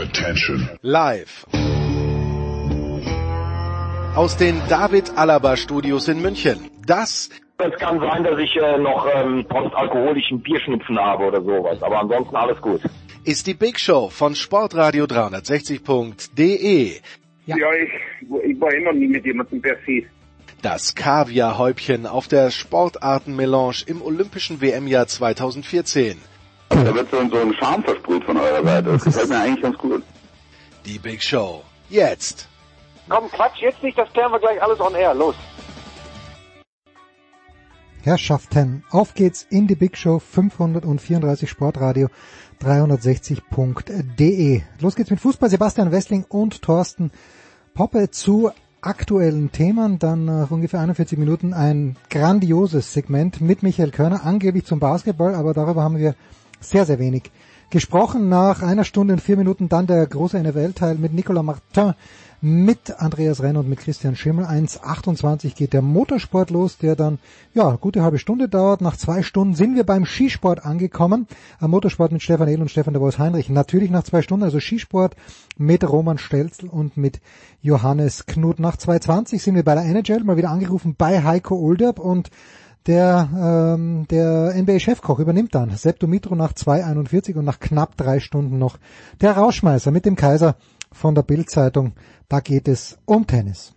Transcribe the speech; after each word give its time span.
Attention. 0.00 0.68
Live. 0.80 1.46
Aus 4.14 4.36
den 4.38 4.60
David 4.68 5.12
Alaba 5.16 5.56
Studios 5.58 6.08
in 6.08 6.22
München. 6.22 6.70
Das 6.86 7.28
es 7.58 7.78
kann 7.78 8.00
sein, 8.00 8.24
dass 8.24 8.38
ich 8.38 8.56
äh, 8.56 8.78
noch 8.78 9.06
ähm, 9.14 9.44
postalkoholischen 9.46 10.40
Bierschnupfen 10.40 10.98
habe 10.98 11.24
oder 11.24 11.42
sowas, 11.42 11.82
aber 11.82 12.00
ansonsten 12.00 12.34
alles 12.34 12.58
gut. 12.62 12.80
Ist 13.24 13.46
die 13.46 13.52
Big 13.52 13.78
Show 13.78 14.08
von 14.08 14.34
Sportradio 14.34 15.04
360.de. 15.04 17.00
Ja, 17.44 17.56
ja 17.58 17.66
ich, 17.74 17.90
ich 18.42 18.58
war 18.58 18.72
immer 18.72 18.94
nie 18.94 19.08
mit 19.08 19.26
jemandem 19.26 19.60
per 19.60 19.76
se. 19.84 20.04
Das 20.62 20.94
Kaviarhäubchen 20.94 22.06
auf 22.06 22.26
der 22.26 22.50
Sportartenmelange 22.50 23.84
im 23.86 24.00
Olympischen 24.00 24.62
WM-Jahr 24.62 25.06
2014. 25.06 26.16
Da 26.70 26.94
wird 26.94 27.10
so 27.10 27.18
ein 27.18 27.54
Charme 27.54 27.82
versprüht 27.82 28.24
von 28.24 28.36
eurer 28.36 28.64
Seite. 28.64 28.92
Das 28.92 29.04
gefällt 29.04 29.28
mir 29.28 29.40
eigentlich 29.40 29.62
ganz 29.62 29.76
gut. 29.76 30.02
Die 30.86 30.98
Big 30.98 31.22
Show. 31.22 31.62
Jetzt. 31.88 32.48
Komm, 33.08 33.28
Quatsch, 33.30 33.60
jetzt 33.60 33.82
nicht, 33.82 33.98
das 33.98 34.10
klären 34.12 34.32
wir 34.32 34.38
gleich 34.38 34.62
alles 34.62 34.80
on 34.80 34.94
air. 34.94 35.14
Los. 35.14 35.34
Herrschaften, 38.02 38.84
auf 38.90 39.14
geht's 39.14 39.46
in 39.50 39.66
die 39.66 39.74
Big 39.74 39.98
Show 39.98 40.20
534 40.20 41.50
Sportradio 41.50 42.08
360.de. 42.62 44.62
Los 44.80 44.94
geht's 44.94 45.10
mit 45.10 45.20
Fußball. 45.20 45.50
Sebastian 45.50 45.92
Wessling 45.92 46.24
und 46.28 46.62
Thorsten 46.62 47.10
Poppe 47.74 48.10
zu 48.10 48.52
aktuellen 48.80 49.52
Themen. 49.52 49.98
Dann 49.98 50.24
nach 50.24 50.50
ungefähr 50.50 50.80
41 50.80 51.18
Minuten 51.18 51.52
ein 51.52 51.96
grandioses 52.08 52.92
Segment 52.92 53.40
mit 53.40 53.62
Michael 53.62 53.90
Körner, 53.90 54.24
angeblich 54.24 54.64
zum 54.64 54.80
Basketball, 54.80 55.34
aber 55.34 55.52
darüber 55.52 55.82
haben 55.82 55.98
wir 55.98 56.14
sehr, 56.60 56.84
sehr 56.86 56.98
wenig 56.98 57.30
gesprochen. 57.70 58.28
Nach 58.28 58.62
einer 58.62 58.84
Stunde 58.84 59.14
und 59.14 59.20
vier 59.20 59.36
Minuten 59.36 59.68
dann 59.68 59.86
der 59.86 60.06
große 60.06 60.38
NFL-Teil 60.38 60.96
mit 60.96 61.14
Nicolas 61.14 61.44
Martin, 61.44 61.94
mit 62.42 62.98
Andreas 62.98 63.42
Renn 63.42 63.56
und 63.56 63.68
mit 63.68 63.80
Christian 63.80 64.16
Schimmel. 64.16 64.46
1.28 64.46 65.54
geht 65.54 65.72
der 65.72 65.82
Motorsport 65.82 66.50
los, 66.50 66.78
der 66.78 66.96
dann, 66.96 67.18
ja, 67.52 67.76
gute 67.76 68.02
halbe 68.02 68.18
Stunde 68.18 68.48
dauert. 68.48 68.80
Nach 68.80 68.96
zwei 68.96 69.22
Stunden 69.22 69.54
sind 69.54 69.76
wir 69.76 69.84
beim 69.84 70.06
Skisport 70.06 70.64
angekommen. 70.64 71.26
Am 71.58 71.70
Motorsport 71.70 72.12
mit 72.12 72.22
Stefan 72.22 72.48
Ehl 72.48 72.60
und 72.60 72.70
Stefan 72.70 72.94
de 72.94 73.02
Vois 73.02 73.18
Heinrich. 73.18 73.50
Natürlich 73.50 73.90
nach 73.90 74.04
zwei 74.04 74.22
Stunden, 74.22 74.44
also 74.44 74.58
Skisport 74.58 75.16
mit 75.58 75.86
Roman 75.88 76.18
Stelzl 76.18 76.66
und 76.66 76.96
mit 76.96 77.20
Johannes 77.62 78.24
Knut. 78.24 78.58
Nach 78.58 78.76
2.20 78.76 79.38
sind 79.38 79.54
wir 79.54 79.64
bei 79.64 79.74
der 79.74 79.84
NHL, 79.84 80.24
mal 80.24 80.38
wieder 80.38 80.50
angerufen 80.50 80.94
bei 80.96 81.22
Heiko 81.22 81.56
Olderb 81.56 81.98
und 81.98 82.30
der, 82.86 83.74
ähm, 83.76 84.06
der 84.08 84.54
NBA-Chefkoch 84.54 85.18
übernimmt 85.18 85.54
dann. 85.54 85.70
Sepp 85.76 86.00
Dumitro 86.00 86.34
nach 86.34 86.52
2,41 86.52 87.36
und 87.36 87.44
nach 87.44 87.60
knapp 87.60 87.96
drei 87.96 88.20
Stunden 88.20 88.58
noch 88.58 88.78
der 89.20 89.32
Rauschmeißer 89.32 89.90
mit 89.90 90.06
dem 90.06 90.16
Kaiser 90.16 90.56
von 90.92 91.14
der 91.14 91.22
Bildzeitung. 91.22 91.92
Da 92.28 92.40
geht 92.40 92.68
es 92.68 92.98
um 93.04 93.26
Tennis. 93.26 93.74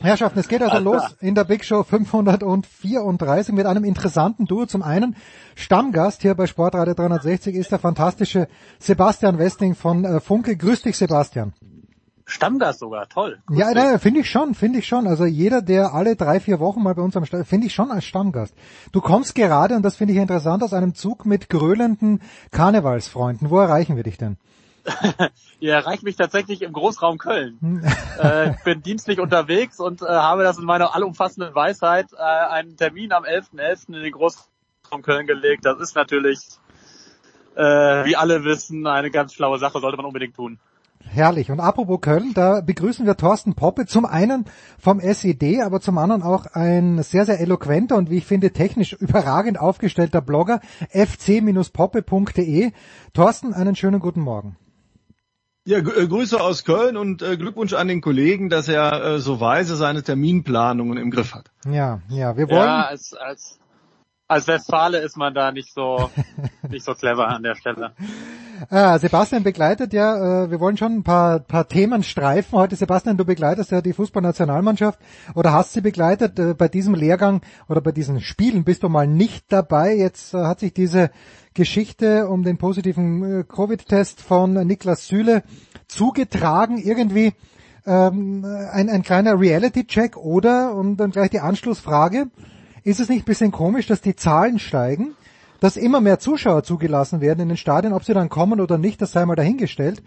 Herrschaften, 0.00 0.38
es 0.38 0.46
geht 0.46 0.62
also 0.62 0.78
los 0.78 1.02
in 1.20 1.34
der 1.34 1.42
Big 1.42 1.64
Show 1.64 1.82
534 1.82 3.52
mit 3.52 3.66
einem 3.66 3.82
interessanten 3.82 4.44
Duo. 4.44 4.66
Zum 4.66 4.82
einen 4.82 5.16
Stammgast 5.56 6.22
hier 6.22 6.34
bei 6.34 6.46
Sportradio 6.46 6.94
360 6.94 7.56
ist 7.56 7.72
der 7.72 7.80
fantastische 7.80 8.46
Sebastian 8.78 9.38
Westling 9.38 9.74
von 9.74 10.04
äh, 10.04 10.20
Funke. 10.20 10.56
Grüß 10.56 10.82
dich, 10.82 10.96
Sebastian. 10.96 11.52
Stammgast 12.28 12.80
sogar, 12.80 13.08
toll. 13.08 13.38
Grüß 13.46 13.58
ja, 13.58 13.72
naja, 13.72 13.98
finde 13.98 14.20
ich 14.20 14.30
schon, 14.30 14.54
finde 14.54 14.80
ich 14.80 14.86
schon. 14.86 15.06
Also 15.06 15.24
jeder, 15.24 15.62
der 15.62 15.94
alle 15.94 16.14
drei, 16.14 16.40
vier 16.40 16.60
Wochen 16.60 16.82
mal 16.82 16.94
bei 16.94 17.00
uns 17.00 17.16
am 17.16 17.24
Start, 17.24 17.46
finde 17.46 17.66
ich 17.66 17.74
schon 17.74 17.90
als 17.90 18.04
Stammgast. 18.04 18.54
Du 18.92 19.00
kommst 19.00 19.34
gerade, 19.34 19.74
und 19.74 19.82
das 19.82 19.96
finde 19.96 20.12
ich 20.12 20.20
interessant, 20.20 20.62
aus 20.62 20.74
einem 20.74 20.94
Zug 20.94 21.24
mit 21.24 21.48
grölenden 21.48 22.20
Karnevalsfreunden. 22.50 23.48
Wo 23.48 23.58
erreichen 23.58 23.96
wir 23.96 24.02
dich 24.02 24.18
denn? 24.18 24.36
Ihr 25.60 25.72
erreicht 25.72 26.02
mich 26.02 26.16
tatsächlich 26.16 26.60
im 26.60 26.74
Großraum 26.74 27.16
Köln. 27.16 27.82
äh, 28.18 28.52
bin 28.62 28.82
dienstlich 28.82 29.20
unterwegs 29.20 29.80
und 29.80 30.02
äh, 30.02 30.06
habe 30.06 30.42
das 30.42 30.58
in 30.58 30.66
meiner 30.66 30.94
allumfassenden 30.94 31.54
Weisheit 31.54 32.12
äh, 32.12 32.22
einen 32.22 32.76
Termin 32.76 33.12
am 33.12 33.24
11.11. 33.24 33.56
.11. 33.56 33.88
in 33.88 34.02
den 34.02 34.12
Großraum 34.12 35.00
Köln 35.02 35.26
gelegt. 35.26 35.64
Das 35.64 35.80
ist 35.80 35.96
natürlich, 35.96 36.40
äh, 37.56 37.62
wie 38.04 38.16
alle 38.16 38.44
wissen, 38.44 38.86
eine 38.86 39.10
ganz 39.10 39.32
schlaue 39.32 39.58
Sache, 39.58 39.80
sollte 39.80 39.96
man 39.96 40.04
unbedingt 40.04 40.36
tun. 40.36 40.58
Herrlich. 41.04 41.50
Und 41.50 41.60
apropos 41.60 42.00
Köln, 42.00 42.32
da 42.34 42.60
begrüßen 42.60 43.06
wir 43.06 43.16
Thorsten 43.16 43.54
Poppe, 43.54 43.86
zum 43.86 44.04
einen 44.04 44.44
vom 44.78 45.00
SED, 45.00 45.62
aber 45.62 45.80
zum 45.80 45.96
anderen 45.98 46.22
auch 46.22 46.46
ein 46.46 47.02
sehr, 47.02 47.24
sehr 47.24 47.40
eloquenter 47.40 47.96
und 47.96 48.10
wie 48.10 48.18
ich 48.18 48.26
finde 48.26 48.52
technisch 48.52 48.92
überragend 49.00 49.58
aufgestellter 49.58 50.20
Blogger, 50.20 50.60
fc-poppe.de. 50.90 52.72
Thorsten, 53.14 53.54
einen 53.54 53.74
schönen 53.76 54.00
guten 54.00 54.20
Morgen. 54.20 54.56
Ja, 55.68 55.78
äh, 55.78 56.06
Grüße 56.06 56.40
aus 56.40 56.64
Köln 56.64 56.96
und 56.96 57.20
äh, 57.20 57.36
Glückwunsch 57.36 57.74
an 57.74 57.88
den 57.88 58.00
Kollegen, 58.00 58.48
dass 58.48 58.68
er 58.68 59.04
äh, 59.04 59.18
so 59.18 59.38
weise 59.38 59.76
seine 59.76 60.02
Terminplanungen 60.02 60.96
im 60.96 61.10
Griff 61.10 61.34
hat. 61.34 61.50
Ja, 61.70 62.00
ja, 62.08 62.38
wir 62.38 62.48
wollen. 62.48 62.60
Ja, 62.60 62.86
als, 62.86 63.12
als, 63.12 63.58
als 64.28 64.46
Westfale 64.46 64.98
ist 64.98 65.16
man 65.16 65.34
da 65.34 65.50
nicht 65.50 65.72
so, 65.72 66.10
nicht 66.68 66.84
so 66.84 66.94
clever 66.94 67.28
an 67.28 67.42
der 67.42 67.54
Stelle. 67.54 67.92
Äh, 68.70 68.98
Sebastian 68.98 69.42
begleitet 69.42 69.92
ja, 69.94 70.44
äh, 70.44 70.50
wir 70.50 70.60
wollen 70.60 70.76
schon 70.76 70.96
ein 70.96 71.02
paar, 71.02 71.40
paar 71.40 71.66
Themen 71.66 72.02
streifen. 72.02 72.58
Heute, 72.58 72.76
Sebastian, 72.76 73.16
du 73.16 73.24
begleitest 73.24 73.70
ja 73.70 73.80
die 73.80 73.94
Fußballnationalmannschaft 73.94 74.98
oder 75.34 75.52
hast 75.52 75.72
sie 75.72 75.80
begleitet. 75.80 76.38
Äh, 76.38 76.54
bei 76.54 76.68
diesem 76.68 76.94
Lehrgang 76.94 77.40
oder 77.68 77.80
bei 77.80 77.92
diesen 77.92 78.20
Spielen 78.20 78.64
bist 78.64 78.82
du 78.82 78.90
mal 78.90 79.06
nicht 79.06 79.50
dabei. 79.50 79.94
Jetzt 79.94 80.34
äh, 80.34 80.44
hat 80.44 80.60
sich 80.60 80.74
diese 80.74 81.10
Geschichte 81.54 82.28
um 82.28 82.42
den 82.44 82.58
positiven 82.58 83.40
äh, 83.40 83.44
Covid-Test 83.44 84.20
von 84.20 84.52
Niklas 84.52 85.06
Süle 85.06 85.42
zugetragen. 85.86 86.76
Irgendwie 86.76 87.32
ähm, 87.86 88.44
ein, 88.44 88.90
ein 88.90 89.02
kleiner 89.02 89.40
Reality-Check 89.40 90.18
oder, 90.18 90.74
und 90.74 90.98
dann 90.98 91.12
gleich 91.12 91.30
die 91.30 91.40
Anschlussfrage, 91.40 92.26
ist 92.84 93.00
es 93.00 93.08
nicht 93.08 93.22
ein 93.22 93.24
bisschen 93.24 93.52
komisch, 93.52 93.86
dass 93.86 94.00
die 94.00 94.16
Zahlen 94.16 94.58
steigen? 94.58 95.14
dass 95.60 95.76
immer 95.76 96.00
mehr 96.00 96.18
Zuschauer 96.18 96.62
zugelassen 96.62 97.20
werden 97.20 97.40
in 97.40 97.48
den 97.48 97.56
Stadien, 97.56 97.92
ob 97.92 98.04
sie 98.04 98.14
dann 98.14 98.28
kommen 98.28 98.60
oder 98.60 98.78
nicht, 98.78 99.02
das 99.02 99.12
sei 99.12 99.24
mal 99.26 99.36
dahingestellt. 99.36 100.02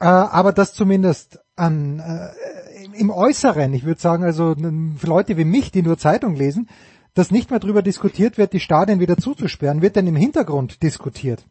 Äh, 0.00 0.06
aber 0.06 0.52
dass 0.52 0.74
zumindest 0.74 1.38
an, 1.56 2.00
äh, 2.00 2.98
im 2.98 3.10
Äußeren, 3.10 3.72
ich 3.72 3.84
würde 3.84 4.00
sagen, 4.00 4.24
also 4.24 4.54
für 4.54 5.06
Leute 5.06 5.36
wie 5.36 5.44
mich, 5.44 5.70
die 5.70 5.82
nur 5.82 5.98
Zeitung 5.98 6.34
lesen, 6.34 6.68
dass 7.14 7.30
nicht 7.30 7.50
mehr 7.50 7.60
darüber 7.60 7.82
diskutiert 7.82 8.38
wird, 8.38 8.52
die 8.52 8.60
Stadien 8.60 8.98
wieder 8.98 9.16
zuzusperren, 9.16 9.82
wird 9.82 9.96
denn 9.96 10.08
im 10.08 10.16
Hintergrund 10.16 10.82
diskutiert? 10.82 11.44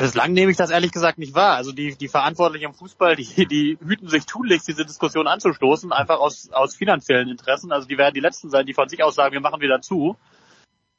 Bislang 0.00 0.32
nehme 0.32 0.50
ich 0.50 0.56
das 0.56 0.70
ehrlich 0.70 0.92
gesagt 0.92 1.18
nicht 1.18 1.34
wahr. 1.34 1.56
Also 1.56 1.72
die, 1.72 1.94
die 1.94 2.08
Verantwortlichen 2.08 2.66
im 2.66 2.74
Fußball, 2.74 3.16
die, 3.16 3.46
die 3.46 3.78
hüten 3.84 4.08
sich 4.08 4.24
tunlichst, 4.24 4.66
diese 4.66 4.86
Diskussion 4.86 5.26
anzustoßen, 5.26 5.92
einfach 5.92 6.18
aus, 6.18 6.50
aus 6.52 6.74
finanziellen 6.74 7.28
Interessen. 7.28 7.70
Also 7.70 7.86
die 7.86 7.98
werden 7.98 8.14
die 8.14 8.20
Letzten 8.20 8.48
sein, 8.48 8.64
die 8.64 8.72
von 8.72 8.88
sich 8.88 9.02
aus 9.02 9.14
sagen, 9.14 9.34
wir 9.34 9.40
machen 9.40 9.60
wieder 9.60 9.82
zu. 9.82 10.16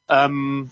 Ähm, 0.08 0.70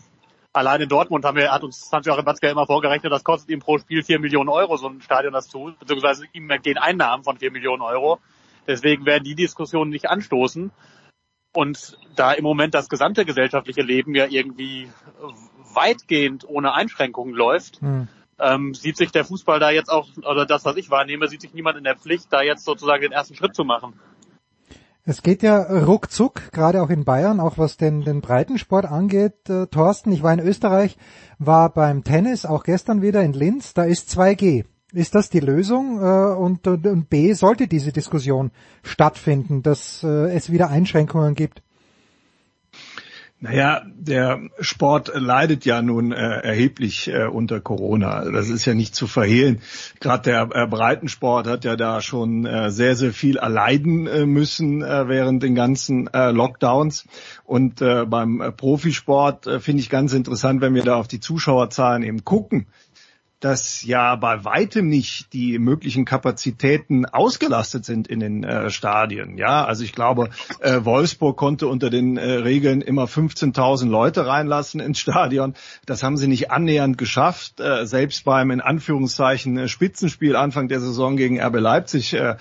allein 0.52 0.80
in 0.80 0.88
Dortmund 0.88 1.24
haben 1.24 1.36
wir, 1.36 1.50
hat 1.50 1.64
uns 1.64 1.90
Hans-Joachim 1.92 2.24
Batzke 2.24 2.48
immer 2.48 2.66
vorgerechnet, 2.66 3.12
das 3.12 3.24
kostet 3.24 3.50
ihm 3.50 3.60
pro 3.60 3.78
Spiel 3.78 4.02
vier 4.02 4.20
Millionen 4.20 4.48
Euro, 4.48 4.76
so 4.76 4.88
ein 4.88 5.00
Stadion 5.00 5.32
das 5.32 5.48
zu, 5.48 5.74
beziehungsweise 5.78 6.26
ihm 6.32 6.48
entgehen 6.50 6.78
Einnahmen 6.78 7.24
von 7.24 7.38
vier 7.38 7.50
Millionen 7.50 7.82
Euro. 7.82 8.20
Deswegen 8.66 9.06
werden 9.06 9.24
die 9.24 9.34
Diskussionen 9.34 9.90
nicht 9.90 10.08
anstoßen. 10.08 10.70
Und 11.52 11.98
da 12.14 12.32
im 12.32 12.44
Moment 12.44 12.74
das 12.74 12.88
gesamte 12.88 13.24
gesellschaftliche 13.24 13.82
Leben 13.82 14.14
ja 14.14 14.26
irgendwie 14.26 14.88
weitgehend 15.74 16.48
ohne 16.48 16.74
Einschränkungen 16.74 17.34
läuft, 17.34 17.80
hm. 17.80 18.08
Ähm, 18.42 18.74
sieht 18.74 18.96
sich 18.96 19.10
der 19.12 19.24
Fußball 19.24 19.60
da 19.60 19.70
jetzt 19.70 19.90
auch, 19.90 20.08
oder 20.18 20.46
das, 20.46 20.64
was 20.64 20.76
ich 20.76 20.90
wahrnehme, 20.90 21.28
sieht 21.28 21.40
sich 21.40 21.54
niemand 21.54 21.78
in 21.78 21.84
der 21.84 21.96
Pflicht, 21.96 22.26
da 22.30 22.42
jetzt 22.42 22.64
sozusagen 22.64 23.02
den 23.02 23.12
ersten 23.12 23.34
Schritt 23.34 23.54
zu 23.54 23.64
machen. 23.64 23.94
Es 25.04 25.22
geht 25.22 25.42
ja 25.42 25.62
ruckzuck, 25.62 26.52
gerade 26.52 26.82
auch 26.82 26.90
in 26.90 27.04
Bayern, 27.04 27.40
auch 27.40 27.56
was 27.56 27.76
den, 27.76 28.02
den 28.02 28.20
Breitensport 28.20 28.84
angeht. 28.84 29.48
Äh, 29.48 29.66
Thorsten, 29.66 30.12
ich 30.12 30.22
war 30.22 30.32
in 30.32 30.40
Österreich, 30.40 30.98
war 31.38 31.72
beim 31.72 32.04
Tennis, 32.04 32.44
auch 32.44 32.64
gestern 32.64 33.00
wieder 33.00 33.22
in 33.22 33.32
Linz, 33.32 33.72
da 33.72 33.84
ist 33.84 34.10
2G. 34.10 34.64
Ist 34.92 35.14
das 35.14 35.30
die 35.30 35.40
Lösung? 35.40 36.00
Äh, 36.00 36.34
und, 36.34 36.66
und, 36.66 36.86
und 36.86 37.08
B, 37.08 37.32
sollte 37.32 37.66
diese 37.66 37.92
Diskussion 37.92 38.50
stattfinden, 38.82 39.62
dass 39.62 40.02
äh, 40.04 40.32
es 40.34 40.52
wieder 40.52 40.68
Einschränkungen 40.68 41.34
gibt? 41.34 41.62
Naja, 43.42 43.86
der 43.96 44.38
Sport 44.60 45.12
leidet 45.14 45.64
ja 45.64 45.80
nun 45.80 46.12
äh, 46.12 46.16
erheblich 46.16 47.08
äh, 47.08 47.24
unter 47.24 47.58
Corona. 47.58 48.30
Das 48.30 48.50
ist 48.50 48.66
ja 48.66 48.74
nicht 48.74 48.94
zu 48.94 49.06
verhehlen. 49.06 49.62
Gerade 49.98 50.24
der 50.24 50.48
äh, 50.52 50.66
Breitensport 50.66 51.46
hat 51.46 51.64
ja 51.64 51.74
da 51.76 52.02
schon 52.02 52.44
äh, 52.44 52.70
sehr, 52.70 52.96
sehr 52.96 53.14
viel 53.14 53.38
erleiden 53.38 54.06
äh, 54.06 54.26
müssen 54.26 54.82
äh, 54.82 55.08
während 55.08 55.42
den 55.42 55.54
ganzen 55.54 56.12
äh, 56.12 56.32
Lockdowns. 56.32 57.06
Und 57.44 57.80
äh, 57.80 58.04
beim 58.04 58.52
Profisport 58.58 59.46
äh, 59.46 59.58
finde 59.58 59.80
ich 59.80 59.88
ganz 59.88 60.12
interessant, 60.12 60.60
wenn 60.60 60.74
wir 60.74 60.82
da 60.82 60.96
auf 60.96 61.08
die 61.08 61.20
Zuschauerzahlen 61.20 62.02
eben 62.02 62.26
gucken 62.26 62.66
dass 63.40 63.82
ja 63.82 64.16
bei 64.16 64.44
weitem 64.44 64.88
nicht 64.88 65.32
die 65.32 65.58
möglichen 65.58 66.04
Kapazitäten 66.04 67.06
ausgelastet 67.06 67.86
sind 67.86 68.06
in 68.06 68.20
den 68.20 68.44
äh, 68.44 68.70
Stadien. 68.70 69.38
Ja, 69.38 69.64
also 69.64 69.82
ich 69.82 69.94
glaube, 69.94 70.28
äh, 70.60 70.84
Wolfsburg 70.84 71.38
konnte 71.38 71.66
unter 71.66 71.88
den 71.88 72.18
äh, 72.18 72.32
Regeln 72.32 72.82
immer 72.82 73.06
15.000 73.06 73.88
Leute 73.88 74.26
reinlassen 74.26 74.80
ins 74.80 74.98
Stadion. 74.98 75.54
Das 75.86 76.02
haben 76.02 76.18
sie 76.18 76.28
nicht 76.28 76.50
annähernd 76.50 76.98
geschafft. 76.98 77.60
Äh, 77.60 77.86
selbst 77.86 78.24
beim 78.24 78.50
in 78.50 78.60
Anführungszeichen 78.60 79.56
äh, 79.56 79.68
Spitzenspiel 79.68 80.36
Anfang 80.36 80.68
der 80.68 80.80
Saison 80.80 81.16
gegen 81.16 81.40
RB 81.40 81.60
Leipzig 81.60 82.12
äh, 82.12 82.36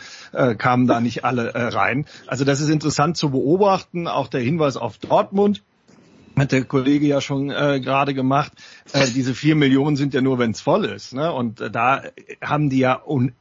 kamen 0.57 0.87
da 0.87 0.99
nicht 0.99 1.23
alle 1.23 1.73
rein. 1.73 2.05
Also 2.27 2.43
das 2.45 2.59
ist 2.59 2.69
interessant 2.69 3.17
zu 3.17 3.31
beobachten. 3.31 4.07
Auch 4.07 4.27
der 4.27 4.41
Hinweis 4.41 4.77
auf 4.77 4.97
Dortmund 4.97 5.63
hat 6.39 6.51
der 6.51 6.63
Kollege 6.63 7.05
ja 7.05 7.21
schon 7.21 7.49
äh, 7.49 7.79
gerade 7.79 8.13
gemacht, 8.13 8.51
äh, 8.93 9.07
diese 9.07 9.33
vier 9.33 9.55
Millionen 9.55 9.95
sind 9.95 10.13
ja 10.13 10.21
nur, 10.21 10.39
wenn 10.39 10.51
es 10.51 10.61
voll 10.61 10.85
ist. 10.85 11.13
Ne? 11.13 11.31
Und 11.31 11.61
äh, 11.61 11.71
da 11.71 12.03
haben 12.41 12.69
die 12.69 12.79
ja 12.79 13.01
un 13.05 13.33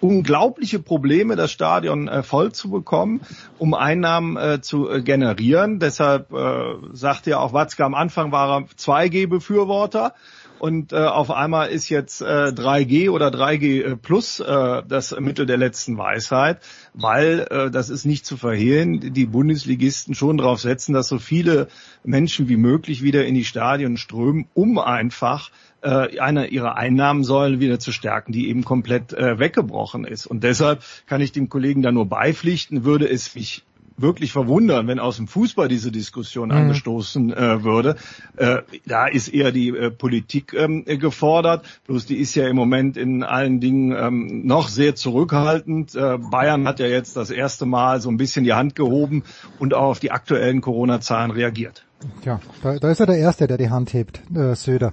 unglaubliche 0.00 0.80
Probleme, 0.80 1.34
das 1.34 1.50
Stadion 1.50 2.08
äh, 2.08 2.22
voll 2.22 2.52
zu 2.52 2.70
bekommen, 2.70 3.22
um 3.58 3.72
Einnahmen 3.72 4.36
äh, 4.36 4.60
zu 4.60 4.90
äh, 4.90 5.00
generieren. 5.00 5.78
Deshalb 5.78 6.30
äh, 6.32 6.74
sagte 6.92 7.30
ja 7.30 7.38
auch 7.38 7.54
Watzke 7.54 7.84
am 7.84 7.94
Anfang 7.94 8.30
war 8.30 8.60
er 8.60 8.66
2G-Befürworter 8.66 10.12
und 10.58 10.92
äh, 10.92 10.96
auf 10.96 11.30
einmal 11.30 11.68
ist 11.68 11.88
jetzt 11.88 12.22
äh, 12.22 12.24
3G 12.24 13.10
oder 13.10 13.28
3G 13.28 13.82
äh, 13.82 13.96
Plus 13.96 14.40
äh, 14.40 14.82
das 14.86 15.18
Mittel 15.18 15.46
der 15.46 15.56
letzten 15.56 15.98
Weisheit, 15.98 16.60
weil 16.94 17.46
äh, 17.50 17.70
das 17.70 17.90
ist 17.90 18.04
nicht 18.04 18.24
zu 18.24 18.36
verhehlen, 18.36 19.12
die 19.12 19.26
Bundesligisten 19.26 20.14
schon 20.14 20.38
darauf 20.38 20.60
setzen, 20.60 20.92
dass 20.92 21.08
so 21.08 21.18
viele 21.18 21.68
Menschen 22.04 22.48
wie 22.48 22.56
möglich 22.56 23.02
wieder 23.02 23.26
in 23.26 23.34
die 23.34 23.44
Stadien 23.44 23.96
strömen, 23.96 24.46
um 24.54 24.78
einfach 24.78 25.50
äh, 25.82 26.18
eine 26.18 26.46
ihrer 26.46 26.76
Einnahmensäulen 26.76 27.60
wieder 27.60 27.78
zu 27.78 27.92
stärken, 27.92 28.32
die 28.32 28.48
eben 28.48 28.64
komplett 28.64 29.12
äh, 29.12 29.38
weggebrochen 29.38 30.04
ist. 30.04 30.26
Und 30.26 30.44
deshalb 30.44 30.82
kann 31.06 31.20
ich 31.20 31.32
dem 31.32 31.48
Kollegen 31.48 31.82
da 31.82 31.92
nur 31.92 32.06
beipflichten, 32.06 32.84
würde 32.84 33.08
es 33.08 33.34
mich 33.34 33.64
wirklich 33.96 34.32
verwundern, 34.32 34.86
wenn 34.86 34.98
aus 34.98 35.16
dem 35.16 35.28
Fußball 35.28 35.68
diese 35.68 35.92
Diskussion 35.92 36.48
mhm. 36.48 36.56
angestoßen 36.56 37.32
äh, 37.32 37.64
würde. 37.64 37.96
Äh, 38.36 38.62
da 38.86 39.06
ist 39.06 39.28
eher 39.28 39.52
die 39.52 39.68
äh, 39.68 39.90
Politik 39.90 40.52
ähm, 40.54 40.84
gefordert. 40.84 41.64
Bloß 41.86 42.06
die 42.06 42.16
ist 42.16 42.34
ja 42.34 42.48
im 42.48 42.56
Moment 42.56 42.96
in 42.96 43.22
allen 43.22 43.60
Dingen 43.60 43.96
ähm, 43.96 44.46
noch 44.46 44.68
sehr 44.68 44.94
zurückhaltend. 44.94 45.94
Äh, 45.94 46.18
Bayern 46.18 46.66
hat 46.66 46.80
ja 46.80 46.86
jetzt 46.86 47.16
das 47.16 47.30
erste 47.30 47.66
Mal 47.66 48.00
so 48.00 48.10
ein 48.10 48.16
bisschen 48.16 48.44
die 48.44 48.52
Hand 48.52 48.74
gehoben 48.74 49.22
und 49.58 49.74
auch 49.74 49.90
auf 49.90 50.00
die 50.00 50.10
aktuellen 50.10 50.60
Corona-Zahlen 50.60 51.30
reagiert. 51.30 51.84
Ja, 52.24 52.40
da, 52.62 52.78
da 52.78 52.90
ist 52.90 53.00
er 53.00 53.06
der 53.06 53.18
Erste, 53.18 53.46
der 53.46 53.58
die 53.58 53.70
Hand 53.70 53.92
hebt, 53.92 54.22
äh, 54.34 54.54
Söder 54.54 54.92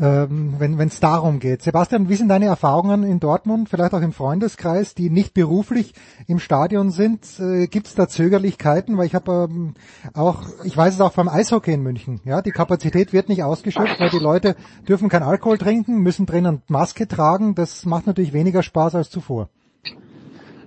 ähm, 0.00 0.54
wenn 0.58 0.78
es 0.80 1.00
darum 1.00 1.38
geht. 1.38 1.62
Sebastian, 1.62 2.08
wie 2.08 2.14
sind 2.14 2.28
deine 2.28 2.46
Erfahrungen 2.46 3.02
in 3.02 3.20
Dortmund, 3.20 3.68
vielleicht 3.68 3.94
auch 3.94 4.00
im 4.00 4.12
Freundeskreis, 4.12 4.94
die 4.94 5.10
nicht 5.10 5.34
beruflich 5.34 5.94
im 6.26 6.38
Stadion 6.38 6.90
sind? 6.90 7.26
Äh, 7.38 7.66
Gibt 7.66 7.86
es 7.86 7.94
da 7.94 8.08
Zögerlichkeiten? 8.08 8.96
Weil 8.96 9.06
ich 9.06 9.14
habe 9.14 9.48
ähm, 9.50 9.74
auch, 10.14 10.42
ich 10.64 10.76
weiß 10.76 10.94
es 10.94 11.00
auch 11.00 11.12
beim 11.12 11.28
Eishockey 11.28 11.72
in 11.72 11.82
München. 11.82 12.20
Ja, 12.24 12.42
die 12.42 12.50
Kapazität 12.50 13.12
wird 13.12 13.28
nicht 13.28 13.42
ausgeschöpft, 13.42 14.00
weil 14.00 14.10
die 14.10 14.18
Leute 14.18 14.56
dürfen 14.88 15.08
kein 15.08 15.22
Alkohol 15.22 15.58
trinken, 15.58 15.98
müssen 15.98 16.26
drinnen 16.26 16.62
Maske 16.68 17.06
tragen. 17.06 17.54
Das 17.54 17.84
macht 17.86 18.06
natürlich 18.06 18.32
weniger 18.32 18.62
Spaß 18.62 18.94
als 18.94 19.10
zuvor. 19.10 19.48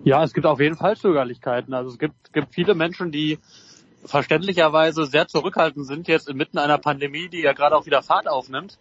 Ja, 0.04 0.24
es 0.24 0.34
gibt 0.34 0.46
auf 0.46 0.60
jeden 0.60 0.76
Fall 0.76 0.96
Zögerlichkeiten. 0.96 1.74
Also 1.74 1.90
es 1.90 1.98
gibt, 1.98 2.32
gibt 2.32 2.54
viele 2.54 2.76
Menschen, 2.76 3.12
die 3.12 3.40
verständlicherweise 4.06 5.06
sehr 5.06 5.28
zurückhaltend 5.28 5.86
sind 5.86 6.08
jetzt 6.08 6.30
inmitten 6.30 6.58
einer 6.58 6.78
Pandemie, 6.78 7.30
die 7.30 7.42
ja 7.42 7.54
gerade 7.54 7.76
auch 7.76 7.86
wieder 7.86 8.02
Fahrt 8.02 8.28
aufnimmt 8.28 8.78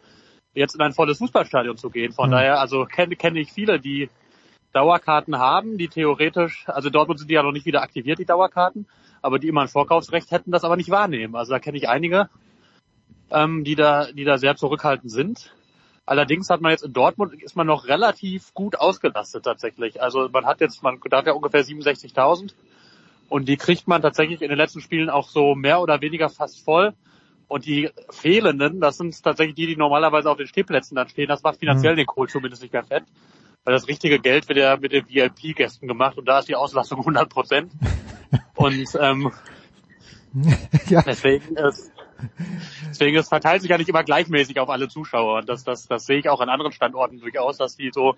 jetzt 0.55 0.75
in 0.75 0.81
ein 0.81 0.93
volles 0.93 1.19
Fußballstadion 1.19 1.77
zu 1.77 1.91
gehen. 1.91 2.13
Von 2.13 2.29
mhm. 2.29 2.33
daher, 2.33 2.61
also 2.61 2.87
kenne 2.87 3.17
kenn 3.17 3.37
ich 3.37 3.53
viele, 3.53 3.81
die 3.81 4.09
Dauerkarten 4.73 5.39
haben, 5.39 5.79
die 5.79 5.89
theoretisch, 5.89 6.65
also 6.67 6.91
Dortmund 6.91 7.19
sind 7.19 7.31
die 7.31 7.35
ja 7.35 7.43
noch 7.43 7.53
nicht 7.53 7.67
wieder 7.67 7.83
aktiviert, 7.83 8.19
die 8.19 8.25
Dauerkarten, 8.25 8.87
aber 9.23 9.39
die 9.39 9.49
immer 9.49 9.63
ein 9.63 9.69
Vorkaufsrecht 9.69 10.31
hätten, 10.31 10.51
das 10.51 10.65
aber 10.65 10.77
nicht 10.77 10.91
wahrnehmen. 10.91 11.37
Also 11.37 11.53
da 11.53 11.59
kenne 11.59 11.79
ich 11.79 11.89
einige, 11.89 12.29
ähm, 13.31 13.65
die 13.65 13.77
da, 13.77 14.11
die 14.13 14.25
da 14.25 14.39
sehr 14.39 14.57
zurückhaltend 14.57 15.13
sind. 15.13 15.55
Allerdings 16.07 16.51
hat 16.51 16.61
man 16.61 16.73
jetzt 16.73 16.85
in 16.85 16.93
Dortmund 16.93 17.43
ist 17.43 17.57
man 17.57 17.67
noch 17.67 17.87
relativ 17.87 18.53
gut 18.53 18.77
ausgelastet 18.77 19.45
tatsächlich. 19.45 20.03
Also 20.03 20.29
man 20.31 20.45
hat 20.45 20.61
jetzt, 20.61 20.83
man 20.83 21.01
darf 21.09 21.25
ja 21.25 21.33
ungefähr 21.33 21.65
67.000 21.65 22.53
und 23.29 23.49
die 23.49 23.57
kriegt 23.57 23.89
man 23.89 24.03
tatsächlich 24.03 24.43
in 24.43 24.49
den 24.49 24.59
letzten 24.59 24.81
Spielen 24.81 25.11
auch 25.11 25.29
so 25.29 25.55
mehr 25.55 25.81
oder 25.81 26.01
weniger 26.01 26.29
fast 26.29 26.65
voll. 26.65 26.95
Und 27.47 27.67
die 27.67 27.91
fehlenden, 28.11 28.81
das 28.81 28.97
sind 28.97 29.23
tatsächlich 29.23 29.55
die, 29.55 29.67
die 29.67 29.77
normalerweise 29.77 30.31
auf 30.31 30.39
den 30.39 30.47
Stehplätzen 30.47 30.95
dann 30.97 31.09
stehen. 31.09 31.29
Das 31.29 31.43
macht 31.43 31.59
finanziell 31.59 31.93
mhm. 31.93 31.99
den 31.99 32.07
Kohl 32.07 32.29
zumindest 32.29 32.63
nicht 32.63 32.73
mehr 32.73 32.85
fett. 32.85 33.05
Weil 33.65 33.75
das 33.75 33.89
richtige 33.89 34.19
Geld 34.19 34.49
wird 34.49 34.59
ja 34.59 34.77
mit 34.77 34.93
den 34.93 35.09
VIP-Gästen 35.09 35.89
gemacht 35.89 36.19
und 36.19 36.27
da 36.27 36.39
ist 36.39 36.49
die 36.49 36.57
Auslastung 36.57 36.99
100 37.01 37.29
Prozent. 37.29 37.73
und 38.57 38.87
ähm, 39.01 39.31
ja. 40.89 41.03
deswegen 41.03 41.57
ist 41.57 41.93
Deswegen, 42.89 43.17
es 43.17 43.29
verteilt 43.29 43.63
sich 43.63 43.71
ja 43.71 43.79
nicht 43.79 43.89
immer 43.89 44.05
gleichmäßig 44.05 44.59
auf 44.61 44.71
alle 44.71 44.89
Zuschauer. 44.89 45.39
Und 45.39 45.49
das, 45.49 45.65
das, 45.65 45.87
das 45.87 46.07
sehe 46.07 46.19
ich 46.19 46.29
auch 46.29 46.41
an 46.41 46.49
anderen 46.49 46.73
Standorten 46.73 47.21
durchaus, 47.21 47.59
dass 47.59 47.77
die 47.77 47.91
so 47.93 48.17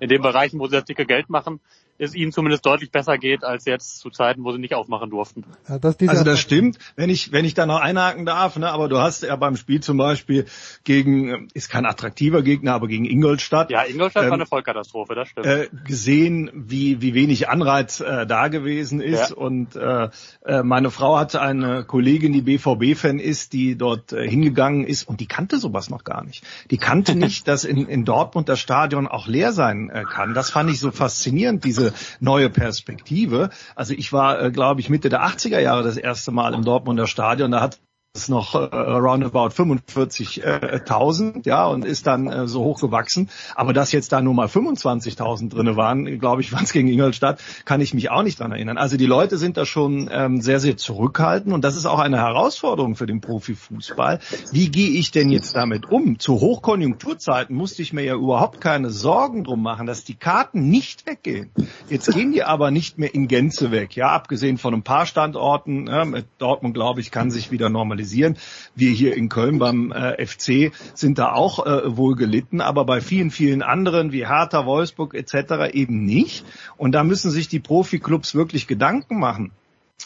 in 0.00 0.08
den 0.08 0.22
Bereichen, 0.22 0.60
wo 0.60 0.66
sie 0.66 0.76
das 0.76 0.84
dicke 0.84 1.06
Geld 1.06 1.30
machen, 1.30 1.60
es 1.98 2.14
ihnen 2.14 2.32
zumindest 2.32 2.64
deutlich 2.64 2.90
besser 2.90 3.18
geht 3.18 3.44
als 3.44 3.64
jetzt 3.64 3.98
zu 3.98 4.10
Zeiten, 4.10 4.44
wo 4.44 4.52
sie 4.52 4.58
nicht 4.58 4.74
aufmachen 4.74 5.10
durften. 5.10 5.44
Das 5.80 5.96
also 6.06 6.24
das 6.24 6.40
stimmt, 6.40 6.78
wenn 6.96 7.10
ich 7.10 7.32
wenn 7.32 7.44
ich 7.44 7.54
da 7.54 7.66
noch 7.66 7.80
einhaken 7.80 8.24
darf, 8.24 8.56
ne, 8.56 8.70
aber 8.70 8.88
du 8.88 8.98
hast 8.98 9.22
ja 9.22 9.34
beim 9.36 9.56
Spiel 9.56 9.80
zum 9.80 9.96
Beispiel 9.96 10.46
gegen 10.84 11.48
ist 11.54 11.68
kein 11.68 11.86
attraktiver 11.86 12.42
Gegner, 12.42 12.74
aber 12.74 12.88
gegen 12.88 13.04
Ingolstadt. 13.04 13.70
Ja, 13.70 13.82
Ingolstadt 13.82 14.24
ähm, 14.24 14.30
war 14.30 14.36
eine 14.36 14.46
Vollkatastrophe, 14.46 15.14
das 15.14 15.28
stimmt. 15.28 15.46
Äh, 15.46 15.68
gesehen, 15.84 16.50
wie 16.54 17.02
wie 17.02 17.14
wenig 17.14 17.48
Anreiz 17.48 18.00
äh, 18.00 18.26
da 18.26 18.48
gewesen 18.48 19.00
ist 19.00 19.30
ja. 19.30 19.36
und 19.36 19.76
äh, 19.76 20.08
äh 20.44 20.62
meine 20.62 20.90
Frau 20.90 21.18
hat 21.18 21.34
eine 21.36 21.84
Kollegin, 21.84 22.32
die 22.32 22.42
BVB-Fan 22.42 23.18
ist, 23.18 23.52
die 23.52 23.76
dort 23.76 24.12
äh, 24.12 24.28
hingegangen 24.28 24.84
ist 24.84 25.08
und 25.08 25.20
die 25.20 25.26
kannte 25.26 25.58
sowas 25.58 25.90
noch 25.90 26.04
gar 26.04 26.24
nicht. 26.24 26.44
Die 26.70 26.78
kannte 26.78 27.14
nicht, 27.16 27.48
dass 27.48 27.64
in, 27.64 27.86
in 27.86 28.04
Dortmund 28.04 28.48
das 28.48 28.60
Stadion 28.60 29.08
auch 29.08 29.26
leer 29.26 29.52
sein 29.52 29.90
äh, 29.90 30.04
kann. 30.04 30.34
Das 30.34 30.50
fand 30.50 30.70
ich 30.70 30.78
so 30.78 30.90
faszinierend, 30.90 31.64
diese 31.64 31.87
neue 32.20 32.50
Perspektive. 32.50 33.50
Also 33.74 33.94
ich 33.94 34.12
war, 34.12 34.42
äh, 34.42 34.50
glaube 34.50 34.80
ich, 34.80 34.90
Mitte 34.90 35.08
der 35.08 35.24
80er 35.24 35.60
Jahre 35.60 35.82
das 35.82 35.96
erste 35.96 36.30
Mal 36.30 36.54
im 36.54 36.64
Dortmunder 36.64 37.06
Stadion. 37.06 37.50
Da 37.50 37.60
hat 37.60 37.80
ist 38.18 38.28
noch 38.28 38.54
äh, 38.54 38.58
roundabout 38.58 39.50
45.000, 39.50 41.46
ja, 41.46 41.66
und 41.66 41.84
ist 41.84 42.06
dann 42.06 42.26
äh, 42.26 42.48
so 42.48 42.64
hoch 42.64 42.80
gewachsen. 42.80 43.30
Aber 43.54 43.72
dass 43.72 43.92
jetzt 43.92 44.10
da 44.12 44.20
nur 44.20 44.34
mal 44.34 44.48
25.000 44.48 45.50
drinne 45.50 45.76
waren, 45.76 46.18
glaube 46.18 46.42
ich, 46.42 46.52
waren 46.58 46.64
es 46.64 46.72
gegen 46.72 46.88
Ingolstadt, 46.88 47.40
kann 47.64 47.80
ich 47.80 47.94
mich 47.94 48.10
auch 48.10 48.24
nicht 48.24 48.40
dran 48.40 48.50
erinnern. 48.50 48.76
Also 48.76 48.96
die 48.96 49.06
Leute 49.06 49.38
sind 49.38 49.56
da 49.56 49.64
schon 49.64 50.10
ähm, 50.12 50.40
sehr, 50.40 50.58
sehr 50.58 50.76
zurückhaltend 50.76 51.54
und 51.54 51.62
das 51.62 51.76
ist 51.76 51.86
auch 51.86 52.00
eine 52.00 52.18
Herausforderung 52.18 52.96
für 52.96 53.06
den 53.06 53.20
Profifußball. 53.20 54.18
Wie 54.52 54.68
gehe 54.70 54.90
ich 54.90 55.12
denn 55.12 55.28
jetzt 55.30 55.54
damit 55.54 55.88
um? 55.88 56.18
Zu 56.18 56.40
Hochkonjunkturzeiten 56.40 57.54
musste 57.54 57.82
ich 57.82 57.92
mir 57.92 58.02
ja 58.02 58.14
überhaupt 58.14 58.60
keine 58.60 58.90
Sorgen 58.90 59.44
drum 59.44 59.62
machen, 59.62 59.86
dass 59.86 60.02
die 60.02 60.14
Karten 60.14 60.68
nicht 60.68 61.06
weggehen. 61.06 61.50
Jetzt 61.88 62.12
gehen 62.12 62.32
die 62.32 62.42
aber 62.42 62.72
nicht 62.72 62.98
mehr 62.98 63.14
in 63.14 63.28
Gänze 63.28 63.70
weg, 63.70 63.94
ja, 63.94 64.08
abgesehen 64.08 64.58
von 64.58 64.74
ein 64.74 64.82
paar 64.82 65.06
Standorten. 65.06 65.84
Mit 66.08 66.26
Dortmund, 66.38 66.74
glaube 66.74 67.00
ich, 67.00 67.10
kann 67.10 67.30
sich 67.30 67.50
wieder 67.50 67.68
normalisieren 67.68 68.07
kritisieren. 68.08 68.36
Wir 68.74 68.90
hier 68.90 69.14
in 69.16 69.28
Köln 69.28 69.58
beim 69.58 69.92
äh, 69.92 70.24
FC 70.24 70.72
sind 70.94 71.18
da 71.18 71.32
auch 71.32 71.64
äh, 71.64 71.96
wohl 71.96 72.16
gelitten, 72.16 72.60
aber 72.60 72.84
bei 72.84 73.00
vielen, 73.00 73.30
vielen 73.30 73.62
anderen 73.62 74.12
wie 74.12 74.26
Hertha, 74.26 74.66
Wolfsburg 74.66 75.14
etc. 75.14 75.72
eben 75.72 76.04
nicht. 76.04 76.44
Und 76.76 76.92
da 76.92 77.04
müssen 77.04 77.30
sich 77.30 77.48
die 77.48 77.60
Profiklubs 77.60 78.34
wirklich 78.34 78.66
Gedanken 78.66 79.18
machen 79.18 79.52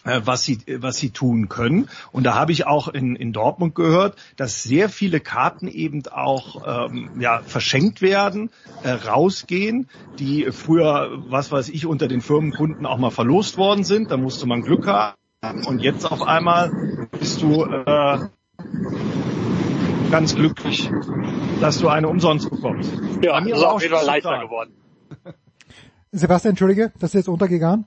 äh, 0.05 0.23
was 0.25 0.43
sie 0.45 0.59
was 0.79 0.97
sie 0.97 1.11
tun 1.11 1.51
können 1.51 1.89
und 2.13 2.25
da 2.25 2.35
habe 2.35 2.51
ich 2.51 2.67
auch 2.67 2.89
in, 2.89 3.15
in 3.15 3.33
Dortmund 3.35 3.75
gehört, 3.75 4.17
dass 4.37 4.63
sehr 4.63 4.89
viele 4.89 5.21
Karten 5.21 5.69
eben 5.69 6.03
auch 6.07 6.89
ähm, 6.89 7.11
ja 7.21 7.43
verschenkt 7.45 8.01
werden, 8.01 8.51
äh, 8.83 8.91
rausgehen, 8.91 9.89
die 10.19 10.51
früher 10.51 11.11
was 11.29 11.53
weiß 11.53 11.69
ich 11.69 11.85
unter 11.85 12.09
den 12.09 12.23
Firmenkunden 12.23 12.87
auch 12.87 12.99
mal 12.99 13.11
verlost 13.11 13.59
worden 13.59 13.85
sind, 13.85 14.11
da 14.11 14.17
musste 14.17 14.47
man 14.47 14.63
Glück 14.63 14.87
haben 14.87 15.15
und 15.43 15.83
jetzt 15.83 16.11
auf 16.11 16.23
einmal 16.23 16.71
bist 17.19 17.43
du 17.43 17.65
äh, 17.65 18.19
ganz 20.11 20.35
glücklich, 20.35 20.91
dass 21.61 21.79
du 21.79 21.89
eine 21.89 22.09
umsonst 22.09 22.49
bekommst. 22.49 22.93
Ja, 23.23 23.41
mir 23.41 23.55
ist 23.55 23.65
auch 23.65 23.83
wieder 23.83 24.03
leichter 24.05 24.39
geworden. 24.39 24.73
Sebastian, 26.13 26.51
entschuldige, 26.51 26.93
das 26.99 27.11
ist 27.11 27.15
jetzt 27.15 27.29
untergegangen. 27.29 27.87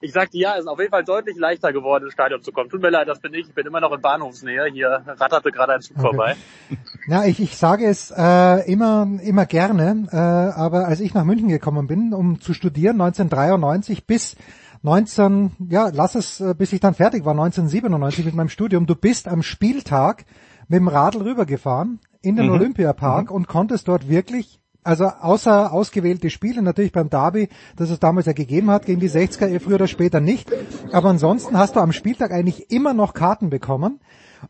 Ich 0.00 0.12
sagte, 0.12 0.36
ja, 0.36 0.54
es 0.54 0.60
ist 0.60 0.66
auf 0.66 0.78
jeden 0.78 0.90
Fall 0.90 1.04
deutlich 1.04 1.36
leichter 1.38 1.72
geworden, 1.72 2.04
ins 2.04 2.12
Stadion 2.12 2.42
zu 2.42 2.52
kommen. 2.52 2.68
Tut 2.68 2.82
mir 2.82 2.90
leid, 2.90 3.08
das 3.08 3.20
bin 3.20 3.32
ich. 3.32 3.48
Ich 3.48 3.54
bin 3.54 3.66
immer 3.66 3.80
noch 3.80 3.92
in 3.92 4.02
Bahnhofsnähe. 4.02 4.66
Hier 4.70 5.02
ratterte 5.06 5.50
gerade 5.50 5.74
ein 5.74 5.80
Zug 5.80 5.96
okay. 5.96 6.06
vorbei. 6.06 6.36
Ja, 7.06 7.24
ich, 7.26 7.38
ich 7.38 7.58
sage 7.58 7.84
es 7.84 8.10
äh, 8.16 8.70
immer, 8.72 9.06
immer 9.22 9.44
gerne, 9.44 10.06
äh, 10.10 10.16
aber 10.16 10.88
als 10.88 11.00
ich 11.00 11.12
nach 11.12 11.24
München 11.24 11.48
gekommen 11.48 11.86
bin, 11.86 12.14
um 12.14 12.40
zu 12.40 12.54
studieren, 12.54 12.98
1993 12.98 14.06
bis 14.06 14.36
19, 14.84 15.52
ja, 15.70 15.90
lass 15.90 16.14
es, 16.14 16.40
äh, 16.40 16.54
bis 16.56 16.74
ich 16.74 16.80
dann 16.80 16.92
fertig 16.92 17.24
war, 17.24 17.32
1997 17.32 18.26
mit 18.26 18.34
meinem 18.34 18.50
Studium. 18.50 18.84
Du 18.84 18.94
bist 18.94 19.26
am 19.28 19.42
Spieltag 19.42 20.26
mit 20.68 20.78
dem 20.78 20.88
Radl 20.88 21.22
rübergefahren 21.22 22.00
in 22.20 22.36
den 22.36 22.46
Mhm. 22.46 22.52
Olympiapark 22.52 23.30
und 23.30 23.48
konntest 23.48 23.88
dort 23.88 24.08
wirklich 24.10 24.60
also 24.86 25.06
außer 25.06 25.72
ausgewählte 25.72 26.28
Spiele, 26.28 26.60
natürlich 26.60 26.92
beim 26.92 27.08
Derby, 27.08 27.48
das 27.74 27.88
es 27.88 28.00
damals 28.00 28.26
ja 28.26 28.34
gegeben 28.34 28.70
hat, 28.70 28.84
gegen 28.84 29.00
die 29.00 29.08
60er, 29.08 29.48
eh 29.48 29.58
früher 29.58 29.76
oder 29.76 29.86
später 29.86 30.20
nicht. 30.20 30.52
Aber 30.92 31.08
ansonsten 31.08 31.56
hast 31.56 31.76
du 31.76 31.80
am 31.80 31.92
Spieltag 31.92 32.32
eigentlich 32.32 32.70
immer 32.70 32.92
noch 32.92 33.14
Karten 33.14 33.48
bekommen. 33.48 34.00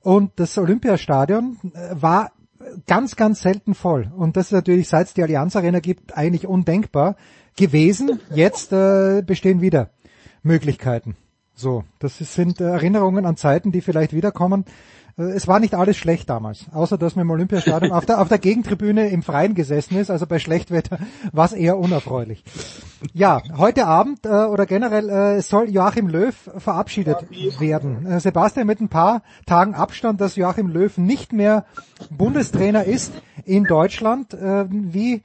Und 0.00 0.32
das 0.34 0.58
Olympiastadion 0.58 1.58
äh, 1.72 1.94
war 2.02 2.32
ganz, 2.88 3.14
ganz 3.14 3.42
selten 3.42 3.76
voll. 3.76 4.10
Und 4.16 4.36
das 4.36 4.46
ist 4.46 4.52
natürlich, 4.52 4.88
seit 4.88 5.06
es 5.06 5.14
die 5.14 5.22
Allianz 5.22 5.54
Arena 5.54 5.78
gibt, 5.78 6.16
eigentlich 6.16 6.48
undenkbar 6.48 7.14
gewesen. 7.56 8.18
Jetzt 8.34 8.72
äh, 8.72 9.22
bestehen 9.24 9.60
wieder 9.60 9.90
Möglichkeiten. 10.44 11.16
So, 11.56 11.84
das 12.00 12.18
sind 12.18 12.60
äh, 12.60 12.64
Erinnerungen 12.64 13.26
an 13.26 13.36
Zeiten, 13.36 13.70
die 13.72 13.80
vielleicht 13.80 14.12
wiederkommen. 14.12 14.64
Äh, 15.16 15.22
Es 15.22 15.46
war 15.46 15.60
nicht 15.60 15.74
alles 15.74 15.96
schlecht 15.96 16.28
damals, 16.28 16.66
außer 16.72 16.98
dass 16.98 17.14
man 17.14 17.26
im 17.26 17.30
Olympiastadion 17.30 17.92
auf 17.92 18.06
der, 18.06 18.20
auf 18.20 18.28
der 18.28 18.38
Gegentribüne 18.38 19.08
im 19.08 19.22
Freien 19.22 19.54
gesessen 19.54 19.96
ist, 19.96 20.10
also 20.10 20.26
bei 20.26 20.40
Schlechtwetter 20.40 20.98
war 21.32 21.44
es 21.46 21.52
eher 21.52 21.78
unerfreulich. 21.78 22.42
Ja, 23.12 23.40
heute 23.56 23.86
Abend 23.86 24.26
äh, 24.26 24.28
oder 24.28 24.66
generell 24.66 25.08
äh, 25.08 25.40
soll 25.42 25.70
Joachim 25.70 26.08
Löw 26.08 26.34
verabschiedet 26.56 27.26
werden. 27.60 28.06
Äh, 28.06 28.18
Sebastian 28.18 28.66
mit 28.66 28.80
ein 28.80 28.88
paar 28.88 29.22
Tagen 29.46 29.74
Abstand, 29.74 30.20
dass 30.20 30.34
Joachim 30.36 30.68
Löw 30.68 30.98
nicht 30.98 31.32
mehr 31.32 31.66
Bundestrainer 32.10 32.84
ist 32.84 33.12
in 33.44 33.64
Deutschland. 33.64 34.34
Äh, 34.34 34.64
wie 34.68 35.22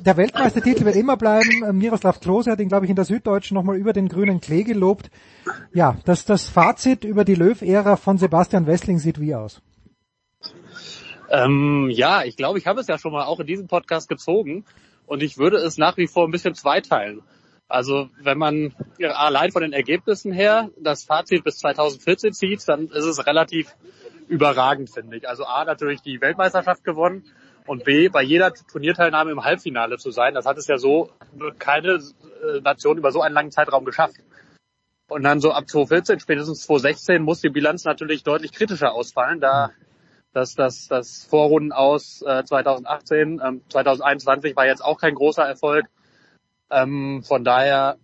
der 0.00 0.16
Weltmeistertitel 0.16 0.84
wird 0.84 0.96
immer 0.96 1.16
bleiben. 1.16 1.62
Äh, 1.62 1.72
Miroslav 1.72 2.20
Klose 2.20 2.50
hat 2.50 2.60
ihn, 2.60 2.68
glaube 2.68 2.86
ich, 2.86 2.90
in 2.90 2.96
der 2.96 3.04
Süddeutschen 3.04 3.54
nochmal 3.54 3.76
über 3.76 3.92
den 3.92 4.08
grünen 4.08 4.40
Klee 4.40 4.64
gelobt. 4.64 5.10
Ja, 5.72 5.96
das, 6.04 6.24
das 6.24 6.48
Fazit 6.48 7.04
über 7.04 7.24
die 7.24 7.34
Löw-Ära 7.34 7.96
von 7.96 8.18
Sebastian 8.18 8.66
Wessling 8.66 8.98
sieht 8.98 9.20
wie 9.20 9.34
aus? 9.34 9.60
Ähm, 11.30 11.88
ja, 11.90 12.24
ich 12.24 12.36
glaube, 12.36 12.58
ich 12.58 12.66
habe 12.66 12.80
es 12.80 12.86
ja 12.86 12.98
schon 12.98 13.12
mal 13.12 13.24
auch 13.24 13.40
in 13.40 13.46
diesem 13.46 13.66
Podcast 13.66 14.08
gezogen 14.08 14.64
und 15.06 15.22
ich 15.22 15.38
würde 15.38 15.58
es 15.58 15.78
nach 15.78 15.96
wie 15.96 16.06
vor 16.06 16.26
ein 16.26 16.30
bisschen 16.30 16.54
zweiteilen. 16.54 17.22
Also 17.68 18.10
wenn 18.22 18.36
man 18.36 18.74
allein 19.00 19.50
von 19.50 19.62
den 19.62 19.72
Ergebnissen 19.72 20.30
her 20.30 20.68
das 20.78 21.04
Fazit 21.04 21.42
bis 21.42 21.56
2014 21.58 22.34
zieht, 22.34 22.68
dann 22.68 22.88
ist 22.88 23.06
es 23.06 23.26
relativ 23.26 23.74
überragend, 24.28 24.90
finde 24.90 25.16
ich. 25.16 25.28
Also 25.28 25.44
A, 25.44 25.64
natürlich 25.64 26.02
die 26.02 26.20
Weltmeisterschaft 26.20 26.84
gewonnen 26.84 27.24
und 27.66 27.84
B, 27.84 28.08
bei 28.08 28.22
jeder 28.22 28.52
Turnierteilnahme 28.52 29.30
im 29.30 29.44
Halbfinale 29.44 29.98
zu 29.98 30.10
sein. 30.10 30.34
Das 30.34 30.46
hat 30.46 30.58
es 30.58 30.66
ja 30.66 30.78
so 30.78 31.10
keine 31.58 31.94
äh, 31.94 32.60
Nation 32.60 32.98
über 32.98 33.12
so 33.12 33.22
einen 33.22 33.34
langen 33.34 33.50
Zeitraum 33.50 33.84
geschafft. 33.84 34.16
Und 35.08 35.22
dann 35.22 35.40
so 35.40 35.52
ab 35.52 35.68
2014, 35.68 36.20
spätestens 36.20 36.62
2016 36.62 37.22
muss 37.22 37.40
die 37.40 37.50
Bilanz 37.50 37.84
natürlich 37.84 38.22
deutlich 38.22 38.52
kritischer 38.52 38.92
ausfallen, 38.92 39.40
da 39.40 39.70
das, 40.32 40.54
das, 40.54 40.88
das 40.88 41.24
Vorrunden 41.24 41.72
aus 41.72 42.22
äh, 42.22 42.42
2018, 42.44 43.40
ähm, 43.44 43.62
2021 43.68 44.56
war 44.56 44.66
jetzt 44.66 44.82
auch 44.82 44.98
kein 44.98 45.14
großer 45.14 45.44
Erfolg. 45.44 45.86
Ähm, 46.70 47.22
von 47.22 47.44
daher, 47.44 47.98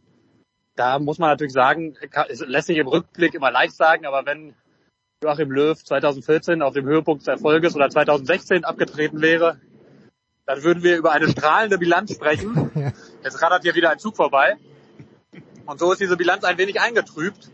da 0.77 0.99
muss 0.99 1.19
man 1.19 1.31
natürlich 1.31 1.55
sagen, 1.55 1.95
kann, 2.11 2.27
es 2.29 2.41
lässt 2.41 2.67
sich 2.67 2.77
im 2.77 2.89
Rückblick 2.89 3.35
immer 3.35 3.51
leicht 3.51 3.75
sagen, 3.75 4.05
aber 4.05 4.27
wenn 4.27 4.55
Joachim 5.23 5.51
Löw 5.51 5.77
2014 5.77 6.63
auf 6.63 6.75
dem 6.75 6.87
Höhepunkt 6.87 7.23
des 7.23 7.29
Erfolges 7.29 7.75
oder 7.75 7.91
2016 7.91 8.65
abgetreten 8.65 9.21
wäre, 9.21 9.61
dann 10.47 10.63
würden 10.63 10.85
wir 10.85 10.97
über 10.97 11.11
eine 11.11 11.29
strahlende 11.29 11.79
Bilanz 11.79 12.15
sprechen. 12.15 12.71
Ja. 12.79 12.93
Jetzt 13.25 13.43
rattert 13.43 13.63
hier 13.63 13.75
wieder 13.75 13.91
ein 13.91 13.99
Zug 13.99 14.15
vorbei. 14.15 14.57
Und 15.67 15.81
so 15.81 15.91
ist 15.91 16.01
diese 16.01 16.17
Bilanz 16.17 16.45
ein 16.45 16.57
wenig 16.57 16.81
eingetrübt. 16.81 17.51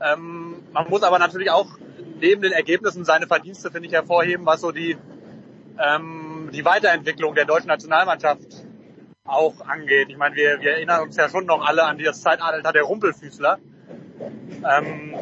Ähm, 0.00 0.56
man 0.72 0.88
muss 0.88 1.04
aber 1.04 1.20
natürlich 1.20 1.50
auch 1.50 1.78
neben 2.20 2.42
den 2.42 2.50
Ergebnissen 2.50 3.04
seine 3.04 3.28
Verdienste, 3.28 3.70
finde 3.70 3.86
ich, 3.86 3.94
hervorheben, 3.94 4.44
was 4.44 4.60
so 4.60 4.72
die, 4.72 4.96
ähm, 5.78 6.50
die 6.52 6.64
Weiterentwicklung 6.64 7.36
der 7.36 7.44
deutschen 7.44 7.68
Nationalmannschaft 7.68 8.66
auch 9.24 9.60
angeht. 9.60 10.08
Ich 10.10 10.16
meine, 10.16 10.34
wir, 10.34 10.60
wir 10.60 10.72
erinnern 10.72 11.02
uns 11.02 11.16
ja 11.16 11.28
schon 11.28 11.46
noch 11.46 11.64
alle 11.64 11.84
an 11.84 11.98
das 11.98 12.20
Zeitalter 12.20 12.72
der 12.72 12.82
Rumpelfüßler. 12.82 13.58
Ähm, 14.68 15.14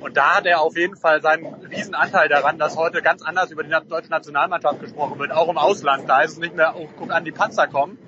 und 0.00 0.16
da 0.16 0.36
hat 0.36 0.46
er 0.46 0.60
auf 0.62 0.76
jeden 0.76 0.96
Fall 0.96 1.20
seinen 1.20 1.46
Riesenanteil 1.64 2.28
daran, 2.28 2.58
dass 2.58 2.76
heute 2.76 3.02
ganz 3.02 3.22
anders 3.22 3.50
über 3.50 3.62
die 3.62 3.70
deutsche 3.70 4.10
Nationalmannschaft 4.10 4.80
gesprochen 4.80 5.18
wird, 5.18 5.30
auch 5.30 5.48
im 5.48 5.58
Ausland. 5.58 6.08
Da 6.08 6.22
ist 6.22 6.32
es 6.32 6.38
nicht 6.38 6.56
mehr, 6.56 6.74
oh, 6.76 6.88
guck 6.98 7.12
an, 7.12 7.24
die 7.24 7.32
Panzer 7.32 7.68
kommen, 7.68 7.98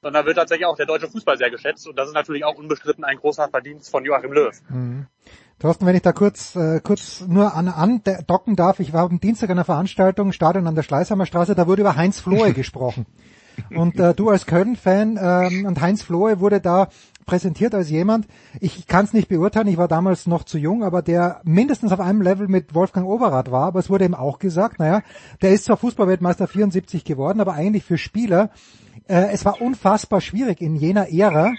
sondern 0.00 0.26
wird 0.26 0.36
tatsächlich 0.36 0.66
auch 0.66 0.76
der 0.76 0.86
deutsche 0.86 1.08
Fußball 1.08 1.36
sehr 1.36 1.50
geschätzt. 1.50 1.88
Und 1.88 1.98
das 1.98 2.08
ist 2.08 2.14
natürlich 2.14 2.44
auch 2.44 2.56
unbestritten 2.56 3.04
ein 3.04 3.16
großer 3.16 3.48
Verdienst 3.48 3.90
von 3.90 4.04
Joachim 4.04 4.32
Löw. 4.32 4.52
Mhm. 4.68 5.06
Thorsten, 5.58 5.86
wenn 5.86 5.96
ich 5.96 6.02
da 6.02 6.12
kurz, 6.12 6.54
äh, 6.54 6.80
kurz 6.80 7.20
nur 7.26 7.54
an, 7.54 7.66
andocken 7.66 8.54
darf, 8.54 8.78
ich 8.78 8.92
war 8.92 9.02
am 9.02 9.18
Dienstag 9.18 9.50
an 9.50 9.58
einer 9.58 9.64
Veranstaltung, 9.64 10.30
Stadion 10.30 10.68
an 10.68 10.76
der 10.76 10.84
Schleißheimer 10.84 11.26
Straße, 11.26 11.56
da 11.56 11.66
wurde 11.66 11.82
über 11.82 11.96
Heinz 11.96 12.20
Flohe 12.20 12.52
gesprochen. 12.54 13.06
Und 13.74 13.98
äh, 13.98 14.14
du 14.14 14.30
als 14.30 14.46
Köln-Fan 14.46 15.18
ähm, 15.20 15.66
und 15.66 15.80
Heinz 15.80 16.02
Flohe 16.02 16.40
wurde 16.40 16.60
da 16.60 16.88
präsentiert 17.28 17.74
als 17.74 17.90
jemand, 17.90 18.26
ich 18.58 18.86
kann 18.86 19.04
es 19.04 19.12
nicht 19.12 19.28
beurteilen, 19.28 19.68
ich 19.68 19.76
war 19.76 19.86
damals 19.86 20.26
noch 20.26 20.44
zu 20.44 20.56
jung, 20.58 20.82
aber 20.82 21.02
der 21.02 21.40
mindestens 21.44 21.92
auf 21.92 22.00
einem 22.00 22.22
Level 22.22 22.48
mit 22.48 22.74
Wolfgang 22.74 23.06
Overath 23.06 23.50
war, 23.50 23.66
aber 23.66 23.78
es 23.80 23.90
wurde 23.90 24.06
ihm 24.06 24.14
auch 24.14 24.38
gesagt, 24.38 24.78
naja, 24.78 25.02
der 25.42 25.50
ist 25.50 25.66
zwar 25.66 25.76
Fußballweltmeister 25.76 26.48
74 26.48 27.04
geworden, 27.04 27.40
aber 27.40 27.52
eigentlich 27.52 27.84
für 27.84 27.98
Spieler, 27.98 28.50
äh, 29.08 29.28
es 29.30 29.44
war 29.44 29.60
unfassbar 29.60 30.22
schwierig 30.22 30.62
in 30.62 30.74
jener 30.74 31.12
Ära, 31.12 31.52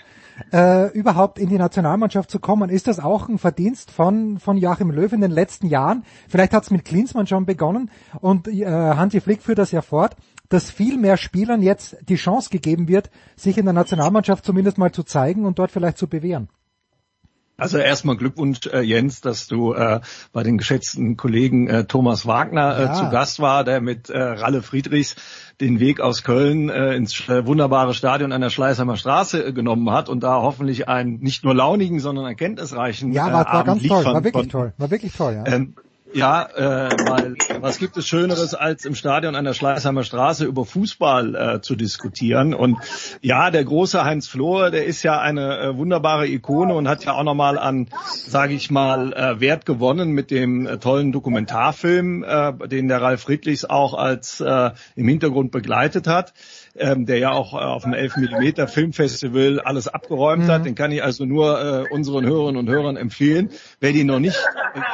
äh, 0.51 0.91
überhaupt 0.91 1.39
in 1.39 1.49
die 1.49 1.57
Nationalmannschaft 1.57 2.31
zu 2.31 2.39
kommen. 2.39 2.69
Ist 2.69 2.87
das 2.87 2.99
auch 2.99 3.27
ein 3.27 3.37
Verdienst 3.37 3.91
von, 3.91 4.39
von 4.39 4.57
Joachim 4.57 4.91
Löw 4.91 5.11
in 5.11 5.21
den 5.21 5.31
letzten 5.31 5.67
Jahren? 5.67 6.03
Vielleicht 6.27 6.53
hat 6.53 6.63
es 6.63 6.71
mit 6.71 6.85
Klinsmann 6.85 7.27
schon 7.27 7.45
begonnen 7.45 7.91
und 8.21 8.47
äh, 8.47 8.65
Hansi 8.65 9.21
Flick 9.21 9.41
führt 9.41 9.59
das 9.59 9.71
ja 9.71 9.81
fort, 9.81 10.15
dass 10.49 10.71
viel 10.71 10.97
mehr 10.97 11.17
Spielern 11.17 11.61
jetzt 11.61 11.97
die 12.01 12.15
Chance 12.15 12.49
gegeben 12.49 12.87
wird, 12.87 13.09
sich 13.35 13.57
in 13.57 13.65
der 13.65 13.73
Nationalmannschaft 13.73 14.43
zumindest 14.43 14.77
mal 14.77 14.91
zu 14.91 15.03
zeigen 15.03 15.45
und 15.45 15.59
dort 15.59 15.71
vielleicht 15.71 15.97
zu 15.97 16.07
bewähren. 16.07 16.49
Also 17.59 17.77
erstmal 17.77 18.15
Glückwunsch, 18.15 18.67
äh, 18.67 18.79
Jens, 18.79 19.19
dass 19.19 19.47
du 19.47 19.73
äh, 19.73 19.99
bei 20.31 20.43
den 20.43 20.57
geschätzten 20.57 21.17
Kollegen 21.17 21.67
äh, 21.67 21.83
Thomas 21.83 22.25
Wagner 22.25 22.77
äh, 22.77 22.83
Ja. 22.83 22.93
zu 22.93 23.09
Gast 23.09 23.41
war, 23.41 23.65
der 23.65 23.81
mit 23.81 24.09
äh, 24.09 24.17
Ralle 24.17 24.61
Friedrichs 24.61 25.17
den 25.59 25.81
Weg 25.81 25.99
aus 25.99 26.23
Köln 26.23 26.69
äh, 26.69 26.95
ins 26.95 27.27
wunderbare 27.27 27.93
Stadion 27.93 28.31
an 28.31 28.39
der 28.39 28.49
Schleißheimer 28.49 28.95
Straße 28.95 29.47
äh, 29.47 29.51
genommen 29.51 29.91
hat 29.91 30.07
und 30.07 30.21
da 30.23 30.41
hoffentlich 30.41 30.87
einen 30.87 31.19
nicht 31.19 31.43
nur 31.43 31.53
launigen, 31.53 31.99
sondern 31.99 32.25
erkenntnisreichen 32.25 33.11
Ja, 33.11 33.27
äh, 33.27 33.33
war, 33.33 33.39
war 33.39 33.47
Abend 33.47 33.65
ganz 33.65 33.83
toll, 33.83 33.97
liefern 33.97 34.13
war 34.13 34.23
wirklich 34.23 34.47
toll, 34.47 34.73
war 34.77 34.91
wirklich 34.91 35.13
toll, 35.13 35.33
ja. 35.33 35.53
Ähm, 35.53 35.75
ja, 36.13 36.43
äh, 36.43 36.89
weil 37.07 37.35
was 37.61 37.77
gibt 37.77 37.97
es 37.97 38.07
Schöneres, 38.07 38.53
als 38.53 38.85
im 38.85 38.95
Stadion 38.95 39.35
an 39.35 39.45
der 39.45 39.53
Schleißheimer 39.53 40.03
Straße 40.03 40.45
über 40.45 40.65
Fußball 40.65 41.35
äh, 41.35 41.61
zu 41.61 41.75
diskutieren? 41.75 42.53
Und 42.53 42.77
ja, 43.21 43.51
der 43.51 43.63
große 43.63 44.03
Heinz 44.03 44.27
Flohe, 44.27 44.71
der 44.71 44.85
ist 44.85 45.03
ja 45.03 45.19
eine 45.19 45.59
äh, 45.59 45.77
wunderbare 45.77 46.27
Ikone 46.27 46.73
und 46.73 46.87
hat 46.87 47.05
ja 47.05 47.13
auch 47.13 47.23
nochmal 47.23 47.57
an, 47.57 47.87
sage 48.13 48.53
ich 48.53 48.71
mal, 48.71 49.13
äh, 49.13 49.39
Wert 49.39 49.65
gewonnen 49.65 50.11
mit 50.11 50.31
dem 50.31 50.65
äh, 50.65 50.77
tollen 50.77 51.11
Dokumentarfilm, 51.11 52.23
äh, 52.23 52.67
den 52.67 52.87
der 52.87 53.01
Ralf 53.01 53.21
Friedrichs 53.21 53.65
auch 53.65 53.93
als 53.93 54.39
äh, 54.39 54.71
im 54.95 55.07
Hintergrund 55.07 55.51
begleitet 55.51 56.07
hat. 56.07 56.33
Ähm, 56.79 57.05
der 57.05 57.17
ja 57.17 57.31
auch 57.31 57.53
äh, 57.53 57.57
auf 57.57 57.83
dem 57.83 57.93
11 57.93 58.15
mm 58.15 58.67
Filmfestival 58.67 59.59
alles 59.59 59.89
abgeräumt 59.89 60.47
hat. 60.47 60.65
Den 60.65 60.75
kann 60.75 60.91
ich 60.93 61.03
also 61.03 61.25
nur 61.25 61.61
äh, 61.61 61.93
unseren 61.93 62.25
Hörerinnen 62.25 62.57
und 62.57 62.69
Hörern 62.69 62.95
empfehlen, 62.95 63.49
wer 63.81 63.91
die 63.91 64.05
noch 64.05 64.19
nicht 64.19 64.39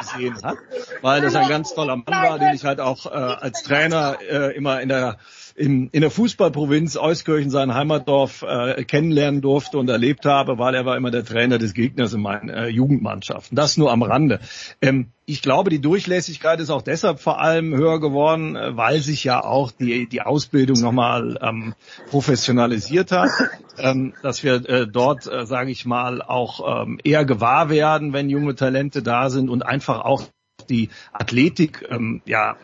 gesehen 0.00 0.36
hat, 0.42 0.56
weil 1.02 1.20
das 1.20 1.36
ein 1.36 1.48
ganz 1.48 1.74
toller 1.74 1.96
Mann 1.96 2.06
war, 2.06 2.38
den 2.40 2.54
ich 2.54 2.64
halt 2.64 2.80
auch 2.80 3.06
äh, 3.06 3.10
als 3.10 3.62
Trainer 3.62 4.18
äh, 4.28 4.56
immer 4.56 4.80
in 4.80 4.88
der 4.88 5.18
in, 5.56 5.88
in 5.88 6.02
der 6.02 6.10
Fußballprovinz 6.10 6.96
Euskirchen, 6.96 7.50
sein 7.50 7.74
Heimatdorf, 7.74 8.42
äh, 8.42 8.84
kennenlernen 8.84 9.40
durfte 9.40 9.78
und 9.78 9.88
erlebt 9.88 10.26
habe, 10.26 10.58
weil 10.58 10.74
er 10.74 10.84
war 10.84 10.96
immer 10.96 11.10
der 11.10 11.24
Trainer 11.24 11.58
des 11.58 11.72
Gegners 11.72 12.12
in 12.12 12.20
meinen 12.20 12.50
äh, 12.50 12.68
Jugendmannschaften. 12.68 13.56
Das 13.56 13.76
nur 13.76 13.90
am 13.90 14.02
Rande. 14.02 14.40
Ähm, 14.82 15.12
ich 15.24 15.42
glaube, 15.42 15.70
die 15.70 15.80
Durchlässigkeit 15.80 16.60
ist 16.60 16.70
auch 16.70 16.82
deshalb 16.82 17.18
vor 17.18 17.40
allem 17.40 17.74
höher 17.74 18.00
geworden, 18.00 18.54
äh, 18.54 18.76
weil 18.76 19.00
sich 19.00 19.24
ja 19.24 19.42
auch 19.42 19.72
die, 19.72 20.06
die 20.06 20.22
Ausbildung 20.22 20.80
nochmal 20.80 21.38
ähm, 21.40 21.74
professionalisiert 22.10 23.10
hat, 23.10 23.30
ähm, 23.78 24.12
dass 24.22 24.44
wir 24.44 24.68
äh, 24.68 24.86
dort, 24.86 25.26
äh, 25.26 25.46
sage 25.46 25.70
ich 25.70 25.86
mal, 25.86 26.20
auch 26.20 26.82
ähm, 26.82 26.98
eher 27.02 27.24
gewahr 27.24 27.70
werden, 27.70 28.12
wenn 28.12 28.28
junge 28.28 28.54
Talente 28.54 29.02
da 29.02 29.30
sind 29.30 29.48
und 29.48 29.64
einfach 29.64 30.02
auch 30.04 30.22
die 30.70 30.90
Athletik 31.12 31.86
ähm, 31.90 32.22
ja 32.26 32.56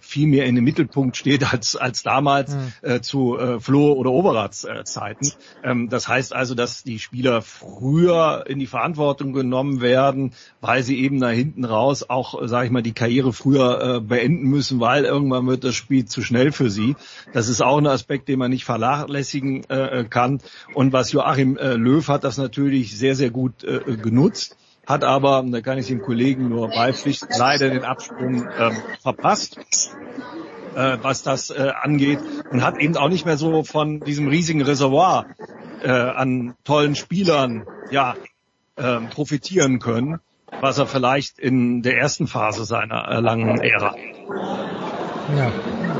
viel 0.00 0.26
mehr 0.26 0.46
in 0.46 0.54
den 0.54 0.64
Mittelpunkt 0.64 1.16
steht 1.16 1.52
als 1.52 1.76
als 1.76 2.02
damals 2.02 2.56
äh, 2.82 3.00
zu 3.00 3.38
äh, 3.38 3.60
Flo 3.60 3.92
oder 3.92 4.10
Oberrats 4.10 4.64
äh, 4.64 4.84
Zeiten. 4.84 5.32
Ähm, 5.62 5.88
das 5.88 6.08
heißt 6.08 6.34
also, 6.34 6.54
dass 6.54 6.82
die 6.82 6.98
Spieler 6.98 7.42
früher 7.42 8.44
in 8.46 8.58
die 8.58 8.66
Verantwortung 8.66 9.32
genommen 9.32 9.80
werden, 9.80 10.32
weil 10.60 10.82
sie 10.82 11.00
eben 11.00 11.20
da 11.20 11.28
hinten 11.28 11.64
raus 11.64 12.08
auch, 12.08 12.40
äh, 12.40 12.48
sage 12.48 12.66
ich 12.66 12.72
mal, 12.72 12.82
die 12.82 12.92
Karriere 12.92 13.32
früher 13.32 13.96
äh, 13.96 14.00
beenden 14.00 14.48
müssen, 14.48 14.80
weil 14.80 15.04
irgendwann 15.04 15.46
wird 15.46 15.64
das 15.64 15.74
Spiel 15.74 16.04
zu 16.06 16.22
schnell 16.22 16.52
für 16.52 16.70
sie. 16.70 16.96
Das 17.32 17.48
ist 17.48 17.62
auch 17.62 17.78
ein 17.78 17.86
Aspekt, 17.86 18.28
den 18.28 18.38
man 18.38 18.50
nicht 18.50 18.64
vernachlässigen 18.64 19.64
äh, 19.68 20.04
kann. 20.08 20.40
Und 20.74 20.92
was 20.92 21.12
Joachim 21.12 21.56
äh, 21.56 21.74
Löw 21.74 22.06
hat 22.08 22.24
das 22.24 22.38
natürlich 22.38 22.96
sehr 22.96 23.14
sehr 23.14 23.30
gut 23.30 23.64
äh, 23.64 23.80
genutzt 23.96 24.56
hat 24.86 25.04
aber, 25.04 25.44
da 25.46 25.60
kann 25.60 25.78
ich 25.78 25.88
dem 25.88 26.00
Kollegen 26.00 26.48
nur 26.48 26.68
beipflichten, 26.68 27.28
leider 27.36 27.70
den 27.70 27.84
Absprung 27.84 28.48
ähm, 28.58 28.76
verpasst, 29.02 29.58
äh, 30.74 30.98
was 31.02 31.22
das 31.22 31.50
äh, 31.50 31.72
angeht 31.82 32.20
und 32.50 32.62
hat 32.62 32.78
eben 32.78 32.96
auch 32.96 33.08
nicht 33.08 33.26
mehr 33.26 33.36
so 33.36 33.64
von 33.64 34.00
diesem 34.00 34.28
riesigen 34.28 34.62
Reservoir 34.62 35.26
äh, 35.82 35.90
an 35.90 36.54
tollen 36.64 36.94
Spielern 36.94 37.66
ja 37.90 38.14
äh, 38.76 39.00
profitieren 39.10 39.80
können, 39.80 40.20
was 40.60 40.78
er 40.78 40.86
vielleicht 40.86 41.38
in 41.38 41.82
der 41.82 41.98
ersten 41.98 42.26
Phase 42.26 42.64
seiner 42.64 43.08
äh, 43.08 43.20
langen 43.20 43.58
Ära. 43.60 43.94
Ja, 45.36 45.50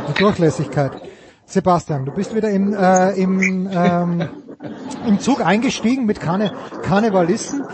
die 0.09 0.21
Durchlässigkeit. 0.21 0.93
Sebastian, 1.47 2.05
du 2.05 2.12
bist 2.12 2.35
wieder 2.35 2.50
im, 2.50 2.75
äh, 2.75 3.12
im, 3.12 3.69
ähm, 3.73 4.28
im 5.07 5.21
Zug 5.21 5.45
eingestiegen 5.45 6.05
mit 6.05 6.21
Karne 6.21 6.52
Karnevalisten. 6.83 7.64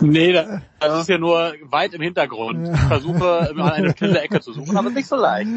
Nee, 0.00 0.32
das 0.80 1.00
ist 1.00 1.08
ja 1.08 1.18
nur 1.18 1.52
weit 1.64 1.94
im 1.94 2.00
Hintergrund. 2.00 2.68
Ich 2.72 2.80
versuche, 2.80 3.50
eine 3.72 3.90
stille 3.90 4.20
Ecke 4.20 4.40
zu 4.40 4.52
suchen, 4.52 4.76
aber 4.76 4.90
nicht 4.90 5.06
so 5.06 5.16
leicht. 5.16 5.50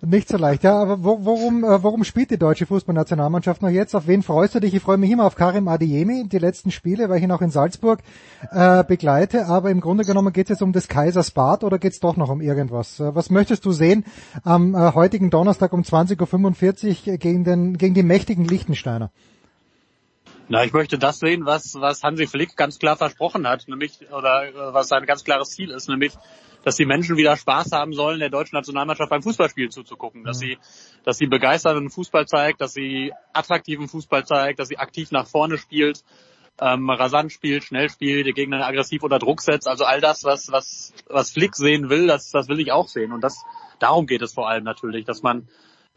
Nicht 0.00 0.28
so 0.28 0.36
leicht, 0.36 0.64
ja. 0.64 0.80
Aber 0.80 1.02
wo, 1.02 1.24
worum, 1.24 1.64
äh, 1.64 1.82
worum 1.82 2.04
spielt 2.04 2.30
die 2.30 2.38
deutsche 2.38 2.66
Fußballnationalmannschaft 2.66 3.62
noch 3.62 3.70
jetzt? 3.70 3.94
Auf 3.94 4.06
wen 4.06 4.22
freust 4.22 4.54
du 4.54 4.60
dich? 4.60 4.74
Ich 4.74 4.82
freue 4.82 4.98
mich 4.98 5.10
immer 5.10 5.24
auf 5.24 5.34
Karim 5.34 5.68
Adeyemi, 5.68 6.28
die 6.28 6.38
letzten 6.38 6.70
Spiele, 6.70 7.08
weil 7.08 7.18
ich 7.18 7.24
ihn 7.24 7.32
auch 7.32 7.42
in 7.42 7.50
Salzburg 7.50 8.00
äh, 8.50 8.84
begleite. 8.84 9.46
Aber 9.46 9.70
im 9.70 9.80
Grunde 9.80 10.04
genommen 10.04 10.32
geht 10.32 10.46
es 10.46 10.50
jetzt 10.50 10.62
um 10.62 10.72
des 10.72 10.88
Kaisers 10.88 11.30
Bad 11.30 11.64
oder 11.64 11.78
geht 11.78 11.92
es 11.92 12.00
doch 12.00 12.16
noch 12.16 12.28
um 12.28 12.40
irgendwas? 12.40 13.00
Äh, 13.00 13.14
was 13.14 13.30
möchtest 13.30 13.64
du 13.64 13.72
sehen 13.72 14.04
am 14.44 14.74
äh, 14.74 14.92
heutigen 14.94 15.30
Donnerstag 15.30 15.72
um 15.72 15.82
20.45 15.82 17.10
Uhr 17.10 17.16
gegen, 17.18 17.44
den, 17.44 17.78
gegen 17.78 17.94
die 17.94 18.02
mächtigen 18.02 18.44
Liechtensteiner? 18.44 19.10
Na, 20.50 20.64
ich 20.64 20.72
möchte 20.72 20.98
das 20.98 21.18
sehen, 21.18 21.44
was, 21.44 21.74
was 21.74 22.02
Hansi 22.02 22.26
Flick 22.26 22.56
ganz 22.56 22.78
klar 22.78 22.96
versprochen 22.96 23.46
hat, 23.46 23.68
nämlich, 23.68 24.10
oder 24.10 24.48
äh, 24.48 24.72
was 24.72 24.88
sein 24.88 25.04
ganz 25.04 25.22
klares 25.22 25.50
Ziel 25.50 25.70
ist, 25.70 25.90
nämlich, 25.90 26.14
dass 26.64 26.76
die 26.76 26.86
Menschen 26.86 27.18
wieder 27.18 27.36
Spaß 27.36 27.72
haben 27.72 27.92
sollen, 27.92 28.18
der 28.18 28.30
deutschen 28.30 28.56
Nationalmannschaft 28.56 29.10
beim 29.10 29.22
Fußballspielen 29.22 29.70
zuzugucken, 29.70 30.24
dass 30.24 30.38
sie, 30.38 30.56
dass 31.04 31.18
sie 31.18 31.26
begeisternden 31.26 31.90
Fußball 31.90 32.26
zeigt, 32.26 32.62
dass 32.62 32.72
sie 32.72 33.12
attraktiven 33.34 33.88
Fußball 33.88 34.24
zeigt, 34.24 34.58
dass 34.58 34.68
sie 34.68 34.78
aktiv 34.78 35.10
nach 35.10 35.26
vorne 35.26 35.58
spielt, 35.58 36.02
ähm, 36.60 36.88
rasant 36.88 37.30
spielt, 37.30 37.64
schnell 37.64 37.90
spielt, 37.90 38.26
die 38.26 38.32
Gegner 38.32 38.66
aggressiv 38.66 39.02
unter 39.02 39.18
Druck 39.18 39.42
setzt, 39.42 39.68
also 39.68 39.84
all 39.84 40.00
das, 40.00 40.24
was, 40.24 40.50
was, 40.50 40.94
was 41.08 41.30
Flick 41.30 41.56
sehen 41.56 41.90
will, 41.90 42.06
das, 42.06 42.30
das 42.30 42.48
will 42.48 42.58
ich 42.58 42.72
auch 42.72 42.88
sehen. 42.88 43.12
Und 43.12 43.20
das, 43.22 43.44
darum 43.80 44.06
geht 44.06 44.22
es 44.22 44.32
vor 44.32 44.48
allem 44.48 44.64
natürlich, 44.64 45.04
dass 45.04 45.22
man, 45.22 45.46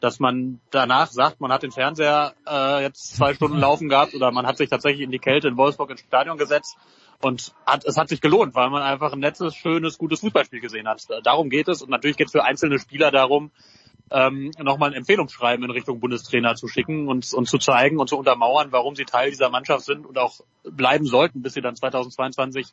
dass 0.02 0.20
man 0.20 0.60
danach 0.72 1.08
sagt, 1.08 1.40
man 1.40 1.52
hat 1.52 1.64
den 1.64 1.72
Fernseher 1.72 2.34
äh, 2.48 2.82
jetzt 2.82 3.16
zwei 3.16 3.34
Stunden 3.34 3.58
laufen 3.60 3.88
gehabt 3.88 4.14
oder 4.14 4.32
man 4.32 4.46
hat 4.46 4.58
sich 4.58 4.70
tatsächlich 4.70 5.04
in 5.04 5.12
die 5.12 5.20
Kälte 5.20 5.48
in 5.48 5.58
Wolfsburg 5.58 5.92
ins 5.92 6.02
Stadion 6.02 6.38
gesetzt 6.38 6.76
und 7.22 7.54
hat, 7.66 7.86
es 7.86 7.98
hat 7.98 8.10
sich 8.10 8.20
gelohnt, 8.20 8.56
weil 8.56 8.70
man 8.70 8.82
einfach 8.82 9.14
ein 9.14 9.20
nettes, 9.20 9.56
schönes, 9.56 9.98
gutes 9.98 10.22
Fußballspiel 10.22 10.60
gesehen 10.60 10.88
hat. 10.88 11.06
Darum 11.24 11.50
geht 11.50 11.68
es 11.68 11.82
und 11.82 11.90
natürlich 11.90 12.18
geht 12.18 12.28
es 12.28 12.32
für 12.34 12.44
einzelne 12.44 12.80
Spieler 12.80 13.12
darum, 13.12 13.52
ähm, 14.12 14.52
nochmal 14.60 14.90
ein 14.92 14.96
Empfehlungsschreiben 14.96 15.64
in 15.64 15.72
Richtung 15.72 16.00
Bundestrainer 16.00 16.56
zu 16.56 16.68
schicken 16.68 17.08
und, 17.08 17.34
und 17.34 17.48
zu 17.48 17.58
zeigen 17.58 18.00
und 18.00 18.10
zu 18.10 18.18
untermauern, 18.18 18.68
warum 18.72 18.96
sie 18.96 19.06
Teil 19.06 19.30
dieser 19.30 19.50
Mannschaft 19.50 19.86
sind 19.86 20.06
und 20.06 20.18
auch 20.18 20.42
bleiben 20.64 21.06
sollten, 21.06 21.42
bis 21.42 21.54
sie 21.54 21.62
dann 21.62 21.76
2022 21.76 22.68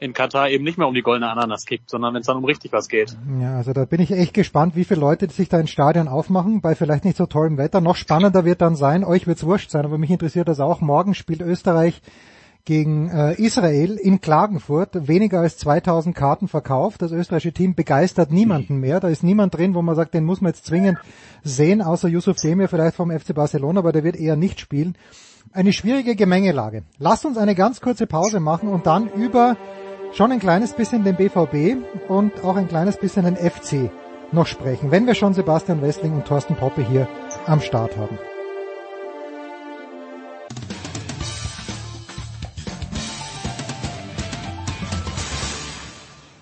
in 0.00 0.12
Katar 0.12 0.50
eben 0.50 0.64
nicht 0.64 0.78
mehr 0.78 0.88
um 0.88 0.94
die 0.94 1.02
goldene 1.02 1.30
Ananas 1.30 1.64
kickt, 1.64 1.88
sondern 1.88 2.14
wenn 2.14 2.22
es 2.22 2.26
dann 2.26 2.36
um 2.36 2.44
richtig 2.44 2.72
was 2.72 2.88
geht. 2.88 3.16
Ja, 3.40 3.56
also 3.56 3.72
da 3.72 3.84
bin 3.84 4.00
ich 4.00 4.10
echt 4.10 4.34
gespannt, 4.34 4.74
wie 4.74 4.84
viele 4.84 5.00
Leute 5.00 5.30
sich 5.30 5.48
da 5.48 5.60
ins 5.60 5.70
Stadion 5.70 6.08
aufmachen, 6.08 6.60
bei 6.60 6.74
vielleicht 6.74 7.04
nicht 7.04 7.16
so 7.16 7.26
tollem 7.26 7.58
Wetter. 7.58 7.80
Noch 7.80 7.96
spannender 7.96 8.44
wird 8.44 8.60
dann 8.60 8.74
sein, 8.74 9.04
euch 9.04 9.26
wird's 9.28 9.44
wurscht 9.44 9.70
sein, 9.70 9.84
aber 9.84 9.98
mich 9.98 10.10
interessiert 10.10 10.48
das 10.48 10.58
auch. 10.58 10.80
Morgen 10.80 11.14
spielt 11.14 11.40
Österreich 11.40 12.02
gegen 12.64 13.08
äh, 13.08 13.34
Israel 13.34 13.96
in 13.96 14.20
Klagenfurt. 14.20 15.08
Weniger 15.08 15.40
als 15.40 15.58
2000 15.58 16.14
Karten 16.14 16.48
verkauft. 16.48 17.02
Das 17.02 17.12
österreichische 17.12 17.52
Team 17.52 17.74
begeistert 17.74 18.30
niemanden 18.30 18.78
mehr. 18.78 19.00
Da 19.00 19.08
ist 19.08 19.22
niemand 19.22 19.56
drin, 19.56 19.74
wo 19.74 19.82
man 19.82 19.96
sagt, 19.96 20.14
den 20.14 20.24
muss 20.24 20.40
man 20.40 20.52
jetzt 20.52 20.66
zwingend 20.66 20.98
sehen, 21.42 21.82
außer 21.82 22.08
Yusuf 22.08 22.36
Demir 22.36 22.68
vielleicht 22.68 22.96
vom 22.96 23.10
FC 23.10 23.34
Barcelona, 23.34 23.80
aber 23.80 23.92
der 23.92 24.04
wird 24.04 24.16
eher 24.16 24.36
nicht 24.36 24.60
spielen. 24.60 24.96
Eine 25.52 25.72
schwierige 25.72 26.14
Gemengelage. 26.14 26.84
Lasst 26.98 27.26
uns 27.26 27.36
eine 27.36 27.54
ganz 27.54 27.80
kurze 27.80 28.06
Pause 28.06 28.40
machen 28.40 28.68
und 28.68 28.86
dann 28.86 29.08
über 29.08 29.56
schon 30.12 30.30
ein 30.30 30.38
kleines 30.38 30.74
bisschen 30.74 31.04
den 31.04 31.16
BVB 31.16 31.82
und 32.08 32.44
auch 32.44 32.56
ein 32.56 32.68
kleines 32.68 32.96
bisschen 32.96 33.24
den 33.24 33.36
FC 33.36 33.90
noch 34.30 34.46
sprechen, 34.46 34.90
wenn 34.90 35.06
wir 35.06 35.14
schon 35.14 35.34
Sebastian 35.34 35.82
Wessling 35.82 36.14
und 36.14 36.24
Thorsten 36.24 36.54
Poppe 36.54 36.82
hier 36.82 37.08
am 37.46 37.60
Start 37.60 37.96
haben. 37.96 38.18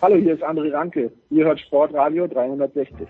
Hallo, 0.02 0.16
hier 0.16 0.32
ist 0.32 0.42
André 0.42 0.72
Ranke. 0.72 1.12
Ihr 1.28 1.44
hört 1.44 1.60
Sportradio 1.60 2.26
360. 2.26 3.06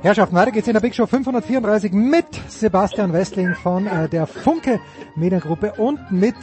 Herrschaften, 0.00 0.34
weiter 0.34 0.50
geht's 0.50 0.66
in 0.66 0.72
der 0.72 0.80
Big 0.80 0.94
Show 0.94 1.04
534 1.04 1.92
mit 1.92 2.24
Sebastian 2.48 3.12
Westling 3.12 3.52
von 3.52 3.86
äh, 3.86 4.08
der 4.08 4.26
Funke 4.26 4.80
Mediengruppe 5.14 5.74
und 5.76 6.10
mit 6.10 6.34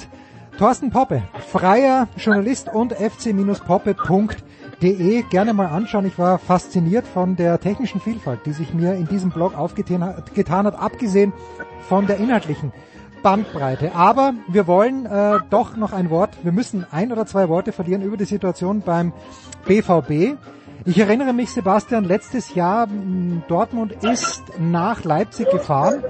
Thorsten 0.60 0.92
Poppe, 0.92 1.24
freier 1.40 2.08
Journalist 2.18 2.72
und 2.72 2.94
fc-poppe.de. 2.94 4.04
Gerne 5.32 5.54
mal 5.54 5.70
anschauen. 5.70 6.06
Ich 6.06 6.20
war 6.20 6.38
fasziniert 6.38 7.08
von 7.08 7.36
der 7.36 7.60
technischen 7.60 8.00
Vielfalt, 8.00 8.42
die 8.46 8.52
sich 8.52 8.76
mir 8.76 8.94
in 8.94 9.08
diesem 9.08 9.32
Blog 9.32 9.58
aufgetan 9.58 10.04
hat, 10.04 10.80
abgesehen 10.80 11.34
von 11.90 12.06
der 12.06 12.18
inhaltlichen 12.18 12.72
Bandbreite. 13.22 13.94
Aber 13.96 14.34
wir 14.48 14.68
wollen 14.68 15.06
äh, 15.06 15.40
doch 15.50 15.76
noch 15.76 15.94
ein 15.94 16.10
Wort, 16.10 16.32
wir 16.44 16.52
müssen 16.52 16.86
ein 16.92 17.12
oder 17.12 17.26
zwei 17.26 17.50
Worte 17.50 17.72
verlieren 17.72 18.02
über 18.02 18.18
die 18.18 18.26
Situation 18.26 18.82
beim 18.82 19.14
BVB. 19.66 20.38
Ich 20.86 20.98
erinnere 20.98 21.34
mich, 21.34 21.52
Sebastian, 21.52 22.06
letztes 22.06 22.56
Jahr 22.56 22.88
Dortmund 23.48 24.04
ist 24.04 24.42
nach 24.60 25.04
Leipzig 25.04 25.50
gefahren. 25.52 26.04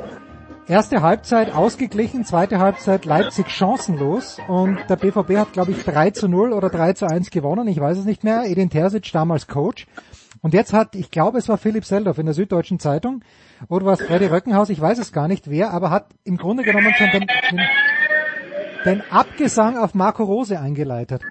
Erste 0.67 1.02
Halbzeit 1.02 1.54
ausgeglichen, 1.54 2.24
zweite 2.24 2.60
Halbzeit 2.60 3.04
Leipzig 3.04 3.50
chancenlos 3.50 4.38
und 4.47 4.80
der 4.88 4.95
BVB 4.95 5.36
hat, 5.36 5.52
glaube 5.52 5.71
ich, 5.71 5.84
3 5.84 6.12
zu 6.12 6.30
0 6.30 6.54
oder 6.54 6.69
3 6.69 6.93
zu 6.93 7.08
1 7.08 7.32
gewonnen, 7.32 7.67
ich 7.67 7.82
weiß 7.82 7.97
es 7.97 8.06
nicht 8.06 8.24
mehr. 8.24 8.45
Edin 8.45 8.69
Terzic 8.69 9.12
damals 9.12 9.47
Coach. 9.47 9.88
Und 10.41 10.54
jetzt 10.54 10.73
hat, 10.73 10.95
ich 10.95 11.12
glaube, 11.12 11.38
es 11.38 11.47
war 11.49 11.58
Philipp 11.58 11.86
Seldorf 11.86 12.17
in 12.17 12.25
der 12.25 12.34
Süddeutschen 12.34 12.80
Zeitung, 12.80 13.23
oder 13.69 13.86
war 13.86 13.93
es 13.93 14.01
Freddy 14.01 14.25
Röckenhaus, 14.25 14.69
ich 14.69 14.82
weiß 14.82 14.97
es 14.97 15.12
gar 15.12 15.27
nicht 15.27 15.49
wer, 15.49 15.71
aber 15.71 15.91
hat 15.91 16.08
im 16.23 16.38
Grunde 16.38 16.63
genommen 16.63 16.93
schon 16.97 17.12
den, 17.12 17.27
den, 17.51 17.60
den 18.86 19.01
Abgesang 19.12 19.77
auf 19.77 19.93
Marco 19.93 20.23
Rose 20.23 20.60
eingeleitet. 20.60 21.21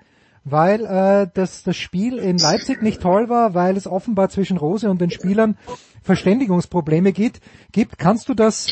Weil 0.45 0.87
äh, 0.87 1.29
das, 1.35 1.65
das 1.65 1.77
Spiel 1.77 2.17
in 2.17 2.39
Leipzig 2.39 2.83
nicht 2.83 3.03
toll 3.03 3.29
war, 3.29 3.53
weil 3.53 3.77
es 3.77 3.87
offenbar 3.87 4.31
zwischen 4.31 4.57
Rose 4.57 4.89
und 4.89 5.01
den 5.01 5.11
Spielern 5.11 5.59
Verständigungsprobleme 6.03 7.13
gibt. 7.13 7.41
gibt. 7.73 7.99
Kannst 7.99 8.29
du 8.31 8.35
das, 8.35 8.69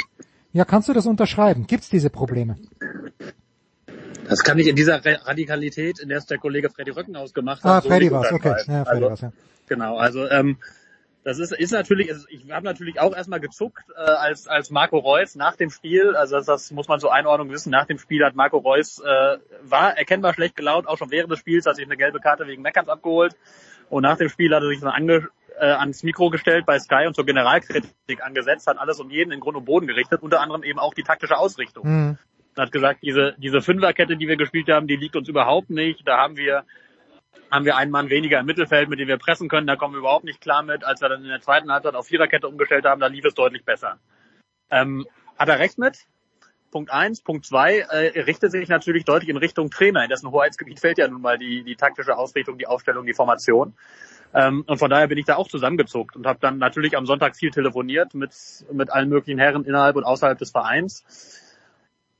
ja, 0.52 0.64
kannst 0.64 0.88
du 0.88 0.94
das 0.94 1.04
unterschreiben? 1.04 1.66
Gibt 1.66 1.82
es 1.82 1.90
diese 1.90 2.08
Probleme? 2.08 2.56
Das 4.28 4.42
kann 4.42 4.58
ich 4.58 4.66
in 4.66 4.76
dieser 4.76 5.04
Radikalität, 5.04 6.00
in 6.00 6.08
der 6.08 6.18
es 6.18 6.26
der 6.26 6.38
Kollege 6.38 6.70
Freddy 6.70 6.90
Röckenhaus 6.90 7.32
gemacht 7.32 7.64
hat. 7.64 7.70
Ah, 7.70 7.80
so 7.80 7.88
Freddy 7.88 8.10
war's, 8.10 8.32
okay. 8.32 8.56
Ja, 8.66 8.84
Freddy 8.84 8.88
also, 8.88 9.08
war's, 9.08 9.20
ja. 9.20 9.32
Genau, 9.68 9.96
also 9.96 10.28
ähm, 10.28 10.58
das 11.24 11.38
ist, 11.38 11.52
ist 11.52 11.72
natürlich, 11.72 12.10
ich 12.30 12.50
habe 12.50 12.64
natürlich 12.64 13.00
auch 13.00 13.14
erstmal 13.14 13.40
gezuckt 13.40 13.84
äh, 13.94 14.00
als, 14.00 14.46
als 14.46 14.70
Marco 14.70 14.98
Reus 14.98 15.34
nach 15.34 15.56
dem 15.56 15.70
Spiel, 15.70 16.16
also 16.16 16.36
das, 16.36 16.46
das 16.46 16.70
muss 16.70 16.88
man 16.88 17.00
zur 17.00 17.12
Einordnung 17.12 17.50
wissen, 17.50 17.70
nach 17.70 17.86
dem 17.86 17.98
Spiel 17.98 18.24
hat 18.24 18.34
Marco 18.34 18.58
Reus, 18.58 18.98
äh, 18.98 19.38
war 19.62 19.96
erkennbar 19.98 20.32
schlecht 20.32 20.56
gelaunt, 20.56 20.88
auch 20.88 20.96
schon 20.96 21.10
während 21.10 21.30
des 21.30 21.38
Spiels, 21.38 21.66
hat 21.66 21.76
sich 21.76 21.84
eine 21.84 21.96
gelbe 21.96 22.20
Karte 22.20 22.46
wegen 22.46 22.62
Meckerns 22.62 22.88
abgeholt 22.88 23.36
und 23.90 24.02
nach 24.02 24.16
dem 24.16 24.28
Spiel 24.28 24.54
hat 24.54 24.62
er 24.62 24.68
sich 24.68 24.80
dann 24.80 24.90
ange, 24.90 25.28
äh, 25.58 25.66
ans 25.66 26.02
Mikro 26.02 26.30
gestellt 26.30 26.64
bei 26.66 26.78
Sky 26.78 27.04
und 27.06 27.14
zur 27.14 27.26
Generalkritik 27.26 28.22
angesetzt, 28.22 28.66
hat 28.66 28.78
alles 28.78 29.00
um 29.00 29.10
jeden 29.10 29.32
in 29.32 29.40
Grund 29.40 29.56
und 29.56 29.64
Boden 29.64 29.86
gerichtet, 29.86 30.22
unter 30.22 30.40
anderem 30.40 30.62
eben 30.62 30.78
auch 30.78 30.94
die 30.94 31.02
taktische 31.02 31.36
Ausrichtung. 31.36 31.86
Mhm. 31.86 32.18
Und 32.58 32.64
hat 32.64 32.72
gesagt, 32.72 33.04
diese, 33.04 33.36
diese 33.38 33.62
Fünferkette, 33.62 34.16
die 34.16 34.26
wir 34.26 34.36
gespielt 34.36 34.68
haben, 34.68 34.88
die 34.88 34.96
liegt 34.96 35.14
uns 35.14 35.28
überhaupt 35.28 35.70
nicht, 35.70 36.06
da 36.08 36.18
haben 36.18 36.36
wir 36.36 36.64
haben 37.52 37.64
wir 37.64 37.76
einen 37.76 37.92
Mann 37.92 38.10
weniger 38.10 38.40
im 38.40 38.46
Mittelfeld, 38.46 38.88
mit 38.88 38.98
dem 38.98 39.06
wir 39.06 39.16
pressen 39.16 39.48
können. 39.48 39.68
Da 39.68 39.76
kommen 39.76 39.94
wir 39.94 40.00
überhaupt 40.00 40.24
nicht 40.24 40.40
klar 40.40 40.64
mit. 40.64 40.84
Als 40.84 41.00
wir 41.00 41.08
dann 41.08 41.22
in 41.22 41.28
der 41.28 41.40
zweiten 41.40 41.70
Halbzeit 41.70 41.94
auf 41.94 42.06
Viererkette 42.06 42.48
umgestellt 42.48 42.84
haben, 42.84 43.00
da 43.00 43.06
lief 43.06 43.24
es 43.24 43.34
deutlich 43.34 43.64
besser. 43.64 43.98
Ähm, 44.70 45.06
hat 45.38 45.48
er 45.48 45.60
recht 45.60 45.78
mit? 45.78 45.98
Punkt 46.72 46.90
eins. 46.90 47.22
Punkt 47.22 47.46
zwei, 47.46 47.78
äh, 47.78 48.20
richtet 48.22 48.50
sich 48.50 48.68
natürlich 48.68 49.04
deutlich 49.04 49.30
in 49.30 49.36
Richtung 49.36 49.70
Trainer. 49.70 50.02
In 50.02 50.10
dessen 50.10 50.30
Hoheitsgebiet 50.30 50.80
fällt 50.80 50.98
ja 50.98 51.06
nun 51.06 51.22
mal 51.22 51.38
die, 51.38 51.62
die 51.62 51.76
taktische 51.76 52.18
Ausrichtung, 52.18 52.58
die 52.58 52.66
Aufstellung, 52.66 53.06
die 53.06 53.14
Formation. 53.14 53.74
Ähm, 54.34 54.64
und 54.66 54.78
von 54.78 54.90
daher 54.90 55.06
bin 55.06 55.16
ich 55.16 55.26
da 55.26 55.36
auch 55.36 55.48
zusammengezuckt 55.48 56.16
und 56.16 56.26
habe 56.26 56.40
dann 56.40 56.58
natürlich 56.58 56.96
am 56.96 57.06
Sonntag 57.06 57.36
viel 57.36 57.52
telefoniert 57.52 58.14
mit, 58.14 58.32
mit 58.72 58.90
allen 58.90 59.08
möglichen 59.08 59.38
Herren 59.38 59.64
innerhalb 59.64 59.94
und 59.94 60.04
außerhalb 60.04 60.38
des 60.38 60.50
Vereins 60.50 61.44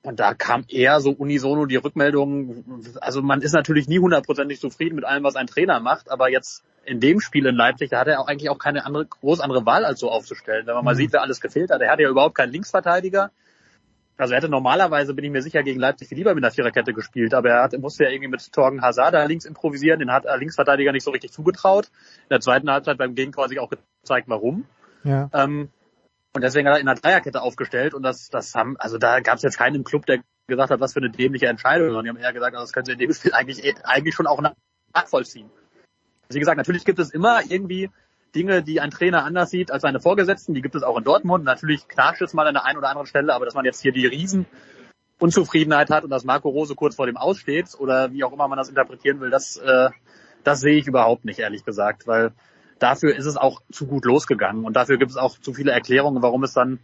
und 0.09 0.21
da 0.21 0.33
kam 0.33 0.64
eher 0.68 1.03
so 1.03 1.11
unisono 1.11 1.66
die 1.66 1.77
Rückmeldung, 1.77 2.64
also 3.03 3.21
man 3.21 3.42
ist 3.42 3.53
natürlich 3.53 3.88
nie 3.88 3.99
hundertprozentig 3.99 4.59
zufrieden 4.59 4.94
mit 4.97 5.05
allem, 5.05 5.23
was 5.23 5.37
ein 5.37 5.47
Trainer 5.47 5.81
macht, 5.81 6.11
aber 6.11 6.31
jetzt 6.31 6.64
in 6.87 6.99
dem 6.99 7.21
Spiel 7.21 7.44
in 7.44 7.55
Leipzig, 7.55 7.90
da 7.90 8.01
hat 8.01 8.09
er 8.09 8.18
auch 8.18 8.27
eigentlich 8.27 8.49
auch 8.49 8.59
keine 8.59 8.87
andere, 8.87 9.05
groß 9.05 9.40
andere 9.40 9.66
Wahl 9.66 9.85
als 9.85 10.01
so 10.01 10.11
aufzustellen. 10.11 10.66
Wenn 10.66 10.75
man 10.77 10.85
mal 10.87 10.94
mhm. 10.94 10.97
sieht, 10.97 11.12
wer 11.12 11.21
alles 11.21 11.42
gefehlt 11.42 11.71
hat. 11.71 11.83
Er 11.83 11.90
hatte 11.92 12.05
ja 12.05 12.09
überhaupt 12.09 12.37
keinen 12.37 12.53
Linksverteidiger. 12.53 13.33
Also 14.16 14.33
er 14.33 14.38
hätte 14.38 14.49
normalerweise, 14.49 15.12
bin 15.12 15.27
ich 15.27 15.31
mir 15.31 15.42
sicher, 15.42 15.62
gegen 15.62 15.79
Leipzig 15.79 16.09
viel 16.09 16.16
lieber 16.16 16.35
mit 16.35 16.42
einer 16.42 16.53
Viererkette 16.53 16.94
gespielt, 16.94 17.35
aber 17.35 17.51
er 17.51 17.62
hat, 17.64 17.79
musste 17.79 18.05
ja 18.05 18.11
irgendwie 18.11 18.31
mit 18.31 18.51
Torgen 18.51 18.81
Hazard 18.81 19.12
da 19.12 19.25
links 19.25 19.44
improvisieren, 19.44 20.01
den 20.01 20.11
hat 20.11 20.25
er 20.25 20.38
Linksverteidiger 20.38 20.92
nicht 20.92 21.05
so 21.05 21.11
richtig 21.11 21.33
zugetraut. 21.33 21.90
In 22.23 22.31
der 22.31 22.40
zweiten 22.40 22.71
Halbzeit 22.71 22.97
beim 22.97 23.14
Gegentor 23.14 23.47
sich 23.49 23.61
auch 23.61 23.68
gezeigt, 23.68 24.27
warum. 24.31 24.64
Ja. 25.05 25.29
Ähm, 25.35 25.68
und 26.38 26.42
deswegen 26.42 26.68
hat 26.68 26.77
er 26.77 26.81
in 26.81 26.87
einer 26.87 27.01
Dreierkette 27.01 27.42
aufgestellt 27.42 27.94
und 27.94 28.05
das, 28.05 28.29
das 28.29 28.55
haben, 28.55 28.77
also 28.79 28.96
da 28.96 29.18
gab 29.18 29.38
es 29.38 29.42
jetzt 29.42 29.59
keinen 29.59 29.74
im 29.74 29.83
Club, 29.83 30.07
der 30.07 30.20
gesagt 30.46 30.70
hat, 30.70 30.79
was 30.79 30.92
für 30.92 31.01
eine 31.01 31.11
dämliche 31.11 31.46
Entscheidung, 31.46 31.88
sondern 31.88 32.05
die 32.05 32.11
haben 32.11 32.16
eher 32.16 32.33
gesagt, 32.33 32.55
also 32.55 32.62
das 32.62 32.72
können 32.72 32.87
sie 32.87 32.92
in 32.92 32.98
dem 32.98 33.12
Spiel 33.12 33.33
eigentlich, 33.33 33.77
eigentlich 33.85 34.14
schon 34.14 34.29
auch 34.29 34.40
nachvollziehen. 34.94 35.51
Wie 36.29 36.38
gesagt, 36.38 36.57
natürlich 36.57 36.85
gibt 36.85 37.01
es 37.01 37.11
immer 37.11 37.40
irgendwie 37.48 37.90
Dinge, 38.37 38.62
die 38.62 38.81
ein 38.81 38.92
Trainer 38.92 39.24
anders 39.24 39.51
sieht 39.51 39.72
als 39.72 39.83
seine 39.83 39.98
Vorgesetzten. 39.98 40.55
Die 40.55 40.62
gibt 40.62 40.77
es 40.77 40.85
auch 40.85 40.96
in 40.96 41.03
Dortmund. 41.03 41.42
Natürlich 41.42 41.88
knarscht 41.88 42.22
es 42.22 42.35
mal 42.35 42.46
an 42.46 42.55
der 42.55 42.64
einen 42.64 42.79
oder 42.79 42.88
anderen 42.88 43.09
Stelle, 43.09 43.35
aber 43.35 43.44
dass 43.44 43.55
man 43.55 43.64
jetzt 43.64 43.83
hier 43.83 43.90
die 43.90 44.07
riesen 44.07 44.46
Unzufriedenheit 45.18 45.90
hat 45.90 46.05
und 46.05 46.11
dass 46.11 46.22
Marco 46.22 46.51
Rose 46.51 46.77
kurz 46.77 46.94
vor 46.94 47.07
dem 47.07 47.16
Aussteht 47.16 47.74
oder 47.81 48.12
wie 48.12 48.22
auch 48.22 48.33
immer 48.33 48.46
man 48.46 48.59
das 48.59 48.68
interpretieren 48.68 49.18
will, 49.18 49.31
das, 49.31 49.57
äh, 49.57 49.90
das 50.44 50.61
sehe 50.61 50.79
ich 50.79 50.87
überhaupt 50.87 51.24
nicht, 51.24 51.40
ehrlich 51.40 51.64
gesagt, 51.64 52.07
weil 52.07 52.31
dafür 52.79 53.17
ist 53.17 53.27
es 53.27 53.37
auch 53.37 53.62
zu 53.71 53.87
gut 53.87 54.05
losgegangen 54.05 54.64
und 54.64 54.75
dafür 54.75 54.99
gibt 54.99 55.11
es 55.11 55.17
auch 55.17 55.38
zu 55.38 55.53
viele 55.53 55.73
Erklärungen, 55.73 56.23
warum 56.23 56.43
es 56.45 56.53
dann 56.53 56.81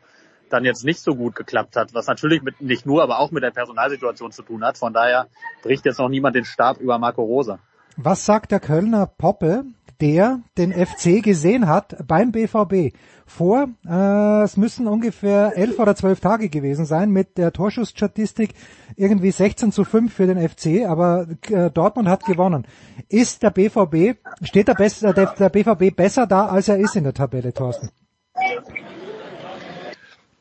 dann 0.50 0.64
jetzt 0.64 0.85
nicht 0.85 1.00
so 1.00 1.14
gut 1.14 1.35
geklappt 1.35 1.74
hat, 1.74 1.94
was 1.94 2.07
natürlich 2.07 2.42
mit, 2.42 2.61
nicht 2.61 2.87
nur, 2.87 3.02
aber 3.02 3.18
auch 3.18 3.30
mit 3.30 3.42
der 3.42 3.50
Personalsituation 3.50 4.30
zu 4.30 4.42
tun 4.42 4.64
hat. 4.64 4.78
Von 4.78 4.92
daher 4.92 5.28
bricht 5.62 5.85
jetzt 5.85 5.98
noch 5.98 6.09
niemand 6.09 6.37
den 6.37 6.44
Stab 6.44 6.80
über 6.80 6.98
Marco 6.98 7.22
Rose. 7.22 7.59
Was 7.96 8.24
sagt 8.24 8.50
der 8.50 8.59
Kölner 8.61 9.07
Poppe, 9.07 9.64
der 10.00 10.40
den 10.59 10.72
FC 10.72 11.22
gesehen 11.22 11.68
hat 11.68 11.96
beim 12.07 12.33
BVB 12.33 12.92
vor, 13.24 13.68
äh, 13.88 14.42
es 14.42 14.57
müssen 14.57 14.88
ungefähr 14.88 15.57
elf 15.57 15.78
oder 15.78 15.94
zwölf 15.94 16.18
Tage 16.18 16.48
gewesen 16.48 16.87
sein 16.87 17.11
mit 17.11 17.38
der 17.38 17.52
Torschussstatistik 17.52 18.54
irgendwie 18.96 19.30
16 19.30 19.70
zu 19.70 19.85
5 19.85 20.12
für 20.12 20.26
den 20.26 20.48
FC, 20.48 20.87
aber 20.88 21.28
äh, 21.48 21.70
Dortmund 21.70 22.09
hat 22.09 22.24
gewonnen. 22.24 22.66
Ist 23.09 23.44
der 23.44 23.50
BVB, 23.50 24.18
steht 24.42 24.66
der, 24.68 24.74
besser, 24.74 25.12
der, 25.12 25.26
der 25.26 25.48
BVB 25.48 25.94
besser 25.94 26.26
da, 26.26 26.46
als 26.46 26.68
er 26.68 26.78
ist 26.78 26.96
in 26.96 27.04
der 27.04 27.14
Tabelle, 27.14 27.54
Thorsten? 27.54 27.90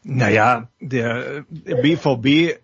Naja, 0.04 0.68
der 0.82 1.46
BVB 1.82 2.58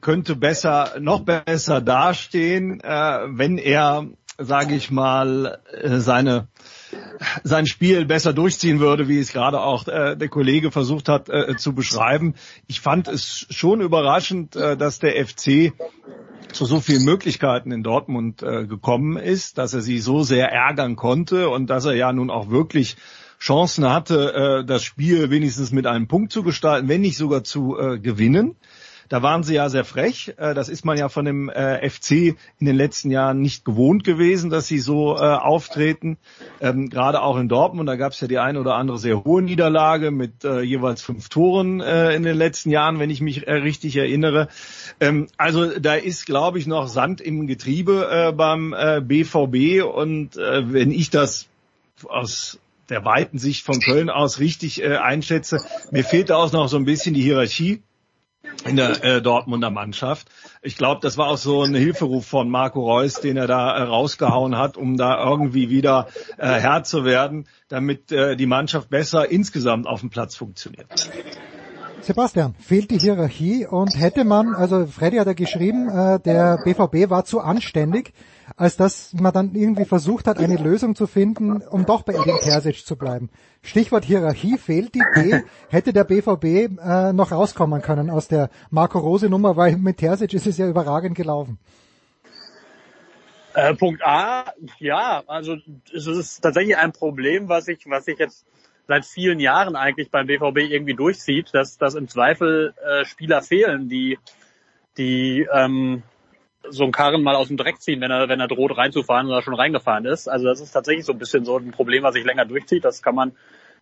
könnte 0.00 0.36
besser, 0.36 0.92
noch 1.00 1.20
besser 1.20 1.80
dastehen, 1.80 2.80
äh, 2.80 3.18
wenn 3.28 3.58
er 3.58 4.06
sage 4.38 4.74
ich 4.74 4.90
mal, 4.90 5.58
äh, 5.72 5.98
seine 5.98 6.48
sein 7.42 7.66
Spiel 7.66 8.04
besser 8.04 8.32
durchziehen 8.32 8.80
würde, 8.80 9.08
wie 9.08 9.18
es 9.18 9.32
gerade 9.32 9.60
auch 9.60 9.86
äh, 9.88 10.16
der 10.16 10.28
Kollege 10.28 10.70
versucht 10.70 11.08
hat 11.08 11.28
äh, 11.28 11.56
zu 11.56 11.74
beschreiben. 11.74 12.34
Ich 12.66 12.80
fand 12.80 13.08
es 13.08 13.46
schon 13.50 13.80
überraschend, 13.80 14.56
äh, 14.56 14.76
dass 14.76 14.98
der 14.98 15.26
FC 15.26 15.72
zu 16.52 16.64
so 16.64 16.80
vielen 16.80 17.04
Möglichkeiten 17.04 17.72
in 17.72 17.82
Dortmund 17.82 18.42
äh, 18.42 18.66
gekommen 18.66 19.16
ist, 19.16 19.58
dass 19.58 19.74
er 19.74 19.80
sie 19.80 19.98
so 19.98 20.22
sehr 20.22 20.50
ärgern 20.50 20.96
konnte 20.96 21.48
und 21.48 21.68
dass 21.68 21.84
er 21.84 21.94
ja 21.94 22.12
nun 22.12 22.30
auch 22.30 22.50
wirklich 22.50 22.96
Chancen 23.38 23.88
hatte, 23.90 24.62
äh, 24.62 24.64
das 24.64 24.82
Spiel 24.82 25.30
wenigstens 25.30 25.72
mit 25.72 25.86
einem 25.86 26.08
Punkt 26.08 26.32
zu 26.32 26.42
gestalten, 26.42 26.88
wenn 26.88 27.02
nicht 27.02 27.16
sogar 27.16 27.44
zu 27.44 27.78
äh, 27.78 27.98
gewinnen. 27.98 28.56
Da 29.08 29.22
waren 29.22 29.42
sie 29.42 29.54
ja 29.54 29.68
sehr 29.68 29.84
frech. 29.84 30.34
Äh, 30.36 30.54
das 30.54 30.68
ist 30.68 30.84
man 30.84 30.98
ja 30.98 31.08
von 31.08 31.24
dem 31.24 31.48
äh, 31.48 31.88
FC 31.88 32.36
in 32.58 32.66
den 32.66 32.76
letzten 32.76 33.10
Jahren 33.10 33.40
nicht 33.40 33.64
gewohnt 33.64 34.04
gewesen, 34.04 34.50
dass 34.50 34.66
sie 34.66 34.78
so 34.78 35.16
äh, 35.16 35.20
auftreten. 35.20 36.18
Ähm, 36.60 36.88
gerade 36.88 37.22
auch 37.22 37.36
in 37.36 37.48
Dortmund, 37.48 37.88
da 37.88 37.96
gab 37.96 38.12
es 38.12 38.20
ja 38.20 38.28
die 38.28 38.38
eine 38.38 38.60
oder 38.60 38.74
andere 38.74 38.98
sehr 38.98 39.24
hohe 39.24 39.42
Niederlage 39.42 40.10
mit 40.10 40.44
jeweils 40.44 41.02
fünf 41.02 41.28
Toren 41.28 41.80
in 41.80 42.22
den 42.22 42.36
letzten 42.36 42.70
Jahren, 42.70 42.98
wenn 42.98 43.10
ich 43.10 43.20
mich 43.20 43.46
richtig 43.46 43.96
erinnere. 43.96 44.48
Ähm, 45.00 45.28
also 45.36 45.78
da 45.78 45.94
ist, 45.94 46.26
glaube 46.26 46.58
ich, 46.58 46.66
noch 46.66 46.88
Sand 46.88 47.20
im 47.20 47.46
Getriebe 47.46 48.32
beim 48.36 48.74
BVB 49.06 49.84
und 49.84 50.36
wenn 50.36 50.90
ich 50.90 51.10
das 51.10 51.46
aus 52.08 52.58
der 52.88 53.04
weiten 53.04 53.38
Sicht 53.38 53.64
von 53.64 53.80
Köln 53.80 54.10
aus 54.10 54.38
richtig 54.38 54.84
einschätze, 54.84 55.60
mir 55.90 56.04
fehlt 56.04 56.30
da 56.30 56.36
auch 56.36 56.52
noch 56.52 56.68
so 56.68 56.76
ein 56.76 56.84
bisschen 56.84 57.14
die 57.14 57.22
Hierarchie 57.22 57.82
in 58.64 58.76
der 58.76 59.04
äh, 59.04 59.22
Dortmunder 59.22 59.70
Mannschaft. 59.70 60.28
Ich 60.62 60.76
glaube, 60.76 61.00
das 61.02 61.16
war 61.16 61.28
auch 61.28 61.38
so 61.38 61.62
ein 61.62 61.74
Hilferuf 61.74 62.26
von 62.26 62.48
Marco 62.48 62.80
Reus, 62.80 63.20
den 63.20 63.36
er 63.36 63.46
da 63.46 63.76
äh, 63.76 63.82
rausgehauen 63.82 64.56
hat, 64.56 64.76
um 64.76 64.96
da 64.96 65.24
irgendwie 65.24 65.70
wieder 65.70 66.08
äh, 66.38 66.46
Herr 66.46 66.82
zu 66.82 67.04
werden, 67.04 67.46
damit 67.68 68.12
äh, 68.12 68.36
die 68.36 68.46
Mannschaft 68.46 68.90
besser 68.90 69.30
insgesamt 69.30 69.86
auf 69.86 70.00
dem 70.00 70.10
Platz 70.10 70.36
funktioniert. 70.36 70.86
Sebastian, 72.00 72.54
fehlt 72.60 72.90
die 72.90 72.98
Hierarchie 72.98 73.66
und 73.66 73.98
hätte 73.98 74.24
man, 74.24 74.54
also 74.54 74.86
Freddy 74.86 75.16
hat 75.16 75.26
ja 75.26 75.32
geschrieben, 75.32 75.88
äh, 75.88 76.20
der 76.20 76.58
BVB 76.64 77.10
war 77.10 77.24
zu 77.24 77.40
anständig, 77.40 78.12
als 78.56 78.76
dass 78.76 79.12
man 79.12 79.32
dann 79.32 79.54
irgendwie 79.54 79.84
versucht 79.84 80.26
hat, 80.26 80.38
eine 80.38 80.56
Lösung 80.56 80.94
zu 80.94 81.06
finden, 81.06 81.62
um 81.62 81.84
doch 81.84 82.02
bei 82.02 82.14
Edin 82.14 82.38
Terzic 82.40 82.86
zu 82.86 82.96
bleiben. 82.96 83.30
Stichwort 83.62 84.04
Hierarchie 84.04 84.56
fehlt 84.56 84.94
die 84.94 85.02
Idee, 85.14 85.44
hätte 85.68 85.92
der 85.92 86.04
BVB 86.04 86.44
äh, 86.80 87.12
noch 87.12 87.32
rauskommen 87.32 87.82
können 87.82 88.08
aus 88.08 88.28
der 88.28 88.48
Marco 88.70 88.98
Rose 88.98 89.28
Nummer, 89.28 89.56
weil 89.56 89.76
mit 89.76 89.98
Terzic 89.98 90.32
ist 90.32 90.46
es 90.46 90.56
ja 90.56 90.66
überragend 90.66 91.16
gelaufen. 91.16 91.58
Äh, 93.54 93.74
Punkt 93.74 94.02
A, 94.04 94.52
ja, 94.78 95.22
also 95.26 95.56
es 95.94 96.06
ist 96.06 96.40
tatsächlich 96.40 96.76
ein 96.76 96.92
Problem, 96.92 97.48
was 97.48 97.68
ich, 97.68 97.84
was 97.86 98.08
ich 98.08 98.18
jetzt 98.18 98.46
seit 98.88 99.04
vielen 99.04 99.40
Jahren 99.40 99.76
eigentlich 99.76 100.10
beim 100.10 100.26
BVB 100.26 100.70
irgendwie 100.70 100.94
durchzieht, 100.94 101.50
dass, 101.52 101.76
dass 101.76 101.94
im 101.94 102.08
Zweifel 102.08 102.74
äh, 102.86 103.04
Spieler 103.04 103.42
fehlen, 103.42 103.88
die, 103.88 104.18
die 104.96 105.46
ähm, 105.52 106.02
so 106.70 106.84
einen 106.84 106.92
Karren 106.92 107.22
mal 107.22 107.34
aus 107.34 107.48
dem 107.48 107.56
Dreck 107.56 107.80
ziehen, 107.80 108.00
wenn 108.00 108.10
er, 108.10 108.28
wenn 108.28 108.40
er 108.40 108.48
droht 108.48 108.76
reinzufahren 108.76 109.26
oder 109.26 109.42
schon 109.42 109.54
reingefahren 109.54 110.04
ist. 110.04 110.28
Also 110.28 110.46
das 110.46 110.60
ist 110.60 110.72
tatsächlich 110.72 111.04
so 111.04 111.12
ein 111.12 111.18
bisschen 111.18 111.44
so 111.44 111.56
ein 111.56 111.70
Problem, 111.70 112.02
was 112.02 112.14
sich 112.14 112.24
länger 112.24 112.44
durchzieht. 112.44 112.84
Das 112.84 113.02
kann 113.02 113.14
man, 113.14 113.32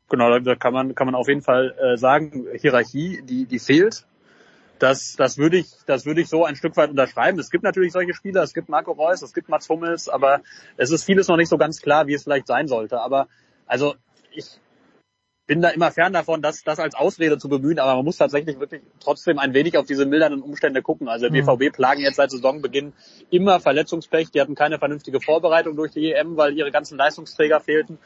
genau, 0.08 0.38
da 0.38 0.54
kann 0.54 0.72
man, 0.72 0.94
kann 0.94 1.06
man 1.06 1.14
auf 1.14 1.28
jeden 1.28 1.42
Fall 1.42 1.74
äh, 1.78 1.96
sagen. 1.96 2.46
Hierarchie, 2.60 3.22
die, 3.22 3.46
die 3.46 3.58
fehlt. 3.58 4.06
Das, 4.78 5.14
das 5.16 5.38
würde 5.38 5.58
ich, 5.58 5.68
das 5.86 6.04
würde 6.04 6.20
ich 6.20 6.28
so 6.28 6.44
ein 6.44 6.56
Stück 6.56 6.76
weit 6.76 6.90
unterschreiben. 6.90 7.38
Es 7.38 7.50
gibt 7.50 7.64
natürlich 7.64 7.92
solche 7.92 8.12
Spieler, 8.12 8.42
es 8.42 8.54
gibt 8.54 8.68
Marco 8.68 8.92
Reus, 8.92 9.22
es 9.22 9.32
gibt 9.32 9.48
Mats 9.48 9.68
Hummels, 9.68 10.08
aber 10.08 10.40
es 10.76 10.90
ist 10.90 11.04
vieles 11.04 11.28
noch 11.28 11.36
nicht 11.36 11.48
so 11.48 11.58
ganz 11.58 11.80
klar, 11.80 12.06
wie 12.06 12.14
es 12.14 12.24
vielleicht 12.24 12.48
sein 12.48 12.66
sollte. 12.66 13.00
Aber 13.00 13.28
also 13.66 13.94
ich, 14.32 14.58
bin 15.46 15.60
da 15.60 15.68
immer 15.68 15.90
fern 15.90 16.12
davon, 16.12 16.40
das, 16.40 16.62
das 16.62 16.78
als 16.78 16.94
Ausrede 16.94 17.36
zu 17.36 17.48
bemühen, 17.48 17.78
aber 17.78 17.96
man 17.96 18.04
muss 18.04 18.16
tatsächlich 18.16 18.58
wirklich 18.58 18.82
trotzdem 19.00 19.38
ein 19.38 19.52
wenig 19.52 19.76
auf 19.76 19.86
diese 19.86 20.06
mildernden 20.06 20.42
Umstände 20.42 20.80
gucken. 20.80 21.08
Also 21.08 21.28
der 21.28 21.32
BVB 21.32 21.64
mhm. 21.64 21.72
plagen 21.72 22.00
jetzt 22.00 22.16
seit 22.16 22.30
Saisonbeginn 22.30 22.94
immer 23.30 23.60
Verletzungspech. 23.60 24.30
Die 24.30 24.40
hatten 24.40 24.54
keine 24.54 24.78
vernünftige 24.78 25.20
Vorbereitung 25.20 25.76
durch 25.76 25.92
die 25.92 26.12
EM, 26.12 26.36
weil 26.36 26.56
ihre 26.56 26.70
ganzen 26.70 26.96
Leistungsträger 26.96 27.60
fehlten. 27.60 27.98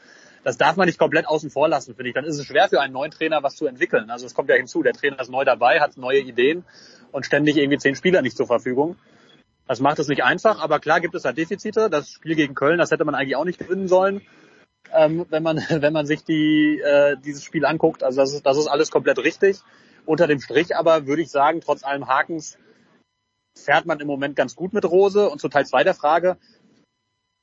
Das 0.43 0.57
darf 0.57 0.75
man 0.75 0.87
nicht 0.87 0.99
komplett 0.99 1.27
außen 1.27 1.49
vor 1.49 1.69
lassen, 1.69 1.95
finde 1.95 2.09
ich. 2.09 2.15
Dann 2.15 2.25
ist 2.25 2.37
es 2.37 2.45
schwer 2.45 2.67
für 2.67 2.81
einen 2.81 2.93
neuen 2.93 3.11
Trainer, 3.11 3.41
was 3.41 3.55
zu 3.55 3.67
entwickeln. 3.67 4.09
Also 4.09 4.25
es 4.25 4.33
kommt 4.33 4.49
ja 4.49 4.55
hinzu, 4.55 4.83
der 4.83 4.93
Trainer 4.93 5.19
ist 5.19 5.31
neu 5.31 5.45
dabei, 5.45 5.79
hat 5.79 5.97
neue 5.97 6.19
Ideen 6.19 6.65
und 7.11 7.25
ständig 7.25 7.57
irgendwie 7.57 7.77
zehn 7.77 7.95
Spieler 7.95 8.21
nicht 8.21 8.35
zur 8.35 8.47
Verfügung. 8.47 8.97
Das 9.65 9.79
macht 9.79 9.99
es 9.99 10.07
nicht 10.07 10.23
einfach, 10.23 10.61
aber 10.61 10.79
klar 10.79 10.99
gibt 10.99 11.15
es 11.15 11.23
da 11.23 11.31
Defizite. 11.31 11.89
Das 11.89 12.09
Spiel 12.09 12.35
gegen 12.35 12.55
Köln, 12.55 12.79
das 12.79 12.91
hätte 12.91 13.05
man 13.05 13.15
eigentlich 13.15 13.35
auch 13.35 13.45
nicht 13.45 13.59
gewinnen 13.59 13.87
sollen 13.87 14.21
ähm, 14.93 15.25
wenn 15.29 15.43
man 15.43 15.57
wenn 15.69 15.93
man 15.93 16.05
sich 16.05 16.23
die 16.23 16.79
äh, 16.79 17.17
dieses 17.17 17.43
Spiel 17.43 17.65
anguckt. 17.65 18.03
Also 18.03 18.21
das 18.21 18.33
ist 18.33 18.45
das 18.45 18.57
ist 18.57 18.67
alles 18.67 18.91
komplett 18.91 19.19
richtig. 19.19 19.59
Unter 20.05 20.27
dem 20.27 20.39
Strich 20.39 20.75
aber 20.75 21.07
würde 21.07 21.21
ich 21.21 21.29
sagen, 21.29 21.61
trotz 21.61 21.83
allem 21.83 22.07
Hakens 22.07 22.57
fährt 23.57 23.85
man 23.85 23.99
im 23.99 24.07
Moment 24.07 24.35
ganz 24.35 24.55
gut 24.55 24.73
mit 24.73 24.85
Rose. 24.85 25.29
Und 25.29 25.39
zu 25.39 25.49
Teil 25.49 25.65
zwei 25.65 25.83
der 25.83 25.93
Frage, 25.93 26.37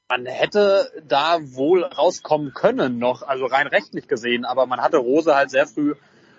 man 0.08 0.26
hätte 0.26 0.90
da 1.06 1.38
wohl 1.40 1.84
rauskommen 1.84 2.54
können 2.54 2.98
noch, 2.98 3.22
also 3.22 3.46
rein 3.46 3.66
rechtlich 3.66 4.08
gesehen, 4.08 4.44
aber 4.44 4.66
man 4.66 4.80
hatte 4.80 4.98
Rose 4.98 5.34
halt 5.34 5.50
sehr 5.50 5.66
früh 5.66 5.94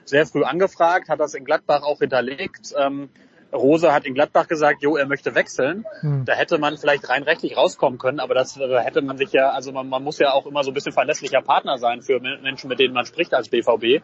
sehr 0.05 0.25
früh 0.25 0.43
angefragt, 0.43 1.09
hat 1.09 1.19
das 1.19 1.33
in 1.33 1.43
Gladbach 1.43 1.83
auch 1.83 1.99
hinterlegt. 1.99 2.73
Ähm, 2.77 3.09
Rose 3.53 3.93
hat 3.93 4.05
in 4.05 4.13
Gladbach 4.13 4.47
gesagt, 4.47 4.81
jo, 4.81 4.97
er 4.97 5.07
möchte 5.07 5.33
wechseln. 5.35 5.85
Hm. 6.01 6.25
Da 6.25 6.33
hätte 6.33 6.57
man 6.57 6.77
vielleicht 6.77 7.09
rein 7.09 7.23
rechtlich 7.23 7.55
rauskommen 7.55 7.97
können, 7.97 8.19
aber 8.19 8.33
das 8.33 8.57
äh, 8.57 8.79
hätte 8.79 9.01
man 9.01 9.17
sich 9.17 9.31
ja, 9.31 9.51
also 9.51 9.71
man, 9.71 9.87
man 9.87 10.03
muss 10.03 10.19
ja 10.19 10.33
auch 10.33 10.45
immer 10.45 10.63
so 10.63 10.71
ein 10.71 10.73
bisschen 10.73 10.91
verlässlicher 10.91 11.41
Partner 11.41 11.77
sein 11.77 12.01
für 12.01 12.19
Menschen, 12.19 12.67
mit 12.67 12.79
denen 12.79 12.93
man 12.93 13.05
spricht 13.05 13.33
als 13.33 13.49
BVB. 13.49 14.03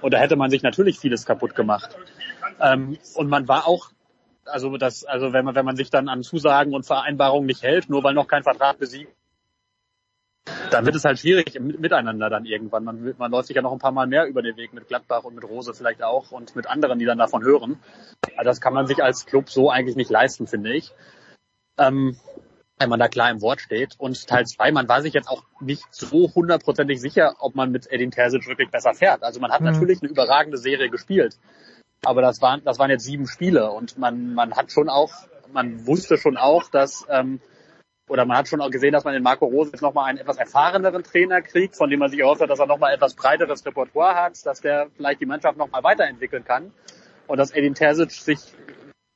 Und 0.00 0.14
da 0.14 0.18
hätte 0.18 0.36
man 0.36 0.50
sich 0.50 0.62
natürlich 0.62 0.98
vieles 0.98 1.26
kaputt 1.26 1.54
gemacht. 1.54 1.96
Ähm, 2.60 2.98
und 3.14 3.28
man 3.28 3.48
war 3.48 3.66
auch, 3.66 3.90
also 4.44 4.76
das, 4.76 5.04
also 5.04 5.32
wenn 5.32 5.44
man, 5.44 5.54
wenn 5.54 5.64
man 5.64 5.76
sich 5.76 5.90
dann 5.90 6.08
an 6.08 6.22
Zusagen 6.22 6.74
und 6.74 6.86
Vereinbarungen 6.86 7.46
nicht 7.46 7.62
hält, 7.62 7.88
nur 7.88 8.04
weil 8.04 8.14
noch 8.14 8.28
kein 8.28 8.42
Vertrag 8.42 8.78
besiegt 8.78 9.12
dann 10.70 10.84
wird 10.84 10.96
es 10.96 11.04
halt 11.04 11.18
schwierig 11.18 11.54
im 11.54 11.66
Miteinander 11.66 12.28
dann 12.28 12.44
irgendwann. 12.44 12.84
Man, 12.84 13.14
man 13.16 13.30
läuft 13.30 13.48
sich 13.48 13.56
ja 13.56 13.62
noch 13.62 13.72
ein 13.72 13.78
paar 13.78 13.92
Mal 13.92 14.06
mehr 14.06 14.26
über 14.26 14.42
den 14.42 14.56
Weg 14.56 14.74
mit 14.74 14.88
Gladbach 14.88 15.24
und 15.24 15.34
mit 15.34 15.44
Rose 15.44 15.72
vielleicht 15.72 16.02
auch 16.02 16.32
und 16.32 16.54
mit 16.54 16.66
anderen, 16.66 16.98
die 16.98 17.06
dann 17.06 17.18
davon 17.18 17.42
hören. 17.42 17.78
Also 18.36 18.50
das 18.50 18.60
kann 18.60 18.74
man 18.74 18.86
sich 18.86 19.02
als 19.02 19.24
Club 19.26 19.48
so 19.48 19.70
eigentlich 19.70 19.96
nicht 19.96 20.10
leisten, 20.10 20.46
finde 20.46 20.74
ich. 20.74 20.92
Ähm, 21.78 22.16
wenn 22.78 22.90
man 22.90 22.98
da 22.98 23.08
klar 23.08 23.30
im 23.30 23.40
Wort 23.40 23.60
steht. 23.60 23.94
Und 23.98 24.26
Teil 24.26 24.46
zwei, 24.46 24.72
man 24.72 24.88
war 24.88 25.00
sich 25.00 25.14
jetzt 25.14 25.28
auch 25.28 25.44
nicht 25.60 25.84
so 25.90 26.30
hundertprozentig 26.34 27.00
sicher, 27.00 27.36
ob 27.38 27.54
man 27.54 27.70
mit 27.70 27.90
Edin 27.90 28.10
Terzic 28.10 28.46
wirklich 28.46 28.70
besser 28.70 28.94
fährt. 28.94 29.22
Also 29.22 29.40
man 29.40 29.52
hat 29.52 29.60
mhm. 29.60 29.68
natürlich 29.68 30.02
eine 30.02 30.10
überragende 30.10 30.58
Serie 30.58 30.90
gespielt. 30.90 31.38
Aber 32.04 32.20
das 32.20 32.42
waren, 32.42 32.62
das 32.64 32.78
waren 32.78 32.90
jetzt 32.90 33.04
sieben 33.04 33.26
Spiele 33.26 33.70
und 33.70 33.96
man, 33.96 34.34
man 34.34 34.54
hat 34.54 34.72
schon 34.72 34.90
auch, 34.90 35.12
man 35.52 35.86
wusste 35.86 36.18
schon 36.18 36.36
auch, 36.36 36.68
dass, 36.68 37.06
ähm, 37.08 37.40
oder 38.08 38.26
man 38.26 38.36
hat 38.36 38.48
schon 38.48 38.60
auch 38.60 38.70
gesehen, 38.70 38.92
dass 38.92 39.04
man 39.04 39.14
in 39.14 39.22
Marco 39.22 39.46
Rose 39.46 39.70
jetzt 39.72 39.80
nochmal 39.80 40.10
einen 40.10 40.18
etwas 40.18 40.36
erfahreneren 40.36 41.02
Trainer 41.02 41.40
kriegt, 41.40 41.76
von 41.76 41.88
dem 41.88 42.00
man 42.00 42.10
sich 42.10 42.20
erhofft 42.20 42.42
hat, 42.42 42.50
dass 42.50 42.58
er 42.58 42.66
nochmal 42.66 42.94
etwas 42.94 43.14
breiteres 43.14 43.64
Repertoire 43.64 44.14
hat, 44.14 44.44
dass 44.44 44.60
der 44.60 44.88
vielleicht 44.96 45.20
die 45.20 45.26
Mannschaft 45.26 45.56
nochmal 45.56 45.82
weiterentwickeln 45.82 46.44
kann 46.44 46.72
und 47.26 47.38
dass 47.38 47.50
Edin 47.52 47.74
Terzic 47.74 48.10
sich 48.10 48.40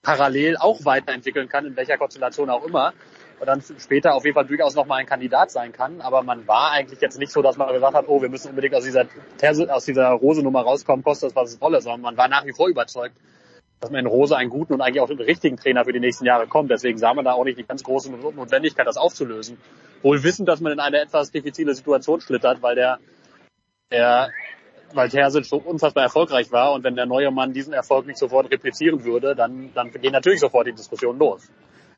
parallel 0.02 0.56
auch 0.56 0.84
weiterentwickeln 0.84 1.48
kann, 1.48 1.66
in 1.66 1.76
welcher 1.76 1.98
Konstellation 1.98 2.48
auch 2.48 2.64
immer. 2.64 2.94
Und 3.40 3.46
dann 3.46 3.62
später 3.62 4.14
auf 4.14 4.24
jeden 4.24 4.34
Fall 4.34 4.46
durchaus 4.46 4.74
nochmal 4.74 5.00
ein 5.00 5.06
Kandidat 5.06 5.52
sein 5.52 5.70
kann. 5.70 6.00
Aber 6.00 6.22
man 6.22 6.48
war 6.48 6.72
eigentlich 6.72 7.00
jetzt 7.00 7.18
nicht 7.18 7.30
so, 7.30 7.40
dass 7.40 7.56
man 7.56 7.72
gesagt 7.72 7.94
hat, 7.94 8.08
oh, 8.08 8.20
wir 8.20 8.28
müssen 8.28 8.48
unbedingt 8.48 8.74
aus 8.74 8.82
dieser, 8.82 9.06
aus 9.68 9.84
dieser 9.84 10.08
Rose-Nummer 10.08 10.62
rauskommen, 10.62 11.04
kostet 11.04 11.30
das, 11.30 11.36
was 11.36 11.52
es 11.52 11.60
wolle, 11.60 11.80
sondern 11.80 12.00
man 12.00 12.16
war 12.16 12.26
nach 12.26 12.44
wie 12.46 12.52
vor 12.52 12.68
überzeugt, 12.68 13.14
dass 13.80 13.90
man 13.90 14.00
in 14.00 14.06
Rose 14.06 14.36
einen 14.36 14.50
guten 14.50 14.74
und 14.74 14.80
eigentlich 14.80 15.00
auch 15.00 15.08
den 15.08 15.20
richtigen 15.20 15.56
Trainer 15.56 15.84
für 15.84 15.92
die 15.92 16.00
nächsten 16.00 16.24
Jahre 16.24 16.46
kommt. 16.46 16.70
Deswegen 16.70 16.98
sah 16.98 17.14
man 17.14 17.24
da 17.24 17.32
auch 17.32 17.44
nicht 17.44 17.58
die 17.58 17.64
ganz 17.64 17.82
große 17.82 18.10
Notwendigkeit, 18.10 18.86
das 18.86 18.96
aufzulösen. 18.96 19.58
Wohl 20.02 20.22
wissend, 20.22 20.48
dass 20.48 20.60
man 20.60 20.72
in 20.72 20.80
eine 20.80 21.00
etwas 21.00 21.30
diffizile 21.30 21.74
Situation 21.74 22.20
schlittert, 22.20 22.62
weil 22.62 22.74
der, 22.74 22.98
der 23.92 24.30
weil 24.94 25.08
Terzic 25.08 25.44
so 25.44 25.56
unfassbar 25.58 26.02
erfolgreich 26.04 26.50
war 26.50 26.72
und 26.72 26.82
wenn 26.82 26.96
der 26.96 27.06
neue 27.06 27.30
Mann 27.30 27.52
diesen 27.52 27.72
Erfolg 27.72 28.06
nicht 28.06 28.18
sofort 28.18 28.50
replizieren 28.50 29.04
würde, 29.04 29.34
dann, 29.34 29.70
dann 29.74 29.92
gehen 29.92 30.12
natürlich 30.12 30.40
sofort 30.40 30.66
die 30.66 30.72
Diskussionen 30.72 31.18
los. 31.18 31.50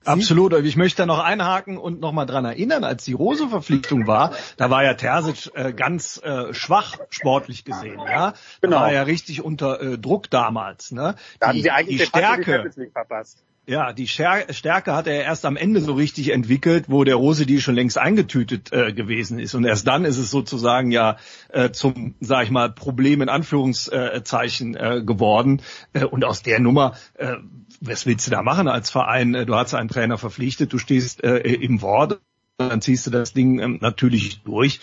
Absolut. 0.05 0.55
Ich 0.55 0.77
möchte 0.77 1.03
da 1.03 1.07
noch 1.07 1.19
einhaken 1.19 1.77
und 1.77 2.01
noch 2.01 2.13
mal 2.13 2.25
dran 2.25 2.45
erinnern, 2.45 2.85
als 2.85 3.05
die 3.05 3.13
Rose-Verpflichtung 3.13 4.07
war, 4.07 4.33
da 4.57 4.71
war 4.71 4.83
ja 4.83 4.95
Terzic 4.95 5.51
äh, 5.55 5.73
ganz 5.73 6.21
äh, 6.23 6.55
schwach 6.55 6.97
sportlich 7.11 7.65
gesehen. 7.65 7.99
Ja, 7.99 8.35
genau. 8.61 8.77
Da 8.77 8.83
war 8.83 8.93
ja 8.93 9.03
richtig 9.03 9.43
unter 9.43 9.81
äh, 9.81 9.99
Druck 9.99 10.31
damals. 10.31 10.91
Ne? 10.91 11.17
Da 11.39 11.49
hatten 11.49 11.63
sie 11.63 11.71
eigentlich 11.71 11.99
die 11.99 12.07
Stärke. 12.07 12.71
verpasst. 12.93 13.45
Ja, 13.67 13.93
die 13.93 14.09
Stärke 14.09 14.95
hat 14.95 15.07
er 15.07 15.23
erst 15.23 15.45
am 15.45 15.57
Ende 15.57 15.81
so 15.81 15.93
richtig 15.93 16.31
entwickelt, 16.31 16.87
wo 16.89 17.05
der 17.05 17.15
Rose 17.15 17.47
die 17.47 17.61
schon 17.61 17.77
längst 17.77 17.99
eingetütet 17.99 18.73
äh, 18.73 18.93
gewesen 18.93 19.39
ist. 19.39 19.55
Und 19.55 19.65
erst 19.65 19.87
dann 19.87 20.05
ist 20.05 20.19
es 20.19 20.31
sozusagen 20.31 20.91
ja 20.91 21.19
äh, 21.51 21.71
zum, 21.71 22.17
sag 22.19 22.45
ich 22.45 22.51
mal, 22.51 22.73
Problem 22.73 23.23
in 23.23 23.29
Anführungszeichen 23.29 24.75
äh, 24.75 25.03
geworden. 25.05 25.63
Äh, 25.93 26.05
und 26.05 26.25
aus 26.25 26.43
der 26.43 26.59
Nummer, 26.59 26.97
äh, 27.15 27.37
was 27.81 28.07
willst 28.07 28.27
du 28.27 28.31
da 28.31 28.43
machen 28.43 28.69
als 28.69 28.91
Verein? 28.91 29.35
Äh, 29.35 29.47
du 29.47 29.55
hast 29.55 29.75
einen 29.75 29.89
Trainer 29.89 30.19
verpflichtet, 30.19 30.73
du 30.73 30.79
stehst 30.79 31.25
äh, 31.25 31.39
im 31.39 31.83
Wort 31.83 32.21
dann 32.69 32.81
ziehst 32.81 33.07
du 33.07 33.11
das 33.11 33.33
Ding 33.33 33.59
ähm, 33.59 33.79
natürlich 33.81 34.43
durch. 34.43 34.81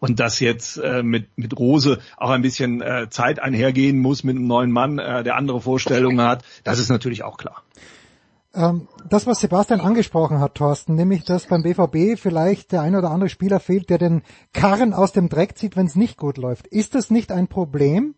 Und 0.00 0.20
dass 0.20 0.40
jetzt 0.40 0.78
äh, 0.78 1.02
mit, 1.02 1.28
mit 1.36 1.56
Rose 1.58 2.00
auch 2.16 2.30
ein 2.30 2.42
bisschen 2.42 2.80
äh, 2.80 3.08
Zeit 3.10 3.40
einhergehen 3.40 3.98
muss 3.98 4.24
mit 4.24 4.36
einem 4.36 4.46
neuen 4.46 4.72
Mann, 4.72 4.98
äh, 4.98 5.22
der 5.22 5.36
andere 5.36 5.60
Vorstellungen 5.60 6.20
hat, 6.20 6.44
das 6.64 6.78
ist 6.78 6.88
natürlich 6.88 7.22
auch 7.22 7.38
klar. 7.38 7.62
Ähm, 8.52 8.88
das, 9.08 9.26
was 9.26 9.40
Sebastian 9.40 9.80
angesprochen 9.80 10.40
hat, 10.40 10.56
Thorsten, 10.56 10.96
nämlich, 10.96 11.24
dass 11.24 11.46
beim 11.46 11.62
BVB 11.62 12.20
vielleicht 12.20 12.72
der 12.72 12.82
ein 12.82 12.96
oder 12.96 13.10
andere 13.10 13.28
Spieler 13.28 13.60
fehlt, 13.60 13.90
der 13.90 13.98
den 13.98 14.22
Karren 14.52 14.92
aus 14.92 15.12
dem 15.12 15.28
Dreck 15.28 15.56
zieht, 15.56 15.76
wenn 15.76 15.86
es 15.86 15.94
nicht 15.94 16.16
gut 16.16 16.36
läuft. 16.36 16.66
Ist 16.66 16.96
das 16.96 17.10
nicht 17.10 17.30
ein 17.30 17.46
Problem, 17.46 18.16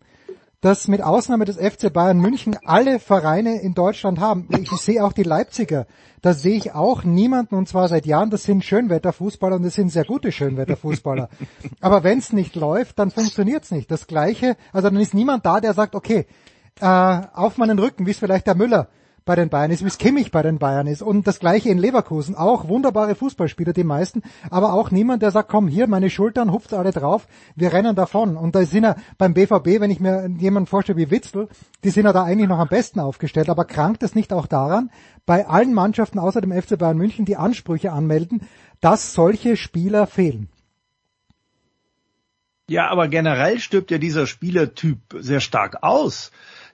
das 0.63 0.87
mit 0.87 1.03
Ausnahme 1.03 1.43
des 1.43 1.57
FC 1.57 1.91
Bayern 1.91 2.19
München 2.19 2.57
alle 2.63 2.99
Vereine 2.99 3.61
in 3.61 3.73
Deutschland 3.73 4.21
haben? 4.21 4.47
Ich 4.61 4.71
sehe 4.71 5.03
auch 5.03 5.11
die 5.11 5.23
Leipziger. 5.23 5.85
Da 6.21 6.33
sehe 6.33 6.55
ich 6.55 6.71
auch 6.71 7.03
niemanden, 7.03 7.55
und 7.55 7.67
zwar 7.67 7.89
seit 7.89 8.05
Jahren, 8.05 8.29
das 8.29 8.43
sind 8.43 8.63
Schönwetterfußballer 8.63 9.57
und 9.57 9.63
das 9.63 9.75
sind 9.75 9.89
sehr 9.89 10.05
gute 10.05 10.31
Schönwetterfußballer. 10.31 11.27
Aber 11.81 12.05
wenn 12.05 12.19
es 12.19 12.31
nicht 12.31 12.55
läuft, 12.55 12.97
dann 12.97 13.11
funktioniert 13.11 13.65
es 13.65 13.71
nicht. 13.71 13.91
Das 13.91 14.07
Gleiche, 14.07 14.55
also 14.71 14.89
dann 14.89 14.99
ist 15.01 15.13
niemand 15.13 15.45
da, 15.45 15.59
der 15.59 15.73
sagt, 15.73 15.95
okay, 15.95 16.27
äh, 16.79 16.85
auf 16.85 17.57
meinen 17.57 17.77
Rücken, 17.77 18.05
wie 18.05 18.11
es 18.11 18.19
vielleicht 18.19 18.47
der 18.47 18.55
Müller 18.55 18.87
bei 19.25 19.35
den 19.35 19.49
Bayern 19.49 19.71
ist, 19.71 19.83
wie 19.83 19.87
es 19.87 19.97
Kimmich 19.97 20.31
bei 20.31 20.41
den 20.41 20.59
Bayern 20.59 20.87
ist. 20.87 21.01
Und 21.01 21.27
das 21.27 21.39
gleiche 21.39 21.69
in 21.69 21.77
Leverkusen. 21.77 22.35
Auch 22.35 22.67
wunderbare 22.67 23.15
Fußballspieler, 23.15 23.73
die 23.73 23.83
meisten, 23.83 24.21
aber 24.49 24.73
auch 24.73 24.91
niemand, 24.91 25.21
der 25.21 25.31
sagt, 25.31 25.49
komm, 25.49 25.67
hier, 25.67 25.87
meine 25.87 26.09
Schultern, 26.09 26.51
hupft 26.51 26.73
alle 26.73 26.91
drauf, 26.91 27.27
wir 27.55 27.73
rennen 27.73 27.95
davon. 27.95 28.37
Und 28.37 28.55
da 28.55 28.65
sind 28.65 28.83
ja 28.83 28.95
beim 29.17 29.33
BVB, 29.33 29.79
wenn 29.79 29.91
ich 29.91 29.99
mir 29.99 30.29
jemanden 30.37 30.67
vorstelle 30.67 30.97
wie 30.97 31.11
Witzel, 31.11 31.47
die 31.83 31.89
sind 31.89 32.05
ja 32.05 32.13
da 32.13 32.23
eigentlich 32.23 32.49
noch 32.49 32.59
am 32.59 32.67
besten 32.67 32.99
aufgestellt. 32.99 33.49
Aber 33.49 33.65
krankt 33.65 34.03
es 34.03 34.15
nicht 34.15 34.33
auch 34.33 34.47
daran, 34.47 34.91
bei 35.25 35.47
allen 35.47 35.73
Mannschaften 35.73 36.19
außer 36.19 36.41
dem 36.41 36.51
FC 36.51 36.77
Bayern 36.77 36.97
München, 36.97 37.25
die 37.25 37.37
Ansprüche 37.37 37.91
anmelden, 37.91 38.47
dass 38.81 39.13
solche 39.13 39.55
Spieler 39.55 40.07
fehlen? 40.07 40.49
Ja, 42.69 42.89
aber 42.89 43.07
generell 43.09 43.59
stirbt 43.59 43.91
ja 43.91 43.97
dieser 43.97 44.25
Spielertyp 44.25 44.99
sehr 45.19 45.41
stark 45.41 45.83
aus 45.83 46.31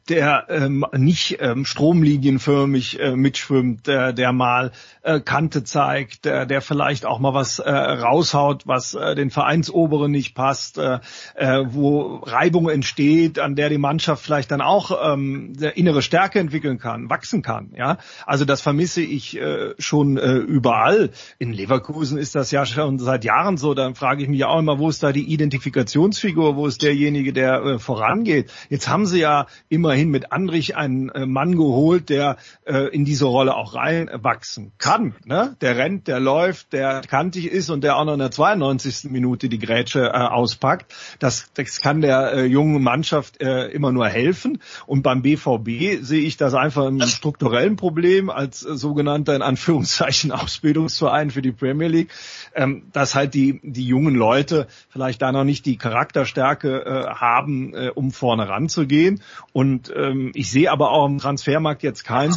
der 0.09 0.45
ähm, 0.49 0.85
nicht 0.91 1.37
ähm, 1.39 1.65
stromlinienförmig 1.65 2.99
äh, 2.99 3.15
mitschwimmt, 3.15 3.87
der, 3.87 4.13
der 4.13 4.33
mal 4.33 4.71
äh, 5.03 5.19
Kante 5.19 5.63
zeigt, 5.63 6.25
der, 6.25 6.45
der 6.45 6.61
vielleicht 6.61 7.05
auch 7.05 7.19
mal 7.19 7.33
was 7.33 7.59
äh, 7.59 7.69
raushaut, 7.69 8.67
was 8.67 8.95
äh, 8.95 9.15
den 9.15 9.29
Vereinsoberen 9.29 10.11
nicht 10.11 10.35
passt, 10.35 10.77
äh, 10.77 10.99
äh, 11.35 11.63
wo 11.67 12.17
Reibung 12.17 12.69
entsteht, 12.69 13.39
an 13.39 13.55
der 13.55 13.69
die 13.69 13.77
Mannschaft 13.77 14.23
vielleicht 14.23 14.51
dann 14.51 14.61
auch 14.61 15.13
ähm, 15.13 15.53
der 15.55 15.77
innere 15.77 16.01
Stärke 16.01 16.39
entwickeln 16.39 16.79
kann, 16.79 17.09
wachsen 17.09 17.41
kann. 17.41 17.71
Ja, 17.77 17.97
also 18.25 18.45
das 18.45 18.61
vermisse 18.61 19.01
ich 19.01 19.37
äh, 19.39 19.73
schon 19.77 20.17
äh, 20.17 20.33
überall. 20.33 21.11
In 21.37 21.53
Leverkusen 21.53 22.17
ist 22.17 22.35
das 22.35 22.51
ja 22.51 22.65
schon 22.65 22.99
seit 22.99 23.23
Jahren 23.23 23.57
so. 23.57 23.73
Dann 23.73 23.95
frage 23.95 24.23
ich 24.23 24.29
mich 24.29 24.43
auch 24.45 24.59
immer, 24.59 24.79
wo 24.79 24.89
ist 24.89 25.03
da 25.03 25.11
die 25.11 25.31
Identifikationsfigur, 25.31 26.55
wo 26.55 26.65
ist 26.67 26.81
derjenige, 26.81 27.33
der 27.33 27.61
äh, 27.63 27.79
vorangeht? 27.79 28.51
Jetzt 28.69 28.89
haben 28.89 29.05
sie 29.05 29.19
ja 29.19 29.47
immerhin 29.69 29.98
immerhin 29.99 30.09
mit 30.09 30.31
Andrich 30.31 30.77
einen 30.77 31.09
äh, 31.09 31.25
Mann 31.25 31.55
geholt, 31.55 32.09
der 32.09 32.37
äh, 32.65 32.87
in 32.89 33.05
diese 33.05 33.25
Rolle 33.25 33.55
auch 33.55 33.75
reinwachsen 33.75 34.71
kann. 34.77 35.15
Ne? 35.25 35.55
Der 35.61 35.77
rennt, 35.77 36.07
der 36.07 36.19
läuft, 36.19 36.73
der 36.73 37.01
kantig 37.01 37.51
ist 37.51 37.69
und 37.69 37.83
der 37.83 37.97
auch 37.97 38.05
noch 38.05 38.13
in 38.13 38.19
der 38.19 38.31
92. 38.31 39.11
Minute 39.11 39.49
die 39.49 39.59
Grätsche 39.59 40.07
äh, 40.07 40.11
auspackt. 40.11 40.93
Das, 41.19 41.51
das 41.53 41.81
kann 41.81 42.01
der 42.01 42.33
äh, 42.33 42.45
jungen 42.45 42.81
Mannschaft 42.81 43.41
äh, 43.41 43.67
immer 43.67 43.91
nur 43.91 44.07
helfen. 44.07 44.61
Und 44.85 45.03
beim 45.03 45.21
BVB 45.21 46.01
sehe 46.01 46.21
ich 46.21 46.37
das 46.37 46.53
einfach 46.53 46.87
ein 46.87 47.01
strukturellen 47.01 47.75
Problem 47.75 48.29
als 48.29 48.65
äh, 48.65 48.75
sogenannter 48.75 49.35
in 49.35 49.41
Anführungszeichen 49.41 50.31
Ausbildungsverein 50.39 51.31
für 51.31 51.41
die 51.41 51.51
Premier 51.51 51.87
League, 51.87 52.11
ähm, 52.55 52.83
dass 52.93 53.15
halt 53.15 53.33
die, 53.33 53.59
die 53.63 53.85
jungen 53.85 54.15
Leute 54.15 54.67
vielleicht 54.89 55.21
da 55.21 55.31
noch 55.31 55.43
nicht 55.43 55.65
die 55.65 55.77
Charakterstärke 55.77 56.85
äh, 56.85 57.07
haben, 57.07 57.73
äh, 57.73 57.91
um 57.93 58.11
vorne 58.11 58.47
ranzugehen. 58.47 59.21
Und 59.51 59.88
ähm, 59.95 60.31
ich 60.35 60.49
sehe 60.49 60.71
aber 60.71 60.91
auch 60.91 61.05
im 61.07 61.19
Transfermarkt 61.19 61.83
jetzt 61.83 62.03
keinen, 62.03 62.35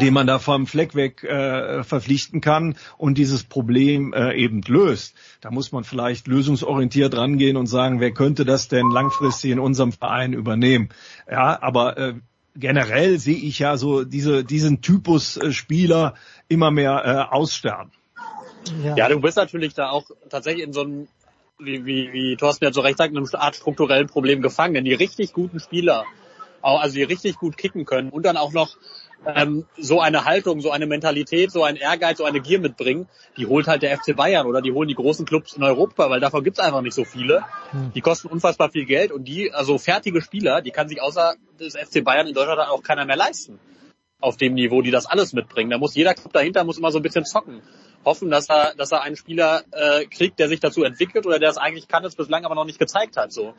den 0.00 0.14
man 0.14 0.26
da 0.26 0.38
vom 0.38 0.66
Fleck 0.66 0.94
weg 0.94 1.22
äh, 1.24 1.82
verpflichten 1.84 2.40
kann 2.40 2.76
und 2.98 3.18
dieses 3.18 3.44
Problem 3.44 4.12
äh, 4.12 4.34
eben 4.34 4.62
löst. 4.62 5.14
Da 5.40 5.50
muss 5.50 5.72
man 5.72 5.84
vielleicht 5.84 6.26
lösungsorientiert 6.26 7.16
rangehen 7.16 7.56
und 7.56 7.66
sagen, 7.66 8.00
wer 8.00 8.12
könnte 8.12 8.44
das 8.44 8.68
denn 8.68 8.90
langfristig 8.90 9.50
in 9.50 9.58
unserem 9.58 9.92
Verein 9.92 10.32
übernehmen? 10.32 10.90
Ja, 11.30 11.60
aber 11.62 11.98
äh, 11.98 12.14
generell 12.54 13.18
sehe 13.18 13.36
ich 13.36 13.58
ja 13.58 13.76
so 13.76 14.04
diese, 14.04 14.44
diesen 14.44 14.82
Typus 14.82 15.36
äh, 15.36 15.52
Spieler 15.52 16.14
immer 16.48 16.70
mehr 16.70 17.02
äh, 17.04 17.34
aussterben. 17.34 17.92
Ja. 18.84 18.96
ja, 18.96 19.08
du 19.08 19.20
bist 19.20 19.36
natürlich 19.36 19.74
da 19.74 19.90
auch 19.90 20.04
tatsächlich 20.28 20.64
in 20.64 20.72
so 20.72 20.82
einem, 20.82 21.08
wie, 21.58 21.84
wie, 21.84 22.12
wie 22.12 22.36
Thorsten 22.36 22.64
ja 22.64 22.72
so 22.72 22.80
recht 22.80 22.98
sagt, 22.98 23.10
in 23.10 23.16
einem 23.16 23.26
Art 23.32 23.56
strukturellen 23.56 24.06
Problem 24.06 24.40
gefangen. 24.42 24.74
Denn 24.74 24.84
die 24.84 24.94
richtig 24.94 25.32
guten 25.32 25.58
Spieler, 25.58 26.04
also 26.62 26.94
die 26.94 27.02
richtig 27.02 27.36
gut 27.36 27.56
kicken 27.56 27.84
können 27.84 28.10
und 28.10 28.24
dann 28.24 28.36
auch 28.36 28.52
noch 28.52 28.76
ähm, 29.26 29.66
so 29.78 30.00
eine 30.00 30.24
Haltung, 30.24 30.60
so 30.60 30.70
eine 30.70 30.86
Mentalität, 30.86 31.50
so 31.50 31.62
ein 31.62 31.76
Ehrgeiz, 31.76 32.18
so 32.18 32.24
eine 32.24 32.40
Gier 32.40 32.60
mitbringen, 32.60 33.08
die 33.36 33.46
holt 33.46 33.66
halt 33.66 33.82
der 33.82 33.96
FC 33.96 34.16
Bayern 34.16 34.46
oder 34.46 34.60
die 34.60 34.72
holen 34.72 34.88
die 34.88 34.94
großen 34.94 35.26
Clubs 35.26 35.54
in 35.54 35.62
Europa, 35.62 36.10
weil 36.10 36.20
davon 36.20 36.42
gibt's 36.44 36.60
einfach 36.60 36.82
nicht 36.82 36.94
so 36.94 37.04
viele. 37.04 37.44
Hm. 37.70 37.92
Die 37.94 38.00
kosten 38.00 38.28
unfassbar 38.28 38.70
viel 38.70 38.84
Geld 38.84 39.12
und 39.12 39.24
die, 39.24 39.52
also 39.52 39.78
fertige 39.78 40.20
Spieler, 40.20 40.60
die 40.60 40.70
kann 40.70 40.88
sich 40.88 41.00
außer 41.00 41.34
des 41.60 41.76
FC 41.76 42.04
Bayern 42.04 42.26
in 42.26 42.34
Deutschland 42.34 42.60
auch 42.60 42.82
keiner 42.82 43.04
mehr 43.04 43.16
leisten. 43.16 43.58
Auf 44.20 44.36
dem 44.36 44.54
Niveau, 44.54 44.82
die 44.82 44.92
das 44.92 45.06
alles 45.06 45.32
mitbringen. 45.32 45.70
Da 45.70 45.78
muss 45.78 45.96
jeder 45.96 46.14
Club 46.14 46.32
dahinter 46.32 46.62
muss 46.62 46.78
immer 46.78 46.92
so 46.92 46.98
ein 47.00 47.02
bisschen 47.02 47.24
zocken. 47.24 47.60
Hoffen, 48.04 48.30
dass 48.30 48.48
er, 48.48 48.74
dass 48.76 48.92
er 48.92 49.02
einen 49.02 49.16
Spieler 49.16 49.62
äh, 49.72 50.06
kriegt, 50.06 50.38
der 50.38 50.48
sich 50.48 50.60
dazu 50.60 50.84
entwickelt 50.84 51.26
oder 51.26 51.40
der 51.40 51.50
es 51.50 51.56
eigentlich 51.56 51.88
kann, 51.88 52.04
es 52.04 52.14
bislang 52.14 52.44
aber 52.44 52.54
noch 52.54 52.64
nicht 52.64 52.78
gezeigt 52.78 53.16
hat. 53.16 53.32
So. 53.32 53.54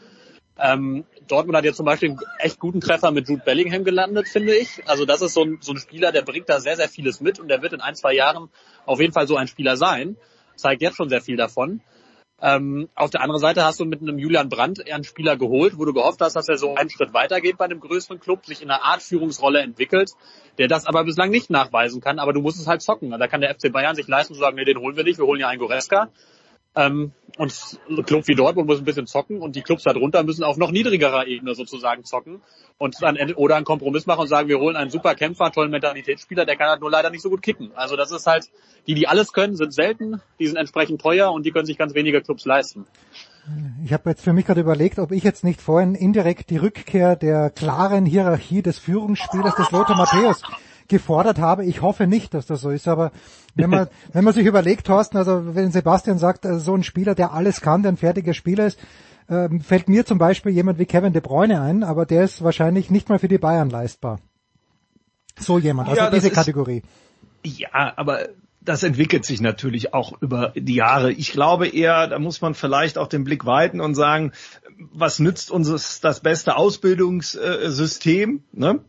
Ähm, 0.59 1.05
Dortmund 1.27 1.57
hat 1.57 1.65
jetzt 1.65 1.77
zum 1.77 1.85
Beispiel 1.85 2.09
einen 2.09 2.19
echt 2.39 2.59
guten 2.59 2.79
Treffer 2.79 3.11
mit 3.11 3.27
Jude 3.27 3.41
Bellingham 3.43 3.83
gelandet, 3.83 4.27
finde 4.27 4.55
ich. 4.55 4.87
Also 4.87 5.05
das 5.05 5.21
ist 5.21 5.33
so 5.33 5.43
ein, 5.43 5.57
so 5.61 5.73
ein 5.73 5.79
Spieler, 5.79 6.11
der 6.11 6.21
bringt 6.21 6.47
da 6.47 6.59
sehr, 6.59 6.75
sehr 6.75 6.89
vieles 6.89 7.21
mit 7.21 7.39
und 7.39 7.47
der 7.47 7.61
wird 7.61 7.73
in 7.73 7.81
ein, 7.81 7.95
zwei 7.95 8.13
Jahren 8.13 8.49
auf 8.85 8.99
jeden 8.99 9.13
Fall 9.13 9.27
so 9.27 9.35
ein 9.35 9.47
Spieler 9.47 9.77
sein. 9.77 10.15
Zeigt 10.55 10.81
jetzt 10.81 10.97
schon 10.97 11.09
sehr 11.09 11.21
viel 11.21 11.37
davon. 11.37 11.81
Ähm, 12.39 12.89
auf 12.93 13.09
der 13.09 13.21
anderen 13.21 13.39
Seite 13.39 13.63
hast 13.63 13.79
du 13.79 13.85
mit 13.85 14.01
einem 14.01 14.19
Julian 14.19 14.49
Brandt 14.49 14.85
einen 14.91 15.05
Spieler 15.05 15.37
geholt, 15.37 15.77
wo 15.77 15.85
du 15.85 15.93
gehofft 15.93 16.19
hast, 16.19 16.35
dass 16.35 16.49
er 16.49 16.57
so 16.57 16.75
einen 16.75 16.89
Schritt 16.89 17.13
weitergeht 17.13 17.57
bei 17.57 17.65
einem 17.65 17.79
größeren 17.79 18.19
Club, 18.19 18.45
sich 18.45 18.61
in 18.61 18.69
einer 18.69 18.83
Art 18.83 19.01
Führungsrolle 19.01 19.61
entwickelt, 19.61 20.11
der 20.57 20.67
das 20.67 20.85
aber 20.85 21.05
bislang 21.05 21.29
nicht 21.29 21.49
nachweisen 21.49 22.01
kann. 22.01 22.19
Aber 22.19 22.33
du 22.33 22.41
musst 22.41 22.59
es 22.59 22.67
halt 22.67 22.81
zocken. 22.81 23.11
Da 23.11 23.27
kann 23.27 23.41
der 23.41 23.55
FC 23.55 23.71
Bayern 23.71 23.95
sich 23.95 24.07
leisten 24.07 24.33
zu 24.33 24.39
sagen, 24.41 24.57
nee, 24.57 24.65
den 24.65 24.77
holen 24.77 24.97
wir 24.97 25.05
nicht, 25.05 25.17
wir 25.17 25.25
holen 25.25 25.39
ja 25.39 25.47
einen 25.47 25.59
Goreska 25.59 26.09
Ähm, 26.75 27.11
und 27.37 27.79
ein 27.89 28.05
Club 28.05 28.27
wie 28.27 28.35
Dortmund 28.35 28.67
muss 28.67 28.79
ein 28.79 28.85
bisschen 28.85 29.07
zocken 29.07 29.41
und 29.41 29.55
die 29.55 29.61
Clubs 29.61 29.83
darunter 29.83 30.23
müssen 30.23 30.43
auf 30.43 30.57
noch 30.57 30.71
niedrigerer 30.71 31.25
Ebene 31.25 31.55
sozusagen 31.55 32.03
zocken 32.03 32.41
und 32.77 33.01
dann 33.01 33.17
oder 33.33 33.55
einen 33.55 33.65
Kompromiss 33.65 34.05
machen 34.05 34.21
und 34.21 34.27
sagen, 34.27 34.49
wir 34.49 34.59
holen 34.59 34.75
einen 34.75 34.91
super 34.91 35.15
Kämpfer, 35.15 35.51
tollen 35.51 35.71
Mentalitätsspieler, 35.71 36.45
der 36.45 36.55
kann 36.55 36.69
halt 36.69 36.81
nur 36.81 36.91
leider 36.91 37.09
nicht 37.09 37.21
so 37.21 37.29
gut 37.29 37.41
kicken. 37.41 37.71
Also 37.75 37.95
das 37.95 38.11
ist 38.11 38.27
halt, 38.27 38.49
die, 38.85 38.93
die 38.93 39.07
alles 39.07 39.33
können, 39.33 39.55
sind 39.55 39.73
selten, 39.73 40.21
die 40.39 40.47
sind 40.47 40.57
entsprechend 40.57 41.01
teuer 41.01 41.31
und 41.31 41.45
die 41.45 41.51
können 41.51 41.65
sich 41.65 41.77
ganz 41.77 41.95
wenige 41.95 42.21
Clubs 42.21 42.45
leisten. 42.45 42.85
Ich 43.83 43.91
habe 43.91 44.11
jetzt 44.11 44.23
für 44.23 44.33
mich 44.33 44.45
gerade 44.45 44.61
überlegt, 44.61 44.99
ob 44.99 45.11
ich 45.11 45.23
jetzt 45.23 45.43
nicht 45.43 45.61
vorhin 45.61 45.95
indirekt 45.95 46.49
die 46.49 46.57
Rückkehr 46.57 47.15
der 47.15 47.49
klaren 47.49 48.05
Hierarchie 48.05 48.61
des 48.61 48.79
Führungsspielers 48.79 49.55
des 49.55 49.71
Lothar 49.71 49.97
Matthäus 49.97 50.41
gefordert 50.93 51.39
habe. 51.39 51.65
Ich 51.65 51.81
hoffe 51.81 52.07
nicht, 52.07 52.33
dass 52.33 52.45
das 52.45 52.61
so 52.61 52.69
ist, 52.69 52.87
aber 52.87 53.11
wenn 53.55 53.69
man, 53.69 53.87
wenn 54.13 54.23
man 54.23 54.33
sich 54.33 54.45
überlegt, 54.45 54.87
Thorsten, 54.87 55.17
also 55.17 55.55
wenn 55.55 55.71
Sebastian 55.71 56.17
sagt, 56.17 56.45
also 56.45 56.59
so 56.59 56.75
ein 56.75 56.83
Spieler, 56.83 57.15
der 57.15 57.33
alles 57.33 57.59
kann, 57.61 57.83
der 57.83 57.91
ein 57.91 57.97
fertiger 57.97 58.33
Spieler 58.33 58.67
ist, 58.67 58.79
ähm, 59.29 59.61
fällt 59.61 59.89
mir 59.89 60.05
zum 60.05 60.17
Beispiel 60.17 60.51
jemand 60.51 60.79
wie 60.79 60.85
Kevin 60.85 61.13
De 61.13 61.21
Bruyne 61.21 61.61
ein, 61.61 61.83
aber 61.83 62.05
der 62.05 62.23
ist 62.23 62.43
wahrscheinlich 62.43 62.89
nicht 62.91 63.09
mal 63.09 63.19
für 63.19 63.27
die 63.27 63.37
Bayern 63.37 63.69
leistbar. 63.69 64.19
So 65.39 65.59
jemand, 65.59 65.89
also 65.89 66.01
Ja, 66.01 66.09
diese 66.11 66.27
ist- 66.27 66.35
Kategorie. 66.35 66.83
Ja, 67.43 67.93
aber 67.97 68.29
das 68.61 68.83
entwickelt 68.83 69.25
sich 69.25 69.41
natürlich 69.41 69.93
auch 69.93 70.13
über 70.21 70.53
die 70.55 70.75
Jahre. 70.75 71.11
Ich 71.11 71.31
glaube 71.33 71.67
eher, 71.67 72.07
da 72.07 72.17
muss 72.19 72.39
man 72.39 72.53
vielleicht 72.53 72.97
auch 72.97 73.07
den 73.07 73.25
Blick 73.25 73.45
weiten 73.45 73.81
und 73.81 73.95
sagen, 73.95 74.31
was 74.91 75.19
nützt 75.19 75.51
uns 75.51 75.99
das 76.01 76.19
beste 76.19 76.55
Ausbildungssystem, 76.55 78.43
ne? 78.51 78.79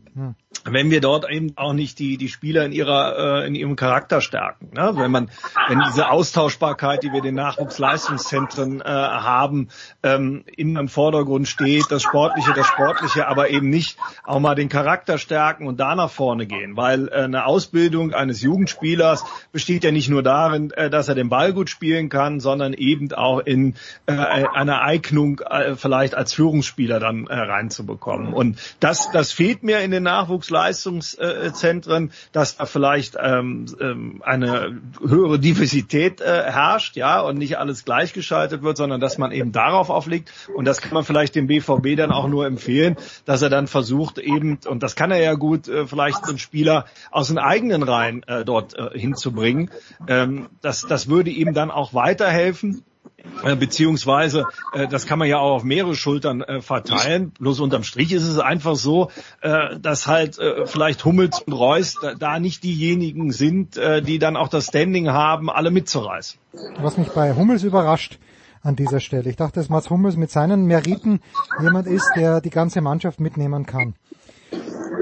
wenn 0.63 0.89
wir 0.89 1.01
dort 1.01 1.29
eben 1.29 1.51
auch 1.57 1.73
nicht 1.73 1.99
die 1.99 2.17
die 2.17 2.29
Spieler 2.29 2.65
in 2.65 2.71
ihrer 2.71 3.43
äh, 3.43 3.47
in 3.47 3.53
ihrem 3.53 3.75
Charakter 3.75 4.21
stärken, 4.21 4.71
ne? 4.73 4.93
wenn 4.95 5.11
man 5.11 5.29
wenn 5.67 5.81
diese 5.87 6.09
Austauschbarkeit, 6.09 7.03
die 7.03 7.09
wir 7.09 7.17
in 7.17 7.23
den 7.23 7.35
Nachwuchsleistungszentren 7.35 8.81
äh, 8.81 8.85
haben, 8.85 9.67
ähm, 10.03 10.45
immer 10.55 10.79
im 10.79 10.87
Vordergrund 10.87 11.47
steht, 11.47 11.85
das 11.89 12.01
Sportliche, 12.01 12.53
das 12.53 12.65
Sportliche, 12.65 13.27
aber 13.27 13.49
eben 13.49 13.69
nicht 13.69 13.97
auch 14.23 14.39
mal 14.39 14.55
den 14.55 14.69
Charakter 14.69 15.17
stärken 15.17 15.67
und 15.67 15.79
da 15.79 15.95
nach 15.95 16.09
vorne 16.09 16.47
gehen, 16.47 16.77
weil 16.77 17.09
äh, 17.09 17.23
eine 17.23 17.45
Ausbildung 17.45 18.13
eines 18.13 18.41
Jugendspielers 18.41 19.23
besteht 19.51 19.83
ja 19.83 19.91
nicht 19.91 20.09
nur 20.09 20.23
darin, 20.23 20.71
äh, 20.71 20.89
dass 20.89 21.09
er 21.09 21.15
den 21.15 21.29
Ball 21.29 21.53
gut 21.53 21.69
spielen 21.69 22.07
kann, 22.09 22.39
sondern 22.39 22.73
eben 22.73 23.11
auch 23.11 23.39
in 23.39 23.75
äh, 24.05 24.13
einer 24.13 24.81
Eignung 24.81 25.41
äh, 25.41 25.75
vielleicht 25.85 26.15
als 26.15 26.33
Führungsspieler 26.33 26.99
dann 26.99 27.27
äh, 27.27 27.35
reinzubekommen. 27.35 28.33
Und 28.33 28.57
das 28.79 29.11
das 29.11 29.31
fehlt 29.31 29.61
mir 29.61 29.81
in 29.81 29.91
den 29.91 30.01
Nachwuchsleistungszentren, 30.01 32.11
dass 32.31 32.57
da 32.57 32.65
vielleicht 32.65 33.15
ähm, 33.21 33.67
ähm, 33.79 34.23
eine 34.25 34.81
höhere 34.99 35.37
Diversität 35.37 36.21
äh, 36.21 36.51
herrscht, 36.51 36.95
ja, 36.95 37.21
und 37.21 37.37
nicht 37.37 37.59
alles 37.59 37.85
gleichgeschaltet 37.85 38.63
wird, 38.63 38.77
sondern 38.77 38.99
dass 38.99 39.19
man 39.19 39.31
eben 39.31 39.51
darauf 39.51 39.91
auflegt. 39.91 40.33
Und 40.55 40.65
das 40.65 40.81
kann 40.81 40.95
man 40.95 41.03
vielleicht 41.03 41.35
dem 41.35 41.45
BVB 41.45 41.95
dann 41.95 42.11
auch 42.11 42.27
nur 42.27 42.47
empfehlen, 42.47 42.97
dass 43.25 43.43
er 43.43 43.51
dann 43.51 43.67
versucht 43.67 44.17
eben, 44.17 44.57
und 44.67 44.81
das 44.81 44.95
kann 44.95 45.11
er 45.11 45.21
ja 45.21 45.35
gut, 45.35 45.67
äh, 45.67 45.85
vielleicht 45.85 46.27
einen 46.27 46.39
Spieler 46.39 46.85
aus 47.11 47.27
den 47.27 47.37
eigenen 47.37 47.83
Reihen 47.83 48.23
äh, 48.23 48.43
dort 48.43 48.75
äh, 48.75 48.97
hinzubringen. 48.97 49.69
Ähm, 50.07 50.49
das, 50.63 50.81
das 50.81 51.09
würde 51.09 51.29
ihm 51.29 51.53
dann 51.53 51.69
auch 51.69 51.93
weiterhelfen. 51.93 52.83
Äh, 53.43 53.55
Beziehungsweise, 53.55 54.45
äh, 54.73 54.87
das 54.87 55.05
kann 55.05 55.19
man 55.19 55.27
ja 55.27 55.37
auch 55.37 55.55
auf 55.55 55.63
mehrere 55.63 55.95
Schultern 55.95 56.41
äh, 56.41 56.61
verteilen. 56.61 57.31
Bloß 57.39 57.59
unterm 57.59 57.83
Strich 57.83 58.11
ist 58.11 58.23
es 58.23 58.39
einfach 58.39 58.75
so, 58.75 59.11
dass 59.41 60.07
halt 60.07 60.39
vielleicht 60.65 61.05
Hummels 61.05 61.41
und 61.41 61.53
Reus 61.53 61.97
da, 62.19 62.39
nicht 62.39 62.63
diejenigen 62.63 63.31
sind, 63.31 63.75
die 63.75 64.19
dann 64.19 64.35
auch 64.35 64.47
das 64.47 64.67
Standing 64.67 65.09
haben, 65.09 65.49
alle 65.49 65.71
mitzureißen. 65.71 66.39
Was 66.79 66.97
mich 66.97 67.09
bei 67.09 67.33
Hummels 67.33 67.63
überrascht 67.63 68.17
an 68.61 68.75
dieser 68.75 68.99
Stelle. 68.99 69.29
Ich 69.29 69.35
dachte, 69.35 69.59
dass 69.59 69.69
Mats 69.69 69.89
Hummels 69.89 70.17
mit 70.17 70.31
seinen 70.31 70.65
Meriten 70.65 71.19
jemand 71.61 71.87
ist, 71.87 72.09
der 72.15 72.41
die 72.41 72.49
ganze 72.49 72.81
Mannschaft 72.81 73.19
mitnehmen 73.19 73.65
kann. 73.65 73.95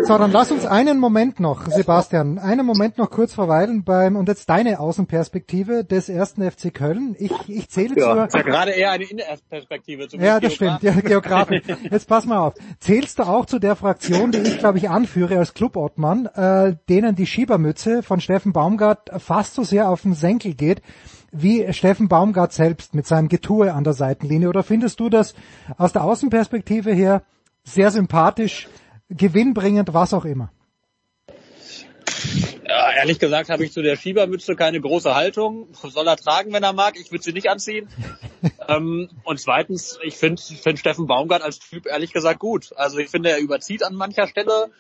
So, 0.02 0.18
dann 0.18 0.32
lass 0.32 0.52
uns 0.52 0.66
einen 0.66 1.00
Moment 1.00 1.40
noch, 1.40 1.68
Sebastian, 1.68 2.40
einen 2.40 2.66
Moment 2.66 2.98
noch 2.98 3.10
kurz 3.10 3.34
verweilen 3.34 3.84
beim, 3.84 4.16
und 4.16 4.28
jetzt 4.28 4.50
deine 4.50 4.80
Außenperspektive 4.80 5.84
des 5.84 6.10
ersten 6.10 6.50
FC 6.50 6.74
Köln. 6.74 7.16
Ich, 7.20 7.32
ich 7.48 7.70
zähle 7.70 7.96
Ja. 7.98 8.26
Ist 8.26 8.34
ja 8.34 8.42
zur, 8.42 8.52
gerade 8.52 8.72
eher 8.72 8.92
eine 8.92 9.06
Innenperspektive 9.06 10.08
ja, 10.18 10.40
das 10.40 10.54
stimmt, 10.56 10.84
ja, 10.84 10.94
Geografin. 10.94 11.62
Jetzt 11.90 12.08
pass 12.08 12.26
mal 12.26 12.40
auf. 12.40 12.54
Zählst 12.80 13.20
du 13.20 13.24
auch 13.24 13.46
zu 13.46 13.60
der 13.60 13.76
Fraktion, 13.76 14.32
die 14.32 14.40
ich, 14.40 14.60
glaube 14.60 14.78
ich, 14.78 14.90
anführe 14.90 15.38
als 15.38 15.54
Clubobmann, 15.54 16.26
äh, 16.28 16.76
denen 16.90 17.16
die 17.16 17.26
Schiebermütze 17.26 18.04
von 18.04 18.20
Steffen 18.20 18.54
Baumgart 18.54 19.10
fast 19.18 19.54
so 19.54 19.64
sehr 19.64 19.90
auf 19.90 20.02
den 20.02 20.14
Senkel 20.14 20.54
geht, 20.54 20.82
wie 21.32 21.72
Steffen 21.74 22.08
Baumgart 22.08 22.54
selbst 22.54 22.94
mit 22.94 23.08
seinem 23.08 23.28
Getue 23.28 23.74
an 23.74 23.84
der 23.84 23.94
Seitenlinie? 23.94 24.50
Oder 24.50 24.64
findest 24.64 25.00
du 25.00 25.10
das 25.10 25.34
aus 25.78 25.94
der 25.94 26.04
Außenperspektive 26.04 26.92
her 26.92 27.24
sehr 27.64 27.92
sympathisch, 27.92 28.68
gewinnbringend, 29.10 29.94
was 29.94 30.14
auch 30.14 30.26
immer? 30.26 30.52
Ja, 32.68 32.92
ehrlich 32.94 33.20
gesagt 33.20 33.50
habe 33.50 33.66
ich 33.66 33.72
zu 33.72 33.82
der 33.82 33.98
Schiebermütze 33.98 34.56
keine 34.56 34.80
große 34.80 35.14
Haltung. 35.14 35.68
Soll 35.74 36.08
er 36.08 36.16
tragen, 36.16 36.54
wenn 36.54 36.64
er 36.64 36.74
mag. 36.74 36.96
Ich 37.00 37.12
würde 37.12 37.24
sie 37.24 37.34
nicht 37.34 37.50
anziehen. 37.50 37.88
ähm, 38.68 39.10
und 39.24 39.40
zweitens, 39.40 40.00
ich 40.04 40.16
finde 40.16 40.42
find 40.42 40.80
Steffen 40.80 41.06
Baumgart 41.06 41.42
als 41.42 41.60
Typ 41.60 41.86
ehrlich 41.86 42.14
gesagt 42.14 42.40
gut. 42.40 42.72
Also 42.76 43.00
ich 43.00 43.10
finde, 43.10 43.30
er 43.30 43.40
überzieht 43.40 43.84
an 43.84 43.96
mancher 43.96 44.28
Stelle. 44.28 44.72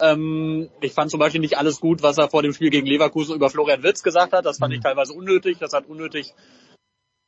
Ähm, 0.00 0.68
ich 0.80 0.92
fand 0.92 1.10
zum 1.10 1.20
Beispiel 1.20 1.40
nicht 1.40 1.58
alles 1.58 1.80
gut, 1.80 2.02
was 2.02 2.18
er 2.18 2.28
vor 2.28 2.42
dem 2.42 2.52
Spiel 2.52 2.70
gegen 2.70 2.86
Leverkusen 2.86 3.34
über 3.34 3.50
Florian 3.50 3.82
Wirtz 3.82 4.02
gesagt 4.02 4.32
hat. 4.32 4.46
Das 4.46 4.58
fand 4.58 4.74
ich 4.74 4.80
teilweise 4.80 5.12
unnötig. 5.12 5.58
Das 5.58 5.72
hat 5.72 5.86
unnötig 5.86 6.34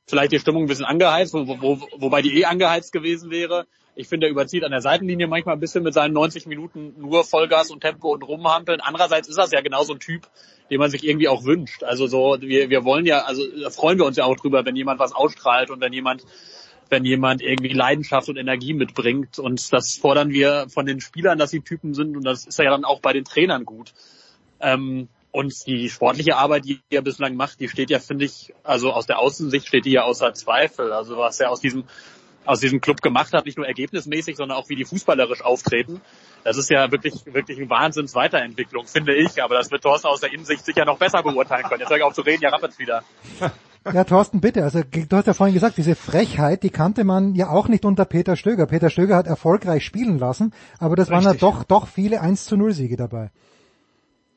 vielleicht 0.09 0.33
die 0.33 0.39
Stimmung 0.39 0.65
ein 0.65 0.69
bisschen 0.69 0.85
angeheizt, 0.85 1.35
wo, 1.35 1.47
wo, 1.47 1.81
wobei 1.99 2.23
die 2.23 2.41
eh 2.41 2.47
angeheizt 2.47 2.93
gewesen 2.93 3.31
wäre. 3.31 3.67
Ich 3.95 4.09
finde, 4.09 4.27
er 4.27 4.31
überzieht 4.31 4.65
an 4.65 4.71
der 4.71 4.81
Seitenlinie 4.81 5.27
manchmal 5.27 5.57
ein 5.57 5.61
bisschen 5.61 5.83
mit 5.83 5.93
seinen 5.93 6.13
90 6.13 6.47
Minuten 6.47 6.95
nur 6.99 7.25
Vollgas 7.25 7.71
und 7.71 7.81
Tempo 7.81 8.13
und 8.13 8.23
rumhampeln. 8.23 8.81
Andererseits 8.81 9.29
ist 9.29 9.39
das 9.39 9.51
ja 9.51 9.61
genau 9.61 9.83
so 9.83 9.93
ein 9.93 9.99
Typ, 9.99 10.29
den 10.71 10.79
man 10.79 10.91
sich 10.91 11.05
irgendwie 11.05 11.29
auch 11.29 11.45
wünscht. 11.45 11.83
Also 11.83 12.07
so, 12.07 12.37
wir, 12.41 12.71
wir 12.71 12.85
wollen 12.85 13.07
ja, 13.07 13.23
also 13.23 13.43
freuen 13.71 13.99
wir 13.99 14.07
uns 14.07 14.17
ja 14.17 14.25
auch 14.25 14.37
drüber, 14.37 14.65
wenn 14.65 14.77
jemand 14.77 15.01
was 15.01 15.13
ausstrahlt 15.13 15.71
und 15.71 15.81
wenn 15.81 15.93
jemand 15.93 16.25
wenn 16.91 17.05
jemand 17.05 17.43
irgendwie 17.43 17.73
Leidenschaft 17.75 18.29
und 18.29 18.37
Energie 18.37 18.73
mitbringt. 18.73 19.39
Und 19.39 19.73
das 19.73 19.99
fordern 20.01 20.31
wir 20.31 20.69
von 20.69 20.87
den 20.87 21.01
Spielern, 21.01 21.39
dass 21.39 21.51
sie 21.51 21.61
Typen 21.61 21.93
sind. 21.93 22.17
Und 22.17 22.25
das 22.25 22.47
ist 22.47 22.59
ja 22.59 22.71
dann 22.71 22.85
auch 22.85 23.01
bei 23.01 23.13
den 23.13 23.25
Trainern 23.25 23.65
gut. 23.65 23.93
Ähm, 24.61 25.09
und 25.31 25.67
die 25.67 25.91
sportliche 25.91 26.37
Arbeit, 26.37 26.65
die 26.65 26.81
er 26.91 27.03
bislang 27.03 27.37
macht, 27.37 27.61
die 27.61 27.69
steht 27.69 27.91
ja, 27.91 27.99
finde 27.99 28.25
ich, 28.25 28.55
also 28.65 28.93
aus 28.93 29.07
der 29.07 29.19
Außensicht 29.19 29.67
steht 29.67 29.85
die 29.85 29.93
ja 29.93 30.03
außer 30.05 30.33
Zweifel. 30.35 30.93
Also 30.93 31.17
was 31.19 31.39
er 31.41 31.51
aus 31.51 31.61
diesem, 31.61 31.85
aus 32.45 32.61
diesem 32.61 32.81
Club 32.81 33.03
gemacht 33.03 33.33
hat, 33.35 33.45
nicht 33.45 33.59
nur 33.59 33.67
ergebnismäßig, 33.67 34.37
sondern 34.37 34.57
auch 34.57 34.69
wie 34.69 34.77
die 34.77 34.87
fußballerisch 34.87 35.43
auftreten. 35.43 36.01
Das 36.45 36.57
ist 36.57 36.71
ja 36.71 36.91
wirklich, 36.91 37.27
wirklich 37.27 37.59
eine 37.59 37.69
Wahnsinns-Weiterentwicklung, 37.69 38.87
finde 38.87 39.15
ich. 39.15 39.43
Aber 39.43 39.55
das 39.55 39.71
wird 39.71 39.83
Thorsten 39.83 40.09
aus 40.09 40.21
der 40.21 40.33
Innensicht 40.33 40.65
sicher 40.65 40.85
noch 40.87 40.99
besser 40.99 41.23
beurteilen 41.23 41.65
können. 41.65 41.81
Jetzt 41.81 41.91
höre 41.91 41.99
ich 41.99 42.03
auf 42.03 42.15
zu 42.15 42.23
reden, 42.23 42.43
ja, 42.43 42.51
rappelt's 42.51 42.79
wieder. 42.79 43.03
Ja, 43.93 44.05
Thorsten, 44.05 44.41
bitte. 44.41 44.65
Also 44.65 44.83
du 44.83 45.17
hast 45.17 45.27
ja 45.27 45.33
vorhin 45.33 45.55
gesagt, 45.55 45.79
diese 45.79 45.95
Frechheit, 45.95 46.63
die 46.63 46.69
kannte 46.69 47.05
man 47.05 47.35
ja 47.35 47.49
auch 47.49 47.69
nicht 47.69 47.85
unter 47.85 48.05
Peter 48.05 48.37
Stöger. 48.37 48.67
Peter 48.67 48.91
Stöger 48.91 49.17
hat 49.17 49.27
erfolgreich 49.27 49.85
spielen 49.85 50.19
lassen, 50.19 50.53
aber 50.79 50.97
das 50.97 51.11
waren 51.11 51.23
ja 51.23 51.31
Richtig. 51.31 51.49
doch, 51.49 51.65
doch 51.65 51.87
viele 51.87 52.21
1 52.21 52.45
zu 52.45 52.57
0 52.57 52.73
Siege 52.73 52.97
dabei. 52.97 53.31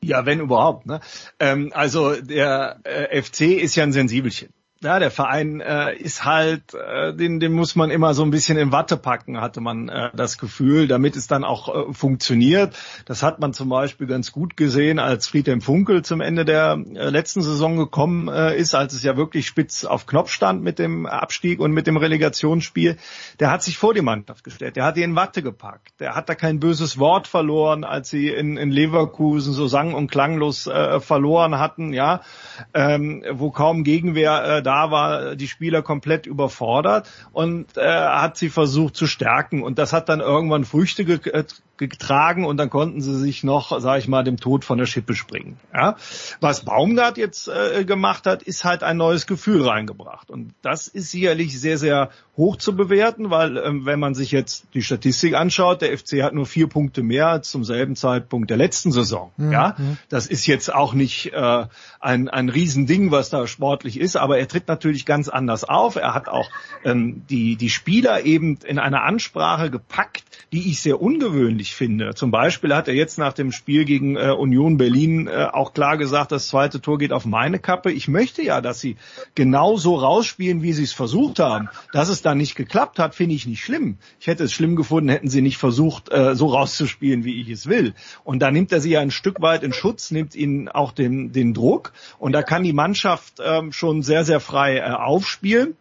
Ja, 0.02 0.26
wenn 0.26 0.40
überhaupt. 0.40 0.86
Ne? 0.86 1.00
Ähm, 1.38 1.70
also 1.74 2.14
der 2.20 2.80
äh, 2.84 3.22
FC 3.22 3.42
ist 3.42 3.76
ja 3.76 3.84
ein 3.84 3.92
Sensibelchen. 3.92 4.52
Ja, 4.82 4.98
der 4.98 5.12
Verein 5.12 5.60
äh, 5.60 5.94
ist 5.94 6.24
halt, 6.24 6.74
äh, 6.74 7.14
den, 7.14 7.38
den 7.38 7.52
muss 7.52 7.76
man 7.76 7.92
immer 7.92 8.14
so 8.14 8.24
ein 8.24 8.32
bisschen 8.32 8.58
in 8.58 8.72
Watte 8.72 8.96
packen, 8.96 9.40
hatte 9.40 9.60
man 9.60 9.88
äh, 9.88 10.10
das 10.12 10.38
Gefühl, 10.38 10.88
damit 10.88 11.14
es 11.14 11.28
dann 11.28 11.44
auch 11.44 11.68
äh, 11.68 11.92
funktioniert. 11.92 12.76
Das 13.04 13.22
hat 13.22 13.38
man 13.38 13.52
zum 13.52 13.68
Beispiel 13.68 14.08
ganz 14.08 14.32
gut 14.32 14.56
gesehen, 14.56 14.98
als 14.98 15.28
Friedhelm 15.28 15.60
Funkel 15.60 16.02
zum 16.04 16.20
Ende 16.20 16.44
der 16.44 16.82
äh, 16.94 17.10
letzten 17.10 17.42
Saison 17.42 17.76
gekommen 17.76 18.26
äh, 18.26 18.56
ist, 18.56 18.74
als 18.74 18.92
es 18.92 19.04
ja 19.04 19.16
wirklich 19.16 19.46
spitz 19.46 19.84
auf 19.84 20.06
Knopf 20.06 20.32
stand 20.32 20.64
mit 20.64 20.80
dem 20.80 21.06
Abstieg 21.06 21.60
und 21.60 21.70
mit 21.70 21.86
dem 21.86 21.96
Relegationsspiel. 21.96 22.96
Der 23.38 23.52
hat 23.52 23.62
sich 23.62 23.78
vor 23.78 23.94
die 23.94 24.02
Mannschaft 24.02 24.42
gestellt, 24.42 24.74
der 24.74 24.84
hat 24.84 24.96
die 24.96 25.04
in 25.04 25.14
Watte 25.14 25.44
gepackt, 25.44 26.00
der 26.00 26.16
hat 26.16 26.28
da 26.28 26.34
kein 26.34 26.58
böses 26.58 26.98
Wort 26.98 27.28
verloren, 27.28 27.84
als 27.84 28.10
sie 28.10 28.30
in, 28.30 28.56
in 28.56 28.72
Leverkusen 28.72 29.52
so 29.52 29.68
sang- 29.68 29.94
und 29.94 30.10
klanglos 30.10 30.66
äh, 30.66 30.98
verloren 30.98 31.60
hatten, 31.60 31.92
ja, 31.92 32.22
ähm, 32.74 33.22
wo 33.30 33.52
kaum 33.52 33.84
Gegenwehr 33.84 34.44
äh, 34.44 34.62
da 34.62 34.71
war, 34.90 35.36
die 35.36 35.48
Spieler 35.48 35.82
komplett 35.82 36.26
überfordert 36.26 37.08
und 37.32 37.76
äh, 37.76 37.82
hat 37.82 38.36
sie 38.36 38.50
versucht 38.50 38.96
zu 38.96 39.06
stärken. 39.06 39.62
Und 39.62 39.78
das 39.78 39.92
hat 39.92 40.08
dann 40.08 40.20
irgendwann 40.20 40.64
Früchte 40.64 41.04
ge 41.04 41.18
äh, 41.30 41.44
getragen 41.88 42.44
und 42.44 42.56
dann 42.56 42.70
konnten 42.70 43.00
sie 43.00 43.18
sich 43.18 43.44
noch, 43.44 43.78
sage 43.80 43.98
ich 43.98 44.08
mal, 44.08 44.24
dem 44.24 44.38
Tod 44.38 44.64
von 44.64 44.78
der 44.78 44.86
Schippe 44.86 45.14
springen. 45.14 45.58
Ja? 45.74 45.96
Was 46.40 46.64
Baumgart 46.64 47.18
jetzt 47.18 47.48
äh, 47.48 47.84
gemacht 47.84 48.26
hat, 48.26 48.42
ist 48.42 48.64
halt 48.64 48.82
ein 48.82 48.96
neues 48.96 49.26
Gefühl 49.26 49.66
reingebracht 49.66 50.30
und 50.30 50.54
das 50.62 50.88
ist 50.88 51.10
sicherlich 51.10 51.58
sehr, 51.58 51.78
sehr 51.78 52.10
hoch 52.36 52.56
zu 52.56 52.74
bewerten, 52.74 53.30
weil 53.30 53.58
ähm, 53.58 53.84
wenn 53.84 54.00
man 54.00 54.14
sich 54.14 54.30
jetzt 54.30 54.66
die 54.72 54.82
Statistik 54.82 55.34
anschaut, 55.34 55.82
der 55.82 55.96
FC 55.96 56.22
hat 56.22 56.32
nur 56.32 56.46
vier 56.46 56.66
Punkte 56.66 57.02
mehr 57.02 57.28
als 57.28 57.50
zum 57.50 57.62
selben 57.62 57.94
Zeitpunkt 57.94 58.48
der 58.48 58.56
letzten 58.56 58.90
Saison. 58.90 59.32
Mhm. 59.36 59.52
Ja, 59.52 59.76
das 60.08 60.26
ist 60.26 60.46
jetzt 60.46 60.72
auch 60.72 60.94
nicht 60.94 61.32
äh, 61.34 61.66
ein 62.00 62.28
ein 62.30 62.48
Riesending, 62.48 63.10
was 63.10 63.28
da 63.28 63.46
sportlich 63.46 64.00
ist, 64.00 64.16
aber 64.16 64.38
er 64.38 64.48
tritt 64.48 64.66
natürlich 64.66 65.04
ganz 65.04 65.28
anders 65.28 65.64
auf. 65.64 65.96
Er 65.96 66.14
hat 66.14 66.28
auch 66.28 66.48
ähm, 66.84 67.24
die 67.28 67.56
die 67.56 67.70
Spieler 67.70 68.24
eben 68.24 68.58
in 68.64 68.78
einer 68.78 69.02
Ansprache 69.02 69.70
gepackt, 69.70 70.24
die 70.52 70.70
ich 70.70 70.80
sehr 70.80 71.02
ungewöhnlich 71.02 71.71
finde. 71.74 72.14
Zum 72.14 72.30
Beispiel 72.30 72.74
hat 72.74 72.88
er 72.88 72.94
jetzt 72.94 73.18
nach 73.18 73.32
dem 73.32 73.52
Spiel 73.52 73.84
gegen 73.84 74.16
äh, 74.16 74.30
Union 74.30 74.76
Berlin 74.76 75.26
äh, 75.26 75.48
auch 75.52 75.72
klar 75.72 75.96
gesagt, 75.96 76.32
das 76.32 76.48
zweite 76.48 76.80
Tor 76.80 76.98
geht 76.98 77.12
auf 77.12 77.24
meine 77.24 77.58
Kappe. 77.58 77.92
Ich 77.92 78.08
möchte 78.08 78.42
ja, 78.42 78.60
dass 78.60 78.80
sie 78.80 78.96
genauso 79.34 79.96
rausspielen, 79.96 80.62
wie 80.62 80.72
sie 80.72 80.84
es 80.84 80.92
versucht 80.92 81.38
haben. 81.38 81.68
Das 81.92 82.08
ist 82.08 82.24
da 82.24 82.34
nicht 82.34 82.54
geklappt 82.54 82.98
hat, 82.98 83.14
finde 83.14 83.34
ich 83.34 83.46
nicht 83.46 83.62
schlimm. 83.62 83.98
Ich 84.20 84.26
hätte 84.26 84.44
es 84.44 84.52
schlimm 84.52 84.76
gefunden, 84.76 85.08
hätten 85.08 85.28
sie 85.28 85.42
nicht 85.42 85.58
versucht, 85.58 86.12
äh, 86.12 86.34
so 86.34 86.46
rauszuspielen, 86.46 87.24
wie 87.24 87.40
ich 87.40 87.48
es 87.48 87.66
will. 87.66 87.94
Und 88.24 88.40
da 88.40 88.50
nimmt 88.50 88.72
er 88.72 88.80
sie 88.80 88.90
ja 88.90 89.00
ein 89.00 89.10
Stück 89.10 89.40
weit 89.40 89.62
in 89.62 89.72
Schutz, 89.72 90.10
nimmt 90.10 90.34
ihnen 90.34 90.68
auch 90.68 90.92
den, 90.92 91.32
den 91.32 91.54
Druck. 91.54 91.92
Und 92.18 92.32
da 92.32 92.42
kann 92.42 92.62
die 92.62 92.72
Mannschaft 92.72 93.40
ähm, 93.44 93.72
schon 93.72 94.02
sehr, 94.02 94.24
sehr 94.24 94.40
frei 94.40 94.78
äh, 94.78 94.90
aufspielen 94.90 95.76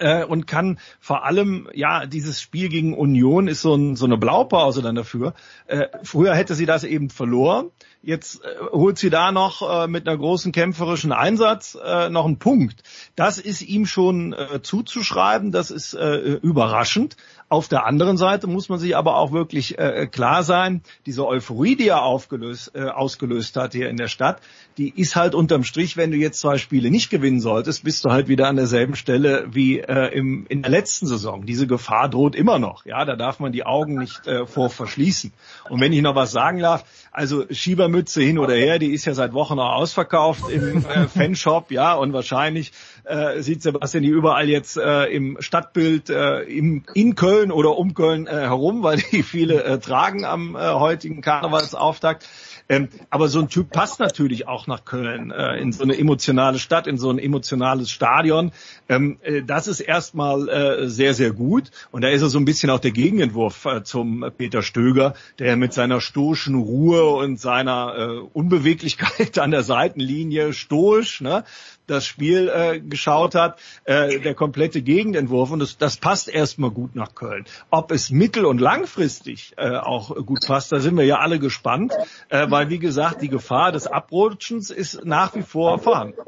äh, 0.00 0.24
und 0.24 0.46
kann 0.46 0.78
vor 0.98 1.24
allem, 1.24 1.68
ja, 1.72 2.06
dieses 2.06 2.40
Spiel 2.40 2.68
gegen 2.68 2.94
Union 2.94 3.48
ist 3.48 3.62
so, 3.62 3.74
ein, 3.74 3.96
so 3.96 4.06
eine 4.06 4.16
Blaupause 4.16 4.82
dann 4.82 4.94
dafür. 4.94 5.34
Äh, 5.66 5.86
früher 6.02 6.34
hätte 6.34 6.54
sie 6.54 6.66
das 6.66 6.84
eben 6.84 7.10
verloren. 7.10 7.70
Jetzt 8.02 8.42
äh, 8.42 8.48
holt 8.72 8.98
sie 8.98 9.10
da 9.10 9.30
noch 9.30 9.60
äh, 9.60 9.86
mit 9.86 10.08
einer 10.08 10.16
großen 10.16 10.52
kämpferischen 10.52 11.12
Einsatz 11.12 11.76
äh, 11.82 12.08
noch 12.08 12.24
einen 12.24 12.38
Punkt. 12.38 12.82
Das 13.14 13.38
ist 13.38 13.60
ihm 13.60 13.84
schon 13.84 14.32
äh, 14.32 14.62
zuzuschreiben, 14.62 15.52
das 15.52 15.70
ist 15.70 15.92
äh, 15.92 16.16
überraschend. 16.16 17.16
Auf 17.50 17.68
der 17.68 17.84
anderen 17.84 18.16
Seite 18.16 18.46
muss 18.46 18.68
man 18.68 18.78
sich 18.78 18.96
aber 18.96 19.16
auch 19.16 19.32
wirklich 19.32 19.78
äh, 19.78 20.06
klar 20.06 20.44
sein, 20.44 20.82
diese 21.04 21.26
Euphorie, 21.26 21.76
die 21.76 21.88
er 21.88 22.02
aufgelöst, 22.02 22.72
äh, 22.74 22.84
ausgelöst 22.84 23.56
hat 23.56 23.74
hier 23.74 23.90
in 23.90 23.96
der 23.96 24.08
Stadt, 24.08 24.40
die 24.78 24.88
ist 24.88 25.16
halt 25.16 25.34
unterm 25.34 25.64
Strich, 25.64 25.96
wenn 25.98 26.10
du 26.10 26.16
jetzt 26.16 26.40
zwei 26.40 26.56
Spiele 26.56 26.90
nicht 26.90 27.10
gewinnen 27.10 27.40
solltest, 27.40 27.84
bist 27.84 28.04
du 28.04 28.10
halt 28.10 28.28
wieder 28.28 28.48
an 28.48 28.56
derselben 28.56 28.94
Stelle 28.94 29.46
wie 29.50 29.80
äh, 29.80 30.06
im, 30.16 30.46
in 30.48 30.62
der 30.62 30.70
letzten 30.70 31.06
Saison. 31.06 31.44
Diese 31.44 31.66
Gefahr 31.66 32.08
droht 32.08 32.34
immer 32.34 32.58
noch. 32.58 32.86
Ja, 32.86 33.04
da 33.04 33.16
darf 33.16 33.40
man 33.40 33.52
die 33.52 33.66
Augen 33.66 33.98
nicht 33.98 34.26
äh, 34.26 34.46
vor 34.46 34.70
verschließen. 34.70 35.32
Und 35.68 35.80
wenn 35.80 35.92
ich 35.92 36.00
noch 36.00 36.14
was 36.14 36.30
sagen 36.30 36.60
darf, 36.60 36.84
also 37.12 37.44
Schiebermütze 37.50 38.22
hin 38.22 38.38
oder 38.38 38.54
her, 38.54 38.78
die 38.78 38.92
ist 38.92 39.04
ja 39.04 39.14
seit 39.14 39.32
Wochen 39.32 39.56
noch 39.56 39.72
ausverkauft 39.72 40.48
im 40.50 40.84
äh, 40.84 41.08
Fanshop, 41.08 41.70
ja, 41.70 41.94
und 41.94 42.12
wahrscheinlich 42.12 42.72
äh, 43.04 43.40
sieht 43.40 43.62
Sebastian 43.62 44.02
die 44.02 44.08
überall 44.08 44.48
jetzt 44.48 44.76
äh, 44.76 45.06
im 45.06 45.36
Stadtbild 45.40 46.10
äh, 46.10 46.42
im, 46.42 46.84
in 46.94 47.16
Köln 47.16 47.50
oder 47.50 47.76
um 47.76 47.94
Köln 47.94 48.26
äh, 48.26 48.30
herum, 48.30 48.82
weil 48.82 48.98
die 49.12 49.22
viele 49.22 49.62
äh, 49.64 49.78
tragen 49.78 50.24
am 50.24 50.54
äh, 50.54 50.58
heutigen 50.58 51.20
Karnevalsauftakt. 51.20 52.28
Ähm, 52.70 52.88
aber 53.10 53.26
so 53.26 53.40
ein 53.40 53.48
Typ 53.48 53.72
passt 53.72 53.98
natürlich 53.98 54.46
auch 54.46 54.68
nach 54.68 54.84
Köln, 54.84 55.32
äh, 55.32 55.56
in 55.56 55.72
so 55.72 55.82
eine 55.82 55.98
emotionale 55.98 56.60
Stadt, 56.60 56.86
in 56.86 56.98
so 56.98 57.10
ein 57.10 57.18
emotionales 57.18 57.90
Stadion. 57.90 58.52
Ähm, 58.88 59.18
äh, 59.22 59.42
das 59.42 59.66
ist 59.66 59.80
erstmal 59.80 60.48
äh, 60.48 60.88
sehr, 60.88 61.12
sehr 61.14 61.32
gut. 61.32 61.72
Und 61.90 62.02
da 62.02 62.08
ist 62.10 62.22
er 62.22 62.28
so 62.28 62.38
ein 62.38 62.44
bisschen 62.44 62.70
auch 62.70 62.78
der 62.78 62.92
Gegenentwurf 62.92 63.64
äh, 63.64 63.82
zum 63.82 64.24
Peter 64.38 64.62
Stöger, 64.62 65.14
der 65.40 65.56
mit 65.56 65.72
seiner 65.72 66.00
stoischen 66.00 66.54
Ruhe 66.54 67.04
und 67.06 67.40
seiner 67.40 67.96
äh, 67.98 68.28
Unbeweglichkeit 68.32 69.38
an 69.40 69.50
der 69.50 69.64
Seitenlinie 69.64 70.52
stoisch, 70.52 71.20
ne, 71.20 71.42
das 71.90 72.06
Spiel 72.06 72.48
äh, 72.48 72.80
geschaut 72.80 73.34
hat, 73.34 73.58
äh, 73.84 74.20
der 74.20 74.34
komplette 74.34 74.82
Gegenentwurf 74.82 75.50
und 75.50 75.58
das, 75.58 75.76
das 75.76 75.96
passt 75.96 76.28
erstmal 76.28 76.70
gut 76.70 76.94
nach 76.94 77.14
Köln. 77.14 77.44
Ob 77.70 77.90
es 77.90 78.10
mittel- 78.10 78.46
und 78.46 78.60
langfristig 78.60 79.54
äh, 79.56 79.76
auch 79.76 80.14
gut 80.24 80.46
passt, 80.46 80.72
da 80.72 80.80
sind 80.80 80.96
wir 80.96 81.04
ja 81.04 81.18
alle 81.18 81.38
gespannt, 81.38 81.92
äh, 82.28 82.50
weil 82.50 82.70
wie 82.70 82.78
gesagt, 82.78 83.22
die 83.22 83.28
Gefahr 83.28 83.72
des 83.72 83.86
Abrutschens 83.86 84.70
ist 84.70 85.04
nach 85.04 85.34
wie 85.34 85.42
vor 85.42 85.78
vorhanden. 85.78 86.18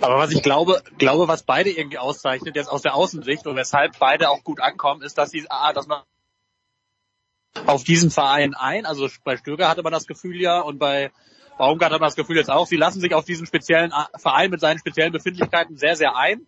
Aber 0.00 0.18
was 0.18 0.30
ich 0.32 0.42
glaube, 0.42 0.82
glaube, 0.98 1.28
was 1.28 1.42
beide 1.42 1.70
irgendwie 1.70 1.98
auszeichnet, 1.98 2.56
jetzt 2.56 2.68
aus 2.68 2.82
der 2.82 2.94
Außensicht 2.94 3.46
und 3.46 3.56
weshalb 3.56 3.98
beide 3.98 4.30
auch 4.30 4.44
gut 4.44 4.60
ankommen, 4.60 5.02
ist, 5.02 5.18
dass 5.18 5.30
sie, 5.30 5.44
ah, 5.48 5.72
dass 5.72 5.86
man 5.86 6.02
auf 7.66 7.84
diesen 7.84 8.10
Verein 8.10 8.54
ein, 8.54 8.86
also 8.86 9.08
bei 9.24 9.36
Stöger 9.36 9.68
hatte 9.68 9.82
man 9.82 9.92
das 9.92 10.06
Gefühl 10.06 10.40
ja 10.40 10.60
und 10.60 10.78
bei 10.78 11.10
Baumgart 11.58 11.92
hat 11.92 12.00
man 12.00 12.08
das 12.08 12.16
Gefühl 12.16 12.36
jetzt 12.36 12.50
auch, 12.50 12.66
sie 12.66 12.76
lassen 12.76 13.00
sich 13.00 13.14
auf 13.14 13.24
diesen 13.24 13.46
speziellen 13.46 13.92
Verein 14.16 14.50
mit 14.50 14.60
seinen 14.60 14.78
speziellen 14.78 15.12
Befindlichkeiten 15.12 15.76
sehr, 15.76 15.96
sehr 15.96 16.16
ein. 16.16 16.46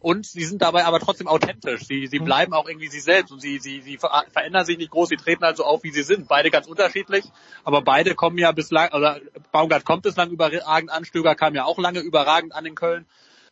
Und 0.00 0.24
sie 0.24 0.44
sind 0.44 0.62
dabei 0.62 0.86
aber 0.86 0.98
trotzdem 0.98 1.28
authentisch. 1.28 1.84
Sie, 1.86 2.06
sie 2.06 2.20
mhm. 2.20 2.24
bleiben 2.24 2.52
auch 2.54 2.66
irgendwie 2.66 2.88
sie 2.88 3.00
selbst 3.00 3.32
und 3.32 3.40
sie, 3.40 3.58
sie, 3.58 3.82
sie 3.82 3.98
verändern 3.98 4.64
sich 4.64 4.78
nicht 4.78 4.90
groß, 4.90 5.10
sie 5.10 5.16
treten 5.16 5.44
also 5.44 5.64
auf, 5.64 5.82
wie 5.82 5.90
sie 5.90 6.02
sind. 6.02 6.26
Beide 6.26 6.50
ganz 6.50 6.66
unterschiedlich, 6.66 7.26
aber 7.64 7.82
beide 7.82 8.14
kommen 8.14 8.38
ja 8.38 8.50
bislang, 8.52 8.92
oder 8.92 9.20
Baumgart 9.52 9.84
kommt 9.84 10.02
bislang 10.02 10.30
überragend 10.30 10.90
an, 10.90 11.04
Stöger 11.04 11.34
kam 11.34 11.54
ja 11.54 11.64
auch 11.64 11.78
lange 11.78 12.00
überragend 12.00 12.54
an 12.54 12.64
in 12.64 12.74
Köln. 12.74 13.04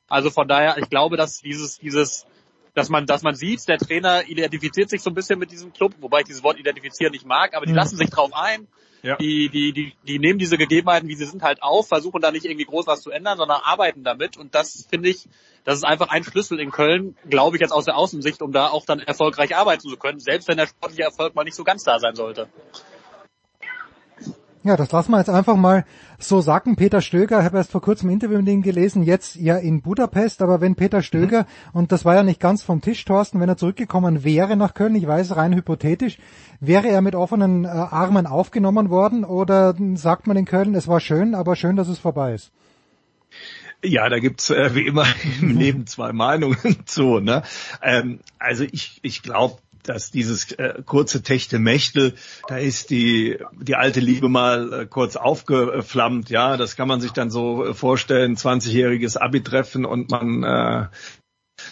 Also 0.09 0.31
von 0.31 0.49
daher, 0.49 0.79
ich 0.79 0.89
glaube, 0.89 1.19
dass 1.19 1.43
dieses, 1.43 1.79
dieses, 1.79 2.27
dass 2.75 2.89
man, 2.89 3.05
dass 3.05 3.23
man 3.23 3.35
sieht, 3.35 3.69
der 3.69 3.77
Trainer 3.77 4.27
identifiziert 4.27 4.89
sich 4.89 5.03
so 5.03 5.11
ein 5.11 5.15
bisschen 5.15 5.39
mit 5.39 5.51
diesem 5.51 5.75
Club, 5.75 5.93
wobei 6.01 6.21
ich 6.21 6.27
dieses 6.27 6.43
Wort 6.43 6.59
identifizieren 6.59 7.13
nicht 7.13 7.27
mag, 7.27 7.55
aber 7.55 7.67
die 7.67 7.73
mhm. 7.73 7.79
lassen 7.79 7.99
sich 7.99 8.09
drauf 8.09 8.31
ein 8.33 8.69
ja. 9.03 9.17
Die, 9.17 9.49
die, 9.49 9.73
die, 9.73 9.93
die 10.07 10.19
nehmen 10.19 10.39
diese 10.39 10.59
Gegebenheiten, 10.59 11.09
wie 11.09 11.15
sie 11.15 11.25
sind, 11.25 11.43
halt 11.43 11.63
auf, 11.63 11.89
versuchen 11.89 12.21
da 12.21 12.31
nicht 12.31 12.45
irgendwie 12.45 12.65
groß 12.65 12.87
was 12.87 13.01
zu 13.01 13.11
ändern, 13.11 13.39
sondern 13.39 13.61
arbeiten 13.63 14.03
damit. 14.03 14.37
Und 14.37 14.55
das 14.55 14.87
finde 14.91 15.09
ich, 15.09 15.29
das 15.65 15.79
ist 15.79 15.85
einfach 15.85 16.09
ein 16.09 16.25
Schlüssel 16.25 16.59
in 16.59 16.71
Köln, 16.71 17.17
glaube 17.29 17.57
ich 17.57 17.61
jetzt 17.61 17.73
aus 17.73 17.85
der 17.85 17.97
Außensicht, 17.97 18.43
um 18.43 18.53
da 18.53 18.69
auch 18.69 18.87
dann 18.87 19.01
erfolgreich 19.01 19.57
arbeiten 19.57 19.89
zu 19.89 19.97
können, 19.97 20.19
selbst 20.19 20.49
wenn 20.49 20.57
der 20.57 20.67
sportliche 20.67 21.03
Erfolg 21.03 21.35
mal 21.35 21.45
nicht 21.45 21.55
so 21.55 21.65
ganz 21.65 21.85
da 21.85 21.99
sein 21.99 22.15
sollte. 22.15 22.49
Ja, 24.69 24.77
das 24.77 24.93
lassen 24.93 25.13
wir 25.13 25.19
jetzt 25.19 25.31
einfach 25.31 25.57
mal 25.57 25.87
so 26.19 26.43
sagen. 26.43 26.77
Peter 26.77 27.01
Stöger, 27.01 27.39
ich 27.39 27.47
habe 27.47 27.57
erst 27.57 27.73
vor 27.73 27.81
kurzem 27.81 28.11
ein 28.11 28.13
Interview 28.13 28.37
mit 28.37 28.49
ihm 28.49 28.61
gelesen, 28.61 29.03
jetzt 29.03 29.37
ja 29.37 29.57
in 29.57 29.81
Budapest, 29.81 30.43
aber 30.43 30.61
wenn 30.61 30.75
Peter 30.75 31.01
Stöger, 31.01 31.45
mhm. 31.45 31.47
und 31.73 31.91
das 31.91 32.05
war 32.05 32.17
ja 32.17 32.23
nicht 32.23 32.39
ganz 32.39 32.63
vom 32.63 32.83
Tisch, 32.83 33.03
Thorsten, 33.07 33.41
wenn 33.41 33.49
er 33.49 33.57
zurückgekommen 33.57 34.25
wäre 34.25 34.57
nach 34.57 34.75
Köln, 34.75 34.95
ich 34.95 35.07
weiß 35.07 35.37
rein 35.37 35.55
hypothetisch, 35.55 36.19
wäre 36.61 36.87
er 36.87 37.01
mit 37.01 37.15
offenen 37.15 37.65
äh, 37.65 37.69
Armen 37.69 38.27
aufgenommen 38.27 38.91
worden 38.91 39.25
oder 39.25 39.75
sagt 39.95 40.27
man 40.27 40.37
in 40.37 40.45
Köln, 40.45 40.75
es 40.75 40.87
war 40.87 41.01
schön, 41.01 41.35
aber 41.35 41.57
schön, 41.57 41.77
dass 41.77 41.89
es 41.89 41.99
vorbei 41.99 42.35
ist? 42.35 42.53
Ja, 43.83 44.11
da 44.11 44.19
gibt's 44.19 44.51
äh, 44.51 44.75
wie 44.75 44.87
immer 44.87 45.07
im 45.41 45.57
Leben 45.57 45.87
zwei 45.87 46.13
Meinungen 46.13 46.59
zu. 46.85 47.21
Ne? 47.21 47.43
Ähm, 47.81 48.21
also 48.39 48.65
ich, 48.71 48.99
ich 49.01 49.23
glaube, 49.23 49.61
dass 49.89 50.11
dieses 50.11 50.53
äh, 50.53 50.75
kurze 50.85 51.23
Techtelmechtel, 51.23 52.15
da 52.49 52.59
ist 52.59 52.91
die, 52.91 53.39
die 53.61 53.75
alte 53.75 54.01
Liebe 54.01 54.29
mal 54.29 54.73
äh, 54.73 54.87
kurz 54.87 55.17
aufgeflammt, 55.17 56.31
ja, 56.31 56.57
das 56.57 56.77
kann 56.77 56.89
man 56.89 57.01
sich 57.01 57.13
dann 57.13 57.31
so 57.31 57.65
äh, 57.65 57.75
vorstellen, 57.75 58.37
20-jähriges 58.37 59.17
Abi-Treffen 59.17 59.85
und 59.85 60.11
man 60.11 60.43
äh, 60.43 60.87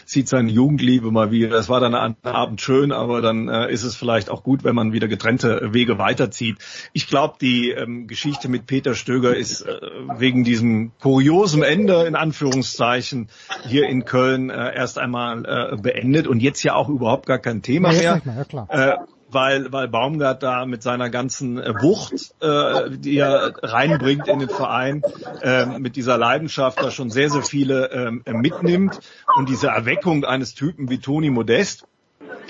sieht 0.04 0.28
seine 0.28 0.50
Jugendliebe 0.50 1.10
mal 1.10 1.30
wieder. 1.30 1.48
Das 1.48 1.68
war 1.68 1.80
dann 1.80 1.94
an 1.94 2.16
Abend 2.22 2.60
schön, 2.60 2.92
aber 2.92 3.20
dann 3.20 3.48
äh, 3.48 3.72
ist 3.72 3.82
es 3.82 3.96
vielleicht 3.96 4.30
auch 4.30 4.42
gut, 4.42 4.64
wenn 4.64 4.74
man 4.74 4.92
wieder 4.92 5.08
getrennte 5.08 5.72
Wege 5.72 5.98
weiterzieht. 5.98 6.58
Ich 6.92 7.06
glaube, 7.08 7.34
die 7.40 7.70
ähm, 7.70 8.06
Geschichte 8.06 8.48
mit 8.48 8.66
Peter 8.66 8.94
Stöger 8.94 9.36
ist 9.36 9.62
äh, 9.62 9.78
wegen 10.18 10.44
diesem 10.44 10.92
kuriosen 11.00 11.62
Ende 11.62 12.04
in 12.04 12.14
Anführungszeichen 12.14 13.28
hier 13.66 13.88
in 13.88 14.04
Köln 14.04 14.50
äh, 14.50 14.74
erst 14.74 14.98
einmal 14.98 15.44
äh, 15.44 15.76
beendet 15.76 16.26
und 16.26 16.40
jetzt 16.40 16.62
ja 16.62 16.74
auch 16.74 16.88
überhaupt 16.88 17.26
gar 17.26 17.38
kein 17.38 17.62
Thema 17.62 17.90
mehr. 17.92 18.22
mehr 18.24 18.46
ja, 18.68 18.92
äh, 18.92 18.96
weil, 19.28 19.72
weil 19.72 19.88
Baumgart 19.88 20.42
da 20.42 20.66
mit 20.66 20.82
seiner 20.82 21.10
ganzen 21.10 21.58
äh, 21.58 21.74
Wucht, 21.80 22.34
äh, 22.40 22.90
die 22.90 23.18
er 23.18 23.54
reinbringt 23.62 24.28
in 24.28 24.38
den 24.38 24.48
Verein, 24.48 25.02
äh, 25.42 25.66
mit 25.78 25.96
dieser 25.96 26.18
Leidenschaft 26.18 26.80
da 26.80 26.90
schon 26.90 27.10
sehr, 27.10 27.30
sehr 27.30 27.42
viele 27.42 27.90
äh, 27.90 28.32
mitnimmt 28.32 29.00
und 29.36 29.48
diese 29.48 29.68
Erweckung 29.68 30.24
eines 30.24 30.54
Typen 30.54 30.88
wie 30.90 30.98
Toni 30.98 31.30
Modest, 31.30 31.86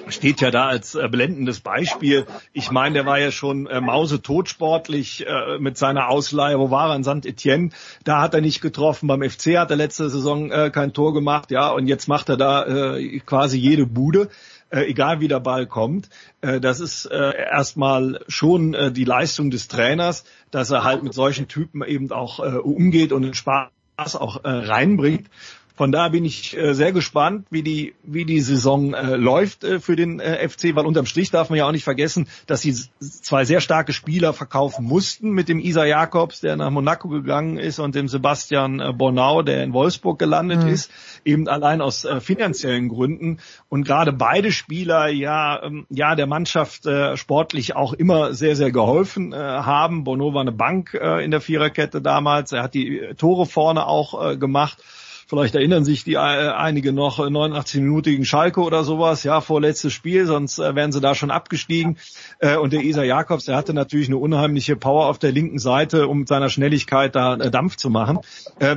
steht 0.08 0.40
ja 0.40 0.50
da 0.50 0.66
als 0.66 0.94
äh, 0.94 1.08
blendendes 1.08 1.60
Beispiel. 1.60 2.26
Ich 2.52 2.70
meine, 2.70 2.94
der 2.94 3.06
war 3.06 3.18
ja 3.18 3.30
schon 3.30 3.66
äh, 3.66 3.80
mausetotsportlich 3.80 5.26
äh, 5.26 5.58
mit 5.58 5.78
seiner 5.78 6.08
Ausleihe. 6.08 6.58
Wo 6.58 6.70
war 6.70 6.90
er? 6.90 6.96
In 6.96 7.04
St. 7.04 7.26
Etienne. 7.26 7.70
Da 8.04 8.20
hat 8.20 8.34
er 8.34 8.40
nicht 8.40 8.60
getroffen. 8.60 9.08
Beim 9.08 9.22
FC 9.22 9.56
hat 9.58 9.70
er 9.70 9.76
letzte 9.76 10.08
Saison 10.08 10.50
äh, 10.50 10.70
kein 10.70 10.92
Tor 10.92 11.12
gemacht. 11.12 11.50
Ja, 11.50 11.70
und 11.70 11.86
jetzt 11.86 12.08
macht 12.08 12.28
er 12.28 12.36
da 12.36 12.96
äh, 12.96 13.20
quasi 13.20 13.58
jede 13.58 13.86
Bude 13.86 14.28
äh, 14.76 14.84
egal 14.84 15.20
wie 15.20 15.28
der 15.28 15.40
Ball 15.40 15.66
kommt. 15.66 16.10
Äh, 16.42 16.60
das 16.60 16.80
ist 16.80 17.06
äh, 17.06 17.32
erstmal 17.34 18.20
schon 18.28 18.74
äh, 18.74 18.92
die 18.92 19.04
Leistung 19.04 19.50
des 19.50 19.68
Trainers, 19.68 20.24
dass 20.50 20.70
er 20.70 20.84
halt 20.84 21.02
mit 21.02 21.14
solchen 21.14 21.48
Typen 21.48 21.82
eben 21.82 22.12
auch 22.12 22.40
äh, 22.40 22.58
umgeht 22.58 23.12
und 23.12 23.22
den 23.22 23.34
Spaß 23.34 24.16
auch 24.16 24.44
äh, 24.44 24.48
reinbringt. 24.48 25.28
Von 25.76 25.92
da 25.92 26.08
bin 26.08 26.24
ich 26.24 26.56
äh, 26.56 26.74
sehr 26.74 26.92
gespannt, 26.92 27.46
wie 27.50 27.62
die, 27.62 27.94
wie 28.02 28.24
die 28.24 28.40
Saison 28.40 28.94
äh, 28.94 29.16
läuft 29.16 29.62
äh, 29.62 29.78
für 29.78 29.94
den 29.94 30.20
äh, 30.20 30.48
FC, 30.48 30.74
weil 30.74 30.86
unterm 30.86 31.04
Strich 31.04 31.30
darf 31.30 31.50
man 31.50 31.58
ja 31.58 31.66
auch 31.66 31.72
nicht 31.72 31.84
vergessen, 31.84 32.28
dass 32.46 32.62
sie 32.62 32.74
zwei 33.00 33.44
sehr 33.44 33.60
starke 33.60 33.92
Spieler 33.92 34.32
verkaufen 34.32 34.86
mussten 34.86 35.30
mit 35.30 35.50
dem 35.50 35.58
Isa 35.58 35.84
Jakobs, 35.84 36.40
der 36.40 36.56
nach 36.56 36.70
Monaco 36.70 37.08
gegangen 37.08 37.58
ist 37.58 37.78
und 37.78 37.94
dem 37.94 38.08
Sebastian 38.08 38.80
äh, 38.80 38.92
Bornau, 38.94 39.42
der 39.42 39.62
in 39.64 39.74
Wolfsburg 39.74 40.18
gelandet 40.18 40.62
mhm. 40.62 40.68
ist, 40.68 40.90
eben 41.26 41.46
allein 41.46 41.82
aus 41.82 42.06
äh, 42.06 42.20
finanziellen 42.20 42.88
Gründen. 42.88 43.38
Und 43.68 43.84
gerade 43.84 44.14
beide 44.14 44.52
Spieler 44.52 45.08
ja, 45.08 45.62
ähm, 45.62 45.86
ja 45.90 46.14
der 46.14 46.26
Mannschaft 46.26 46.86
äh, 46.86 47.18
sportlich 47.18 47.76
auch 47.76 47.92
immer 47.92 48.32
sehr, 48.32 48.56
sehr 48.56 48.72
geholfen 48.72 49.34
äh, 49.34 49.36
haben. 49.36 50.04
Bono 50.04 50.32
war 50.32 50.40
eine 50.40 50.52
Bank 50.52 50.94
äh, 50.94 51.22
in 51.22 51.30
der 51.30 51.42
Viererkette 51.42 52.00
damals. 52.00 52.52
Er 52.52 52.62
hat 52.62 52.72
die 52.72 53.10
Tore 53.18 53.44
vorne 53.44 53.86
auch 53.86 54.32
äh, 54.32 54.36
gemacht. 54.38 54.82
Vielleicht 55.28 55.56
erinnern 55.56 55.84
sich 55.84 56.04
die 56.04 56.14
äh, 56.14 56.18
einige 56.18 56.92
noch 56.92 57.18
89-minütigen 57.18 58.24
Schalke 58.24 58.60
oder 58.60 58.84
sowas, 58.84 59.24
ja, 59.24 59.40
vorletztes 59.40 59.92
Spiel, 59.92 60.24
sonst 60.24 60.60
äh, 60.60 60.76
wären 60.76 60.92
sie 60.92 61.00
da 61.00 61.16
schon 61.16 61.32
abgestiegen. 61.32 61.98
Äh, 62.38 62.56
und 62.56 62.72
der 62.72 62.82
Isa 62.82 63.02
Jakobs, 63.02 63.46
der 63.46 63.56
hatte 63.56 63.74
natürlich 63.74 64.06
eine 64.06 64.18
unheimliche 64.18 64.76
Power 64.76 65.06
auf 65.06 65.18
der 65.18 65.32
linken 65.32 65.58
Seite, 65.58 66.06
um 66.06 66.20
mit 66.20 66.28
seiner 66.28 66.48
Schnelligkeit 66.48 67.16
da 67.16 67.36
Dampf 67.36 67.76
zu 67.76 67.90
machen. 67.90 68.18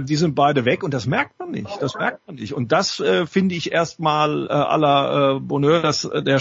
Die 0.02 0.16
sind 0.16 0.36
beide 0.36 0.66
weg 0.66 0.84
und 0.84 0.93
das 0.93 1.06
merkt 1.06 1.39
man 1.39 1.52
nicht. 1.52 1.70
Das 1.82 1.95
merkt 1.95 2.26
man 2.26 2.36
nicht. 2.36 2.54
Und 2.54 2.72
das 2.72 3.02
finde 3.26 3.56
ich 3.56 3.72
erstmal 3.72 4.47
aller 4.50 5.39
Bonheur, 5.39 5.82
dass 5.82 6.02
der 6.02 6.39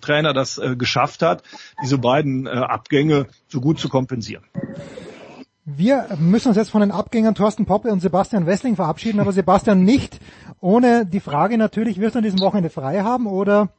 Trainer 0.00 0.32
das 0.32 0.60
geschafft 0.76 1.22
hat, 1.22 1.42
diese 1.82 1.98
beiden 1.98 2.48
Abgänge 2.48 3.26
so 3.48 3.60
gut 3.60 3.78
zu 3.78 3.88
kompensieren. 3.88 4.44
Wir 5.66 6.08
müssen 6.18 6.48
uns 6.48 6.58
jetzt 6.58 6.70
von 6.70 6.82
den 6.82 6.90
Abgängern 6.90 7.34
Thorsten 7.34 7.64
Poppe 7.64 7.90
und 7.90 8.00
Sebastian 8.00 8.44
Wessling 8.44 8.76
verabschieden, 8.76 9.20
aber 9.20 9.32
Sebastian 9.32 9.82
nicht 9.82 10.20
ohne 10.60 11.06
die 11.06 11.20
Frage 11.20 11.56
natürlich, 11.56 11.98
wirst 12.00 12.14
du 12.14 12.18
an 12.18 12.24
diesem 12.24 12.40
Wochenende 12.40 12.68
frei 12.68 13.00
haben 13.00 13.26
oder 13.26 13.70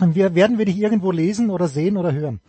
wir, 0.00 0.34
werden 0.34 0.58
wir 0.58 0.64
dich 0.64 0.78
irgendwo 0.78 1.12
lesen 1.12 1.50
oder 1.50 1.68
sehen 1.68 1.96
oder 1.96 2.12
hören? 2.12 2.40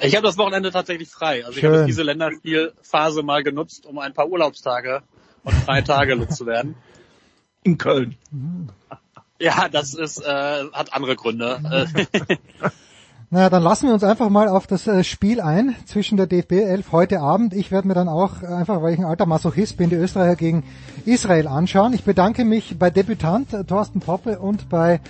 Ich 0.00 0.14
habe 0.14 0.24
das 0.24 0.38
Wochenende 0.38 0.70
tatsächlich 0.70 1.08
frei. 1.08 1.44
Also 1.44 1.58
Schön. 1.58 1.72
ich 1.72 1.76
habe 1.78 1.86
diese 1.86 2.04
Länderspielphase 2.04 3.24
mal 3.24 3.42
genutzt, 3.42 3.86
um 3.86 3.98
ein 3.98 4.14
paar 4.14 4.28
Urlaubstage 4.28 5.02
und 5.42 5.54
freie 5.54 5.82
Tage 5.82 6.14
loszuwerden. 6.14 6.76
In 7.64 7.76
Köln. 7.76 8.16
Ja, 9.40 9.68
das 9.68 9.94
ist, 9.94 10.20
äh, 10.20 10.64
hat 10.72 10.92
andere 10.92 11.16
Gründe. 11.16 11.60
Naja, 13.32 13.48
dann 13.48 13.62
lassen 13.62 13.86
wir 13.86 13.94
uns 13.94 14.02
einfach 14.02 14.28
mal 14.28 14.48
auf 14.48 14.66
das 14.66 14.88
äh, 14.88 15.04
Spiel 15.04 15.40
ein 15.40 15.76
zwischen 15.86 16.16
der 16.16 16.26
DFB 16.26 16.50
11 16.50 16.90
heute 16.90 17.20
Abend. 17.20 17.54
Ich 17.54 17.70
werde 17.70 17.86
mir 17.86 17.94
dann 17.94 18.08
auch, 18.08 18.42
einfach 18.42 18.82
weil 18.82 18.94
ich 18.94 18.98
ein 18.98 19.04
alter 19.04 19.24
Masochist 19.24 19.76
bin, 19.76 19.88
die 19.88 19.94
Österreicher 19.94 20.34
gegen 20.34 20.64
Israel 21.06 21.46
anschauen. 21.46 21.92
Ich 21.92 22.02
bedanke 22.02 22.44
mich 22.44 22.76
bei 22.76 22.90
Debütant 22.90 23.54
äh, 23.54 23.62
Thorsten 23.62 24.00
Poppe 24.00 24.40
und 24.40 24.68
bei 24.68 25.00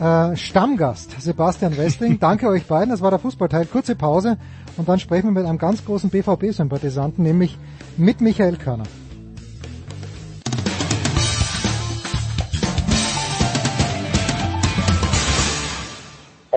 äh, 0.00 0.34
Stammgast 0.34 1.20
Sebastian 1.20 1.76
Westling. 1.76 2.18
Danke 2.20 2.48
euch 2.48 2.66
beiden, 2.66 2.90
das 2.90 3.02
war 3.02 3.10
der 3.10 3.20
Fußballteil. 3.20 3.66
Kurze 3.66 3.94
Pause 3.94 4.36
und 4.76 4.88
dann 4.88 4.98
sprechen 4.98 5.28
wir 5.28 5.40
mit 5.40 5.46
einem 5.46 5.58
ganz 5.58 5.84
großen 5.84 6.10
BVB-Sympathisanten, 6.10 7.22
nämlich 7.22 7.56
mit 7.96 8.20
Michael 8.20 8.56
Körner. 8.56 8.86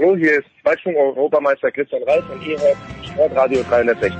Hallo, 0.04 0.18
hier 0.18 0.40
ist 0.40 0.48
Zweitschwung-Europameister 0.62 1.72
Christian 1.72 2.04
Reif 2.04 2.30
und 2.30 2.46
ihr 2.46 2.60
hört 2.60 2.76
Sportradio 3.06 3.64
360. 3.64 4.14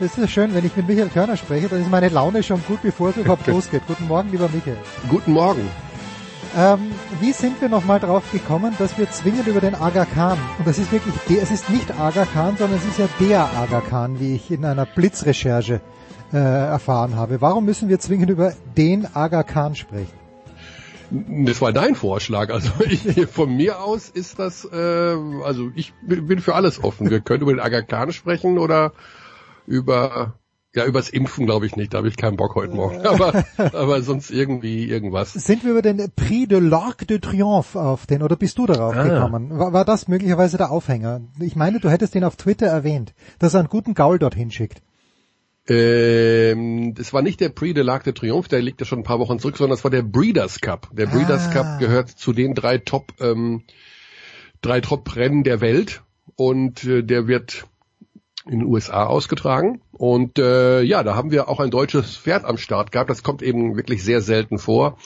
Es 0.00 0.18
ist 0.18 0.30
schön, 0.32 0.52
wenn 0.52 0.66
ich 0.66 0.76
mit 0.76 0.88
Michael 0.88 1.08
Körner 1.08 1.36
spreche, 1.36 1.68
dann 1.68 1.82
ist 1.82 1.88
meine 1.88 2.08
Laune 2.08 2.42
schon 2.42 2.60
gut, 2.66 2.82
bevor 2.82 3.10
es 3.10 3.16
überhaupt 3.16 3.46
losgeht. 3.46 3.82
Guten 3.86 4.08
Morgen, 4.08 4.32
lieber 4.32 4.48
Michael. 4.52 4.76
Guten 5.08 5.32
Morgen. 5.34 5.70
Ähm, 6.58 6.90
wie 7.20 7.30
sind 7.30 7.60
wir 7.60 7.68
nochmal 7.68 8.00
drauf 8.00 8.24
gekommen, 8.32 8.74
dass 8.80 8.98
wir 8.98 9.08
zwingend 9.08 9.46
über 9.46 9.60
den 9.60 9.76
Aga 9.76 10.06
Khan, 10.06 10.38
und 10.58 10.66
das 10.66 10.78
ist 10.78 10.90
wirklich, 10.90 11.14
der, 11.28 11.44
es 11.44 11.52
ist 11.52 11.70
nicht 11.70 11.92
Aga 11.92 12.24
Khan, 12.24 12.56
sondern 12.56 12.78
es 12.78 12.86
ist 12.86 12.98
ja 12.98 13.08
der 13.20 13.42
Aga 13.56 13.82
Khan, 13.88 14.18
wie 14.18 14.34
ich 14.34 14.50
in 14.50 14.64
einer 14.64 14.84
Blitzrecherche 14.84 15.80
äh, 16.32 16.38
erfahren 16.38 17.14
habe. 17.14 17.40
Warum 17.40 17.66
müssen 17.66 17.88
wir 17.88 18.00
zwingend 18.00 18.30
über 18.30 18.52
den 18.76 19.06
Aga 19.14 19.44
Khan 19.44 19.76
sprechen? 19.76 20.19
Das 21.10 21.60
war 21.60 21.72
dein 21.72 21.94
Vorschlag. 21.94 22.50
Also 22.50 22.70
ich, 22.88 23.26
von 23.26 23.56
mir 23.56 23.82
aus 23.82 24.08
ist 24.08 24.38
das, 24.38 24.64
äh, 24.64 24.76
also 25.44 25.70
ich 25.74 25.92
bin 26.02 26.40
für 26.40 26.54
alles 26.54 26.82
offen. 26.82 27.10
Wir 27.10 27.20
können 27.20 27.42
über 27.42 27.52
den 27.52 27.60
Aga 27.60 27.82
Khan 27.82 28.12
sprechen 28.12 28.58
oder 28.58 28.92
über 29.66 30.34
ja, 30.72 30.84
übers 30.84 31.10
Impfen 31.10 31.46
glaube 31.46 31.66
ich 31.66 31.74
nicht, 31.74 31.92
da 31.92 31.98
habe 31.98 32.08
ich 32.08 32.16
keinen 32.16 32.36
Bock 32.36 32.54
heute 32.54 32.74
Morgen. 32.74 33.04
Aber, 33.04 33.44
aber 33.58 34.02
sonst 34.02 34.30
irgendwie 34.30 34.84
irgendwas. 34.84 35.32
Sind 35.32 35.64
wir 35.64 35.72
über 35.72 35.82
den 35.82 36.12
Prix 36.14 36.48
de 36.48 36.60
l'Arc 36.60 37.06
de 37.06 37.18
Triomphe 37.18 37.80
auf 37.80 38.06
den, 38.06 38.22
oder 38.22 38.36
bist 38.36 38.58
du 38.58 38.66
darauf 38.66 38.94
ah. 38.94 39.02
gekommen? 39.02 39.58
War, 39.58 39.72
war 39.72 39.84
das 39.84 40.06
möglicherweise 40.06 40.58
der 40.58 40.70
Aufhänger? 40.70 41.22
Ich 41.40 41.56
meine, 41.56 41.80
du 41.80 41.90
hättest 41.90 42.14
den 42.14 42.22
auf 42.22 42.36
Twitter 42.36 42.66
erwähnt, 42.66 43.14
dass 43.40 43.54
er 43.54 43.60
einen 43.60 43.68
guten 43.68 43.94
Gaul 43.94 44.20
dorthin 44.20 44.52
schickt. 44.52 44.80
Ähm, 45.68 46.94
das 46.94 47.12
war 47.12 47.22
nicht 47.22 47.40
der 47.40 47.50
Prix 47.50 47.74
de 47.74 47.84
l'Arc 47.84 48.04
de 48.04 48.12
Triomphe, 48.12 48.48
der 48.48 48.62
liegt 48.62 48.80
ja 48.80 48.86
schon 48.86 49.00
ein 49.00 49.04
paar 49.04 49.18
Wochen 49.20 49.38
zurück, 49.38 49.56
sondern 49.56 49.76
das 49.76 49.84
war 49.84 49.90
der 49.90 50.02
Breeders 50.02 50.60
Cup. 50.60 50.88
Der 50.92 51.06
Breeders 51.06 51.48
ah. 51.48 51.52
Cup 51.52 51.78
gehört 51.78 52.08
zu 52.08 52.32
den 52.32 52.54
drei 52.54 52.78
Top, 52.78 53.12
ähm, 53.20 53.64
drei 54.62 54.80
Top-Rennen 54.80 55.44
der 55.44 55.60
Welt 55.60 56.02
und 56.36 56.84
äh, 56.84 57.02
der 57.02 57.28
wird 57.28 57.66
in 58.46 58.60
den 58.60 58.68
USA 58.68 59.04
ausgetragen. 59.04 59.82
Und 59.92 60.38
äh, 60.38 60.80
ja, 60.82 61.02
da 61.02 61.14
haben 61.14 61.30
wir 61.30 61.48
auch 61.48 61.60
ein 61.60 61.70
deutsches 61.70 62.16
Pferd 62.16 62.44
am 62.44 62.56
Start 62.56 62.90
gehabt. 62.90 63.10
Das 63.10 63.22
kommt 63.22 63.42
eben 63.42 63.76
wirklich 63.76 64.02
sehr 64.02 64.22
selten 64.22 64.58
vor. 64.58 64.96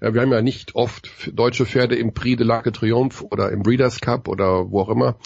Äh, 0.00 0.12
wir 0.12 0.22
haben 0.22 0.32
ja 0.32 0.42
nicht 0.42 0.74
oft 0.74 1.30
deutsche 1.32 1.66
Pferde 1.66 1.94
im 1.94 2.12
Prix 2.14 2.38
de 2.38 2.46
l'Arc 2.46 2.64
de 2.64 2.72
Triomphe 2.72 3.24
oder 3.24 3.52
im 3.52 3.62
Breeders 3.62 4.00
Cup 4.00 4.26
oder 4.26 4.70
wo 4.70 4.80
auch 4.80 4.88
immer, 4.88 5.16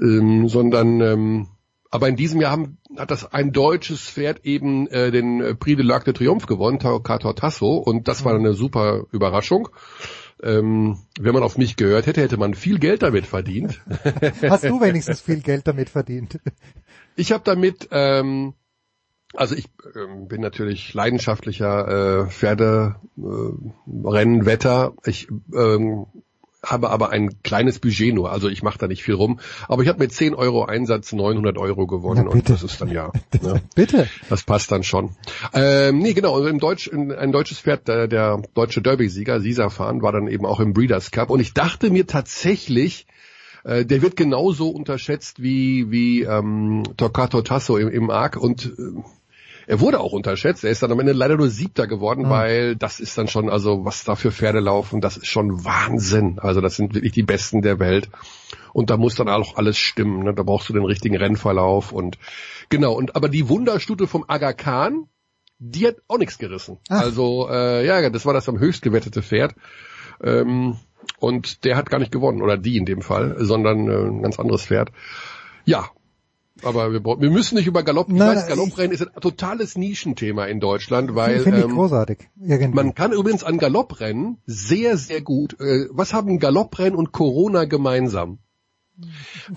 ähm, 0.00 0.48
sondern 0.48 1.00
ähm, 1.00 1.48
aber 1.94 2.08
in 2.08 2.16
diesem 2.16 2.40
Jahr 2.40 2.50
haben, 2.50 2.78
hat 2.96 3.12
das 3.12 3.32
ein 3.32 3.52
deutsches 3.52 4.00
Pferd 4.00 4.44
eben 4.44 4.88
äh, 4.88 5.12
den 5.12 5.40
äh, 5.40 5.54
Prix 5.54 5.76
de 5.76 5.86
l'Arc 5.86 6.02
de 6.02 6.12
Triomphe 6.12 6.48
gewonnen, 6.48 6.80
Cator 6.80 7.36
Tasso, 7.36 7.76
und 7.76 8.08
das 8.08 8.24
war 8.24 8.34
eine 8.34 8.54
super 8.54 9.04
Überraschung. 9.12 9.68
Ähm, 10.42 10.98
wenn 11.20 11.34
man 11.34 11.44
auf 11.44 11.56
mich 11.56 11.76
gehört 11.76 12.08
hätte, 12.08 12.20
hätte 12.20 12.36
man 12.36 12.54
viel 12.54 12.80
Geld 12.80 13.04
damit 13.04 13.26
verdient. 13.26 13.80
Hast 14.42 14.64
du 14.64 14.80
wenigstens 14.80 15.20
viel 15.20 15.40
Geld 15.40 15.68
damit 15.68 15.88
verdient? 15.88 16.40
Ich 17.14 17.30
habe 17.30 17.44
damit, 17.44 17.90
ähm, 17.92 18.54
also 19.32 19.54
ich 19.54 19.66
ähm, 19.94 20.26
bin 20.26 20.40
natürlich 20.40 20.92
leidenschaftlicher 20.94 22.24
äh, 22.24 22.26
Pferderennwetter. 22.26 24.94
Äh, 25.04 25.10
ich 25.10 25.28
ähm, 25.54 26.06
habe 26.64 26.90
aber 26.90 27.10
ein 27.10 27.42
kleines 27.42 27.78
Budget 27.78 28.14
nur, 28.14 28.32
also 28.32 28.48
ich 28.48 28.62
mache 28.62 28.78
da 28.78 28.86
nicht 28.86 29.02
viel 29.02 29.14
rum. 29.14 29.40
Aber 29.68 29.82
ich 29.82 29.88
habe 29.88 29.98
mit 29.98 30.12
10 30.12 30.34
Euro 30.34 30.64
Einsatz 30.64 31.12
900 31.12 31.58
Euro 31.58 31.86
gewonnen 31.86 32.28
und 32.28 32.48
das 32.48 32.62
ist 32.62 32.80
dann 32.80 32.90
ja. 32.90 33.12
Ne? 33.42 33.60
bitte. 33.74 34.08
Das 34.30 34.44
passt 34.44 34.70
dann 34.72 34.84
schon. 34.84 35.10
Ähm, 35.52 35.98
nee, 35.98 36.14
genau, 36.14 36.44
im 36.46 36.60
Deutsch, 36.60 36.90
ein 36.92 37.32
deutsches 37.32 37.60
Pferd, 37.60 37.88
der, 37.88 38.06
der 38.08 38.42
deutsche 38.54 38.80
Derby-Sieger, 38.80 39.40
Sisafan, 39.40 40.02
war 40.02 40.12
dann 40.12 40.28
eben 40.28 40.46
auch 40.46 40.60
im 40.60 40.72
Breeders 40.72 41.10
Cup 41.10 41.30
und 41.30 41.40
ich 41.40 41.52
dachte 41.52 41.90
mir 41.90 42.06
tatsächlich, 42.06 43.06
äh, 43.64 43.84
der 43.84 44.02
wird 44.02 44.16
genauso 44.16 44.68
unterschätzt 44.68 45.42
wie, 45.42 45.90
wie 45.90 46.22
ähm, 46.22 46.84
Torquato 46.96 47.42
Tasso 47.42 47.76
im, 47.76 47.88
im 47.88 48.10
Arc 48.10 48.36
und 48.36 48.66
äh, 48.66 49.02
er 49.66 49.80
wurde 49.80 50.00
auch 50.00 50.12
unterschätzt. 50.12 50.64
Er 50.64 50.70
ist 50.70 50.82
dann 50.82 50.92
am 50.92 51.00
Ende 51.00 51.12
leider 51.12 51.36
nur 51.36 51.48
Siebter 51.48 51.86
geworden, 51.86 52.24
mhm. 52.24 52.30
weil 52.30 52.76
das 52.76 53.00
ist 53.00 53.16
dann 53.16 53.28
schon, 53.28 53.48
also 53.48 53.84
was 53.84 54.04
da 54.04 54.16
für 54.16 54.32
Pferde 54.32 54.60
laufen, 54.60 55.00
das 55.00 55.16
ist 55.16 55.26
schon 55.26 55.64
Wahnsinn. 55.64 56.38
Also 56.38 56.60
das 56.60 56.76
sind 56.76 56.94
wirklich 56.94 57.12
die 57.12 57.22
Besten 57.22 57.62
der 57.62 57.78
Welt. 57.78 58.08
Und 58.72 58.90
da 58.90 58.96
muss 58.96 59.14
dann 59.14 59.28
auch 59.28 59.56
alles 59.56 59.78
stimmen. 59.78 60.24
Ne? 60.24 60.34
Da 60.34 60.42
brauchst 60.42 60.68
du 60.68 60.72
den 60.72 60.84
richtigen 60.84 61.16
Rennverlauf 61.16 61.92
und 61.92 62.18
genau. 62.68 62.92
Und 62.94 63.16
aber 63.16 63.28
die 63.28 63.48
Wunderstute 63.48 64.06
vom 64.06 64.24
Aga 64.26 64.52
Khan, 64.52 65.08
die 65.58 65.86
hat 65.86 65.96
auch 66.08 66.18
nichts 66.18 66.38
gerissen. 66.38 66.78
Ach. 66.88 67.00
Also 67.00 67.48
äh, 67.50 67.86
ja, 67.86 68.10
das 68.10 68.26
war 68.26 68.34
das 68.34 68.48
am 68.48 68.58
höchst 68.58 68.82
gewettete 68.82 69.22
Pferd. 69.22 69.54
Ähm, 70.22 70.76
und 71.18 71.64
der 71.64 71.76
hat 71.76 71.90
gar 71.90 71.98
nicht 71.98 72.12
gewonnen, 72.12 72.42
oder 72.42 72.56
die 72.56 72.76
in 72.76 72.86
dem 72.86 73.02
Fall, 73.02 73.36
sondern 73.38 73.88
äh, 73.88 74.08
ein 74.08 74.22
ganz 74.22 74.38
anderes 74.38 74.66
Pferd. 74.66 74.90
Ja, 75.64 75.90
aber 76.62 76.92
wir, 76.92 77.02
wir 77.04 77.30
müssen 77.30 77.56
nicht 77.56 77.66
über 77.66 77.82
Galopp. 77.82 78.08
Ich 78.08 78.14
Nein, 78.14 78.36
weiß, 78.36 78.46
Galopprennen 78.46 78.92
ist 78.92 79.02
ein 79.02 79.20
totales 79.20 79.76
Nischenthema 79.76 80.46
in 80.46 80.60
Deutschland, 80.60 81.14
weil 81.14 81.40
finde 81.40 81.58
ich 81.58 81.64
ähm, 81.64 81.72
großartig. 81.72 82.28
Irgendwie. 82.40 82.74
Man 82.74 82.94
kann 82.94 83.12
übrigens 83.12 83.42
an 83.42 83.58
Galopprennen 83.58 84.38
sehr, 84.46 84.96
sehr 84.96 85.20
gut. 85.20 85.58
Äh, 85.60 85.88
was 85.90 86.14
haben 86.14 86.38
Galopprennen 86.38 86.94
und 86.94 87.12
Corona 87.12 87.64
gemeinsam? 87.64 88.38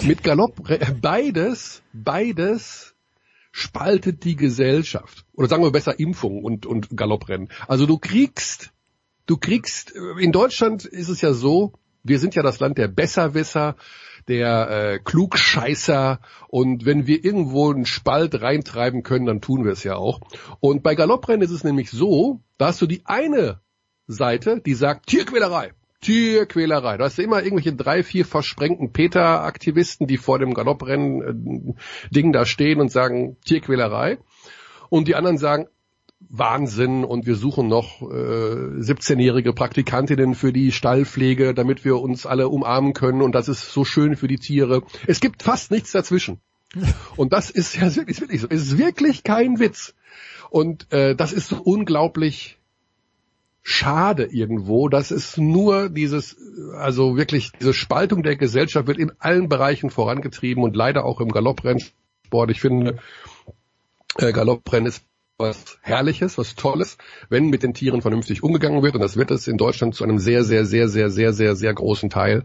Mit 0.04 0.24
Galopp 0.24 0.64
beides, 1.02 1.84
beides 1.94 2.96
spaltet 3.52 4.24
die 4.24 4.36
Gesellschaft. 4.36 5.26
Oder 5.34 5.48
sagen 5.48 5.64
wir 5.64 5.72
besser 5.72 6.00
Impfung 6.00 6.44
und, 6.44 6.66
und 6.66 6.96
Galopprennen. 6.96 7.50
Also 7.68 7.86
du 7.86 8.00
kriegst, 8.00 8.72
du 9.28 9.38
kriegst, 9.38 9.96
äh, 9.96 10.24
in 10.24 10.32
Deutschland 10.32 10.86
ist 10.86 11.10
es 11.10 11.22
ja 11.22 11.34
so, 11.34 11.74
wir 12.04 12.20
sind 12.20 12.36
ja 12.36 12.42
das 12.42 12.60
Land 12.60 12.78
der 12.78 12.88
Besserwisser, 12.88 13.76
der 14.28 14.70
äh, 14.70 15.00
Klugscheißer 15.00 16.20
und 16.48 16.86
wenn 16.86 17.08
wir 17.08 17.24
irgendwo 17.24 17.72
einen 17.72 17.86
Spalt 17.86 18.42
reintreiben 18.42 19.04
können, 19.04 19.26
dann 19.26 19.42
tun 19.42 19.64
wir 19.64 19.72
es 19.72 19.84
ja 19.84 19.96
auch. 19.96 20.20
Und 20.60 20.84
bei 20.84 20.96
Galopprennen 20.96 21.42
ist 21.42 21.52
es 21.52 21.64
nämlich 21.64 21.90
so, 21.90 22.42
da 22.58 22.68
hast 22.68 22.82
du 22.82 22.88
die 22.88 23.06
eine 23.06 23.62
Seite, 24.08 24.62
die 24.66 24.74
sagt 24.74 25.08
Tierquälerei. 25.08 25.74
Tierquälerei. 26.02 26.98
Du 26.98 27.04
hast 27.04 27.18
immer 27.20 27.44
irgendwelche 27.44 27.74
drei, 27.74 28.04
vier 28.04 28.26
versprengten 28.26 28.94
Peter-Aktivisten, 28.94 30.08
die 30.08 30.18
vor 30.18 30.40
dem 30.40 30.54
Galopprennen 30.54 31.76
äh, 32.12 32.32
da 32.32 32.46
stehen 32.46 32.80
und 32.80 32.92
sagen 32.92 33.38
Tierquälerei. 33.46 34.20
Und 34.90 35.08
die 35.08 35.16
anderen 35.16 35.38
sagen, 35.38 35.68
Wahnsinn 36.20 37.04
und 37.04 37.26
wir 37.26 37.36
suchen 37.36 37.68
noch 37.68 38.02
äh, 38.02 38.06
17-jährige 38.06 39.54
Praktikantinnen 39.54 40.34
für 40.34 40.52
die 40.52 40.72
Stallpflege, 40.72 41.54
damit 41.54 41.86
wir 41.86 42.00
uns 42.00 42.26
alle 42.26 42.50
umarmen 42.50 42.94
können 42.94 43.22
und 43.22 43.34
das 43.34 43.48
ist 43.48 43.72
so 43.72 43.86
schön 43.86 44.16
für 44.16 44.28
die 44.28 44.40
Tiere. 44.40 44.82
Es 45.06 45.20
gibt 45.20 45.44
fast 45.44 45.72
nichts 45.72 45.92
dazwischen. 45.92 46.40
Und 47.16 47.32
das 47.32 47.50
ist 47.50 47.76
ja 47.76 47.96
wirklich, 47.96 48.20
wirklich 48.20 48.42
so. 48.42 48.48
Es 48.50 48.62
ist 48.64 48.78
wirklich 48.78 49.24
kein 49.24 49.58
Witz. 49.60 49.96
Und 50.50 50.92
äh, 50.92 51.16
das 51.16 51.32
ist 51.32 51.48
so 51.48 51.62
unglaublich 51.62 52.58
schade 53.62 54.26
irgendwo, 54.26 54.88
dass 54.88 55.12
es 55.12 55.38
nur 55.38 55.90
dieses, 55.90 56.38
also 56.78 57.18
wirklich 57.18 57.52
diese 57.60 57.74
Spaltung 57.74 58.24
der 58.24 58.38
Gesellschaft 58.38 58.88
wird 58.88 58.98
in 58.98 59.12
allen 59.20 59.50
Bereichen 59.50 59.90
vorangetrieben 59.90 60.64
und 60.64 60.76
leider 60.76 61.04
auch 61.04 61.20
im 61.20 61.30
Galopprennsport. 61.30 62.50
Ich 62.50 62.62
finde, 62.62 63.00
äh, 64.18 64.32
Galopprennen 64.32 64.88
ist 64.88 65.04
was 65.38 65.78
Herrliches, 65.82 66.38
was 66.38 66.56
Tolles, 66.56 66.98
wenn 67.30 67.50
mit 67.50 67.62
den 67.64 67.74
Tieren 67.74 68.02
vernünftig 68.02 68.44
umgegangen 68.44 68.82
wird. 68.82 68.96
Und 68.96 69.02
das 69.02 69.18
wird 69.18 69.32
es 69.32 69.48
in 69.48 69.58
Deutschland 69.58 69.94
zu 69.94 70.04
einem 70.04 70.18
sehr, 70.18 70.44
sehr, 70.44 70.66
sehr, 70.66 70.90
sehr, 70.90 71.10
sehr, 71.10 71.34
sehr, 71.34 71.56
sehr 71.56 71.74
großen 71.74 72.10
Teil. 72.10 72.44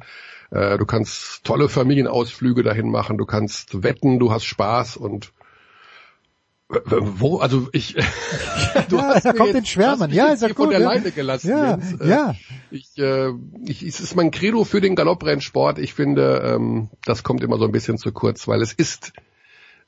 Äh, 0.51 0.77
du 0.77 0.85
kannst 0.85 1.45
tolle 1.45 1.69
Familienausflüge 1.69 2.63
dahin 2.63 2.91
machen, 2.91 3.17
du 3.17 3.25
kannst 3.25 3.83
wetten, 3.83 4.19
du 4.19 4.31
hast 4.31 4.45
Spaß 4.45 4.99
und 4.99 5.33
wo, 6.87 7.39
also 7.39 7.69
ich, 7.73 7.95
du 8.89 8.97
ja, 8.97 9.15
hast 9.15 9.27
er 9.27 9.35
kommt 9.35 9.55
in 9.55 9.67
Schwärmen, 9.67 10.11
ja, 10.11 10.29
ist 10.29 10.41
ja 10.41 10.49
gut, 10.49 10.57
von 10.57 10.71
der 10.71 10.81
ja. 10.81 10.89
Leine 10.89 11.11
gelassen. 11.11 11.51
Ja. 11.51 11.79
Äh, 12.01 12.09
ja. 12.09 12.35
Ich, 12.71 12.97
äh, 12.97 13.31
ich, 13.67 13.83
es 13.83 14.01
ist 14.01 14.17
mein 14.17 14.31
Credo 14.31 14.65
für 14.65 14.81
den 14.81 14.97
Galopprennsport. 14.97 15.79
Ich 15.79 15.93
finde, 15.93 16.43
ähm, 16.45 16.89
das 17.05 17.23
kommt 17.25 17.43
immer 17.43 17.59
so 17.59 17.67
ein 17.67 17.73
bisschen 17.73 17.99
zu 17.99 18.11
kurz, 18.13 18.49
weil 18.49 18.63
es 18.63 18.73
ist 18.73 19.13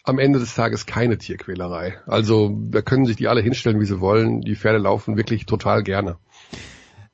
am 0.04 0.18
Ende 0.18 0.38
des 0.38 0.54
Tages 0.54 0.86
keine 0.86 1.18
Tierquälerei. 1.18 1.94
Also 2.06 2.56
da 2.70 2.82
können 2.82 3.06
sich 3.06 3.16
die 3.16 3.26
alle 3.28 3.40
hinstellen, 3.40 3.80
wie 3.80 3.86
sie 3.86 4.00
wollen. 4.00 4.42
Die 4.42 4.54
Pferde 4.54 4.78
laufen 4.78 5.16
wirklich 5.16 5.46
total 5.46 5.82
gerne. 5.82 6.16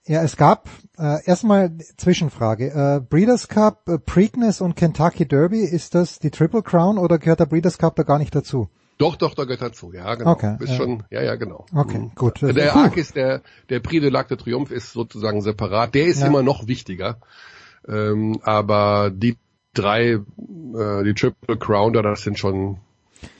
Ja, 0.06 0.22
es 0.22 0.36
gab 0.36 0.68
äh, 0.98 1.24
erstmal 1.24 1.76
Zwischenfrage. 1.96 2.70
Äh, 2.70 3.00
Breeders 3.00 3.46
Cup, 3.48 3.88
äh, 3.88 3.98
Preakness 3.98 4.60
und 4.60 4.74
Kentucky 4.74 5.26
Derby, 5.26 5.60
ist 5.60 5.94
das 5.94 6.18
die 6.18 6.30
Triple 6.30 6.62
Crown 6.62 6.98
oder 6.98 7.18
gehört 7.18 7.38
der 7.40 7.46
Breeders 7.46 7.78
Cup 7.78 7.94
da 7.96 8.02
gar 8.02 8.18
nicht 8.18 8.34
dazu? 8.34 8.68
Doch, 8.98 9.16
doch, 9.16 9.34
da 9.34 9.44
gehört 9.44 9.62
dazu. 9.62 9.92
Ja, 9.92 10.14
genau. 10.16 10.32
Okay, 10.32 10.56
ist 10.58 10.70
ja. 10.70 10.76
schon, 10.76 11.04
ja, 11.10 11.22
ja, 11.22 11.36
genau. 11.36 11.64
Okay, 11.74 11.98
Mhm. 11.98 12.12
gut. 12.16 12.42
Der. 12.42 12.74
Arc 12.76 12.96
ist 12.96 13.14
der, 13.14 13.42
der 13.68 13.80
Prix 13.80 14.02
de 14.02 14.10
l'Arc 14.10 14.28
de 14.28 14.36
Triomphe 14.36 14.74
ist 14.74 14.92
sozusagen 14.92 15.40
separat. 15.42 15.94
Der 15.94 16.06
ist 16.06 16.20
Ja. 16.20 16.26
immer 16.26 16.42
noch 16.42 16.66
wichtiger. 16.66 17.18
Ähm, 17.88 18.40
aber 18.42 19.10
die 19.14 19.38
drei, 19.74 20.12
äh, 20.12 21.04
die 21.04 21.14
Triple 21.14 21.56
Crown, 21.58 21.92
da, 21.92 22.02
das 22.02 22.22
sind 22.22 22.38
schon, 22.38 22.78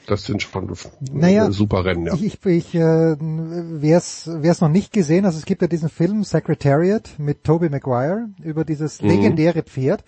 das 0.07 0.25
sind 0.25 0.43
schon 0.43 0.73
Naja, 1.13 1.49
äh, 1.49 1.53
super 1.53 1.85
Rennen, 1.85 2.07
ja. 2.07 2.15
Ich, 2.15 2.45
ich, 2.45 2.75
äh, 2.75 3.17
wer 3.19 3.99
es 3.99 4.61
noch 4.61 4.69
nicht 4.69 4.93
gesehen, 4.93 5.25
also 5.25 5.39
es 5.39 5.45
gibt 5.45 5.63
ja 5.63 5.69
diesen 5.69 5.89
Film 5.89 6.25
Secretariat 6.25 7.11
mit 7.19 7.45
Tobey 7.45 7.69
Maguire 7.69 8.29
über 8.43 8.65
dieses 8.65 9.03
Mhm. 9.03 9.09
legendäre 9.09 9.63
Pferd. 9.63 10.05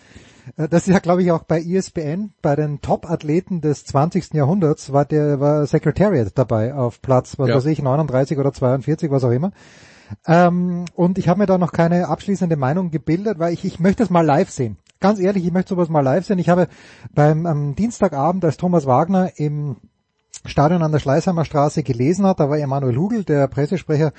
Äh, 0.56 0.68
Das 0.68 0.88
ist 0.88 0.92
ja, 0.94 0.98
glaube 0.98 1.22
ich, 1.22 1.30
auch 1.30 1.44
bei 1.44 1.60
ESPN, 1.62 2.32
bei 2.42 2.56
den 2.56 2.80
Top-Athleten 2.80 3.60
des 3.60 3.84
20. 3.84 4.34
Jahrhunderts 4.34 4.92
war 4.92 5.04
der 5.04 5.40
war 5.40 5.66
Secretariat 5.66 6.32
dabei 6.36 6.74
auf 6.74 7.00
Platz, 7.02 7.38
was 7.38 7.48
Ja. 7.48 7.56
weiß 7.56 7.66
ich, 7.66 7.82
39 7.82 8.38
oder 8.38 8.52
42, 8.52 9.10
was 9.10 9.24
auch 9.24 9.30
immer. 9.30 9.52
Ähm, 10.26 10.84
und 10.94 11.16
ich 11.18 11.28
habe 11.28 11.38
mir 11.40 11.46
da 11.46 11.58
noch 11.58 11.72
keine 11.72 12.08
abschließende 12.08 12.56
Meinung 12.56 12.90
gebildet, 12.90 13.38
weil 13.38 13.52
ich, 13.54 13.64
ich 13.64 13.80
möchte 13.80 14.02
es 14.02 14.10
mal 14.10 14.24
live 14.26 14.50
sehen. 14.50 14.76
Ganz 15.02 15.18
ehrlich, 15.18 15.44
ich 15.44 15.52
möchte 15.52 15.70
sowas 15.70 15.88
mal 15.88 16.00
live 16.00 16.24
sehen. 16.24 16.38
Ich 16.38 16.48
habe 16.48 16.68
beim 17.12 17.44
am 17.44 17.74
Dienstagabend, 17.74 18.44
als 18.44 18.56
Thomas 18.56 18.86
Wagner 18.86 19.32
im 19.36 19.76
Stadion 20.44 20.82
an 20.82 20.92
der 20.92 21.00
Schleißheimer 21.00 21.44
Straße 21.44 21.82
gelesen 21.82 22.24
hat, 22.24 22.38
da 22.40 22.48
war 22.48 22.56
Emanuel 22.58 22.96
Hugel, 22.96 23.24
der 23.24 23.48
Pressesprecher 23.48 24.12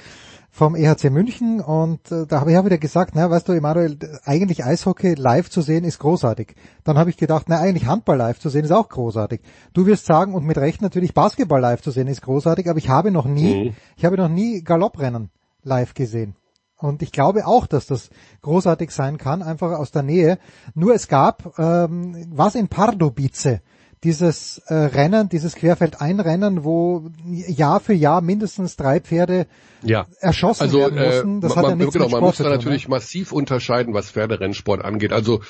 vom 0.51 0.75
EHC 0.75 1.09
München 1.09 1.61
und 1.61 2.11
äh, 2.11 2.27
da 2.27 2.41
habe 2.41 2.51
ich 2.51 2.55
ja 2.55 2.63
wieder 2.63 2.77
gesagt, 2.77 3.13
na, 3.15 3.29
weißt 3.31 3.47
du, 3.47 3.53
Emanuel, 3.53 3.97
eigentlich 4.23 4.63
Eishockey 4.63 5.15
live 5.15 5.49
zu 5.49 5.61
sehen 5.61 5.83
ist 5.85 5.99
großartig. 5.99 6.53
Dann 6.83 6.97
habe 6.97 7.09
ich 7.09 7.17
gedacht, 7.17 7.45
na, 7.47 7.59
eigentlich 7.59 7.87
Handball 7.87 8.17
live 8.17 8.39
zu 8.39 8.49
sehen 8.49 8.65
ist 8.65 8.71
auch 8.71 8.87
großartig. 8.87 9.41
Du 9.73 9.85
wirst 9.85 10.05
sagen, 10.05 10.35
und 10.35 10.45
mit 10.45 10.57
Recht 10.57 10.81
natürlich 10.81 11.13
Basketball 11.13 11.59
live 11.61 11.81
zu 11.81 11.91
sehen 11.91 12.07
ist 12.07 12.21
großartig, 12.21 12.69
aber 12.69 12.77
ich 12.77 12.89
habe 12.89 13.09
noch 13.09 13.25
nie, 13.25 13.69
Mhm. 13.69 13.75
ich 13.97 14.05
habe 14.05 14.17
noch 14.17 14.29
nie 14.29 14.61
Galopprennen 14.63 15.29
live 15.63 15.93
gesehen. 15.95 16.35
Und 16.83 17.01
ich 17.01 17.11
glaube 17.11 17.47
auch, 17.47 17.65
dass 17.67 17.87
das 17.87 18.09
großartig 18.41 18.91
sein 18.91 19.17
kann, 19.17 19.41
einfach 19.41 19.71
aus 19.71 19.91
der 19.91 20.03
Nähe. 20.03 20.37
Nur 20.75 20.93
es 20.93 21.07
gab 21.07 21.57
ähm, 21.57 22.27
was 22.31 22.55
in 22.55 22.67
Pardubice, 22.67 23.61
dieses 24.03 24.57
äh, 24.67 24.73
Rennen, 24.73 25.29
dieses 25.29 25.55
Querfeldeinrennen, 25.55 26.63
wo 26.65 27.09
Jahr 27.25 27.79
für 27.79 27.93
Jahr 27.93 28.21
mindestens 28.21 28.75
drei 28.75 28.99
Pferde 28.99 29.47
Ja. 29.81 30.07
erschossen 30.19 30.63
Also 30.63 30.79
werden 30.79 30.97
äh, 30.97 31.05
mussten. 31.05 31.41
Das 31.41 31.55
hat 31.55 31.63
man, 31.63 31.71
ja 31.71 31.75
nichts 31.77 31.93
genau, 31.93 32.05
mit 32.05 32.11
man 32.11 32.19
Sport 32.19 32.29
muss 32.31 32.37
zu 32.37 32.43
da 32.43 32.49
natürlich 32.49 32.87
ne? 32.87 32.95
massiv 32.95 33.31
unterscheiden, 33.31 33.93
was 33.93 34.11
Pferderennsport 34.11 34.83
angeht. 34.83 35.13
Also 35.13 35.41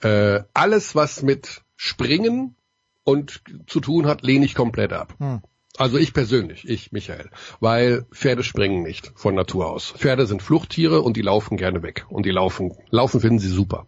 äh, 0.00 0.40
alles, 0.54 0.94
was 0.94 1.22
mit 1.22 1.62
Springen 1.76 2.56
und 3.04 3.42
zu 3.66 3.80
tun 3.80 4.06
hat, 4.06 4.22
lehne 4.22 4.46
ich 4.46 4.54
komplett 4.54 4.92
ab. 4.92 5.14
Hm. 5.18 5.42
Also 5.78 5.96
ich 5.96 6.12
persönlich, 6.12 6.68
ich 6.68 6.90
Michael, 6.90 7.30
weil 7.60 8.04
Pferde 8.12 8.42
springen 8.42 8.82
nicht 8.82 9.12
von 9.14 9.34
Natur 9.36 9.70
aus. 9.70 9.94
Pferde 9.96 10.26
sind 10.26 10.42
Fluchttiere 10.42 11.02
und 11.02 11.16
die 11.16 11.22
laufen 11.22 11.56
gerne 11.56 11.82
weg 11.82 12.04
und 12.08 12.26
die 12.26 12.30
laufen, 12.32 12.72
laufen 12.90 13.20
finden 13.20 13.38
sie 13.38 13.48
super. 13.48 13.86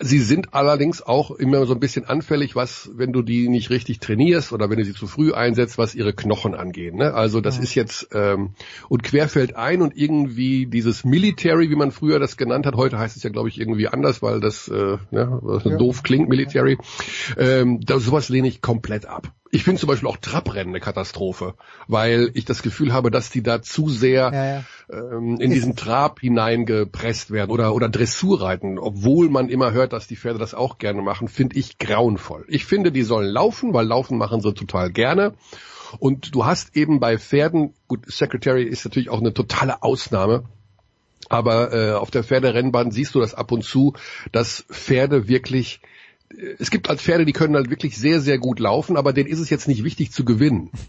Sie 0.00 0.20
sind 0.20 0.54
allerdings 0.54 1.02
auch 1.02 1.30
immer 1.30 1.66
so 1.66 1.74
ein 1.74 1.78
bisschen 1.78 2.04
anfällig, 2.06 2.56
was, 2.56 2.90
wenn 2.94 3.12
du 3.12 3.22
die 3.22 3.48
nicht 3.48 3.70
richtig 3.70 4.00
trainierst 4.00 4.52
oder 4.52 4.70
wenn 4.70 4.78
du 4.78 4.84
sie 4.84 4.94
zu 4.94 5.06
früh 5.06 5.32
einsetzt, 5.32 5.78
was 5.78 5.94
ihre 5.94 6.14
Knochen 6.14 6.54
angeht. 6.54 6.94
Ne? 6.94 7.12
Also 7.12 7.40
das 7.40 7.58
ist 7.58 7.74
jetzt 7.74 8.08
ähm, 8.12 8.54
und 8.88 9.02
querfällt 9.02 9.56
ein 9.56 9.82
und 9.82 9.96
irgendwie 9.96 10.66
dieses 10.66 11.04
Military, 11.04 11.70
wie 11.70 11.76
man 11.76 11.90
früher 11.92 12.18
das 12.18 12.36
genannt 12.36 12.66
hat, 12.66 12.76
heute 12.76 12.98
heißt 12.98 13.16
es 13.16 13.22
ja 13.22 13.30
glaube 13.30 13.50
ich 13.50 13.60
irgendwie 13.60 13.88
anders, 13.88 14.22
weil 14.22 14.40
das 14.40 14.68
äh, 14.68 14.96
ne, 15.10 15.60
Ja. 15.64 15.76
doof 15.76 16.02
klingt, 16.02 16.28
Military. 16.28 16.78
Ähm, 17.36 17.80
da, 17.80 18.00
sowas 18.00 18.30
lehne 18.30 18.48
ich 18.48 18.62
komplett 18.62 19.06
ab. 19.06 19.32
Ich 19.50 19.64
finde 19.64 19.80
zum 19.80 19.88
Beispiel 19.88 20.08
auch 20.08 20.18
Trabrennen 20.18 20.74
eine 20.74 20.80
Katastrophe, 20.80 21.54
weil 21.86 22.30
ich 22.34 22.44
das 22.44 22.62
Gefühl 22.62 22.92
habe, 22.92 23.10
dass 23.10 23.30
die 23.30 23.42
da 23.42 23.62
zu 23.62 23.88
sehr 23.88 24.32
Ja, 24.32 24.44
ja. 24.44 24.64
ähm, 24.90 25.40
in 25.40 25.50
diesen 25.50 25.74
Trab 25.74 26.20
hineingepresst 26.20 27.30
werden 27.30 27.50
oder, 27.50 27.74
oder 27.74 27.88
Dressurreiten, 27.88 28.78
obwohl 28.78 29.30
man 29.30 29.48
immer 29.48 29.72
hört, 29.72 29.92
dass 29.92 30.06
die 30.06 30.16
Pferde 30.16 30.38
das 30.38 30.54
auch 30.54 30.78
gerne 30.78 31.02
machen, 31.02 31.28
finde 31.28 31.56
ich 31.56 31.78
grauenvoll. 31.78 32.44
Ich 32.48 32.66
finde, 32.66 32.92
die 32.92 33.02
sollen 33.02 33.30
laufen, 33.30 33.72
weil 33.72 33.86
laufen 33.86 34.18
machen 34.18 34.40
sie 34.40 34.52
total 34.52 34.90
gerne. 34.90 35.34
Und 35.98 36.34
du 36.34 36.44
hast 36.44 36.76
eben 36.76 37.00
bei 37.00 37.16
Pferden, 37.18 37.74
gut, 37.86 38.00
Secretary 38.06 38.64
ist 38.64 38.84
natürlich 38.84 39.08
auch 39.08 39.20
eine 39.20 39.32
totale 39.32 39.82
Ausnahme, 39.82 40.44
aber 41.28 41.72
äh, 41.72 41.92
auf 41.92 42.10
der 42.10 42.24
Pferderennbahn 42.24 42.90
siehst 42.90 43.14
du 43.14 43.20
das 43.20 43.34
ab 43.34 43.52
und 43.52 43.64
zu, 43.64 43.94
dass 44.32 44.64
Pferde 44.70 45.28
wirklich 45.28 45.80
es 46.58 46.70
gibt 46.70 46.88
halt 46.88 47.00
Pferde, 47.00 47.24
die 47.24 47.32
können 47.32 47.54
halt 47.54 47.70
wirklich 47.70 47.96
sehr, 47.96 48.20
sehr 48.20 48.38
gut 48.38 48.60
laufen, 48.60 48.96
aber 48.96 49.12
denen 49.12 49.28
ist 49.28 49.38
es 49.38 49.50
jetzt 49.50 49.68
nicht 49.68 49.84
wichtig 49.84 50.12
zu 50.12 50.24
gewinnen. 50.24 50.70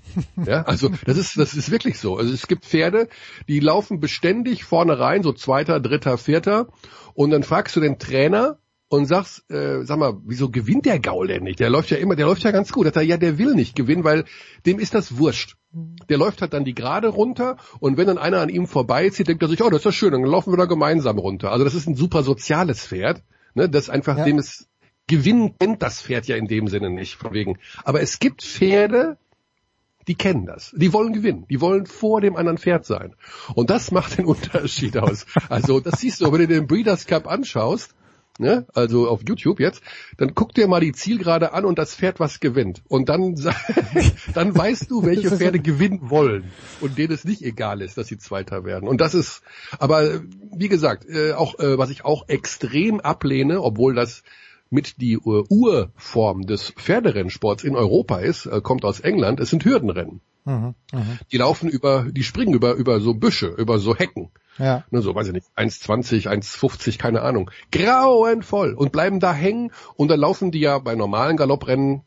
Ja, 0.45 0.63
also 0.63 0.89
das 1.05 1.17
ist, 1.17 1.37
das 1.37 1.53
ist 1.53 1.69
wirklich 1.69 1.99
so. 1.99 2.17
Also 2.17 2.33
es 2.33 2.47
gibt 2.47 2.65
Pferde, 2.65 3.07
die 3.47 3.59
laufen 3.59 3.99
beständig 3.99 4.63
vorne 4.63 4.97
rein, 4.99 5.21
so 5.21 5.33
zweiter, 5.33 5.79
dritter, 5.79 6.17
vierter, 6.17 6.67
und 7.13 7.29
dann 7.31 7.43
fragst 7.43 7.75
du 7.75 7.79
den 7.79 7.99
Trainer 7.99 8.57
und 8.87 9.05
sagst, 9.05 9.49
äh, 9.51 9.83
sag 9.83 9.99
mal, 9.99 10.17
wieso 10.25 10.49
gewinnt 10.49 10.85
der 10.85 10.99
Gaul 10.99 11.27
denn 11.27 11.43
nicht? 11.43 11.59
Der 11.59 11.69
läuft 11.69 11.91
ja 11.91 11.97
immer, 11.97 12.15
der 12.15 12.25
läuft 12.25 12.43
ja 12.43 12.51
ganz 12.51 12.71
gut. 12.71 12.87
Er, 12.87 13.01
ja, 13.03 13.17
der 13.17 13.37
will 13.37 13.53
nicht 13.53 13.75
gewinnen, 13.75 14.03
weil 14.03 14.25
dem 14.65 14.79
ist 14.79 14.95
das 14.95 15.17
wurscht. 15.17 15.57
Der 16.09 16.17
läuft 16.17 16.41
halt 16.41 16.53
dann 16.53 16.65
die 16.65 16.73
Gerade 16.73 17.09
runter 17.09 17.57
und 17.79 17.97
wenn 17.97 18.07
dann 18.07 18.17
einer 18.17 18.39
an 18.39 18.49
ihm 18.49 18.65
vorbeizieht, 18.65 19.27
denkt 19.27 19.43
er 19.43 19.49
sich, 19.49 19.61
oh, 19.61 19.69
das 19.69 19.81
ist 19.81 19.85
ja 19.85 19.91
schön, 19.91 20.11
dann 20.13 20.23
laufen 20.23 20.51
wir 20.51 20.57
da 20.57 20.65
gemeinsam 20.65 21.19
runter. 21.19 21.51
Also 21.51 21.63
das 21.65 21.75
ist 21.75 21.87
ein 21.87 21.95
super 21.95 22.23
soziales 22.23 22.87
Pferd, 22.87 23.21
ne, 23.53 23.69
das 23.69 23.89
einfach 23.89 24.17
Ja. 24.17 24.25
dem 24.25 24.39
es 24.39 24.68
Gewinnen 25.09 25.57
kennt 25.59 25.81
das 25.81 26.01
Pferd 26.01 26.27
ja 26.27 26.37
in 26.37 26.47
dem 26.47 26.67
Sinne 26.67 26.89
nicht, 26.89 27.15
von 27.15 27.33
wegen. 27.33 27.57
Aber 27.83 27.99
es 27.99 28.19
gibt 28.19 28.43
Pferde, 28.43 29.17
die 30.07 30.15
kennen 30.15 30.45
das. 30.45 30.73
Die 30.77 30.93
wollen 30.93 31.11
gewinnen. 31.13 31.45
Die 31.49 31.59
wollen 31.59 31.85
vor 31.85 32.21
dem 32.21 32.35
anderen 32.35 32.57
Pferd 32.57 32.85
sein. 32.85 33.15
Und 33.55 33.69
das 33.69 33.91
macht 33.91 34.17
den 34.17 34.25
Unterschied 34.33 34.97
aus. 34.97 35.25
Also, 35.49 35.79
das 35.79 35.99
siehst 35.99 36.21
du, 36.21 36.31
wenn 36.31 36.39
du 36.39 36.47
den 36.47 36.67
Breeders 36.67 37.07
Cup 37.07 37.27
anschaust, 37.27 37.93
ne, 38.37 38.65
also 38.73 39.09
auf 39.09 39.21
YouTube 39.27 39.59
jetzt, 39.59 39.81
dann 40.17 40.33
guck 40.33 40.53
dir 40.53 40.67
mal 40.67 40.79
die 40.79 40.93
Zielgerade 40.93 41.53
an 41.53 41.65
und 41.65 41.77
das 41.77 41.95
Pferd, 41.95 42.19
was 42.19 42.39
gewinnt. 42.39 42.81
Und 42.87 43.09
dann, 43.09 43.35
dann 44.33 44.55
weißt 44.55 44.89
du, 44.89 45.03
welche 45.05 45.31
Pferde 45.31 45.59
gewinnen 45.59 46.09
wollen 46.09 46.51
und 46.81 46.97
denen 46.97 47.13
es 47.13 47.25
nicht 47.25 47.41
egal 47.41 47.81
ist, 47.81 47.97
dass 47.97 48.07
sie 48.07 48.17
Zweiter 48.17 48.63
werden. 48.63 48.87
Und 48.87 49.01
das 49.01 49.13
ist, 49.13 49.41
aber 49.77 50.03
äh, 50.03 50.19
wie 50.55 50.69
gesagt, 50.69 51.05
äh, 51.09 51.33
auch 51.33 51.59
äh, 51.59 51.77
was 51.77 51.89
ich 51.89 52.05
auch 52.05 52.29
extrem 52.29 52.99
ablehne, 52.99 53.61
obwohl 53.61 53.93
das 53.95 54.23
mit 54.69 55.01
die 55.01 55.17
uh, 55.17 55.43
Urform 55.49 56.45
des 56.45 56.71
Pferderennsports 56.71 57.63
in 57.63 57.75
Europa 57.75 58.19
ist, 58.19 58.45
äh, 58.45 58.61
kommt 58.61 58.85
aus 58.85 58.99
England, 58.99 59.39
es 59.39 59.49
sind 59.49 59.65
Hürdenrennen. 59.65 60.21
Mhm, 60.45 60.75
mhm. 60.93 61.19
Die 61.31 61.37
laufen 61.37 61.69
über, 61.69 62.05
die 62.09 62.23
springen 62.23 62.53
über, 62.53 62.73
über 62.73 62.99
so 62.99 63.13
Büsche, 63.13 63.47
über 63.47 63.79
so 63.79 63.95
Hecken. 63.95 64.31
Ja. 64.57 64.83
Ne, 64.89 65.01
so, 65.01 65.15
weiß 65.15 65.27
ich 65.27 65.33
nicht, 65.33 65.47
1,20, 65.55 66.27
1,50, 66.27 66.97
keine 66.97 67.21
Ahnung. 67.21 67.49
Grauenvoll. 67.71 68.73
Und 68.73 68.91
bleiben 68.91 69.19
da 69.19 69.33
hängen 69.33 69.71
und 69.95 70.09
dann 70.09 70.19
laufen 70.19 70.51
die 70.51 70.59
ja 70.59 70.79
bei 70.79 70.95
normalen 70.95 71.37
Galopprennen, 71.37 72.01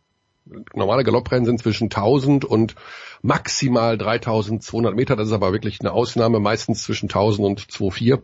normale 0.75 1.05
Galopprennen 1.05 1.45
sind 1.45 1.61
zwischen 1.61 1.85
1000 1.85 2.45
und 2.45 2.75
maximal 3.23 3.97
3200 3.97 4.95
Meter. 4.95 5.17
Das 5.17 5.29
ist 5.29 5.35
aber 5.35 5.53
wirklich 5.53 5.81
eine 5.81 5.93
Ausnahme, 5.93 6.41
meistens 6.41 6.83
zwischen 6.83 7.07
1000 7.07 7.47
und 7.47 7.61
2,4. 7.61 8.23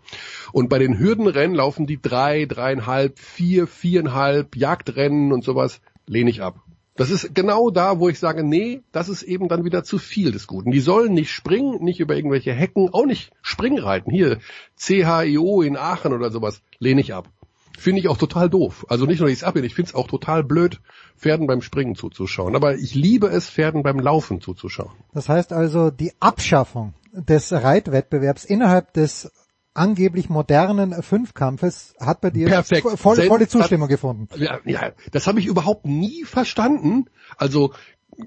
Und 0.52 0.68
bei 0.68 0.78
den 0.78 0.98
Hürdenrennen 0.98 1.56
laufen 1.56 1.86
die 1.86 2.00
drei, 2.00 2.46
dreieinhalb, 2.46 3.18
vier, 3.18 3.66
viereinhalb, 3.66 4.56
Jagdrennen 4.56 5.32
und 5.32 5.44
sowas, 5.44 5.80
lehne 6.06 6.30
ich 6.30 6.42
ab. 6.42 6.60
Das 6.98 7.10
ist 7.10 7.32
genau 7.32 7.70
da, 7.70 8.00
wo 8.00 8.08
ich 8.08 8.18
sage, 8.18 8.42
nee, 8.42 8.82
das 8.90 9.08
ist 9.08 9.22
eben 9.22 9.46
dann 9.46 9.64
wieder 9.64 9.84
zu 9.84 9.98
viel 9.98 10.32
des 10.32 10.48
Guten. 10.48 10.72
Die 10.72 10.80
sollen 10.80 11.14
nicht 11.14 11.30
springen, 11.30 11.84
nicht 11.84 12.00
über 12.00 12.16
irgendwelche 12.16 12.52
Hecken, 12.52 12.88
auch 12.92 13.06
nicht 13.06 13.30
Springreiten. 13.40 14.12
Hier, 14.12 14.38
CHIO 14.76 15.62
in 15.62 15.76
Aachen 15.76 16.12
oder 16.12 16.32
sowas, 16.32 16.60
lehne 16.80 17.00
ich 17.00 17.14
ab. 17.14 17.30
Finde 17.78 18.00
ich 18.00 18.08
auch 18.08 18.16
total 18.16 18.50
doof. 18.50 18.84
Also 18.88 19.06
nicht 19.06 19.20
nur, 19.20 19.28
dass 19.28 19.34
ich 19.34 19.42
es 19.42 19.44
ablehne, 19.44 19.66
ich 19.66 19.74
finde 19.74 19.90
es 19.90 19.94
auch 19.94 20.08
total 20.08 20.42
blöd, 20.42 20.80
Pferden 21.16 21.46
beim 21.46 21.62
Springen 21.62 21.94
zuzuschauen. 21.94 22.56
Aber 22.56 22.74
ich 22.74 22.94
liebe 22.94 23.28
es, 23.28 23.48
Pferden 23.48 23.84
beim 23.84 24.00
Laufen 24.00 24.40
zuzuschauen. 24.40 24.92
Das 25.14 25.28
heißt 25.28 25.52
also, 25.52 25.90
die 25.90 26.12
Abschaffung 26.18 26.94
des 27.12 27.52
Reitwettbewerbs 27.52 28.44
innerhalb 28.44 28.92
des 28.94 29.30
angeblich 29.74 30.28
modernen 30.28 31.02
Fünfkampfes 31.02 31.94
hat 32.00 32.20
bei 32.20 32.30
dir 32.30 32.64
voll, 32.64 33.16
volle 33.16 33.46
Zustimmung 33.46 33.88
gefunden. 33.88 34.28
Ja, 34.36 34.58
ja, 34.64 34.90
das 35.12 35.28
habe 35.28 35.38
ich 35.38 35.46
überhaupt 35.46 35.86
nie 35.86 36.24
verstanden. 36.24 37.06
Also 37.36 37.72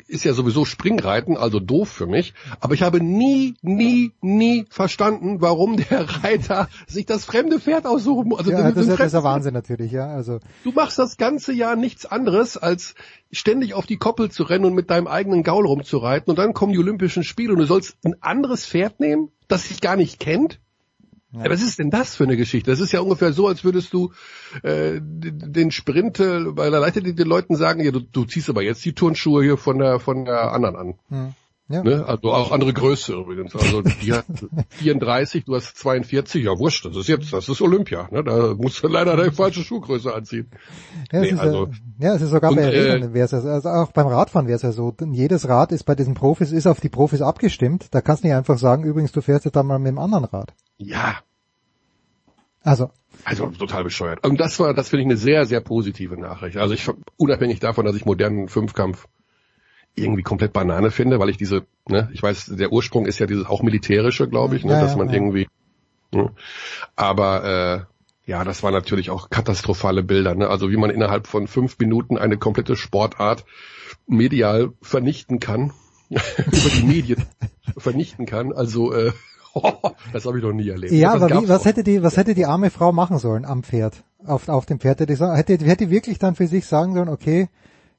ist 0.07 0.23
ja 0.23 0.33
sowieso 0.33 0.63
Springreiten, 0.65 1.37
also 1.37 1.59
doof 1.59 1.89
für 1.89 2.07
mich. 2.07 2.33
Aber 2.59 2.73
ich 2.73 2.81
habe 2.81 3.01
nie, 3.01 3.55
nie, 3.61 4.13
nie 4.21 4.65
verstanden, 4.69 5.41
warum 5.41 5.77
der 5.77 6.07
Reiter 6.23 6.69
sich 6.87 7.05
das 7.05 7.25
fremde 7.25 7.59
Pferd 7.59 7.85
aussuchen 7.85 8.29
muss. 8.29 8.39
Also 8.39 8.51
Ja, 8.51 8.71
das, 8.71 8.87
ist, 8.87 8.99
das 8.99 9.07
ist 9.07 9.13
ja 9.13 9.23
Wahnsinn 9.23 9.53
natürlich, 9.53 9.91
ja. 9.91 10.07
Also 10.07 10.39
Du 10.63 10.71
machst 10.71 10.97
das 10.97 11.17
ganze 11.17 11.53
Jahr 11.53 11.75
nichts 11.75 12.05
anderes, 12.05 12.57
als 12.57 12.95
ständig 13.31 13.73
auf 13.73 13.85
die 13.85 13.97
Koppel 13.97 14.31
zu 14.31 14.43
rennen 14.43 14.65
und 14.65 14.73
mit 14.73 14.89
deinem 14.89 15.07
eigenen 15.07 15.43
Gaul 15.43 15.65
rumzureiten. 15.65 16.29
Und 16.29 16.39
dann 16.39 16.53
kommen 16.53 16.71
die 16.71 16.79
Olympischen 16.79 17.23
Spiele 17.23 17.53
und 17.53 17.59
du 17.59 17.65
sollst 17.65 17.97
ein 18.05 18.15
anderes 18.21 18.65
Pferd 18.65 18.99
nehmen, 18.99 19.29
das 19.47 19.67
dich 19.67 19.81
gar 19.81 19.97
nicht 19.97 20.19
kennt. 20.19 20.59
Ja. 21.33 21.49
Was 21.49 21.61
ist 21.61 21.79
denn 21.79 21.89
das 21.89 22.15
für 22.15 22.25
eine 22.25 22.35
Geschichte? 22.35 22.71
Das 22.71 22.81
ist 22.81 22.91
ja 22.91 22.99
ungefähr 22.99 23.31
so, 23.31 23.47
als 23.47 23.63
würdest 23.63 23.93
du 23.93 24.11
äh, 24.63 24.99
den 25.01 25.71
Sprint 25.71 26.19
äh, 26.19 26.43
bei 26.51 26.69
der 26.69 26.79
Leiter 26.79 27.01
den 27.01 27.27
Leuten 27.27 27.55
sagen, 27.55 27.83
ja, 27.83 27.91
du, 27.91 28.01
du 28.01 28.25
ziehst 28.25 28.49
aber 28.49 28.61
jetzt 28.61 28.83
die 28.83 28.93
Turnschuhe 28.93 29.43
hier 29.43 29.57
von 29.57 29.79
der 29.79 29.99
von 29.99 30.25
der 30.25 30.51
anderen 30.51 30.75
an. 30.75 30.93
hm. 31.09 31.33
Ja. 31.73 31.83
Ne? 31.83 32.05
Also 32.05 32.31
auch 32.31 32.51
andere 32.51 32.73
Größe 32.73 33.13
übrigens. 33.13 33.55
Also 33.55 33.81
die 33.81 34.13
hat 34.13 34.25
34, 34.69 35.45
du 35.45 35.55
hast 35.55 35.77
42, 35.77 36.43
ja 36.43 36.57
wurscht, 36.57 36.85
das 36.85 36.95
ist 36.95 37.07
jetzt, 37.07 37.31
das 37.33 37.47
ist 37.49 37.61
Olympia. 37.61 38.07
Ne? 38.11 38.23
Da 38.23 38.53
musst 38.55 38.83
du 38.83 38.87
leider 38.87 39.15
deine 39.15 39.31
falsche 39.31 39.61
Schuhgröße 39.63 40.13
anziehen. 40.13 40.49
Ja, 41.11 41.19
es 41.19 41.27
Nee, 41.27 41.33
ist 41.35 41.39
also- 41.39 41.69
ja, 41.99 42.15
es 42.15 42.21
ist 42.21 42.29
sogar 42.31 42.51
Und, 42.51 42.57
bei 42.57 42.63
äh, 42.73 43.13
wäre 43.13 43.25
es 43.25 43.31
ja, 43.31 43.39
also 43.39 43.69
auch 43.69 43.91
beim 43.91 44.07
Radfahren 44.07 44.47
wäre 44.47 44.55
es 44.57 44.61
ja 44.63 44.71
so. 44.71 44.91
Denn 44.91 45.13
jedes 45.13 45.47
Rad 45.47 45.71
ist 45.71 45.83
bei 45.83 45.95
diesen 45.95 46.13
Profis 46.13 46.51
ist 46.51 46.67
auf 46.67 46.79
die 46.79 46.89
Profis 46.89 47.21
abgestimmt. 47.21 47.87
Da 47.91 48.01
kannst 48.01 48.23
du 48.23 48.27
nicht 48.27 48.35
einfach 48.35 48.57
sagen, 48.57 48.83
übrigens 48.83 49.11
du 49.11 49.21
fährst 49.21 49.45
jetzt 49.45 49.55
dann 49.55 49.67
mal 49.67 49.79
mit 49.79 49.89
dem 49.89 49.99
anderen 49.99 50.25
Rad. 50.25 50.53
Ja, 50.77 51.17
Also 52.63 52.89
Also 53.23 53.47
total 53.47 53.83
bescheuert. 53.83 54.25
Und 54.25 54.39
das 54.39 54.59
war, 54.59 54.73
das 54.73 54.89
finde 54.89 55.01
ich 55.01 55.07
eine 55.07 55.17
sehr, 55.17 55.45
sehr 55.45 55.61
positive 55.61 56.17
Nachricht. 56.19 56.57
Also 56.57 56.73
ich, 56.73 56.89
unabhängig 57.17 57.59
davon, 57.59 57.85
dass 57.85 57.95
ich 57.95 58.05
modernen 58.05 58.47
Fünfkampf 58.47 59.07
irgendwie 59.95 60.23
komplett 60.23 60.53
Banane 60.53 60.91
finde, 60.91 61.19
weil 61.19 61.29
ich 61.29 61.37
diese, 61.37 61.65
ne, 61.87 62.09
ich 62.13 62.23
weiß, 62.23 62.53
der 62.57 62.71
Ursprung 62.71 63.05
ist 63.05 63.19
ja 63.19 63.25
dieses 63.25 63.45
auch 63.45 63.61
militärische, 63.61 64.27
glaube 64.27 64.55
ich, 64.55 64.63
ne, 64.63 64.73
Ja, 64.73 64.81
dass 64.81 64.95
man 64.95 65.09
ja. 65.09 65.15
irgendwie, 65.15 65.47
ne, 66.11 66.31
aber 66.95 67.87
äh, 67.87 67.91
ja, 68.25 68.43
das 68.43 68.63
war 68.63 68.71
natürlich 68.71 69.09
auch 69.09 69.29
katastrophale 69.29 70.03
Bilder, 70.03 70.35
ne? 70.35 70.47
Also 70.47 70.69
wie 70.69 70.77
man 70.77 70.89
innerhalb 70.89 71.27
von 71.27 71.47
fünf 71.47 71.77
Minuten 71.79 72.17
eine 72.17 72.37
komplette 72.37 72.75
Sportart 72.75 73.45
medial 74.07 74.71
vernichten 74.81 75.39
kann, 75.39 75.73
über 76.09 76.69
die 76.77 76.83
Medien 76.83 77.25
vernichten 77.77 78.25
kann. 78.25 78.53
Also 78.53 78.93
äh, 78.93 79.11
das 80.13 80.25
habe 80.25 80.37
ich 80.37 80.43
noch 80.43 80.53
nie 80.53 80.69
erlebt. 80.69 80.93
ja, 80.93 81.13
das 81.13 81.23
aber 81.23 81.41
wie, 81.41 81.49
was 81.49 81.65
hätte 81.65 81.83
die 81.83 82.03
was 82.03 82.15
hätte 82.15 82.33
die 82.33 82.45
arme 82.45 82.69
Frau 82.69 82.91
machen 82.93 83.17
sollen 83.17 83.43
am 83.43 83.63
Pferd 83.63 84.03
auf 84.25 84.47
auf 84.47 84.65
dem 84.65 84.79
Pferd 84.79 85.01
hätte 85.01 85.13
die, 85.13 85.21
hätte 85.21 85.57
hätte 85.65 85.89
wirklich 85.89 86.19
dann 86.19 86.35
für 86.35 86.47
sich 86.47 86.65
sagen 86.65 86.93
sollen, 86.93 87.09
okay, 87.09 87.49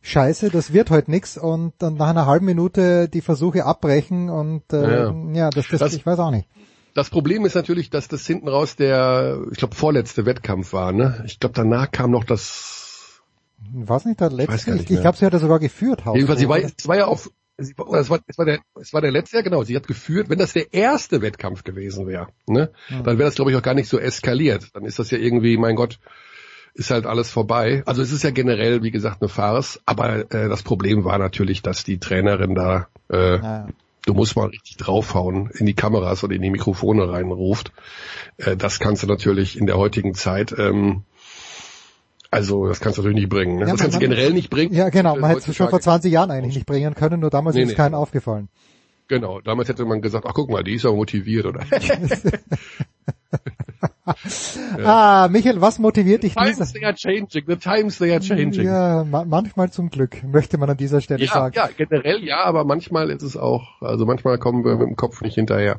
Scheiße, 0.02 0.50
das 0.50 0.72
wird 0.72 0.90
heute 0.90 1.10
nix 1.10 1.38
und 1.38 1.72
dann 1.78 1.94
nach 1.94 2.08
einer 2.08 2.26
halben 2.26 2.46
Minute 2.46 3.08
die 3.08 3.20
Versuche 3.20 3.64
abbrechen 3.64 4.28
und 4.30 4.72
äh, 4.72 4.82
Ja, 4.82 4.90
ja, 5.10 5.14
ja. 5.32 5.50
das, 5.50 5.68
das, 5.68 5.80
Das- 5.80 5.94
ich 5.94 6.04
weiß 6.04 6.18
auch 6.18 6.30
nicht. 6.32 6.48
Das 6.94 7.08
Problem 7.08 7.46
ist 7.46 7.54
natürlich, 7.54 7.88
dass 7.88 8.08
das 8.08 8.26
hinten 8.26 8.48
raus 8.48 8.76
der, 8.76 9.40
ich 9.50 9.56
glaube, 9.56 9.74
vorletzte 9.74 10.26
Wettkampf 10.26 10.74
war. 10.74 10.92
Ne? 10.92 11.22
Ich 11.24 11.40
glaube, 11.40 11.54
danach 11.54 11.90
kam 11.90 12.10
noch 12.10 12.24
das. 12.24 13.22
Was 13.72 14.04
nicht 14.04 14.20
der 14.20 14.28
letzte? 14.30 14.54
Ich, 14.56 14.66
nicht 14.66 14.82
ich 14.84 14.90
mehr. 14.90 15.00
glaube, 15.00 15.16
sie 15.16 15.24
hat 15.24 15.32
ja 15.32 15.38
sogar 15.38 15.58
geführt. 15.58 16.04
Haus 16.04 16.16
Jedenfalls, 16.16 16.40
sie 16.40 16.48
war, 16.50 16.58
es 16.58 16.86
war 16.86 16.96
ja 16.98 17.06
auf. 17.06 17.30
Es, 17.56 17.78
war, 17.78 18.20
es, 18.26 18.38
war 18.38 18.44
der, 18.44 18.58
es 18.80 18.92
war 18.92 19.00
der 19.00 19.12
letzte, 19.12 19.36
ja 19.36 19.42
genau, 19.42 19.62
sie 19.62 19.76
hat 19.76 19.86
geführt, 19.86 20.28
wenn 20.30 20.38
das 20.38 20.52
der 20.54 20.72
erste 20.74 21.22
Wettkampf 21.22 21.64
gewesen 21.64 22.06
wäre, 22.08 22.28
ne, 22.46 22.72
dann 22.90 23.18
wäre 23.18 23.24
das 23.28 23.34
glaube 23.36 23.50
ich 23.52 23.56
auch 23.56 23.62
gar 23.62 23.74
nicht 23.74 23.88
so 23.88 23.98
eskaliert. 23.98 24.68
Dann 24.74 24.84
ist 24.84 24.98
das 24.98 25.10
ja 25.10 25.18
irgendwie, 25.18 25.56
mein 25.58 25.76
Gott, 25.76 25.98
ist 26.74 26.90
halt 26.90 27.06
alles 27.06 27.30
vorbei. 27.30 27.82
Also 27.86 28.00
es 28.02 28.12
ist 28.12 28.22
ja 28.24 28.30
generell, 28.30 28.82
wie 28.82 28.90
gesagt, 28.90 29.20
eine 29.20 29.28
Farce, 29.28 29.80
aber 29.86 30.30
äh, 30.32 30.48
das 30.48 30.62
Problem 30.62 31.04
war 31.04 31.18
natürlich, 31.18 31.62
dass 31.62 31.84
die 31.84 31.98
Trainerin 31.98 32.54
da 32.54 32.88
äh, 33.10 33.36
Ja. 33.36 33.68
du 34.06 34.14
musst 34.14 34.36
mal 34.36 34.46
richtig 34.48 34.78
draufhauen, 34.78 35.50
in 35.58 35.66
die 35.66 35.74
Kameras 35.74 36.24
oder 36.24 36.34
in 36.34 36.42
die 36.42 36.50
Mikrofone 36.50 37.08
reinruft. 37.10 37.72
Äh, 38.38 38.56
das 38.56 38.80
kannst 38.80 39.02
du 39.02 39.06
natürlich 39.06 39.58
in 39.58 39.66
der 39.66 39.76
heutigen 39.76 40.14
Zeit, 40.14 40.54
ähm, 40.58 41.02
also 42.30 42.66
das 42.66 42.80
kannst 42.80 42.96
du 42.96 43.02
natürlich 43.02 43.20
nicht 43.24 43.28
bringen. 43.28 43.56
Ne? 43.56 43.66
Ja, 43.66 43.72
das 43.72 43.80
kannst 43.80 43.96
du 43.96 44.00
generell 44.00 44.32
nicht 44.32 44.48
bringen. 44.48 44.72
Ja, 44.74 44.88
genau. 44.88 45.16
Äh, 45.16 45.20
Man 45.20 45.28
hätte 45.30 45.40
es 45.40 45.44
schon 45.56 45.66
vor 45.66 45.66
heutzutage. 45.66 46.00
20 46.00 46.12
Jahren 46.12 46.30
eigentlich 46.30 46.54
nicht 46.54 46.66
bringen 46.66 46.94
können, 46.94 47.20
nur 47.20 47.28
damals 47.28 47.54
Nee, 47.54 47.62
ist 47.62 47.68
nee. 47.68 47.74
keinen 47.74 47.94
aufgefallen. 47.94 48.48
Genau, 49.08 49.42
damals 49.42 49.68
hätte 49.68 49.84
man 49.84 50.00
gesagt, 50.00 50.24
ach 50.26 50.32
guck 50.32 50.48
mal, 50.48 50.64
die 50.64 50.74
ist 50.76 50.84
ja 50.84 50.90
motiviert 50.92 51.44
oder. 51.44 51.60
Ah, 54.84 55.28
Michael, 55.30 55.60
was 55.60 55.78
motiviert 55.78 56.22
dich 56.22 56.34
times 56.34 56.58
dieser? 56.58 56.72
they 56.72 56.84
are 56.84 56.94
changing, 56.94 57.44
the 57.46 57.56
times 57.56 57.98
they 57.98 58.10
are 58.12 58.20
changing. 58.20 58.64
Ja, 58.66 59.04
ma 59.04 59.24
manchmal 59.24 59.70
zum 59.70 59.90
Glück, 59.90 60.22
möchte 60.24 60.58
man 60.58 60.68
an 60.70 60.76
dieser 60.76 61.00
Stelle 61.00 61.24
Ja, 61.24 61.32
sagen. 61.32 61.54
ja, 61.56 61.68
generell 61.76 62.22
ja, 62.24 62.44
aber 62.44 62.64
manchmal 62.64 63.10
ist 63.10 63.22
es 63.22 63.36
auch, 63.36 63.80
also 63.80 64.04
manchmal 64.06 64.38
kommen 64.38 64.64
wir 64.64 64.76
mit 64.76 64.88
dem 64.88 64.96
Kopf 64.96 65.22
nicht 65.22 65.34
hinterher. 65.34 65.78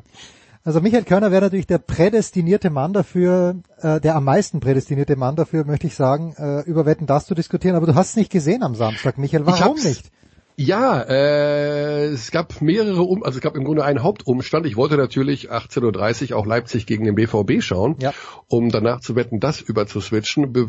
Also 0.66 0.80
Michael 0.80 1.04
Körner 1.04 1.32
wäre 1.32 1.42
natürlich 1.42 1.68
der 1.68 1.78
prädestinierte 1.80 2.70
Mann 2.70 2.94
dafür, 2.94 3.56
äh, 3.82 4.00
der 4.00 4.16
am 4.16 4.24
meisten 4.24 4.62
prädestinierte 4.62 5.18
Mann 5.18 5.36
dafür, 5.36 5.66
möchte 5.66 5.88
ich 5.88 5.96
sagen, 5.96 6.34
äh, 6.38 6.62
über 6.62 6.86
Wetten 6.86 7.06
das 7.06 7.26
zu 7.26 7.36
diskutieren. 7.36 7.76
Aber 7.76 7.86
du 7.86 7.96
hast 7.96 8.12
es 8.12 8.16
nicht 8.16 8.32
gesehen 8.32 8.64
am 8.64 8.74
Samstag, 8.74 9.18
Michael. 9.18 9.46
Warum 9.46 9.76
nicht? 9.76 10.10
Ja, 10.56 11.02
äh, 11.02 12.06
es 12.06 12.30
gab 12.32 12.62
mehrere, 12.62 13.02
um 13.02 13.24
also 13.24 13.38
es 13.38 13.42
gab 13.42 13.56
im 13.56 13.64
Grunde 13.64 13.84
einen 13.84 14.04
Hauptumstand. 14.04 14.66
Ich 14.68 14.76
wollte 14.76 14.98
natürlich 14.98 15.52
18.30 15.52 16.32
Uhr 16.32 16.38
auch 16.38 16.46
Leipzig 16.46 16.86
gegen 16.86 17.06
den 17.06 17.16
BVB 17.16 17.62
schauen, 17.64 17.96
Ja. 18.00 18.14
um 18.48 18.70
danach 18.70 19.00
zu 19.00 19.16
wetten, 19.16 19.40
das 19.40 19.62
über 19.62 19.88
zu 19.88 20.00
switchen. 20.00 20.54
Be 20.54 20.68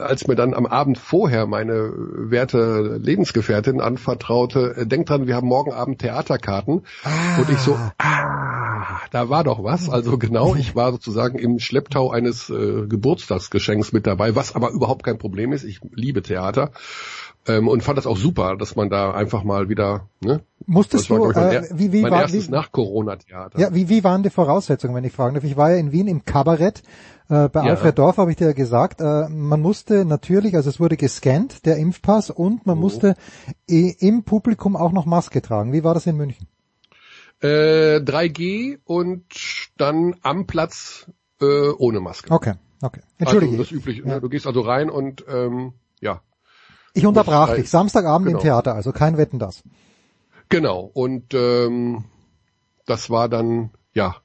als 0.00 0.26
mir 0.26 0.34
dann 0.34 0.52
am 0.52 0.66
Abend 0.66 0.98
vorher 0.98 1.46
meine 1.46 1.92
werte 1.96 2.98
Lebensgefährtin 3.00 3.80
anvertraute, 3.80 4.74
äh, 4.76 4.86
denk 4.86 5.06
dran, 5.06 5.26
wir 5.26 5.34
haben 5.34 5.48
morgen 5.48 5.72
Abend 5.72 6.00
Theaterkarten. 6.00 6.82
Und 7.38 7.50
ich 7.50 7.58
so, 7.58 7.78
ah, 7.98 9.00
da 9.10 9.28
war 9.30 9.44
doch 9.44 9.64
was. 9.64 9.88
Also 9.88 10.18
genau, 10.18 10.54
ich 10.54 10.74
war 10.76 10.92
sozusagen 10.92 11.38
im 11.38 11.58
Schlepptau 11.58 12.10
eines 12.10 12.50
äh, 12.50 12.86
Geburtstagsgeschenks 12.86 13.92
mit 13.92 14.06
dabei, 14.06 14.34
was 14.36 14.54
aber 14.54 14.70
überhaupt 14.70 15.04
kein 15.04 15.18
Problem 15.18 15.52
ist. 15.52 15.64
Ich 15.64 15.80
liebe 15.92 16.22
Theater. 16.22 16.70
Ähm, 17.48 17.66
und 17.66 17.82
fand 17.82 17.98
das 17.98 18.06
auch 18.06 18.16
super, 18.16 18.56
dass 18.56 18.76
man 18.76 18.88
da 18.88 19.10
einfach 19.12 19.42
mal 19.42 19.68
wieder, 19.68 20.08
ne? 20.20 20.42
Musstest 20.66 21.10
war, 21.10 21.18
du, 21.18 21.30
ich, 21.32 21.36
äh, 21.36 21.40
mein, 21.40 21.52
er- 21.52 21.78
wie, 21.78 21.92
wie, 21.92 22.02
mein 22.02 22.12
war, 22.12 22.20
erstes 22.22 22.46
wie, 22.46 22.50
Nach-Corona-Theater. 22.52 23.58
ja, 23.58 23.74
wie, 23.74 23.88
wie 23.88 24.04
waren 24.04 24.22
die 24.22 24.30
Voraussetzungen, 24.30 24.94
wenn 24.94 25.02
ich 25.02 25.12
fragen 25.12 25.34
darf? 25.34 25.42
Ich 25.42 25.56
war 25.56 25.70
ja 25.72 25.76
in 25.78 25.90
Wien 25.90 26.06
im 26.06 26.24
Kabarett. 26.24 26.82
Äh, 27.28 27.48
bei 27.48 27.64
Ja. 27.64 27.70
Alfred 27.70 27.98
Dorf 27.98 28.18
habe 28.18 28.30
ich 28.30 28.36
dir 28.36 28.46
ja 28.46 28.52
gesagt, 28.52 29.00
äh, 29.00 29.28
man 29.28 29.60
musste 29.60 30.04
natürlich, 30.04 30.54
also 30.54 30.70
es 30.70 30.78
wurde 30.78 30.96
gescannt, 30.96 31.66
der 31.66 31.78
Impfpass, 31.78 32.30
und 32.30 32.64
man 32.64 32.76
Mhm. 32.76 32.80
musste 32.82 33.16
im 33.66 34.22
Publikum 34.22 34.76
auch 34.76 34.92
noch 34.92 35.04
Maske 35.06 35.42
tragen. 35.42 35.72
Wie 35.72 35.82
war 35.82 35.94
das 35.94 36.06
in 36.06 36.16
München? 36.16 36.46
Äh, 37.40 37.98
3G 38.04 38.78
und 38.84 39.24
dann 39.78 40.14
am 40.22 40.46
Platz 40.46 41.10
äh, 41.40 41.70
ohne 41.70 41.98
Maske. 41.98 42.30
Okay, 42.32 42.52
okay. 42.82 43.00
Entschuldige. 43.18 43.52
Also 43.52 43.64
das 43.64 43.72
übliche. 43.72 44.02
Ja. 44.02 44.14
Ne? 44.14 44.20
Du 44.20 44.28
gehst 44.28 44.46
also 44.46 44.60
rein 44.60 44.90
und 44.90 45.24
ähm, 45.28 45.72
Ich 46.94 47.06
unterbrach 47.06 47.54
dich. 47.54 47.70
Samstagabend 47.70 48.26
genau. 48.26 48.38
im 48.38 48.42
Theater, 48.42 48.74
also 48.74 48.92
kein 48.92 49.16
Wetten 49.16 49.38
das. 49.38 49.62
genau. 50.48 50.90
Und 50.92 51.34
ähm, 51.34 52.04
das 52.86 53.10
war 53.10 53.28
dann 53.28 53.70
ja 53.94 54.16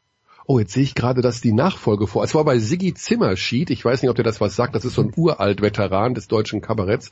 Oh, 0.49 0.59
jetzt 0.59 0.71
sehe 0.71 0.83
ich 0.83 0.95
gerade, 0.95 1.21
dass 1.21 1.41
die 1.41 1.51
Nachfolge 1.51 2.07
vor. 2.07 2.23
Es 2.23 2.33
war 2.33 2.45
bei 2.45 2.57
Siggi 2.57 2.93
Zimmerschied. 2.93 3.69
Ich 3.69 3.83
weiß 3.83 4.01
nicht, 4.01 4.09
ob 4.09 4.15
der 4.15 4.23
das 4.23 4.39
was 4.39 4.55
sagt. 4.55 4.75
Das 4.75 4.85
ist 4.85 4.93
so 4.93 5.01
ein 5.01 5.11
Uralt-Veteran 5.13 6.13
des 6.13 6.29
deutschen 6.29 6.61
Kabaretts. 6.61 7.11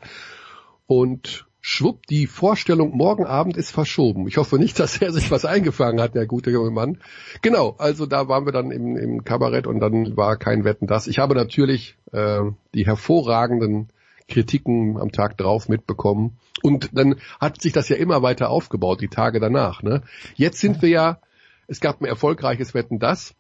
Und 0.88 1.46
schwupp, 1.60 2.08
die 2.08 2.28
Vorstellung 2.28 2.96
morgen 2.96 3.26
Abend 3.26 3.58
ist 3.58 3.72
verschoben. 3.72 4.26
Ich 4.30 4.38
hoffe 4.38 4.58
nicht, 4.58 4.80
dass 4.80 5.02
er 5.02 5.12
sich 5.12 5.32
was 5.32 5.44
eingefangen 5.44 6.00
hat, 6.00 6.16
der 6.16 6.28
gute 6.28 6.50
junge 6.50 6.72
Mann. 6.72 7.00
Genau, 7.42 7.76
also 7.78 8.06
da 8.06 8.30
waren 8.30 8.46
wir 8.46 8.54
dann 8.54 8.72
im, 8.72 8.96
im 8.96 9.26
Kabarett 9.26 9.68
und 9.68 9.82
dann 9.82 10.16
war 10.16 10.38
kein 10.38 10.64
Wetten 10.64 10.88
das. 10.88 11.08
Ich 11.08 11.20
habe 11.20 11.36
natürlich 11.36 11.98
äh, 12.14 12.40
die 12.74 12.86
hervorragenden 12.86 13.90
Kritiken 14.28 15.00
am 15.00 15.12
Tag 15.12 15.38
drauf 15.38 15.70
mitbekommen. 15.70 16.38
Und 16.62 16.90
dann 16.94 17.16
hat 17.40 17.62
sich 17.62 17.74
das 17.74 17.90
ja 17.90 17.96
immer 17.96 18.22
weiter 18.22 18.50
aufgebaut, 18.50 19.02
die 19.02 19.08
Tage 19.08 19.40
danach. 19.40 19.84
Ne? 19.84 20.02
Jetzt 20.36 20.60
sind 20.60 20.82
wir 20.82 20.90
ja, 20.90 21.22
es 21.68 21.80
gab 21.80 22.02
ein 22.02 22.06
erfolgreiches 22.06 22.74
Wetten 22.74 23.00
das. 23.00 23.36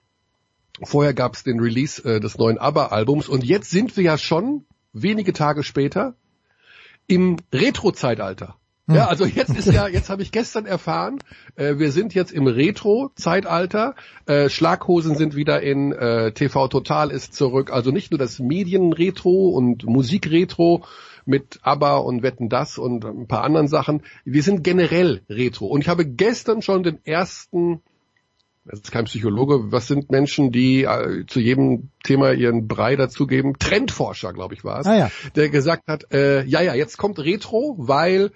Vorher 0.83 1.13
gab 1.13 1.35
es 1.35 1.43
den 1.43 1.59
Release 1.59 2.03
äh, 2.03 2.19
des 2.19 2.37
neuen 2.37 2.57
ABBA-Albums 2.57 3.29
und 3.29 3.43
jetzt 3.43 3.71
sind 3.71 3.95
wir 3.95 4.03
ja 4.03 4.17
schon 4.17 4.65
wenige 4.91 5.33
Tage 5.33 5.63
später 5.63 6.15
im 7.07 7.37
Retro-Zeitalter. 7.53 8.57
Ja, 8.87 9.03
Hm. 9.03 9.09
also 9.09 9.25
jetzt 9.25 9.55
ist 9.57 9.71
ja, 9.71 9.87
jetzt 9.87 10.09
habe 10.09 10.21
ich 10.21 10.31
gestern 10.31 10.65
erfahren, 10.65 11.19
äh, 11.55 11.77
wir 11.77 11.91
sind 11.91 12.13
jetzt 12.13 12.31
im 12.31 12.47
Retro-Zeitalter. 12.47 13.95
Äh, 14.25 14.49
Schlaghosen 14.49 15.15
sind 15.15 15.35
wieder 15.35 15.61
in, 15.61 15.91
äh, 15.91 16.31
TV 16.31 16.67
Total 16.67 17.11
ist 17.11 17.33
zurück. 17.33 17.71
Also 17.71 17.91
nicht 17.91 18.11
nur 18.11 18.19
das 18.19 18.39
Medien-Retro 18.39 19.49
und 19.49 19.85
Musik-Retro 19.85 20.83
mit 21.25 21.59
ABBA 21.63 21.97
und 21.97 22.21
Wetten 22.21 22.49
das 22.49 22.77
und 22.77 23.03
ein 23.03 23.27
paar 23.27 23.43
anderen 23.43 23.67
Sachen. 23.67 24.03
Wir 24.25 24.43
sind 24.43 24.63
generell 24.63 25.21
Retro. 25.29 25.65
Und 25.65 25.81
ich 25.81 25.87
habe 25.89 26.05
gestern 26.05 26.61
schon 26.61 26.83
den 26.83 26.99
ersten 27.05 27.81
das 28.67 28.79
ist 28.79 28.91
kein 28.91 29.05
Psychologe, 29.05 29.71
was 29.71 29.85
sind 29.87 30.09
Menschen, 30.09 30.51
die 30.51 30.85
äh, 30.85 31.23
zu 31.27 31.39
jedem 31.39 31.89
Thema 32.03 32.31
ihren 32.31 32.67
Brei 32.67 32.95
dazugeben? 32.95 33.59
Trendforscher, 33.59 34.33
glaube 34.33 34.55
ich, 34.55 34.63
war 34.63 34.79
es, 34.79 34.87
Ah, 34.87 34.97
ja. 34.97 35.11
der 35.35 35.49
gesagt 35.49 35.87
hat, 35.87 36.11
äh, 36.11 36.43
ja, 36.45 36.61
ja, 36.61 36.73
jetzt 36.73 36.97
kommt 36.97 37.19
Retro, 37.19 37.75
weil 37.77 38.31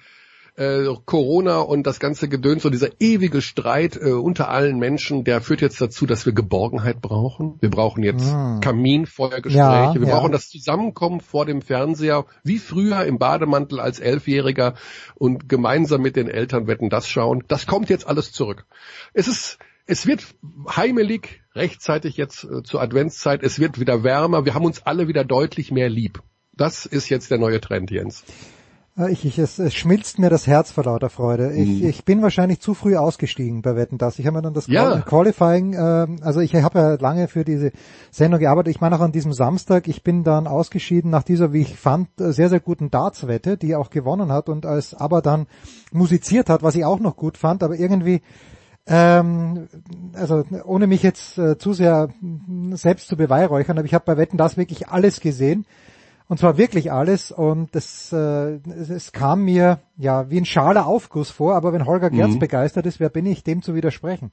äh, 0.60 0.93
Corona 1.05 1.60
und 1.60 1.88
das 1.88 1.99
ganze 1.99 2.28
Gedöns 2.28 2.66
und 2.66 2.74
dieser 2.74 2.89
ewige 2.99 3.41
Streit 3.41 3.95
äh, 3.95 4.12
unter 4.12 4.49
allen 4.49 4.78
Menschen, 4.78 5.24
der 5.24 5.39
führt 5.39 5.62
jetzt 5.62 5.80
dazu, 5.80 6.05
dass 6.05 6.26
wir 6.26 6.34
Geborgenheit 6.34 7.01
brauchen. 7.01 7.55
Wir 7.62 7.70
brauchen 7.70 8.03
jetzt 8.03 8.30
Ah. 8.30 8.60
Kaminfeuergespräche, 8.62 9.57
Ja, 9.57 9.93
wir 9.95 10.07
ja. 10.07 10.16
brauchen 10.16 10.34
das 10.34 10.49
Zusammenkommen 10.49 11.22
vor 11.22 11.45
dem 11.45 11.62
Fernseher, 11.62 12.26
wie 12.43 12.57
früher 12.57 13.05
im 13.05 13.18
Bademantel 13.20 13.80
als 13.80 13.99
Elfjähriger 13.99 14.74
und 15.16 15.47
gemeinsam 15.47 16.01
mit 16.01 16.18
den 16.18 16.28
Eltern 16.28 16.68
wetten 16.68 16.89
das 16.89 17.07
schauen. 17.07 17.43
Das 17.47 17.66
kommt 17.66 17.89
jetzt 17.89 18.05
alles 18.05 18.34
zurück. 18.34 18.66
Es 19.14 19.28
ist 19.28 19.57
es 19.86 20.05
wird 20.05 20.24
heimelig, 20.76 21.41
rechtzeitig 21.55 22.18
jetzt 22.18 22.43
äh, 22.43 22.62
zur 22.64 22.82
Adventszeit, 22.82 23.41
es 23.43 23.60
wird 23.60 23.80
wieder 23.80 24.03
wärmer, 24.03 24.45
wir 24.45 24.53
haben 24.53 24.66
uns 24.66 24.84
alle 24.86 25.07
wieder 25.07 25.24
deutlich 25.24 25.72
mehr 25.72 25.89
lieb. 25.89 26.22
Das 26.53 26.86
ist 26.86 27.10
jetzt 27.10 27.32
der 27.32 27.38
neue 27.39 27.62
Trend, 27.62 27.89
Jens. 27.89 28.24
Äh, 29.00 29.12
Ich, 29.12 29.26
ich, 29.26 29.39
es, 29.39 29.58
es 29.60 29.74
schmilzt 29.74 30.20
mir 30.20 30.30
das 30.30 30.45
Herz 30.45 30.72
vor 30.72 30.84
lauter 30.84 31.10
Freude. 31.10 31.54
Ich, 31.54 31.84
ich 31.84 32.06
bin 32.06 32.22
wahrscheinlich 32.22 32.60
zu 32.60 32.74
früh 32.74 32.95
ausgestiegen 32.97 33.62
bei 33.62 33.76
Wetten 33.76 33.97
das. 33.97 34.20
Ich 34.20 34.28
habe 34.28 34.38
mir 34.38 34.41
dann 34.41 34.54
das 34.54 34.68
Ja. 34.68 35.00
Qual- 35.00 35.04
Qualifying, 35.04 35.74
äh, 35.74 36.08
also 36.22 36.39
ich 36.41 36.54
habe 36.56 36.80
ja 36.80 36.93
lange 36.95 37.28
für 37.28 37.43
diese 37.45 37.72
Sendung 38.12 38.39
gearbeitet. 38.39 38.76
Ich 38.76 38.82
meine 38.82 38.95
auch 38.95 39.02
an 39.02 39.12
diesem 39.12 39.34
Samstag, 39.34 39.88
ich 39.88 40.04
bin 40.04 40.24
dann 40.24 40.47
ausgeschieden 40.47 41.10
nach 41.10 41.24
dieser, 41.24 41.54
wie 41.54 41.62
ich 41.62 41.76
fand, 41.78 42.10
sehr, 42.18 42.50
sehr 42.50 42.60
guten 42.60 42.91
Darts-Wette, 42.91 43.58
die 43.58 43.76
auch 43.76 43.89
gewonnen 43.89 44.32
hat 44.32 44.50
und 44.50 44.66
als 44.66 44.93
aber 44.93 45.22
dann 45.22 45.47
musiziert 45.91 46.50
hat, 46.50 46.62
was 46.64 46.76
ich 46.76 46.86
auch 46.86 47.00
noch 47.00 47.16
gut 47.16 47.38
fand, 47.38 47.64
aber 47.64 47.76
irgendwie 47.76 48.22
ähm, 48.91 49.68
also 50.14 50.43
ohne 50.66 50.88
mich 50.88 51.04
jetzt 51.04 51.38
äh, 51.38 51.58
zu 51.60 51.74
sehr 51.74 52.10
selbst 52.72 53.08
zu 53.08 53.16
beweihräuchern, 53.18 53.78
aber 53.78 53.86
ich 53.86 53.93
habe 53.93 54.06
bei 54.06 54.18
Wetten 54.18 54.38
das 54.38 54.58
wirklich 54.58 54.88
alles 54.88 55.20
gesehen. 55.20 55.66
Und 56.30 56.38
zwar 56.38 56.60
wirklich 56.60 56.92
alles 56.92 57.32
und 57.32 57.76
es, 57.76 58.14
äh, 58.14 58.60
es, 58.70 58.92
es 58.92 59.12
kam 59.12 59.46
mir 59.46 59.80
ja 59.98 60.30
wie 60.30 60.38
ein 60.38 60.46
schaler 60.46 60.86
Aufguss 60.86 61.32
vor, 61.32 61.56
aber 61.56 61.74
wenn 61.74 61.88
Holger 61.88 62.12
Gerz 62.12 62.38
begeistert 62.38 62.86
ist, 62.86 63.00
wer 63.00 63.10
bin 63.10 63.26
ich, 63.26 63.44
dem 63.44 63.64
zu 63.64 63.74
widersprechen? 63.74 64.32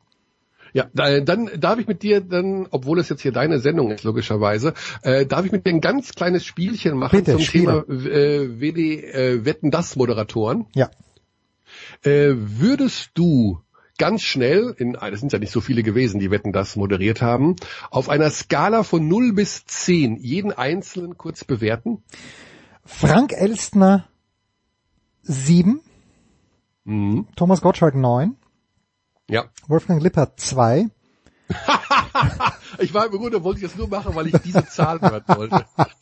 Ja, 0.74 0.90
da, 0.92 1.20
dann 1.20 1.48
darf 1.58 1.78
ich 1.78 1.86
mit 1.86 2.02
dir 2.02 2.20
dann, 2.20 2.66
obwohl 2.70 2.98
es 2.98 3.08
jetzt 3.08 3.22
hier 3.22 3.32
deine 3.32 3.60
Sendung 3.60 3.90
ist, 3.90 4.04
logischerweise, 4.04 4.74
äh, 5.00 5.24
darf 5.24 5.46
ich 5.46 5.52
mit 5.52 5.64
dir 5.64 5.70
ein 5.70 5.80
ganz 5.80 6.12
kleines 6.12 6.44
Spielchen 6.44 6.98
machen 6.98 7.18
Bitte, 7.18 7.32
zum 7.32 7.40
Spiele. 7.40 7.86
Thema 7.86 8.06
äh, 8.10 8.60
WD 8.60 8.78
äh, 8.78 9.44
Wetten 9.46 9.70
das 9.70 9.96
Moderatoren. 9.96 10.66
Ja. 10.74 10.90
Äh, 12.02 12.34
würdest 12.36 13.12
du 13.14 13.62
ganz 13.98 14.22
schnell, 14.22 14.74
in, 14.78 14.96
ah, 14.96 15.10
das 15.10 15.20
sind 15.20 15.32
ja 15.32 15.38
nicht 15.38 15.52
so 15.52 15.60
viele 15.60 15.82
gewesen, 15.82 16.20
die 16.20 16.30
Wetten 16.30 16.52
das 16.52 16.76
moderiert 16.76 17.22
haben, 17.22 17.56
auf 17.90 18.08
einer 18.08 18.30
Skala 18.30 18.82
von 18.82 19.06
0 19.08 19.32
bis 19.32 19.64
10 19.64 20.16
jeden 20.16 20.52
einzelnen 20.52 21.16
kurz 21.16 21.44
bewerten? 21.44 22.02
Frank 22.84 23.32
Elstner 23.32 24.06
sieben, 25.22 25.80
Mhm. 26.84 27.26
Thomas 27.34 27.60
Gottschalk 27.62 27.96
neun, 27.96 28.36
Ja. 29.28 29.46
Wolfgang 29.66 30.00
Lippert 30.00 30.38
zwei, 30.38 30.86
Ich 32.78 32.94
war 32.94 33.06
im 33.06 33.12
Grunde, 33.12 33.42
wollte 33.42 33.60
ich 33.60 33.66
das 33.66 33.76
nur 33.76 33.88
machen, 33.88 34.14
weil 34.14 34.28
ich 34.28 34.36
diese 34.44 34.64
Zahl 34.66 35.00
hören 35.00 35.22
wollte. 35.26 35.64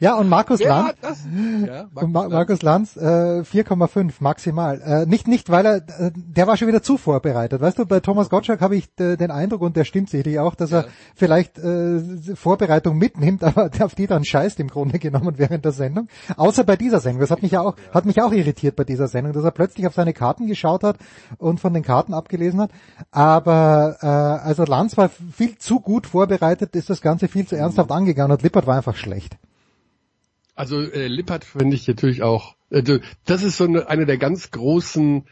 ja 0.00 0.14
und 0.14 0.28
Markus 0.28 0.64
hat 0.64 0.96
das? 1.00 1.20
Ja, 1.66 1.86
Und 1.94 2.12
Ma 2.12 2.28
Markus 2.28 2.62
Lanz 2.62 2.96
äh, 2.96 3.42
4,5 3.42 4.14
maximal. 4.20 4.80
Äh, 4.80 5.06
nicht 5.06 5.28
nicht, 5.28 5.50
weil 5.50 5.66
er 5.66 5.76
äh, 5.76 6.10
der 6.14 6.46
war 6.46 6.56
schon 6.56 6.68
wieder 6.68 6.82
zu 6.82 6.96
vorbereitet. 6.96 7.60
Weißt 7.60 7.78
du, 7.78 7.86
bei 7.86 8.00
Thomas 8.00 8.30
Gottschalk 8.30 8.60
habe 8.60 8.76
ich 8.76 8.88
äh, 8.98 9.16
den 9.16 9.30
Eindruck 9.30 9.62
und 9.62 9.76
der 9.76 9.84
stimmt 9.84 10.10
sicherlich 10.10 10.38
auch, 10.38 10.54
dass 10.54 10.72
er 10.72 10.86
vielleicht 11.14 11.58
äh, 11.58 12.00
Vorbereitung 12.34 12.98
mitnimmt, 12.98 13.44
aber 13.44 13.70
auf 13.80 13.94
die 13.94 14.06
dann 14.06 14.24
scheißt 14.24 14.60
im 14.60 14.68
Grunde 14.68 14.98
genommen 14.98 15.34
während 15.36 15.64
der 15.64 15.72
Sendung. 15.72 16.08
Außer 16.36 16.64
bei 16.64 16.76
dieser 16.76 17.00
Sendung. 17.00 17.20
Das 17.20 17.30
hat 17.30 17.42
mich 17.42 17.52
ja 17.52 17.60
auch 17.60 17.76
hat 17.92 18.06
mich 18.06 18.20
auch 18.22 18.32
irritiert 18.32 18.76
bei 18.76 18.84
dieser 18.84 19.08
Sendung, 19.08 19.32
dass 19.32 19.44
er 19.44 19.50
plötzlich 19.50 19.86
auf 19.86 19.94
seine 19.94 20.12
Karten 20.12 20.46
geschaut 20.46 20.82
hat 20.82 20.96
und 21.38 21.60
von 21.60 21.74
den 21.74 21.82
Karten 21.82 22.14
abgelesen 22.14 22.60
hat. 22.60 22.70
Aber 23.10 23.96
äh, 24.00 24.06
also 24.06 24.64
Lanz 24.76 24.96
war 24.96 25.08
viel 25.08 25.56
zu 25.58 25.80
gut 25.80 26.06
vorbereitet, 26.06 26.74
ist 26.74 26.90
das 26.90 27.00
Ganze 27.00 27.28
viel 27.28 27.46
zu 27.46 27.56
ernsthaft 27.56 27.90
angegangen 27.90 28.32
und 28.32 28.42
Lippert 28.42 28.66
war 28.66 28.76
einfach 28.76 28.96
schlecht. 28.96 29.36
Also 30.54 30.80
äh, 30.80 31.08
Lippert 31.08 31.44
finde 31.44 31.76
ich 31.76 31.86
natürlich 31.88 32.22
auch. 32.22 32.56
Also, 32.70 32.98
das 33.24 33.42
ist 33.42 33.56
so 33.56 33.64
eine, 33.64 33.88
eine 33.88 34.06
der 34.06 34.18
ganz 34.18 34.50
großen 34.50 35.24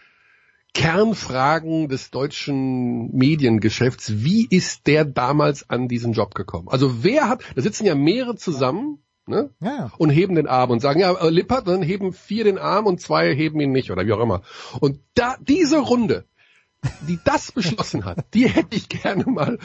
Kernfragen 0.74 1.88
des 1.88 2.10
deutschen 2.10 3.14
Mediengeschäfts. 3.14 4.24
Wie 4.24 4.46
ist 4.48 4.86
der 4.86 5.04
damals 5.04 5.68
an 5.68 5.88
diesen 5.88 6.12
Job 6.12 6.34
gekommen? 6.34 6.68
Also 6.68 7.04
wer 7.04 7.28
hat, 7.28 7.42
da 7.54 7.62
sitzen 7.62 7.84
ja 7.84 7.94
mehrere 7.94 8.36
zusammen, 8.36 8.98
ne? 9.26 9.50
Ja, 9.60 9.68
ja. 9.68 9.92
Und 9.98 10.10
heben 10.10 10.34
den 10.34 10.46
Arm 10.46 10.70
und 10.70 10.80
sagen, 10.80 11.00
ja, 11.00 11.12
äh, 11.12 11.28
Lippert, 11.30 11.68
dann 11.68 11.82
heben 11.82 12.12
vier 12.12 12.44
den 12.44 12.58
Arm 12.58 12.86
und 12.86 13.00
zwei 13.00 13.34
heben 13.34 13.60
ihn 13.60 13.72
nicht 13.72 13.90
oder 13.90 14.06
wie 14.06 14.12
auch 14.12 14.20
immer. 14.20 14.42
Und 14.80 15.00
da, 15.14 15.36
diese 15.40 15.78
Runde, 15.78 16.24
die 17.08 17.18
das 17.24 17.52
beschlossen 17.52 18.04
hat, 18.04 18.24
die 18.34 18.48
hätte 18.48 18.76
ich 18.76 18.88
gerne 18.88 19.24
mal, 19.24 19.58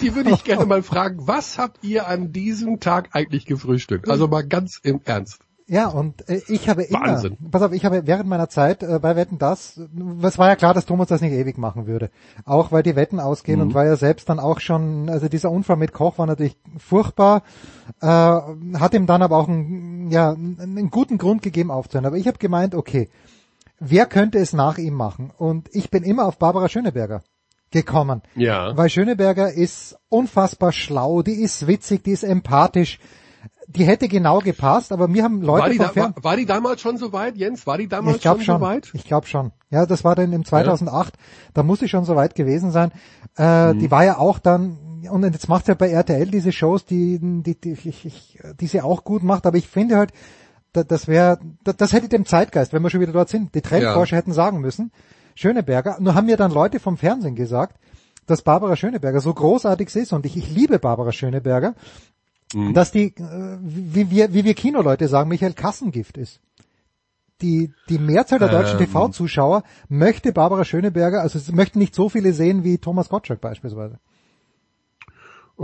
die 0.00 0.14
würde 0.14 0.30
ich 0.30 0.44
gerne 0.44 0.66
mal 0.66 0.82
fragen, 0.82 1.26
was 1.26 1.58
habt 1.58 1.84
ihr 1.84 2.08
an 2.08 2.32
diesem 2.32 2.80
Tag 2.80 3.10
eigentlich 3.12 3.46
gefrühstückt? 3.46 4.08
Also 4.08 4.28
mal 4.28 4.46
ganz 4.46 4.78
im 4.82 5.00
Ernst. 5.04 5.40
Ja, 5.68 5.88
und 5.88 6.28
äh, 6.28 6.42
ich 6.48 6.68
habe 6.68 6.82
immer, 6.82 7.00
Wahnsinn. 7.00 7.38
pass 7.50 7.62
auf, 7.62 7.72
ich 7.72 7.84
habe 7.84 8.06
während 8.06 8.28
meiner 8.28 8.48
Zeit 8.48 8.82
äh, 8.82 8.98
bei 9.00 9.16
Wetten 9.16 9.38
das, 9.38 9.80
es 10.22 10.38
war 10.38 10.48
ja 10.48 10.56
klar, 10.56 10.74
dass 10.74 10.86
Thomas 10.86 11.08
das 11.08 11.20
nicht 11.20 11.32
ewig 11.32 11.56
machen 11.56 11.86
würde. 11.86 12.10
Auch 12.44 12.72
weil 12.72 12.82
die 12.82 12.96
Wetten 12.96 13.20
ausgehen 13.20 13.60
und 13.60 13.72
weil 13.72 13.86
er 13.86 13.96
selbst 13.96 14.28
dann 14.28 14.40
auch 14.40 14.60
schon, 14.60 15.08
also 15.08 15.28
dieser 15.28 15.50
Unfall 15.50 15.76
mit 15.76 15.92
Koch 15.92 16.18
war 16.18 16.26
natürlich 16.26 16.56
furchtbar, 16.76 17.42
äh, 18.00 18.06
hat 18.06 18.92
ihm 18.92 19.06
dann 19.06 19.22
aber 19.22 19.36
auch 19.36 19.48
einen, 19.48 20.10
ja, 20.10 20.32
einen 20.32 20.90
guten 20.90 21.16
Grund 21.16 21.42
gegeben 21.42 21.70
aufzuhören. 21.70 22.06
Aber 22.06 22.16
ich 22.16 22.26
habe 22.26 22.38
gemeint, 22.38 22.74
okay, 22.74 23.08
wer 23.84 24.06
könnte 24.06 24.38
es 24.38 24.52
nach 24.52 24.78
ihm 24.78 24.94
machen? 24.94 25.30
Und 25.36 25.68
ich 25.72 25.90
bin 25.90 26.02
immer 26.02 26.26
auf 26.26 26.38
Barbara 26.38 26.68
Schöneberger 26.68 27.22
gekommen. 27.70 28.22
Ja. 28.34 28.76
Weil 28.76 28.88
Schöneberger 28.90 29.52
ist 29.52 29.96
unfassbar 30.08 30.72
schlau, 30.72 31.22
die 31.22 31.40
ist 31.42 31.66
witzig, 31.66 32.04
die 32.04 32.12
ist 32.12 32.22
empathisch. 32.22 32.98
Die 33.68 33.84
hätte 33.84 34.08
genau 34.08 34.40
gepasst, 34.40 34.92
aber 34.92 35.08
mir 35.08 35.24
haben 35.24 35.40
Leute 35.40 35.62
War 35.62 35.70
die, 35.70 35.78
da, 35.78 35.96
war, 35.96 36.14
war 36.22 36.36
die 36.36 36.44
damals 36.44 36.82
schon 36.82 36.98
so 36.98 37.12
weit, 37.12 37.36
Jens? 37.36 37.66
War 37.66 37.78
die 37.78 37.88
damals 37.88 38.16
ich 38.16 38.22
glaube 38.22 38.40
schon 38.40 38.54
schon. 38.56 38.60
so 38.60 38.66
weit? 38.66 38.90
Ich 38.92 39.04
glaube 39.04 39.26
schon. 39.26 39.52
Ja, 39.70 39.86
das 39.86 40.04
war 40.04 40.14
dann 40.14 40.32
im 40.32 40.44
2008. 40.44 41.14
Da 41.54 41.62
muss 41.62 41.80
ich 41.80 41.90
schon 41.90 42.04
so 42.04 42.14
weit 42.14 42.34
gewesen 42.34 42.70
sein. 42.70 42.92
Äh, 43.38 43.72
Mhm. 43.72 43.78
Die 43.78 43.90
war 43.90 44.04
ja 44.04 44.18
auch 44.18 44.38
dann 44.38 44.78
und 45.10 45.24
jetzt 45.24 45.48
macht 45.48 45.66
sie 45.66 45.72
ja 45.72 45.74
bei 45.74 45.90
RTL 45.90 46.26
diese 46.26 46.52
Shows, 46.52 46.84
die 46.84 47.18
die 47.20 47.58
die, 47.58 47.72
ich, 47.72 48.38
die 48.60 48.66
sie 48.66 48.82
auch 48.82 49.04
gut 49.04 49.22
macht. 49.22 49.46
Aber 49.46 49.56
ich 49.56 49.66
finde 49.68 49.96
halt, 49.96 50.12
da- 50.72 50.84
das 50.84 51.08
wäre, 51.08 51.38
das, 51.64 51.76
das 51.76 51.92
hätte 51.92 52.08
dem 52.08 52.24
Zeitgeist, 52.26 52.72
wenn 52.72 52.82
wir 52.82 52.90
schon 52.90 53.00
wieder 53.00 53.12
dort 53.12 53.28
sind. 53.28 53.54
Die 53.54 53.60
Trendforscher 53.62 54.16
hätten 54.16 54.32
sagen 54.32 54.60
müssen, 54.60 54.90
Schöneberger. 55.34 55.96
Nur 56.00 56.14
haben 56.14 56.26
mir 56.26 56.36
dann 56.36 56.50
Leute 56.52 56.78
vom 56.80 56.96
Fernsehen 56.96 57.34
gesagt, 57.34 57.78
dass 58.26 58.42
Barbara 58.42 58.76
Schöneberger 58.76 59.20
so 59.20 59.32
großartig 59.34 59.94
ist 59.96 60.12
und 60.12 60.26
ich, 60.26 60.36
ich 60.36 60.50
liebe 60.50 60.78
Barbara 60.78 61.12
Schöneberger, 61.12 61.74
dass 62.74 62.92
die, 62.92 63.14
äh, 63.16 63.58
wie 63.62 64.10
wir, 64.10 64.34
wie 64.34 64.44
wir 64.44 64.54
Kinoleute 64.54 65.08
sagen, 65.08 65.28
Michael 65.30 65.54
Kassengift 65.54 66.18
ist. 66.18 66.40
die, 67.40 67.72
die 67.88 67.98
Mehrzahl 67.98 68.38
der 68.38 68.48
deutschen 68.50 68.78
Ähm. 68.78 68.86
TV-Zuschauer 68.86 69.64
möchte 69.88 70.32
Barbara 70.32 70.64
Schöneberger, 70.64 71.22
also 71.22 71.38
es 71.38 71.50
möchten 71.50 71.78
nicht 71.80 71.94
so 71.94 72.08
viele 72.08 72.32
sehen 72.32 72.62
wie 72.62 72.78
Thomas 72.78 73.08
Gottschalk 73.08 73.40
beispielsweise. 73.40 73.98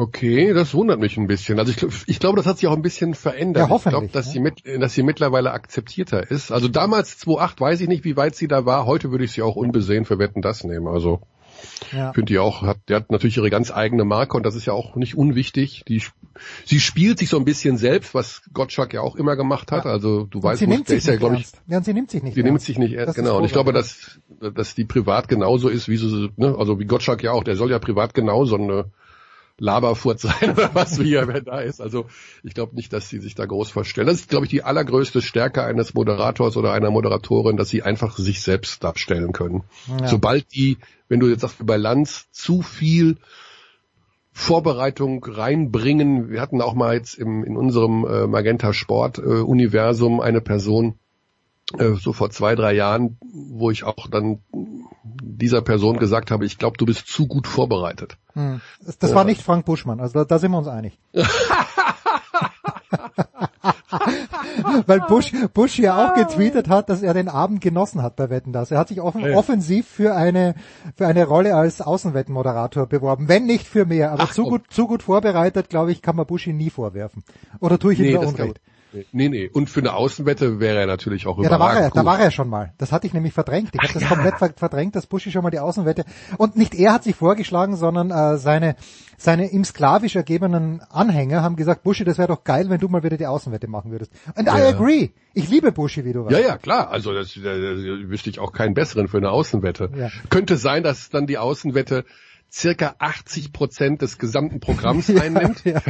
Okay, 0.01 0.53
das 0.55 0.75
wundert 0.75 1.01
mich 1.01 1.17
ein 1.17 1.27
bisschen. 1.27 1.59
Also 1.59 1.73
ich, 1.73 1.85
ich 2.09 2.21
glaube, 2.21 2.37
das 2.37 2.47
hat 2.47 2.59
sich 2.59 2.69
auch 2.69 2.77
ein 2.77 2.83
bisschen 2.83 3.15
verändert. 3.15 3.69
Ja, 3.69 3.75
ich 3.77 3.83
glaube, 3.83 3.95
hoffentlich, 3.97 4.13
dass 4.13 4.27
ne? 4.27 4.33
sie 4.33 4.39
mit, 4.39 4.63
dass 4.81 4.95
sie 4.95 5.03
mittlerweile 5.03 5.51
akzeptierter 5.51 6.31
ist. 6.31 6.53
Also 6.53 6.69
damals 6.69 7.19
2008 7.19 7.61
weiß 7.61 7.81
ich 7.81 7.89
nicht, 7.89 8.05
wie 8.05 8.17
weit 8.17 8.37
sie 8.37 8.47
da 8.47 8.65
war. 8.65 8.87
Heute 8.87 9.11
würde 9.11 9.25
ich 9.25 9.33
sie 9.33 9.43
auch 9.43 9.57
unbesehen 9.57 10.05
für 10.05 10.21
Wetten 10.21 10.41
das 10.41 10.63
nehmen. 10.63 10.87
Also 10.87 11.21
Ja. 11.91 12.13
finde 12.13 12.33
die 12.33 12.39
auch, 12.39 12.63
hat, 12.63 12.79
die 12.89 12.95
hat 12.95 13.11
natürlich 13.11 13.39
ihre 13.39 13.51
ganz 13.51 13.73
eigene 13.73 14.05
Marke 14.05 14.37
und 14.37 14.47
das 14.47 14.55
ist 14.55 14.67
ja 14.67 14.73
auch 14.73 14.95
nicht 14.95 15.17
unwichtig. 15.17 15.83
Die, 15.89 16.01
sie 16.65 16.79
spielt 16.79 17.19
sich 17.19 17.29
so 17.29 17.37
ein 17.37 17.45
bisschen 17.45 17.77
selbst, 17.77 18.15
was 18.15 18.43
Gottschalk 18.55 18.93
ja 18.95 19.01
auch 19.01 19.17
immer 19.17 19.35
gemacht 19.35 19.73
hat. 19.73 19.85
Also 19.85 20.27
du 20.27 20.39
Und 20.39 20.45
weißt, 20.45 20.61
sie 20.61 20.67
wo- 20.69 20.71
nimmt 20.71 20.89
der 20.89 20.95
sich 20.95 20.99
ist 20.99 21.07
ja, 21.07 21.13
nicht 21.15 21.19
glaube 21.19 21.37
ich. 21.39 21.49
Ja, 21.67 21.79
und 21.79 21.85
sie 21.85 21.93
nimmt 21.95 22.13
sich 22.13 22.23
nicht 22.23 22.37
nimmt 22.37 22.49
ernst. 22.51 22.67
sich 22.67 22.79
nicht 22.79 22.93
ernst, 22.95 23.17
genau. 23.17 23.39
Und 23.39 23.45
ich 23.47 23.53
glaube, 23.53 23.73
dass, 23.73 24.21
dass 24.55 24.77
die 24.77 24.85
privat 24.85 25.27
genauso 25.27 25.69
ist, 25.69 25.89
wie 25.89 25.97
sie, 25.97 26.31
ne, 26.37 26.55
also 26.57 26.79
wie 26.79 26.85
Gottschalk 26.85 27.25
ja 27.25 27.33
auch, 27.33 27.43
der 27.43 27.57
soll 27.57 27.73
ja 27.73 27.81
privat 27.81 28.15
genauso 28.15 28.55
eine 28.55 28.93
Laberfurt 29.59 30.21
sein 30.21 30.51
oder 30.53 30.71
was, 30.75 31.01
wie 31.01 31.15
er 31.15 31.27
da 31.41 31.61
ist. 31.61 31.81
Also 31.81 32.07
ich 32.43 32.55
glaube 32.55 32.77
nicht, 32.77 32.93
dass 32.93 33.09
sie 33.09 33.19
sich 33.19 33.35
da 33.35 33.45
groß 33.45 33.71
verstellen. 33.71 34.07
Das 34.07 34.17
ist, 34.17 34.31
glaube 34.31 34.47
ich, 34.47 34.51
die 34.51 34.63
allergrößte 34.63 35.23
Stärke 35.23 35.65
eines 35.65 35.95
Moderators 35.95 36.57
oder 36.57 36.73
einer 36.73 36.91
Moderatorin, 36.91 37.57
dass 37.57 37.69
sie 37.69 37.83
einfach 37.83 38.17
sich 38.17 38.43
selbst 38.43 38.83
darstellen 38.83 39.33
können. 39.33 39.65
Ja. 40.01 40.09
Sobald 40.09 40.53
die, 40.55 40.79
wenn 41.09 41.21
du 41.21 41.29
jetzt 41.29 41.43
sagst, 41.43 41.65
bei 41.65 41.77
Lanz, 41.77 42.29
zu 42.31 42.63
viel 42.63 43.17
Vorbereitung 44.39 45.25
reinbringen. 45.25 46.31
Wir 46.31 46.41
hatten 46.41 46.63
auch 46.63 46.75
mal 46.75 46.95
jetzt 46.95 47.15
im, 47.19 47.43
in 47.43 47.57
unserem 47.57 48.07
äh, 48.07 48.29
Magenta 48.29 48.73
Sport 48.73 49.19
äh, 49.19 49.23
Universum 49.23 50.21
eine 50.21 50.41
Person, 50.41 50.95
so 52.01 52.13
vor 52.13 52.31
zwei, 52.31 52.55
drei 52.55 52.73
Jahren, 52.73 53.19
wo 53.21 53.71
ich 53.71 53.85
auch 53.85 54.07
dann 54.09 54.39
dieser 55.03 55.61
Person 55.63 55.99
gesagt 55.99 56.31
habe, 56.31 56.47
ich 56.47 56.59
glaube, 56.59 56.77
du 56.79 56.87
bist 56.87 57.07
zu 57.07 57.27
gut 57.27 57.47
vorbereitet. 57.47 58.17
Hm. 58.33 58.61
Das, 58.85 58.99
das 58.99 59.15
war 59.15 59.25
nicht 59.25 59.43
Frank 59.43 59.67
Buschmann, 59.67 60.01
also 60.01 60.21
da, 60.21 60.25
da 60.25 60.39
sind 60.39 60.51
wir 60.53 60.59
uns 60.59 60.69
einig. 60.69 60.99
Weil 64.87 65.01
Bush, 65.01 65.33
Bush 65.55 65.79
ja 65.79 66.07
auch 66.11 66.15
getweetet 66.15 66.69
hat, 66.69 66.89
dass 66.89 67.03
er 67.03 67.15
den 67.15 67.29
Abend 67.29 67.61
genossen 67.61 68.03
hat 68.03 68.17
bei 68.17 68.31
Wetten 68.31 68.53
das. 68.53 68.71
Er 68.71 68.79
hat 68.79 68.89
sich 68.89 69.01
offen, 69.01 69.25
Ja. 69.25 69.37
offensiv 69.37 69.87
für 69.87 70.15
eine 70.15 70.55
für 70.97 71.07
eine 71.07 71.27
Rolle 71.27 71.55
als 71.55 71.81
Außenwettenmoderator 71.81 72.87
beworben, 72.87 73.29
wenn 73.29 73.47
nicht 73.47 73.67
für 73.67 73.87
mehr. 73.87 74.13
Aber 74.13 74.25
Ach, 74.25 74.33
zu 74.33 74.45
gut 74.45 74.63
zu 74.71 74.87
gut 74.87 75.03
vorbereitet, 75.03 75.69
glaube 75.69 75.93
ich, 75.93 76.03
kann 76.03 76.17
man 76.17 76.27
Bush 76.27 76.47
ihn 76.47 76.57
nie 76.57 76.71
vorwerfen. 76.71 77.25
Oder 77.61 77.79
tue 77.79 77.93
ich 77.93 77.99
ihm 78.01 78.07
Nee, 78.07 78.13
da 78.13 78.21
das 78.21 78.35
kann, 78.35 78.47
Unrecht? 78.47 78.61
Nee, 79.13 79.29
nee. 79.29 79.49
Und 79.53 79.71
für 79.71 79.81
eine 79.81 79.95
Außenwette 79.95 80.61
wäre 80.61 80.79
er 80.81 80.87
natürlich 80.87 81.27
auch 81.27 81.39
Ja, 81.43 81.49
da 81.49 81.59
war 81.59 81.69
er, 81.69 81.73
überragend 81.73 81.97
da 81.97 82.01
gut. 82.01 82.07
war 82.07 82.21
er 82.21 82.31
schon 82.31 82.49
mal. 82.49 82.73
Das 82.79 82.93
hatte 82.93 83.07
ich 83.07 83.13
nämlich 83.15 83.33
verdrängt. 83.33 83.71
Ich 83.75 83.81
habe 83.83 83.93
das 83.99 84.09
komplett 84.09 84.35
ver- 84.37 84.53
verdrängt, 84.57 84.97
dass 84.97 85.07
Buschi 85.07 85.31
schon 85.31 85.43
mal 85.43 85.51
die 85.51 85.59
Außenwette. 85.61 86.05
Und 86.37 86.57
nicht 86.57 86.75
er 86.75 86.93
hat 86.95 87.05
sich 87.05 87.17
vorgeschlagen, 87.17 87.77
sondern 87.77 88.11
äh, 88.11 88.39
seine 88.39 88.77
seine 89.21 89.51
ihm 89.51 89.65
sklavisch 89.65 90.15
ergebenen 90.15 90.81
Anhänger 90.91 91.43
haben 91.43 91.57
gesagt, 91.57 91.83
Buschi, 91.83 92.05
das 92.05 92.19
wäre 92.19 92.29
doch 92.29 92.45
geil, 92.45 92.71
wenn 92.71 92.79
du 92.79 92.87
mal 92.89 93.03
wieder 93.03 93.17
die 93.17 93.27
Außenwette 93.27 93.67
machen 93.67 93.91
würdest. 93.91 94.13
And 94.37 94.47
I 94.49 94.59
Ja. 94.59 94.69
agree. 94.69 95.11
Ich 95.35 95.49
liebe 95.49 95.73
Buschi, 95.73 96.05
wie 96.05 96.13
du 96.13 96.25
weißt. 96.25 96.33
Ja, 96.33 96.39
ja, 96.41 96.57
klar. 96.57 96.91
Also 96.91 97.13
das, 97.13 97.35
da, 97.35 97.41
da 97.55 97.59
wüsste 97.59 98.31
ich 98.31 98.39
auch 98.39 98.53
keinen 98.53 98.75
besseren 98.75 99.09
für 99.09 99.17
eine 99.19 99.31
Außenwette. 99.31 99.91
Ja. 99.97 100.09
Könnte 100.31 100.57
sein, 100.57 100.83
dass 100.85 101.11
dann 101.11 101.27
die 101.27 101.37
Außenwette 101.39 102.05
circa 102.51 102.95
80 102.99 103.53
Prozent 103.53 104.03
des 104.03 104.19
gesamten 104.19 104.61
Programms 104.61 105.11
einnimmt 105.11 105.63
ja. 105.65 105.81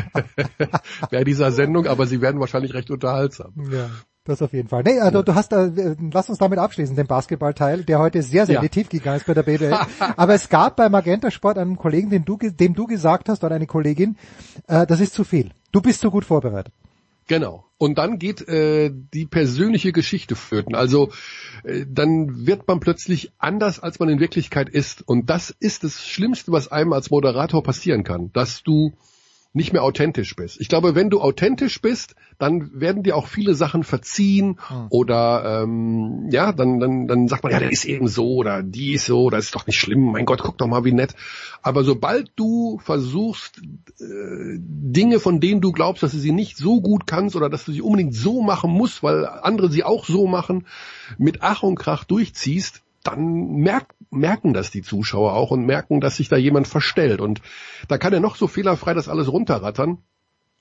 bei 1.11 1.25
dieser 1.25 1.53
Sendung, 1.53 1.87
aber 1.87 2.07
sie 2.07 2.21
werden 2.21 2.41
wahrscheinlich 2.41 2.75
recht 2.75 2.91
unterhaltsam. 2.91 3.53
Ja, 3.71 3.91
das 4.25 4.43
auf 4.43 4.53
jeden 4.53 4.69
Fall. 4.69 4.83
Nee, 4.85 5.01
also 5.01 5.23
du 5.23 5.35
hast 5.35 5.53
äh, 5.53 5.97
lass 6.13 6.29
uns 6.29 6.39
damit 6.39 6.59
abschließen, 6.59 6.97
den 6.97 7.07
Basketballteil, 7.07 7.85
der 7.85 7.99
heute 7.99 8.23
sehr, 8.23 8.47
sehr 8.47 8.57
Ja. 8.57 8.61
in 8.61 8.67
die 8.67 8.71
Tiefe 8.71 8.91
gegangen 8.91 9.19
ist 9.19 9.27
bei 9.27 9.35
der 9.35 9.43
BBL. 9.43 9.79
Aber 10.17 10.35
es 10.35 10.49
gab 10.49 10.77
bei 10.77 10.89
Magenta 10.89 11.31
Sport 11.31 11.59
einen 11.59 11.77
Kollegen, 11.77 12.11
den 12.11 12.25
du, 12.25 12.37
dem 12.37 12.75
du 12.75 12.87
gesagt 12.87 13.29
hast, 13.29 13.45
oder 13.45 13.55
eine 13.55 13.67
Kollegin, 13.67 14.17
äh, 14.67 14.87
das 14.87 15.01
ist 15.01 15.15
zu 15.15 15.25
viel. 15.25 15.51
Du 15.73 15.81
bist 15.81 16.01
zu 16.01 16.11
gut 16.11 16.25
vorbereitet. 16.25 16.73
Genau. 17.29 17.67
Und 17.77 17.99
dann 17.99 18.19
geht 18.19 18.49
äh, 18.49 18.91
die 18.93 19.27
persönliche 19.27 19.93
Geschichte 19.93 20.35
flöten. 20.35 20.75
Also 20.75 21.13
äh, 21.63 21.85
dann 21.89 22.47
wird 22.47 22.67
man 22.67 22.81
plötzlich 22.81 23.31
anders, 23.39 23.79
als 23.79 24.01
man 24.01 24.09
in 24.09 24.19
Wirklichkeit 24.19 24.69
ist. 24.69 25.07
Und 25.07 25.31
das 25.31 25.51
ist 25.51 25.85
das 25.85 26.05
Schlimmste, 26.05 26.51
was 26.51 26.73
einem 26.73 26.93
als 26.93 27.11
Moderator 27.11 27.63
passieren 27.63 28.03
kann, 28.03 28.33
dass 28.33 28.63
du 28.65 28.95
nicht 29.55 29.73
mehr 29.73 29.83
authentisch 29.83 30.37
bist. 30.37 30.61
Ich 30.61 30.69
glaube, 30.69 30.95
wenn 30.95 31.09
du 31.09 31.21
authentisch 31.21 31.81
bist, 31.81 32.15
dann 32.39 32.71
werden 32.81 33.03
dir 33.03 33.17
auch 33.17 33.27
viele 33.27 33.55
Sachen 33.55 33.83
verziehen 33.83 34.59
oder 34.91 35.63
ähm, 35.63 36.29
ja, 36.31 36.53
dann, 36.53 36.79
dann, 36.79 37.09
dann 37.09 37.29
sagt 37.29 37.43
man, 37.43 37.53
ja, 37.53 37.59
der 37.59 37.71
ist 37.71 37.87
eben 37.87 38.09
so 38.09 38.35
oder 38.37 38.63
die 38.63 38.93
ist 38.93 39.07
so, 39.07 39.31
das 39.31 39.47
ist 39.47 39.55
doch 39.55 39.67
nicht 39.67 39.79
schlimm, 39.79 40.13
mein 40.13 40.27
Gott, 40.27 40.41
guck 40.43 40.59
doch 40.59 40.67
mal, 40.67 40.85
wie 40.85 40.93
nett. 40.93 41.15
Aber 41.63 41.83
sobald 41.83 42.31
du 42.37 42.79
versuchst, 42.79 43.59
äh, 44.01 44.59
Dinge, 44.59 45.19
von 45.19 45.41
denen 45.41 45.61
du 45.61 45.73
glaubst, 45.73 46.03
dass 46.03 46.13
du 46.13 46.19
sie 46.19 46.33
nicht 46.33 46.59
so 46.59 46.81
gut 46.83 47.07
kannst 47.07 47.35
oder 47.35 47.49
dass 47.49 47.65
du 47.65 47.73
sie 47.73 47.83
unbedingt 47.83 48.15
so 48.15 48.43
machen 48.43 48.71
musst, 48.71 49.03
weil 49.03 49.27
andere 49.27 49.71
sie 49.71 49.83
auch 49.83 50.05
so 50.05 50.27
machen, 50.27 50.67
mit 51.17 51.39
Ach 51.41 51.63
und 51.63 51.77
Krach 51.77 52.05
durchziehst, 52.05 52.83
dann 53.11 53.57
merk, 53.57 53.95
merken 54.11 54.53
das 54.53 54.71
die 54.71 54.83
Zuschauer 54.83 55.35
auch 55.35 55.51
und 55.51 55.65
merken, 55.65 56.01
dass 56.01 56.17
sich 56.17 56.29
da 56.29 56.37
jemand 56.37 56.69
verstellt. 56.69 57.21
Und 57.21 57.41
da 57.89 57.99
kann 57.99 58.13
er 58.13 58.21
noch 58.21 58.37
so 58.37 58.47
fehlerfrei 58.47 58.95
das 58.95 59.09
alles 59.09 59.31
runterrattern. 59.31 59.99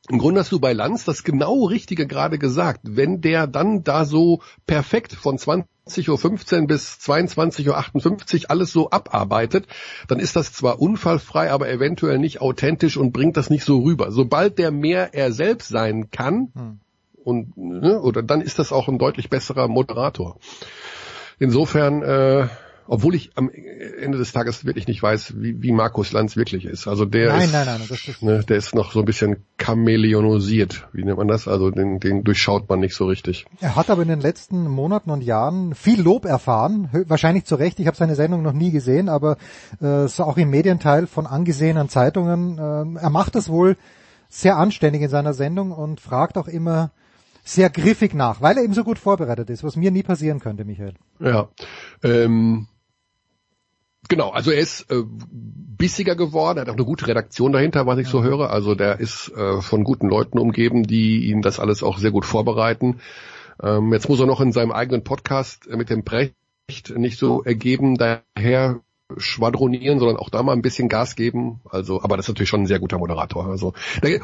Im 0.09 0.19
Grunde 0.19 0.39
hast 0.39 0.53
du 0.53 0.59
bei 0.59 0.71
Lanz 0.71 1.03
das 1.03 1.23
genau 1.23 1.65
Richtige 1.65 2.07
gerade 2.07 2.39
gesagt. 2.39 2.79
Wenn 2.83 3.19
der 3.19 3.45
dann 3.45 3.83
da 3.83 4.05
so 4.05 4.41
perfekt 4.65 5.11
von 5.13 5.37
20.15 5.37 6.61
Uhr 6.61 6.67
bis 6.67 6.93
22.58 7.01 8.43
Uhr 8.43 8.49
alles 8.49 8.71
so 8.71 8.89
abarbeitet, 8.89 9.67
dann 10.07 10.19
ist 10.19 10.37
das 10.37 10.53
zwar 10.53 10.79
unfallfrei, 10.79 11.51
aber 11.51 11.69
eventuell 11.69 12.19
nicht 12.19 12.39
authentisch 12.39 12.95
und 12.95 13.11
bringt 13.11 13.35
das 13.35 13.49
nicht 13.49 13.65
so 13.65 13.79
rüber. 13.79 14.11
Sobald 14.11 14.57
der 14.59 14.71
mehr 14.71 15.13
er 15.13 15.33
selbst 15.33 15.67
sein 15.67 16.09
kann, 16.09 16.79
und 17.27 17.57
ne, 17.57 17.99
oder 17.99 18.23
dann 18.23 18.39
ist 18.39 18.57
das 18.57 18.71
auch 18.71 18.87
ein 18.87 18.99
deutlich 18.99 19.29
besserer 19.29 19.67
Moderator. 19.67 20.37
Insofern, 21.39 22.01
äh, 22.03 22.47
obwohl 22.89 23.15
ich 23.15 23.31
am 23.35 23.49
Ende 23.49 24.17
des 24.17 24.31
Tages 24.31 24.63
wirklich 24.65 24.87
nicht 24.87 25.03
weiß, 25.03 25.33
wie, 25.41 25.61
wie 25.61 25.71
Markus 25.73 26.13
Lanz 26.13 26.37
wirklich 26.37 26.63
ist. 26.65 26.87
Also 26.87 27.03
der 27.05 27.27
Nein, 27.33 27.41
ist, 27.43 27.51
nein, 27.51 27.65
nein, 27.65 27.81
das 27.89 28.07
ist- 28.07 28.23
ne, 28.23 28.43
der 28.47 28.55
ist 28.57 28.73
noch 28.73 28.93
so 28.93 28.99
ein 28.99 29.05
bisschen 29.05 29.43
chameleonisiert. 29.61 30.87
Wie 30.93 31.03
nennt 31.03 31.17
man 31.17 31.27
das? 31.27 31.47
Also 31.47 31.69
den, 31.69 31.99
den 31.99 32.23
durchschaut 32.23 32.69
man 32.69 32.79
nicht 32.79 32.95
so 32.95 33.05
richtig. 33.07 33.45
Er 33.59 33.75
hat 33.75 33.89
aber 33.89 34.03
in 34.03 34.07
den 34.07 34.21
letzten 34.21 34.67
Monaten 34.69 35.09
und 35.11 35.21
Jahren 35.21 35.75
viel 35.75 36.01
Lob 36.01 36.25
erfahren, 36.25 36.89
wahrscheinlich 37.07 37.45
zu 37.45 37.55
Recht. 37.55 37.79
Ich 37.79 37.87
habe 37.87 37.97
seine 37.97 38.15
Sendung 38.15 38.41
noch 38.41 38.53
nie 38.53 38.71
gesehen, 38.71 39.09
aber 39.09 39.37
äh, 39.81 40.05
ist 40.05 40.19
auch 40.21 40.37
im 40.37 40.49
Medienteil 40.49 41.07
von 41.07 41.27
angesehenen 41.27 41.89
Zeitungen. 41.89 42.57
Äh, 42.57 42.99
er 43.01 43.09
macht 43.09 43.35
es 43.35 43.49
wohl 43.49 43.75
sehr 44.29 44.57
anständig 44.57 45.01
in 45.01 45.09
seiner 45.09 45.33
Sendung 45.33 45.71
und 45.71 45.99
fragt 45.99 46.37
auch 46.37 46.47
immer 46.47 46.91
sehr 47.47 47.69
griffig 47.69 48.13
nach, 48.13 48.41
weil 48.41 48.57
er 48.57 48.63
eben 48.63 48.73
so 48.73 48.83
gut 48.83 48.99
vorbereitet 48.99 49.49
ist, 49.49 49.63
was 49.63 49.75
mir 49.75 49.91
nie 49.91 50.03
passieren 50.03 50.39
könnte, 50.39 50.65
Michael. 50.65 50.93
Ja. 51.19 51.49
Ähm, 52.03 52.67
genau, 54.09 54.29
also 54.29 54.51
er 54.51 54.59
ist 54.59 54.91
äh, 54.91 55.03
bissiger 55.07 56.15
geworden, 56.15 56.57
er 56.57 56.61
hat 56.61 56.69
auch 56.69 56.75
eine 56.75 56.85
gute 56.85 57.07
Redaktion 57.07 57.53
dahinter, 57.53 57.85
was 57.85 57.99
ich 57.99 58.07
so 58.07 58.23
höre. 58.23 58.49
Also 58.49 58.75
der 58.75 58.99
ist 58.99 59.31
äh, 59.35 59.61
von 59.61 59.83
guten 59.83 60.09
Leuten 60.09 60.39
umgeben, 60.39 60.83
die 60.83 61.29
ihm 61.29 61.41
das 61.41 61.59
alles 61.59 61.83
auch 61.83 61.97
sehr 61.97 62.11
gut 62.11 62.25
vorbereiten. 62.25 62.99
Ähm, 63.61 63.93
jetzt 63.93 64.09
muss 64.09 64.19
er 64.19 64.25
noch 64.25 64.41
in 64.41 64.51
seinem 64.51 64.71
eigenen 64.71 65.03
Podcast 65.03 65.67
äh, 65.67 65.77
mit 65.77 65.89
dem 65.89 66.03
Brecht 66.03 66.35
nicht 66.95 67.17
so 67.17 67.43
ergeben 67.43 67.95
daher 67.95 68.81
schwadronieren, 69.15 69.99
sondern 69.99 70.17
auch 70.17 70.29
da 70.29 70.43
mal 70.43 70.53
ein 70.53 70.61
bisschen 70.61 70.89
Gas 70.89 71.15
geben. 71.15 71.61
Also, 71.69 72.01
aber 72.03 72.17
das 72.17 72.25
ist 72.25 72.29
natürlich 72.29 72.49
schon 72.49 72.63
ein 72.63 72.67
sehr 72.67 72.79
guter 72.79 72.97
Moderator. 72.97 73.47
Also, 73.47 73.73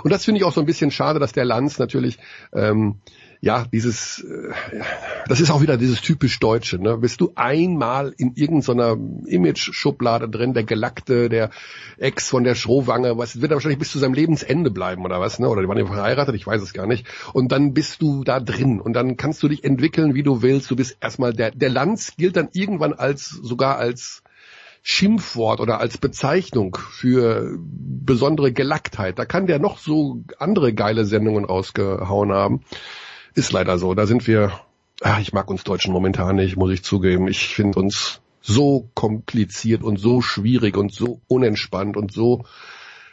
und 0.03 0.11
das 0.11 0.25
finde 0.25 0.39
ich 0.39 0.45
auch 0.45 0.51
so 0.51 0.59
ein 0.59 0.65
bisschen 0.65 0.91
schade, 0.91 1.19
dass 1.19 1.31
der 1.31 1.45
Lanz 1.45 1.79
natürlich 1.79 2.19
ähm, 2.53 2.99
ja 3.39 3.65
dieses, 3.71 4.19
äh, 4.23 4.81
das 5.27 5.39
ist 5.39 5.51
auch 5.51 5.61
wieder 5.61 5.77
dieses 5.77 6.01
typisch 6.01 6.37
Deutsche. 6.39 6.79
Ne? 6.79 6.97
Bist 6.97 7.21
du 7.21 7.31
einmal 7.35 8.13
in 8.17 8.33
irgendeiner 8.35 8.97
Image-Schublade 9.25 10.27
drin, 10.27 10.53
der 10.53 10.65
Gelackte, 10.65 11.29
der 11.29 11.49
Ex 11.97 12.29
von 12.29 12.43
der 12.43 12.55
Schrohwange, 12.55 13.17
was 13.17 13.41
wird 13.41 13.51
er 13.51 13.55
wahrscheinlich 13.55 13.79
bis 13.79 13.91
zu 13.91 13.99
seinem 13.99 14.13
Lebensende 14.13 14.69
bleiben 14.69 15.05
oder 15.05 15.21
was? 15.21 15.39
Ne? 15.39 15.47
Oder 15.47 15.61
die 15.61 15.67
waren 15.69 15.77
ja 15.77 15.85
verheiratet, 15.85 16.35
ich 16.35 16.45
weiß 16.45 16.61
es 16.61 16.73
gar 16.73 16.87
nicht. 16.87 17.07
Und 17.31 17.53
dann 17.53 17.73
bist 17.73 18.01
du 18.01 18.25
da 18.25 18.41
drin 18.41 18.81
und 18.81 18.93
dann 18.93 19.15
kannst 19.15 19.41
du 19.43 19.47
dich 19.47 19.63
entwickeln, 19.63 20.13
wie 20.13 20.23
du 20.23 20.41
willst. 20.41 20.69
Du 20.69 20.75
bist 20.75 20.97
erstmal 20.99 21.31
der, 21.31 21.51
der 21.51 21.69
Lanz 21.69 22.17
gilt 22.17 22.35
dann 22.35 22.49
irgendwann 22.51 22.91
als 22.91 23.29
sogar 23.29 23.77
als 23.77 24.22
Schimpfwort 24.85 25.61
oder 25.61 25.79
als 25.79 25.97
Bezeichnung 25.97 26.77
für 26.77 27.57
besondere 27.57 28.51
Gelacktheit. 28.51 29.17
Da 29.17 29.23
kann 29.23 29.47
der 29.47 29.57
noch 29.57 29.77
so 29.77 30.23
andere 30.39 30.73
geile 30.73 31.05
Sendungen 31.05 31.45
rausgehauen 31.45 32.33
haben. 32.33 32.61
Ist 33.33 33.53
leider 33.53 33.77
so. 33.79 33.93
Da 33.93 34.05
sind 34.05 34.27
wir, 34.27 34.51
ah, 35.01 35.19
ich 35.21 35.31
mag 35.31 35.49
uns 35.49 35.63
Deutschen 35.63 35.93
momentan 35.93 36.35
nicht, 36.35 36.57
muss 36.57 36.71
ich 36.71 36.83
zugeben. 36.83 37.29
Ich 37.29 37.55
finde 37.55 37.79
uns 37.79 38.19
so 38.41 38.89
kompliziert 38.93 39.83
und 39.83 39.97
so 39.97 40.21
schwierig 40.21 40.75
und 40.75 40.93
so 40.93 41.21
unentspannt 41.29 41.95
und 41.95 42.11
so 42.11 42.43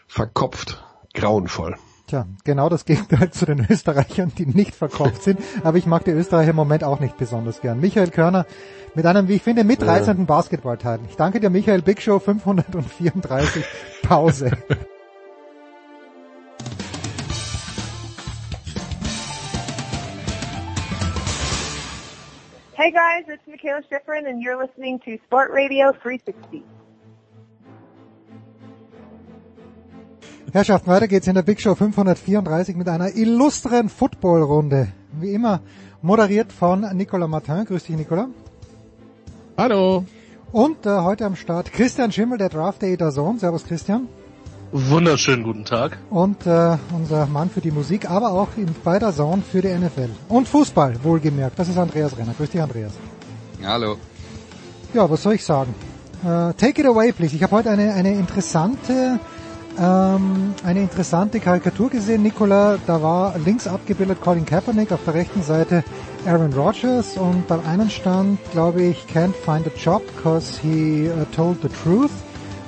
verkopft. 0.08 0.82
Grauenvoll. 1.14 1.76
Tja, 2.11 2.26
genau 2.42 2.68
das 2.68 2.86
Gegenteil 2.86 3.30
zu 3.30 3.46
den 3.46 3.64
Österreichern, 3.70 4.32
die 4.36 4.44
nicht 4.44 4.74
verkauft 4.74 5.22
sind. 5.22 5.38
Aber 5.62 5.78
ich 5.78 5.86
mag 5.86 6.04
die 6.04 6.11
Österreicher 6.11 6.50
im 6.50 6.56
Moment 6.56 6.82
auch 6.82 6.98
nicht 6.98 7.16
besonders 7.16 7.61
gern. 7.61 7.78
Michael 7.78 8.11
Körner 8.11 8.46
mit 8.96 9.06
einem, 9.06 9.28
wie 9.28 9.34
ich 9.34 9.42
finde, 9.42 9.62
mitreißenden 9.62 10.26
Basketballteil. 10.26 10.98
Ich 11.08 11.14
danke 11.14 11.38
dir, 11.38 11.50
Michael. 11.50 11.82
Big 11.82 12.02
Show 12.02 12.18
534. 12.18 13.64
Pause. 14.02 14.50
Hey 22.74 22.90
guys, 22.90 23.28
it's 23.28 23.46
Michaela 23.46 23.82
Schifrin 23.88 24.26
and 24.26 24.42
you're 24.42 24.61
listening 24.61 24.98
to 25.04 25.16
Sport 25.26 25.52
Radio 25.52 25.92
360. 25.92 26.64
Herrschaften, 30.53 30.90
weiter 30.90 31.07
geht's 31.07 31.28
in 31.28 31.34
der 31.34 31.42
Big 31.42 31.61
Show 31.61 31.76
534 31.76 32.74
mit 32.74 32.88
einer 32.88 33.14
illustren 33.14 33.88
Footballrunde. 33.88 34.88
Wie 35.20 35.32
immer 35.32 35.61
moderiert 36.03 36.53
von 36.53 36.80
Nicolas 36.96 37.28
Martin. 37.28 37.64
Grüß 37.66 37.84
dich, 37.84 37.94
Nicolas. 37.94 38.26
Hallo. 39.57 40.05
Und 40.51 40.86
äh, 40.86 41.01
heute 41.03 41.26
am 41.26 41.36
Start 41.36 41.72
Christian 41.72 42.11
Schimmel, 42.11 42.38
der 42.38 42.48
Draft 42.48 42.82
Day 42.82 42.96
der 42.96 43.12
Sohn. 43.12 43.38
Servus, 43.38 43.64
Christian. 43.64 44.09
Wunderschönen 44.72 45.44
guten 45.44 45.64
Tag. 45.64 45.98
Und 46.11 46.44
äh, 46.46 46.76
unser 46.96 47.26
Mann 47.26 47.48
für 47.48 47.61
die 47.61 47.70
Musik, 47.70 48.11
aber 48.11 48.32
auch 48.32 48.48
in, 48.57 48.74
bei 48.82 48.98
der 48.98 49.12
Zone 49.12 49.42
für 49.42 49.62
die 49.62 49.68
NFL. 49.68 50.11
Und 50.28 50.48
Fußball, 50.48 50.96
wohlgemerkt. 51.05 51.61
Das 51.61 51.68
ist 51.68 51.78
Andreas 51.78 52.18
Renner. 52.18 52.34
Grüß 52.36 52.51
dich, 52.51 52.61
Andreas. 52.61 52.92
Hallo. 53.62 53.98
Ja, 54.94 55.09
was 55.09 55.22
soll 55.22 55.34
ich 55.34 55.44
sagen? 55.44 55.72
Äh, 56.24 56.55
take 56.55 56.80
it 56.80 56.86
away, 56.86 57.12
please. 57.12 57.36
Ich 57.36 57.42
habe 57.44 57.55
heute 57.55 57.70
eine, 57.70 57.94
eine 57.94 58.14
interessante 58.14 59.20
ähm, 59.78 60.54
eine 60.64 60.80
interessante 60.80 61.40
Karikatur 61.40 61.90
gesehen, 61.90 62.22
Nicola. 62.22 62.78
Da 62.86 63.02
war 63.02 63.38
links 63.38 63.66
abgebildet 63.66 64.20
Colin 64.20 64.44
Kaepernick, 64.44 64.92
auf 64.92 65.04
der 65.04 65.14
rechten 65.14 65.42
Seite 65.42 65.84
Aaron 66.26 66.52
Rodgers 66.52 67.16
und 67.16 67.46
beim 67.46 67.60
einen 67.66 67.90
stand, 67.90 68.38
glaube 68.52 68.82
ich, 68.82 69.04
can't 69.12 69.34
find 69.34 69.66
a 69.66 69.70
job 69.76 70.02
because 70.16 70.60
he 70.60 71.08
uh, 71.08 71.24
told 71.34 71.62
the 71.62 71.68
truth. 71.68 72.10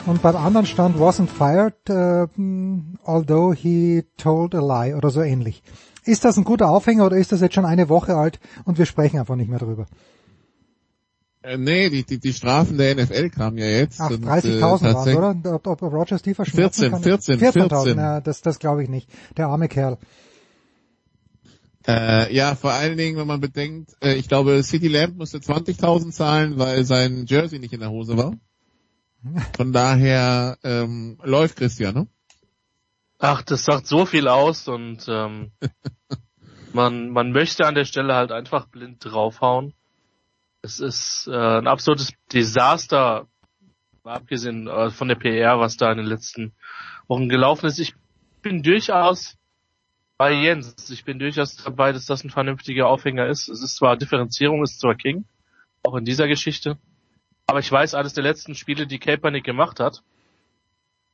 Und 0.07 0.23
beim 0.23 0.37
anderen 0.37 0.67
stand 0.67 0.99
wasn't 0.99 1.29
fired, 1.29 1.75
uh, 1.89 2.27
although 3.05 3.55
he 3.55 4.05
told 4.17 4.55
a 4.55 4.61
lie 4.61 4.95
oder 4.95 5.11
so 5.11 5.21
ähnlich. 5.23 5.63
Ist 6.05 6.25
das 6.25 6.37
ein 6.37 6.45
guter 6.45 6.69
Aufhänger 6.69 7.07
oder 7.07 7.17
ist 7.17 7.31
das 7.31 7.41
jetzt 7.41 7.55
schon 7.55 7.65
eine 7.65 7.89
Woche 7.89 8.17
alt 8.17 8.41
und 8.65 8.79
wir 8.79 8.87
sprechen 8.87 9.21
einfach 9.21 9.37
nicht 9.37 9.51
mehr 9.51 9.61
drüber? 9.61 9.87
Äh, 11.43 11.59
nee, 11.59 11.91
die, 11.91 12.05
die, 12.05 12.21
die 12.21 12.33
Strafen 12.33 12.79
der 12.79 12.95
NFL 12.95 13.31
kamen 13.31 13.59
ja 13.59 13.67
jetzt. 13.67 14.01
Ach, 14.01 14.11
30.000 14.11 14.89
äh, 14.89 14.95
waren 14.95 15.17
oder? 15.17 15.55
Ob, 15.55 15.67
ob 15.67 15.83
Rogers 15.83 16.23
die 16.23 16.35
verschmerzen 16.35 16.83
14, 16.83 16.91
kann? 16.93 17.03
14, 17.03 17.39
14. 17.39 17.71
14. 17.71 17.99
Ja, 17.99 18.21
das, 18.21 18.43
das 18.43 18.59
glaube 18.59 18.83
ich 18.85 18.89
nicht. 18.89 19.09
Der 19.37 19.49
arme 19.49 19.69
Kerl. 19.69 19.99
Äh, 21.87 22.33
ja, 22.33 22.55
vor 22.55 22.73
allen 22.73 22.97
Dingen, 22.97 23.19
wenn 23.19 23.27
man 23.27 23.41
bedenkt, 23.41 23.91
äh, 24.01 24.15
ich 24.15 24.29
glaube, 24.29 24.63
City 24.63 24.87
Lamp 24.87 25.17
musste 25.17 25.39
20.000 25.39 26.13
zahlen, 26.13 26.59
weil 26.59 26.85
sein 26.85 27.27
Jersey 27.27 27.59
nicht 27.59 27.73
in 27.73 27.81
der 27.81 27.91
Hose 27.91 28.17
war. 28.17 28.35
Von 29.57 29.73
daher 29.73 30.59
ähm, 30.63 31.19
läuft 31.25 31.57
Christian, 31.57 31.95
ne? 31.95 32.07
Ach, 33.19 33.43
das 33.43 33.65
sagt 33.65 33.87
so 33.87 34.05
viel 34.05 34.27
aus 34.29 34.69
und 34.69 35.07
ähm, 35.09 35.53
man, 36.73 37.11
man 37.11 37.33
möchte 37.33 37.67
an 37.67 37.75
der 37.75 37.85
Stelle 37.85 38.15
halt 38.15 38.33
einfach 38.33 38.67
blind 38.67 39.05
draufhauen. 39.05 39.75
Es 40.63 40.79
ist 40.79 41.27
äh, 41.27 41.59
ein 41.59 41.67
absolutes 41.67 42.13
Desaster, 42.33 43.27
abgesehen 44.05 44.69
äh, 44.69 44.91
von 44.91 45.09
der 45.09 45.17
PR, 45.17 45.59
was 45.59 45.77
da 45.77 45.91
in 45.91 45.99
den 45.99 46.07
letzten 46.07 46.55
Wochen 47.09 47.29
gelaufen 47.29 47.67
ist. 47.67 47.81
Ich 47.81 47.95
bin 48.43 48.63
durchaus 48.63 49.37
bei 50.17 50.33
Jens. 50.33 50.89
Ich 50.91 51.05
bin 51.05 51.19
durchaus 51.19 51.57
dabei, 51.57 51.91
dass 51.91 52.07
das 52.07 52.23
ein 52.23 52.31
vernünftiger 52.31 52.87
Aufhänger 52.87 53.27
ist. 53.27 53.49
Es 53.49 53.61
ist 53.61 53.75
zwar 53.75 53.97
Differenzierung, 53.97 54.63
ist 54.63 54.79
zwar 54.79 54.95
King, 54.95 55.25
auch 55.83 55.97
in 55.97 56.05
dieser 56.05 56.29
Geschichte. 56.29 56.79
Aber 57.47 57.59
ich 57.59 57.71
weiß, 57.71 57.95
eines 57.95 58.15
der 58.15 58.23
letzten 58.23 58.55
Spiele, 58.55 58.87
die 58.87 59.01
Kaepernick 59.01 59.45
gemacht 59.45 59.81
hat, 59.81 60.05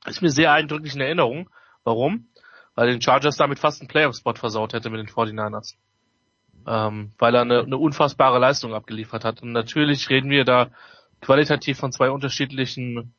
ist 0.05 0.21
mir 0.21 0.31
sehr 0.31 0.53
eindrücklich 0.53 0.95
in 0.95 1.01
Erinnerung. 1.01 1.49
Warum? 1.85 2.29
Weil 2.75 2.89
den 2.89 3.01
Chargers 3.01 3.39
damit 3.39 3.59
fast 3.59 3.81
einen 3.81 3.89
Playoff-Spot 3.89 4.35
versaut 4.35 4.75
hätte 4.75 4.91
mit 4.91 5.01
den 5.01 5.09
49ers. 5.09 5.75
Ähm, 6.69 7.13
weil 7.19 7.35
er 7.35 7.43
eine, 7.43 7.61
eine 7.61 7.79
unfassbare 7.79 8.39
Leistung 8.39 8.75
abgeliefert 8.75 9.25
hat. 9.25 9.43
Und 9.43 9.53
natürlich 9.53 10.11
reden 10.11 10.29
wir 10.29 10.45
da 10.45 10.69
qualitativ 11.23 11.79
von 11.79 11.93
zwei 11.93 12.11
unterschiedlichen 12.11 13.15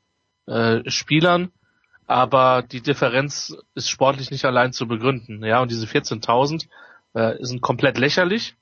äh, 0.45 0.88
Spielern, 0.88 1.52
aber 2.06 2.62
die 2.62 2.82
Differenz 2.82 3.58
ist 3.74 3.89
sportlich 3.89 4.30
nicht 4.30 4.45
allein 4.45 4.72
zu 4.72 4.88
begründen. 4.88 5.43
Ja, 5.43 5.62
und 5.62 5.72
diese 5.72 5.88
14.000 5.88 6.68
äh, 7.16 7.43
sind 7.43 7.62
komplett 7.62 7.97
lächerlich. 7.97 8.56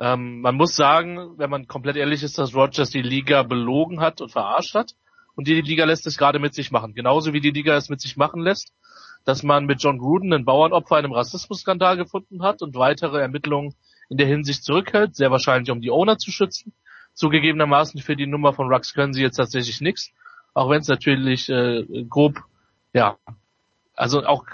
Ähm, 0.00 0.42
man 0.42 0.54
muss 0.54 0.76
sagen, 0.76 1.38
wenn 1.38 1.48
man 1.48 1.66
komplett 1.66 1.96
ehrlich 1.96 2.22
ist, 2.22 2.36
dass 2.36 2.54
Rogers 2.54 2.90
die 2.90 3.00
Liga 3.00 3.42
belogen 3.42 4.00
hat 4.00 4.20
und 4.20 4.32
verarscht 4.32 4.74
hat. 4.74 4.92
Und 5.34 5.48
die 5.48 5.60
Liga 5.62 5.86
lässt 5.86 6.06
es 6.06 6.18
gerade 6.18 6.38
mit 6.38 6.54
sich 6.54 6.70
machen. 6.70 6.94
Genauso 6.94 7.32
wie 7.32 7.40
die 7.40 7.52
Liga 7.52 7.74
es 7.74 7.88
mit 7.88 8.02
sich 8.02 8.18
machen 8.18 8.42
lässt, 8.42 8.74
dass 9.24 9.42
man 9.42 9.64
mit 9.64 9.82
John 9.82 9.98
Gruden 9.98 10.32
einen 10.34 10.44
Bauernopfer 10.44 10.98
in 10.98 11.06
einem 11.06 11.14
Rassismusskandal 11.14 11.96
gefunden 11.96 12.42
hat 12.42 12.60
und 12.60 12.74
weitere 12.74 13.20
Ermittlungen 13.20 13.74
in 14.08 14.16
der 14.16 14.26
Hinsicht 14.26 14.64
zurückhält, 14.64 15.16
sehr 15.16 15.30
wahrscheinlich 15.30 15.70
um 15.70 15.80
die 15.80 15.90
Owner 15.90 16.18
zu 16.18 16.30
schützen. 16.30 16.72
Zugegebenermaßen 17.14 18.00
für 18.00 18.16
die 18.16 18.26
Nummer 18.26 18.52
von 18.52 18.72
Rux 18.72 18.92
können 18.92 19.14
sie 19.14 19.22
jetzt 19.22 19.36
tatsächlich 19.36 19.80
nichts, 19.80 20.12
auch 20.54 20.68
wenn 20.68 20.80
es 20.80 20.88
natürlich 20.88 21.48
äh, 21.48 21.84
grob, 22.08 22.42
ja, 22.92 23.16
also 23.94 24.24
auch 24.24 24.44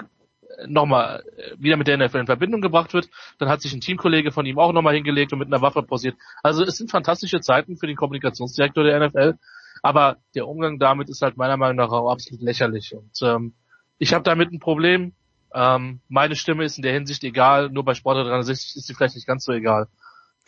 nochmal 0.67 1.25
wieder 1.59 1.77
mit 1.77 1.89
der 1.89 1.99
NFL 1.99 2.19
in 2.19 2.27
Verbindung 2.27 2.61
gebracht 2.61 2.95
wird. 2.95 3.09
Dann 3.39 3.49
hat 3.49 3.63
sich 3.63 3.73
ein 3.73 3.81
Teamkollege 3.81 4.33
von 4.33 4.47
ihm 4.47 4.59
auch 4.59 4.73
nochmal 4.73 4.95
hingelegt 4.95 5.33
und 5.33 5.39
mit 5.39 5.49
einer 5.49 5.63
Waffe 5.63 5.83
posiert. 5.83 6.17
Also 6.43 6.63
es 6.63 6.77
sind 6.77 6.91
fantastische 6.91 7.41
Zeiten 7.41 7.77
für 7.77 7.87
den 7.87 7.97
Kommunikationsdirektor 7.97 8.85
der 8.85 9.09
NFL, 9.09 9.35
aber 9.83 10.19
der 10.35 10.47
Umgang 10.47 10.79
damit 10.79 11.09
ist 11.09 11.23
halt 11.23 11.37
meiner 11.37 11.57
Meinung 11.57 11.77
nach 11.77 11.91
auch 11.91 12.11
absolut 12.11 12.43
lächerlich. 12.43 12.95
Und 12.95 13.21
ähm, 13.23 13.55
ich 13.99 14.15
habe 14.15 14.25
damit 14.25 14.53
ein 14.53 14.61
Problem. 14.61 15.15
Ähm, 15.55 16.01
meine 16.09 16.37
Stimme 16.37 16.65
ist 16.65 16.77
in 16.77 16.83
der 16.83 16.93
Hinsicht 16.93 17.25
egal, 17.25 17.71
nur 17.71 17.85
bei 17.85 17.95
Sport 17.95 18.17
360 18.17 18.77
ist 18.77 18.87
sie 18.87 18.95
vielleicht 18.95 19.15
nicht 19.15 19.27
ganz 19.27 19.45
so 19.45 19.53
egal. 19.53 19.89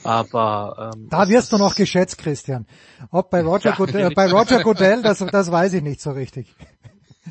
Aber 0.02 0.92
ähm, 0.94 1.08
da 1.08 1.28
wirst 1.28 1.52
du 1.52 1.58
noch 1.58 1.76
geschätzt, 1.76 2.18
Christian. 2.18 2.66
Ob 3.10 3.30
bei 3.30 3.42
Roger, 3.44 3.70
ja, 3.70 3.76
Goodell, 3.76 4.10
äh, 4.10 4.14
bei 4.14 4.30
Roger 4.30 4.62
Goodell, 4.62 5.02
das, 5.02 5.18
das 5.18 5.52
weiß 5.52 5.74
ich 5.74 5.82
nicht 5.82 6.00
so 6.00 6.10
richtig. 6.10 6.54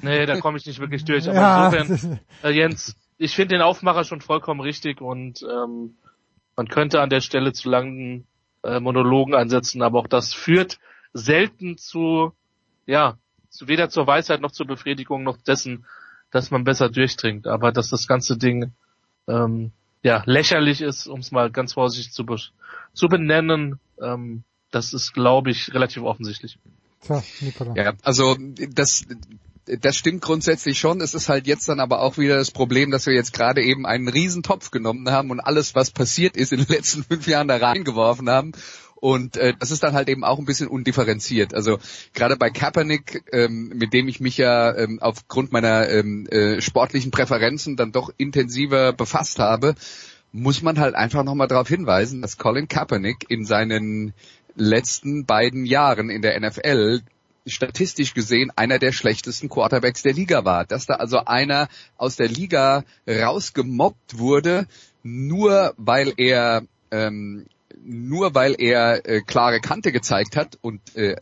Nee, 0.01 0.25
da 0.25 0.39
komme 0.39 0.57
ich 0.57 0.65
nicht 0.65 0.79
wirklich 0.79 1.05
durch. 1.05 1.29
Aber 1.29 1.37
ja, 1.37 1.67
insofern, 1.67 2.19
äh, 2.43 2.49
Jens, 2.49 2.95
ich 3.19 3.35
finde 3.35 3.55
den 3.55 3.61
Aufmacher 3.61 4.03
schon 4.03 4.21
vollkommen 4.21 4.59
richtig 4.59 5.01
und 5.01 5.43
ähm, 5.43 5.97
man 6.55 6.67
könnte 6.67 6.99
an 6.99 7.11
der 7.11 7.21
Stelle 7.21 7.53
zu 7.53 7.69
langen 7.69 8.25
äh, 8.63 8.79
Monologen 8.79 9.35
ansetzen, 9.35 9.83
aber 9.83 9.99
auch 9.99 10.07
das 10.07 10.33
führt 10.33 10.79
selten 11.13 11.77
zu, 11.77 12.33
ja, 12.87 13.17
zu 13.49 13.67
weder 13.67 13.89
zur 13.89 14.07
Weisheit 14.07 14.41
noch 14.41 14.51
zur 14.51 14.65
Befriedigung 14.65 15.23
noch 15.23 15.37
dessen, 15.37 15.85
dass 16.33 16.51
man 16.51 16.65
besser 16.65 16.89
durchdringt. 16.89 17.47
Aber 17.47 17.71
dass 17.71 17.89
das 17.89 18.07
ganze 18.07 18.37
Ding 18.37 18.73
ähm, 19.27 19.71
ja 20.01 20.23
lächerlich 20.25 20.81
ist, 20.81 21.07
um 21.07 21.21
es 21.21 21.31
mal 21.31 21.49
ganz 21.49 21.73
vorsichtig 21.73 22.11
zu, 22.11 22.25
zu 22.93 23.07
benennen, 23.07 23.79
ähm, 24.01 24.43
das 24.71 24.93
ist, 24.93 25.13
glaube 25.13 25.51
ich, 25.51 25.73
relativ 25.73 26.03
offensichtlich. 26.03 26.57
So, 27.01 27.21
ja, 27.75 27.93
also 28.01 28.35
das 28.71 29.05
das 29.65 29.95
stimmt 29.95 30.21
grundsätzlich 30.21 30.77
schon. 30.77 30.99
Es 30.99 31.13
ist 31.13 31.29
halt 31.29 31.47
jetzt 31.47 31.69
dann 31.69 31.79
aber 31.79 32.01
auch 32.01 32.17
wieder 32.17 32.35
das 32.35 32.51
Problem, 32.51 32.91
dass 32.91 33.05
wir 33.05 33.13
jetzt 33.13 33.31
gerade 33.31 33.61
eben 33.61 33.85
einen 33.85 34.09
Riesentopf 34.09 34.71
genommen 34.71 35.09
haben 35.09 35.31
und 35.31 35.39
alles, 35.39 35.73
was 35.75 35.91
passiert 35.91 36.35
ist 36.35 36.51
in 36.51 36.59
den 36.59 36.67
letzten 36.67 37.03
fünf 37.03 37.27
Jahren 37.27 37.47
da 37.47 37.57
reingeworfen 37.57 38.29
haben. 38.29 38.51
Und 39.03 39.35
äh, 39.35 39.53
das 39.59 39.69
ist 39.69 39.83
dann 39.83 39.95
halt 39.95 40.07
eben 40.07 40.23
auch 40.23 40.39
ein 40.39 40.45
bisschen 40.45 40.69
undifferenziert. 40.69 41.53
Also 41.53 41.77
gerade 42.13 42.37
bei 42.37 42.49
Kaepernick, 42.49 43.25
ähm, 43.33 43.73
mit 43.75 43.91
dem 43.91 44.07
ich 44.07 44.21
mich 44.21 44.37
ja 44.37 44.73
ähm, 44.77 44.99
aufgrund 45.01 45.51
meiner 45.51 45.89
ähm, 45.89 46.25
äh, 46.27 46.61
sportlichen 46.61 47.11
Präferenzen 47.11 47.75
dann 47.75 47.91
doch 47.91 48.13
intensiver 48.15 48.93
befasst 48.93 49.39
habe, 49.39 49.75
muss 50.31 50.61
man 50.61 50.79
halt 50.79 50.95
einfach 50.95 51.25
nochmal 51.25 51.49
darauf 51.49 51.67
hinweisen, 51.67 52.21
dass 52.21 52.37
Colin 52.37 52.69
Kaepernick 52.69 53.25
in 53.27 53.43
seinen 53.43 54.13
letzten 54.55 55.25
beiden 55.25 55.65
Jahren 55.65 56.09
in 56.09 56.21
der 56.21 56.39
NFL 56.39 57.01
statistisch 57.45 58.13
gesehen 58.13 58.53
einer 58.55 58.79
der 58.79 58.93
schlechtesten 58.93 59.49
Quarterbacks 59.49 60.03
der 60.03 60.13
Liga 60.13 60.45
war. 60.45 60.63
Dass 60.63 60.85
da 60.85 60.93
also 60.93 61.25
einer 61.25 61.67
aus 61.97 62.15
der 62.15 62.29
Liga 62.29 62.85
rausgemobbt 63.05 64.17
wurde, 64.17 64.65
nur 65.03 65.73
weil 65.75 66.13
er 66.15 66.63
ähm, 66.89 67.47
nur 67.83 68.35
weil 68.35 68.55
er 68.57 69.07
äh, 69.07 69.21
klare 69.21 69.59
Kante 69.59 69.91
gezeigt 69.91 70.35
hat 70.35 70.57
und 70.61 70.95
äh, 70.95 71.15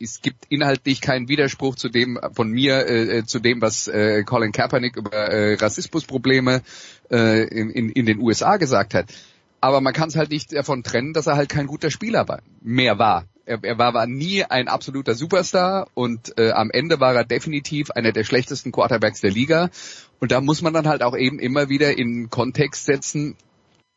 es 0.00 0.22
gibt 0.22 0.46
inhaltlich 0.48 1.00
keinen 1.00 1.28
Widerspruch 1.28 1.74
zu 1.74 1.88
dem 1.88 2.18
von 2.32 2.50
mir 2.50 2.86
äh, 2.86 3.18
äh, 3.18 3.24
zu 3.24 3.38
dem, 3.38 3.60
was 3.60 3.88
äh, 3.88 4.22
Colin 4.24 4.52
Kaepernick 4.52 4.96
über 4.96 5.12
äh, 5.12 5.54
Rassismusprobleme 5.54 6.62
äh, 7.10 7.44
in, 7.44 7.70
in, 7.70 7.90
in 7.90 8.06
den 8.06 8.18
USA 8.20 8.56
gesagt 8.56 8.94
hat. 8.94 9.06
Aber 9.60 9.80
man 9.82 9.92
kann 9.92 10.08
es 10.08 10.16
halt 10.16 10.30
nicht 10.30 10.54
davon 10.54 10.82
trennen, 10.82 11.12
dass 11.12 11.26
er 11.26 11.36
halt 11.36 11.50
kein 11.50 11.66
guter 11.66 11.90
Spieler 11.90 12.26
war, 12.28 12.40
mehr 12.62 12.98
war 12.98 13.26
Er, 13.44 13.58
er 13.62 13.78
war, 13.78 13.92
war 13.92 14.06
nie 14.06 14.42
ein 14.44 14.68
absoluter 14.68 15.14
Superstar 15.14 15.88
und 15.92 16.38
äh, 16.38 16.52
am 16.52 16.70
Ende 16.70 16.98
war 16.98 17.14
er 17.14 17.24
definitiv 17.24 17.90
einer 17.90 18.12
der 18.12 18.24
schlechtesten 18.24 18.72
Quarterbacks 18.72 19.20
der 19.20 19.30
Liga. 19.30 19.70
Und 20.18 20.32
da 20.32 20.40
muss 20.40 20.62
man 20.62 20.72
dann 20.72 20.88
halt 20.88 21.02
auch 21.02 21.16
eben 21.16 21.38
immer 21.38 21.68
wieder 21.68 21.96
in 21.98 22.30
Kontext 22.30 22.86
setzen, 22.86 23.36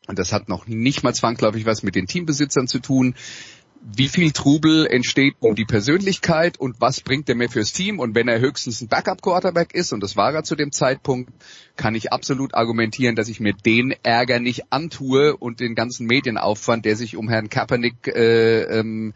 und 0.06 0.18
das 0.18 0.32
hat 0.32 0.48
noch 0.48 0.66
nicht 0.66 1.02
mal 1.02 1.14
zwangsläufig 1.14 1.66
was 1.66 1.82
mit 1.82 1.94
den 1.94 2.06
Teambesitzern 2.06 2.68
zu 2.68 2.78
tun, 2.78 3.14
wie 3.84 4.08
viel 4.08 4.32
Trubel 4.32 4.86
entsteht 4.86 5.34
um 5.40 5.54
die 5.54 5.66
Persönlichkeit 5.66 6.58
und 6.58 6.80
was 6.80 7.00
bringt 7.00 7.28
er 7.28 7.34
mir 7.34 7.50
fürs 7.50 7.72
Team. 7.72 7.98
Und 7.98 8.14
wenn 8.14 8.28
er 8.28 8.40
höchstens 8.40 8.80
ein 8.80 8.88
Backup-Quarterback 8.88 9.74
ist, 9.74 9.92
und 9.92 10.02
das 10.02 10.16
war 10.16 10.32
er 10.32 10.42
zu 10.42 10.56
dem 10.56 10.72
Zeitpunkt, 10.72 11.30
kann 11.76 11.94
ich 11.94 12.10
absolut 12.10 12.54
argumentieren, 12.54 13.14
dass 13.14 13.28
ich 13.28 13.40
mir 13.40 13.52
den 13.52 13.94
Ärger 14.02 14.40
nicht 14.40 14.72
antue 14.72 15.36
und 15.36 15.60
den 15.60 15.74
ganzen 15.74 16.06
Medienaufwand, 16.06 16.86
der 16.86 16.96
sich 16.96 17.16
um 17.16 17.28
Herrn 17.28 17.50
Kaepernick 17.50 18.06
äh, 18.06 18.62
ähm, 18.62 19.12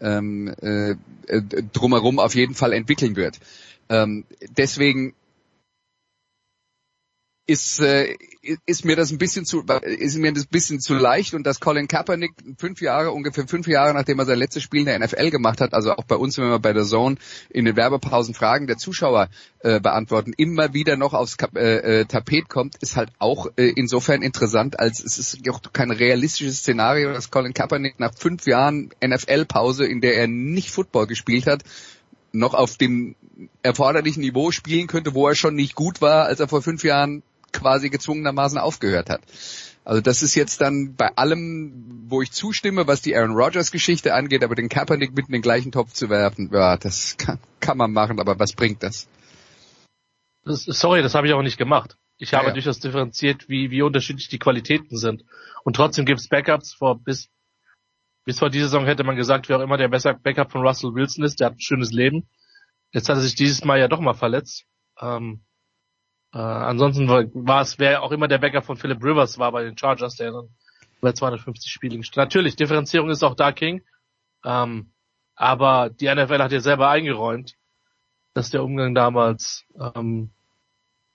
ähm, 0.00 0.54
äh, 0.60 0.94
drumherum 1.72 2.20
auf 2.20 2.36
jeden 2.36 2.54
Fall 2.54 2.72
entwickeln 2.72 3.16
wird. 3.16 3.40
Ähm, 3.88 4.24
deswegen 4.56 5.14
ist, 7.46 7.80
äh, 7.80 8.16
ist 8.66 8.84
mir 8.84 8.94
das 8.94 9.10
ein 9.10 9.18
bisschen 9.18 9.44
zu, 9.44 9.64
ist 9.82 10.16
mir 10.16 10.32
das 10.32 10.44
ein 10.44 10.50
bisschen 10.50 10.80
zu 10.80 10.94
leicht 10.94 11.34
und 11.34 11.44
dass 11.44 11.58
Colin 11.58 11.88
Kaepernick 11.88 12.32
fünf 12.58 12.80
Jahre, 12.80 13.10
ungefähr 13.10 13.48
fünf 13.48 13.66
Jahre, 13.66 13.94
nachdem 13.94 14.20
er 14.20 14.26
sein 14.26 14.38
letztes 14.38 14.62
Spiel 14.62 14.80
in 14.80 14.86
der 14.86 14.98
NFL 15.00 15.30
gemacht 15.30 15.60
hat, 15.60 15.74
also 15.74 15.92
auch 15.92 16.04
bei 16.04 16.14
uns, 16.14 16.38
wenn 16.38 16.48
wir 16.48 16.60
bei 16.60 16.72
der 16.72 16.84
Zone 16.84 17.16
in 17.50 17.64
den 17.64 17.74
Werbepausen 17.74 18.34
Fragen 18.34 18.68
der 18.68 18.78
Zuschauer 18.78 19.28
äh, 19.60 19.80
beantworten, 19.80 20.32
immer 20.36 20.72
wieder 20.72 20.96
noch 20.96 21.14
aufs 21.14 21.36
Kap 21.36 21.56
äh, 21.56 22.00
äh, 22.00 22.04
Tapet 22.04 22.48
kommt, 22.48 22.76
ist 22.80 22.96
halt 22.96 23.10
auch 23.18 23.46
äh, 23.56 23.72
insofern 23.74 24.22
interessant, 24.22 24.78
als 24.78 25.02
es 25.02 25.18
ist 25.18 25.48
auch 25.48 25.60
kein 25.72 25.90
realistisches 25.90 26.58
Szenario, 26.58 27.12
dass 27.12 27.30
Colin 27.30 27.54
Kaepernick 27.54 27.98
nach 27.98 28.14
fünf 28.14 28.46
Jahren 28.46 28.90
NFL-Pause, 29.04 29.84
in 29.84 30.00
der 30.00 30.16
er 30.16 30.28
nicht 30.28 30.70
Football 30.70 31.08
gespielt 31.08 31.46
hat, 31.46 31.64
noch 32.32 32.54
auf 32.54 32.76
dem 32.76 33.14
erforderlichen 33.62 34.20
Niveau 34.20 34.50
spielen 34.52 34.86
könnte, 34.86 35.14
wo 35.14 35.28
er 35.28 35.34
schon 35.34 35.54
nicht 35.54 35.74
gut 35.74 36.00
war, 36.00 36.24
als 36.26 36.40
er 36.40 36.48
vor 36.48 36.62
fünf 36.62 36.84
Jahren 36.84 37.22
quasi 37.52 37.90
gezwungenermaßen 37.90 38.58
aufgehört 38.58 39.10
hat. 39.10 39.22
Also 39.84 40.00
das 40.00 40.22
ist 40.22 40.34
jetzt 40.34 40.60
dann 40.60 40.94
bei 40.94 41.08
allem, 41.16 42.04
wo 42.06 42.22
ich 42.22 42.30
zustimme, 42.30 42.86
was 42.86 43.02
die 43.02 43.16
Aaron 43.16 43.34
Rodgers 43.34 43.72
Geschichte 43.72 44.14
angeht, 44.14 44.44
aber 44.44 44.54
den 44.54 44.68
Kaepernick 44.68 45.14
mit 45.14 45.26
in 45.26 45.32
den 45.32 45.42
gleichen 45.42 45.72
Topf 45.72 45.92
zu 45.92 46.08
werfen, 46.08 46.50
ja, 46.52 46.76
das 46.76 47.16
kann, 47.16 47.38
kann 47.60 47.78
man 47.78 47.92
machen, 47.92 48.20
aber 48.20 48.38
was 48.38 48.52
bringt 48.52 48.82
das? 48.82 49.08
das 50.44 50.64
sorry, 50.64 51.02
das 51.02 51.14
habe 51.14 51.26
ich 51.26 51.32
auch 51.32 51.42
nicht 51.42 51.58
gemacht. 51.58 51.96
Ich 52.16 52.34
habe 52.34 52.44
ja, 52.44 52.48
ja. 52.50 52.54
durchaus 52.54 52.78
differenziert, 52.78 53.48
wie, 53.48 53.70
wie 53.70 53.82
unterschiedlich 53.82 54.28
die 54.28 54.38
Qualitäten 54.38 54.96
sind. 54.96 55.24
Und 55.64 55.74
trotzdem 55.74 56.04
gibt 56.04 56.20
es 56.20 56.28
Backups 56.28 56.74
vor 56.74 57.00
bis 57.02 57.28
bis 58.24 58.38
vor 58.38 58.50
dieser 58.50 58.66
Saison 58.66 58.86
hätte 58.86 59.04
man 59.04 59.16
gesagt, 59.16 59.48
wer 59.48 59.58
auch 59.58 59.62
immer 59.62 59.76
der 59.76 59.88
besser 59.88 60.14
Backup 60.14 60.52
von 60.52 60.64
Russell 60.66 60.94
Wilson 60.94 61.24
ist, 61.24 61.40
der 61.40 61.48
hat 61.48 61.54
ein 61.54 61.60
schönes 61.60 61.90
Leben. 61.90 62.28
Jetzt 62.92 63.08
hat 63.08 63.16
er 63.16 63.22
sich 63.22 63.34
dieses 63.34 63.64
Mal 63.64 63.80
ja 63.80 63.88
doch 63.88 64.00
mal 64.00 64.14
verletzt. 64.14 64.64
Ähm, 65.00 65.42
äh, 66.32 66.38
ansonsten 66.38 67.08
war 67.08 67.60
es, 67.60 67.78
wer 67.78 68.02
auch 68.02 68.12
immer 68.12 68.28
der 68.28 68.38
Backup 68.38 68.64
von 68.64 68.76
Philip 68.76 69.02
Rivers 69.02 69.38
war 69.38 69.52
bei 69.52 69.64
den 69.64 69.76
Chargers, 69.76 70.16
der 70.16 70.32
dann 70.32 70.48
bei 71.00 71.12
250 71.12 71.70
Spielen 71.70 71.98
gespielt 71.98 72.16
Natürlich, 72.16 72.56
Differenzierung 72.56 73.10
ist 73.10 73.22
auch 73.22 73.34
da 73.34 73.52
King. 73.52 73.82
Ähm, 74.44 74.92
aber 75.34 75.90
die 75.90 76.12
NFL 76.12 76.38
hat 76.38 76.52
ja 76.52 76.60
selber 76.60 76.88
eingeräumt, 76.88 77.56
dass 78.34 78.50
der 78.50 78.62
Umgang 78.62 78.94
damals 78.94 79.64
ähm, 79.78 80.30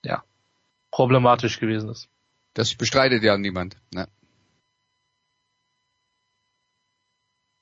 ja 0.04 0.22
problematisch 0.90 1.58
gewesen 1.58 1.90
ist. 1.90 2.08
Das 2.54 2.74
bestreitet 2.74 3.22
ja 3.22 3.36
niemand. 3.38 3.76
Ne? 3.92 4.08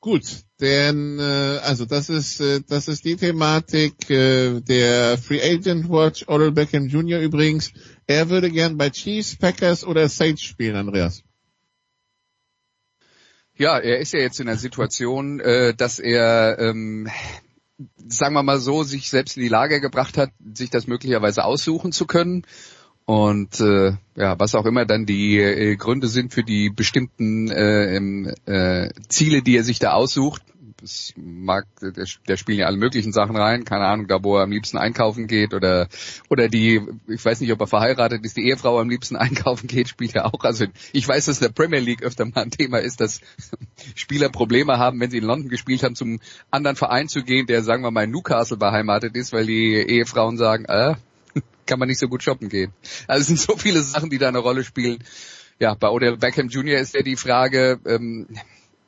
Gut, 0.07 0.45
denn 0.61 1.19
äh, 1.19 1.59
also 1.65 1.85
das 1.85 2.11
ist 2.11 2.41
äh, 2.41 2.61
das 2.69 2.87
ist 2.87 3.05
die 3.05 3.17
Thematik 3.17 4.09
äh, 4.09 4.61
der 4.61 5.19
Free 5.19 5.43
Agent 5.43 5.91
Watch. 5.91 6.29
Odell 6.29 6.53
Beckham 6.53 6.87
Jr. 6.87 7.19
übrigens. 7.19 7.73
Er 8.07 8.31
würde 8.31 8.53
gern 8.53 8.77
bei 8.79 8.91
Chiefs, 8.91 9.35
Packers 9.35 9.85
oder 9.85 10.09
Saints 10.09 10.43
spielen, 10.43 10.77
Andreas. 10.77 11.25
Ja, 13.57 13.81
er 13.81 13.99
ist 13.99 14.13
ja 14.13 14.21
jetzt 14.21 14.39
in 14.39 14.47
der 14.47 14.59
Situation, 14.59 15.41
äh, 15.41 15.75
dass 15.75 15.99
er 15.99 16.57
ähm, 16.61 17.09
sagen 18.09 18.35
wir 18.35 18.45
mal 18.45 18.61
so, 18.61 18.85
sich 18.85 19.11
selbst 19.11 19.37
in 19.37 19.43
die 19.43 19.49
Lage 19.49 19.81
gebracht 19.81 20.17
hat, 20.19 20.31
sich 20.55 20.71
das 20.71 20.87
möglicherweise 20.87 21.45
aussuchen 21.45 21.91
zu 21.91 22.07
können. 22.07 22.47
Und 23.07 23.61
äh, 23.61 23.93
ja, 24.17 24.39
was 24.39 24.57
auch 24.57 24.67
immer 24.67 24.85
dann 24.85 25.07
die 25.07 25.39
äh, 25.39 25.77
Gründe 25.77 26.09
sind 26.09 26.35
für 26.35 26.43
die 26.43 26.71
bestimmten 26.71 27.49
äh, 27.49 27.97
äh, 28.47 28.91
Ziele, 29.09 29.43
die 29.43 29.57
er 29.57 29.63
sich 29.63 29.79
da 29.79 29.93
aussucht. 29.93 30.43
Es 30.83 31.15
mag, 31.17 31.67
der, 31.81 32.05
der 32.29 32.37
spielen 32.37 32.59
ja 32.59 32.67
alle 32.67 32.77
möglichen 32.77 33.13
Sachen 33.13 33.37
rein, 33.37 33.65
keine 33.65 33.87
Ahnung, 33.87 34.09
da 34.09 34.23
wo 34.25 34.37
er 34.37 34.43
am 34.43 34.51
liebsten 34.51 34.77
einkaufen 34.77 35.29
geht 35.29 35.55
oder 35.55 35.89
oder 36.29 36.49
die, 36.49 36.83
ich 37.07 37.25
weiß 37.25 37.41
nicht, 37.41 37.53
ob 37.53 37.61
er 37.61 37.69
verheiratet 37.69 38.25
ist, 38.25 38.37
die 38.37 38.49
Ehefrau 38.49 38.81
am 38.81 38.91
liebsten 38.91 39.15
einkaufen 39.17 39.69
geht, 39.69 39.89
spielt 39.89 40.17
er 40.17 40.27
auch. 40.27 40.43
Also 40.43 40.67
ich 40.93 41.07
weiß, 41.07 41.27
dass 41.27 41.39
der 41.39 41.51
Premier 41.51 41.81
League 41.81 42.03
öfter 42.03 42.25
mal 42.25 42.43
ein 42.43 42.51
Thema 42.51 42.79
ist, 42.79 43.01
dass 43.01 43.21
Spieler 43.95 44.31
Probleme 44.31 44.79
haben, 44.79 44.99
wenn 44.99 45.13
sie 45.13 45.19
in 45.19 45.25
London 45.25 45.49
gespielt 45.49 45.85
haben, 45.85 45.95
zum 45.95 46.19
anderen 46.51 46.77
Verein 46.77 47.07
zu 47.07 47.23
gehen, 47.23 47.47
der 47.47 47.63
sagen 47.63 47.85
wir 47.85 47.93
mal 47.93 48.05
in 48.05 48.11
Newcastle 48.11 48.57
beheimatet 48.57 49.15
ist, 49.15 49.33
weil 49.33 49.47
die 49.47 49.75
Ehefrauen 49.75 50.37
sagen, 50.37 50.65
äh, 50.65 50.97
kann 51.67 51.79
man 51.79 51.89
nicht 51.89 51.99
so 51.99 52.09
gut 52.09 52.23
shoppen 52.23 52.49
gehen. 52.49 52.73
Also 53.07 53.21
es 53.23 53.27
sind 53.27 53.41
so 53.41 53.57
viele 53.57 53.83
Sachen, 53.83 54.11
die 54.11 54.19
da 54.19 54.29
eine 54.29 54.39
Rolle 54.39 54.65
spielen. 54.65 55.03
Ja, 55.59 55.75
bei 55.75 55.89
Odell 55.89 56.17
Beckham 56.17 56.49
Jr. 56.49 56.79
ist 56.79 56.95
ja 56.95 57.03
die 57.03 57.17
Frage, 57.17 57.81
ähm, 57.87 58.27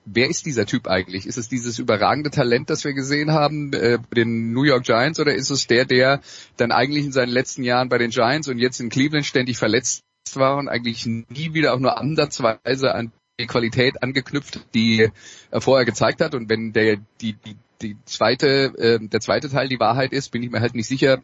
wer 0.04 0.28
ist 0.28 0.46
dieser 0.46 0.66
Typ 0.66 0.86
eigentlich? 0.86 1.26
Ist 1.26 1.38
es 1.38 1.48
dieses 1.48 1.78
überragende 1.78 2.30
Talent, 2.30 2.70
das 2.70 2.84
wir 2.84 2.92
gesehen 2.92 3.32
haben, 3.32 3.72
äh, 3.72 3.98
den 4.14 4.52
New 4.52 4.64
York 4.64 4.84
Giants, 4.84 5.20
oder 5.20 5.34
ist 5.34 5.50
es 5.50 5.66
der, 5.66 5.84
der 5.84 6.20
dann 6.56 6.72
eigentlich 6.72 7.04
in 7.04 7.12
seinen 7.12 7.30
letzten 7.30 7.62
Jahren 7.62 7.88
bei 7.88 7.98
den 7.98 8.10
Giants 8.10 8.48
und 8.48 8.58
jetzt 8.58 8.80
in 8.80 8.90
Cleveland 8.90 9.26
ständig 9.26 9.56
verletzt 9.56 10.02
war 10.34 10.56
und 10.58 10.68
eigentlich 10.68 11.06
nie 11.06 11.54
wieder 11.54 11.74
auch 11.74 11.78
nur 11.78 11.98
ansatzweise 11.98 12.94
an 12.94 13.12
die 13.40 13.46
Qualität 13.46 14.02
angeknüpft, 14.02 14.60
die 14.74 15.08
er 15.50 15.60
vorher 15.60 15.86
gezeigt 15.86 16.20
hat. 16.20 16.34
Und 16.34 16.48
wenn 16.48 16.72
der 16.72 16.98
die 17.20 17.34
die 17.34 17.56
die 17.80 17.96
zweite 18.04 18.74
äh, 18.76 18.98
der 19.00 19.20
zweite 19.20 19.48
Teil 19.48 19.68
die 19.68 19.80
Wahrheit 19.80 20.12
ist, 20.12 20.30
bin 20.30 20.42
ich 20.42 20.50
mir 20.50 20.60
halt 20.60 20.74
nicht 20.74 20.88
sicher, 20.88 21.22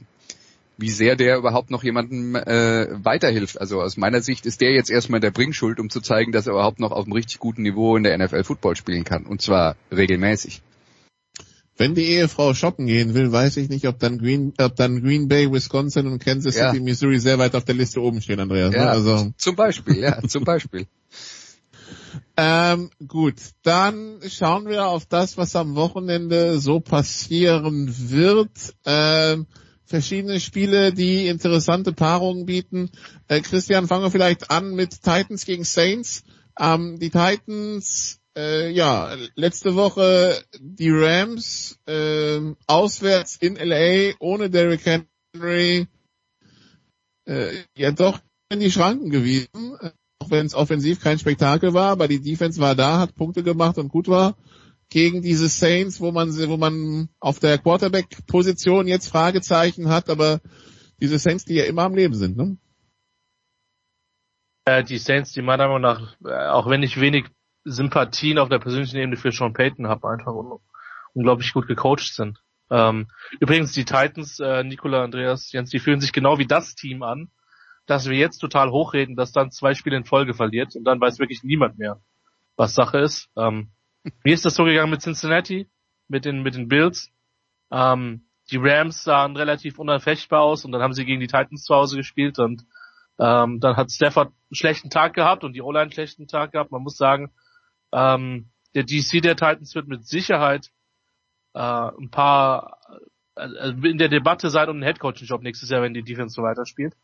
wie 0.76 0.90
sehr 0.90 1.16
der 1.16 1.36
überhaupt 1.36 1.70
noch 1.70 1.84
jemandem 1.84 2.34
äh, 2.34 3.04
weiterhilft. 3.04 3.60
Also 3.60 3.80
aus 3.80 3.96
meiner 3.96 4.20
Sicht 4.20 4.46
ist 4.46 4.60
der 4.60 4.72
jetzt 4.72 4.90
erstmal 4.90 5.20
der 5.20 5.30
Bringschuld, 5.30 5.80
um 5.80 5.90
zu 5.90 6.00
zeigen, 6.00 6.32
dass 6.32 6.46
er 6.46 6.54
überhaupt 6.54 6.80
noch 6.80 6.90
auf 6.90 7.04
einem 7.04 7.12
richtig 7.12 7.38
guten 7.38 7.62
Niveau 7.62 7.96
in 7.96 8.02
der 8.02 8.16
NFL 8.18 8.44
Football 8.44 8.76
spielen 8.76 9.04
kann. 9.04 9.26
Und 9.26 9.42
zwar 9.42 9.76
regelmäßig. 9.92 10.62
Wenn 11.76 11.94
die 11.94 12.04
Ehefrau 12.04 12.54
shoppen 12.54 12.86
gehen 12.86 13.14
will, 13.14 13.32
weiß 13.32 13.56
ich 13.56 13.68
nicht, 13.68 13.88
ob 13.88 13.98
dann 13.98 14.18
Green, 14.18 14.52
ob 14.60 14.76
dann 14.76 15.02
Green 15.02 15.26
Bay, 15.26 15.50
Wisconsin 15.50 16.06
und 16.06 16.22
Kansas 16.22 16.54
City, 16.54 16.76
ja. 16.76 16.82
Missouri 16.82 17.18
sehr 17.18 17.38
weit 17.38 17.56
auf 17.56 17.64
der 17.64 17.74
Liste 17.74 18.00
oben 18.00 18.20
stehen, 18.20 18.38
Andreas. 18.38 18.70
Ne? 18.70 18.76
Ja, 18.76 18.84
ne? 18.84 18.90
also 18.90 19.32
zum 19.36 19.56
Beispiel, 19.56 19.98
ja, 19.98 20.22
zum 20.22 20.44
Beispiel. 20.44 20.86
Ähm, 22.36 22.90
gut, 23.06 23.36
dann 23.62 24.20
schauen 24.28 24.66
wir 24.66 24.86
auf 24.86 25.06
das, 25.06 25.36
was 25.36 25.54
am 25.54 25.76
Wochenende 25.76 26.58
so 26.58 26.80
passieren 26.80 27.94
wird. 28.10 28.74
Ähm, 28.84 29.46
verschiedene 29.84 30.40
Spiele, 30.40 30.92
die 30.92 31.28
interessante 31.28 31.92
Paarungen 31.92 32.46
bieten. 32.46 32.90
Äh, 33.28 33.40
Christian, 33.40 33.86
fangen 33.86 34.04
wir 34.04 34.10
vielleicht 34.10 34.50
an 34.50 34.74
mit 34.74 35.02
Titans 35.02 35.44
gegen 35.44 35.64
Saints. 35.64 36.24
Ähm, 36.58 36.98
die 36.98 37.10
Titans, 37.10 38.20
äh, 38.36 38.70
ja, 38.70 39.16
letzte 39.34 39.74
Woche 39.74 40.42
die 40.58 40.90
Rams 40.90 41.78
äh, 41.86 42.40
auswärts 42.66 43.36
in 43.36 43.56
LA 43.56 44.14
ohne 44.18 44.50
Derrick 44.50 44.84
Henry 44.84 45.86
äh, 47.26 47.52
ja 47.76 47.90
doch 47.92 48.20
in 48.50 48.60
die 48.60 48.70
Schranken 48.70 49.10
gewiesen, 49.10 49.76
auch 50.18 50.30
wenn 50.30 50.46
es 50.46 50.54
offensiv 50.54 51.00
kein 51.00 51.18
Spektakel 51.18 51.74
war, 51.74 51.90
aber 51.90 52.08
die 52.08 52.20
Defense 52.20 52.60
war 52.60 52.74
da, 52.74 52.98
hat 52.98 53.16
Punkte 53.16 53.42
gemacht 53.42 53.78
und 53.78 53.88
gut 53.88 54.08
war 54.08 54.36
gegen 54.90 55.22
diese 55.22 55.48
Saints, 55.48 56.00
wo 56.00 56.12
man, 56.12 56.30
wo 56.30 56.56
man 56.56 57.08
auf 57.20 57.40
der 57.40 57.58
Quarterback-Position 57.58 58.86
jetzt 58.86 59.08
Fragezeichen 59.08 59.88
hat, 59.88 60.08
aber 60.10 60.40
diese 61.00 61.18
Saints, 61.18 61.44
die 61.44 61.54
ja 61.54 61.64
immer 61.64 61.82
am 61.82 61.94
Leben 61.94 62.14
sind, 62.14 62.36
ne? 62.36 62.56
Äh, 64.66 64.84
die 64.84 64.98
Saints, 64.98 65.32
die 65.32 65.42
meiner 65.42 65.66
Meinung 65.68 65.82
nach, 65.82 66.16
äh, 66.24 66.48
auch 66.48 66.68
wenn 66.70 66.82
ich 66.82 67.00
wenig 67.00 67.26
Sympathien 67.64 68.38
auf 68.38 68.48
der 68.48 68.58
persönlichen 68.58 68.96
Ebene 68.96 69.16
für 69.16 69.32
Sean 69.32 69.52
Payton 69.52 69.88
habe, 69.88 70.08
einfach 70.08 70.32
un 70.32 70.58
unglaublich 71.12 71.52
gut 71.52 71.68
gecoacht 71.68 72.12
sind. 72.12 72.40
Ähm, 72.70 73.08
übrigens, 73.38 73.72
die 73.72 73.84
Titans, 73.84 74.40
äh, 74.40 74.64
Nikola, 74.64 75.04
Andreas, 75.04 75.52
Jens, 75.52 75.70
die 75.70 75.78
fühlen 75.78 76.00
sich 76.00 76.12
genau 76.12 76.38
wie 76.38 76.46
das 76.46 76.74
Team 76.74 77.02
an, 77.04 77.30
dass 77.86 78.08
wir 78.08 78.16
jetzt 78.16 78.38
total 78.38 78.70
hochreden, 78.70 79.14
dass 79.14 79.32
dann 79.32 79.52
zwei 79.52 79.74
Spiele 79.74 79.96
in 79.96 80.04
Folge 80.04 80.34
verliert 80.34 80.74
und 80.74 80.84
dann 80.84 81.00
weiß 81.00 81.18
wirklich 81.18 81.44
niemand 81.44 81.78
mehr, 81.78 82.00
was 82.56 82.74
Sache 82.74 82.98
ist. 82.98 83.28
Ähm, 83.36 83.70
mir 84.24 84.34
ist 84.34 84.44
das 84.44 84.54
so 84.54 84.64
gegangen 84.64 84.90
mit 84.90 85.02
Cincinnati, 85.02 85.68
mit 86.08 86.24
den, 86.24 86.42
mit 86.42 86.54
den 86.54 86.68
Bills. 86.68 87.10
Ähm, 87.70 88.26
die 88.50 88.58
Rams 88.58 89.02
sahen 89.02 89.36
relativ 89.36 89.78
unanfechtbar 89.78 90.42
aus 90.42 90.64
und 90.64 90.72
dann 90.72 90.82
haben 90.82 90.92
sie 90.92 91.04
gegen 91.04 91.20
die 91.20 91.26
Titans 91.26 91.64
zu 91.64 91.74
Hause 91.74 91.96
gespielt 91.96 92.38
und 92.38 92.64
ähm, 93.18 93.60
dann 93.60 93.76
hat 93.76 93.90
Stafford 93.90 94.28
einen 94.28 94.56
schlechten 94.56 94.90
Tag 94.90 95.14
gehabt 95.14 95.44
und 95.44 95.54
die 95.54 95.62
O-Line 95.62 95.82
einen 95.82 95.92
schlechten 95.92 96.26
Tag 96.26 96.52
gehabt. 96.52 96.72
Man 96.72 96.82
muss 96.82 96.96
sagen, 96.96 97.32
ähm, 97.92 98.50
der 98.74 98.84
DC 98.84 99.22
der 99.22 99.36
Titans 99.36 99.74
wird 99.74 99.88
mit 99.88 100.06
Sicherheit 100.06 100.70
äh, 101.54 101.60
ein 101.60 102.10
paar 102.10 102.78
äh, 103.36 103.70
in 103.70 103.98
der 103.98 104.08
Debatte 104.08 104.50
seid 104.50 104.68
um 104.68 104.76
den 104.76 104.84
Headcoaching-Job 104.84 105.42
nächstes 105.42 105.70
Jahr, 105.70 105.82
wenn 105.82 105.94
die 105.94 106.02
Defense 106.02 106.34
so 106.34 106.42
weiterspielt. 106.42 106.94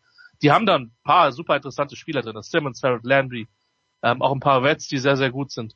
Die 0.42 0.50
haben 0.50 0.66
dann 0.66 0.82
ein 0.82 0.92
paar 1.04 1.32
super 1.32 1.56
interessante 1.56 1.96
Spieler 1.96 2.22
drin. 2.22 2.34
Das 2.34 2.50
Simmons, 2.50 2.80
Farrell, 2.80 3.00
Landry, 3.02 3.48
ähm, 4.02 4.22
auch 4.22 4.32
ein 4.32 4.40
paar 4.40 4.62
Vets, 4.62 4.88
die 4.88 4.98
sehr, 4.98 5.16
sehr 5.16 5.30
gut 5.30 5.50
sind. 5.50 5.74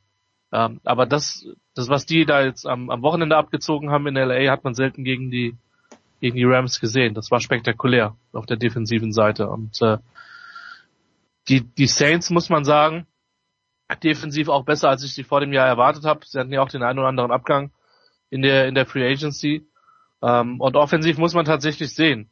Ähm, 0.51 0.79
aber 0.83 1.05
das, 1.05 1.45
das, 1.73 1.89
was 1.89 2.05
die 2.05 2.25
da 2.25 2.43
jetzt 2.43 2.65
am, 2.65 2.89
am 2.89 3.01
Wochenende 3.01 3.37
abgezogen 3.37 3.89
haben 3.89 4.07
in 4.07 4.15
LA, 4.15 4.51
hat 4.51 4.63
man 4.63 4.73
selten 4.73 5.03
gegen 5.03 5.31
die, 5.31 5.57
gegen 6.21 6.35
die 6.35 6.45
Rams 6.45 6.79
gesehen. 6.79 7.13
Das 7.13 7.31
war 7.31 7.39
spektakulär 7.39 8.15
auf 8.31 8.45
der 8.45 8.57
defensiven 8.57 9.11
Seite. 9.11 9.49
Und 9.49 9.81
äh, 9.81 9.97
die, 11.47 11.61
die 11.61 11.87
Saints, 11.87 12.29
muss 12.29 12.49
man 12.49 12.63
sagen, 12.63 13.07
defensiv 14.03 14.49
auch 14.49 14.65
besser, 14.65 14.89
als 14.89 15.03
ich 15.03 15.13
sie 15.13 15.23
vor 15.23 15.39
dem 15.39 15.53
Jahr 15.53 15.67
erwartet 15.67 16.05
habe. 16.05 16.25
Sie 16.25 16.39
hatten 16.39 16.51
ja 16.51 16.61
auch 16.61 16.69
den 16.69 16.83
einen 16.83 16.99
oder 16.99 17.07
anderen 17.07 17.31
Abgang 17.31 17.71
in 18.29 18.41
der, 18.41 18.67
in 18.67 18.75
der 18.75 18.85
Free 18.85 19.05
Agency. 19.05 19.67
Ähm, 20.21 20.59
und 20.59 20.75
offensiv 20.75 21.17
muss 21.17 21.33
man 21.33 21.45
tatsächlich 21.45 21.93
sehen. 21.93 22.29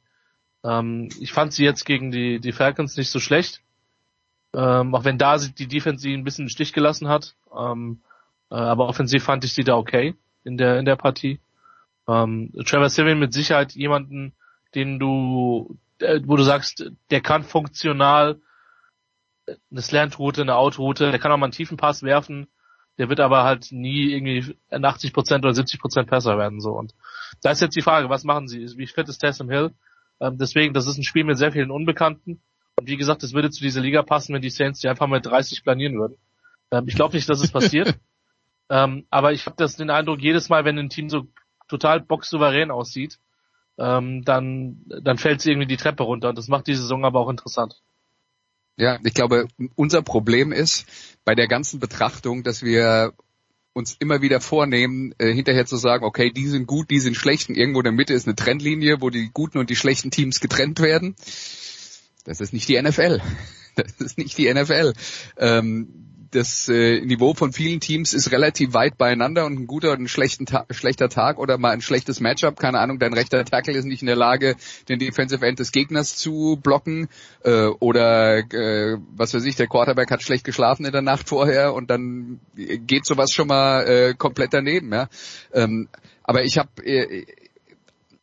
Ähm, 0.64 1.10
ich 1.20 1.32
fand 1.32 1.54
sie 1.54 1.64
jetzt 1.64 1.86
gegen 1.86 2.12
die, 2.12 2.40
die 2.40 2.52
Falcons 2.52 2.98
nicht 2.98 3.10
so 3.10 3.20
schlecht. 3.20 3.62
Ähm, 4.56 4.94
auch 4.94 5.04
wenn 5.04 5.18
da 5.18 5.38
die 5.38 5.68
Defense 5.68 6.02
sie 6.02 6.14
ein 6.14 6.24
bisschen 6.24 6.46
im 6.46 6.50
Stich 6.50 6.74
gelassen 6.74 7.08
hat. 7.08 7.36
Ähm, 7.56 8.02
äh, 8.52 8.56
aber 8.56 8.88
offensiv 8.88 9.24
fand 9.24 9.44
ich 9.44 9.54
sie 9.54 9.64
da 9.64 9.76
okay 9.76 10.16
in 10.44 10.58
der, 10.58 10.80
in 10.80 10.86
der 10.86 10.96
Partie. 10.96 11.40
Ähm, 12.08 12.52
Trevor 12.66 12.90
Simeon 12.90 13.20
mit 13.20 13.34
Sicherheit 13.34 13.74
jemanden, 13.74 14.34
den 14.76 15.00
du, 15.00 15.78
äh, 16.00 16.20
wo 16.26 16.36
du 16.36 16.44
sagst, 16.44 16.92
der 17.10 17.22
kann 17.22 17.44
funktional 17.44 18.40
eine 19.48 19.82
Slant-Route, 19.82 20.42
eine 20.42 20.56
Out-Route, 20.56 21.12
der 21.12 21.20
kann 21.20 21.32
auch 21.32 21.38
mal 21.38 21.48
einen 21.48 21.54
tiefen 21.54 21.78
Pass 21.78 22.04
werfen, 22.04 22.48
der 22.98 23.10
wird 23.10 23.20
aber 23.20 23.44
halt 23.44 23.72
nie 23.72 24.12
irgendwie 24.12 24.56
80% 24.72 25.40
oder 25.40 25.50
70% 25.50 26.04
besser 26.04 26.38
werden, 26.38 26.62
so. 26.62 26.72
Und 26.72 26.94
da 27.42 27.52
ist 27.52 27.62
jetzt 27.62 27.76
die 27.76 27.82
Frage, 27.82 28.10
was 28.10 28.24
machen 28.24 28.48
sie? 28.48 28.68
Wie 28.78 28.88
fit 28.88 29.10
ist 29.10 29.20
Taysom 29.20 29.50
Hill? 29.50 29.72
Ähm, 30.20 30.38
deswegen, 30.38 30.74
das 30.74 30.88
ist 30.88 30.98
ein 30.98 31.04
Spiel 31.04 31.24
mit 31.24 31.38
sehr 31.38 31.52
vielen 31.52 31.72
Unbekannten. 31.72 32.42
Und 32.76 32.88
wie 32.88 32.98
gesagt, 32.98 33.24
es 33.24 33.34
würde 33.34 33.52
zu 33.52 33.62
dieser 33.62 33.82
Liga 33.82 34.04
passen, 34.04 34.34
wenn 34.34 34.42
die 34.42 34.50
Saints 34.50 34.80
die 34.80 34.88
einfach 34.88 35.08
mal 35.08 35.22
30 35.22 35.64
planieren 35.64 36.00
würden. 36.00 36.18
Ähm, 36.72 36.86
ich 36.88 36.96
glaube 36.96 37.16
nicht, 37.16 37.30
dass 37.30 37.42
es 37.42 37.52
passiert. 37.52 38.00
ähm, 38.70 39.06
aber 39.10 39.34
ich 39.34 39.46
habe 39.46 39.56
das 39.58 39.76
den 39.76 39.90
Eindruck, 39.90 40.22
jedes 40.22 40.50
Mal, 40.50 40.66
wenn 40.66 40.78
ein 40.78 40.90
Team 40.90 41.10
so 41.10 41.28
total 41.68 42.02
boxsouverän 42.02 42.72
aussieht, 42.72 43.20
ähm, 43.78 44.24
dann, 44.24 44.82
dann 44.86 45.18
fällt 45.18 45.42
sie 45.42 45.52
irgendwie 45.52 45.68
die 45.68 45.78
Treppe 45.78 46.04
runter. 46.04 46.30
Und 46.30 46.38
das 46.38 46.48
macht 46.48 46.68
die 46.68 46.76
Saison 46.76 47.06
aber 47.06 47.20
auch 47.20 47.30
interessant. 47.30 47.82
Ja, 48.76 49.00
ich 49.04 49.14
glaube, 49.14 49.48
unser 49.76 50.02
Problem 50.02 50.52
ist 50.52 50.88
bei 51.26 51.36
der 51.36 51.48
ganzen 51.48 51.80
Betrachtung, 51.80 52.44
dass 52.44 52.64
wir 52.64 53.14
uns 53.74 53.96
immer 54.00 54.22
wieder 54.22 54.40
vornehmen, 54.40 55.14
äh, 55.18 55.32
hinterher 55.32 55.66
zu 55.66 55.78
sagen, 55.78 56.06
okay, 56.06 56.32
die 56.32 56.48
sind 56.48 56.68
gut, 56.68 56.90
die 56.90 57.00
sind 57.00 57.16
schlecht 57.16 57.50
und 57.50 57.56
irgendwo 57.56 57.80
in 57.80 57.86
der 57.86 57.92
Mitte 57.92 58.14
ist 58.14 58.28
eine 58.28 58.36
Trennlinie, 58.36 59.02
wo 59.02 59.10
die 59.10 59.32
guten 59.34 59.58
und 59.58 59.70
die 59.70 59.76
schlechten 59.76 60.12
Teams 60.12 60.40
getrennt 60.40 60.80
werden. 60.80 61.16
Das 62.24 62.40
ist 62.40 62.54
nicht 62.54 62.68
die 62.68 62.82
NFL. 62.82 63.22
Das 63.76 63.94
ist 63.94 64.20
nicht 64.20 64.38
die 64.38 64.54
NFL. 64.54 64.94
Ähm, 65.36 65.88
das 66.34 66.68
äh, 66.70 67.02
Niveau 67.02 67.34
von 67.34 67.54
vielen 67.54 67.80
Teams 67.80 68.14
ist 68.14 68.32
relativ 68.32 68.74
weit 68.74 68.98
beieinander 68.98 69.46
und 69.46 69.54
ein 69.54 69.68
guter 69.68 69.92
und 69.92 70.02
ein 70.02 70.08
schlechten 70.08 70.46
Ta 70.46 70.66
schlechter 70.70 71.10
Tag 71.10 71.38
oder 71.38 71.58
mal 71.58 71.72
ein 71.72 71.82
schlechtes 71.82 72.20
Matchup, 72.20 72.60
keine 72.60 72.80
Ahnung, 72.80 73.00
dein 73.00 73.14
rechter 73.14 73.44
Tackle 73.46 73.74
ist 73.74 73.86
nicht 73.86 74.02
in 74.02 74.08
der 74.08 74.16
Lage, 74.16 74.56
den 74.90 75.00
Defensive 75.00 75.46
End 75.46 75.60
des 75.60 75.72
Gegners 75.72 76.16
zu 76.16 76.60
blocken 76.62 77.08
äh, 77.44 77.66
oder 77.66 78.38
äh, 78.38 78.98
was 79.16 79.34
weiß 79.34 79.46
ich, 79.46 79.56
der 79.56 79.68
Quarterback 79.68 80.12
hat 80.12 80.24
schlecht 80.24 80.44
geschlafen 80.44 80.86
in 80.86 80.92
der 80.92 81.02
Nacht 81.02 81.30
vorher 81.30 81.74
und 81.74 81.90
dann 81.90 82.40
geht 82.56 83.06
sowas 83.06 83.32
schon 83.32 83.48
mal 83.48 83.88
äh, 83.88 84.14
komplett 84.16 84.54
daneben. 84.54 84.92
Ja? 84.92 85.10
Ähm, 85.54 85.90
aber 86.24 86.44
ich 86.44 86.58
habe 86.58 86.70
äh, 86.86 87.26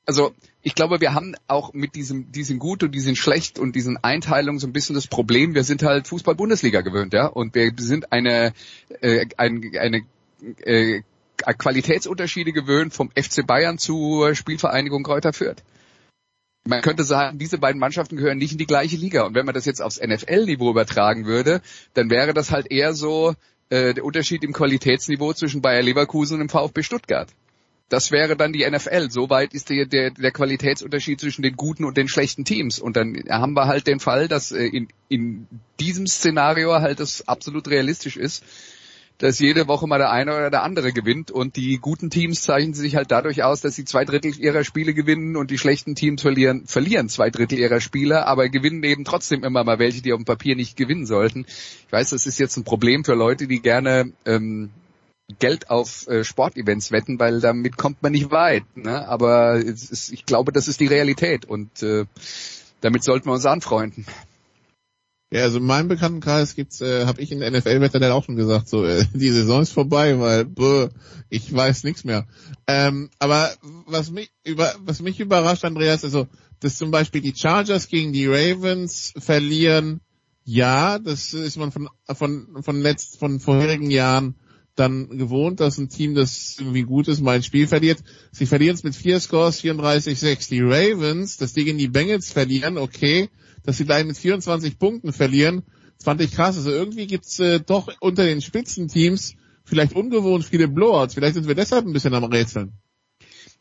also 0.06 0.32
ich 0.62 0.74
glaube, 0.74 1.00
wir 1.00 1.14
haben 1.14 1.34
auch 1.46 1.72
mit 1.72 1.94
diesem, 1.94 2.32
die 2.32 2.58
gut 2.58 2.82
und 2.82 2.92
die 2.92 3.16
schlecht 3.16 3.58
und 3.58 3.74
diesen 3.74 3.96
Einteilungen 3.96 4.58
so 4.58 4.66
ein 4.66 4.72
bisschen 4.72 4.94
das 4.94 5.06
Problem, 5.06 5.54
wir 5.54 5.64
sind 5.64 5.82
halt 5.82 6.06
Fußball-Bundesliga 6.08 6.82
gewöhnt, 6.82 7.12
ja, 7.14 7.26
und 7.26 7.54
wir 7.54 7.72
sind 7.78 8.12
eine, 8.12 8.52
äh, 9.00 9.26
ein, 9.36 9.72
eine 9.78 10.02
äh, 10.64 11.02
Qualitätsunterschiede 11.36 12.52
gewöhnt 12.52 12.92
vom 12.92 13.10
FC 13.10 13.46
Bayern 13.46 13.78
zur 13.78 14.34
Spielvereinigung 14.34 15.02
Kräuter 15.02 15.32
Fürth. 15.32 15.62
Man 16.66 16.82
könnte 16.82 17.04
sagen, 17.04 17.38
diese 17.38 17.56
beiden 17.56 17.80
Mannschaften 17.80 18.16
gehören 18.16 18.36
nicht 18.36 18.52
in 18.52 18.58
die 18.58 18.66
gleiche 18.66 18.96
Liga. 18.96 19.22
Und 19.24 19.34
wenn 19.34 19.46
man 19.46 19.54
das 19.54 19.64
jetzt 19.64 19.80
aufs 19.80 19.98
NFL-Niveau 19.98 20.70
übertragen 20.70 21.24
würde, 21.24 21.62
dann 21.94 22.10
wäre 22.10 22.34
das 22.34 22.50
halt 22.50 22.70
eher 22.70 22.92
so 22.92 23.34
äh, 23.70 23.94
der 23.94 24.04
Unterschied 24.04 24.44
im 24.44 24.52
Qualitätsniveau 24.52 25.32
zwischen 25.32 25.62
Bayer 25.62 25.80
Leverkusen 25.80 26.34
und 26.34 26.40
dem 26.40 26.48
VfB 26.50 26.82
Stuttgart. 26.82 27.30
Das 27.90 28.12
wäre 28.12 28.36
dann 28.36 28.52
die 28.52 28.64
NFL. 28.64 29.10
Soweit 29.10 29.52
ist 29.52 29.68
der, 29.68 29.84
der, 29.84 30.12
der 30.12 30.30
Qualitätsunterschied 30.30 31.20
zwischen 31.20 31.42
den 31.42 31.56
guten 31.56 31.84
und 31.84 31.96
den 31.96 32.06
schlechten 32.06 32.44
Teams. 32.44 32.78
Und 32.78 32.96
dann 32.96 33.24
haben 33.28 33.54
wir 33.54 33.66
halt 33.66 33.88
den 33.88 33.98
Fall, 33.98 34.28
dass 34.28 34.52
äh, 34.52 34.64
in, 34.64 34.88
in 35.08 35.48
diesem 35.80 36.06
Szenario 36.06 36.72
halt 36.72 37.00
das 37.00 37.26
absolut 37.26 37.68
realistisch 37.68 38.16
ist, 38.16 38.44
dass 39.18 39.40
jede 39.40 39.66
Woche 39.66 39.88
mal 39.88 39.98
der 39.98 40.12
eine 40.12 40.34
oder 40.34 40.50
der 40.50 40.62
andere 40.62 40.92
gewinnt 40.92 41.32
und 41.32 41.56
die 41.56 41.78
guten 41.78 42.10
Teams 42.10 42.42
zeichnen 42.42 42.74
sich 42.74 42.94
halt 42.94 43.10
dadurch 43.10 43.42
aus, 43.42 43.60
dass 43.60 43.74
sie 43.74 43.84
zwei 43.84 44.04
Drittel 44.04 44.38
ihrer 44.38 44.64
Spiele 44.64 44.94
gewinnen 44.94 45.36
und 45.36 45.50
die 45.50 45.58
schlechten 45.58 45.94
Teams 45.96 46.22
verlieren, 46.22 46.66
verlieren 46.66 47.08
zwei 47.08 47.28
Drittel 47.28 47.58
ihrer 47.58 47.80
Spiele, 47.80 48.26
aber 48.26 48.48
gewinnen 48.48 48.82
eben 48.84 49.04
trotzdem 49.04 49.44
immer 49.44 49.62
mal 49.62 49.78
welche, 49.78 50.00
die 50.00 50.12
auf 50.12 50.20
dem 50.20 50.24
Papier 50.24 50.56
nicht 50.56 50.76
gewinnen 50.76 51.06
sollten. 51.06 51.44
Ich 51.44 51.92
weiß, 51.92 52.10
das 52.10 52.26
ist 52.26 52.38
jetzt 52.38 52.56
ein 52.56 52.64
Problem 52.64 53.04
für 53.04 53.14
Leute, 53.14 53.46
die 53.46 53.60
gerne 53.60 54.12
ähm, 54.24 54.70
Geld 55.38 55.70
auf 55.70 56.06
äh, 56.08 56.24
Sportevents 56.24 56.92
wetten, 56.92 57.18
weil 57.18 57.40
damit 57.40 57.76
kommt 57.76 58.02
man 58.02 58.12
nicht 58.12 58.30
weit. 58.30 58.64
Ne? 58.76 59.06
Aber 59.08 59.56
ist, 59.56 60.12
ich 60.12 60.26
glaube, 60.26 60.52
das 60.52 60.68
ist 60.68 60.80
die 60.80 60.86
Realität 60.86 61.44
und 61.44 61.82
äh, 61.82 62.06
damit 62.80 63.04
sollten 63.04 63.26
wir 63.28 63.34
uns 63.34 63.46
anfreunden. 63.46 64.06
Ja, 65.32 65.42
also 65.42 65.58
in 65.58 65.64
meinem 65.64 65.86
Bekanntenkreis 65.86 66.56
gibt's, 66.56 66.80
äh, 66.80 67.06
habe 67.06 67.22
ich 67.22 67.30
in 67.30 67.38
der 67.38 67.52
NFL-Wette 67.52 68.00
dann 68.00 68.10
auch 68.10 68.24
schon 68.24 68.34
gesagt, 68.34 68.68
so 68.68 68.84
äh, 68.84 69.04
die 69.14 69.30
Saison 69.30 69.62
ist 69.62 69.72
vorbei, 69.72 70.18
weil 70.18 70.44
bäh, 70.44 70.88
ich 71.28 71.54
weiß 71.54 71.84
nichts 71.84 72.02
mehr. 72.02 72.26
Ähm, 72.66 73.10
aber 73.20 73.52
was 73.86 74.10
mich 74.10 74.32
über 74.44 74.74
was 74.80 75.00
mich 75.00 75.20
überrascht, 75.20 75.64
Andreas, 75.64 76.02
also 76.02 76.26
dass 76.58 76.76
zum 76.76 76.90
Beispiel 76.90 77.20
die 77.20 77.34
Chargers 77.36 77.86
gegen 77.86 78.12
die 78.12 78.26
Ravens 78.26 79.14
verlieren, 79.18 80.00
ja, 80.44 80.98
das 80.98 81.32
ist 81.32 81.56
man 81.56 81.70
von 81.70 81.88
von 82.12 82.62
von 82.62 82.80
letzt 82.80 83.18
von 83.20 83.38
vorherigen 83.38 83.90
Jahren 83.92 84.34
dann 84.80 85.18
gewohnt, 85.18 85.60
dass 85.60 85.78
ein 85.78 85.88
Team, 85.88 86.14
das 86.14 86.56
irgendwie 86.58 86.82
gut 86.82 87.06
ist, 87.06 87.20
mal 87.20 87.36
ein 87.36 87.42
Spiel 87.42 87.66
verliert. 87.66 87.98
Sie 88.32 88.46
verlieren 88.46 88.74
es 88.74 88.82
mit 88.82 88.96
vier 88.96 89.20
Scores, 89.20 89.62
34-6. 89.62 90.48
Die 90.48 90.60
Ravens, 90.60 91.36
dass 91.36 91.52
die 91.52 91.64
gegen 91.64 91.78
die 91.78 91.88
Bengals 91.88 92.32
verlieren, 92.32 92.78
okay. 92.78 93.28
Dass 93.62 93.76
sie 93.76 93.84
gleich 93.84 94.04
mit 94.04 94.16
24 94.16 94.78
Punkten 94.78 95.12
verlieren, 95.12 95.62
fand 96.02 96.20
ich 96.20 96.32
krass. 96.32 96.56
Also 96.56 96.70
irgendwie 96.70 97.06
gibt's 97.06 97.38
äh, 97.38 97.60
doch 97.60 97.88
unter 98.00 98.24
den 98.24 98.40
Spitzenteams 98.40 99.34
vielleicht 99.64 99.94
ungewohnt 99.94 100.44
viele 100.44 100.66
Blowouts. 100.66 101.14
Vielleicht 101.14 101.34
sind 101.34 101.46
wir 101.46 101.54
deshalb 101.54 101.86
ein 101.86 101.92
bisschen 101.92 102.14
am 102.14 102.24
Rätseln. 102.24 102.72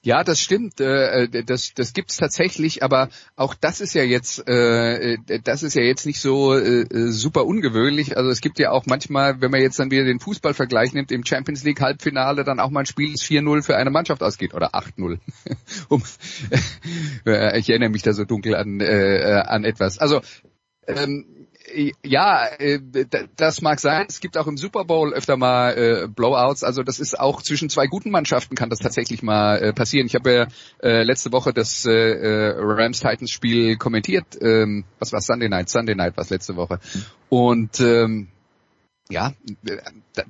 Ja, 0.02 0.24
das 0.24 0.40
stimmt. 0.40 0.80
Äh, 0.80 1.24
äh, 1.24 1.44
das, 1.44 1.74
das 1.74 1.92
gibt's 1.92 2.16
tatsächlich, 2.16 2.84
aber 2.84 3.10
auch 3.36 3.54
das 3.54 3.82
ist 3.82 3.94
ja 3.94 4.04
jetzt, 4.04 4.48
äh, 4.48 5.18
das 5.44 5.62
ist 5.64 5.74
ja 5.74 5.82
jetzt 5.82 6.06
nicht 6.06 6.22
so 6.22 6.58
super 7.10 7.46
ungewöhnlich. 7.46 8.16
Also 8.16 8.30
es 8.30 8.40
gibt 8.40 8.60
ja 8.60 8.72
auch 8.72 8.86
manchmal, 8.86 9.42
wenn 9.42 9.52
man 9.52 9.62
jetzt 9.62 9.78
dann 9.78 9.92
wieder 9.92 10.06
den 10.06 10.20
Fußballvergleich 10.20 10.94
nimmt, 10.94 11.12
im 11.12 11.26
Champions 11.26 11.64
League 11.64 11.82
Halbfinale 11.82 12.46
dann 12.46 12.60
auch 12.60 12.70
mal 12.70 12.82
ein 12.82 12.86
Spiel, 12.86 13.12
das 13.12 13.24
4-0 13.24 13.64
für 13.64 13.76
eine 13.76 13.90
Mannschaft 13.90 14.24
ausgeht 14.24 14.54
oder 14.54 14.74
8-0. 14.74 15.20
um, 15.90 16.04
ich 17.56 17.70
erinnere 17.70 17.90
mich 17.90 18.04
da 18.04 18.14
so 18.14 18.24
dunkel 18.24 18.56
an, 18.56 18.82
an 18.82 19.66
etwas. 19.66 20.00
Also 20.00 20.22
ähm, 20.88 21.39
ja, 22.04 22.46
äh, 22.58 22.80
das 23.36 23.62
mag 23.62 23.80
sein. 23.80 24.06
Es 24.10 24.20
gibt 24.20 24.38
auch 24.38 24.48
im 24.48 24.58
Super 24.58 24.86
Bowl 24.86 25.14
öfter 25.14 25.38
mal 25.38 25.78
äh, 25.78 26.08
Blowouts. 26.08 26.64
Also 26.64 26.84
das 26.84 27.00
ist 27.00 27.20
auch 27.20 27.42
zwischen 27.42 27.70
zwei 27.70 27.88
guten 27.88 28.12
Mannschaften 28.12 28.56
kann 28.56 28.70
das 28.70 28.80
tatsächlich 28.80 29.24
mal 29.24 29.58
äh, 29.58 29.74
passieren. 29.74 30.08
Ich 30.08 30.16
habe 30.16 30.32
ja 30.32 30.48
äh, 30.82 31.04
letzte 31.04 31.32
Woche 31.32 31.54
das 31.54 31.86
äh, 31.86 31.92
äh 31.92 32.56
Rams 32.58 33.00
Titans 33.00 33.32
Spiel 33.32 33.78
kommentiert. 33.78 34.26
Ähm, 34.42 34.86
was 35.00 35.12
war 35.12 35.22
Sunday 35.22 35.50
Night? 35.50 35.70
Sunday 35.70 35.96
Night 35.96 36.18
war 36.18 36.26
letzte 36.30 36.56
Woche. 36.56 36.80
Und 37.30 37.80
ähm, 37.80 38.30
ja, 39.12 39.34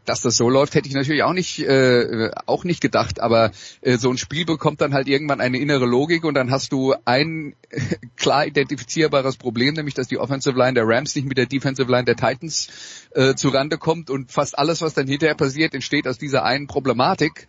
dass 0.06 0.22
das 0.22 0.38
so 0.38 0.50
läuft, 0.50 0.74
hätte 0.74 0.88
ich 0.88 0.96
natürlich 0.96 1.24
auch 1.24 1.34
nicht 1.34 1.60
äh, 1.60 2.32
auch 2.46 2.64
nicht 2.64 2.80
gedacht. 2.80 3.20
Aber 3.20 3.52
äh, 3.82 3.98
so 3.98 4.10
ein 4.10 4.18
Spiel 4.18 4.46
bekommt 4.46 4.80
dann 4.80 4.94
halt 4.94 5.10
irgendwann 5.10 5.42
eine 5.42 5.58
innere 5.58 5.86
Logik 5.86 6.24
und 6.24 6.34
dann 6.34 6.50
hast 6.50 6.72
du 6.72 6.96
ein 7.04 7.56
äh, 7.72 7.82
klar 8.16 8.48
identifizierbares 8.48 9.36
Problem, 9.36 9.74
nämlich 9.74 9.96
dass 9.96 10.08
die 10.08 10.18
Offensive 10.18 10.58
Line 10.58 10.76
der 10.76 10.88
Rams 10.88 11.14
nicht 11.16 11.28
mit 11.28 11.38
der 11.38 11.46
Defensive 11.46 11.92
Line 11.92 12.06
der 12.06 12.16
Titans 12.16 12.70
äh, 13.12 13.36
zurande 13.36 13.78
kommt 13.78 14.10
und 14.10 14.32
fast 14.32 14.58
alles, 14.58 14.82
was 14.82 14.94
dann 14.94 15.08
hinterher 15.08 15.36
passiert, 15.36 15.74
entsteht 15.74 16.08
aus 16.08 16.18
dieser 16.18 16.46
einen 16.46 16.68
Problematik. 16.68 17.48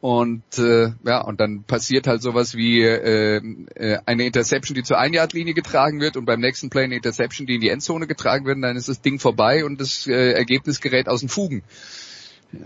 Und 0.00 0.58
äh, 0.58 0.92
ja, 1.04 1.20
und 1.20 1.40
dann 1.40 1.64
passiert 1.64 2.06
halt 2.06 2.22
sowas 2.22 2.54
wie 2.54 2.80
äh, 2.80 3.36
äh, 3.74 3.98
eine 4.06 4.24
Interception, 4.24 4.74
die 4.74 4.82
zur 4.82 4.98
Ein-Yard-Linie 4.98 5.52
getragen 5.52 6.00
wird 6.00 6.16
und 6.16 6.24
beim 6.24 6.40
nächsten 6.40 6.70
Play 6.70 6.84
eine 6.84 6.96
Interception, 6.96 7.46
die 7.46 7.56
in 7.56 7.60
die 7.60 7.68
Endzone 7.68 8.06
getragen 8.06 8.46
wird, 8.46 8.56
und 8.56 8.62
dann 8.62 8.76
ist 8.76 8.88
das 8.88 9.02
Ding 9.02 9.18
vorbei 9.18 9.62
und 9.62 9.78
das 9.78 10.06
äh, 10.06 10.32
Ergebnis 10.32 10.80
gerät 10.80 11.06
aus 11.06 11.20
den 11.20 11.28
Fugen. 11.28 11.62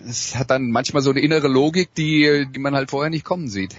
es 0.06 0.36
hat 0.36 0.50
dann 0.50 0.70
manchmal 0.70 1.02
so 1.02 1.10
eine 1.10 1.20
innere 1.20 1.48
Logik, 1.48 1.92
die, 1.94 2.46
die 2.54 2.60
man 2.60 2.76
halt 2.76 2.90
vorher 2.90 3.10
nicht 3.10 3.24
kommen 3.24 3.48
sieht. 3.48 3.74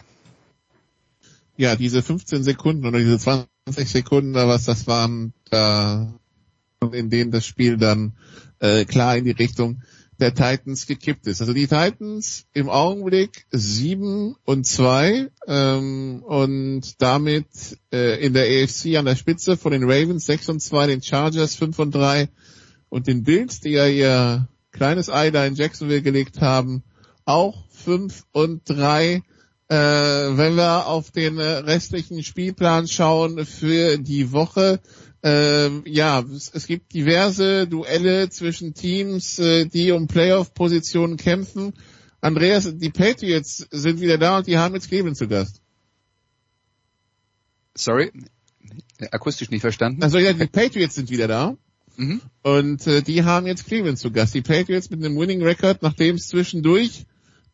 Ja, 1.56 1.78
diese 1.78 2.04
15 2.04 2.44
Sekunden 2.44 2.86
oder 2.86 3.00
diese 3.00 3.18
20 3.18 3.50
Sekunden 3.90 4.32
oder 4.32 4.50
was 4.50 4.66
das 4.66 4.86
waren, 4.88 5.32
da, 5.50 6.14
in 6.92 7.10
denen 7.10 7.32
das 7.32 7.46
Spiel 7.46 7.78
dann 7.78 8.18
äh, 8.60 8.84
klar 8.84 9.16
in 9.16 9.24
die 9.24 9.32
Richtung 9.32 9.82
der 10.20 10.34
Titans 10.34 10.88
gekippt 10.88 11.28
ist. 11.28 11.42
Also 11.42 11.54
die 11.54 11.68
Titans 11.68 12.46
im 12.54 12.70
Augenblick 12.70 13.46
sieben 13.52 14.36
und 14.46 14.66
zwei 14.66 15.30
ähm, 15.48 16.24
und 16.24 17.02
damit 17.02 17.48
äh, 17.92 18.24
in 18.26 18.34
der 18.34 18.46
AFC 18.46 18.98
an 18.98 19.06
der 19.06 19.16
Spitze 19.16 19.58
von 19.58 19.72
den 19.72 19.84
Ravens 19.84 20.26
sechs 20.26 20.48
und 20.50 20.62
zwei, 20.62 20.88
den 20.88 21.02
Chargers 21.02 21.56
fünf 21.56 21.80
und 21.80 21.94
drei 21.94 22.30
und 22.90 23.08
den 23.08 23.24
Bills, 23.24 23.60
die 23.60 23.72
ja 23.72 23.88
ihr 23.88 24.48
kleines 24.72 25.10
Ei 25.10 25.32
da 25.32 25.46
in 25.46 25.56
Jacksonville 25.56 26.02
gelegt 26.02 26.42
haben, 26.42 26.84
auch 27.26 27.66
fünf 27.70 28.24
und 28.32 28.62
drei. 28.70 29.24
Äh, 29.68 29.76
wenn 29.76 30.56
wir 30.56 30.86
auf 30.86 31.10
den 31.10 31.40
restlichen 31.40 32.24
Spielplan 32.24 32.88
schauen 32.88 33.46
für 33.46 33.98
die 33.98 34.32
Woche, 34.32 34.80
ähm, 35.28 35.82
ja, 35.88 36.20
es, 36.20 36.52
es, 36.54 36.68
gibt 36.68 36.94
diverse 36.94 37.68
Duelle 37.68 38.30
zwischen 38.30 38.76
Teams, 38.76 39.40
äh, 39.40 39.66
die 39.66 39.92
um 39.92 40.06
Playoff-Positionen 40.06 41.18
kämpfen. 41.18 41.74
Andreas, 42.22 42.72
die 42.78 42.92
Patriots 42.92 43.68
sind 43.72 44.02
wieder 44.02 44.20
da 44.20 44.38
und 44.38 44.46
die 44.46 44.60
haben 44.60 44.76
jetzt 44.76 44.88
Cleveland 44.88 45.18
zu 45.18 45.28
Gast. 45.28 45.64
Sorry, 47.74 48.12
akustisch 49.10 49.50
nicht 49.50 49.62
verstanden. 49.62 50.04
Also 50.04 50.20
ja, 50.20 50.32
die 50.32 50.46
Patriots 50.46 50.94
sind 50.96 51.10
wieder 51.10 51.28
da. 51.28 51.58
Mhm. 51.98 52.20
Und 52.44 52.86
äh, 52.88 53.02
die 53.02 53.24
haben 53.24 53.48
jetzt 53.48 53.68
Cleveland 53.68 53.98
zu 53.98 54.12
Gast. 54.12 54.36
Die 54.36 54.42
Patriots 54.42 54.90
mit 54.90 55.00
einem 55.00 55.18
Winning 55.18 55.42
Record, 55.42 55.82
nachdem 55.82 56.18
es 56.18 56.28
zwischendurch 56.28 57.06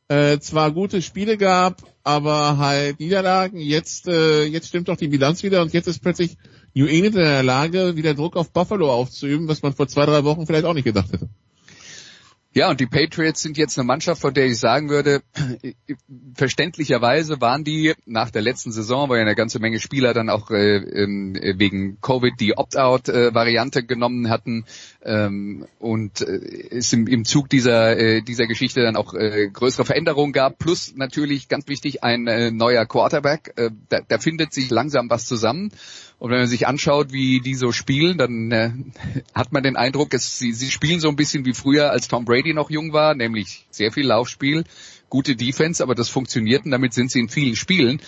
äh, 0.08 0.40
zwar 0.40 0.72
gute 0.72 1.04
Spiele 1.04 1.38
gab, 1.38 1.84
aber 2.04 2.58
halt 2.58 3.00
Niederlagen. 3.00 3.60
Jetzt, 3.60 4.08
äh, 4.08 4.46
jetzt 4.46 4.68
stimmt 4.68 4.88
doch 4.88 4.98
die 4.98 5.10
Bilanz 5.10 5.44
wieder 5.44 5.62
und 5.62 5.74
jetzt 5.74 5.86
ist 5.86 6.02
plötzlich 6.02 6.38
New 6.74 6.86
England 6.86 7.16
in 7.16 7.22
der 7.22 7.44
Lage, 7.44 7.96
wieder 7.96 8.14
Druck 8.14 8.36
auf 8.36 8.52
Buffalo 8.52 8.92
aufzuüben, 8.92 9.48
was 9.48 9.62
man 9.62 9.74
vor 9.74 9.88
zwei, 9.88 10.06
drei 10.06 10.24
Wochen 10.24 10.46
vielleicht 10.46 10.66
auch 10.66 10.74
nicht 10.74 10.86
gedacht 10.86 11.12
hätte. 11.12 11.30
Ja, 12.54 12.70
und 12.70 12.82
die 12.82 12.86
Patriots 12.86 13.42
sind 13.42 13.58
jetzt 13.58 13.80
eine 13.80 13.86
Mannschaft, 13.86 14.20
von 14.20 14.34
der 14.34 14.46
ich 14.46 14.60
sagen 14.60 14.90
würde, 14.90 15.22
verständlicherweise 16.36 17.40
waren 17.40 17.64
die 17.64 17.94
nach 18.06 18.30
der 18.30 18.42
letzten 18.42 18.74
Saison, 18.74 19.08
weil 19.08 19.20
ja 19.20 19.22
eine 19.22 19.36
ganze 19.36 19.60
Menge 19.60 19.80
Spieler 19.80 20.14
dann 20.14 20.30
auch 20.30 20.52
äh, 20.52 20.76
äh, 20.76 21.58
wegen 21.58 22.02
Covid 22.02 22.34
die 22.42 22.58
Opt-out-Variante 22.58 23.86
genommen 23.86 24.30
hatten 24.30 24.66
ähm, 25.02 25.66
und 25.80 26.20
äh, 26.20 26.68
es 26.72 26.92
im, 26.92 27.08
im 27.08 27.24
Zug 27.24 27.48
dieser, 27.48 27.98
äh, 27.98 28.22
dieser 28.22 28.48
Geschichte 28.48 28.82
dann 28.82 28.98
auch 28.98 29.14
äh, 29.14 29.48
größere 29.48 29.86
Veränderungen 29.86 30.34
gab, 30.34 30.60
plus 30.60 30.94
natürlich 30.94 31.48
ganz 31.48 31.70
wichtig 31.70 32.04
ein 32.04 32.28
äh, 32.28 32.52
neuer 32.52 32.86
Quarterback. 32.86 33.54
Äh, 33.56 33.70
da, 33.88 34.02
da 34.06 34.18
findet 34.18 34.54
sich 34.54 34.70
langsam 34.70 35.10
was 35.10 35.26
zusammen. 35.26 35.72
Und 36.22 36.30
wenn 36.30 36.38
man 36.38 36.48
sich 36.48 36.68
anschaut, 36.68 37.12
wie 37.12 37.40
die 37.40 37.56
so 37.56 37.72
spielen, 37.72 38.20
dann 38.20 38.52
äh, 38.52 38.70
hat 39.34 39.52
man 39.52 39.64
den 39.64 39.76
Eindruck, 39.76 40.14
es, 40.14 40.38
sie, 40.38 40.54
sie 40.54 40.70
spielen 40.70 41.00
so 41.00 41.10
ein 41.10 41.16
bisschen 41.16 41.46
wie 41.46 41.56
früher, 41.56 41.90
als 41.90 42.08
Tom 42.08 42.26
Brady 42.26 42.54
noch 42.54 42.70
jung 42.70 42.94
war, 42.94 43.16
nämlich 43.16 43.66
sehr 43.72 43.92
viel 43.92 44.06
Laufspiel, 44.06 44.64
gute 45.10 45.36
Defense, 45.36 45.82
aber 45.82 45.96
das 45.96 46.10
funktioniert 46.10 46.64
und 46.64 46.70
damit 46.70 46.94
sind 46.94 47.10
sie 47.10 47.22
in 47.22 47.28
vielen 47.28 47.56
Spielen. 47.56 48.04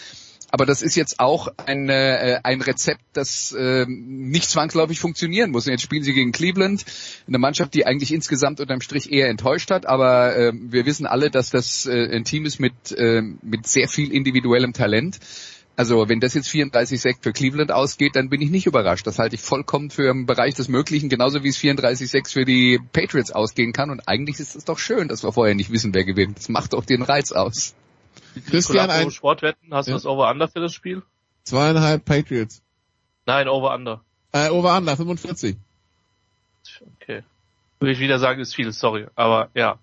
Aber 0.52 0.68
das 0.68 0.84
ist 0.84 0.96
jetzt 0.96 1.20
auch 1.20 1.48
ein, 1.66 1.90
äh, 1.90 2.40
ein 2.44 2.62
Rezept, 2.62 3.02
das 3.14 3.52
äh, 3.52 3.88
nicht 3.88 4.48
zwangsläufig 4.48 5.00
funktionieren 5.00 5.50
muss. 5.50 5.66
Und 5.66 5.72
jetzt 5.72 5.82
spielen 5.82 6.04
sie 6.04 6.14
gegen 6.14 6.32
Cleveland, 6.32 6.86
eine 7.28 7.40
Mannschaft, 7.40 7.74
die 7.74 7.88
eigentlich 7.88 8.14
insgesamt 8.14 8.60
unterm 8.60 8.82
Strich 8.82 9.12
eher 9.12 9.30
enttäuscht 9.30 9.72
hat. 9.72 9.88
Aber 9.88 10.36
äh, 10.36 10.54
wir 10.54 10.86
wissen 10.86 11.08
alle, 11.08 11.32
dass 11.32 11.50
das 11.50 11.88
äh, 11.88 12.16
ein 12.16 12.26
Team 12.26 12.46
ist 12.46 12.60
mit, 12.60 12.92
äh, 12.92 13.24
mit 13.42 13.66
sehr 13.66 13.88
viel 13.88 14.12
individuellem 14.12 14.74
Talent. 14.74 15.20
Also 15.76 16.08
wenn 16.08 16.20
das 16.20 16.36
jetzt 16.36 16.50
34-6 16.50 17.18
für 17.22 17.34
Cleveland 17.34 17.72
ausgeht, 17.72 18.16
dann 18.16 18.30
bin 18.30 18.42
ich 18.42 18.52
nicht 18.52 18.68
überrascht. 18.68 19.08
Das 19.08 19.18
halte 19.18 19.36
ich 19.36 19.42
vollkommen 19.42 19.90
für 19.90 20.10
im 20.10 20.28
Bereich 20.28 20.54
des 20.54 20.68
Möglichen, 20.68 21.10
genauso 21.10 21.44
wie 21.44 21.50
es 21.50 21.58
34-6 21.58 22.32
für 22.32 22.46
die 22.46 22.80
Patriots 22.92 23.32
ausgehen 23.32 23.74
kann. 23.74 23.90
Und 23.90 24.08
eigentlich 24.08 24.40
ist 24.40 24.56
es 24.56 24.66
doch 24.66 24.78
schön, 24.78 25.08
dass 25.08 25.24
wir 25.24 25.32
vorher 25.32 25.56
nicht 25.56 25.72
wissen, 25.72 25.94
wer 25.94 26.04
gewinnt. 26.06 26.38
Das 26.38 26.50
macht 26.50 26.74
doch 26.74 26.86
den 26.86 27.02
Reiz 27.02 27.32
aus. 27.32 27.74
Christian, 28.50 28.90
ein 28.92 29.10
Sportwetten, 29.10 29.74
hast 29.74 29.88
ja. 29.88 29.94
du 29.94 29.98
das 29.98 30.06
Over-Under 30.06 30.48
für 30.48 30.60
das 30.60 30.74
Spiel? 30.74 31.02
Zweieinhalb 31.44 32.06
Patriots. 32.06 32.62
Nein, 33.26 33.48
Over-Under. 33.48 34.02
Äh, 34.32 34.50
Over-Under, 34.50 34.96
45. 34.96 35.56
Okay. 37.02 37.24
Würde 37.80 37.92
ich 37.92 38.00
wieder 38.00 38.20
sagen, 38.20 38.40
ist 38.40 38.56
viel, 38.56 38.72
sorry. 38.72 39.08
Aber 39.16 39.50
ja, 39.56 39.80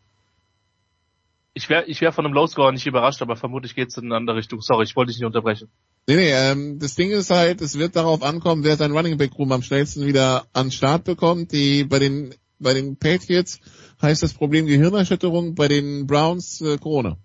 ich 1.53 1.69
wäre 1.69 1.85
ich 1.87 2.01
wär 2.01 2.13
von 2.13 2.25
einem 2.25 2.35
Low-Score 2.35 2.73
nicht 2.73 2.87
überrascht, 2.87 3.23
aber 3.23 3.37
vermutlich 3.37 3.75
geht 3.75 3.89
es 3.89 3.97
in 3.97 4.07
eine 4.07 4.17
andere 4.17 4.37
Richtung. 4.37 4.61
Sorry, 4.61 4.85
ich 4.85 4.97
wollte 4.97 5.11
dich 5.11 5.19
nicht 5.19 5.27
unterbrechen. 5.27 5.69
Nee, 6.07 6.17
nee, 6.17 6.33
ähm, 6.33 6.79
das 6.79 6.95
Ding 6.95 7.11
ist 7.11 7.31
halt, 7.31 7.61
es 7.61 7.79
wird 7.79 7.97
darauf 7.97 8.23
ankommen, 8.23 8.65
wer 8.65 8.77
sein 8.77 8.93
Running 8.93 9.19
Back 9.19 9.33
Room 9.39 9.53
am 9.53 9.63
schnellsten 9.63 10.07
wieder 10.07 10.47
an 10.53 10.71
Start 10.71 11.05
bekommt. 11.05 11.53
Die 11.53 11.85
bei 11.85 11.99
den 11.99 12.35
bei 12.59 12.75
den 12.75 12.97
Patriots 12.99 13.61
heißt 14.01 14.23
das 14.23 14.35
Problem 14.35 14.67
Gehirnerschütterung, 14.67 15.55
bei 15.55 15.69
den 15.69 16.07
Browns 16.07 16.61
äh, 16.61 16.79
Corona. 16.79 17.17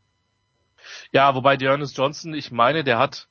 Ja, 1.12 1.36
wobei 1.36 1.58
Dearness 1.58 1.96
Johnson, 1.96 2.34
ich 2.34 2.52
meine, 2.52 2.84
der 2.84 2.98
hat 2.98 3.28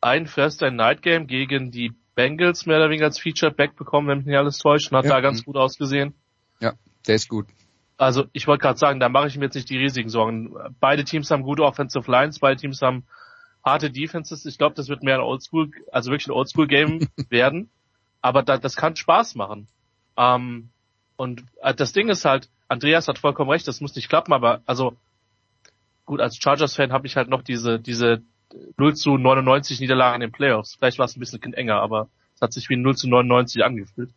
ein 0.00 0.26
First 0.26 0.62
ein 0.62 0.76
Night 0.76 1.02
Game 1.02 1.26
gegen 1.26 1.70
die 1.70 1.92
Bengals 2.14 2.66
mehr 2.66 2.78
oder 2.78 2.88
weniger 2.88 3.06
als 3.06 3.18
Featured 3.18 3.56
Back 3.56 3.76
bekommen, 3.76 4.08
wenn 4.08 4.18
mich 4.18 4.26
nicht 4.26 4.36
alles 4.36 4.58
täuscht, 4.58 4.90
und 4.90 4.98
hat 4.98 5.04
ja. 5.04 5.12
da 5.12 5.20
ganz 5.20 5.44
gut 5.44 5.56
ausgesehen. 5.56 6.14
Ja, 6.60 6.74
der 7.06 7.14
ist 7.14 7.28
gut. 7.28 7.46
Also 8.00 8.24
ich 8.32 8.46
wollte 8.46 8.62
gerade 8.62 8.78
sagen, 8.78 8.98
da 8.98 9.10
mache 9.10 9.26
ich 9.26 9.36
mir 9.36 9.44
jetzt 9.44 9.56
nicht 9.56 9.68
die 9.68 9.76
riesigen 9.76 10.08
Sorgen. 10.08 10.54
Beide 10.80 11.04
Teams 11.04 11.30
haben 11.30 11.42
gute 11.42 11.64
Offensive 11.64 12.10
Lines, 12.10 12.38
beide 12.38 12.58
Teams 12.58 12.80
haben 12.80 13.04
harte 13.62 13.90
Defenses. 13.90 14.46
Ich 14.46 14.56
glaube, 14.56 14.74
das 14.74 14.88
wird 14.88 15.02
mehr 15.02 15.16
ein 15.16 15.20
Oldschool, 15.20 15.70
also 15.92 16.10
wirklich 16.10 16.28
ein 16.28 16.32
Oldschool-Game 16.32 17.08
werden. 17.28 17.68
Aber 18.22 18.42
da, 18.42 18.56
das 18.56 18.74
kann 18.74 18.96
Spaß 18.96 19.34
machen. 19.34 19.68
Ähm, 20.16 20.70
und 21.16 21.44
äh, 21.60 21.74
das 21.74 21.92
Ding 21.92 22.08
ist 22.08 22.24
halt, 22.24 22.48
Andreas 22.68 23.06
hat 23.06 23.18
vollkommen 23.18 23.50
recht, 23.50 23.68
das 23.68 23.82
muss 23.82 23.94
nicht 23.94 24.08
klappen, 24.08 24.32
aber 24.32 24.62
also 24.64 24.96
gut, 26.06 26.22
als 26.22 26.38
Chargers-Fan 26.38 26.92
habe 26.92 27.06
ich 27.06 27.16
halt 27.16 27.28
noch 27.28 27.42
diese, 27.42 27.78
diese 27.78 28.22
0 28.78 28.94
zu 28.94 29.18
99 29.18 29.78
Niederlagen 29.78 30.22
in 30.22 30.30
den 30.30 30.32
Playoffs. 30.32 30.76
Vielleicht 30.76 30.98
war 30.98 31.04
es 31.04 31.16
ein 31.16 31.20
bisschen 31.20 31.52
enger, 31.52 31.82
aber 31.82 32.08
es 32.34 32.40
hat 32.40 32.54
sich 32.54 32.70
wie 32.70 32.76
ein 32.76 32.82
0 32.82 32.96
zu 32.96 33.08
99 33.10 33.62
angefühlt. 33.62 34.10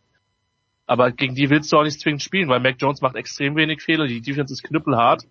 Aber 0.86 1.12
gegen 1.12 1.34
die 1.34 1.50
willst 1.50 1.72
du 1.72 1.78
auch 1.78 1.82
nicht 1.82 2.00
zwingend 2.00 2.22
spielen, 2.22 2.48
weil 2.48 2.60
Mac 2.60 2.76
Jones 2.78 3.00
macht 3.00 3.16
extrem 3.16 3.56
wenig 3.56 3.82
Fehler, 3.82 4.06
die 4.06 4.20
Defense 4.20 4.52
ist 4.52 4.62
knüppelhart. 4.62 5.24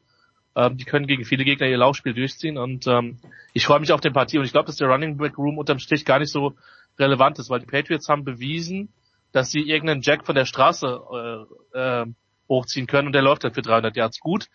Ähm, 0.55 0.77
die 0.77 0.85
können 0.85 1.07
gegen 1.07 1.25
viele 1.25 1.43
Gegner 1.43 1.67
ihr 1.67 1.77
Laufspiel 1.77 2.13
durchziehen 2.13 2.57
und 2.57 2.85
ähm, 2.88 3.17
ich 3.53 3.65
freue 3.65 3.80
mich 3.80 3.91
auf 3.91 4.01
den 4.01 4.13
Partie 4.13 4.38
und 4.38 4.45
ich 4.45 4.51
glaube, 4.51 4.67
dass 4.67 4.75
der 4.75 4.88
Running 4.88 5.17
Back 5.17 5.38
Room 5.38 5.57
unterm 5.57 5.80
Strich 5.80 6.05
gar 6.05 6.19
nicht 6.19 6.31
so 6.31 6.53
relevant 6.99 7.39
ist, 7.39 7.49
weil 7.49 7.59
die 7.59 7.65
Patriots 7.65 8.07
haben 8.07 8.23
bewiesen, 8.23 8.89
dass 9.31 9.49
sie 9.49 9.61
irgendeinen 9.61 10.01
Jack 10.01 10.25
von 10.25 10.35
der 10.35 10.45
Straße 10.45 11.47
äh, 11.73 11.80
äh, 11.80 12.05
hochziehen 12.47 12.85
können 12.85 13.07
und 13.07 13.13
der 13.13 13.23
läuft 13.23 13.43
dann 13.43 13.53
für 13.53 13.63
300 13.63 13.95
Yards 13.95 14.19
gut. 14.19 14.47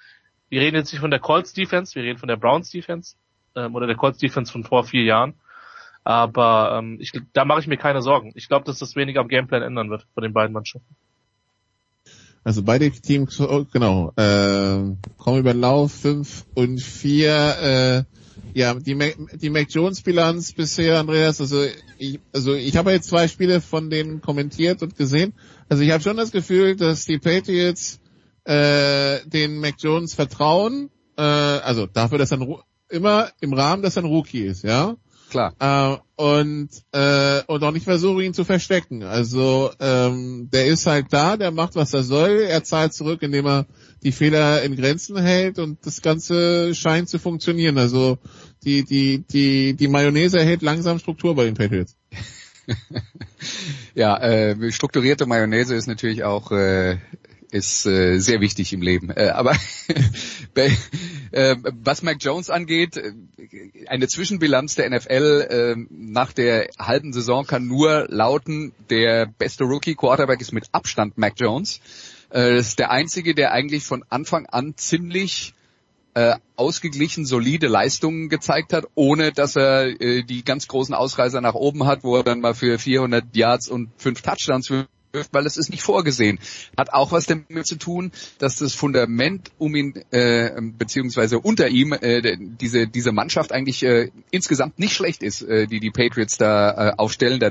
Wir 0.48 0.60
reden 0.60 0.76
jetzt 0.76 0.92
nicht 0.92 1.00
von 1.00 1.10
der 1.10 1.20
Colts 1.20 1.52
Defense, 1.52 1.94
wir 1.96 2.04
reden 2.04 2.18
von 2.18 2.28
der 2.28 2.36
Browns 2.36 2.70
Defense 2.70 3.16
ähm, 3.56 3.74
oder 3.74 3.88
der 3.88 3.96
Colts 3.96 4.18
Defense 4.18 4.52
von 4.52 4.62
vor 4.62 4.84
vier 4.84 5.02
Jahren. 5.02 5.34
Aber 6.08 6.78
ähm, 6.78 6.96
ich, 7.02 7.12
da 7.34 7.44
mache 7.44 7.60
ich 7.60 7.66
mir 7.66 7.76
keine 7.76 8.00
Sorgen. 8.00 8.32
Ich 8.34 8.48
glaube, 8.48 8.64
dass 8.64 8.78
das 8.78 8.96
weniger 8.96 9.20
am 9.20 9.28
Gameplan 9.28 9.60
ändern 9.60 9.90
wird 9.90 10.06
von 10.14 10.22
den 10.22 10.32
beiden 10.32 10.54
Mannschaften. 10.54 10.96
Also 12.44 12.62
beide 12.62 12.90
Teams, 12.90 13.38
oh, 13.40 13.66
genau, 13.70 14.14
äh, 14.16 14.96
kommen 15.18 15.38
über 15.38 15.52
Lauf 15.52 15.92
5 15.92 16.46
und 16.54 16.80
4. 16.80 17.26
Äh, 17.60 18.04
ja, 18.54 18.72
die, 18.72 18.94
Mac, 18.94 19.18
die 19.34 19.50
Mac 19.50 19.66
Jones 19.68 20.00
Bilanz 20.00 20.54
bisher, 20.54 20.98
Andreas, 20.98 21.42
also 21.42 21.62
ich, 21.98 22.20
also 22.32 22.54
ich 22.54 22.74
habe 22.78 22.92
jetzt 22.92 23.10
zwei 23.10 23.28
Spiele 23.28 23.60
von 23.60 23.90
denen 23.90 24.22
kommentiert 24.22 24.82
und 24.82 24.96
gesehen. 24.96 25.34
Also 25.68 25.82
ich 25.82 25.90
habe 25.90 26.02
schon 26.02 26.16
das 26.16 26.32
Gefühl, 26.32 26.76
dass 26.76 27.04
die 27.04 27.18
Patriots 27.18 28.00
äh, 28.44 29.18
den 29.26 29.60
Mac 29.60 29.74
Jones 29.78 30.14
vertrauen, 30.14 30.88
äh, 31.18 31.20
also 31.20 31.84
dafür, 31.84 32.16
dass 32.16 32.32
er 32.32 32.38
immer 32.88 33.28
im 33.42 33.52
Rahmen, 33.52 33.82
dass 33.82 33.96
er 33.98 34.04
ein 34.04 34.10
Rookie 34.10 34.44
ist, 34.44 34.64
ja. 34.64 34.96
Klar. 35.30 35.54
Äh, 35.58 35.98
und, 36.16 36.68
äh, 36.92 37.42
und 37.46 37.62
auch 37.62 37.72
nicht 37.72 37.84
versuche, 37.84 38.22
ihn 38.22 38.34
zu 38.34 38.44
verstecken. 38.44 39.02
Also 39.02 39.70
ähm, 39.78 40.48
der 40.52 40.66
ist 40.66 40.86
halt 40.86 41.06
da, 41.10 41.36
der 41.36 41.50
macht, 41.50 41.74
was 41.76 41.94
er 41.94 42.02
soll, 42.02 42.40
er 42.48 42.64
zahlt 42.64 42.94
zurück, 42.94 43.22
indem 43.22 43.46
er 43.46 43.66
die 44.02 44.12
Fehler 44.12 44.62
in 44.62 44.76
Grenzen 44.76 45.16
hält 45.16 45.58
und 45.58 45.84
das 45.84 46.02
Ganze 46.02 46.74
scheint 46.74 47.08
zu 47.08 47.18
funktionieren. 47.18 47.78
Also 47.78 48.18
die, 48.64 48.84
die, 48.84 49.24
die, 49.30 49.74
die 49.74 49.88
Mayonnaise 49.88 50.38
erhält 50.38 50.62
langsam 50.62 50.98
Struktur 50.98 51.34
bei 51.34 51.44
den 51.44 51.54
Patriots. 51.54 51.96
ja, 53.94 54.16
äh, 54.18 54.72
strukturierte 54.72 55.26
Mayonnaise 55.26 55.74
ist 55.74 55.86
natürlich 55.86 56.24
auch 56.24 56.52
äh, 56.52 56.98
ist 57.50 57.86
äh, 57.86 58.18
sehr 58.18 58.40
wichtig 58.40 58.72
im 58.72 58.82
Leben. 58.82 59.10
Äh, 59.10 59.28
aber 59.28 59.52
äh, 60.54 61.56
was 61.82 62.02
Mac 62.02 62.18
Jones 62.20 62.50
angeht, 62.50 62.96
äh, 62.96 63.12
eine 63.86 64.08
Zwischenbilanz 64.08 64.74
der 64.74 64.90
NFL 64.90 65.46
äh, 65.50 65.86
nach 65.90 66.32
der 66.32 66.68
halben 66.78 67.12
Saison 67.12 67.46
kann 67.46 67.66
nur 67.66 68.06
lauten, 68.08 68.72
der 68.90 69.26
beste 69.26 69.64
Rookie 69.64 69.94
Quarterback 69.94 70.40
ist 70.40 70.52
mit 70.52 70.66
Abstand 70.72 71.16
Mac 71.16 71.34
Jones. 71.36 71.80
Äh, 72.32 72.58
ist 72.58 72.78
der 72.78 72.90
einzige, 72.90 73.34
der 73.34 73.52
eigentlich 73.52 73.84
von 73.84 74.04
Anfang 74.08 74.46
an 74.46 74.74
ziemlich 74.76 75.54
äh, 76.14 76.36
ausgeglichen 76.56 77.24
solide 77.24 77.68
Leistungen 77.68 78.28
gezeigt 78.28 78.72
hat, 78.72 78.86
ohne 78.94 79.32
dass 79.32 79.56
er 79.56 80.00
äh, 80.00 80.24
die 80.24 80.44
ganz 80.44 80.66
großen 80.66 80.94
Ausreißer 80.94 81.40
nach 81.40 81.54
oben 81.54 81.86
hat, 81.86 82.02
wo 82.02 82.16
er 82.16 82.24
dann 82.24 82.40
mal 82.40 82.54
für 82.54 82.78
400 82.78 83.36
Yards 83.36 83.68
und 83.68 83.90
fünf 83.96 84.22
Touchdowns 84.22 84.68
weil 85.32 85.46
es 85.46 85.56
ist 85.56 85.70
nicht 85.70 85.82
vorgesehen. 85.82 86.38
Hat 86.76 86.92
auch 86.92 87.12
was 87.12 87.26
damit 87.26 87.66
zu 87.66 87.76
tun, 87.76 88.12
dass 88.38 88.56
das 88.56 88.74
Fundament 88.74 89.50
um 89.58 89.74
ihn 89.74 89.94
äh, 90.10 90.50
beziehungsweise 90.60 91.38
unter 91.38 91.68
ihm 91.68 91.92
äh, 91.92 92.36
diese 92.38 92.86
diese 92.86 93.12
Mannschaft 93.12 93.52
eigentlich 93.52 93.82
äh, 93.82 94.10
insgesamt 94.30 94.78
nicht 94.78 94.94
schlecht 94.94 95.22
ist, 95.22 95.42
äh, 95.42 95.66
die 95.66 95.80
die 95.80 95.90
Patriots 95.90 96.36
da 96.38 96.90
äh, 96.90 96.92
aufstellen. 96.96 97.40
Da 97.40 97.50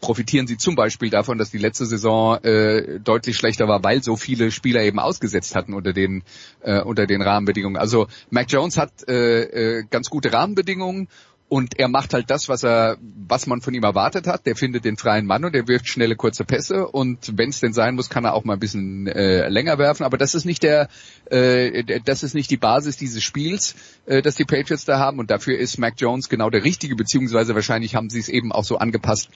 profitieren 0.00 0.46
sie 0.46 0.56
zum 0.56 0.74
Beispiel 0.74 1.10
davon, 1.10 1.38
dass 1.38 1.50
die 1.50 1.58
letzte 1.58 1.86
Saison 1.86 2.42
äh, 2.42 2.98
deutlich 3.00 3.36
schlechter 3.36 3.68
war, 3.68 3.84
weil 3.84 4.02
so 4.02 4.16
viele 4.16 4.50
Spieler 4.50 4.82
eben 4.82 4.98
ausgesetzt 4.98 5.54
hatten 5.54 5.74
unter 5.74 5.92
den 5.92 6.24
äh, 6.62 6.80
unter 6.80 7.06
den 7.06 7.22
Rahmenbedingungen. 7.22 7.76
Also 7.76 8.08
Mac 8.30 8.50
Jones 8.50 8.78
hat 8.78 9.08
äh, 9.08 9.78
äh, 9.78 9.84
ganz 9.88 10.10
gute 10.10 10.32
Rahmenbedingungen 10.32 11.08
und 11.50 11.80
er 11.80 11.88
macht 11.88 12.14
halt 12.14 12.30
das, 12.30 12.48
was 12.48 12.62
er, 12.62 12.96
was 13.26 13.48
man 13.48 13.60
von 13.60 13.74
ihm 13.74 13.82
erwartet 13.82 14.28
hat. 14.28 14.46
Der 14.46 14.54
findet 14.54 14.84
den 14.84 14.96
freien 14.96 15.26
Mann 15.26 15.44
und 15.44 15.54
er 15.54 15.66
wirft 15.66 15.88
schnelle 15.88 16.14
kurze 16.14 16.44
Pässe 16.44 16.86
und 16.86 17.36
wenn 17.36 17.50
es 17.50 17.58
denn 17.58 17.72
sein 17.72 17.96
muss, 17.96 18.08
kann 18.08 18.24
er 18.24 18.34
auch 18.34 18.44
mal 18.44 18.52
ein 18.52 18.60
bisschen 18.60 19.08
äh, 19.08 19.48
länger 19.48 19.76
werfen. 19.76 20.04
Aber 20.04 20.16
das 20.16 20.36
ist 20.36 20.44
nicht 20.44 20.62
der, 20.62 20.88
äh, 21.28 22.00
das 22.04 22.22
ist 22.22 22.34
nicht 22.34 22.52
die 22.52 22.56
Basis 22.56 22.96
dieses 22.96 23.24
Spiels, 23.24 23.74
äh, 24.06 24.22
das 24.22 24.36
die 24.36 24.44
Patriots 24.44 24.84
da 24.84 25.00
haben 25.00 25.18
und 25.18 25.32
dafür 25.32 25.58
ist 25.58 25.76
Mac 25.76 25.94
Jones 25.98 26.28
genau 26.28 26.50
der 26.50 26.62
richtige, 26.62 26.94
beziehungsweise 26.94 27.56
wahrscheinlich 27.56 27.96
haben 27.96 28.10
sie 28.10 28.20
es 28.20 28.28
eben 28.28 28.52
auch 28.52 28.64
so 28.64 28.78
angepasst, 28.78 29.30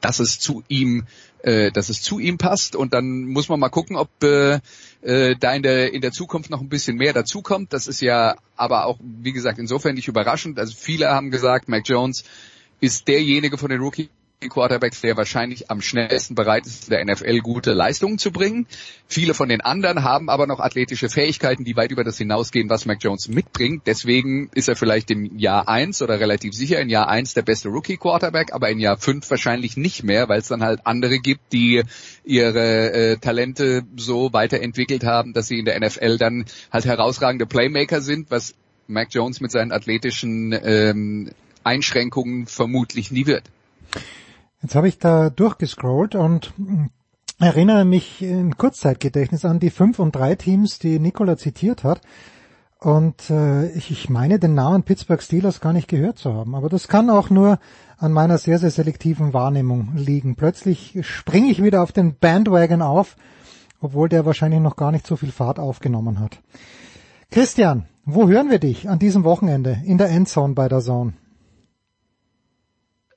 dass 0.00 0.18
es 0.18 0.38
zu 0.38 0.62
ihm, 0.68 1.06
äh, 1.42 1.70
dass 1.70 1.88
es 1.88 2.02
zu 2.02 2.18
ihm 2.18 2.38
passt 2.38 2.76
und 2.76 2.92
dann 2.92 3.24
muss 3.24 3.48
man 3.48 3.60
mal 3.60 3.68
gucken, 3.68 3.96
ob 3.96 4.10
äh, 4.22 4.60
äh, 5.02 5.36
da 5.38 5.54
in 5.54 5.62
der 5.62 5.92
in 5.92 6.00
der 6.00 6.12
Zukunft 6.12 6.50
noch 6.50 6.60
ein 6.60 6.68
bisschen 6.68 6.96
mehr 6.96 7.12
dazukommt. 7.12 7.72
Das 7.72 7.86
ist 7.86 8.00
ja 8.00 8.36
aber 8.56 8.86
auch 8.86 8.98
wie 9.00 9.32
gesagt 9.32 9.58
insofern 9.58 9.94
nicht 9.94 10.08
überraschend. 10.08 10.58
Also 10.58 10.74
viele 10.76 11.08
haben 11.08 11.30
gesagt, 11.30 11.68
Mac 11.68 11.88
Jones 11.88 12.24
ist 12.80 13.08
derjenige 13.08 13.58
von 13.58 13.70
den 13.70 13.80
Rookie 13.80 14.10
Quarterbacks, 14.40 15.00
der 15.00 15.16
wahrscheinlich 15.16 15.70
am 15.70 15.80
schnellsten 15.80 16.34
bereit 16.34 16.66
ist, 16.66 16.90
der 16.90 17.04
NFL 17.04 17.38
gute 17.38 17.72
Leistungen 17.72 18.18
zu 18.18 18.30
bringen. 18.30 18.66
Viele 19.08 19.32
von 19.32 19.48
den 19.48 19.62
anderen 19.62 20.04
haben 20.04 20.28
aber 20.28 20.46
noch 20.46 20.60
athletische 20.60 21.08
Fähigkeiten, 21.08 21.64
die 21.64 21.74
weit 21.74 21.90
über 21.90 22.04
das 22.04 22.18
hinausgehen, 22.18 22.68
was 22.68 22.84
Mac 22.84 22.98
Jones 23.00 23.28
mitbringt. 23.28 23.82
Deswegen 23.86 24.50
ist 24.54 24.68
er 24.68 24.76
vielleicht 24.76 25.10
im 25.10 25.38
Jahr 25.38 25.68
eins 25.68 26.02
oder 26.02 26.20
relativ 26.20 26.54
sicher 26.54 26.78
in 26.80 26.90
Jahr 26.90 27.08
eins 27.08 27.32
der 27.32 27.42
beste 27.42 27.70
Rookie 27.70 27.96
Quarterback, 27.96 28.52
aber 28.52 28.68
in 28.68 28.78
Jahr 28.78 28.98
fünf 28.98 29.28
wahrscheinlich 29.30 29.76
nicht 29.78 30.04
mehr, 30.04 30.28
weil 30.28 30.40
es 30.40 30.48
dann 30.48 30.62
halt 30.62 30.80
andere 30.84 31.18
gibt, 31.18 31.52
die 31.52 31.82
ihre 32.24 32.92
äh, 32.92 33.16
Talente 33.16 33.84
so 33.96 34.32
weiterentwickelt 34.34 35.04
haben, 35.04 35.32
dass 35.32 35.48
sie 35.48 35.58
in 35.58 35.64
der 35.64 35.80
NFL 35.80 36.18
dann 36.18 36.44
halt 36.70 36.84
herausragende 36.84 37.46
Playmaker 37.46 38.02
sind, 38.02 38.30
was 38.30 38.54
Mac 38.86 39.08
Jones 39.10 39.40
mit 39.40 39.50
seinen 39.50 39.72
athletischen 39.72 40.52
ähm, 40.52 41.30
Einschränkungen 41.64 42.46
vermutlich 42.46 43.10
nie 43.10 43.26
wird. 43.26 43.44
Jetzt 44.62 44.74
habe 44.74 44.88
ich 44.88 44.98
da 44.98 45.30
durchgescrollt 45.30 46.14
und 46.14 46.52
erinnere 47.38 47.84
mich 47.84 48.22
in 48.22 48.56
Kurzzeitgedächtnis 48.56 49.44
an 49.44 49.60
die 49.60 49.70
5 49.70 49.98
und 49.98 50.16
3 50.16 50.34
Teams, 50.36 50.78
die 50.78 50.98
Nikola 50.98 51.36
zitiert 51.36 51.84
hat. 51.84 52.00
Und 52.78 53.30
äh, 53.30 53.70
ich, 53.70 53.90
ich 53.90 54.10
meine 54.10 54.38
den 54.38 54.54
Namen 54.54 54.82
Pittsburgh 54.82 55.22
Steelers 55.22 55.60
gar 55.60 55.72
nicht 55.72 55.88
gehört 55.88 56.18
zu 56.18 56.32
haben. 56.34 56.54
Aber 56.54 56.68
das 56.68 56.88
kann 56.88 57.10
auch 57.10 57.30
nur 57.30 57.58
an 57.98 58.12
meiner 58.12 58.38
sehr, 58.38 58.58
sehr 58.58 58.70
selektiven 58.70 59.32
Wahrnehmung 59.32 59.92
liegen. 59.96 60.36
Plötzlich 60.36 60.98
springe 61.00 61.50
ich 61.50 61.62
wieder 61.62 61.82
auf 61.82 61.92
den 61.92 62.16
Bandwagon 62.18 62.82
auf, 62.82 63.16
obwohl 63.80 64.08
der 64.08 64.26
wahrscheinlich 64.26 64.60
noch 64.60 64.76
gar 64.76 64.92
nicht 64.92 65.06
so 65.06 65.16
viel 65.16 65.32
Fahrt 65.32 65.58
aufgenommen 65.58 66.20
hat. 66.20 66.38
Christian, 67.30 67.86
wo 68.04 68.28
hören 68.28 68.50
wir 68.50 68.58
dich 68.58 68.88
an 68.88 68.98
diesem 68.98 69.24
Wochenende 69.24 69.78
in 69.84 69.98
der 69.98 70.10
Endzone 70.10 70.54
bei 70.54 70.68
der 70.68 70.80
Zone? 70.80 71.14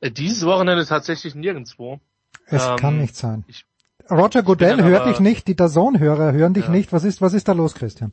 Äh, 0.01 0.11
dieses 0.11 0.45
Wochenende 0.45 0.85
tatsächlich 0.85 1.35
nirgendwo. 1.35 1.99
Es 2.45 2.65
ähm, 2.65 2.76
kann 2.77 2.97
nicht 2.97 3.15
sein. 3.15 3.43
Ich, 3.47 3.65
Roger 4.09 4.43
Goodell 4.43 4.84
hört 4.84 5.07
dich 5.07 5.19
nicht, 5.19 5.47
die 5.47 5.55
Dazone-Hörer 5.55 6.31
hören 6.31 6.53
dich 6.53 6.65
ja. 6.65 6.71
nicht. 6.71 6.91
Was 6.91 7.03
ist, 7.03 7.21
was 7.21 7.34
ist 7.34 7.47
da 7.47 7.53
los, 7.53 7.76
Christian? 7.76 8.11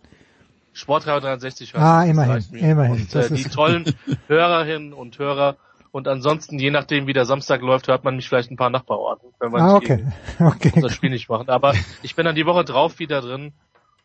Sportradio 0.73 1.21
63 1.21 1.73
hört 1.73 1.83
Ah, 1.83 2.05
immerhin, 2.05 2.45
immerhin. 2.55 2.93
Und, 2.93 3.15
äh, 3.15 3.31
die 3.31 3.45
tollen 3.45 3.95
Hörerinnen 4.29 4.93
und 4.93 5.19
Hörer 5.19 5.57
und 5.97 6.09
ansonsten, 6.09 6.59
je 6.59 6.71
nachdem 6.71 7.07
wie 7.07 7.15
der 7.15 7.25
Samstag 7.25 7.63
läuft, 7.63 7.89
hört 7.89 8.05
man 8.05 8.17
mich 8.17 8.29
vielleicht 8.29 8.51
ein 8.51 8.59
paar 8.59 8.69
Nachbarorten, 8.69 9.31
wenn 9.41 9.51
wir 9.53 9.61
ah, 9.61 9.77
okay. 9.77 10.07
okay. 10.39 10.73
unser 10.75 10.91
Spiel 10.91 11.09
nicht 11.09 11.31
machen. 11.31 11.49
Aber 11.49 11.73
ich 12.03 12.15
bin 12.15 12.27
dann 12.27 12.35
die 12.35 12.45
Woche 12.45 12.65
drauf 12.65 12.99
wieder 12.99 13.23
drin 13.23 13.55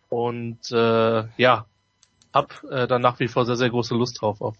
und 0.07 0.71
äh, 0.71 1.23
ja, 1.35 1.65
hab 2.33 2.63
äh, 2.69 2.87
dann 2.87 3.01
nach 3.01 3.19
wie 3.19 3.27
vor 3.27 3.45
sehr, 3.45 3.55
sehr 3.55 3.69
große 3.69 3.95
Lust 3.95 4.21
drauf 4.21 4.41
auf 4.41 4.55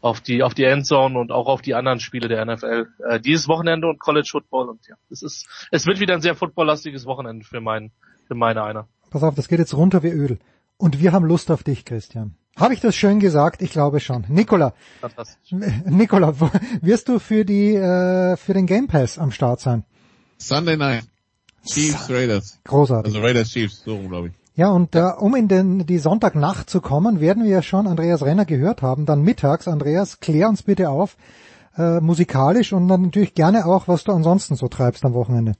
auf 0.00 0.20
die 0.20 0.42
auf 0.42 0.54
die 0.54 0.64
Endzone 0.64 1.18
und 1.18 1.32
auch 1.32 1.46
auf 1.46 1.62
die 1.62 1.74
anderen 1.74 2.00
Spiele 2.00 2.28
der 2.28 2.44
NFL 2.44 2.86
äh, 3.08 3.20
dieses 3.20 3.48
Wochenende 3.48 3.88
und 3.88 3.98
College 3.98 4.28
Football 4.30 4.68
und 4.68 4.86
ja, 4.86 4.96
es 5.10 5.22
ist 5.22 5.46
es 5.70 5.86
wird 5.86 6.00
wieder 6.00 6.14
ein 6.14 6.20
sehr 6.20 6.34
footballlastiges 6.34 7.06
Wochenende 7.06 7.44
für 7.44 7.60
meinen 7.60 7.92
für 8.26 8.34
meine 8.34 8.62
einer. 8.62 8.88
Pass 9.10 9.22
auf, 9.22 9.34
das 9.34 9.48
geht 9.48 9.58
jetzt 9.58 9.74
runter 9.74 10.02
wie 10.02 10.10
Öl 10.10 10.38
und 10.76 11.00
wir 11.00 11.12
haben 11.12 11.24
Lust 11.24 11.50
auf 11.50 11.62
dich, 11.62 11.84
Christian. 11.84 12.36
Habe 12.56 12.72
ich 12.72 12.80
das 12.80 12.96
schön 12.96 13.20
gesagt? 13.20 13.60
Ich 13.60 13.70
glaube 13.70 14.00
schon. 14.00 14.24
Nikola, 14.28 14.72
Nikola, 15.84 16.34
wirst 16.80 17.08
du 17.08 17.18
für 17.18 17.44
die 17.44 17.74
äh, 17.74 18.36
für 18.36 18.54
den 18.54 18.66
Game 18.66 18.86
Pass 18.86 19.18
am 19.18 19.30
Start 19.30 19.60
sein? 19.60 19.84
Sunday 20.38 20.76
Night. 20.76 21.04
Chiefs 21.66 22.08
Raiders. 22.08 22.58
Großartig. 22.64 23.12
Also 23.12 23.26
Raiders 23.26 23.48
Chiefs, 23.48 23.82
so 23.84 23.98
glaube 23.98 24.28
ich. 24.28 24.45
Ja, 24.56 24.70
und 24.70 24.94
äh, 24.94 25.02
um 25.18 25.34
in 25.34 25.48
den, 25.48 25.84
die 25.84 25.98
Sonntagnacht 25.98 26.70
zu 26.70 26.80
kommen, 26.80 27.20
werden 27.20 27.44
wir 27.44 27.50
ja 27.50 27.62
schon 27.62 27.86
Andreas 27.86 28.24
Renner 28.24 28.46
gehört 28.46 28.80
haben. 28.80 29.04
Dann 29.04 29.20
mittags, 29.20 29.68
Andreas, 29.68 30.18
klär 30.20 30.48
uns 30.48 30.62
bitte 30.62 30.88
auf, 30.88 31.18
äh, 31.76 32.00
musikalisch 32.00 32.72
und 32.72 32.88
dann 32.88 33.02
natürlich 33.02 33.34
gerne 33.34 33.66
auch, 33.66 33.86
was 33.86 34.04
du 34.04 34.12
ansonsten 34.12 34.56
so 34.56 34.68
treibst 34.68 35.04
am 35.04 35.12
Wochenende. 35.12 35.56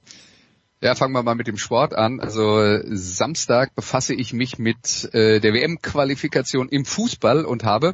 Ja, 0.81 0.95
fangen 0.95 1.13
wir 1.13 1.21
mal 1.21 1.35
mit 1.35 1.45
dem 1.45 1.57
Sport 1.57 1.93
an. 1.93 2.19
Also 2.19 2.79
Samstag 2.85 3.75
befasse 3.75 4.15
ich 4.15 4.33
mich 4.33 4.57
mit 4.57 5.09
äh, 5.13 5.39
der 5.39 5.53
WM-Qualifikation 5.53 6.67
im 6.67 6.83
Fußball 6.83 7.45
und 7.45 7.63
habe 7.63 7.93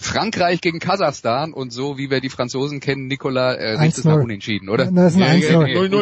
Frankreich 0.00 0.62
gegen 0.62 0.78
Kasachstan 0.78 1.52
und 1.52 1.72
so 1.72 1.98
wie 1.98 2.10
wir 2.10 2.20
die 2.20 2.30
Franzosen 2.30 2.80
kennen, 2.80 3.06
Nikola, 3.06 3.52
äh, 3.52 3.78
riecht 3.78 3.98
es 3.98 4.04
nach 4.04 4.16
unentschieden, 4.16 4.70
oder? 4.70 4.86
Das 4.86 5.14
ist 5.14 5.20
ein 5.20 5.42
0-0 5.42 5.94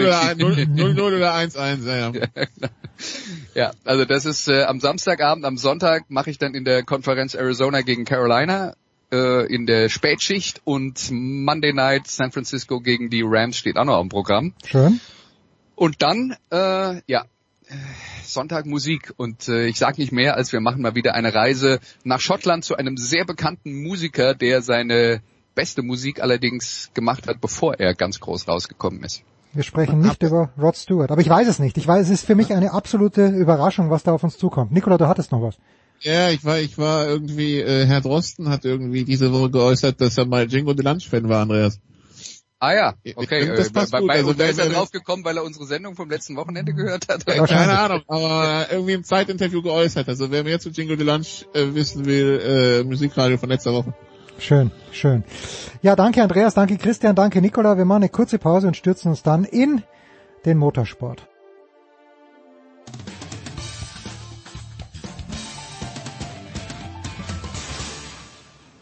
oder 1.01 1.35
1-1, 1.35 1.87
ja, 1.87 2.13
ja. 2.13 2.29
ja, 3.55 3.71
also 3.85 4.05
das 4.05 4.25
ist 4.25 4.49
äh, 4.49 4.63
am 4.63 4.79
Samstagabend, 4.79 5.45
am 5.45 5.57
Sonntag 5.57 6.05
mache 6.11 6.31
ich 6.31 6.39
dann 6.39 6.55
in 6.55 6.65
der 6.65 6.85
Konferenz 6.85 7.35
Arizona 7.35 7.81
gegen 7.81 8.05
Carolina 8.05 8.75
äh, 9.11 9.53
in 9.53 9.67
der 9.67 9.89
Spätschicht 9.89 10.61
und 10.65 11.11
Monday 11.11 11.73
Night 11.73 12.07
San 12.07 12.31
Francisco 12.31 12.81
gegen 12.81 13.11
die 13.11 13.23
Rams 13.25 13.57
steht 13.57 13.77
auch 13.77 13.85
noch 13.85 14.01
im 14.01 14.09
Programm. 14.09 14.55
Schön. 14.65 15.01
Und 15.75 16.03
dann, 16.03 16.37
äh, 16.51 17.01
ja, 17.07 17.25
Sonntag 18.25 18.67
Musik 18.67 19.13
und 19.17 19.49
äh, 19.49 19.67
ich 19.67 19.79
sage 19.79 20.01
nicht 20.01 20.13
mehr, 20.13 20.37
als 20.37 20.53
wir 20.53 20.61
machen 20.61 20.83
mal 20.83 20.95
wieder 20.95 21.15
eine 21.15 21.35
Reise 21.35 21.81
nach 22.05 22.21
Schottland 22.21 22.65
zu 22.65 22.77
einem 22.77 22.97
sehr 22.97 23.25
bekannten 23.25 23.83
Musiker, 23.83 24.35
der 24.35 24.63
seine 24.63 25.23
beste 25.55 25.83
Musik 25.83 26.23
allerdings 26.23 26.91
gemacht 26.95 27.27
hat, 27.27 27.41
bevor 27.41 27.75
er 27.79 27.95
ganz 27.95 28.21
groß 28.21 28.49
rausgekommen 28.49 29.03
ist. 29.03 29.23
Wir 29.53 29.63
sprechen 29.63 30.01
nicht 30.01 30.23
über 30.23 30.51
Rod 30.61 30.77
Stewart, 30.77 31.11
aber 31.11 31.21
ich 31.21 31.29
weiß 31.29 31.49
es 31.49 31.59
nicht. 31.59 31.79
Ich 31.79 31.89
weiß, 31.89 32.07
es 32.07 32.11
ist 32.11 32.27
für 32.27 32.35
mich 32.35 32.53
eine 32.53 32.73
absolute 32.73 33.27
Überraschung, 33.27 33.91
was 33.91 34.03
da 34.03 34.13
auf 34.13 34.23
uns 34.23 34.37
zukommt. 34.37 34.73
Nikola, 34.73 34.99
du 34.99 35.09
hattest 35.09 35.33
noch 35.33 35.43
was. 35.43 35.57
Ja, 36.01 36.31
ich 36.31 36.45
war, 36.45 36.61
ich 36.61 36.79
war 36.79 37.09
irgendwie, 37.09 37.59
äh, 37.59 37.87
Herr 37.87 38.01
Drosten 38.01 38.51
hat 38.51 38.65
irgendwie 38.65 39.05
diese 39.05 39.33
Woche 39.33 39.51
geäußert, 39.51 40.01
dass 40.01 40.17
er 40.17 40.27
mal 40.27 40.47
Jingo 40.47 40.75
de 40.75 40.85
Lunch-Fan 40.85 41.29
war, 41.29 41.43
Andreas. 41.43 41.81
Ah 42.61 42.75
ja, 42.75 42.95
okay. 43.15 43.47
Das 43.47 43.71
passt 43.71 43.93
bei, 43.93 44.01
gut. 44.01 44.09
bei, 44.09 44.15
also, 44.15 44.31
und 44.31 44.41
ist 44.41 44.59
er 44.59 44.69
draufgekommen, 44.69 45.25
weil 45.25 45.37
er 45.37 45.45
unsere 45.45 45.65
Sendung 45.67 45.95
vom 45.95 46.11
letzten 46.11 46.35
Wochenende 46.35 46.75
gehört 46.75 47.09
hat? 47.09 47.23
Ja, 47.29 47.47
keine 47.47 47.79
Ahnung, 47.79 48.03
aber 48.09 48.67
irgendwie 48.71 48.95
im 48.95 49.05
Zeitinterview 49.05 49.63
geäußert. 49.63 50.09
Also 50.09 50.33
wer 50.33 50.43
mehr 50.43 50.59
zu 50.59 50.71
Jingle 50.71 50.97
de 50.97 51.07
Lunch 51.07 51.47
äh, 51.55 51.75
wissen 51.75 52.05
will, 52.05 52.83
äh, 52.83 52.85
Musikradio 52.85 53.39
von 53.39 53.49
letzter 53.49 53.73
Woche. 53.73 53.95
Schön, 54.41 54.73
schön. 54.91 55.23
Ja, 55.83 55.95
danke 55.95 56.23
Andreas, 56.23 56.55
danke 56.55 56.79
Christian, 56.79 57.15
danke 57.15 57.41
Nicola. 57.41 57.77
Wir 57.77 57.85
machen 57.85 58.03
eine 58.03 58.09
kurze 58.09 58.39
Pause 58.39 58.67
und 58.67 58.77
stürzen 58.77 59.11
uns 59.11 59.23
dann 59.23 59.45
in 59.45 59.85
den 60.45 60.59
Motorsport. 60.59 61.28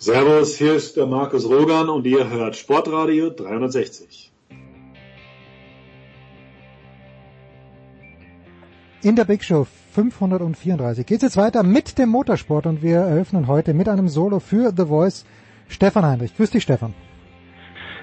Servus, 0.07 0.57
hier 0.57 0.74
ist 0.74 0.97
der 0.97 1.07
Markus 1.07 1.45
Rogan 1.51 1.89
und 1.89 2.07
ihr 2.07 2.31
hört 2.31 2.55
Sportradio 2.55 3.31
360. 3.31 4.31
In 9.03 9.16
der 9.16 9.24
Big 9.24 9.43
Show 9.43 9.66
534 9.95 11.05
geht 11.05 11.16
es 11.16 11.23
jetzt 11.24 11.37
weiter 11.37 11.65
mit 11.65 11.99
dem 11.99 12.11
Motorsport 12.11 12.66
und 12.66 12.83
wir 12.85 12.99
eröffnen 12.99 13.49
heute 13.49 13.74
mit 13.74 13.89
einem 13.89 14.07
Solo 14.07 14.39
für 14.39 14.73
The 14.77 14.85
Voice 14.87 15.27
Stefan 15.69 16.05
Heinrich. 16.07 16.37
Grüß 16.37 16.53
dich, 16.53 16.62
Stefan. 16.62 16.95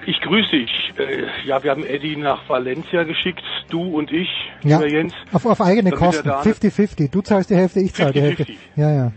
Ich 0.06 0.20
grüße 0.20 0.50
dich. 0.50 0.70
Äh, 0.98 1.24
ja, 1.48 1.62
wir 1.64 1.70
haben 1.70 1.86
Eddie 1.86 2.16
nach 2.16 2.46
Valencia 2.50 3.04
geschickt, 3.04 3.40
du 3.70 3.80
und 3.96 4.12
ich, 4.12 4.28
Ja, 4.62 4.76
lieber 4.76 4.90
Jens. 4.90 5.14
auf, 5.32 5.46
auf 5.46 5.62
eigene 5.62 5.90
Kosten. 5.90 6.28
da- 6.28 6.42
50-50. 6.42 7.10
Du 7.10 7.22
zahlst 7.22 7.48
die 7.48 7.56
Hälfte, 7.56 7.80
ich 7.80 7.94
zahle 7.94 8.12
die 8.12 8.20
Hälfte. 8.20 8.42
50-50. 8.44 8.56
Ja, 8.76 8.92
ja. 8.92 9.12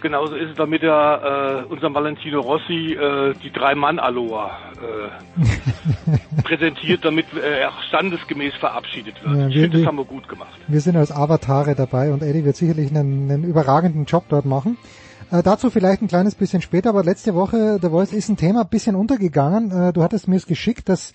Genauso 0.00 0.34
ist 0.34 0.50
es, 0.50 0.56
damit 0.56 0.82
er 0.82 1.64
äh, 1.68 1.72
unserem 1.72 1.94
Valentino 1.94 2.40
Rossi 2.40 2.94
äh, 2.94 3.34
die 3.42 3.50
Drei-Mann-Aloha 3.52 4.50
äh, 4.80 6.42
präsentiert, 6.42 7.04
damit 7.04 7.26
äh, 7.34 7.60
er 7.60 7.72
standesgemäß 7.88 8.54
verabschiedet 8.54 9.14
wird. 9.22 9.36
Ja, 9.36 9.48
ich 9.48 9.54
wir- 9.54 9.62
finde, 9.62 9.78
das 9.78 9.86
haben 9.86 9.98
wir 9.98 10.04
gut 10.04 10.28
gemacht. 10.28 10.48
Wir 10.68 10.80
sind 10.80 10.96
als 10.96 11.12
Avatare 11.12 11.74
dabei 11.74 12.12
und 12.12 12.22
Eddie 12.22 12.44
wird 12.44 12.56
sicherlich 12.56 12.90
einen, 12.90 13.30
einen 13.30 13.44
überragenden 13.44 14.04
Job 14.04 14.24
dort 14.28 14.44
machen. 14.44 14.78
Äh, 15.30 15.42
dazu 15.42 15.70
vielleicht 15.70 16.02
ein 16.02 16.08
kleines 16.08 16.34
bisschen 16.34 16.60
später, 16.62 16.90
aber 16.90 17.04
letzte 17.04 17.34
Woche, 17.34 17.78
der 17.80 17.90
Voice 17.90 18.12
ist 18.12 18.28
ein 18.28 18.36
Thema 18.36 18.62
ein 18.62 18.68
bisschen 18.68 18.96
untergegangen. 18.96 19.70
Äh, 19.70 19.92
du 19.92 20.02
hattest 20.02 20.28
mir 20.28 20.36
es 20.36 20.46
geschickt, 20.46 20.88
dass 20.88 21.12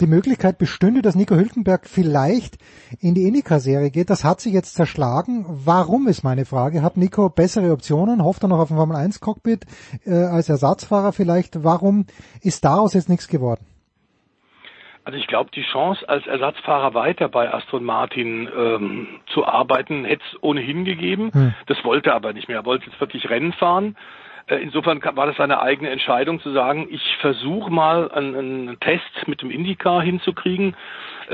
die 0.00 0.06
Möglichkeit 0.06 0.58
bestünde, 0.58 1.02
dass 1.02 1.14
Nico 1.14 1.34
Hülkenberg 1.34 1.86
vielleicht 1.86 2.56
in 3.00 3.14
die 3.14 3.26
Indycar-Serie 3.26 3.90
geht. 3.90 4.10
Das 4.10 4.24
hat 4.24 4.40
sich 4.40 4.52
jetzt 4.52 4.74
zerschlagen. 4.74 5.44
Warum 5.48 6.08
ist 6.08 6.22
meine 6.22 6.44
Frage? 6.44 6.82
Hat 6.82 6.96
Nico 6.96 7.28
bessere 7.28 7.72
Optionen? 7.72 8.22
Hofft 8.22 8.42
er 8.42 8.48
noch 8.48 8.58
auf 8.58 8.70
ein 8.70 8.76
Formel-1-Cockpit 8.76 9.66
äh, 10.06 10.12
als 10.12 10.48
Ersatzfahrer 10.48 11.12
vielleicht? 11.12 11.64
Warum 11.64 12.06
ist 12.42 12.64
daraus 12.64 12.94
jetzt 12.94 13.08
nichts 13.08 13.28
geworden? 13.28 13.64
Also 15.08 15.18
ich 15.18 15.26
glaube, 15.26 15.50
die 15.54 15.62
Chance 15.62 16.06
als 16.06 16.26
Ersatzfahrer 16.26 16.92
weiter 16.92 17.30
bei 17.30 17.50
Aston 17.50 17.82
Martin 17.82 18.46
ähm, 18.54 19.08
zu 19.32 19.46
arbeiten, 19.46 20.04
hätte 20.04 20.22
es 20.30 20.42
ohnehin 20.42 20.84
gegeben. 20.84 21.30
Hm. 21.32 21.54
Das 21.66 21.82
wollte 21.82 22.10
er 22.10 22.16
aber 22.16 22.34
nicht 22.34 22.46
mehr. 22.48 22.58
Er 22.58 22.66
wollte 22.66 22.90
jetzt 22.90 23.00
wirklich 23.00 23.30
Rennen 23.30 23.54
fahren. 23.54 23.96
Äh, 24.48 24.56
Insofern 24.56 25.02
war 25.02 25.26
das 25.26 25.36
seine 25.36 25.60
eigene 25.60 25.90
Entscheidung 25.90 26.40
zu 26.40 26.52
sagen, 26.52 26.88
ich 26.90 27.16
versuche 27.20 27.70
mal 27.70 28.10
einen, 28.10 28.34
einen 28.34 28.80
Test 28.80 29.26
mit 29.26 29.42
dem 29.42 29.50
IndyCar 29.50 30.02
hinzukriegen. 30.02 30.76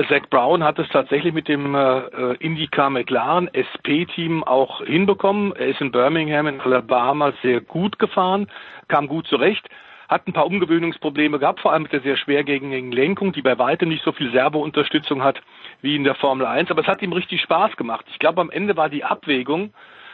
Zach 0.09 0.29
Brown 0.29 0.63
hat 0.63 0.77
es 0.79 0.89
tatsächlich 0.89 1.33
mit 1.33 1.47
dem 1.47 1.73
äh, 1.73 1.97
äh, 1.97 2.35
IndyCar 2.39 2.89
McLaren 2.89 3.49
SP-Team 3.53 4.43
auch 4.43 4.83
hinbekommen. 4.83 5.53
Er 5.55 5.67
ist 5.67 5.81
in 5.81 5.91
Birmingham 5.91 6.47
in 6.47 6.59
Alabama 6.59 7.33
sehr 7.41 7.61
gut 7.61 7.97
gefahren, 7.97 8.47
kam 8.87 9.07
gut 9.07 9.27
zurecht 9.27 9.67
hat 10.07 10.27
ein 10.27 10.33
paar 10.33 10.45
Umgewöhnungsprobleme 10.45 11.39
gehabt, 11.39 11.61
vor 11.61 11.73
allem 11.73 11.83
mit 11.83 11.91
der 11.91 12.01
sehr 12.01 12.17
schwergängigen 12.17 12.91
Lenkung, 12.91 13.33
die 13.33 13.41
bei 13.41 13.57
weitem 13.57 13.89
nicht 13.89 14.03
so 14.03 14.11
viel 14.11 14.31
Servo-Unterstützung 14.31 15.23
hat 15.23 15.41
wie 15.81 15.95
in 15.95 16.03
der 16.03 16.15
Formel 16.15 16.45
1. 16.45 16.69
Aber 16.69 16.81
es 16.81 16.87
hat 16.87 17.01
ihm 17.01 17.13
richtig 17.13 17.41
Spaß 17.41 17.75
gemacht. 17.75 18.05
Ich 18.09 18.19
glaube, 18.19 18.41
am 18.41 18.51
Ende 18.51 18.77
war 18.77 18.89
die 18.89 19.03
Abwägung, 19.03 19.73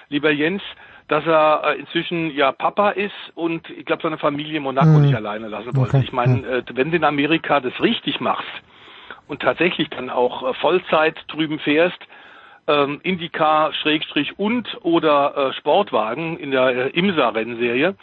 lieber 0.10 0.32
Jens, 0.32 0.62
dass 1.12 1.28
er 1.28 1.64
äh, 1.66 1.80
inzwischen 1.80 2.32
ja 2.34 2.54
Papa 2.54 2.92
ist 2.92 3.12
und 3.36 3.70
ich 3.70 3.86
glaube, 3.86 4.02
seine 4.02 4.18
Familie 4.18 4.58
in 4.58 4.64
Monaco 4.64 4.98
Mhm. 4.98 5.02
nicht 5.02 5.14
alleine 5.14 5.50
lassen 5.50 5.76
wollte. 5.76 5.98
Okay, 5.98 6.06
Ich 6.06 6.14
meine, 6.14 6.48
äh, 6.48 6.64
wenn 6.74 6.90
du 6.90 6.96
in 6.96 7.04
Amerika 7.04 7.60
das 7.60 7.74
richtig 7.82 8.22
machst 8.22 8.48
und 9.28 9.42
tatsächlich 9.42 9.90
dann 9.90 10.10
auch 10.10 10.42
äh, 10.50 10.54
Vollzeit 10.54 11.18
drüben 11.28 11.60
fährst, 11.60 12.00
ähm, 12.68 13.02
Indycar, 13.04 13.74
Schrägstrich 13.74 14.40
und 14.40 14.78
oder 14.84 15.36
äh, 15.50 15.54
Sportwagen 15.54 16.38
in 16.38 16.52
der 16.52 16.68
äh, 16.68 16.90
IMSA-Rennserie, 16.92 17.96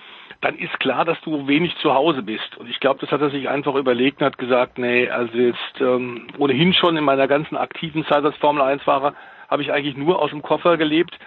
dann 0.42 0.58
ist 0.58 0.78
klar, 0.78 1.06
dass 1.06 1.18
du 1.22 1.48
wenig 1.48 1.74
zu 1.78 1.94
Hause 1.94 2.22
bist. 2.22 2.58
Und 2.58 2.68
ich 2.68 2.78
glaube, 2.78 3.00
das 3.00 3.10
hat 3.10 3.22
er 3.22 3.30
sich 3.30 3.48
einfach 3.48 3.74
überlegt 3.74 4.20
und 4.20 4.26
hat 4.26 4.36
gesagt, 4.36 4.76
nee, 4.76 5.08
also 5.08 5.34
jetzt 5.34 5.80
ähm, 5.80 6.26
ohnehin 6.36 6.74
schon 6.74 6.98
in 6.98 7.04
meiner 7.04 7.26
ganzen 7.26 7.56
aktiven 7.56 8.04
Zeit 8.04 8.22
als 8.22 8.36
Formel 8.36 8.62
1-Fahrer 8.62 9.14
habe 9.48 9.62
ich 9.62 9.72
eigentlich 9.72 9.96
nur 9.96 10.20
aus 10.20 10.28
dem 10.28 10.42
Koffer 10.42 10.76
gelebt, 10.76 11.18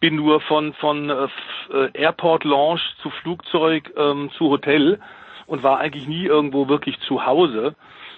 bin 0.00 0.16
nur 0.16 0.40
von 0.40 0.74
von 0.74 1.10
äh, 1.10 1.28
äh, 1.72 1.90
Airport 1.94 2.44
Lounge 2.44 2.80
zu 3.02 3.10
Flugzeug 3.10 3.92
ähm, 3.96 4.30
zu 4.36 4.50
Hotel 4.50 5.00
und 5.46 5.62
war 5.62 5.78
eigentlich 5.78 6.06
nie 6.06 6.24
irgendwo 6.24 6.68
wirklich 6.68 6.98
zu 7.00 7.24
Hause. 7.26 7.74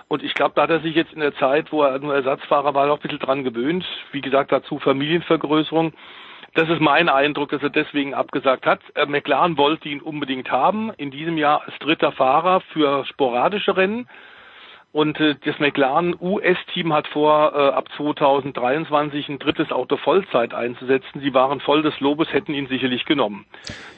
Und 0.08 0.22
ich 0.22 0.32
glaube, 0.34 0.52
da 0.54 0.62
hat 0.62 0.70
er 0.70 0.80
sich 0.80 0.94
jetzt 0.94 1.12
in 1.12 1.20
der 1.20 1.34
Zeit, 1.34 1.70
wo 1.70 1.82
er 1.82 1.98
nur 1.98 2.14
Ersatzfahrer 2.14 2.74
war, 2.74 2.86
noch 2.86 2.96
ein 2.96 3.02
bisschen 3.02 3.18
dran 3.18 3.44
gewöhnt. 3.44 3.84
Wie 4.10 4.22
gesagt, 4.22 4.50
dazu 4.50 4.78
Familienvergrößerung. 4.78 5.92
Das 6.54 6.68
ist 6.70 6.80
mein 6.80 7.10
Eindruck, 7.10 7.50
dass 7.50 7.62
er 7.62 7.70
deswegen 7.70 8.14
abgesagt 8.14 8.64
hat. 8.64 8.80
Äh, 8.94 9.06
McLaren 9.06 9.58
wollte 9.58 9.88
ihn 9.88 10.00
unbedingt 10.00 10.50
haben, 10.50 10.90
in 10.96 11.10
diesem 11.10 11.36
Jahr 11.36 11.62
als 11.64 11.78
dritter 11.78 12.12
Fahrer 12.12 12.62
für 12.72 13.04
sporadische 13.04 13.76
Rennen. 13.76 14.08
Und 14.90 15.20
äh, 15.20 15.34
das 15.44 15.58
McLaren 15.58 16.16
US-Team 16.18 16.94
hat 16.94 17.06
vor, 17.08 17.52
äh, 17.54 17.74
ab 17.74 17.88
2023 17.96 19.28
ein 19.28 19.38
drittes 19.38 19.70
Auto 19.70 19.98
Vollzeit 19.98 20.54
einzusetzen. 20.54 21.20
Sie 21.20 21.34
waren 21.34 21.60
voll 21.60 21.82
des 21.82 22.00
Lobes, 22.00 22.32
hätten 22.32 22.54
ihn 22.54 22.68
sicherlich 22.68 23.04
genommen. 23.04 23.44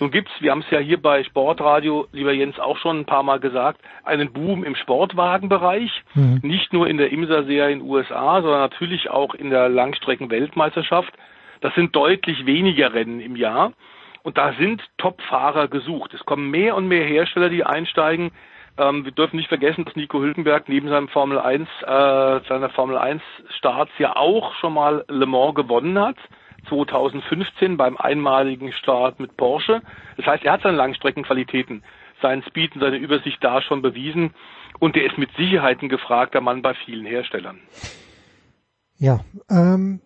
Nun 0.01 0.11
gibt's, 0.11 0.33
wir 0.41 0.51
haben 0.51 0.63
es 0.63 0.71
ja 0.71 0.81
hier 0.81 1.01
bei 1.01 1.23
Sportradio, 1.23 2.09
lieber 2.13 2.33
Jens, 2.33 2.59
auch 2.59 2.77
schon 2.79 3.01
ein 3.01 3.07
paar 3.07 3.23
Mal 3.23 3.39
gesagt, 3.39 3.81
einen 4.05 4.33
Boom 4.33 4.65
im 4.65 4.75
Sportwagenbereich. 4.75 6.03
Mhm. 6.15 6.41
Nicht 6.43 6.73
nur 6.73 6.89
in 6.89 6.97
der 6.97 7.13
IMSA-Serie 7.13 7.73
in 7.73 7.79
den 7.79 7.89
USA, 7.89 8.43
sondern 8.43 8.61
natürlich 8.61 9.11
auch 9.11 9.35
in 9.35 9.51
der 9.51 9.69
Langstrecken-Weltmeisterschaft. 9.69 11.13
Das 11.61 11.73
sind 11.75 11.95
deutlich 11.95 12.47
weniger 12.47 12.95
Rennen 12.95 13.21
im 13.21 13.37
Jahr. 13.37 13.73
Und 14.23 14.39
da 14.39 14.55
sind 14.59 14.83
Top-Fahrer 14.99 15.69
gesucht. 15.69 16.13
Es 16.15 16.25
kommen 16.27 16.51
mehr 16.51 16.75
und 16.75 16.89
mehr 16.89 17.05
Hersteller, 17.05 17.49
die 17.49 17.65
einsteigen. 17.65 18.33
Ähm, 18.79 19.05
wir 19.05 19.13
dürfen 19.13 19.37
nicht 19.37 19.49
vergessen, 19.49 19.85
dass 19.85 19.97
Nico 19.97 20.21
Hülkenberg 20.21 20.69
neben 20.69 20.89
seinem 20.89 21.09
Formel 21.09 21.39
1, 21.39 21.69
äh, 21.83 22.41
seiner 22.49 22.71
Formel 22.71 22.97
1 22.97 23.23
Starts 23.59 23.93
ja 23.99 24.17
auch 24.17 24.55
schon 24.57 24.75
mal 24.75 25.05
Le 25.09 25.27
Mans 25.27 25.55
gewonnen 25.55 25.99
hat. 25.99 26.17
2015 26.69 27.77
beim 27.77 27.97
einmaligen 27.97 28.73
Start 28.73 29.19
mit 29.19 29.37
Porsche. 29.37 29.83
Das 30.17 30.27
heißt, 30.27 30.45
er 30.45 30.53
hat 30.53 30.63
seine 30.63 30.77
Langstreckenqualitäten, 30.77 31.83
seinen 32.21 32.43
Speed 32.43 32.75
und 32.75 32.83
seine 32.83 32.99
Übersicht 32.99 33.39
da 33.43 33.63
schon 33.63 33.83
bewiesen. 33.83 34.35
Und 34.79 34.97
er 34.97 35.07
ist 35.07 35.19
mit 35.19 35.31
Sicherheit 35.37 35.83
ein 35.83 35.89
gefragter 35.89 36.41
Mann 36.41 36.63
bei 36.63 36.75
vielen 36.75 37.07
Herstellern. 37.07 37.61
Ja, 38.99 39.21
ähm, 39.51 40.01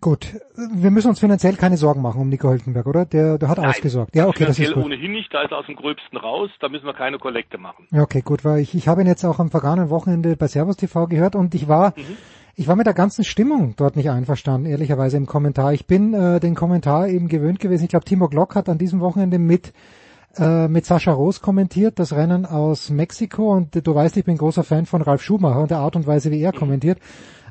gut. 0.00 0.34
Wir 0.56 0.90
müssen 0.90 1.08
uns 1.08 1.20
finanziell 1.20 1.56
keine 1.56 1.76
Sorgen 1.76 2.02
machen 2.02 2.20
um 2.20 2.28
Nico 2.28 2.50
Hülkenberg, 2.50 2.86
oder? 2.86 3.04
Der, 3.04 3.38
der 3.38 3.48
hat 3.48 3.58
ausgesorgt. 3.58 4.14
Ja, 4.14 4.26
okay, 4.26 4.44
das 4.44 4.50
ist 4.50 4.56
Finanziell 4.56 4.74
gut. 4.74 4.84
ohnehin 4.84 5.12
nicht, 5.12 5.32
da 5.32 5.42
ist 5.42 5.52
er 5.52 5.58
aus 5.58 5.66
dem 5.66 5.76
Gröbsten 5.76 6.18
raus, 6.18 6.50
da 6.60 6.68
müssen 6.68 6.86
wir 6.86 6.94
keine 6.94 7.18
Kollekte 7.18 7.58
machen. 7.58 7.86
Ja, 7.90 8.02
okay, 8.02 8.22
gut, 8.22 8.44
weil 8.44 8.60
ich, 8.60 8.74
ich 8.74 8.88
habe 8.88 9.02
ihn 9.02 9.06
jetzt 9.06 9.24
auch 9.24 9.38
am 9.38 9.50
vergangenen 9.50 9.90
Wochenende 9.90 10.36
bei 10.36 10.46
Servus 10.48 10.76
TV 10.76 11.06
gehört 11.06 11.34
und 11.36 11.54
ich 11.54 11.68
war, 11.68 11.94
ich 12.54 12.68
war 12.68 12.76
mit 12.76 12.86
der 12.86 12.94
ganzen 12.94 13.24
Stimmung 13.24 13.74
dort 13.76 13.96
nicht 13.96 14.10
einverstanden, 14.10 14.66
ehrlicherweise 14.66 15.16
im 15.16 15.26
Kommentar. 15.26 15.72
Ich 15.72 15.86
bin 15.86 16.14
äh, 16.14 16.40
den 16.40 16.54
Kommentar 16.54 17.08
eben 17.08 17.28
gewöhnt 17.28 17.60
gewesen. 17.60 17.84
Ich 17.84 17.90
glaube, 17.90 18.04
Timo 18.04 18.28
Glock 18.28 18.54
hat 18.54 18.68
an 18.68 18.78
diesem 18.78 19.00
Wochenende 19.00 19.38
mit 19.38 19.72
äh, 20.36 20.66
mit 20.66 20.84
Sascha 20.84 21.12
Roos 21.12 21.40
kommentiert, 21.40 21.98
das 21.98 22.12
Rennen 22.12 22.44
aus 22.44 22.90
Mexiko 22.90 23.52
und 23.52 23.86
du 23.86 23.94
weißt, 23.94 24.16
ich 24.16 24.24
bin 24.24 24.36
großer 24.36 24.64
Fan 24.64 24.84
von 24.84 25.00
Ralf 25.02 25.22
Schumacher 25.22 25.60
und 25.60 25.70
der 25.70 25.78
Art 25.78 25.94
und 25.94 26.08
Weise, 26.08 26.32
wie 26.32 26.40
er 26.40 26.52
kommentiert. 26.52 26.98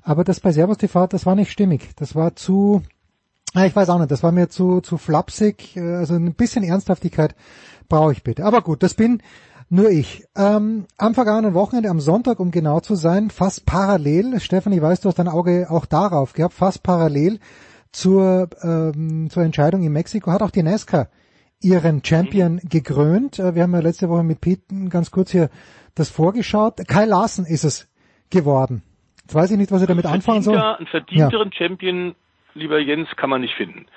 Aber 0.04 0.24
das 0.24 0.40
bei 0.40 0.52
Servus 0.52 0.78
TV, 0.78 1.08
das 1.08 1.26
war 1.26 1.36
nicht 1.36 1.52
stimmig. 1.52 1.90
Das 1.96 2.14
war 2.16 2.36
zu, 2.36 2.82
ja, 3.54 3.66
ich 3.66 3.76
weiß 3.76 3.90
auch 3.90 4.00
nicht, 4.00 4.12
das 4.12 4.24
war 4.24 4.32
mir 4.32 4.50
zu, 4.50 4.82
zu 4.82 4.98
flapsig. 4.98 5.78
äh, 5.78 5.96
Also 5.96 6.16
ein 6.16 6.34
bisschen 6.34 6.64
Ernsthaftigkeit 6.64 7.36
brauche 7.90 8.12
ich 8.12 8.24
bitte. 8.24 8.46
Aber 8.46 8.62
gut, 8.62 8.84
das 8.84 8.94
bin 8.94 9.22
nur 9.70 9.90
ich. 9.90 10.26
Ähm, 10.36 10.86
am 10.98 11.14
vergangenen 11.16 11.54
Wochenende, 11.54 11.90
am 11.90 12.00
Sonntag, 12.00 12.40
um 12.40 12.52
genau 12.52 12.80
zu 12.82 12.96
sein, 12.96 13.30
fast 13.30 13.66
parallel, 13.66 14.40
Stefan, 14.40 14.74
ich 14.74 14.82
weiß, 14.82 15.02
du 15.02 15.10
hast 15.10 15.20
dein 15.20 15.28
Auge 15.28 15.68
auch 15.70 15.86
darauf 15.86 16.34
gehabt, 16.34 16.54
fast 16.54 16.84
parallel 16.84 17.40
zur, 17.92 18.50
ähm, 18.62 19.30
zur 19.30 19.44
Entscheidung 19.44 19.84
in 19.84 19.92
Mexiko 19.94 20.32
hat 20.32 20.42
auch 20.42 20.52
die 20.52 20.64
NASCAR 20.64 21.08
ihren 21.62 22.04
Champion 22.04 22.60
gekrönt. 22.64 23.40
Äh, 23.40 23.56
Wir 23.56 23.64
haben 23.64 23.74
ja 23.74 23.80
letzte 23.80 24.10
Woche 24.10 24.24
mit 24.24 24.42
Pete 24.42 24.64
ganz 24.90 25.12
kurz 25.12 25.32
hier 25.32 25.50
das 25.96 26.10
vorgeschaut. 26.10 26.82
Kai 26.88 27.06
Larsen 27.06 27.46
ist 27.46 27.64
es 27.64 27.88
geworden. 28.30 28.84
Jetzt 29.34 29.42
weiß 29.42 29.52
ich 29.52 29.58
nicht, 29.58 29.72
was 29.72 29.82
ich 29.82 29.88
damit 29.88 30.06
anfangen 30.06 30.44
soll. 30.44 30.60
Einen 30.60 30.86
verdienteren 30.86 31.52
Champion, 31.54 32.14
lieber 32.54 32.78
Jens, 32.78 33.10
kann 33.16 33.32
man 33.32 33.42
nicht 33.42 33.56
finden. 33.56 33.88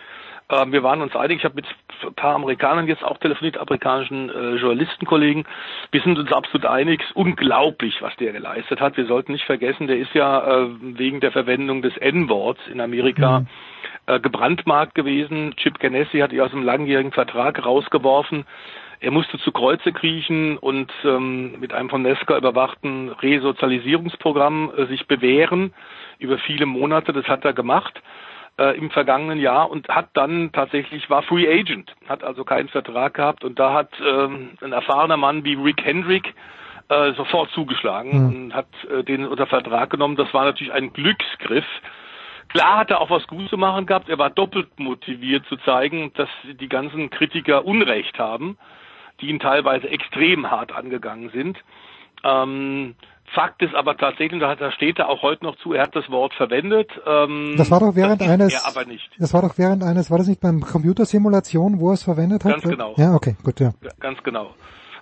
Ähm, 0.48 0.72
wir 0.72 0.82
waren 0.82 1.02
uns 1.02 1.14
einig, 1.14 1.40
ich 1.40 1.44
habe 1.44 1.56
mit 1.56 1.66
ein 2.02 2.14
paar 2.14 2.36
Amerikanern 2.36 2.86
jetzt 2.88 3.04
auch 3.04 3.18
telefoniert, 3.18 3.58
amerikanischen 3.58 4.30
äh, 4.30 4.54
Journalistenkollegen. 4.54 5.44
Wir 5.90 6.00
sind 6.00 6.18
uns 6.18 6.32
absolut 6.32 6.64
einig, 6.64 7.02
es 7.02 7.10
ist 7.10 7.16
unglaublich, 7.16 8.00
was 8.00 8.16
der 8.16 8.32
geleistet 8.32 8.80
hat. 8.80 8.96
Wir 8.96 9.04
sollten 9.06 9.32
nicht 9.32 9.44
vergessen, 9.44 9.88
der 9.88 9.98
ist 9.98 10.14
ja 10.14 10.62
äh, 10.62 10.68
wegen 10.80 11.20
der 11.20 11.32
Verwendung 11.32 11.82
des 11.82 11.94
N-Worts 11.98 12.60
in 12.72 12.80
Amerika 12.80 13.40
Mhm. 13.40 13.46
äh, 14.06 14.18
gebrandmarkt 14.20 14.94
gewesen. 14.94 15.54
Chip 15.56 15.78
Ganassi 15.80 16.20
hat 16.20 16.32
ihn 16.32 16.40
aus 16.40 16.52
einem 16.52 16.62
langjährigen 16.62 17.12
Vertrag 17.12 17.62
rausgeworfen. 17.62 18.46
Er 19.01 19.10
musste 19.10 19.39
zu 19.39 19.52
Kreuze 19.52 19.93
kriechen 19.93 20.59
und 20.59 20.93
ähm, 21.05 21.59
mit 21.60 21.73
einem 21.73 21.90
von 21.90 22.02
Nesca 22.02 22.36
überwachten 22.36 23.10
Resozialisierungsprogramm 23.10 24.73
äh, 24.77 24.86
sich 24.86 25.06
bewähren 25.06 25.74
über 26.18 26.39
viele 26.39 26.66
Monate. 26.66 27.12
Das 27.12 27.27
hat 27.27 27.44
er 27.44 27.52
gemacht 27.52 28.02
äh, 28.59 28.77
im 28.77 28.90
vergangenen 28.90 29.39
Jahr 29.39 29.70
und 29.70 29.89
hat 29.89 30.09
dann 30.14 30.51
tatsächlich 30.52 31.10
war 31.10 31.23
Free 31.23 31.48
Agent, 31.48 31.94
hat 32.09 32.24
also 32.24 32.44
keinen 32.44 32.68
Vertrag 32.68 33.14
gehabt 33.14 33.44
und 33.44 33.59
da 33.59 33.73
hat 33.74 33.90
ähm, 34.01 34.51
ein 34.62 34.73
erfahrener 34.73 35.16
Mann 35.16 35.44
wie 35.44 35.55
Rick 35.55 35.85
Hendrick 35.85 36.35
äh, 36.89 37.12
sofort 37.14 37.51
zugeschlagen 37.51 38.12
Hm. 38.12 38.27
und 38.28 38.55
hat 38.55 38.68
äh, 38.90 39.02
den 39.02 39.27
unter 39.27 39.47
Vertrag 39.47 39.90
genommen. 39.90 40.16
Das 40.16 40.32
war 40.32 40.44
natürlich 40.44 40.73
ein 40.73 40.93
Glücksgriff. 40.93 41.66
Klar 42.48 42.78
hat 42.78 42.90
er 42.90 43.01
auch 43.01 43.10
was 43.10 43.27
gut 43.27 43.48
zu 43.51 43.59
machen 43.59 43.86
gehabt. 43.86 44.09
Er 44.09 44.18
war 44.18 44.31
doppelt 44.31 44.78
motiviert 44.78 45.44
zu 45.47 45.56
zeigen, 45.59 46.12
dass 46.14 46.28
die 46.44 46.68
ganzen 46.68 47.10
Kritiker 47.10 47.64
Unrecht 47.64 48.18
haben, 48.18 48.56
die 49.20 49.28
ihn 49.28 49.40
teilweise 49.40 49.88
extrem 49.88 50.51
hart 50.51 50.72
angegangen 50.72 51.30
sind. 51.30 51.59
Ähm, 52.24 52.94
Fakt 53.34 53.60
ist 53.60 53.74
aber 53.74 53.97
tatsächlich, 53.97 54.40
da, 54.40 54.55
da 54.55 54.70
steht 54.70 55.01
er 55.01 55.09
auch 55.09 55.22
heute 55.22 55.44
noch 55.44 55.56
zu, 55.56 55.72
er 55.72 55.82
hat 55.82 55.97
das 55.97 56.09
Wort 56.10 56.32
verwendet. 56.34 56.88
Ähm, 57.06 57.55
Das 57.56 57.70
war 57.72 57.80
doch 57.80 57.97
während 57.97 58.22
eines, 58.22 58.52
Er 58.55 58.66
aber 58.68 58.84
nicht. 58.84 59.10
das 59.18 59.34
war 59.34 59.43
doch 59.43 59.59
während 59.59 59.82
eines, 59.82 60.10
war 60.12 60.18
das 60.18 60.28
nicht 60.28 60.40
beim 60.40 60.60
Computersimulation, 60.60 61.80
wo 61.80 61.88
er 61.90 61.94
es 61.94 62.05
verwendet 62.05 62.44
hat? 62.44 62.52
Ganz 62.52 62.64
genau. 62.64 62.94
Ja, 62.97 63.14
okay, 63.14 63.34
gut, 63.43 63.59
ja. 63.59 63.72
Ja, 63.82 63.90
Ganz 63.98 64.22
genau. 64.22 64.55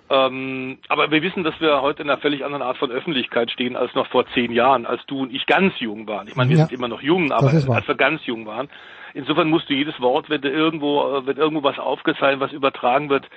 Ähm, 0.09 0.77
aber 0.87 1.09
wir 1.09 1.21
wissen, 1.23 1.43
dass 1.43 1.59
wir 1.59 1.81
heute 1.81 2.03
in 2.03 2.09
einer 2.09 2.19
völlig 2.19 2.43
anderen 2.45 2.61
Art 2.61 2.77
von 2.77 2.91
Öffentlichkeit 2.91 3.49
stehen 3.51 3.75
als 3.75 3.93
noch 3.95 4.07
vor 4.07 4.25
zehn 4.33 4.51
Jahren, 4.51 4.85
als 4.85 5.03
du 5.07 5.19
und 5.21 5.33
ich 5.33 5.45
ganz 5.47 5.73
jung 5.79 6.07
waren. 6.07 6.27
Ich 6.27 6.35
meine, 6.35 6.49
wir 6.51 6.57
Ja. 6.57 6.65
sind 6.65 6.77
immer 6.77 6.87
noch 6.87 7.01
jung, 7.01 7.31
aber 7.31 7.47
als 7.49 7.87
wir 7.87 7.95
ganz 7.95 8.23
jung 8.25 8.45
waren. 8.45 8.69
Insofern 9.15 9.49
musst 9.49 9.69
du 9.69 9.73
jedes 9.73 9.99
Wort, 10.01 10.29
wenn 10.29 10.43
irgendwo, 10.43 11.01
äh, 11.17 11.25
wenn 11.25 11.37
irgendwo 11.37 11.63
was 11.63 11.79
aufgezeichnet, 11.79 12.39
was 12.39 12.51
übertragen 12.51 13.09
wird, 13.09 13.27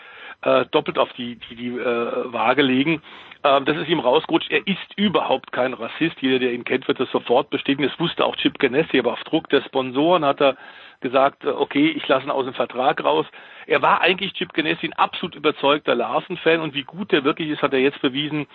äh, 0.43 0.67
doppelt 0.67 0.99
auf 0.99 1.13
die, 1.15 1.37
die, 1.37 1.57
die 1.57 1.69
äh, 1.69 2.33
Waage 2.33 2.63
legen. 2.63 3.03
Ähm, 3.45 3.65
das 3.65 3.77
ist 3.77 3.89
ihm 3.89 4.01
rausgerutscht. 4.01 4.51
Er 4.51 4.67
ist 4.67 4.97
überhaupt 4.97 5.53
kein 5.53 5.75
Rassist. 5.75 6.21
Jeder, 6.21 6.39
der 6.39 6.53
ihn 6.53 6.65
kennt, 6.65 6.89
wird 6.89 7.01
das 7.01 7.11
sofort 7.11 7.51
bestätigen. 7.51 7.89
Das 7.89 7.99
wusste 8.01 8.25
auch 8.25 8.37
Chip 8.37 8.59
Ganassi, 8.59 8.99
aber 8.99 9.13
auf 9.13 9.25
Druck 9.25 9.49
der 9.49 9.63
Sponsoren 9.63 10.25
hat 10.25 10.41
er 10.41 10.57
gesagt, 11.01 11.45
äh, 11.45 11.49
okay, 11.49 11.89
ich 11.91 12.07
lasse 12.09 12.27
ihn 12.27 12.31
aus 12.31 12.45
dem 12.45 12.55
Vertrag 12.55 13.03
raus. 13.03 13.27
Er 13.67 13.83
war 13.83 14.01
eigentlich 14.01 14.33
Chip 14.35 14.53
Ganassi 14.53 14.87
ein 14.87 14.93
absolut 14.95 15.35
überzeugter 15.35 15.95
Larsen-Fan 15.95 16.61
und 16.61 16.75
wie 16.75 16.85
gut 16.85 17.13
der 17.13 17.25
wirklich 17.25 17.49
ist, 17.51 17.63
hat 17.63 17.73
er 17.73 17.81
jetzt 17.81 18.01
bewiesen. 18.01 18.47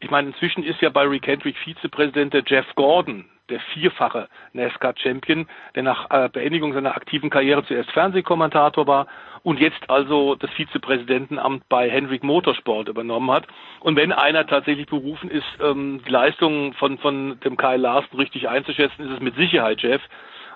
Ich 0.00 0.10
meine, 0.10 0.28
inzwischen 0.28 0.64
ist 0.64 0.80
ja 0.80 0.90
bei 0.90 1.04
Rick 1.04 1.28
Hendrick 1.28 1.56
Vizepräsident 1.58 2.34
der 2.34 2.42
Jeff 2.44 2.66
Gordon, 2.74 3.26
der 3.48 3.60
vierfache 3.72 4.28
NASCAR-Champion, 4.52 5.46
der 5.76 5.84
nach 5.84 6.10
äh, 6.10 6.28
Beendigung 6.28 6.72
seiner 6.72 6.96
aktiven 6.96 7.30
Karriere 7.30 7.64
zuerst 7.64 7.90
Fernsehkommentator 7.92 8.86
war 8.88 9.06
und 9.42 9.58
jetzt 9.58 9.90
also 9.90 10.34
das 10.36 10.50
Vizepräsidentenamt 10.52 11.68
bei 11.68 11.90
Hendrick 11.90 12.22
Motorsport 12.22 12.88
übernommen 12.88 13.30
hat. 13.30 13.46
Und 13.80 13.96
wenn 13.96 14.12
einer 14.12 14.46
tatsächlich 14.46 14.86
berufen 14.86 15.30
ist, 15.30 15.46
ähm, 15.60 16.00
die 16.06 16.10
Leistungen 16.10 16.74
von, 16.74 16.98
von 16.98 17.40
dem 17.40 17.56
Kyle 17.56 17.76
Larson 17.78 18.18
richtig 18.18 18.48
einzuschätzen, 18.48 19.06
ist 19.06 19.14
es 19.14 19.20
mit 19.20 19.34
Sicherheit 19.34 19.82
Jeff. 19.82 20.02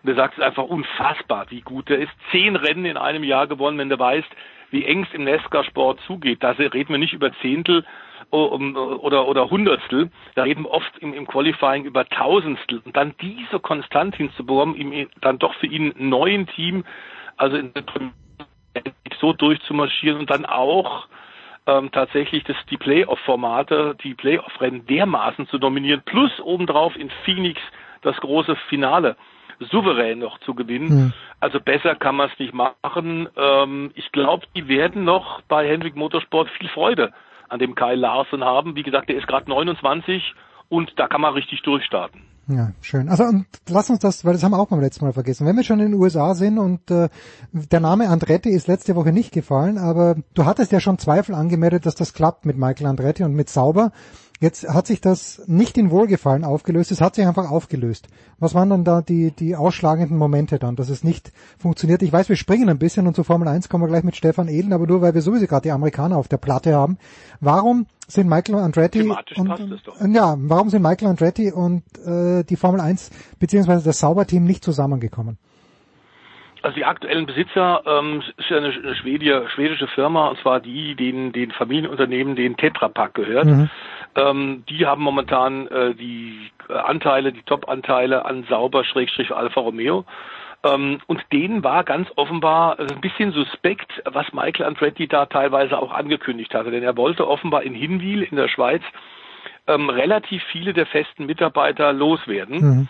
Und 0.02 0.10
er 0.10 0.14
sagt, 0.14 0.38
es 0.38 0.44
einfach 0.44 0.64
unfassbar, 0.64 1.46
wie 1.48 1.62
gut 1.62 1.90
er 1.90 1.98
ist. 1.98 2.12
Zehn 2.30 2.54
Rennen 2.54 2.84
in 2.84 2.96
einem 2.96 3.24
Jahr 3.24 3.48
gewonnen, 3.48 3.78
wenn 3.78 3.88
du 3.88 3.98
weißt, 3.98 4.28
wie 4.70 4.84
eng 4.84 5.04
es 5.04 5.14
im 5.14 5.24
NASCAR-Sport 5.24 6.00
zugeht. 6.06 6.42
Da 6.42 6.50
reden 6.50 6.90
wir 6.90 6.98
nicht 6.98 7.12
über 7.12 7.32
Zehntel 7.40 7.84
o- 8.30 8.44
um, 8.44 8.76
oder, 8.76 9.26
oder 9.26 9.50
Hundertstel. 9.50 10.10
Da 10.34 10.42
reden 10.42 10.64
wir 10.64 10.70
oft 10.70 10.96
im, 10.98 11.12
im 11.12 11.26
Qualifying 11.26 11.84
über 11.84 12.04
Tausendstel. 12.04 12.82
Und 12.84 12.96
dann 12.96 13.14
diese 13.20 13.58
konstant 13.58 14.14
hinzubekommen, 14.16 14.76
ihm 14.76 15.08
dann 15.20 15.38
doch 15.38 15.54
für 15.54 15.66
ihn 15.66 15.92
neuen 15.98 16.46
Team, 16.48 16.84
also 17.36 17.56
in 17.56 17.72
der 17.74 17.84
so 19.20 19.32
durchzumarschieren 19.32 20.20
und 20.20 20.30
dann 20.30 20.44
auch 20.44 21.06
ähm, 21.66 21.90
tatsächlich 21.92 22.44
das, 22.44 22.56
die 22.70 22.76
Playoff-Formate, 22.76 23.96
die 24.02 24.14
Playoff-Rennen 24.14 24.86
dermaßen 24.86 25.48
zu 25.48 25.58
dominieren, 25.58 26.02
plus 26.04 26.30
obendrauf 26.40 26.96
in 26.96 27.10
Phoenix 27.24 27.60
das 28.02 28.16
große 28.18 28.56
Finale 28.68 29.16
souverän 29.58 30.18
noch 30.18 30.38
zu 30.40 30.54
gewinnen. 30.54 30.88
Hm. 30.88 31.12
Also 31.40 31.60
besser 31.60 31.94
kann 31.94 32.16
man 32.16 32.30
es 32.30 32.38
nicht 32.38 32.54
machen. 32.54 33.28
Ähm, 33.36 33.90
ich 33.94 34.12
glaube, 34.12 34.46
die 34.54 34.68
werden 34.68 35.04
noch 35.04 35.40
bei 35.42 35.66
Hendrick 35.66 35.96
Motorsport 35.96 36.48
viel 36.50 36.68
Freude 36.68 37.12
an 37.48 37.58
dem 37.58 37.74
Kyle 37.74 37.94
Larson 37.94 38.44
haben. 38.44 38.76
Wie 38.76 38.82
gesagt, 38.82 39.08
der 39.08 39.16
ist 39.16 39.26
gerade 39.26 39.48
29 39.48 40.34
und 40.68 40.98
da 40.98 41.08
kann 41.08 41.20
man 41.20 41.34
richtig 41.34 41.62
durchstarten. 41.62 42.22
Ja, 42.48 42.70
schön. 42.80 43.08
Also 43.08 43.24
und 43.24 43.46
lass 43.68 43.90
uns 43.90 43.98
das, 43.98 44.24
weil 44.24 44.32
das 44.32 44.44
haben 44.44 44.52
wir 44.52 44.60
auch 44.60 44.68
beim 44.68 44.80
letzten 44.80 45.04
Mal 45.04 45.12
vergessen. 45.12 45.46
Wenn 45.46 45.56
wir 45.56 45.64
schon 45.64 45.80
in 45.80 45.90
den 45.90 46.00
USA 46.00 46.34
sind 46.34 46.58
und 46.58 46.90
äh, 46.92 47.08
der 47.52 47.80
Name 47.80 48.08
Andretti 48.08 48.50
ist 48.50 48.68
letzte 48.68 48.94
Woche 48.94 49.12
nicht 49.12 49.32
gefallen, 49.32 49.78
aber 49.78 50.14
du 50.34 50.44
hattest 50.44 50.70
ja 50.70 50.78
schon 50.78 50.98
Zweifel 50.98 51.34
angemeldet, 51.34 51.86
dass 51.86 51.96
das 51.96 52.12
klappt 52.12 52.46
mit 52.46 52.56
Michael 52.56 52.86
Andretti 52.86 53.24
und 53.24 53.34
mit 53.34 53.50
Sauber. 53.50 53.90
Jetzt 54.38 54.68
hat 54.68 54.86
sich 54.86 55.00
das 55.00 55.42
nicht 55.46 55.78
in 55.78 55.90
Wohlgefallen 55.90 56.44
aufgelöst, 56.44 56.90
es 56.90 57.00
hat 57.00 57.14
sich 57.14 57.26
einfach 57.26 57.50
aufgelöst. 57.50 58.08
Was 58.38 58.54
waren 58.54 58.68
dann 58.68 58.84
da 58.84 59.00
die, 59.00 59.30
die 59.30 59.56
ausschlagenden 59.56 60.18
Momente 60.18 60.58
dann, 60.58 60.76
dass 60.76 60.90
es 60.90 61.04
nicht 61.04 61.32
funktioniert? 61.58 62.02
Ich 62.02 62.12
weiß, 62.12 62.28
wir 62.28 62.36
springen 62.36 62.68
ein 62.68 62.78
bisschen 62.78 63.06
und 63.06 63.16
zu 63.16 63.24
Formel 63.24 63.48
1 63.48 63.70
kommen 63.70 63.84
wir 63.84 63.88
gleich 63.88 64.04
mit 64.04 64.14
Stefan 64.14 64.48
Ehlen, 64.48 64.74
aber 64.74 64.86
nur 64.86 65.00
weil 65.00 65.14
wir 65.14 65.22
sowieso 65.22 65.46
gerade 65.46 65.62
die 65.62 65.70
Amerikaner 65.70 66.18
auf 66.18 66.28
der 66.28 66.36
Platte 66.36 66.74
haben. 66.74 66.98
Warum 67.40 67.86
sind 68.08 68.28
Michael 68.28 68.56
Andretti 68.56 69.00
Thematisch 69.00 69.38
und, 69.38 69.48
doch. 69.84 70.00
ja, 70.06 70.36
warum 70.38 70.68
sind 70.68 70.82
Michael 70.82 71.08
Andretti 71.08 71.50
und 71.50 71.82
äh, 72.06 72.44
die 72.44 72.56
Formel 72.56 72.80
1 72.80 73.38
beziehungsweise 73.40 73.84
das 73.84 73.98
Sauberteam 74.00 74.44
nicht 74.44 74.62
zusammengekommen? 74.62 75.38
Also 76.62 76.74
die 76.74 76.84
aktuellen 76.84 77.26
Besitzer 77.26 77.82
ähm, 77.86 78.22
ist 78.36 78.50
ja 78.50 78.56
eine, 78.56 78.68
eine 78.68 78.96
schwedische 78.96 79.86
Firma, 79.94 80.28
und 80.28 80.38
zwar 80.40 80.60
die, 80.60 80.96
den, 80.96 81.32
den 81.32 81.52
Familienunternehmen, 81.52 82.34
den 82.34 82.56
Tetra 82.56 82.88
Pak 82.88 83.14
gehört. 83.14 83.46
Mhm. 83.46 83.70
Ähm, 84.16 84.64
die 84.68 84.86
haben 84.86 85.02
momentan 85.02 85.66
äh, 85.68 85.94
die 85.94 86.50
äh, 86.68 86.72
Anteile, 86.72 87.32
die 87.32 87.42
Top-Anteile 87.42 88.24
an 88.24 88.44
Sauber 88.48 88.84
Schrägstrich 88.84 89.32
Alfa 89.32 89.60
Romeo. 89.60 90.04
Ähm, 90.64 91.00
und 91.06 91.22
denen 91.32 91.62
war 91.62 91.84
ganz 91.84 92.08
offenbar 92.16 92.80
äh, 92.80 92.86
ein 92.90 93.00
bisschen 93.00 93.32
suspekt, 93.32 94.02
was 94.04 94.32
Michael 94.32 94.66
Andretti 94.66 95.06
da 95.06 95.26
teilweise 95.26 95.78
auch 95.78 95.92
angekündigt 95.92 96.54
hatte. 96.54 96.70
Denn 96.70 96.82
er 96.82 96.96
wollte 96.96 97.28
offenbar 97.28 97.62
in 97.62 97.74
Hinwil 97.74 98.22
in 98.22 98.36
der 98.36 98.48
Schweiz 98.48 98.82
ähm, 99.66 99.90
relativ 99.90 100.42
viele 100.50 100.72
der 100.72 100.86
festen 100.86 101.26
Mitarbeiter 101.26 101.92
loswerden. 101.92 102.60
Mhm. 102.60 102.88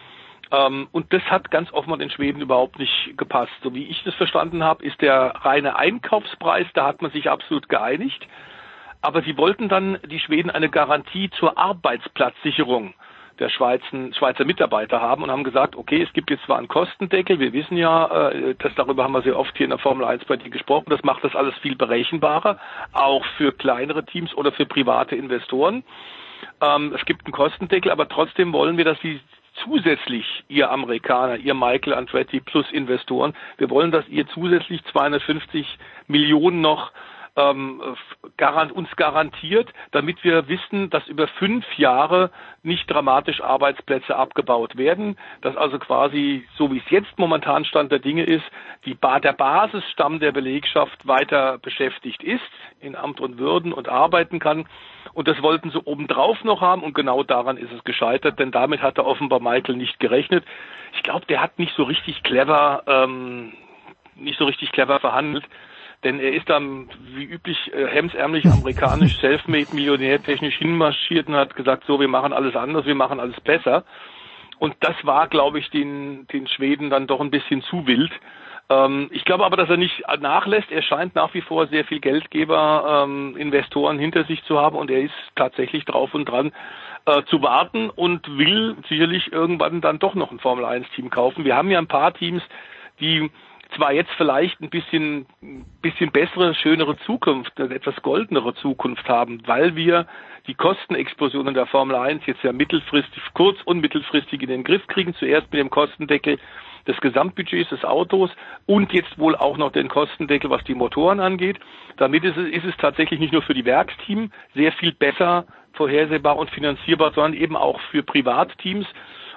Ähm, 0.53 0.89
und 0.93 1.13
das 1.13 1.23
hat 1.25 1.51
ganz 1.51 1.73
offenbar 1.73 1.99
den 1.99 2.11
Schweden 2.11 2.41
überhaupt 2.41 2.79
nicht 2.79 3.15
gepasst. 3.17 3.53
So 3.63 3.75
wie 3.75 3.85
ich 3.85 4.03
das 4.05 4.15
verstanden 4.15 4.63
habe, 4.63 4.85
ist 4.85 5.01
der 5.01 5.35
reine 5.43 5.77
Einkaufspreis, 5.77 6.67
da 6.75 6.87
hat 6.87 7.03
man 7.03 7.11
sich 7.11 7.29
absolut 7.29 7.69
geeinigt. 7.69 8.27
Aber 9.01 9.23
sie 9.23 9.37
wollten 9.37 9.69
dann 9.69 9.99
die 10.07 10.21
Schweden 10.21 10.51
eine 10.51 10.69
Garantie 10.69 11.31
zur 11.31 11.57
Arbeitsplatzsicherung 11.59 12.95
der 13.39 13.51
Schweizer, 13.51 13.85
Schweizer 14.13 14.45
Mitarbeiter 14.45 15.01
haben 15.01 15.23
und 15.23 15.31
haben 15.31 15.45
gesagt, 15.45 15.77
okay, 15.77 16.03
es 16.03 16.13
gibt 16.13 16.31
jetzt 16.31 16.45
zwar 16.45 16.59
einen 16.59 16.69
Kostendeckel, 16.69 17.39
wir 17.39 17.53
wissen 17.53 17.77
ja, 17.77 18.31
äh, 18.31 18.55
darüber 18.77 19.05
haben 19.05 19.13
wir 19.13 19.23
sehr 19.23 19.39
oft 19.39 19.57
hier 19.57 19.65
in 19.65 19.71
der 19.71 19.79
Formel 19.79 20.07
1 20.07 20.25
bei 20.25 20.37
dir 20.37 20.51
gesprochen, 20.51 20.91
das 20.91 21.03
macht 21.03 21.23
das 21.25 21.35
alles 21.35 21.55
viel 21.59 21.77
berechenbarer, 21.77 22.59
auch 22.93 23.25
für 23.37 23.53
kleinere 23.53 24.05
Teams 24.05 24.35
oder 24.35 24.53
für 24.53 24.67
private 24.67 25.17
Investoren. 25.17 25.85
Ähm, 26.61 26.95
es 26.95 27.05
gibt 27.05 27.27
einen 27.27 27.33
Kostendeckel, 27.33 27.91
aber 27.91 28.09
trotzdem 28.09 28.53
wollen 28.53 28.77
wir, 28.77 28.85
dass 28.85 29.01
sie 29.01 29.21
zusätzlich, 29.65 30.45
ihr 30.49 30.71
Amerikaner, 30.71 31.37
ihr 31.37 31.55
Michael 31.55 31.95
Andretti 31.95 32.41
plus 32.41 32.71
Investoren, 32.73 33.35
wir 33.59 33.71
wollen, 33.71 33.91
dass 33.91 34.07
ihr 34.09 34.27
zusätzlich 34.29 34.85
250 34.93 35.79
Millionen 36.09 36.61
noch 36.61 36.93
ähm, 37.37 37.83
garant, 38.37 38.73
uns 38.73 38.89
garantiert, 38.97 39.73
damit 39.93 40.25
wir 40.25 40.49
wissen, 40.49 40.91
dass 40.91 41.07
über 41.07 41.29
fünf 41.29 41.65
Jahre 41.77 42.31
nicht 42.63 42.91
dramatisch 42.91 43.41
Arbeitsplätze 43.41 44.17
abgebaut 44.17 44.77
werden, 44.77 45.17
dass 45.43 45.57
also 45.57 45.79
quasi, 45.79 46.47
so 46.57 46.73
wie 46.73 46.79
es 46.79 46.91
jetzt 46.91 47.19
momentan 47.19 47.65
Stand 47.65 47.93
der 47.93 47.99
Dinge 47.99 48.25
ist, 48.25 48.45
die 48.85 48.95
ba 48.95 49.21
der 49.21 49.33
Basisstamm 49.33 50.19
der 50.19 50.33
Belegschaft 50.33 51.07
weiter 51.07 51.59
beschäftigt 51.59 52.23
ist, 52.23 52.41
in 52.81 52.97
Amt 52.97 53.21
und 53.21 53.39
Würden 53.39 53.73
und 53.73 53.89
arbeiten 53.89 54.39
kann. 54.39 54.67
Und 55.13 55.29
das 55.29 55.41
wollten 55.43 55.71
sie 55.71 55.81
obendrauf 55.85 56.43
noch 56.45 56.61
haben 56.61 56.83
und 56.83 56.95
genau 56.95 57.23
daran 57.23 57.57
ist 57.57 57.73
es 57.73 57.85
gescheitert, 57.85 58.39
denn 58.39 58.51
damit 58.51 58.83
hatte 58.83 59.05
offenbar 59.05 59.41
Michael 59.41 59.77
nicht 59.77 60.01
gerechnet. 60.01 60.45
Ich 60.95 61.03
glaube, 61.03 61.27
der 61.27 61.43
hat 61.43 61.59
nicht 61.59 61.75
so 61.77 61.85
richtig 61.85 62.23
clever, 62.23 62.83
ähm, 62.87 63.53
nicht 64.15 64.39
so 64.39 64.47
richtig 64.47 64.73
clever 64.73 65.01
verhandelt. 65.01 65.45
Denn 66.05 66.21
er 66.21 66.33
ist 66.33 66.49
dann 66.49 66.89
wie 67.15 67.25
üblich 67.25 67.73
äh, 67.73 67.87
hemsärmlich 67.89 68.47
amerikanisch, 68.47 69.17
selfmade 69.21 69.75
Millionär 69.75 70.23
technisch 70.23 70.57
hinmarschiert 70.57 71.29
und 71.29 71.37
hat 71.37 71.57
gesagt, 71.57 71.85
so, 71.87 72.01
wir 72.01 72.09
machen 72.09 72.33
alles 72.33 72.55
anders, 72.55 72.87
wir 72.87 72.95
machen 72.95 73.21
alles 73.21 73.41
besser. 73.41 73.85
Und 74.59 74.75
das 74.81 74.95
war, 75.03 75.29
glaube 75.29 75.59
ich, 75.59 75.71
den, 75.71 76.27
den 76.29 76.47
Schweden 76.47 76.91
dann 76.91 77.07
doch 77.07 77.21
ein 77.21 77.31
bisschen 77.31 77.63
zu 77.63 77.87
wild. 77.87 78.13
Ähm, 78.69 79.09
ich 79.13 79.25
glaube 79.25 79.45
aber, 79.45 79.57
dass 79.57 79.69
er 79.69 79.77
nicht 79.77 80.03
nachlässt. 80.21 80.71
Er 80.71 80.83
scheint 80.83 81.15
nach 81.15 81.33
wie 81.35 81.41
vor 81.41 81.67
sehr 81.69 81.85
viel 81.85 82.01
Geldgeber, 82.01 83.05
ähm, 83.05 83.37
Investoren 83.37 83.99
hinter 83.99 84.25
sich 84.25 84.43
zu 84.45 84.59
haben 84.59 84.77
und 84.77 84.91
er 84.91 85.03
ist 85.03 85.15
tatsächlich 85.35 85.85
drauf 85.85 86.15
und 86.15 86.27
dran 86.27 86.53
äh, 87.07 87.23
zu 87.25 87.43
warten 87.43 87.91
und 87.91 88.27
will 88.37 88.77
sicherlich 88.89 89.33
irgendwann 89.33 89.81
dann 89.81 89.99
doch 89.99 90.15
noch 90.15 90.33
ein 90.33 90.41
Formel 90.41 90.65
1 90.65 90.89
Team 90.91 91.11
kaufen. 91.11 91.45
Wir 91.45 91.57
haben 91.57 91.71
ja 91.71 91.79
ein 91.79 91.87
paar 91.87 92.13
Teams, 92.15 92.43
die 92.99 93.31
zwar 93.75 93.93
jetzt 93.93 94.11
vielleicht 94.17 94.61
ein 94.61 94.71
bisschen, 94.71 95.27
bisschen 95.83 96.13
bessere, 96.13 96.55
schönere 96.55 96.97
Zukunft, 97.01 97.59
eine 97.59 97.75
etwas 97.75 97.97
goldenere 98.03 98.55
Zukunft 98.55 99.09
haben, 99.09 99.43
weil 99.47 99.77
wir 99.77 100.07
die 100.47 100.55
Kostenexplosion 100.55 101.49
in 101.49 101.55
der 101.55 101.67
Formel 101.67 101.97
1 101.97 102.25
jetzt 102.27 102.43
ja 102.43 102.53
mittelfristig, 102.53 103.23
kurz- 103.35 103.63
und 103.65 103.81
mittelfristig 103.81 104.43
in 104.43 104.49
den 104.49 104.65
Griff 104.65 104.87
kriegen. 104.87 105.15
Zuerst 105.15 105.51
mit 105.53 105.61
dem 105.61 105.71
Kostendeckel 105.71 106.39
des 106.87 106.97
Gesamtbudgets 107.01 107.71
des 107.71 107.85
Autos 107.85 108.31
und 108.67 108.93
jetzt 108.93 109.19
wohl 109.19 109.35
auch 109.35 109.57
noch 109.57 109.73
den 109.73 109.89
Kostendeckel, 109.89 110.51
was 110.51 110.63
die 110.65 110.75
Motoren 110.75 111.19
angeht. 111.19 111.59
Damit 111.97 112.25
ist 112.25 112.37
es, 112.37 112.49
ist 112.49 112.65
es 112.65 112.77
tatsächlich 112.77 113.19
nicht 113.19 113.33
nur 113.33 113.43
für 113.43 113.55
die 113.55 113.65
Werksteam 113.65 114.31
sehr 114.55 114.73
viel 114.73 114.93
besser 114.93 115.47
vorhersehbar 115.73 116.37
und 116.37 116.51
finanzierbar, 116.51 117.13
sondern 117.13 117.35
eben 117.35 117.57
auch 117.57 117.81
für 117.91 118.03
Privatteams. 118.03 118.87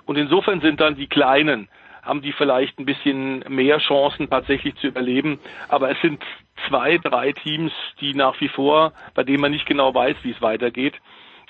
Und 0.05 0.17
insofern 0.17 0.61
sind 0.61 0.79
dann 0.79 0.95
die 0.95 1.07
kleinen 1.07 1.69
haben 2.01 2.21
die 2.21 2.33
vielleicht 2.33 2.79
ein 2.79 2.85
bisschen 2.85 3.39
mehr 3.47 3.79
Chancen 3.79 4.29
tatsächlich 4.29 4.75
zu 4.75 4.87
überleben. 4.87 5.39
Aber 5.67 5.91
es 5.91 5.99
sind 6.01 6.23
zwei, 6.67 6.97
drei 6.97 7.31
Teams, 7.31 7.71
die 7.99 8.13
nach 8.13 8.39
wie 8.41 8.49
vor, 8.49 8.93
bei 9.13 9.23
denen 9.23 9.41
man 9.41 9.51
nicht 9.51 9.65
genau 9.65 9.93
weiß, 9.93 10.17
wie 10.23 10.31
es 10.31 10.41
weitergeht. 10.41 10.95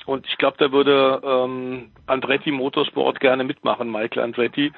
Und 0.05 0.25
ich 0.27 0.37
glaube, 0.37 0.57
da 0.57 0.71
würde 0.71 1.21
ähm, 1.23 1.91
Andretti 2.07 2.51
Motorsport 2.51 3.19
gerne 3.19 3.43
mitmachen, 3.43 3.91
Michael 3.91 4.23
Andretti. 4.23 4.71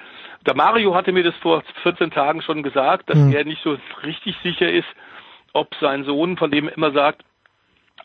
Der 0.45 0.55
Mario 0.55 0.93
hatte 0.93 1.11
mir 1.11 1.23
das 1.23 1.35
vor 1.37 1.63
14 1.83 2.11
Tagen 2.11 2.41
schon 2.41 2.63
gesagt, 2.63 3.09
dass 3.09 3.17
Mhm. 3.17 3.31
er 3.33 3.45
nicht 3.45 3.63
so 3.63 3.77
richtig 4.03 4.35
sicher 4.43 4.69
ist, 4.69 4.87
ob 5.53 5.73
sein 5.79 6.03
Sohn, 6.03 6.37
von 6.37 6.51
dem 6.51 6.67
er 6.67 6.75
immer 6.75 6.91
sagt, 6.91 7.23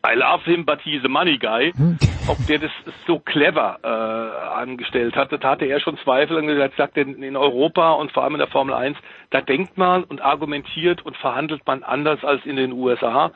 I 0.05 0.15
love 0.15 0.45
him, 0.45 0.65
but 0.65 0.81
he's 0.83 1.05
a 1.05 1.09
money 1.09 1.37
guy, 1.39 1.73
ob 2.29 2.47
der 2.47 2.59
das 2.59 2.71
so 3.07 3.19
clever 3.19 3.79
äh, 3.83 4.61
angestellt 4.61 5.17
hat. 5.17 5.33
Da 5.33 5.51
hatte 5.51 5.65
er 5.65 5.81
schon 5.81 5.99
Zweifel 6.05 6.37
und 6.37 6.47
gesagt, 6.47 6.75
sagt 6.77 6.97
er, 6.97 7.07
in 7.07 7.37
Europa 7.37 7.93
und 7.93 8.13
vor 8.13 8.23
allem 8.23 8.35
in 8.35 8.39
der 8.39 8.49
Formel 8.49 8.75
1, 8.75 8.97
da 9.31 9.41
denkt 9.41 9.77
man 9.77 10.05
und 10.05 10.21
argumentiert 10.21 11.05
und 11.05 11.17
verhandelt 11.17 11.67
man 11.67 11.83
anders 11.83 12.23
als 12.23 12.45
in 12.45 12.57
den 12.57 12.73
USA. 12.73 13.33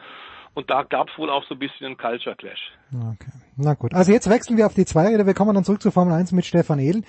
Und 0.54 0.68
da 0.68 0.82
gab 0.82 1.08
es 1.08 1.18
wohl 1.18 1.30
auch 1.30 1.44
so 1.48 1.54
ein 1.54 1.58
bisschen 1.58 1.86
einen 1.86 1.96
Culture 1.96 2.34
Clash. 2.36 2.72
Okay. 2.92 3.30
Na 3.56 3.74
gut. 3.74 3.94
Also 3.94 4.12
jetzt 4.12 4.28
wechseln 4.28 4.56
wir 4.56 4.66
auf 4.66 4.74
die 4.74 4.84
Zweiräder. 4.84 5.26
Wir 5.26 5.34
kommen 5.34 5.54
dann 5.54 5.64
zurück 5.64 5.80
zur 5.80 5.92
Formel 5.92 6.12
1 6.12 6.32
mit 6.32 6.44
Stefan 6.44 6.78
Edel. 6.80 7.02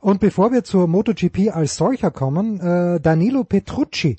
Und 0.00 0.20
bevor 0.20 0.50
wir 0.50 0.64
zur 0.64 0.88
MotoGP 0.88 1.54
als 1.54 1.76
solcher 1.76 2.10
kommen, 2.10 2.60
äh, 2.60 3.00
Danilo 3.00 3.44
Petrucci 3.44 4.16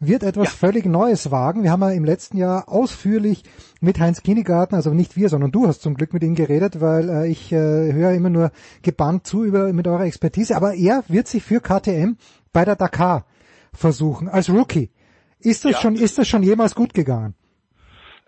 wird 0.00 0.22
etwas 0.22 0.50
völlig 0.52 0.86
Neues 0.86 1.30
wagen. 1.30 1.62
Wir 1.62 1.70
haben 1.70 1.82
ja 1.82 1.90
im 1.90 2.04
letzten 2.04 2.38
Jahr 2.38 2.68
ausführlich 2.68 3.44
mit 3.80 4.00
Heinz 4.00 4.22
Kinnegarten, 4.22 4.74
also 4.74 4.94
nicht 4.94 5.16
wir, 5.16 5.28
sondern 5.28 5.52
du 5.52 5.66
hast 5.68 5.82
zum 5.82 5.94
Glück 5.94 6.12
mit 6.14 6.22
ihm 6.22 6.34
geredet, 6.34 6.80
weil 6.80 7.08
äh, 7.10 7.28
ich 7.28 7.52
äh, 7.52 7.92
höre 7.92 8.12
immer 8.12 8.30
nur 8.30 8.50
gebannt 8.82 9.26
zu 9.26 9.44
über 9.44 9.72
mit 9.72 9.86
eurer 9.86 10.06
Expertise. 10.06 10.56
Aber 10.56 10.74
er 10.74 11.04
wird 11.08 11.28
sich 11.28 11.42
für 11.42 11.60
KTM 11.60 12.16
bei 12.52 12.64
der 12.64 12.76
Dakar 12.76 13.26
versuchen 13.74 14.28
als 14.28 14.48
Rookie. 14.50 14.90
Ist 15.38 15.64
das 15.64 15.72
Ja. 15.72 15.78
schon, 15.80 15.94
ist 15.96 16.18
das 16.18 16.26
schon 16.26 16.42
jemals 16.42 16.74
gut 16.74 16.94
gegangen? 16.94 17.34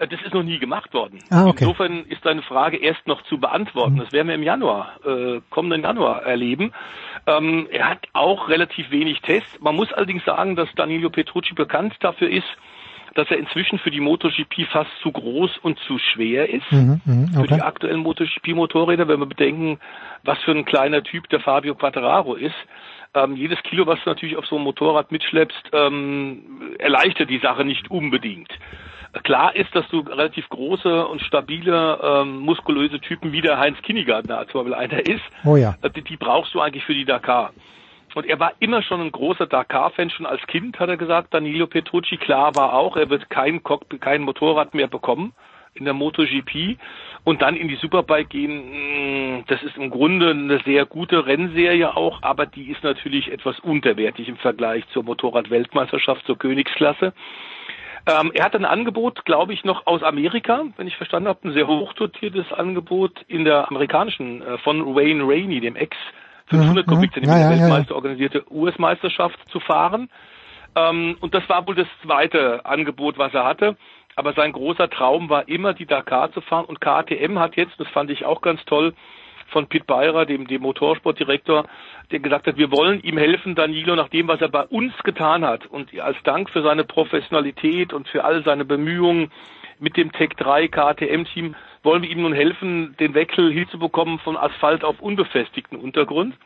Äh, 0.02 0.08
Das 0.08 0.20
ist 0.22 0.34
noch 0.34 0.42
nie 0.42 0.58
gemacht 0.58 0.92
worden. 0.94 1.20
Ah, 1.30 1.46
okay. 1.46 1.64
Insofern 1.64 2.04
ist 2.06 2.24
deine 2.24 2.42
Frage 2.42 2.76
erst 2.76 3.06
noch 3.06 3.22
zu 3.22 3.38
beantworten. 3.38 3.96
Das 3.96 4.12
werden 4.12 4.28
wir 4.28 4.34
im 4.34 4.42
Januar, 4.42 4.98
äh, 5.06 5.40
kommenden 5.50 5.82
Januar 5.82 6.22
erleben. 6.24 6.72
Ähm, 7.26 7.68
er 7.70 7.88
hat 7.88 8.00
auch 8.12 8.48
relativ 8.48 8.90
wenig 8.90 9.20
Tests. 9.22 9.60
Man 9.60 9.76
muss 9.76 9.92
allerdings 9.92 10.24
sagen, 10.24 10.56
dass 10.56 10.68
Danilo 10.74 11.10
Petrucci 11.10 11.54
bekannt 11.54 11.94
dafür 12.00 12.28
ist, 12.30 12.48
dass 13.14 13.30
er 13.30 13.36
inzwischen 13.38 13.78
für 13.78 13.90
die 13.90 14.00
MotoGP 14.00 14.66
fast 14.70 14.90
zu 15.02 15.12
groß 15.12 15.58
und 15.58 15.78
zu 15.80 15.98
schwer 15.98 16.48
ist. 16.48 16.70
Mhm, 16.72 17.00
mhm, 17.04 17.28
Für 17.34 17.40
okay. 17.40 17.54
die 17.56 17.62
aktuellen 17.62 18.00
MotoGP-Motorräder, 18.00 19.06
wenn 19.06 19.20
wir 19.20 19.26
bedenken, 19.26 19.78
was 20.24 20.38
für 20.40 20.52
ein 20.52 20.64
kleiner 20.64 21.02
Typ 21.02 21.28
der 21.28 21.40
Fabio 21.40 21.74
Quattararo 21.74 22.34
ist. 22.34 22.54
Ähm, 23.14 23.36
jedes 23.36 23.62
Kilo, 23.64 23.86
was 23.86 24.02
du 24.02 24.10
natürlich 24.10 24.38
auf 24.38 24.46
so 24.46 24.56
einem 24.56 24.64
Motorrad 24.64 25.12
mitschleppst, 25.12 25.70
ähm, 25.74 26.74
erleichtert 26.78 27.28
die 27.28 27.38
Sache 27.38 27.66
nicht 27.66 27.90
unbedingt. 27.90 28.50
Klar 29.24 29.54
ist, 29.54 29.74
dass 29.74 29.86
du 29.88 30.00
relativ 30.00 30.48
große 30.48 31.06
und 31.06 31.20
stabile, 31.20 31.98
ähm, 32.02 32.38
muskulöse 32.38 32.98
Typen 32.98 33.32
wie 33.32 33.42
der 33.42 33.58
Heinz 33.58 33.80
Kinnigartner 33.82 34.46
zum 34.48 34.64
Beispiel 34.64 34.74
einer 34.74 35.06
ist, 35.06 35.22
Oh 35.44 35.56
ja. 35.56 35.76
äh, 35.82 35.90
die, 35.90 36.02
die 36.02 36.16
brauchst 36.16 36.54
du 36.54 36.60
eigentlich 36.60 36.84
für 36.84 36.94
die 36.94 37.04
Dakar. 37.04 37.52
Und 38.14 38.26
er 38.26 38.38
war 38.40 38.52
immer 38.60 38.82
schon 38.82 39.00
ein 39.00 39.12
großer 39.12 39.46
Dakar-Fan, 39.46 40.10
schon 40.10 40.26
als 40.26 40.46
Kind 40.46 40.78
hat 40.78 40.88
er 40.88 40.96
gesagt, 40.96 41.32
Danilo 41.32 41.66
Petrucci, 41.66 42.16
klar 42.16 42.54
war 42.54 42.74
auch, 42.74 42.96
er 42.96 43.10
wird 43.10 43.28
kein, 43.30 43.62
Cockpit, 43.62 44.00
kein 44.00 44.22
Motorrad 44.22 44.74
mehr 44.74 44.88
bekommen 44.88 45.34
in 45.74 45.84
der 45.84 45.94
MotoGP 45.94 46.76
und 47.24 47.40
dann 47.40 47.56
in 47.56 47.68
die 47.68 47.76
Superbike 47.76 48.28
gehen, 48.28 49.38
mh, 49.38 49.44
das 49.46 49.62
ist 49.62 49.76
im 49.76 49.90
Grunde 49.90 50.30
eine 50.30 50.60
sehr 50.64 50.84
gute 50.84 51.26
Rennserie 51.26 51.96
auch, 51.96 52.22
aber 52.22 52.46
die 52.46 52.70
ist 52.70 52.82
natürlich 52.82 53.32
etwas 53.32 53.58
unterwertig 53.60 54.28
im 54.28 54.36
Vergleich 54.36 54.86
zur 54.88 55.02
Motorrad-Weltmeisterschaft, 55.04 56.26
zur 56.26 56.36
Königsklasse. 56.38 57.14
Ähm, 58.06 58.32
er 58.34 58.44
hat 58.44 58.56
ein 58.56 58.64
Angebot, 58.64 59.24
glaube 59.24 59.52
ich, 59.52 59.64
noch 59.64 59.86
aus 59.86 60.02
Amerika, 60.02 60.64
wenn 60.76 60.88
ich 60.88 60.96
verstanden 60.96 61.28
habe, 61.28 61.48
ein 61.48 61.52
sehr 61.52 61.68
hochdotiertes 61.68 62.52
Angebot 62.52 63.22
in 63.28 63.44
der 63.44 63.68
amerikanischen 63.68 64.42
äh, 64.42 64.58
von 64.58 64.94
Wayne 64.96 65.22
Rainey, 65.22 65.60
dem 65.60 65.76
Ex 65.76 65.96
500 66.46 66.86
Mhm, 66.86 66.92
mhm. 66.92 66.96
Kubikzentimeter 66.96 67.38
Ja, 67.38 67.44
ja, 67.44 67.50
ja, 67.50 67.56
ja. 67.56 67.62
Weltmeister 67.62 67.94
organisierte 67.94 68.44
US-Meisterschaft 68.50 69.38
zu 69.50 69.60
fahren. 69.60 70.10
Ähm, 70.74 71.16
und 71.20 71.34
das 71.34 71.48
war 71.48 71.66
wohl 71.66 71.74
das 71.74 71.86
zweite 72.02 72.64
Angebot, 72.64 73.18
was 73.18 73.32
er 73.34 73.44
hatte. 73.44 73.76
Aber 74.16 74.32
sein 74.34 74.52
großer 74.52 74.90
Traum 74.90 75.30
war 75.30 75.48
immer, 75.48 75.72
die 75.72 75.86
Dakar 75.86 76.32
zu 76.32 76.40
fahren. 76.40 76.66
Und 76.66 76.80
KTM 76.80 77.38
hat 77.38 77.56
jetzt, 77.56 77.78
das 77.78 77.88
fand 77.88 78.10
ich 78.10 78.24
auch 78.24 78.42
ganz 78.42 78.62
toll, 78.64 78.94
von 79.52 79.68
Pete 79.68 79.84
Beirer, 79.84 80.26
dem, 80.26 80.46
dem 80.46 80.62
Motorsportdirektor, 80.62 81.66
der 82.10 82.18
gesagt 82.18 82.46
hat, 82.46 82.56
wir 82.56 82.72
wollen 82.72 83.02
ihm 83.02 83.18
helfen, 83.18 83.54
Danilo, 83.54 83.94
nach 83.94 84.08
dem, 84.08 84.28
was 84.28 84.40
er 84.40 84.48
bei 84.48 84.64
uns 84.64 84.92
getan 85.04 85.44
hat. 85.44 85.66
Und 85.66 85.98
als 86.00 86.16
Dank 86.24 86.50
für 86.50 86.62
seine 86.62 86.84
Professionalität 86.84 87.92
und 87.92 88.08
für 88.08 88.24
all 88.24 88.42
seine 88.44 88.64
Bemühungen 88.64 89.30
mit 89.78 89.96
dem 89.96 90.12
Tech 90.12 90.30
3 90.36 90.68
KTM-Team 90.68 91.54
wollen 91.82 92.02
wir 92.02 92.10
ihm 92.10 92.22
nun 92.22 92.32
helfen, 92.32 92.96
den 92.98 93.14
Wechsel 93.14 93.52
hinzubekommen 93.52 94.18
von 94.20 94.36
Asphalt 94.36 94.84
auf 94.84 95.00
unbefestigten 95.00 95.76
Untergrund. 95.78 96.36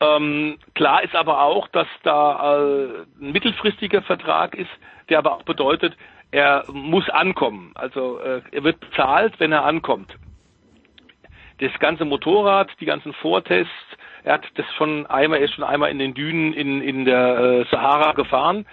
Ähm, 0.00 0.56
klar 0.74 1.02
ist 1.02 1.14
aber 1.14 1.42
auch, 1.42 1.68
dass 1.68 1.88
da 2.02 2.58
äh, 2.58 2.88
ein 3.20 3.32
mittelfristiger 3.32 4.02
Vertrag 4.02 4.54
ist, 4.54 4.70
der 5.08 5.18
aber 5.18 5.34
auch 5.34 5.42
bedeutet, 5.42 5.96
er 6.30 6.64
muss 6.72 7.08
ankommen. 7.10 7.72
Also 7.74 8.18
äh, 8.20 8.40
er 8.52 8.64
wird 8.64 8.80
bezahlt, 8.80 9.34
wenn 9.38 9.52
er 9.52 9.64
ankommt. 9.64 10.14
Das 11.60 11.72
ganze 11.78 12.04
Motorrad, 12.04 12.70
die 12.80 12.86
ganzen 12.86 13.12
Vortests, 13.12 13.70
er 14.24 14.34
hat 14.34 14.46
das 14.54 14.66
schon 14.76 15.06
einmal, 15.06 15.38
er 15.38 15.44
ist 15.44 15.54
schon 15.54 15.64
einmal 15.64 15.90
in 15.90 15.98
den 15.98 16.14
Dünen 16.14 16.52
in, 16.52 16.80
in 16.80 17.04
der 17.04 17.38
äh, 17.38 17.64
Sahara 17.70 18.12
gefahren. 18.12 18.66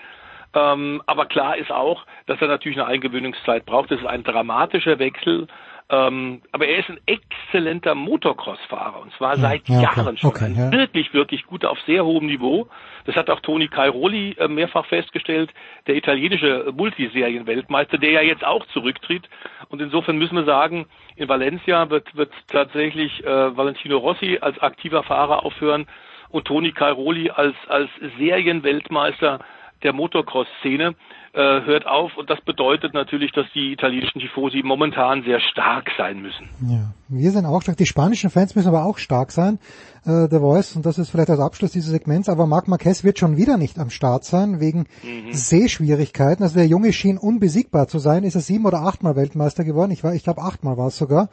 Ähm, 0.54 1.02
aber 1.06 1.26
klar 1.26 1.58
ist 1.58 1.72
auch, 1.72 2.06
dass 2.26 2.42
er 2.42 2.48
natürlich 2.48 2.78
eine 2.78 2.88
Eingewöhnungszeit 2.88 3.66
braucht. 3.66 3.92
Das 3.92 4.00
ist 4.00 4.08
ein 4.08 4.24
dramatischer 4.24 5.00
Wechsel. 5.00 5.48
Ähm, 5.90 6.42
aber 6.52 6.68
er 6.68 6.80
ist 6.80 6.90
ein 6.90 7.00
exzellenter 7.06 7.96
Motocross-Fahrer 7.96 9.02
und 9.02 9.14
zwar 9.14 9.38
seit 9.38 9.70
ja, 9.70 9.76
okay, 9.76 9.84
Jahren 9.84 10.18
schon. 10.18 10.30
okay, 10.30 10.46
ein 10.46 10.56
ja. 10.56 10.72
wirklich, 10.72 11.14
wirklich 11.14 11.46
guter 11.46 11.72
auf 11.72 11.80
sehr 11.86 12.04
hohem 12.04 12.26
Niveau. 12.26 12.68
Das 13.06 13.16
hat 13.16 13.30
auch 13.30 13.40
Toni 13.40 13.70
Cairoli 13.70 14.36
äh, 14.38 14.50
mehrfach 14.50 14.86
festgestellt, 14.88 15.50
der 15.88 15.96
italienische 15.96 16.74
Multiserienweltmeister, 16.76 17.98
der 17.98 18.12
ja 18.12 18.22
jetzt 18.22 18.46
auch 18.46 18.66
zurücktritt. 18.74 19.30
Und 19.70 19.82
insofern 19.82 20.18
müssen 20.18 20.36
wir 20.36 20.44
sagen, 20.44 20.88
in 21.16 21.30
Valencia 21.30 21.90
wird, 21.90 22.14
wird 22.18 22.34
tatsächlich 22.50 23.24
äh, 23.24 23.56
Valentino 23.56 23.98
Rossi 23.98 24.40
als 24.42 24.60
aktiver 24.60 25.04
Fahrer 25.04 25.46
aufhören 25.46 25.88
und 26.28 26.46
Toni 26.46 26.74
Cairoli 26.74 27.30
als, 27.30 27.56
als 27.70 27.90
Serienweltmeister 28.18 29.40
der 29.84 29.94
Motocross-Szene 29.94 30.96
äh, 31.34 31.40
hört 31.40 31.86
auf 31.86 32.18
und 32.18 32.30
das 32.30 32.42
bedeutet 32.42 32.94
natürlich, 32.94 33.32
dass 33.32 33.46
die 33.54 33.72
italienischen 33.72 34.20
Tifosi 34.20 34.62
momentan 34.64 35.24
sehr 35.24 35.40
stark 35.40 35.90
sein 35.98 36.22
müssen. 36.22 36.50
Ja, 36.68 36.94
wir 37.10 37.32
sind 37.32 37.46
auch 37.46 37.62
stark. 37.62 37.78
Die 37.78 37.86
spanischen 37.86 38.30
Fans 38.30 38.56
müssen 38.56 38.70
aber 38.70 38.86
auch 38.86 38.98
stark 38.98 39.32
sein. 39.32 39.60
Äh, 40.06 40.28
The 40.30 40.40
Voice, 40.40 40.76
und 40.76 40.86
das 40.86 40.98
ist 40.98 41.10
vielleicht 41.12 41.30
als 41.30 41.40
Abschluss 41.40 41.72
dieses 41.72 41.92
Segments, 41.92 42.30
aber 42.30 42.48
Marc 42.48 42.68
Marquez 42.68 43.04
wird 43.04 43.20
schon 43.20 43.38
wieder 43.38 43.58
nicht 43.58 43.78
am 43.78 43.90
Start 43.90 44.24
sein, 44.24 44.60
wegen 44.60 44.88
Sehschwierigkeiten. 45.32 46.44
Also 46.44 46.56
der 46.56 46.68
Junge 46.68 46.92
schien 46.94 47.18
unbesiegbar 47.18 47.88
zu 47.88 48.00
sein. 48.00 48.24
Ist 48.24 48.36
er 48.36 48.42
sieben 48.42 48.66
oder 48.66 48.80
achtmal 48.80 49.16
Weltmeister 49.16 49.64
geworden? 49.64 49.92
Ich, 49.92 50.04
war, 50.04 50.14
ich 50.14 50.24
glaube 50.24 50.42
achtmal 50.42 50.78
war 50.78 50.88
es 50.88 50.98
sogar. 50.98 51.30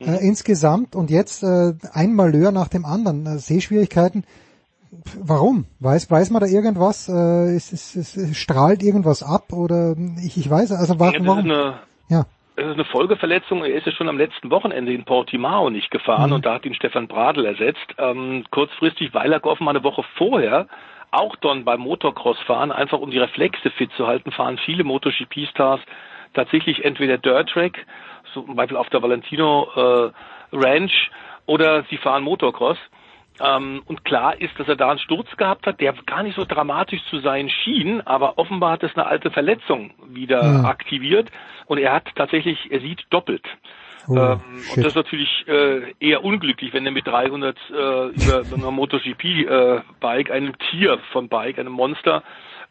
Äh, 0.00 0.24
insgesamt 0.24 0.94
und 0.94 1.10
jetzt 1.10 1.42
äh, 1.42 1.72
ein 1.92 2.14
Malheur 2.14 2.52
nach 2.52 2.68
dem 2.68 2.84
anderen. 2.84 3.26
Äh, 3.26 3.38
Sehschwierigkeiten. 3.38 4.24
Warum? 5.20 5.66
Weiß, 5.80 6.10
weiß 6.10 6.30
man 6.30 6.40
da 6.40 6.46
irgendwas? 6.46 7.08
Äh, 7.08 7.54
es, 7.54 7.72
es, 7.72 7.94
es 7.94 8.36
strahlt 8.36 8.82
irgendwas 8.82 9.22
ab 9.22 9.52
oder 9.52 9.94
ich, 10.24 10.36
ich 10.36 10.48
weiß, 10.50 10.72
also 10.72 10.94
Ja, 10.94 11.00
warum? 11.00 11.38
ist 11.38 11.44
eine 11.44 11.78
Ja. 12.08 12.24
Es 12.56 12.64
ist 12.66 12.74
eine 12.74 12.84
Folgeverletzung. 12.86 13.62
Er 13.64 13.74
ist 13.74 13.86
ja 13.86 13.92
schon 13.92 14.08
am 14.08 14.18
letzten 14.18 14.50
Wochenende 14.50 14.92
in 14.92 15.04
Portimao 15.04 15.70
nicht 15.70 15.90
gefahren 15.92 16.30
Mhm. 16.30 16.36
und 16.36 16.46
da 16.46 16.54
hat 16.54 16.66
ihn 16.66 16.74
Stefan 16.74 17.06
Bradl 17.06 17.44
ersetzt. 17.46 17.86
Ähm, 17.98 18.44
kurzfristig, 18.50 19.14
weil 19.14 19.32
er 19.32 19.44
offenbar 19.44 19.74
eine 19.74 19.84
Woche 19.84 20.02
vorher 20.16 20.66
auch 21.10 21.36
dann 21.36 21.64
beim 21.64 21.80
Motocross 21.80 22.38
fahren, 22.46 22.72
einfach 22.72 22.98
um 22.98 23.10
die 23.10 23.18
Reflexe 23.18 23.70
fit 23.70 23.90
zu 23.96 24.06
halten, 24.06 24.30
fahren 24.32 24.58
viele 24.66 24.84
MotoGP-Stars 24.84 25.80
tatsächlich 26.34 26.84
entweder 26.84 27.16
Dirt 27.16 27.48
Track, 27.50 27.86
zum 28.34 28.56
Beispiel 28.56 28.76
auf 28.76 28.90
der 28.90 29.02
Valentino 29.02 29.68
äh, 29.74 30.10
Ranch, 30.52 31.10
oder 31.46 31.84
sie 31.88 31.96
fahren 31.96 32.24
Motocross. 32.24 32.76
Ähm, 33.40 33.82
und 33.86 34.04
klar 34.04 34.40
ist, 34.40 34.58
dass 34.58 34.68
er 34.68 34.76
da 34.76 34.90
einen 34.90 34.98
Sturz 34.98 35.28
gehabt 35.36 35.66
hat, 35.66 35.80
der 35.80 35.92
gar 36.06 36.22
nicht 36.22 36.36
so 36.36 36.44
dramatisch 36.44 37.02
zu 37.08 37.20
sein 37.20 37.48
schien, 37.48 38.00
aber 38.00 38.38
offenbar 38.38 38.72
hat 38.72 38.82
es 38.82 38.96
eine 38.96 39.06
alte 39.06 39.30
Verletzung 39.30 39.92
wieder 40.08 40.42
Ja. 40.42 40.64
aktiviert 40.64 41.30
und 41.66 41.78
er 41.78 41.92
hat 41.92 42.08
tatsächlich, 42.16 42.70
er 42.70 42.80
sieht 42.80 43.04
doppelt. 43.10 43.44
Oh, 44.08 44.16
ähm, 44.16 44.64
und 44.70 44.78
das 44.78 44.86
ist 44.88 44.96
natürlich 44.96 45.44
äh, 45.46 45.92
eher 46.00 46.24
unglücklich, 46.24 46.72
wenn 46.72 46.86
er 46.86 46.92
mit 46.92 47.06
300 47.06 47.56
äh, 47.70 48.06
über 48.08 48.44
so 48.44 48.56
einer 48.56 48.70
MotoGP-Bike, 48.70 50.30
einem 50.30 50.58
Tier 50.70 50.98
von 51.12 51.28
Bike, 51.28 51.58
einem 51.58 51.72
Monster, 51.72 52.22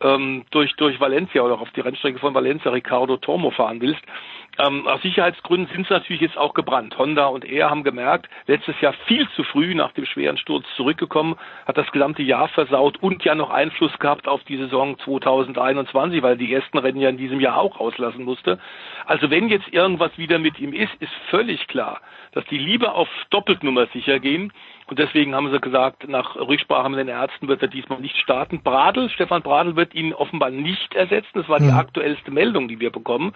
ähm, 0.01 0.45
durch, 0.51 0.75
durch 0.75 0.99
Valencia 0.99 1.41
oder 1.41 1.59
auf 1.59 1.69
die 1.71 1.81
Rennstrecke 1.81 2.19
von 2.19 2.33
Valencia 2.33 2.71
Ricardo 2.71 3.17
Tormo 3.17 3.51
fahren 3.51 3.81
willst. 3.81 4.01
Ähm, 4.59 4.87
aus 4.87 5.01
Sicherheitsgründen 5.01 5.73
sind 5.73 5.87
sie 5.87 5.93
natürlich 5.93 6.21
jetzt 6.21 6.37
auch 6.37 6.53
gebrannt. 6.53 6.97
Honda 6.97 7.27
und 7.27 7.45
er 7.45 7.69
haben 7.69 7.83
gemerkt, 7.83 8.27
letztes 8.47 8.79
Jahr 8.81 8.93
viel 9.05 9.27
zu 9.35 9.43
früh 9.43 9.75
nach 9.75 9.91
dem 9.91 10.05
schweren 10.05 10.37
Sturz 10.37 10.65
zurückgekommen, 10.75 11.35
hat 11.65 11.77
das 11.77 11.91
gesamte 11.91 12.23
Jahr 12.23 12.47
versaut 12.47 12.97
und 13.01 13.23
ja 13.23 13.35
noch 13.35 13.51
Einfluss 13.51 13.97
gehabt 13.99 14.27
auf 14.27 14.43
die 14.45 14.57
Saison 14.57 14.97
2021, 14.99 16.21
weil 16.23 16.37
die 16.37 16.51
ersten 16.51 16.77
Rennen 16.77 16.99
ja 16.99 17.09
in 17.09 17.17
diesem 17.17 17.39
Jahr 17.39 17.57
auch 17.57 17.79
auslassen 17.79 18.23
musste. 18.23 18.59
Also 19.05 19.29
wenn 19.29 19.49
jetzt 19.49 19.67
irgendwas 19.71 20.17
wieder 20.17 20.39
mit 20.39 20.59
ihm 20.59 20.73
ist, 20.73 20.93
ist 20.99 21.13
völlig 21.29 21.67
klar, 21.67 22.01
dass 22.31 22.45
die 22.45 22.57
lieber 22.57 22.95
auf 22.95 23.09
Doppeltnummer 23.29 23.87
sicher 23.87 24.19
gehen 24.19 24.51
und 24.87 24.99
deswegen 24.99 25.35
haben 25.35 25.51
sie 25.51 25.59
gesagt, 25.59 26.07
nach 26.07 26.37
Rücksprache 26.37 26.89
mit 26.89 26.99
den 26.99 27.09
Ärzten 27.09 27.49
wird 27.49 27.61
er 27.61 27.67
diesmal 27.67 27.99
nicht 27.99 28.15
starten. 28.17 28.61
Bradl, 28.63 29.09
Stefan 29.09 29.41
Bradl 29.41 29.75
wird 29.75 29.93
ihn 29.93 30.13
offenbar 30.13 30.49
nicht 30.49 30.95
ersetzen. 30.95 31.29
Das 31.33 31.49
war 31.49 31.59
die 31.59 31.65
mhm. 31.65 31.77
aktuellste 31.77 32.31
Meldung, 32.31 32.69
die 32.69 32.79
wir 32.79 32.89
bekommen. 32.89 33.35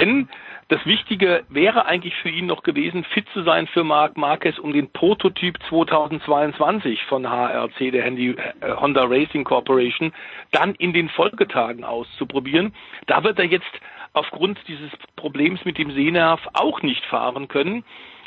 Denn 0.00 0.30
das 0.68 0.84
Wichtige 0.84 1.44
wäre 1.48 1.86
eigentlich 1.86 2.14
für 2.16 2.28
ihn 2.28 2.46
noch 2.46 2.62
gewesen, 2.62 3.04
fit 3.04 3.26
zu 3.32 3.42
sein 3.42 3.66
für 3.66 3.84
Marc 3.84 4.16
Marquez, 4.16 4.58
um 4.58 4.72
den 4.72 4.90
Prototyp 4.92 5.58
2022 5.68 7.04
von 7.04 7.28
HRC, 7.28 7.90
der 7.90 8.06
äh, 8.06 8.36
Honda 8.76 9.04
Racing 9.04 9.44
Corporation, 9.44 10.12
dann 10.52 10.74
in 10.74 10.92
den 10.92 11.08
Folgetagen 11.08 11.84
auszuprobieren. 11.84 12.74
Da 13.06 13.24
wird 13.24 13.38
er 13.38 13.46
jetzt 13.46 13.80
aufgrund 14.12 14.58
dieses 14.68 14.90
Problems 15.16 15.64
mit 15.64 15.78
dem 15.78 15.90
Sehnerv 15.92 16.40
auch 16.52 16.82
nicht 16.82 17.04
fahren 17.06 17.48
können. 17.48 17.84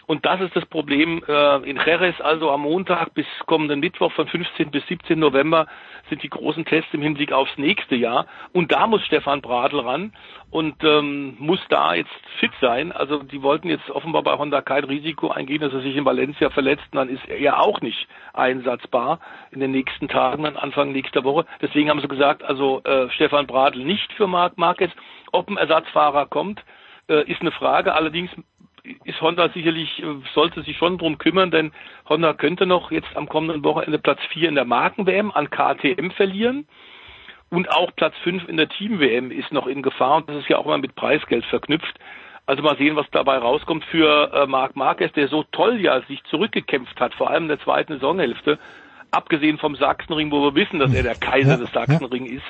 Und 0.07 0.25
das 0.25 0.41
ist 0.41 0.55
das 0.55 0.65
Problem 0.65 1.23
äh, 1.27 1.69
in 1.69 1.77
Jerez, 1.77 2.19
also 2.21 2.51
am 2.51 2.61
Montag 2.61 3.13
bis 3.13 3.25
kommenden 3.45 3.79
Mittwoch 3.79 4.11
von 4.11 4.27
15 4.27 4.71
bis 4.71 4.85
17 4.87 5.17
November 5.17 5.67
sind 6.09 6.23
die 6.23 6.29
großen 6.29 6.65
Tests 6.65 6.93
im 6.93 7.01
Hinblick 7.01 7.31
aufs 7.31 7.57
nächste 7.57 7.95
Jahr. 7.95 8.25
Und 8.53 8.71
da 8.71 8.87
muss 8.87 9.05
Stefan 9.05 9.41
Bradl 9.41 9.79
ran 9.79 10.13
und 10.49 10.83
ähm, 10.83 11.35
muss 11.39 11.59
da 11.69 11.93
jetzt 11.93 12.11
fit 12.39 12.51
sein. 12.59 12.91
Also 12.91 13.23
die 13.23 13.41
wollten 13.41 13.69
jetzt 13.69 13.89
offenbar 13.89 14.23
bei 14.23 14.37
Honda 14.37 14.61
kein 14.61 14.83
Risiko 14.83 15.29
eingehen, 15.29 15.61
dass 15.61 15.73
er 15.73 15.81
sich 15.81 15.95
in 15.95 16.05
Valencia 16.05 16.49
verletzt. 16.49 16.83
Und 16.91 16.97
dann 16.97 17.09
ist 17.09 17.27
er 17.27 17.39
ja 17.39 17.59
auch 17.59 17.81
nicht 17.81 18.07
einsatzbar 18.33 19.19
in 19.51 19.59
den 19.59 19.71
nächsten 19.71 20.07
Tagen, 20.07 20.43
dann 20.43 20.57
Anfang 20.57 20.91
nächster 20.91 21.23
Woche. 21.23 21.45
Deswegen 21.61 21.89
haben 21.89 22.01
sie 22.01 22.07
gesagt, 22.07 22.43
also 22.43 22.81
äh, 22.83 23.09
Stefan 23.11 23.47
Bradl 23.47 23.83
nicht 23.83 24.11
für 24.13 24.27
Marc 24.27 24.57
Marquez. 24.57 24.91
Ob 25.31 25.49
ein 25.49 25.57
Ersatzfahrer 25.57 26.25
kommt, 26.25 26.61
äh, 27.07 27.23
ist 27.29 27.41
eine 27.41 27.51
Frage. 27.51 27.93
Allerdings 27.93 28.29
ist 29.03 29.21
Honda 29.21 29.49
sicherlich, 29.49 30.01
äh, 30.01 30.05
sollte 30.33 30.63
sich 30.63 30.77
schon 30.77 30.97
drum 30.97 31.17
kümmern, 31.17 31.51
denn 31.51 31.71
Honda 32.09 32.33
könnte 32.33 32.65
noch 32.65 32.91
jetzt 32.91 33.15
am 33.15 33.27
kommenden 33.29 33.63
Wochenende 33.63 33.99
Platz 33.99 34.19
4 34.31 34.49
in 34.49 34.55
der 34.55 34.65
Marken-WM 34.65 35.31
an 35.31 35.49
KTM 35.49 36.11
verlieren. 36.11 36.67
Und 37.49 37.69
auch 37.69 37.93
Platz 37.95 38.15
5 38.23 38.47
in 38.47 38.57
der 38.57 38.69
Team-WM 38.69 39.29
ist 39.29 39.51
noch 39.51 39.67
in 39.67 39.81
Gefahr 39.81 40.17
und 40.17 40.29
das 40.29 40.37
ist 40.37 40.47
ja 40.47 40.57
auch 40.57 40.65
immer 40.65 40.77
mit 40.77 40.95
Preisgeld 40.95 41.45
verknüpft. 41.45 41.99
Also 42.45 42.63
mal 42.63 42.77
sehen, 42.77 42.95
was 42.95 43.05
dabei 43.11 43.37
rauskommt 43.37 43.83
für 43.85 44.31
äh, 44.33 44.47
Marc 44.47 44.75
Marquez, 44.75 45.11
der 45.13 45.27
so 45.27 45.43
toll 45.51 45.79
ja 45.79 46.01
sich 46.03 46.23
zurückgekämpft 46.25 46.99
hat, 46.99 47.13
vor 47.13 47.29
allem 47.29 47.43
in 47.43 47.49
der 47.49 47.59
zweiten 47.59 47.93
Saisonhälfte. 47.93 48.57
Abgesehen 49.11 49.57
vom 49.57 49.75
Sachsenring, 49.75 50.31
wo 50.31 50.41
wir 50.41 50.55
wissen, 50.55 50.79
dass 50.79 50.93
er 50.93 51.03
der 51.03 51.15
Kaiser 51.15 51.57
des 51.57 51.71
Sachsenring 51.71 52.25
ist. 52.25 52.45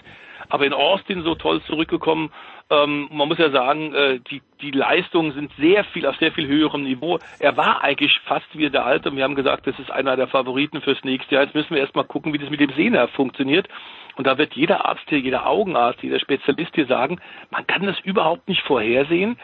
Aber 0.49 0.65
in 0.65 0.73
Austin 0.73 1.23
so 1.23 1.33
toll 1.33 1.61
zurückgekommen 1.63 2.31
ähm, 2.71 3.09
man 3.11 3.27
muss 3.27 3.37
ja 3.37 3.51
sagen, 3.51 3.93
äh, 3.93 4.19
die, 4.31 4.41
die 4.61 4.71
Leistungen 4.71 5.33
sind 5.33 5.51
sehr 5.59 5.83
viel 5.83 6.05
auf 6.05 6.15
sehr 6.17 6.31
viel 6.31 6.47
höherem 6.47 6.83
Niveau. 6.83 7.19
Er 7.39 7.57
war 7.57 7.83
eigentlich 7.83 8.17
fast 8.25 8.47
wie 8.53 8.69
der 8.69 8.85
Alte 8.85 9.09
und 9.09 9.17
wir 9.17 9.25
haben 9.25 9.35
gesagt, 9.35 9.67
das 9.67 9.77
ist 9.77 9.91
einer 9.91 10.15
der 10.15 10.27
Favoriten 10.27 10.81
fürs 10.81 11.03
nächste 11.03 11.35
Jahr. 11.35 11.43
Jetzt 11.43 11.53
müssen 11.53 11.71
wir 11.71 11.81
erstmal 11.81 12.05
gucken, 12.05 12.33
wie 12.33 12.37
das 12.37 12.49
mit 12.49 12.61
dem 12.61 12.71
Sehnerv 12.71 13.11
funktioniert. 13.11 13.67
Und 14.15 14.25
da 14.25 14.37
wird 14.37 14.53
jeder 14.53 14.85
Arzt 14.85 15.03
hier, 15.09 15.19
jeder 15.19 15.45
Augenarzt, 15.45 16.01
jeder 16.01 16.19
Spezialist 16.19 16.73
hier 16.73 16.85
sagen, 16.85 17.19
man 17.49 17.67
kann 17.67 17.85
das 17.85 17.99
überhaupt 17.99 18.47
nicht 18.47 18.61
vorhersehen, 18.61 19.37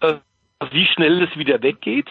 äh, 0.00 0.14
wie 0.70 0.86
schnell 0.86 1.26
das 1.26 1.36
wieder 1.38 1.62
weggeht 1.62 2.08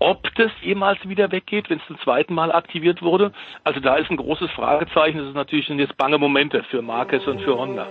ob 0.00 0.34
das 0.34 0.50
jemals 0.60 0.98
wieder 1.08 1.30
weggeht, 1.30 1.70
wenn 1.70 1.78
es 1.78 1.86
zum 1.86 1.98
zweiten 2.00 2.34
Mal 2.34 2.52
aktiviert 2.52 3.00
wurde. 3.00 3.32
Also 3.62 3.80
da 3.80 3.94
ist 3.94 4.10
ein 4.10 4.16
großes 4.16 4.50
Fragezeichen. 4.50 5.18
Das 5.18 5.28
ist 5.28 5.34
natürlich 5.34 5.68
jetzt 5.68 5.96
bange 5.96 6.18
Momente 6.18 6.62
für 6.64 6.82
Marquez 6.82 7.26
und 7.26 7.40
für 7.40 7.56
Honda. 7.56 7.86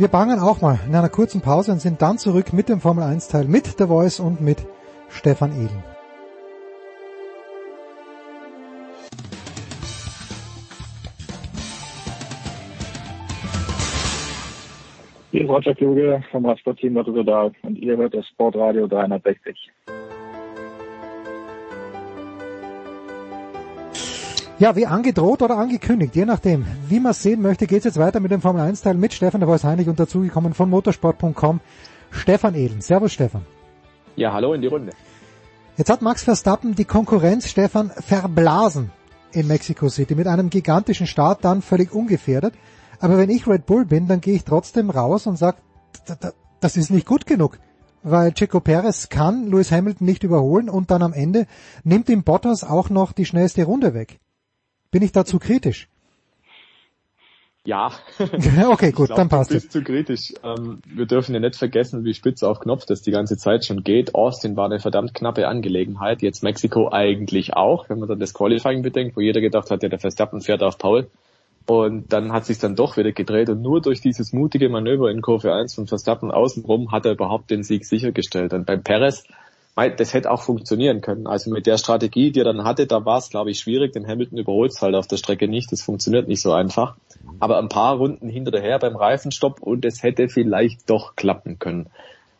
Wir 0.00 0.08
bangen 0.08 0.40
auch 0.40 0.62
mal 0.62 0.78
in 0.88 0.94
einer 0.94 1.10
kurzen 1.10 1.42
Pause 1.42 1.72
und 1.72 1.80
sind 1.82 2.00
dann 2.00 2.16
zurück 2.16 2.54
mit 2.54 2.70
dem 2.70 2.80
Formel 2.80 3.04
1 3.04 3.28
Teil 3.28 3.44
mit 3.44 3.66
The 3.76 3.84
Voice 3.84 4.18
und 4.18 4.40
mit 4.40 4.66
Stefan 5.10 5.52
Ehlen. 5.52 5.84
Hier 15.32 15.42
ist 15.42 15.50
Roger 15.50 15.74
Kluge 15.74 16.24
vom 16.30 16.46
Radsportteam 16.46 16.96
Rotterdam 16.96 17.52
und 17.60 17.76
ihr 17.76 17.98
hört 17.98 18.14
das 18.14 18.26
Sportradio 18.28 18.86
360. 18.86 19.70
Ja, 24.60 24.76
wie 24.76 24.84
angedroht 24.84 25.40
oder 25.40 25.56
angekündigt, 25.56 26.14
je 26.14 26.26
nachdem, 26.26 26.66
wie 26.86 27.00
man 27.00 27.12
es 27.12 27.22
sehen 27.22 27.40
möchte, 27.40 27.66
geht 27.66 27.78
es 27.78 27.84
jetzt 27.84 27.98
weiter 27.98 28.20
mit 28.20 28.30
dem 28.30 28.42
Formel 28.42 28.60
1 28.60 28.82
Teil 28.82 28.92
mit 28.92 29.14
Stefan 29.14 29.40
der 29.40 29.48
Voice 29.48 29.64
Heinrich 29.64 29.88
und 29.88 29.98
dazugekommen 29.98 30.52
von 30.52 30.68
motorsport.com, 30.68 31.60
Stefan 32.10 32.54
Ehlen. 32.54 32.82
Servus 32.82 33.14
Stefan. 33.14 33.46
Ja, 34.16 34.34
hallo 34.34 34.52
in 34.52 34.60
die 34.60 34.66
Runde. 34.66 34.92
Jetzt 35.78 35.88
hat 35.88 36.02
Max 36.02 36.24
Verstappen 36.24 36.74
die 36.74 36.84
Konkurrenz 36.84 37.48
Stefan 37.48 37.88
verblasen 37.88 38.90
in 39.32 39.46
Mexico 39.46 39.88
City 39.88 40.14
mit 40.14 40.26
einem 40.26 40.50
gigantischen 40.50 41.06
Start 41.06 41.42
dann 41.42 41.62
völlig 41.62 41.94
ungefährdet. 41.94 42.52
Aber 42.98 43.16
wenn 43.16 43.30
ich 43.30 43.46
Red 43.46 43.64
Bull 43.64 43.86
bin, 43.86 44.08
dann 44.08 44.20
gehe 44.20 44.34
ich 44.34 44.44
trotzdem 44.44 44.90
raus 44.90 45.26
und 45.26 45.38
sage, 45.38 45.56
das 46.60 46.76
ist 46.76 46.90
nicht 46.90 47.06
gut 47.06 47.24
genug. 47.24 47.58
Weil 48.02 48.32
Checo 48.32 48.60
Perez 48.60 49.08
kann 49.08 49.46
Lewis 49.46 49.72
Hamilton 49.72 50.06
nicht 50.06 50.22
überholen 50.22 50.68
und 50.68 50.90
dann 50.90 51.02
am 51.02 51.14
Ende 51.14 51.46
nimmt 51.82 52.10
ihm 52.10 52.24
Bottas 52.24 52.62
auch 52.62 52.90
noch 52.90 53.12
die 53.12 53.24
schnellste 53.24 53.64
Runde 53.64 53.94
weg. 53.94 54.20
Bin 54.90 55.02
ich 55.02 55.12
dazu 55.12 55.38
kritisch? 55.38 55.88
Ja. 57.64 57.92
okay, 58.70 58.90
gut, 58.90 59.08
glaub, 59.08 59.16
dann 59.18 59.28
passt 59.28 59.52
es. 59.52 59.68
zu 59.68 59.82
kritisch. 59.82 60.32
Ähm, 60.42 60.80
wir 60.86 61.06
dürfen 61.06 61.34
ja 61.34 61.40
nicht 61.40 61.56
vergessen, 61.56 62.04
wie 62.04 62.14
spitz 62.14 62.42
auf 62.42 62.60
Knopf 62.60 62.86
das 62.86 63.02
die 63.02 63.10
ganze 63.10 63.36
Zeit 63.36 63.66
schon 63.66 63.84
geht. 63.84 64.14
Austin 64.14 64.56
war 64.56 64.64
eine 64.64 64.80
verdammt 64.80 65.12
knappe 65.12 65.46
Angelegenheit. 65.46 66.22
Jetzt 66.22 66.42
Mexiko 66.42 66.90
eigentlich 66.90 67.54
auch, 67.54 67.90
wenn 67.90 67.98
man 67.98 68.08
dann 68.08 68.18
das 68.18 68.32
Qualifying 68.32 68.82
bedenkt, 68.82 69.16
wo 69.16 69.20
jeder 69.20 69.40
gedacht 69.42 69.70
hat, 69.70 69.82
ja, 69.82 69.90
der 69.90 69.98
Verstappen 69.98 70.40
fährt 70.40 70.62
auf 70.62 70.78
Paul. 70.78 71.08
Und 71.66 72.12
dann 72.12 72.32
hat 72.32 72.46
sich 72.46 72.58
dann 72.58 72.74
doch 72.74 72.96
wieder 72.96 73.12
gedreht 73.12 73.50
und 73.50 73.60
nur 73.60 73.80
durch 73.82 74.00
dieses 74.00 74.32
mutige 74.32 74.70
Manöver 74.70 75.10
in 75.10 75.20
Kurve 75.20 75.52
1 75.52 75.74
von 75.74 75.86
Verstappen 75.86 76.30
außenrum 76.30 76.90
hat 76.90 77.04
er 77.04 77.12
überhaupt 77.12 77.50
den 77.50 77.62
Sieg 77.62 77.84
sichergestellt. 77.84 78.54
Und 78.54 78.66
beim 78.66 78.82
Perez 78.82 79.24
das 79.76 80.14
hätte 80.14 80.30
auch 80.30 80.42
funktionieren 80.42 81.00
können. 81.00 81.26
Also 81.26 81.50
mit 81.50 81.66
der 81.66 81.78
Strategie, 81.78 82.32
die 82.32 82.40
er 82.40 82.44
dann 82.44 82.64
hatte, 82.64 82.86
da 82.86 83.04
war 83.04 83.18
es, 83.18 83.30
glaube 83.30 83.50
ich, 83.50 83.60
schwierig. 83.60 83.92
Den 83.92 84.06
Hamilton 84.06 84.38
überholt 84.38 84.72
halt 84.80 84.94
auf 84.94 85.06
der 85.06 85.16
Strecke 85.16 85.48
nicht. 85.48 85.72
Das 85.72 85.82
funktioniert 85.82 86.28
nicht 86.28 86.42
so 86.42 86.52
einfach. 86.52 86.96
Aber 87.38 87.58
ein 87.58 87.68
paar 87.68 87.96
Runden 87.96 88.28
hinterher 88.28 88.78
beim 88.78 88.96
Reifenstopp 88.96 89.62
und 89.62 89.84
es 89.84 90.02
hätte 90.02 90.28
vielleicht 90.28 90.90
doch 90.90 91.16
klappen 91.16 91.58
können. 91.58 91.88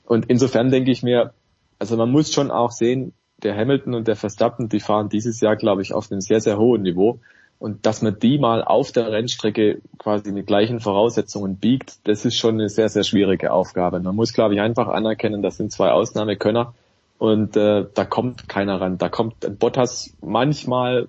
Und 0.04 0.26
insofern 0.28 0.70
denke 0.70 0.90
ich 0.90 1.02
mir, 1.02 1.32
also 1.78 1.96
man 1.96 2.10
muss 2.10 2.32
schon 2.32 2.50
auch 2.50 2.72
sehen, 2.72 3.14
der 3.42 3.56
Hamilton 3.56 3.94
und 3.94 4.08
der 4.08 4.16
Verstappen, 4.16 4.68
die 4.68 4.80
fahren 4.80 5.08
dieses 5.08 5.40
Jahr, 5.40 5.56
glaube 5.56 5.82
ich, 5.82 5.94
auf 5.94 6.10
einem 6.10 6.20
sehr, 6.20 6.40
sehr 6.40 6.58
hohen 6.58 6.82
Niveau. 6.82 7.20
Und 7.58 7.86
dass 7.86 8.02
man 8.02 8.18
die 8.18 8.38
mal 8.38 8.64
auf 8.64 8.90
der 8.90 9.10
Rennstrecke 9.12 9.80
quasi 9.98 10.32
mit 10.32 10.46
gleichen 10.46 10.80
Voraussetzungen 10.80 11.56
biegt, 11.56 12.06
das 12.08 12.24
ist 12.24 12.36
schon 12.36 12.54
eine 12.54 12.68
sehr, 12.68 12.88
sehr 12.88 13.04
schwierige 13.04 13.52
Aufgabe. 13.52 14.00
Man 14.00 14.16
muss, 14.16 14.32
glaube 14.32 14.54
ich, 14.54 14.60
einfach 14.60 14.88
anerkennen, 14.88 15.42
das 15.42 15.58
sind 15.58 15.70
zwei 15.70 15.90
Ausnahmekönner 15.90 16.74
und 17.20 17.54
äh, 17.54 17.84
da 17.92 18.04
kommt 18.06 18.48
keiner 18.48 18.80
ran. 18.80 18.96
Da 18.96 19.10
kommt 19.10 19.58
Bottas 19.58 20.16
manchmal 20.22 21.06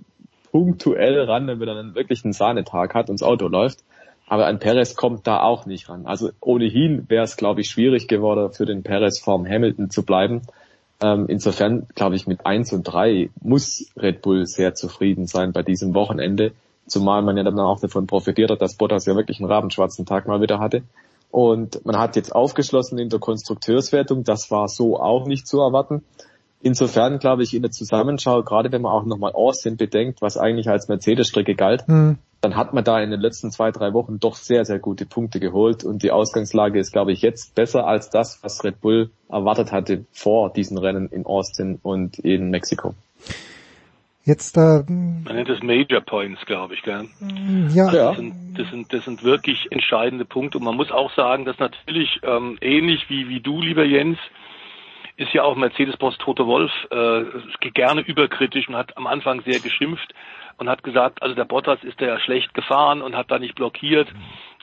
punktuell 0.51 1.21
ran, 1.21 1.47
wenn 1.47 1.65
er 1.65 1.75
dann 1.75 1.95
wirklich 1.95 2.25
einen 2.25 2.33
Sahnetag 2.33 2.93
hat 2.93 3.09
und 3.09 3.21
das 3.21 3.25
Auto 3.25 3.47
läuft. 3.47 3.79
Aber 4.27 4.45
ein 4.45 4.59
Perez 4.59 4.97
kommt 4.97 5.25
da 5.25 5.41
auch 5.41 5.65
nicht 5.65 5.87
ran. 5.87 6.05
Also 6.05 6.31
ohnehin 6.41 7.09
wäre 7.09 7.23
es, 7.23 7.37
glaube 7.37 7.61
ich, 7.61 7.69
schwierig 7.69 8.09
geworden, 8.09 8.51
für 8.51 8.65
den 8.65 8.83
Perez 8.83 9.19
vorm 9.21 9.47
Hamilton 9.47 9.89
zu 9.89 10.03
bleiben. 10.03 10.41
Ähm, 11.01 11.27
insofern, 11.29 11.87
glaube 11.95 12.17
ich, 12.17 12.27
mit 12.27 12.45
eins 12.45 12.73
und 12.73 12.83
drei 12.83 13.29
muss 13.41 13.89
Red 13.95 14.21
Bull 14.21 14.45
sehr 14.47 14.75
zufrieden 14.75 15.27
sein 15.27 15.53
bei 15.53 15.63
diesem 15.63 15.93
Wochenende. 15.93 16.51
Zumal 16.87 17.21
man 17.21 17.37
ja 17.37 17.43
dann 17.43 17.57
auch 17.57 17.79
davon 17.79 18.05
profitiert 18.05 18.51
hat, 18.51 18.61
dass 18.61 18.75
Bottas 18.75 19.05
ja 19.05 19.15
wirklich 19.15 19.39
einen 19.39 19.49
rabenschwarzen 19.49 20.05
Tag 20.05 20.27
mal 20.27 20.41
wieder 20.41 20.59
hatte. 20.59 20.83
Und 21.31 21.85
man 21.85 21.97
hat 21.97 22.15
jetzt 22.15 22.35
aufgeschlossen 22.35 22.99
in 22.99 23.09
der 23.09 23.19
Konstrukteurswertung. 23.19 24.23
Das 24.23 24.51
war 24.51 24.67
so 24.67 24.99
auch 24.99 25.25
nicht 25.25 25.47
zu 25.47 25.59
erwarten. 25.59 26.03
Insofern 26.61 27.17
glaube 27.17 27.43
ich 27.43 27.55
in 27.55 27.63
der 27.63 27.71
Zusammenschau, 27.71 28.43
gerade 28.43 28.71
wenn 28.71 28.83
man 28.83 28.91
auch 28.91 29.05
nochmal 29.05 29.31
Austin 29.31 29.77
bedenkt, 29.77 30.21
was 30.21 30.37
eigentlich 30.37 30.69
als 30.69 30.87
Mercedes-Strecke 30.87 31.55
galt, 31.55 31.87
mhm. 31.87 32.19
dann 32.41 32.55
hat 32.55 32.73
man 32.73 32.83
da 32.83 33.01
in 33.01 33.09
den 33.09 33.19
letzten 33.19 33.49
zwei, 33.49 33.71
drei 33.71 33.93
Wochen 33.93 34.19
doch 34.19 34.35
sehr, 34.35 34.63
sehr 34.63 34.77
gute 34.77 35.05
Punkte 35.05 35.39
geholt. 35.39 35.83
Und 35.83 36.03
die 36.03 36.11
Ausgangslage 36.11 36.79
ist, 36.79 36.91
glaube 36.91 37.13
ich, 37.13 37.21
jetzt 37.21 37.55
besser 37.55 37.87
als 37.87 38.11
das, 38.11 38.43
was 38.43 38.63
Red 38.63 38.79
Bull 38.81 39.09
erwartet 39.27 39.71
hatte 39.71 40.05
vor 40.11 40.51
diesen 40.53 40.77
Rennen 40.77 41.07
in 41.09 41.25
Austin 41.25 41.79
und 41.81 42.19
in 42.19 42.51
Mexiko. 42.51 42.93
Jetzt, 44.23 44.55
äh, 44.55 44.83
Man 44.87 45.35
nennt 45.35 45.49
es 45.49 45.63
Major 45.63 46.01
Points, 46.01 46.45
glaube 46.45 46.75
ich, 46.75 46.83
gell? 46.83 47.07
ja, 47.73 47.91
Das 48.09 48.17
sind, 48.17 48.33
das 48.55 48.69
sind, 48.69 48.93
das 48.93 49.05
sind 49.05 49.23
wirklich 49.23 49.71
entscheidende 49.71 50.25
Punkte. 50.25 50.59
Und 50.59 50.63
man 50.63 50.75
muss 50.75 50.91
auch 50.91 51.11
sagen, 51.15 51.45
dass 51.45 51.57
natürlich 51.57 52.19
ähm, 52.23 52.57
ähnlich 52.61 53.09
wie, 53.09 53.29
wie 53.29 53.39
du, 53.39 53.61
lieber 53.61 53.83
Jens, 53.83 54.19
ist 55.17 55.33
ja 55.33 55.43
auch 55.43 55.55
Mercedes-Boss 55.55 56.17
Toto 56.19 56.45
Wolf 56.47 56.71
äh, 56.89 57.69
gerne 57.71 58.01
überkritisch 58.01 58.67
und 58.67 58.75
hat 58.75 58.95
am 58.97 59.07
Anfang 59.07 59.41
sehr 59.41 59.59
geschimpft 59.59 60.13
und 60.57 60.69
hat 60.69 60.83
gesagt, 60.83 61.21
also 61.21 61.35
der 61.35 61.45
Bottas 61.45 61.83
ist 61.83 61.99
ja 61.99 62.19
schlecht 62.19 62.53
gefahren 62.53 63.01
und 63.01 63.15
hat 63.15 63.31
da 63.31 63.39
nicht 63.39 63.55
blockiert. 63.55 64.07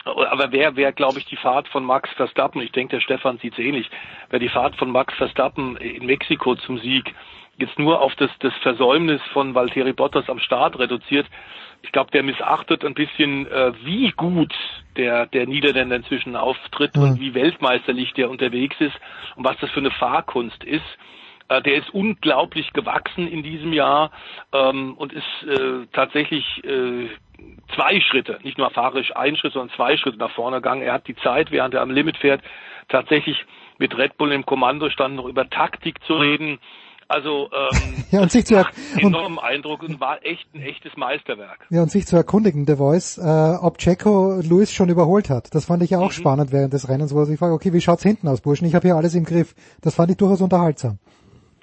Aber 0.04 0.52
wer, 0.52 0.76
wer 0.76 0.92
glaube 0.92 1.18
ich, 1.18 1.26
die 1.26 1.36
Fahrt 1.36 1.68
von 1.68 1.84
Max 1.84 2.08
Verstappen, 2.16 2.62
ich 2.62 2.72
denke, 2.72 2.96
der 2.96 3.02
Stefan 3.02 3.38
sieht 3.38 3.54
es 3.54 3.58
ähnlich, 3.58 3.90
wer 4.30 4.38
die 4.38 4.48
Fahrt 4.48 4.76
von 4.76 4.90
Max 4.90 5.14
Verstappen 5.14 5.76
in 5.76 6.06
Mexiko 6.06 6.54
zum 6.54 6.78
Sieg 6.78 7.14
jetzt 7.58 7.78
nur 7.78 8.00
auf 8.00 8.14
das, 8.16 8.30
das 8.40 8.54
Versäumnis 8.62 9.20
von 9.32 9.54
Valtteri 9.54 9.92
Bottas 9.92 10.28
am 10.28 10.38
Start 10.38 10.78
reduziert, 10.78 11.26
ich 11.82 11.92
glaube, 11.92 12.10
der 12.10 12.22
missachtet 12.22 12.84
ein 12.84 12.94
bisschen, 12.94 13.46
äh, 13.46 13.72
wie 13.84 14.10
gut 14.10 14.52
der, 14.96 15.26
der 15.26 15.46
Niederländer 15.46 15.96
inzwischen 15.96 16.34
auftritt 16.36 16.96
Mhm. 16.96 17.02
und 17.02 17.20
wie 17.20 17.34
weltmeisterlich 17.34 18.12
der 18.14 18.30
unterwegs 18.30 18.76
ist 18.80 18.98
und 19.36 19.44
was 19.44 19.56
das 19.60 19.70
für 19.70 19.80
eine 19.80 19.92
Fahrkunst 19.92 20.64
ist. 20.64 20.82
Äh, 21.48 21.62
der 21.62 21.76
ist 21.76 21.90
unglaublich 21.90 22.72
gewachsen 22.72 23.28
in 23.28 23.42
diesem 23.42 23.72
Jahr 23.72 24.10
ähm, 24.52 24.94
und 24.94 25.12
ist 25.12 25.24
äh, 25.46 25.86
tatsächlich 25.92 26.44
äh, 26.64 27.08
zwei 27.74 28.00
Schritte, 28.00 28.38
nicht 28.42 28.58
nur 28.58 28.70
fahrisch 28.70 29.14
ein 29.14 29.36
Schritt, 29.36 29.52
sondern 29.52 29.74
zwei 29.76 29.96
Schritte 29.96 30.18
nach 30.18 30.32
vorne 30.32 30.56
gegangen. 30.56 30.82
Er 30.82 30.94
hat 30.94 31.06
die 31.06 31.16
Zeit, 31.16 31.50
während 31.52 31.74
er 31.74 31.82
am 31.82 31.90
Limit 31.90 32.16
fährt, 32.16 32.42
tatsächlich 32.88 33.44
mit 33.78 33.96
Red 33.96 34.16
Bull 34.18 34.32
im 34.32 34.44
Kommandostand 34.44 35.14
noch 35.14 35.26
über 35.26 35.48
Taktik 35.48 36.02
zu 36.04 36.14
reden. 36.14 36.58
Also 37.08 37.50
ähm, 37.52 38.04
Ja, 38.10 38.20
und 38.20 38.30
sich 38.30 38.44
zu, 38.44 38.54
macht 38.54 38.74
enormen 38.96 39.38
Eindruck 39.38 39.82
und 39.82 39.98
war 40.00 40.24
echt 40.24 40.46
ein 40.54 40.62
echtes 40.62 40.96
Meisterwerk. 40.96 41.66
ja, 41.70 41.82
und 41.82 41.90
sich 41.90 42.06
zu 42.06 42.16
erkundigen, 42.16 42.66
The 42.66 42.76
Voice, 42.76 43.18
äh, 43.18 43.56
ob 43.60 43.78
Checo 43.78 44.40
Lewis 44.42 44.72
schon 44.72 44.90
überholt 44.90 45.30
hat. 45.30 45.54
Das 45.54 45.64
fand 45.64 45.82
ich 45.82 45.90
ja 45.90 45.98
auch 45.98 46.12
spannend 46.12 46.52
während 46.52 46.72
des 46.74 46.88
Rennens, 46.88 47.14
wo 47.14 47.20
er 47.20 47.26
sich 47.26 47.38
fragt, 47.38 47.52
okay, 47.52 47.72
wie 47.72 47.80
schaut's 47.80 48.02
hinten 48.02 48.28
aus, 48.28 48.42
Burschen? 48.42 48.66
Ich 48.66 48.74
habe 48.74 48.86
hier 48.86 48.96
alles 48.96 49.14
im 49.14 49.24
Griff. 49.24 49.54
Das 49.82 49.94
fand 49.94 50.10
ich 50.10 50.16
durchaus 50.18 50.42
unterhaltsam. 50.42 50.98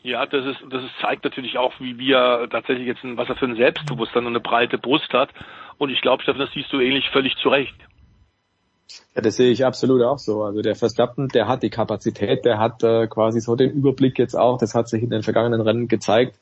Ja, 0.02 0.26
das 0.26 0.46
ist, 0.46 0.58
das 0.70 0.84
ist, 0.84 0.92
zeigt 1.02 1.24
natürlich 1.24 1.58
auch, 1.58 1.74
wie, 1.80 1.98
wie 1.98 2.12
er 2.12 2.48
tatsächlich 2.50 2.86
jetzt, 2.86 3.04
ein, 3.04 3.18
was 3.18 3.28
er 3.28 3.36
für 3.36 3.46
ein 3.46 3.56
Selbstbewusstsein 3.56 4.24
und 4.26 4.34
eine 4.34 4.40
breite 4.40 4.78
Brust 4.78 5.12
hat. 5.14 5.30
Und 5.78 5.90
ich 5.90 6.02
glaube, 6.02 6.22
Stefan, 6.22 6.42
das 6.42 6.52
siehst 6.54 6.72
du 6.72 6.80
ähnlich 6.80 7.10
völlig 7.10 7.36
zu 7.38 7.50
Recht. 7.50 7.76
Ja, 9.16 9.22
das 9.22 9.36
sehe 9.38 9.52
ich 9.52 9.66
absolut 9.66 10.02
auch 10.04 10.20
so. 10.20 10.44
Also 10.44 10.62
der 10.62 10.76
Verstappen, 10.76 11.28
der 11.30 11.48
hat 11.48 11.64
die 11.64 11.70
Kapazität, 11.70 12.46
der 12.46 12.60
hat 12.60 12.84
äh, 12.84 13.08
quasi 13.08 13.40
so 13.40 13.56
den 13.56 13.72
Überblick 13.72 14.20
jetzt 14.20 14.36
auch, 14.36 14.58
das 14.58 14.76
hat 14.76 14.90
sich 14.90 15.02
in 15.02 15.10
den 15.10 15.24
vergangenen 15.24 15.62
Rennen 15.62 15.88
gezeigt. 15.88 16.38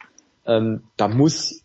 Ähm, 0.45 0.83
da 0.97 1.07
muss 1.07 1.63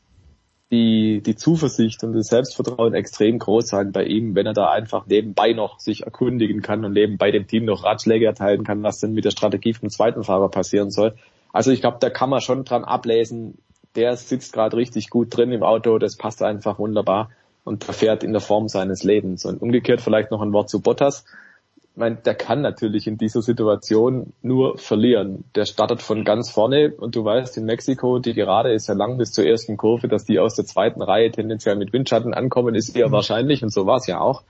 die, 0.71 1.23
die 1.23 1.35
Zuversicht 1.35 2.05
und 2.05 2.13
das 2.13 2.29
Selbstvertrauen 2.29 2.95
extrem 2.95 3.39
groß 3.39 3.69
sein 3.69 3.93
bei 3.93 4.05
ihm, 4.05 4.35
wenn 4.35 4.47
er 4.47 4.53
da 4.53 4.71
einfach 4.71 5.07
nebenbei 5.07 5.53
noch 5.53 5.81
sich 5.81 6.03
erkundigen 6.03 6.61
kann 6.61 6.85
und 6.85 6.93
nebenbei 6.93 7.31
dem 7.31 7.47
Team 7.47 7.65
noch 7.65 7.85
Ratschläge 7.85 8.27
erteilen 8.27 8.65
kann, 8.65 8.83
was 8.83 9.01
denn 9.01 9.15
mit 9.15 9.25
der 9.25 9.31
Strategie 9.31 9.73
vom 9.73 9.89
zweiten 9.89 10.25
Fahrer 10.25 10.51
passieren 10.51 10.91
soll. 10.91 11.15
Also 11.53 11.71
ich 11.71 11.81
glaube, 11.81 11.97
da 12.01 12.11
kann 12.11 12.29
man 12.29 12.43
schon 12.43 12.65
dran 12.65 12.85
ablesen, 12.85 13.59
der 13.97 14.17
sitzt 14.17 14.53
gerade 14.53 14.77
richtig 14.77 15.09
gut 15.09 15.35
drin 15.35 15.51
im 15.53 15.63
Auto, 15.63 15.99
das 15.99 16.17
passt 16.17 16.43
einfach 16.43 16.79
wunderbar 16.79 17.31
und 17.69 17.87
der 17.87 17.95
fährt 17.95 18.25
in 18.25 18.33
der 18.33 18.41
Form 18.41 18.69
seines 18.69 19.05
Lebens. 19.05 19.45
Und 19.45 19.61
umgekehrt 19.61 20.01
vielleicht 20.01 20.31
noch 20.31 20.41
ein 20.41 20.53
Wort 20.53 20.71
zu 20.71 20.81
Bottas. 20.81 21.25
Ich 21.93 22.01
meine, 22.01 22.17
der 22.17 22.35
kann 22.35 22.63
natürlich 22.63 23.07
in 23.07 23.19
dieser 23.19 23.43
Situation 23.43 24.33
nur 24.41 24.79
verlieren. 24.79 25.45
Der 25.55 25.67
startet 25.67 26.01
von 26.01 26.25
ganz 26.25 26.51
vorne 26.51 26.95
und 26.97 27.15
du 27.15 27.25
weißt, 27.25 27.57
in 27.59 27.67
Mexiko, 27.67 28.21
die 28.21 28.35
Gerade 28.35 28.73
ist 28.73 28.89
ja 28.89 28.95
lang 28.95 29.19
bis 29.19 29.33
zur 29.33 29.45
ersten 29.45 29.77
Kurve, 29.77 30.09
dass 30.09 30.25
die 30.25 30.39
aus 30.39 30.55
der 30.55 30.65
zweiten 30.65 31.03
Reihe 31.03 31.31
tendenziell 31.31 31.77
mit 31.77 31.93
Windschatten 31.93 32.35
ankommen, 32.35 32.75
ist 32.75 32.97
eher 32.97 33.13
wahrscheinlich 33.13 33.63
und 33.63 33.73
so 33.73 33.85
war 33.85 33.97
es 33.97 34.07
ja 34.07 34.21
auch. 34.21 34.45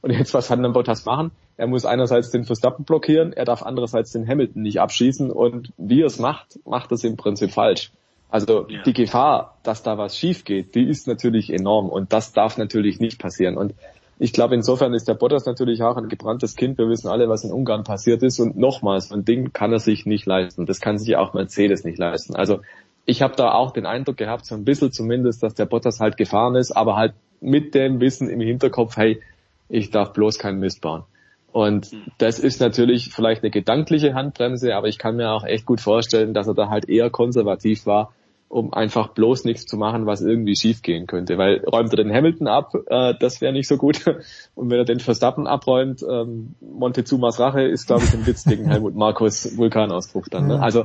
Und 0.00 0.10
jetzt, 0.10 0.34
was 0.34 0.48
kann 0.48 0.62
dann 0.62 0.72
Bottas 0.72 1.04
machen? 1.04 1.30
Er 1.56 1.66
muss 1.66 1.84
einerseits 1.84 2.30
den 2.30 2.44
Verstappen 2.44 2.84
blockieren, 2.84 3.32
er 3.32 3.44
darf 3.44 3.62
andererseits 3.62 4.12
den 4.12 4.26
Hamilton 4.26 4.62
nicht 4.62 4.80
abschießen 4.80 5.30
und 5.30 5.72
wie 5.76 6.02
er 6.02 6.06
es 6.06 6.18
macht, 6.18 6.58
macht 6.64 6.90
es 6.92 7.04
im 7.04 7.16
Prinzip 7.16 7.52
falsch. 7.52 7.92
Also 8.34 8.66
die 8.84 8.92
Gefahr, 8.92 9.58
dass 9.62 9.84
da 9.84 9.96
was 9.96 10.18
schief 10.18 10.44
geht, 10.44 10.74
die 10.74 10.88
ist 10.88 11.06
natürlich 11.06 11.52
enorm 11.52 11.88
und 11.88 12.12
das 12.12 12.32
darf 12.32 12.58
natürlich 12.58 12.98
nicht 12.98 13.20
passieren. 13.20 13.56
Und 13.56 13.74
ich 14.18 14.32
glaube, 14.32 14.56
insofern 14.56 14.92
ist 14.92 15.06
der 15.06 15.14
Bottas 15.14 15.46
natürlich 15.46 15.84
auch 15.84 15.96
ein 15.96 16.08
gebranntes 16.08 16.56
Kind. 16.56 16.76
Wir 16.76 16.88
wissen 16.88 17.06
alle, 17.06 17.28
was 17.28 17.44
in 17.44 17.52
Ungarn 17.52 17.84
passiert 17.84 18.24
ist. 18.24 18.40
Und 18.40 18.56
nochmals, 18.56 19.10
so 19.10 19.14
ein 19.14 19.24
Ding 19.24 19.52
kann 19.52 19.70
er 19.70 19.78
sich 19.78 20.04
nicht 20.04 20.26
leisten. 20.26 20.66
Das 20.66 20.80
kann 20.80 20.98
sich 20.98 21.14
auch 21.14 21.32
Mercedes 21.32 21.84
nicht 21.84 21.96
leisten. 21.96 22.34
Also 22.34 22.58
ich 23.06 23.22
habe 23.22 23.36
da 23.36 23.52
auch 23.52 23.70
den 23.70 23.86
Eindruck 23.86 24.16
gehabt, 24.16 24.46
so 24.46 24.56
ein 24.56 24.64
bisschen 24.64 24.90
zumindest, 24.90 25.44
dass 25.44 25.54
der 25.54 25.66
Bottas 25.66 26.00
halt 26.00 26.16
gefahren 26.16 26.56
ist, 26.56 26.72
aber 26.72 26.96
halt 26.96 27.14
mit 27.40 27.72
dem 27.76 28.00
Wissen 28.00 28.28
im 28.28 28.40
Hinterkopf, 28.40 28.96
hey, 28.96 29.22
ich 29.68 29.92
darf 29.92 30.12
bloß 30.12 30.40
keinen 30.40 30.58
Mist 30.58 30.80
bauen. 30.80 31.04
Und 31.52 31.92
das 32.18 32.40
ist 32.40 32.60
natürlich 32.60 33.10
vielleicht 33.14 33.44
eine 33.44 33.52
gedankliche 33.52 34.14
Handbremse, 34.14 34.74
aber 34.74 34.88
ich 34.88 34.98
kann 34.98 35.14
mir 35.14 35.30
auch 35.30 35.44
echt 35.44 35.66
gut 35.66 35.80
vorstellen, 35.80 36.34
dass 36.34 36.48
er 36.48 36.54
da 36.54 36.68
halt 36.68 36.88
eher 36.88 37.10
konservativ 37.10 37.86
war, 37.86 38.12
um 38.54 38.72
einfach 38.72 39.08
bloß 39.08 39.44
nichts 39.44 39.66
zu 39.66 39.76
machen, 39.76 40.06
was 40.06 40.20
irgendwie 40.20 40.54
schiefgehen 40.54 41.08
könnte. 41.08 41.38
Weil 41.38 41.64
räumt 41.64 41.92
er 41.92 41.96
den 41.96 42.12
Hamilton 42.12 42.46
ab, 42.46 42.72
äh, 42.86 43.12
das 43.18 43.40
wäre 43.40 43.52
nicht 43.52 43.66
so 43.66 43.76
gut. 43.76 44.06
Und 44.54 44.70
wenn 44.70 44.78
er 44.78 44.84
den 44.84 45.00
Verstappen 45.00 45.48
abräumt, 45.48 46.04
ähm, 46.08 46.54
Montezumas 46.60 47.40
Rache 47.40 47.62
ist, 47.62 47.88
glaube 47.88 48.04
ich, 48.04 48.14
ein 48.14 48.24
Witz 48.26 48.44
gegen 48.44 48.66
Helmut 48.66 48.94
Markus 48.94 49.56
Vulkanausbruch 49.56 50.28
dann. 50.28 50.46
Ne? 50.46 50.62
Also 50.62 50.84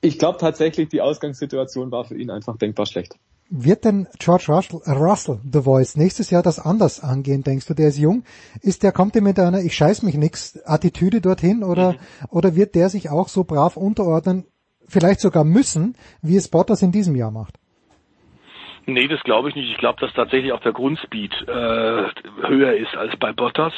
ich 0.00 0.18
glaube 0.18 0.38
tatsächlich, 0.38 0.88
die 0.88 1.02
Ausgangssituation 1.02 1.90
war 1.90 2.04
für 2.04 2.16
ihn 2.16 2.30
einfach 2.30 2.56
denkbar 2.56 2.86
schlecht. 2.86 3.16
Wird 3.50 3.84
denn 3.84 4.08
George 4.18 4.46
Russell, 4.48 4.80
äh, 4.86 4.92
Russell, 4.92 5.38
The 5.52 5.62
Voice, 5.62 5.96
nächstes 5.96 6.30
Jahr 6.30 6.42
das 6.42 6.58
anders 6.58 7.00
angehen, 7.00 7.44
denkst 7.44 7.66
du? 7.66 7.74
Der 7.74 7.88
ist 7.88 7.98
jung. 7.98 8.24
Ist 8.62 8.82
der, 8.82 8.92
kommt 8.92 9.14
der 9.14 9.22
mit 9.22 9.38
einer 9.38 9.60
Ich 9.60 9.74
scheiß 9.74 10.02
mich 10.02 10.16
nix 10.16 10.58
Attitüde 10.64 11.20
dorthin 11.20 11.62
oder, 11.62 11.96
oder 12.30 12.56
wird 12.56 12.74
der 12.74 12.88
sich 12.88 13.10
auch 13.10 13.28
so 13.28 13.44
brav 13.44 13.76
unterordnen, 13.76 14.46
vielleicht 14.88 15.20
sogar 15.20 15.44
müssen, 15.44 15.96
wie 16.22 16.36
es 16.36 16.50
Bottas 16.50 16.82
in 16.82 16.92
diesem 16.92 17.16
Jahr 17.16 17.30
macht? 17.30 17.54
Nee, 18.88 19.08
das 19.08 19.20
glaube 19.24 19.48
ich 19.48 19.56
nicht. 19.56 19.70
Ich 19.70 19.78
glaube, 19.78 20.00
dass 20.00 20.12
tatsächlich 20.14 20.52
auch 20.52 20.60
der 20.60 20.72
Grundspeed 20.72 21.32
äh, 21.48 22.04
höher 22.46 22.74
ist 22.74 22.96
als 22.96 23.16
bei 23.16 23.32
Bottas. 23.32 23.72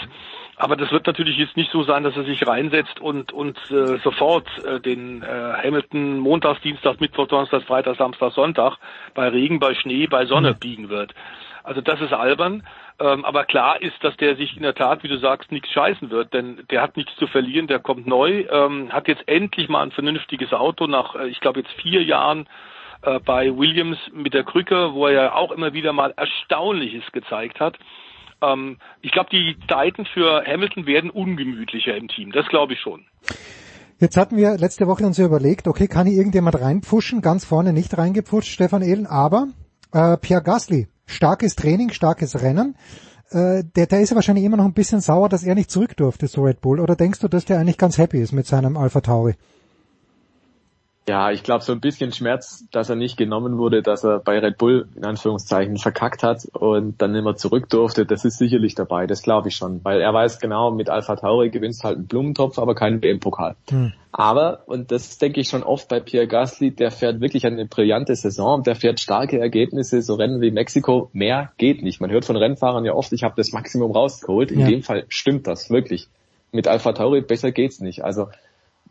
Aber 0.56 0.76
das 0.76 0.90
wird 0.90 1.06
natürlich 1.06 1.38
jetzt 1.38 1.56
nicht 1.56 1.70
so 1.70 1.82
sein, 1.82 2.02
dass 2.02 2.16
er 2.16 2.24
sich 2.24 2.46
reinsetzt 2.46 3.00
und 3.00 3.32
und 3.32 3.56
äh, 3.70 3.98
sofort 4.04 4.46
äh, 4.64 4.80
den 4.80 5.22
äh, 5.22 5.26
Hamilton 5.26 6.18
Montags, 6.18 6.60
Dienstags, 6.60 7.00
Mittwoch, 7.00 7.26
Donnerstag, 7.26 7.62
Freitag, 7.62 7.96
Samstag, 7.96 8.32
Sonntag 8.32 8.76
bei 9.14 9.28
Regen, 9.28 9.60
bei 9.60 9.74
Schnee, 9.74 10.08
bei 10.08 10.26
Sonne 10.26 10.54
biegen 10.54 10.90
wird. 10.90 11.14
Also 11.62 11.80
das 11.80 12.00
ist 12.00 12.12
albern. 12.12 12.64
Ähm, 13.00 13.24
aber 13.24 13.44
klar 13.44 13.80
ist, 13.80 14.02
dass 14.02 14.16
der 14.16 14.36
sich 14.36 14.56
in 14.56 14.62
der 14.62 14.74
Tat, 14.74 15.04
wie 15.04 15.08
du 15.08 15.18
sagst, 15.18 15.52
nichts 15.52 15.70
scheißen 15.70 16.10
wird, 16.10 16.34
denn 16.34 16.64
der 16.70 16.82
hat 16.82 16.96
nichts 16.96 17.14
zu 17.16 17.28
verlieren, 17.28 17.68
der 17.68 17.78
kommt 17.78 18.06
neu, 18.06 18.44
ähm, 18.50 18.92
hat 18.92 19.06
jetzt 19.06 19.22
endlich 19.26 19.68
mal 19.68 19.82
ein 19.82 19.92
vernünftiges 19.92 20.52
Auto 20.52 20.86
nach, 20.86 21.14
äh, 21.14 21.28
ich 21.28 21.40
glaube 21.40 21.60
jetzt 21.60 21.72
vier 21.80 22.02
Jahren 22.02 22.48
äh, 23.02 23.20
bei 23.20 23.56
Williams 23.56 23.98
mit 24.12 24.34
der 24.34 24.42
Krücke, 24.42 24.94
wo 24.94 25.06
er 25.06 25.12
ja 25.12 25.34
auch 25.34 25.52
immer 25.52 25.72
wieder 25.72 25.92
mal 25.92 26.12
Erstaunliches 26.16 27.04
gezeigt 27.12 27.60
hat. 27.60 27.78
Ähm, 28.42 28.78
ich 29.00 29.12
glaube, 29.12 29.30
die 29.30 29.56
Zeiten 29.68 30.04
für 30.04 30.44
Hamilton 30.44 30.86
werden 30.86 31.10
ungemütlicher 31.10 31.96
im 31.96 32.08
Team. 32.08 32.32
Das 32.32 32.46
glaube 32.48 32.72
ich 32.72 32.80
schon. 32.80 33.04
Jetzt 34.00 34.16
hatten 34.16 34.36
wir 34.36 34.56
letzte 34.58 34.86
Woche 34.86 35.04
uns 35.04 35.18
ja 35.18 35.26
überlegt, 35.26 35.66
okay, 35.66 35.88
kann 35.88 36.06
hier 36.06 36.16
irgendjemand 36.16 36.60
reinpfuschen? 36.60 37.20
Ganz 37.20 37.44
vorne 37.44 37.72
nicht 37.72 37.96
reingepfuscht, 37.96 38.48
Stefan 38.48 38.82
Ehlen, 38.82 39.06
aber 39.06 39.48
äh, 39.92 40.16
Pierre 40.18 40.42
Gasly, 40.42 40.86
starkes 41.08 41.56
Training, 41.56 41.90
starkes 41.90 42.40
Rennen. 42.40 42.76
Äh, 43.30 43.64
der, 43.76 43.86
der 43.86 44.00
ist 44.00 44.14
wahrscheinlich 44.14 44.44
immer 44.44 44.56
noch 44.56 44.64
ein 44.64 44.74
bisschen 44.74 45.00
sauer, 45.00 45.28
dass 45.28 45.42
er 45.42 45.54
nicht 45.54 45.70
zurück 45.70 45.96
durfte 45.96 46.28
zu 46.28 46.42
Red 46.42 46.60
Bull. 46.60 46.80
Oder 46.80 46.94
denkst 46.94 47.18
du, 47.18 47.28
dass 47.28 47.44
der 47.44 47.58
eigentlich 47.58 47.78
ganz 47.78 47.98
happy 47.98 48.20
ist 48.20 48.32
mit 48.32 48.46
seinem 48.46 48.76
Alpha 48.76 49.00
Tauri? 49.00 49.34
Ja, 51.08 51.30
ich 51.30 51.42
glaube 51.42 51.64
so 51.64 51.72
ein 51.72 51.80
bisschen 51.80 52.12
Schmerz, 52.12 52.66
dass 52.70 52.90
er 52.90 52.96
nicht 52.96 53.16
genommen 53.16 53.56
wurde, 53.56 53.80
dass 53.82 54.04
er 54.04 54.18
bei 54.18 54.38
Red 54.38 54.58
Bull 54.58 54.88
in 54.94 55.06
Anführungszeichen 55.06 55.78
verkackt 55.78 56.22
hat 56.22 56.44
und 56.52 57.00
dann 57.00 57.12
mehr 57.12 57.34
zurück 57.36 57.70
durfte, 57.70 58.04
das 58.04 58.26
ist 58.26 58.36
sicherlich 58.36 58.74
dabei, 58.74 59.06
das 59.06 59.22
glaube 59.22 59.48
ich 59.48 59.56
schon, 59.56 59.82
weil 59.84 60.02
er 60.02 60.12
weiß 60.12 60.38
genau, 60.38 60.70
mit 60.70 60.90
Alpha 60.90 61.16
Tauri 61.16 61.48
gewinnst 61.48 61.82
halt 61.82 61.96
einen 61.96 62.06
Blumentopf, 62.06 62.58
aber 62.58 62.74
keinen 62.74 63.02
WM-Pokal. 63.02 63.56
Hm. 63.70 63.94
Aber, 64.12 64.64
und 64.66 64.90
das 64.90 65.16
denke 65.16 65.40
ich 65.40 65.48
schon 65.48 65.62
oft 65.62 65.88
bei 65.88 66.00
Pierre 66.00 66.26
Gasly, 66.26 66.72
der 66.72 66.90
fährt 66.90 67.22
wirklich 67.22 67.46
eine 67.46 67.64
brillante 67.64 68.14
Saison, 68.14 68.62
der 68.62 68.74
fährt 68.74 69.00
starke 69.00 69.38
Ergebnisse, 69.38 70.02
so 70.02 70.14
Rennen 70.14 70.42
wie 70.42 70.50
Mexiko, 70.50 71.08
mehr 71.14 71.52
geht 71.56 71.82
nicht. 71.82 72.02
Man 72.02 72.10
hört 72.10 72.26
von 72.26 72.36
Rennfahrern 72.36 72.84
ja 72.84 72.92
oft, 72.92 73.12
ich 73.14 73.22
habe 73.24 73.34
das 73.36 73.52
Maximum 73.52 73.92
rausgeholt, 73.92 74.50
in 74.50 74.60
Ja. 74.60 74.66
dem 74.66 74.82
Fall 74.82 75.06
stimmt 75.08 75.46
das 75.46 75.70
wirklich. 75.70 76.08
Mit 76.52 76.68
Alpha 76.68 76.92
Tauri 76.92 77.22
besser 77.22 77.50
geht's 77.50 77.80
nicht. 77.80 78.04
Also 78.04 78.28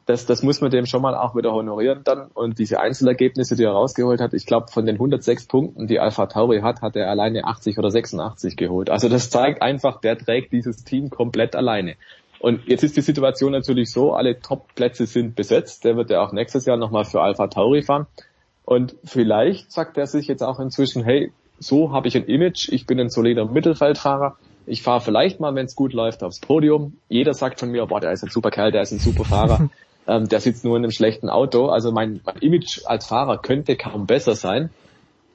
das, 0.08 0.26
das 0.26 0.42
muss 0.42 0.62
man 0.62 0.72
dem 0.72 0.86
schon 0.86 1.02
mal 1.02 1.16
auch 1.16 1.36
wieder 1.36 1.52
honorieren 1.52 2.02
dann. 2.04 2.28
Und 2.34 2.60
diese 2.60 2.80
Einzelergebnisse, 2.80 3.56
die 3.56 3.64
er 3.64 3.72
rausgeholt 3.72 4.22
hat, 4.22 4.34
ich 4.34 4.46
glaube, 4.46 4.68
von 4.72 4.86
den 4.86 4.96
106 4.96 5.48
Punkten, 5.48 5.88
die 5.88 6.00
Alpha 6.00 6.26
Tauri 6.28 6.62
hat, 6.62 6.82
hat 6.82 6.96
er 6.96 7.10
alleine 7.10 7.44
80 7.44 7.78
oder 7.78 7.92
86 7.92 8.56
geholt. 8.56 8.90
Also 8.90 9.10
das 9.10 9.30
zeigt 9.30 9.62
einfach, 9.62 10.00
der 10.00 10.18
trägt 10.18 10.54
dieses 10.54 10.86
Team 10.86 11.10
komplett 11.10 11.56
alleine. 11.56 11.96
Und 12.40 12.68
jetzt 12.68 12.84
ist 12.84 12.96
die 12.96 13.02
Situation 13.02 13.52
natürlich 13.52 13.92
so, 13.92 14.14
alle 14.14 14.40
Top-Plätze 14.40 15.08
sind 15.08 15.36
besetzt. 15.36 15.84
Der 15.84 15.98
wird 15.98 16.10
ja 16.10 16.22
auch 16.26 16.32
nächstes 16.32 16.66
Jahr 16.66 16.78
nochmal 16.78 17.04
für 17.04 17.22
Alpha 17.22 17.48
Tauri 17.48 17.84
fahren. 17.84 18.08
Und 18.64 18.96
vielleicht 19.04 19.72
sagt 19.72 19.98
er 19.98 20.08
sich 20.08 20.28
jetzt 20.28 20.42
auch 20.42 20.60
inzwischen, 20.60 21.04
hey, 21.04 21.34
so 21.60 21.92
habe 21.92 22.08
ich 22.08 22.16
ein 22.16 22.26
Image, 22.26 22.70
ich 22.70 22.86
bin 22.86 23.00
ein 23.00 23.10
solider 23.10 23.46
Mittelfeldfahrer, 23.46 24.38
ich 24.66 24.84
fahre 24.84 25.02
vielleicht 25.02 25.40
mal, 25.40 25.56
wenn 25.56 25.66
es 25.66 25.76
gut 25.76 25.94
läuft, 25.94 26.24
aufs 26.24 26.40
Podium. 26.40 26.98
Jeder 27.10 27.34
sagt 27.34 27.60
von 27.60 27.72
mir, 27.72 27.86
boah, 27.86 28.00
der 28.00 28.12
ist 28.12 28.24
ein 28.24 28.30
super 28.30 28.52
Kerl, 28.52 28.72
der 28.72 28.82
ist 28.82 28.92
ein 28.92 29.00
super 29.00 29.26
Fahrer. 29.26 29.70
ähm, 30.08 30.28
der 30.28 30.40
sitzt 30.40 30.64
nur 30.64 30.78
in 30.78 30.84
einem 30.84 30.92
schlechten 30.92 31.30
Auto. 31.30 31.68
Also 31.68 31.92
mein, 31.92 32.22
mein 32.26 32.38
Image 32.38 32.82
als 32.86 33.06
Fahrer 33.06 33.38
könnte 33.38 33.76
kaum 33.76 34.06
besser 34.08 34.36
sein. 34.36 34.70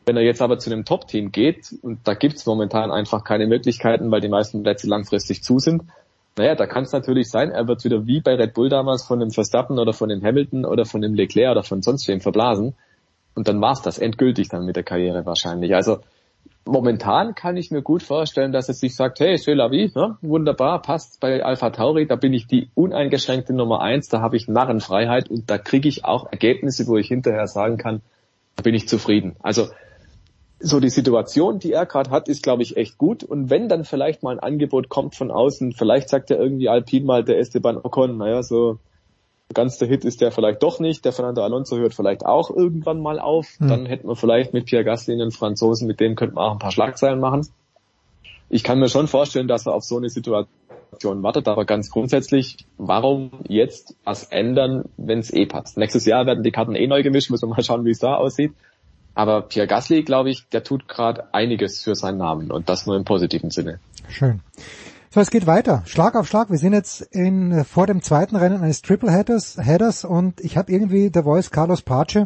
Wenn 0.05 0.17
er 0.17 0.23
jetzt 0.23 0.43
aber 0.43 0.59
zu 0.59 0.71
einem 0.71 0.85
Top-Team 0.85 1.31
geht, 1.31 1.75
und 1.83 2.01
da 2.05 2.15
gibt's 2.15 2.45
momentan 2.47 2.91
einfach 2.91 3.23
keine 3.23 3.47
Möglichkeiten, 3.47 4.11
weil 4.11 4.21
die 4.21 4.29
meisten 4.29 4.63
Plätze 4.63 4.89
langfristig 4.89 5.45
zu 5.45 5.59
sind, 5.59 5.83
naja, 6.37 6.55
da 6.55 6.67
kann 6.67 6.85
es 6.85 6.93
natürlich 6.93 7.29
sein, 7.29 7.51
er 7.51 7.69
wird 7.69 7.85
wieder 7.85 8.07
wie 8.07 8.21
bei 8.21 8.35
Red 8.35 8.55
Bull 8.55 8.71
damals 8.71 9.05
von 9.05 9.21
dem 9.21 9.31
Verstappen 9.31 9.79
oder 9.79 9.93
von 9.93 10.09
dem 10.09 10.23
Hamilton 10.25 10.65
oder 10.65 10.87
von 10.87 11.03
dem 11.03 11.15
Leclerc 11.15 11.53
oder 11.53 11.63
von 11.63 11.83
sonst 11.83 12.09
wem 12.09 12.21
verblasen. 12.21 12.75
Und 13.35 13.49
dann 13.49 13.61
war's 13.61 13.83
das 13.83 13.99
endgültig 13.99 14.49
dann 14.49 14.65
mit 14.65 14.77
der 14.77 14.83
Karriere 14.83 15.27
wahrscheinlich. 15.27 15.75
Also 15.75 16.01
momentan 16.65 17.35
kann 17.35 17.57
ich 17.57 17.71
mir 17.71 17.83
gut 17.83 18.03
vorstellen, 18.03 18.53
dass 18.53 18.69
es 18.69 18.81
sich 18.81 18.95
sagt, 18.95 19.21
hey, 19.21 19.35
c'est 19.35 19.55
la 19.55 19.71
vie, 19.71 19.91
ne? 19.95 20.17
wunderbar, 20.23 20.83
passt 20.83 21.21
bei 21.21 21.45
Alpha 21.45 21.71
Tauri, 21.71 22.07
da 22.07 22.17
bin 22.17 22.33
ich 22.33 22.47
die 22.47 22.71
uneingeschränkte 22.75 23.53
Nummer 23.53 23.81
eins, 23.81 24.09
da 24.09 24.21
habe 24.21 24.37
ich 24.37 24.49
Narrenfreiheit 24.49 25.29
und 25.29 25.51
da 25.51 25.59
kriege 25.59 25.89
ich 25.89 26.05
auch 26.05 26.31
Ergebnisse, 26.31 26.87
wo 26.87 26.97
ich 26.97 27.09
hinterher 27.09 27.47
sagen 27.47 27.79
kann, 27.79 28.03
da 28.57 28.63
bin 28.63 28.75
ich 28.75 28.89
zufrieden. 28.89 29.37
Also 29.43 29.69
so 30.61 30.79
die 30.79 30.91
Situation, 30.91 31.59
die 31.59 31.73
er 31.73 31.87
gerade 31.87 32.11
hat, 32.11 32.29
ist, 32.29 32.43
glaube 32.43 32.63
ich, 32.63 32.77
echt 32.77 32.97
gut. 32.97 33.25
Und 33.25 33.51
wenn 33.51 33.69
dann 33.69 33.85
vielleicht 33.85 34.23
mal 34.23 34.31
ein 34.31 34.39
Angebot 34.39 34.89
kommt 34.89 35.17
von 35.17 35.31
außen, 35.31 35.73
vielleicht 35.73 36.09
sagt 36.09 36.31
er 36.31 36.39
irgendwie 36.39 36.69
Alpin 36.69 37.05
mal, 37.05 37.25
der 37.25 37.39
Esteban 37.39 37.79
Ocon, 37.79 38.17
naja, 38.17 38.43
so 38.43 38.79
ganz 39.53 39.79
der 39.79 39.89
Hit 39.89 40.05
ist 40.05 40.21
der 40.21 40.33
vielleicht 40.33 40.63
doch 40.63 40.81
nicht. 40.81 41.05
Der 41.05 41.13
Fernando 41.13 41.43
Alonso 41.43 41.77
hört 41.77 41.95
vielleicht 41.95 42.25
auch 42.25 42.51
irgendwann 42.51 43.01
mal 43.01 43.19
auf. 43.19 43.59
Mhm. 43.59 43.69
Dann 43.69 43.87
hätten 43.87 44.09
wir 44.09 44.17
vielleicht 44.17 44.53
mit 44.53 44.67
Pierre 44.67 44.85
Gasly 44.85 45.15
einen 45.15 45.31
Franzosen, 45.31 45.87
mit 45.87 46.01
dem 46.01 46.15
könnten 46.15 46.37
wir 46.37 46.43
auch 46.43 46.53
ein 46.53 46.59
paar 46.59 46.73
Schlagzeilen 46.73 47.21
machen. 47.21 47.47
Ich 48.49 48.63
kann 48.63 48.79
mir 48.79 48.89
schon 48.89 49.09
vorstellen, 49.09 49.49
dass 49.49 49.67
er 49.67 49.75
auf 49.75 49.85
so 49.85 49.97
eine 49.97 50.11
Situation 50.11 50.47
wartet, 51.23 51.49
aber 51.49 51.65
ganz 51.65 51.91
grundsätzlich, 51.91 52.59
warum 52.77 53.31
jetzt 53.49 53.97
was 54.05 54.25
ändern, 54.25 54.85
wenn 54.99 55.21
es 55.21 55.33
eh 55.33 55.47
passt? 55.47 55.79
Nächstes 55.79 56.05
Jahr 56.05 56.27
werden 56.27 56.45
die 56.45 56.51
Karten 56.51 56.75
eh 56.75 56.87
neu 56.87 57.03
gemischt, 57.03 57.31
müssen 57.31 57.49
wir 57.49 57.55
mal 57.55 57.63
schauen, 57.63 57.85
wie 57.85 57.91
es 57.91 57.99
da 57.99 58.15
aussieht. 58.17 58.53
Aber 59.15 59.43
Pierre 59.43 59.67
Gasly, 59.67 60.03
glaube 60.03 60.31
ich, 60.31 60.49
der 60.49 60.65
tut 60.65 60.89
gerade 60.89 61.33
einiges 61.35 61.83
für 61.83 61.95
seinen 61.95 62.19
Namen 62.19 62.51
und 62.51 62.69
das 62.69 62.87
nur 62.87 62.97
im 62.97 63.05
positiven 63.05 63.51
Sinne. 63.51 63.79
Schön. 64.09 64.41
So, 65.15 65.21
es 65.21 65.31
geht 65.31 65.47
weiter. 65.47 65.83
Schlag 65.85 66.15
auf 66.15 66.27
Schlag. 66.27 66.49
Wir 66.49 66.57
sind 66.57 66.73
jetzt 66.73 67.03
in, 67.03 67.67
vor 67.67 67.87
dem 67.87 68.01
zweiten 68.01 68.35
Rennen 68.35 68.63
eines 68.63 68.81
Triple 68.81 69.13
Headers, 69.13 69.59
Headers 69.59 70.07
und 70.07 70.41
ich 70.41 70.57
habe 70.57 70.73
irgendwie 70.73 71.11
der 71.11 71.25
Voice 71.25 71.51
Carlos 71.51 71.83
Pace 71.83 72.25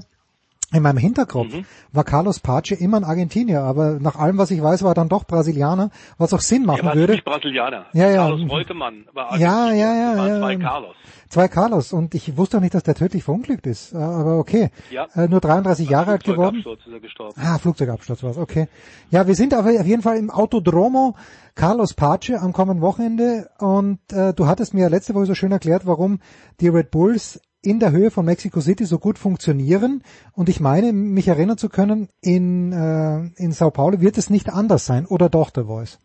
in 0.72 0.82
meinem 0.82 0.98
Hinterkopf 0.98 1.52
mhm. 1.52 1.64
war 1.92 2.04
Carlos 2.04 2.38
Pace 2.38 2.72
immer 2.72 2.98
ein 2.98 3.04
Argentinier, 3.04 3.62
aber 3.62 3.98
nach 3.98 4.14
allem, 4.14 4.38
was 4.38 4.52
ich 4.52 4.62
weiß, 4.62 4.84
war 4.84 4.92
er 4.92 4.94
dann 4.94 5.08
doch 5.08 5.24
Brasilianer, 5.24 5.90
was 6.18 6.32
auch 6.32 6.40
Sinn 6.40 6.64
machen 6.64 6.80
er 6.82 6.86
war 6.86 6.94
würde. 6.94 7.20
Brasilianer. 7.24 7.86
Ja, 7.92 8.08
ja. 8.08 8.28
Carlos 8.28 8.50
Reutemann 8.50 9.04
war 9.12 9.36
Ja, 9.36 9.72
ja, 9.72 9.94
ja, 9.94 10.26
ja. 10.26 10.38
Zwei 10.38 10.56
Carlos. 10.56 10.94
Zwei 11.28 11.48
Carlos 11.48 11.92
und 11.92 12.14
ich 12.14 12.36
wusste 12.36 12.58
auch 12.58 12.60
nicht, 12.60 12.74
dass 12.74 12.84
der 12.84 12.94
tödlich 12.94 13.24
verunglückt 13.24 13.66
ist, 13.66 13.92
äh, 13.92 13.96
aber 13.96 14.38
okay. 14.38 14.70
Ja. 14.90 15.06
Äh, 15.14 15.28
nur 15.28 15.40
33 15.40 15.88
Jahre 15.88 16.12
alt 16.12 16.24
geworden. 16.24 16.58
Ist 16.58 16.92
er 16.92 17.00
gestorben. 17.00 17.34
Ah, 17.40 17.58
Flugzeugabsturz 17.58 18.22
war 18.22 18.30
es, 18.30 18.38
okay. 18.38 18.68
Ja, 19.10 19.26
wir 19.26 19.34
sind 19.34 19.52
aber 19.54 19.70
auf 19.70 19.86
jeden 19.86 20.02
Fall 20.02 20.18
im 20.18 20.30
Autodromo 20.30 21.16
Carlos 21.54 21.94
Pace 21.94 22.32
am 22.38 22.52
kommenden 22.52 22.82
Wochenende 22.82 23.50
und 23.58 23.98
äh, 24.12 24.34
du 24.34 24.46
hattest 24.46 24.74
mir 24.74 24.82
ja 24.82 24.88
letzte 24.88 25.14
Woche 25.14 25.26
so 25.26 25.34
schön 25.34 25.52
erklärt, 25.52 25.86
warum 25.86 26.20
die 26.60 26.68
Red 26.68 26.90
Bulls 26.90 27.40
in 27.66 27.80
der 27.80 27.90
Höhe 27.90 28.10
von 28.10 28.24
Mexico 28.24 28.60
City 28.60 28.84
so 28.84 28.98
gut 28.98 29.18
funktionieren. 29.18 30.02
Und 30.32 30.48
ich 30.48 30.60
meine, 30.60 30.92
mich 30.92 31.28
erinnern 31.28 31.58
zu 31.58 31.68
können, 31.68 32.08
in, 32.20 32.72
äh, 32.72 33.42
in 33.42 33.52
Sao 33.52 33.70
Paulo 33.70 34.00
wird 34.00 34.18
es 34.18 34.30
nicht 34.30 34.50
anders 34.50 34.86
sein, 34.86 35.06
oder 35.06 35.28
doch, 35.28 35.50
der 35.50 35.64
Voice? 35.64 35.98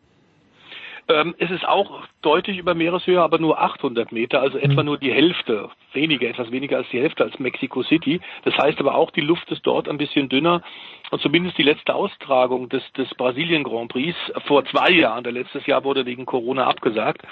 Ähm, 1.12 1.36
es 1.40 1.52
ist 1.52 1.68
auch 1.68 2.04
deutlich 2.22 2.58
über 2.58 2.74
Meereshöhe, 2.74 3.22
aber 3.22 3.38
nur 3.38 3.62
800 3.62 4.12
Meter, 4.12 4.42
also 4.42 4.58
etwa 4.58 4.84
nur 4.84 4.98
die 4.98 5.12
Hälfte, 5.12 5.70
weniger, 5.94 6.30
etwas 6.30 6.52
weniger 6.52 6.78
als 6.78 6.90
die 6.90 7.00
Hälfte 7.00 7.24
als 7.24 7.38
Mexico 7.40 7.84
City. 7.84 8.22
Das 8.46 8.58
heißt 8.58 8.80
aber 8.80 8.96
auch, 8.96 9.12
die 9.12 9.22
Luft 9.22 9.52
ist 9.52 9.66
dort 9.66 9.90
ein 9.90 9.98
bisschen 9.98 10.30
dünner. 10.30 10.62
Und 11.10 11.22
zumindest 11.22 11.58
die 11.58 11.64
letzte 11.64 11.96
Austragung 11.96 12.70
des, 12.70 12.84
des 12.94 13.10
Brasilien 13.16 13.64
Grand 13.64 13.92
Prix 13.92 14.16
vor 14.46 14.64
zwei 14.66 14.92
Jahren, 14.92 15.24
der 15.24 15.34
letztes 15.34 15.66
Jahr 15.66 15.84
wurde 15.84 16.06
wegen 16.06 16.26
Corona 16.26 16.68
abgesagt, 16.68 17.24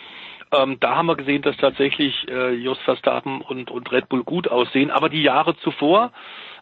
ähm, 0.52 0.78
da 0.80 0.96
haben 0.96 1.06
wir 1.06 1.16
gesehen, 1.16 1.44
dass 1.44 1.56
tatsächlich 1.58 2.28
äh, 2.28 2.54
Jos 2.56 2.80
Verstappen 2.80 3.42
und, 3.42 3.70
und 3.70 3.92
Red 3.92 4.10
Bull 4.10 4.24
gut 4.24 4.48
aussehen. 4.48 4.90
Aber 4.90 5.10
die 5.10 5.22
Jahre 5.22 5.56
zuvor, 5.58 6.12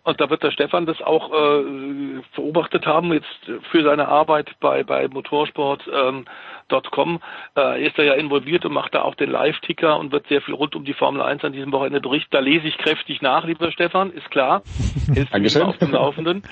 und 0.07 0.21
da 0.21 0.29
wird 0.29 0.41
der 0.41 0.51
Stefan 0.51 0.85
das 0.85 1.01
auch 1.01 1.34
äh, 1.34 2.21
beobachtet 2.34 2.85
haben, 2.85 3.11
jetzt 3.11 3.27
für 3.71 3.84
seine 3.84 4.07
Arbeit 4.07 4.49
bei, 4.61 4.84
bei 4.84 5.05
Motorsport.com, 5.09 6.25
ähm, 7.09 7.19
äh, 7.57 7.85
ist 7.85 7.99
er 7.99 8.05
ja 8.05 8.13
involviert 8.13 8.63
und 8.63 8.71
macht 8.71 8.95
da 8.95 9.01
auch 9.01 9.15
den 9.15 9.29
Live-Ticker 9.29 9.99
und 9.99 10.13
wird 10.13 10.25
sehr 10.29 10.41
viel 10.41 10.53
rund 10.53 10.77
um 10.77 10.85
die 10.85 10.93
Formel 10.93 11.21
1 11.21 11.43
an 11.43 11.51
diesem 11.51 11.73
Wochenende 11.73 11.99
berichten. 11.99 12.29
Da 12.31 12.39
lese 12.39 12.69
ich 12.69 12.77
kräftig 12.77 13.21
nach, 13.21 13.43
lieber 13.43 13.69
Stefan, 13.73 14.11
ist 14.11 14.31
klar. 14.31 14.61
Ist 15.13 15.34
Dankeschön. 15.34 15.63
auf 15.63 15.77
dem 15.77 15.91
Laufenden. 15.91 16.43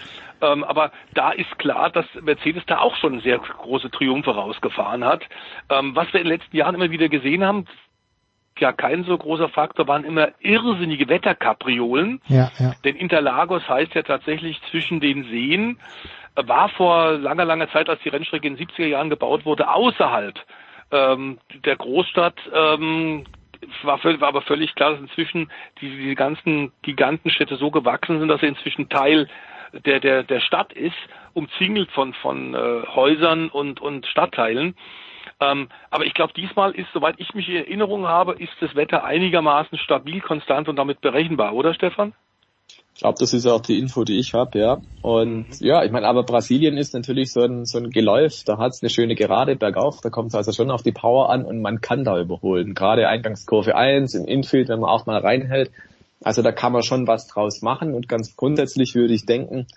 Ähm, 0.42 0.64
aber 0.66 0.92
da 1.14 1.32
ist 1.32 1.58
klar, 1.58 1.90
dass 1.90 2.06
Mercedes 2.22 2.64
da 2.68 2.80
auch 2.80 2.96
schon 2.98 3.22
sehr 3.22 3.38
große 3.38 3.90
Triumphe 3.90 4.32
rausgefahren 4.32 5.06
hat. 5.06 5.24
Ähm, 5.70 5.96
was 5.96 6.12
wir 6.12 6.20
in 6.20 6.28
den 6.28 6.38
letzten 6.38 6.58
Jahren 6.58 6.76
immer 6.76 6.92
wieder 6.92 7.08
gesehen 7.10 7.44
haben, 7.44 7.66
ja 8.60 8.72
kein 8.72 9.04
so 9.04 9.18
großer 9.18 9.50
Faktor, 9.50 9.88
waren 9.88 10.04
immer 10.04 10.30
irrsinnige 10.40 11.08
Wetterkapriolen. 11.10 12.22
Ja, 12.28 12.52
ja. 12.58 12.74
Denn 12.84 12.96
Interlagos 12.96 13.68
heißt 13.68 13.94
ja 13.96 14.04
tatsächlich 14.04 14.62
zwischen 14.72 15.00
den 15.00 15.26
Seen, 15.26 15.78
war 16.36 16.70
vor 16.70 17.14
langer, 17.14 17.46
langer 17.46 17.70
Zeit, 17.72 17.90
als 17.90 18.02
die 18.02 18.10
Rennstrecke 18.10 18.48
in 18.48 18.56
den 18.56 18.68
70er 18.68 18.88
Jahren 18.88 19.10
gebaut 19.10 19.46
wurde, 19.46 19.70
außerhalb 19.70 20.36
ähm, 20.92 21.40
der 21.66 21.76
Großstadt. 21.76 22.36
Ähm, 22.54 23.26
war, 23.84 24.04
war 24.04 24.28
aber 24.28 24.42
völlig 24.42 24.76
klar, 24.76 24.92
dass 24.92 25.00
inzwischen 25.00 25.50
die, 25.82 25.90
die 25.90 26.16
ganzen 26.16 26.72
Gigantenstädte 26.82 27.56
so 27.56 27.72
gewachsen 27.72 28.20
sind, 28.20 28.28
dass 28.28 28.42
sie 28.42 28.48
inzwischen 28.48 28.90
Teil 28.90 29.28
der, 29.86 30.00
der, 30.00 30.24
der 30.24 30.40
Stadt 30.40 30.74
ist, 30.74 30.96
umzingelt 31.34 31.92
von, 31.92 32.14
von 32.14 32.54
äh, 32.54 32.84
Häusern 32.88 33.50
und, 33.50 33.82
und 33.82 34.06
Stadtteilen. 34.08 34.76
Ähm, 35.42 35.70
aber 35.90 36.06
ich 36.06 36.14
glaube, 36.14 36.34
diesmal 36.34 36.72
ist, 36.72 36.88
soweit 36.94 37.16
ich 37.18 37.34
mich 37.34 37.50
in 37.50 37.58
Erinnerung 37.58 38.08
habe, 38.08 38.34
ist 38.34 38.54
das 38.62 38.76
Wetter 38.76 39.04
einigermaßen 39.04 39.78
stabil, 39.78 40.22
konstant 40.22 40.70
und 40.70 40.78
damit 40.78 41.02
berechenbar, 41.02 41.54
oder 41.54 41.74
Stefan? 41.74 42.14
Ich 42.96 43.02
glaube, 43.02 43.18
das 43.20 43.34
ist 43.34 43.46
auch 43.46 43.60
die 43.60 43.78
Info, 43.78 44.06
die 44.06 44.20
ich 44.20 44.34
habe, 44.34 44.58
ja. 44.58 44.78
Und 45.02 45.50
mhm. 45.50 45.56
ja, 45.60 45.84
ich 45.84 45.92
meine, 45.92 46.08
aber 46.08 46.24
Brasilien 46.24 46.78
ist 46.78 46.94
natürlich 46.94 47.34
so 47.34 47.42
ein, 47.42 47.66
so 47.66 47.78
ein 47.78 47.90
Geläuf, 47.90 48.44
da 48.46 48.58
hat 48.58 48.72
es 48.72 48.82
eine 48.82 48.90
schöne 48.90 49.16
Gerade 49.16 49.58
bergauf, 49.58 50.00
da 50.02 50.10
kommt 50.10 50.30
es 50.30 50.36
also 50.36 50.54
schon 50.54 50.72
auf 50.72 50.82
die 50.82 50.94
Power 50.94 51.30
an 51.30 51.44
und 51.44 51.62
man 51.62 51.82
kann 51.82 52.06
da 52.06 52.18
überholen. 52.18 52.74
Gerade 52.74 53.10
Eingangskurve 53.10 53.76
1 53.76 54.16
im 54.16 54.26
Infield, 54.26 54.70
wenn 54.70 54.80
man 54.80 54.90
auch 54.90 55.06
mal 55.06 55.20
reinhält. 55.20 55.72
Also 56.24 56.42
da 56.42 56.54
kann 56.54 56.72
man 56.72 56.84
schon 56.84 57.06
was 57.06 57.28
draus 57.28 57.62
machen 57.62 57.94
und 57.94 58.08
ganz 58.08 58.38
grundsätzlich 58.38 58.96
würde 58.96 59.14
ich 59.14 59.26
denken, 59.26 59.68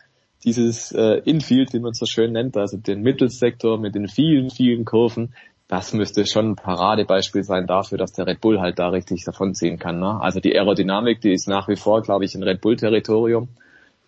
dieses 0.44 0.93
äh, 0.93 1.20
Infield, 1.24 1.73
wie 1.73 1.81
man 1.81 1.93
es 1.93 1.98
so 1.98 2.06
schön 2.06 2.32
nennt, 2.32 2.56
also 2.56 2.77
den 2.77 3.02
Mittelsektor 3.02 3.78
mit 3.78 3.94
den 3.94 4.09
vielen, 4.09 4.51
vielen 4.51 4.85
Kurven, 4.85 5.35
das 5.69 5.93
müsste 5.93 6.27
schon 6.27 6.52
ein 6.52 6.56
Paradebeispiel 6.56 7.44
sein 7.44 7.66
dafür, 7.66 7.98
dass 7.98 8.12
der 8.12 8.27
Red 8.27 8.40
Bull 8.40 8.59
halt 8.59 8.78
da 8.78 8.89
richtig 8.89 9.24
davonziehen 9.24 9.78
kann. 9.78 10.01
Ne? 10.01 10.19
Also 10.20 10.40
die 10.40 10.56
Aerodynamik, 10.56 11.20
die 11.20 11.32
ist 11.32 11.47
nach 11.47 11.69
wie 11.69 11.77
vor, 11.77 12.01
glaube 12.01 12.24
ich, 12.24 12.35
ein 12.35 12.43
Red 12.43 12.62
Bull-Territorium. 12.62 13.48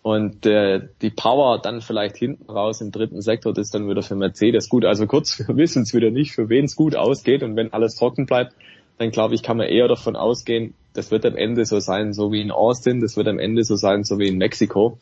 Und 0.01 0.47
äh, 0.47 0.87
die 1.03 1.11
Power 1.11 1.59
dann 1.61 1.81
vielleicht 1.81 2.17
hinten 2.17 2.49
raus 2.49 2.81
im 2.81 2.91
dritten 2.91 3.21
Sektor, 3.21 3.53
das 3.53 3.67
ist 3.67 3.75
dann 3.75 3.87
wieder 3.87 4.01
für 4.01 4.15
Mercedes 4.15 4.69
gut. 4.69 4.85
Also 4.85 5.05
kurz, 5.05 5.37
wir 5.47 5.55
wissen 5.55 5.83
es 5.83 5.93
wieder 5.93 6.09
nicht, 6.09 6.33
für 6.33 6.49
wen 6.49 6.65
es 6.65 6.75
gut 6.75 6.95
ausgeht. 6.95 7.43
Und 7.43 7.55
wenn 7.55 7.71
alles 7.73 7.95
trocken 7.95 8.25
bleibt, 8.25 8.55
dann 8.97 9.11
glaube 9.11 9.35
ich, 9.35 9.43
kann 9.43 9.57
man 9.57 9.67
eher 9.67 9.87
davon 9.87 10.15
ausgehen, 10.15 10.73
das 10.93 11.11
wird 11.11 11.25
am 11.25 11.35
Ende 11.35 11.65
so 11.65 11.79
sein, 11.79 12.11
so 12.13 12.31
wie 12.31 12.41
in 12.41 12.51
Austin, 12.51 13.01
das 13.01 13.15
wird 13.15 13.27
am 13.27 13.39
Ende 13.39 13.63
so 13.63 13.75
sein, 13.75 14.03
so 14.03 14.19
wie 14.19 14.27
in 14.27 14.37
Mexiko 14.37 14.97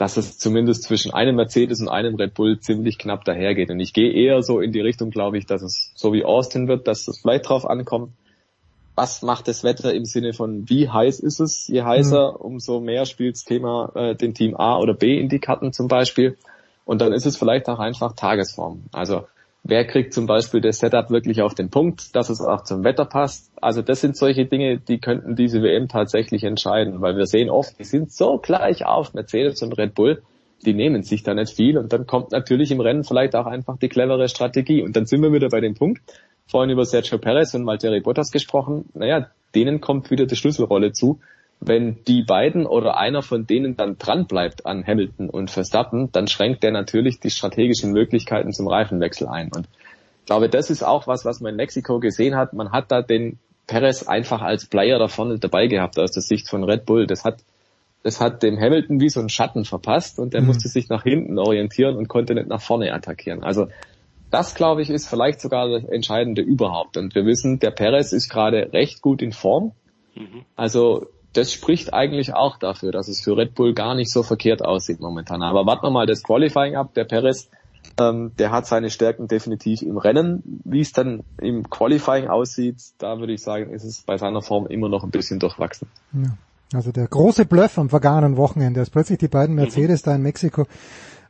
dass 0.00 0.16
es 0.16 0.38
zumindest 0.38 0.84
zwischen 0.84 1.12
einem 1.12 1.36
Mercedes 1.36 1.82
und 1.82 1.90
einem 1.90 2.14
Red 2.14 2.32
Bull 2.32 2.58
ziemlich 2.58 2.96
knapp 2.96 3.22
dahergeht. 3.26 3.68
Und 3.68 3.80
ich 3.80 3.92
gehe 3.92 4.10
eher 4.10 4.42
so 4.42 4.58
in 4.58 4.72
die 4.72 4.80
Richtung, 4.80 5.10
glaube 5.10 5.36
ich, 5.36 5.44
dass 5.44 5.60
es 5.60 5.92
so 5.94 6.14
wie 6.14 6.24
Austin 6.24 6.68
wird, 6.68 6.88
dass 6.88 7.06
es 7.06 7.20
vielleicht 7.20 7.46
drauf 7.46 7.68
ankommt, 7.68 8.14
was 8.94 9.20
macht 9.20 9.46
das 9.46 9.62
Wetter 9.62 9.92
im 9.92 10.06
Sinne 10.06 10.32
von 10.32 10.70
wie 10.70 10.88
heiß 10.88 11.20
ist 11.20 11.38
es? 11.38 11.68
Je 11.68 11.82
heißer, 11.82 12.32
mhm. 12.32 12.36
umso 12.36 12.80
mehr 12.80 13.04
spielt 13.04 13.34
das 13.34 13.44
Thema 13.44 13.92
äh, 13.94 14.14
den 14.14 14.32
Team 14.32 14.56
A 14.56 14.78
oder 14.78 14.94
B 14.94 15.20
in 15.20 15.28
die 15.28 15.38
Karten 15.38 15.74
zum 15.74 15.86
Beispiel. 15.86 16.38
Und 16.86 17.02
dann 17.02 17.12
ist 17.12 17.26
es 17.26 17.36
vielleicht 17.36 17.68
auch 17.68 17.78
einfach 17.78 18.14
Tagesform. 18.14 18.84
Also 18.92 19.26
Wer 19.62 19.86
kriegt 19.86 20.14
zum 20.14 20.26
Beispiel 20.26 20.60
das 20.60 20.78
Setup 20.78 21.10
wirklich 21.10 21.42
auf 21.42 21.54
den 21.54 21.68
Punkt, 21.68 22.16
dass 22.16 22.30
es 22.30 22.40
auch 22.40 22.64
zum 22.64 22.82
Wetter 22.82 23.04
passt? 23.04 23.52
Also 23.60 23.82
das 23.82 24.00
sind 24.00 24.16
solche 24.16 24.46
Dinge, 24.46 24.78
die 24.78 24.98
könnten 24.98 25.36
diese 25.36 25.62
WM 25.62 25.88
tatsächlich 25.88 26.44
entscheiden, 26.44 27.00
weil 27.02 27.16
wir 27.16 27.26
sehen 27.26 27.50
oft, 27.50 27.78
die 27.78 27.84
sind 27.84 28.10
so 28.12 28.38
gleich 28.38 28.86
auf, 28.86 29.12
Mercedes 29.12 29.62
und 29.62 29.76
Red 29.76 29.94
Bull, 29.94 30.22
die 30.64 30.74
nehmen 30.74 31.02
sich 31.02 31.22
da 31.22 31.34
nicht 31.34 31.54
viel 31.54 31.76
und 31.78 31.92
dann 31.92 32.06
kommt 32.06 32.32
natürlich 32.32 32.70
im 32.70 32.80
Rennen 32.80 33.04
vielleicht 33.04 33.36
auch 33.36 33.46
einfach 33.46 33.78
die 33.78 33.88
clevere 33.88 34.28
Strategie. 34.28 34.82
Und 34.82 34.96
dann 34.96 35.06
sind 35.06 35.22
wir 35.22 35.32
wieder 35.32 35.48
bei 35.48 35.60
dem 35.60 35.74
Punkt, 35.74 36.02
vorhin 36.46 36.70
über 36.70 36.84
Sergio 36.84 37.18
Perez 37.18 37.54
und 37.54 37.66
Valtteri 37.66 38.00
Bottas 38.00 38.30
gesprochen, 38.30 38.86
naja, 38.94 39.30
denen 39.54 39.80
kommt 39.80 40.10
wieder 40.10 40.26
die 40.26 40.36
Schlüsselrolle 40.36 40.92
zu. 40.92 41.20
Wenn 41.60 42.02
die 42.04 42.22
beiden 42.22 42.66
oder 42.66 42.96
einer 42.96 43.22
von 43.22 43.46
denen 43.46 43.76
dann 43.76 43.98
dran 43.98 44.26
bleibt 44.26 44.64
an 44.64 44.84
Hamilton 44.86 45.28
und 45.28 45.50
Verstappen, 45.50 46.10
dann 46.10 46.26
schränkt 46.26 46.62
der 46.62 46.72
natürlich 46.72 47.20
die 47.20 47.30
strategischen 47.30 47.92
Möglichkeiten 47.92 48.52
zum 48.52 48.66
Reifenwechsel 48.66 49.28
ein. 49.28 49.50
Und 49.54 49.68
ich 50.20 50.26
glaube, 50.26 50.48
das 50.48 50.70
ist 50.70 50.82
auch 50.82 51.06
was, 51.06 51.24
was 51.24 51.40
man 51.40 51.50
in 51.50 51.56
Mexiko 51.56 52.00
gesehen 52.00 52.34
hat. 52.34 52.54
Man 52.54 52.72
hat 52.72 52.90
da 52.90 53.02
den 53.02 53.38
Perez 53.66 54.04
einfach 54.04 54.40
als 54.40 54.66
Player 54.66 54.98
da 54.98 55.08
vorne 55.08 55.38
dabei 55.38 55.66
gehabt 55.66 55.98
aus 55.98 56.12
der 56.12 56.22
Sicht 56.22 56.48
von 56.48 56.64
Red 56.64 56.86
Bull. 56.86 57.06
Das 57.06 57.24
hat, 57.24 57.40
das 58.02 58.20
hat 58.20 58.42
dem 58.42 58.58
Hamilton 58.58 58.98
wie 58.98 59.10
so 59.10 59.20
ein 59.20 59.28
Schatten 59.28 59.66
verpasst 59.66 60.18
und 60.18 60.34
er 60.34 60.40
mhm. 60.40 60.48
musste 60.48 60.68
sich 60.68 60.88
nach 60.88 61.02
hinten 61.02 61.38
orientieren 61.38 61.96
und 61.96 62.08
konnte 62.08 62.34
nicht 62.34 62.48
nach 62.48 62.62
vorne 62.62 62.92
attackieren. 62.92 63.44
Also 63.44 63.68
das, 64.30 64.54
glaube 64.54 64.80
ich, 64.80 64.88
ist 64.88 65.08
vielleicht 65.08 65.40
sogar 65.42 65.68
das 65.68 65.84
Entscheidende 65.84 66.40
überhaupt. 66.40 66.96
Und 66.96 67.14
wir 67.14 67.26
wissen, 67.26 67.58
der 67.58 67.70
Perez 67.70 68.12
ist 68.12 68.30
gerade 68.30 68.72
recht 68.72 69.02
gut 69.02 69.20
in 69.20 69.32
Form. 69.32 69.72
Mhm. 70.14 70.44
Also 70.56 71.08
das 71.32 71.52
spricht 71.52 71.92
eigentlich 71.94 72.34
auch 72.34 72.58
dafür, 72.58 72.92
dass 72.92 73.08
es 73.08 73.20
für 73.20 73.36
Red 73.36 73.54
Bull 73.54 73.74
gar 73.74 73.94
nicht 73.94 74.10
so 74.10 74.22
verkehrt 74.22 74.64
aussieht 74.64 75.00
momentan. 75.00 75.42
Aber 75.42 75.66
warten 75.66 75.84
wir 75.84 75.90
mal 75.90 76.06
das 76.06 76.22
Qualifying 76.22 76.76
ab. 76.76 76.94
Der 76.94 77.04
Perez, 77.04 77.48
ähm, 78.00 78.32
der 78.38 78.50
hat 78.50 78.66
seine 78.66 78.90
Stärken 78.90 79.28
definitiv 79.28 79.82
im 79.82 79.96
Rennen. 79.96 80.60
Wie 80.64 80.80
es 80.80 80.92
dann 80.92 81.22
im 81.40 81.68
Qualifying 81.70 82.28
aussieht, 82.28 82.76
da 82.98 83.18
würde 83.18 83.32
ich 83.32 83.42
sagen, 83.42 83.70
ist 83.70 83.84
es 83.84 84.02
bei 84.02 84.16
seiner 84.18 84.42
Form 84.42 84.66
immer 84.66 84.88
noch 84.88 85.04
ein 85.04 85.10
bisschen 85.10 85.38
durchwachsen. 85.38 85.88
Ja. 86.12 86.36
Also 86.72 86.92
der 86.92 87.08
große 87.08 87.46
Bluff 87.46 87.78
am 87.78 87.88
vergangenen 87.90 88.36
Wochenende, 88.36 88.78
als 88.78 88.90
plötzlich 88.90 89.18
die 89.18 89.28
beiden 89.28 89.56
Mercedes 89.56 90.02
da 90.02 90.14
in 90.14 90.22
Mexiko 90.22 90.66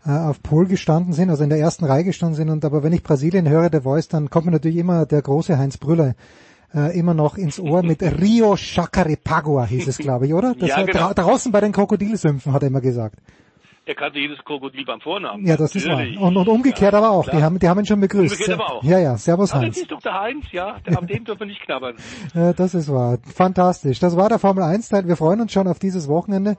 äh, 0.04 0.10
auf 0.10 0.42
Pol 0.42 0.66
gestanden 0.66 1.14
sind, 1.14 1.30
also 1.30 1.44
in 1.44 1.48
der 1.48 1.58
ersten 1.58 1.86
Reihe 1.86 2.04
gestanden 2.04 2.36
sind. 2.36 2.50
Und 2.50 2.64
aber 2.64 2.82
wenn 2.82 2.92
ich 2.92 3.02
Brasilien 3.02 3.48
höre, 3.48 3.70
der 3.70 3.82
Voice, 3.82 4.08
dann 4.08 4.28
kommt 4.28 4.46
mir 4.46 4.52
natürlich 4.52 4.76
immer 4.76 5.06
der 5.06 5.22
große 5.22 5.56
Heinz 5.56 5.78
Brüller 5.78 6.14
äh, 6.74 6.98
immer 6.98 7.14
noch 7.14 7.36
ins 7.36 7.58
Ohr 7.58 7.82
mit 7.82 8.02
Rio 8.02 8.56
Chacarepagua 8.56 9.64
hieß 9.64 9.88
es, 9.88 9.98
glaube 9.98 10.26
ich, 10.26 10.34
oder? 10.34 10.54
Das 10.54 10.68
ja, 10.68 10.82
genau. 10.82 11.12
dra 11.12 11.14
draußen 11.14 11.52
bei 11.52 11.60
den 11.60 11.72
Krokodilsümpfen, 11.72 12.52
hat 12.52 12.62
er 12.62 12.68
immer 12.68 12.80
gesagt. 12.80 13.16
Er 13.86 13.94
kannte 13.94 14.18
jedes 14.18 14.38
Krokodil 14.44 14.84
beim 14.84 15.00
Vornamen. 15.00 15.44
Ja, 15.44 15.56
das 15.56 15.74
Natürlich. 15.74 16.14
ist 16.14 16.20
wahr. 16.20 16.28
Und, 16.28 16.36
und 16.36 16.48
umgekehrt 16.48 16.92
ja, 16.92 16.98
aber 16.98 17.10
auch. 17.10 17.24
klar. 17.24 17.36
Die 17.38 17.42
haben, 17.42 17.58
die 17.58 17.68
haben 17.68 17.80
ihn 17.80 17.86
schon 17.86 18.00
begrüßt. 18.00 18.34
Umgekehrt 18.34 18.60
aber 18.60 18.72
auch. 18.74 18.84
Ja, 18.84 18.98
ja. 18.98 19.16
Servus 19.16 19.52
Aber 19.52 19.62
Heinz. 19.62 19.76
jetzt 19.76 19.82
ist 19.82 19.90
doch 19.90 20.00
der 20.00 20.20
Heinz, 20.20 20.44
ja, 20.52 20.76
der, 20.86 20.98
an 20.98 21.06
dem 21.06 21.24
dürfen 21.24 21.40
wir 21.40 21.46
nicht 21.46 21.62
knabbern. 21.62 21.96
Ja, 22.34 22.52
das 22.56 22.74
ist 22.74 22.92
wahr. 22.92 23.18
Fantastisch. 23.34 23.98
Das 23.98 24.16
war 24.16 24.28
der 24.28 24.38
Formel 24.38 24.62
1 24.62 24.90
Teil. 24.90 25.08
Wir 25.08 25.16
freuen 25.16 25.40
uns 25.40 25.52
schon 25.52 25.66
auf 25.66 25.78
dieses 25.78 26.08
Wochenende 26.08 26.56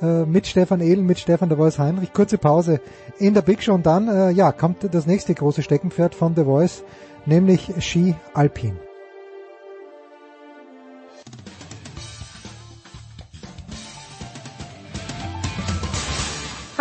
äh, 0.00 0.24
mit 0.24 0.46
Stefan 0.46 0.80
Ehlen, 0.80 1.04
mit 1.04 1.18
Stefan 1.18 1.48
der 1.48 1.58
Voice 1.58 1.78
Heinrich. 1.78 2.12
Kurze 2.12 2.38
Pause 2.38 2.80
in 3.18 3.34
der 3.34 3.42
Big 3.42 3.62
Show 3.62 3.74
und 3.74 3.84
dann 3.84 4.08
äh, 4.08 4.30
ja 4.30 4.52
kommt 4.52 4.94
das 4.94 5.06
nächste 5.06 5.34
große 5.34 5.62
Steckenpferd 5.62 6.14
von 6.14 6.34
The 6.34 6.44
Voice, 6.44 6.84
nämlich 7.26 7.70
Ski 7.80 8.14
Alpin. 8.32 8.78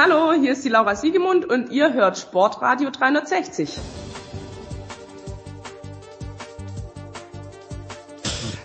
Hallo, 0.03 0.33
hier 0.33 0.53
ist 0.53 0.65
die 0.65 0.69
Laura 0.69 0.95
Siegemund 0.95 1.45
und 1.45 1.69
ihr 1.69 1.93
hört 1.93 2.17
Sportradio 2.17 2.89
360. 2.89 3.77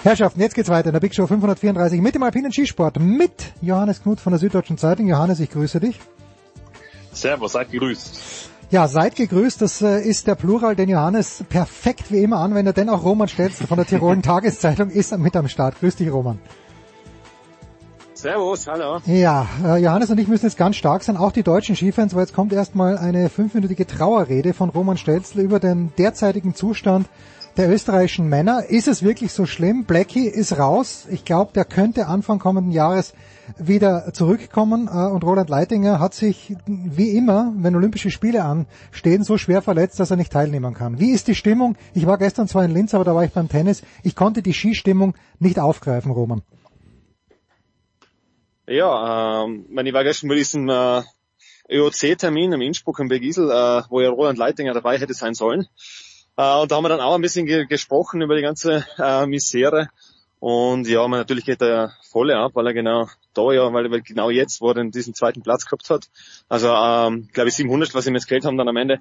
Herrschaften, 0.02 0.40
jetzt 0.40 0.54
geht's 0.54 0.70
weiter 0.70 0.86
in 0.86 0.94
der 0.94 1.00
Big 1.00 1.14
Show 1.14 1.26
534 1.26 2.00
mit 2.00 2.14
dem 2.14 2.22
alpinen 2.22 2.52
Skisport 2.52 2.98
mit 2.98 3.52
Johannes 3.60 4.02
Knut 4.02 4.18
von 4.18 4.32
der 4.32 4.40
Süddeutschen 4.40 4.78
Zeitung. 4.78 5.08
Johannes, 5.08 5.38
ich 5.40 5.50
grüße 5.50 5.78
dich. 5.78 6.00
Servus, 7.12 7.52
seid 7.52 7.70
gegrüßt. 7.70 8.48
Ja, 8.70 8.88
seid 8.88 9.14
gegrüßt, 9.16 9.60
das 9.60 9.82
äh, 9.82 10.00
ist 10.00 10.26
der 10.26 10.36
Plural, 10.36 10.74
den 10.74 10.88
Johannes 10.88 11.44
perfekt 11.50 12.10
wie 12.10 12.22
immer 12.22 12.38
anwendet, 12.38 12.78
denn 12.78 12.88
auch 12.88 13.04
Roman 13.04 13.28
Stelzl 13.28 13.66
von 13.66 13.76
der 13.76 13.86
Tirolen 13.86 14.22
Tageszeitung 14.22 14.88
ist 14.88 15.14
mit 15.18 15.36
am 15.36 15.48
Start. 15.48 15.80
Grüß 15.80 15.96
dich, 15.96 16.10
Roman. 16.10 16.38
Servus, 18.16 18.66
hallo. 18.66 19.00
Ja, 19.04 19.46
äh, 19.62 19.76
Johannes 19.76 20.08
und 20.08 20.18
ich 20.18 20.26
müssen 20.26 20.46
jetzt 20.46 20.56
ganz 20.56 20.76
stark 20.76 21.02
sein, 21.02 21.18
auch 21.18 21.32
die 21.32 21.42
deutschen 21.42 21.76
Skifans, 21.76 22.14
weil 22.14 22.22
jetzt 22.22 22.32
kommt 22.32 22.50
erstmal 22.50 22.96
eine 22.96 23.28
fünfminütige 23.28 23.86
Trauerrede 23.86 24.54
von 24.54 24.70
Roman 24.70 24.96
Stelzl 24.96 25.40
über 25.40 25.60
den 25.60 25.92
derzeitigen 25.98 26.54
Zustand 26.54 27.08
der 27.58 27.70
österreichischen 27.70 28.28
Männer. 28.28 28.64
Ist 28.70 28.88
es 28.88 29.02
wirklich 29.02 29.32
so 29.32 29.44
schlimm? 29.44 29.84
Blackie 29.84 30.28
ist 30.28 30.58
raus. 30.58 31.06
Ich 31.10 31.26
glaube, 31.26 31.52
der 31.54 31.66
könnte 31.66 32.06
Anfang 32.06 32.38
kommenden 32.38 32.72
Jahres 32.72 33.12
wieder 33.58 34.14
zurückkommen 34.14 34.88
äh, 34.88 35.12
und 35.12 35.22
Roland 35.22 35.50
Leitinger 35.50 36.00
hat 36.00 36.14
sich 36.14 36.56
wie 36.66 37.10
immer, 37.10 37.52
wenn 37.58 37.76
Olympische 37.76 38.10
Spiele 38.10 38.44
anstehen, 38.44 39.24
so 39.24 39.36
schwer 39.36 39.60
verletzt, 39.60 40.00
dass 40.00 40.10
er 40.10 40.16
nicht 40.16 40.32
teilnehmen 40.32 40.72
kann. 40.72 40.98
Wie 40.98 41.10
ist 41.10 41.28
die 41.28 41.34
Stimmung? 41.34 41.76
Ich 41.92 42.06
war 42.06 42.16
gestern 42.16 42.48
zwar 42.48 42.64
in 42.64 42.70
Linz, 42.70 42.94
aber 42.94 43.04
da 43.04 43.14
war 43.14 43.24
ich 43.24 43.32
beim 43.32 43.50
Tennis. 43.50 43.82
Ich 44.02 44.16
konnte 44.16 44.40
die 44.40 44.54
Skistimmung 44.54 45.12
nicht 45.38 45.58
aufgreifen, 45.58 46.10
Roman. 46.10 46.40
Ja, 48.66 49.44
ähm, 49.44 49.66
ich 49.84 49.92
war 49.92 50.04
gestern 50.04 50.28
bei 50.28 50.34
diesem 50.34 50.68
äh, 50.68 51.02
ÖOC-Termin 51.70 52.52
im 52.52 52.60
Innsbruck 52.60 52.98
im 52.98 53.08
Begisel, 53.08 53.50
äh, 53.50 53.82
wo 53.88 54.00
ja 54.00 54.10
Roland 54.10 54.38
Leitinger 54.38 54.74
dabei 54.74 54.98
hätte 54.98 55.14
sein 55.14 55.34
sollen. 55.34 55.68
Äh, 56.36 56.58
und 56.58 56.70
da 56.70 56.76
haben 56.76 56.84
wir 56.84 56.88
dann 56.88 57.00
auch 57.00 57.14
ein 57.14 57.22
bisschen 57.22 57.46
ge 57.46 57.66
gesprochen 57.66 58.22
über 58.22 58.34
die 58.34 58.42
ganze 58.42 58.84
äh, 58.98 59.26
Misere. 59.26 59.88
Und 60.40 60.88
ja, 60.88 61.06
man 61.06 61.20
natürlich 61.20 61.44
geht 61.44 61.62
er 61.62 61.92
volle 62.10 62.36
ab, 62.36 62.52
weil 62.54 62.66
er 62.66 62.74
genau 62.74 63.08
da 63.34 63.52
ja, 63.52 63.72
weil 63.72 63.92
er 63.92 64.00
genau 64.00 64.30
jetzt, 64.30 64.60
wo 64.60 64.70
er 64.70 64.84
diesen 64.84 65.14
zweiten 65.14 65.42
Platz 65.42 65.64
gehabt 65.64 65.88
hat. 65.88 66.08
Also, 66.48 66.68
ähm, 66.68 67.28
glaube 67.32 67.48
ich, 67.48 67.54
700, 67.54 67.94
was 67.94 68.06
ihm 68.06 68.14
jetzt 68.14 68.28
Geld 68.28 68.44
haben, 68.44 68.58
dann 68.58 68.68
am 68.68 68.76
Ende 68.76 69.00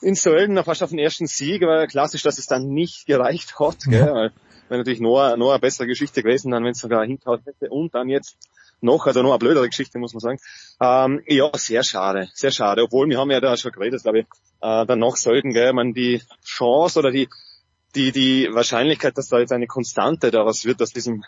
in 0.00 0.14
Sölden 0.14 0.62
fast 0.64 0.82
auf 0.82 0.90
den 0.90 0.98
ersten 0.98 1.26
Sieg, 1.26 1.62
aber 1.62 1.86
klassisch, 1.86 2.22
dass 2.22 2.38
es 2.38 2.46
dann 2.46 2.68
nicht 2.68 3.06
gereicht 3.06 3.58
hat, 3.58 3.78
gell? 3.84 4.12
weil 4.12 4.32
wäre 4.70 4.78
natürlich 4.78 5.00
noch, 5.00 5.36
noch 5.36 5.50
eine 5.50 5.58
bessere 5.58 5.86
Geschichte 5.86 6.22
gewesen, 6.22 6.52
dann 6.52 6.64
wenn 6.64 6.72
es 6.72 6.78
sogar 6.78 7.04
hingehauen 7.04 7.42
hätte 7.44 7.68
und 7.70 7.94
dann 7.94 8.08
jetzt 8.08 8.38
noch, 8.80 9.06
also 9.06 9.22
noch 9.22 9.30
eine 9.30 9.38
blödere 9.38 9.68
Geschichte, 9.68 9.98
muss 9.98 10.12
man 10.14 10.20
sagen. 10.20 10.38
Ähm, 10.80 11.22
ja, 11.26 11.50
sehr 11.54 11.82
schade, 11.82 12.28
sehr 12.34 12.50
schade. 12.50 12.82
Obwohl, 12.82 13.08
wir 13.08 13.18
haben 13.18 13.30
ja 13.30 13.40
da 13.40 13.56
schon 13.56 13.72
geredet, 13.72 14.02
glaube 14.02 14.20
ich, 14.20 14.26
äh, 14.60 14.86
danach 14.86 15.16
sollten, 15.16 15.52
gell, 15.52 15.72
man 15.72 15.92
die 15.92 16.22
Chance 16.44 16.98
oder 16.98 17.10
die, 17.10 17.28
die, 17.94 18.12
die 18.12 18.48
Wahrscheinlichkeit, 18.52 19.16
dass 19.18 19.28
da 19.28 19.38
jetzt 19.38 19.52
eine 19.52 19.66
Konstante 19.66 20.30
daraus 20.30 20.64
wird, 20.64 20.80
aus 20.82 20.92
diesem, 20.92 21.24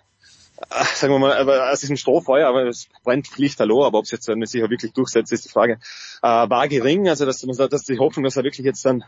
äh, 0.71 0.85
sagen 0.95 1.13
wir 1.15 1.19
mal, 1.19 1.71
aus 1.71 1.81
diesem 1.81 1.97
Strohfeuer, 1.97 2.49
aber 2.49 2.67
es 2.67 2.89
brennt 3.05 3.37
lichterloh, 3.37 3.85
aber 3.85 3.99
ob 3.99 4.05
es 4.05 4.11
jetzt 4.11 4.29
dann 4.29 4.45
sicher 4.45 4.71
wirklich 4.71 4.93
durchsetzt, 4.93 5.33
ist 5.33 5.45
die 5.45 5.51
Frage, 5.51 5.79
äh, 6.23 6.27
war 6.27 6.69
gering. 6.69 7.09
Also, 7.09 7.27
dass, 7.27 7.41
dass 7.41 7.85
die 7.85 7.99
Hoffnung, 7.99 8.25
dass 8.25 8.37
er 8.37 8.45
wirklich 8.45 8.65
jetzt 8.65 8.85
dann 8.85 9.05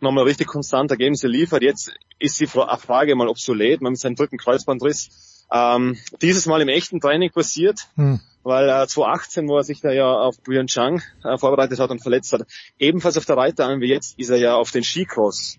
nochmal 0.00 0.24
richtig 0.24 0.46
konstante 0.46 0.94
Ergebnisse 0.94 1.28
liefert. 1.28 1.62
Jetzt 1.62 1.92
ist 2.18 2.38
die 2.40 2.46
Frage 2.46 3.14
mal 3.16 3.28
obsolet, 3.28 3.80
man 3.80 3.92
mit 3.92 4.00
seinem 4.00 4.14
dritten 4.14 4.38
Kreuzbandriss 4.38 5.10
ähm, 5.52 5.96
dieses 6.20 6.46
Mal 6.46 6.60
im 6.60 6.68
echten 6.68 7.00
Training 7.00 7.30
passiert, 7.30 7.88
hm. 7.96 8.20
weil 8.42 8.68
äh, 8.68 8.86
2018, 8.86 9.48
wo 9.48 9.56
er 9.56 9.64
sich 9.64 9.80
da 9.80 9.90
ja 9.90 10.12
auf 10.12 10.42
Pyeongchang 10.42 11.02
äh, 11.24 11.38
vorbereitet 11.38 11.78
hat 11.78 11.90
und 11.90 12.00
verletzt 12.00 12.32
hat, 12.32 12.42
ebenfalls 12.78 13.16
auf 13.16 13.24
der 13.24 13.36
Reiterarm 13.36 13.80
wie 13.80 13.88
jetzt, 13.88 14.18
ist 14.18 14.30
er 14.30 14.38
ja 14.38 14.56
auf 14.56 14.70
den 14.70 14.84
Skicross, 14.84 15.58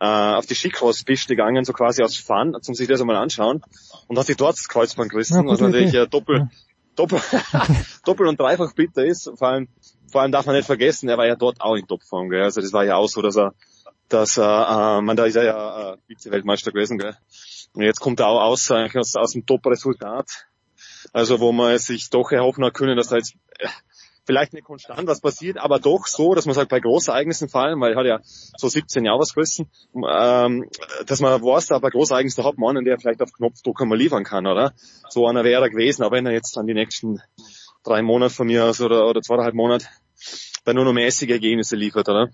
äh, 0.00 0.06
auf 0.06 0.46
die 0.46 0.54
Skicross-Piste 0.54 1.34
gegangen, 1.34 1.64
so 1.64 1.72
quasi 1.72 2.02
aus 2.02 2.16
Fun, 2.16 2.56
zum 2.60 2.74
sich 2.74 2.88
das 2.88 3.00
einmal 3.00 3.16
anschauen 3.16 3.62
und 4.08 4.18
hat 4.18 4.26
sich 4.26 4.36
dort 4.36 4.56
das 4.56 4.68
Kreuzband 4.68 5.10
gerissen, 5.10 5.44
ja, 5.44 5.46
was 5.46 5.60
natürlich 5.60 5.94
äh, 5.94 6.06
doppel, 6.06 6.38
ja. 6.38 6.48
doppel, 6.94 7.20
doppel 8.04 8.26
und 8.26 8.40
dreifach 8.40 8.72
bitter 8.74 9.04
ist. 9.04 9.30
Vor 9.36 9.48
allem, 9.48 9.68
vor 10.10 10.22
allem 10.22 10.32
darf 10.32 10.46
man 10.46 10.56
nicht 10.56 10.66
vergessen, 10.66 11.08
er 11.08 11.18
war 11.18 11.26
ja 11.26 11.36
dort 11.36 11.60
auch 11.60 11.74
in 11.74 11.86
Topform, 11.86 12.30
gell? 12.30 12.42
also 12.42 12.60
das 12.60 12.72
war 12.72 12.84
ja 12.84 12.96
auch 12.96 13.08
so, 13.08 13.22
dass 13.22 13.36
er 13.36 13.52
dass 14.08 14.36
äh, 14.36 14.42
äh, 14.42 15.00
man 15.00 15.16
da 15.16 15.24
ist 15.24 15.36
er 15.36 15.44
ja 15.44 15.92
äh, 15.92 15.96
Vize-Weltmeister 16.06 16.72
gewesen, 16.72 16.98
gell? 16.98 17.16
Und 17.76 17.82
jetzt 17.82 18.00
kommt 18.00 18.22
auch 18.22 18.40
aus, 18.40 18.70
aus, 18.70 19.16
aus 19.16 19.32
dem 19.32 19.44
Top-Resultat. 19.44 20.46
Also 21.12 21.40
wo 21.40 21.52
man 21.52 21.78
sich 21.78 22.10
doch 22.10 22.32
erhoffen 22.32 22.64
hat 22.64 22.74
können, 22.74 22.96
dass 22.96 23.08
da 23.08 23.16
jetzt 23.16 23.36
äh, 23.58 23.68
vielleicht 24.24 24.54
nicht 24.54 24.64
konstant 24.64 25.06
was 25.06 25.20
passiert, 25.20 25.58
aber 25.58 25.78
doch 25.78 26.06
so, 26.06 26.34
dass 26.34 26.46
man 26.46 26.54
sagt, 26.54 26.70
bei 26.70 26.80
Großereignissen 26.80 27.48
fallen, 27.48 27.78
weil 27.80 27.92
er 27.92 27.98
hat 27.98 28.06
ja 28.06 28.20
so 28.56 28.68
17 28.68 29.04
Jahre 29.04 29.20
was 29.20 29.34
gerissen, 29.34 29.70
ähm, 29.94 30.68
dass 31.06 31.20
man 31.20 31.40
weiß, 31.40 31.66
da 31.66 31.78
bei 31.78 31.90
Großereignissen 31.90 32.44
hat 32.44 32.58
man 32.58 32.76
einen, 32.76 32.86
der 32.86 32.98
vielleicht 32.98 33.22
auf 33.22 33.32
Knopfdruck 33.32 33.82
einmal 33.82 33.98
liefern 33.98 34.24
kann, 34.24 34.46
oder? 34.46 34.72
So 35.10 35.26
einer 35.26 35.44
wäre 35.44 35.62
er 35.62 35.70
gewesen, 35.70 36.02
aber 36.02 36.16
wenn 36.16 36.26
er 36.26 36.32
jetzt 36.32 36.56
dann 36.56 36.66
die 36.66 36.74
nächsten 36.74 37.20
drei 37.84 38.02
Monate 38.02 38.34
von 38.34 38.46
mir 38.46 38.64
aus 38.64 38.80
oder, 38.80 39.06
oder 39.06 39.20
zweieinhalb 39.20 39.54
Monate 39.54 39.86
dann 40.64 40.76
nur 40.76 40.84
noch 40.86 40.94
mäßige 40.94 41.30
Ergebnisse 41.30 41.76
liefert, 41.76 42.08
oder? 42.08 42.30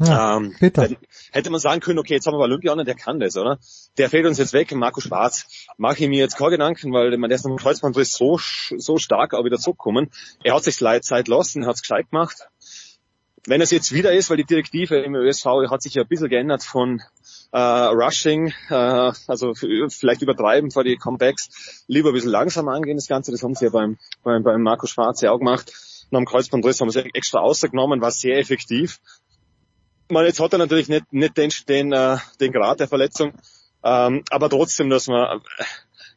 Ja, 0.00 0.36
ähm, 0.36 0.54
bitte. 0.60 0.96
Hätte, 1.32 1.50
man 1.50 1.60
sagen 1.60 1.80
können, 1.80 1.98
okay, 1.98 2.14
jetzt 2.14 2.26
haben 2.26 2.34
wir 2.34 2.40
Olympianer, 2.40 2.84
der 2.84 2.94
kann 2.94 3.18
das, 3.18 3.36
oder? 3.36 3.58
Der 3.96 4.08
fällt 4.08 4.26
uns 4.26 4.38
jetzt 4.38 4.52
weg, 4.52 4.72
Marco 4.72 5.00
Schwarz. 5.00 5.46
Mache 5.76 6.04
ich 6.04 6.08
mir 6.08 6.20
jetzt 6.20 6.36
keine 6.36 6.52
Gedanken, 6.52 6.92
weil 6.92 7.16
man 7.16 7.28
der 7.28 7.36
ist 7.36 7.44
noch 7.44 7.50
im 7.50 7.58
Kreuzbandriss 7.58 8.12
so, 8.12 8.38
so 8.38 8.98
stark 8.98 9.34
auch 9.34 9.44
wieder 9.44 9.58
zurückkommen. 9.58 10.10
Er 10.44 10.54
hat 10.54 10.64
sich 10.64 10.76
Zeit 10.76 11.28
lassen, 11.28 11.66
hat 11.66 11.76
es 11.76 11.82
gescheit 11.82 12.10
gemacht. 12.10 12.48
Wenn 13.46 13.60
es 13.60 13.70
jetzt 13.70 13.92
wieder 13.92 14.12
ist, 14.12 14.30
weil 14.30 14.36
die 14.36 14.44
Direktive 14.44 14.98
im 14.98 15.14
ÖSV 15.14 15.46
hat 15.70 15.82
sich 15.82 15.94
ja 15.94 16.02
ein 16.02 16.08
bisschen 16.08 16.28
geändert 16.28 16.62
von 16.62 17.00
äh, 17.52 17.58
Rushing, 17.58 18.52
äh, 18.68 19.12
also 19.26 19.54
vielleicht 19.54 20.22
übertreiben 20.22 20.70
vor 20.70 20.84
die 20.84 20.96
Comebacks, 20.96 21.84
lieber 21.86 22.10
ein 22.10 22.14
bisschen 22.14 22.30
langsamer 22.30 22.72
angehen 22.72 22.98
das 22.98 23.08
Ganze. 23.08 23.32
Das 23.32 23.42
haben 23.42 23.54
sie 23.54 23.64
ja 23.64 23.70
beim, 23.70 23.96
beim, 24.22 24.42
beim 24.42 24.62
Marco 24.62 24.86
Schwarz 24.86 25.22
ja 25.22 25.32
auch 25.32 25.38
gemacht. 25.38 25.72
Nach 26.10 26.20
dem 26.20 26.26
Kreuzbandriss 26.26 26.80
haben 26.80 26.90
sie 26.90 27.00
extra 27.14 27.40
ausgenommen, 27.40 28.00
war 28.00 28.10
sehr 28.10 28.38
effektiv 28.38 29.00
man, 30.10 30.24
jetzt 30.26 30.40
hat 30.40 30.52
er 30.52 30.58
natürlich 30.58 30.88
nicht, 30.88 31.12
nicht 31.12 31.36
den, 31.36 31.50
den, 31.68 31.92
äh, 31.92 32.16
den 32.40 32.52
Grad 32.52 32.80
der 32.80 32.88
Verletzung, 32.88 33.32
ähm, 33.84 34.24
aber 34.30 34.50
trotzdem, 34.50 34.90
dass 34.90 35.06
man, 35.06 35.40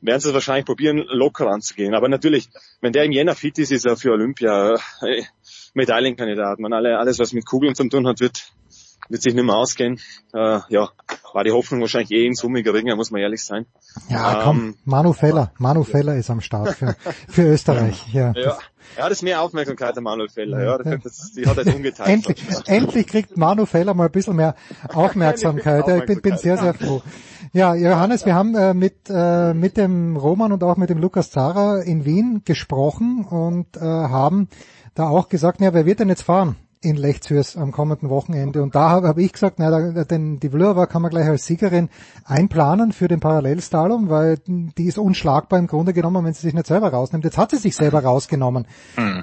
werden 0.01 0.19
sie 0.19 0.29
es 0.29 0.33
wahrscheinlich 0.33 0.65
probieren, 0.65 0.97
locker 1.07 1.47
anzugehen. 1.47 1.93
Aber 1.93 2.09
natürlich, 2.09 2.49
wenn 2.81 2.91
der 2.91 3.05
im 3.05 3.11
Jänner 3.11 3.35
fit 3.35 3.57
ist, 3.59 3.71
ist 3.71 3.85
er 3.85 3.95
für 3.95 4.11
Olympia 4.11 4.75
äh, 5.01 5.23
Medaillenkandidat. 5.73 6.59
Man 6.59 6.73
alle, 6.73 6.97
alles, 6.97 7.19
was 7.19 7.33
mit 7.33 7.45
Kugeln 7.45 7.75
zu 7.75 7.87
tun 7.87 8.07
hat, 8.07 8.19
wird, 8.19 8.51
wird 9.11 9.21
sich 9.21 9.33
nicht 9.33 9.45
mehr 9.45 9.55
ausgehen. 9.55 9.99
Äh, 10.33 10.59
ja, 10.69 10.89
war 11.33 11.43
die 11.43 11.51
Hoffnung 11.51 11.81
wahrscheinlich 11.81 12.11
eh 12.11 12.25
in 12.25 12.35
Summe 12.35 12.63
geringer, 12.63 12.95
muss 12.95 13.11
man 13.11 13.21
ehrlich 13.21 13.43
sein. 13.43 13.65
Ja, 14.09 14.41
komm, 14.43 14.59
Ähm, 14.59 14.75
Manu 14.85 15.13
Feller, 15.13 15.51
Manu 15.57 15.83
Feller 15.83 16.15
ist 16.15 16.29
am 16.29 16.41
Start 16.41 16.75
für, 16.75 16.95
für 17.27 17.43
Österreich. 17.43 18.05
Ja, 18.13 18.33
ja. 18.35 18.57
Er 18.95 19.05
hat 19.05 19.11
es 19.11 19.21
mehr 19.21 19.41
Aufmerksamkeit, 19.41 19.95
der 19.95 20.03
Manuel 20.03 20.27
Feller. 20.27 20.63
Ja, 20.63 20.77
das, 20.77 21.03
das, 21.03 21.31
die 21.33 21.45
hat 21.45 21.57
er 21.57 21.65
jetzt 21.65 21.75
umgeteilt. 21.75 22.09
endlich, 22.09 22.43
endlich 22.65 23.07
kriegt 23.07 23.37
Manu 23.37 23.65
Feller 23.65 23.93
mal 23.93 24.05
ein 24.05 24.11
bisschen 24.11 24.35
mehr 24.35 24.55
Aufmerksamkeit. 24.93 25.87
Ich 25.87 26.05
bin, 26.05 26.21
bin 26.21 26.37
sehr, 26.37 26.57
sehr 26.57 26.73
froh. 26.73 27.01
Ja, 27.53 27.75
Johannes, 27.75 28.25
wir 28.25 28.35
haben 28.35 28.55
äh, 28.55 28.73
mit, 28.73 29.09
äh, 29.09 29.53
mit 29.53 29.77
dem 29.77 30.17
Roman 30.17 30.51
und 30.51 30.63
auch 30.63 30.77
mit 30.77 30.89
dem 30.89 30.99
Lukas 30.99 31.31
Zara 31.31 31.79
in 31.79 32.05
Wien 32.05 32.41
gesprochen 32.43 33.25
und 33.25 33.77
äh, 33.77 33.81
haben 33.81 34.49
da 34.95 35.09
auch 35.09 35.29
gesagt, 35.29 35.61
ja, 35.61 35.73
wer 35.73 35.85
wird 35.85 35.99
denn 35.99 36.09
jetzt 36.09 36.23
fahren 36.23 36.55
in 36.83 36.95
Lechzürs 36.95 37.57
am 37.57 37.71
kommenden 37.71 38.09
Wochenende? 38.09 38.63
Und 38.63 38.75
da 38.75 38.89
habe 38.89 39.07
hab 39.07 39.17
ich 39.17 39.33
gesagt, 39.33 39.59
na, 39.59 39.69
da, 39.69 40.03
denn 40.03 40.39
die 40.39 40.49
Vlhova 40.49 40.87
kann 40.87 41.01
man 41.01 41.11
gleich 41.11 41.27
als 41.27 41.45
Siegerin 41.45 41.89
einplanen 42.25 42.91
für 42.91 43.07
den 43.07 43.19
Parallelslalom, 43.19 44.09
weil 44.09 44.39
die 44.45 44.85
ist 44.85 44.97
unschlagbar 44.97 45.59
im 45.59 45.67
Grunde 45.67 45.93
genommen, 45.93 46.25
wenn 46.25 46.33
sie 46.33 46.41
sich 46.41 46.53
nicht 46.53 46.67
selber 46.67 46.89
rausnimmt. 46.89 47.23
Jetzt 47.23 47.37
hat 47.37 47.51
sie 47.51 47.57
sich 47.57 47.75
selber 47.75 48.03
rausgenommen. 48.03 48.65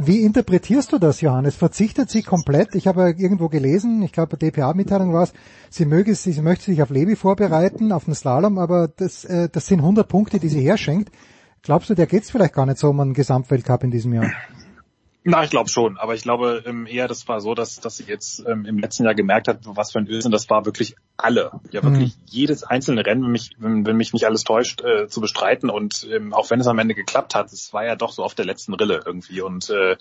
Wie 0.01 0.23
interpretierst 0.23 0.93
du 0.93 0.99
das, 0.99 1.21
Johannes? 1.21 1.57
Verzichtet 1.57 2.11
sie 2.11 2.23
komplett? 2.23 2.75
Ich 2.77 2.87
habe 2.87 3.15
irgendwo 3.17 3.49
gelesen, 3.49 4.03
ich 4.03 4.13
glaube, 4.13 4.37
DPA-Mitteilung 4.37 5.13
war 5.13 5.25
es, 5.25 5.33
sie 5.69 5.85
möge, 5.85 6.15
sie, 6.15 6.33
sie 6.33 6.43
möchte 6.43 6.67
sich 6.67 6.81
auf 6.81 6.91
Levi 6.91 7.17
vorbereiten, 7.17 7.91
auf 7.93 8.05
den 8.05 8.15
Slalom, 8.15 8.59
aber 8.59 8.89
das, 8.89 9.25
äh, 9.25 9.49
das 9.51 9.67
sind 9.67 9.81
100 9.81 10.09
Punkte, 10.09 10.39
die 10.39 10.49
sie 10.49 10.61
herschenkt. 10.61 11.11
Glaubst 11.63 11.91
du, 11.91 11.95
der 11.95 12.07
geht's 12.07 12.31
vielleicht 12.31 12.55
gar 12.55 12.67
nicht 12.67 12.79
so 12.79 12.91
um 12.91 13.01
einen 13.01 13.15
Gesamtweltcup 13.15 13.83
in 13.83 13.91
diesem 13.91 14.15
Jahr? 14.15 14.31
Na, 15.25 15.45
ich 15.45 15.51
glaube 15.51 15.69
schon, 15.69 15.99
aber 15.99 16.15
ich 16.15 16.23
glaube 16.23 16.63
ähm, 16.65 16.87
eher, 16.87 17.09
das 17.09 17.27
war 17.29 17.41
so, 17.41 17.55
dass, 17.55 17.81
dass 17.81 17.97
sie 17.97 18.05
jetzt 18.05 18.45
ähm, 18.47 18.65
im 18.65 18.79
letzten 18.79 19.05
Jahr 19.05 19.15
gemerkt 19.15 19.49
hat, 19.49 19.59
was 19.65 19.93
für 19.93 19.99
ein 19.99 20.07
Öl 20.07 20.23
sind. 20.23 20.33
Das 20.33 20.49
war 20.49 20.65
wirklich 20.65 20.97
alle, 21.17 21.53
ja 21.71 21.83
wirklich 21.83 22.17
Mhm. 22.17 22.23
jedes 22.27 22.63
einzelne 22.63 23.05
Rennen, 23.05 23.25
wenn 23.25 23.33
mich, 23.33 23.51
wenn, 23.59 23.85
wenn 23.85 23.97
mich 23.97 24.13
nicht 24.13 24.25
alles 24.25 24.45
täuscht, 24.45 24.81
äh, 24.83 25.09
zu 25.09 25.21
bestreiten. 25.21 25.71
Und 25.71 26.07
ähm, 26.11 26.33
auch 26.33 26.51
wenn 26.51 26.61
es 26.61 26.67
am 26.67 26.79
Ende 26.79 26.95
geklappt 26.95 27.35
hat, 27.35 27.53
es 27.53 27.73
war 27.73 27.85
ja 27.85 27.97
doch 27.97 28.13
so 28.13 28.23
auf 28.23 28.35
der 28.35 28.47
letzten 28.47 28.75
Rille 28.75 29.03
irgendwie 29.05 29.41
und 29.41 29.69
äh, 29.71 29.97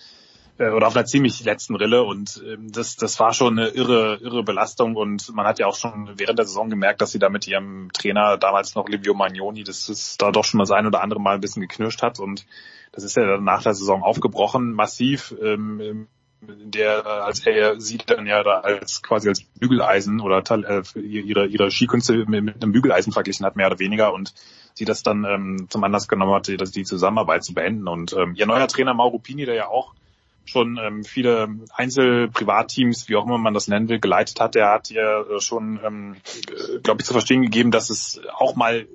äh, 0.60 0.69
oder 0.69 0.88
auf 0.88 0.95
einer 0.95 1.06
ziemlich 1.06 1.44
letzten 1.44 1.76
Rille 1.76 2.03
und 2.03 2.41
ähm, 2.45 2.72
das, 2.72 2.95
das 2.95 3.19
war 3.19 3.34
schon 3.34 3.60
eine 3.60 3.69
irre, 3.69 4.19
irre 4.22 4.44
Belastung 4.44 4.95
und 4.95 5.34
man 5.34 5.45
hat 5.45 5.60
ja 5.60 5.68
auch 5.68 5.76
schon 5.76 6.11
während 6.18 6.39
der 6.39 6.45
Saison 6.45 6.69
gemerkt, 6.69 7.02
dass 7.02 7.11
sie 7.11 7.19
da 7.19 7.30
mit 7.30 7.48
ihrem 7.48 7.89
Trainer 7.94 8.38
damals 8.38 8.76
noch 8.76 8.88
Livio 8.88 9.14
Magnoni, 9.14 9.64
dass 9.64 9.89
es 9.89 10.18
da 10.18 10.31
doch 10.31 10.45
schon 10.45 10.60
das 10.60 10.72
ein 10.72 10.88
oder 10.88 11.02
andere 11.02 11.19
Mal 11.19 11.35
ein 11.35 11.41
bisschen 11.41 11.61
geknirscht 11.61 12.02
hat 12.02 12.19
und 12.19 12.45
das 12.97 13.03
ist 13.03 13.15
ja 13.15 13.27
dann 13.27 13.43
nach 13.43 13.61
der 13.61 13.75
Saison 13.75 14.01
aufgebrochen, 14.01 14.73
massiv. 14.73 15.35
Ähm, 15.39 16.07
der 16.41 17.05
äh, 17.05 17.09
als 17.09 17.45
er 17.45 17.79
sieht 17.79 18.09
dann 18.09 18.25
ja 18.25 18.41
da 18.41 18.61
als 18.61 19.03
quasi 19.03 19.29
als 19.29 19.43
Bügeleisen 19.43 20.19
oder 20.19 20.43
äh, 20.49 20.99
ihre 20.99 21.45
ihre 21.45 21.69
Skikünste 21.69 22.25
mit, 22.27 22.63
einem 22.63 22.71
Bügeleisen 22.71 23.13
verglichen 23.13 23.45
hat 23.45 23.55
mehr 23.55 23.67
oder 23.67 23.77
weniger 23.77 24.13
und 24.13 24.33
sie 24.73 24.85
das 24.85 25.03
dann 25.03 25.25
ähm, 25.25 25.67
zum 25.69 25.83
Anlass 25.83 26.07
genommen 26.07 26.33
hat, 26.33 26.49
dass 26.59 26.71
die 26.71 26.85
Zusammenarbeit 26.85 27.43
zu 27.43 27.53
beenden 27.53 27.87
und 27.87 28.13
ähm, 28.13 28.33
ihr 28.35 28.47
neuer 28.47 28.67
Trainer 28.67 28.95
Mauro 28.95 29.19
Pini, 29.19 29.45
der 29.45 29.55
ja 29.55 29.67
auch 29.67 29.93
schon 30.45 30.79
ähm, 30.81 31.03
viele 31.03 31.49
Einzel-Privatteams, 31.75 33.09
wie 33.09 33.15
auch 33.15 33.25
immer 33.25 33.37
man 33.37 33.53
das 33.53 33.67
nennen 33.67 33.89
will, 33.89 33.99
geleitet 33.99 34.39
hat, 34.39 34.55
der 34.55 34.71
hat 34.71 34.89
ja 34.89 35.23
schon, 35.39 35.79
ähm, 35.85 36.15
äh, 36.49 36.79
glaube 36.79 37.01
ich, 37.01 37.05
zu 37.05 37.13
verstehen 37.13 37.43
gegeben, 37.43 37.69
dass 37.69 37.91
es 37.91 38.21
auch 38.33 38.55
mal 38.55 38.87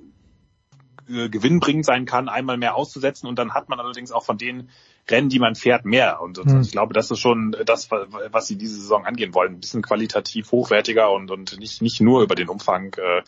äh, 1.09 1.29
gewinnbringend 1.29 1.85
sein 1.85 2.05
kann, 2.05 2.29
einmal 2.29 2.57
mehr 2.57 2.75
auszusetzen 2.75 3.27
und 3.27 3.37
dann 3.39 3.53
hat 3.53 3.69
man 3.69 3.79
allerdings 3.79 4.11
auch 4.11 4.23
von 4.23 4.37
den 4.37 4.69
Rennen, 5.09 5.29
die 5.29 5.39
man 5.39 5.55
fährt, 5.55 5.85
mehr. 5.85 6.21
Und, 6.21 6.37
und 6.39 6.51
Hm. 6.51 6.61
ich 6.61 6.71
glaube, 6.71 6.93
das 6.93 7.11
ist 7.11 7.19
schon 7.19 7.55
das, 7.65 7.89
was 7.91 8.47
sie 8.47 8.57
diese 8.57 8.75
Saison 8.75 9.05
angehen 9.05 9.33
wollen. 9.33 9.55
Ein 9.55 9.59
bisschen 9.59 9.81
qualitativ 9.81 10.51
hochwertiger 10.51 11.11
und, 11.11 11.29
und 11.29 11.59
nicht, 11.59 11.81
nicht 11.81 11.99
nur 12.01 12.23
über 12.23 12.35
den 12.35 12.49
Umfang. 12.49 12.93
Äh, 12.93 13.23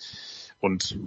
und 0.61 0.97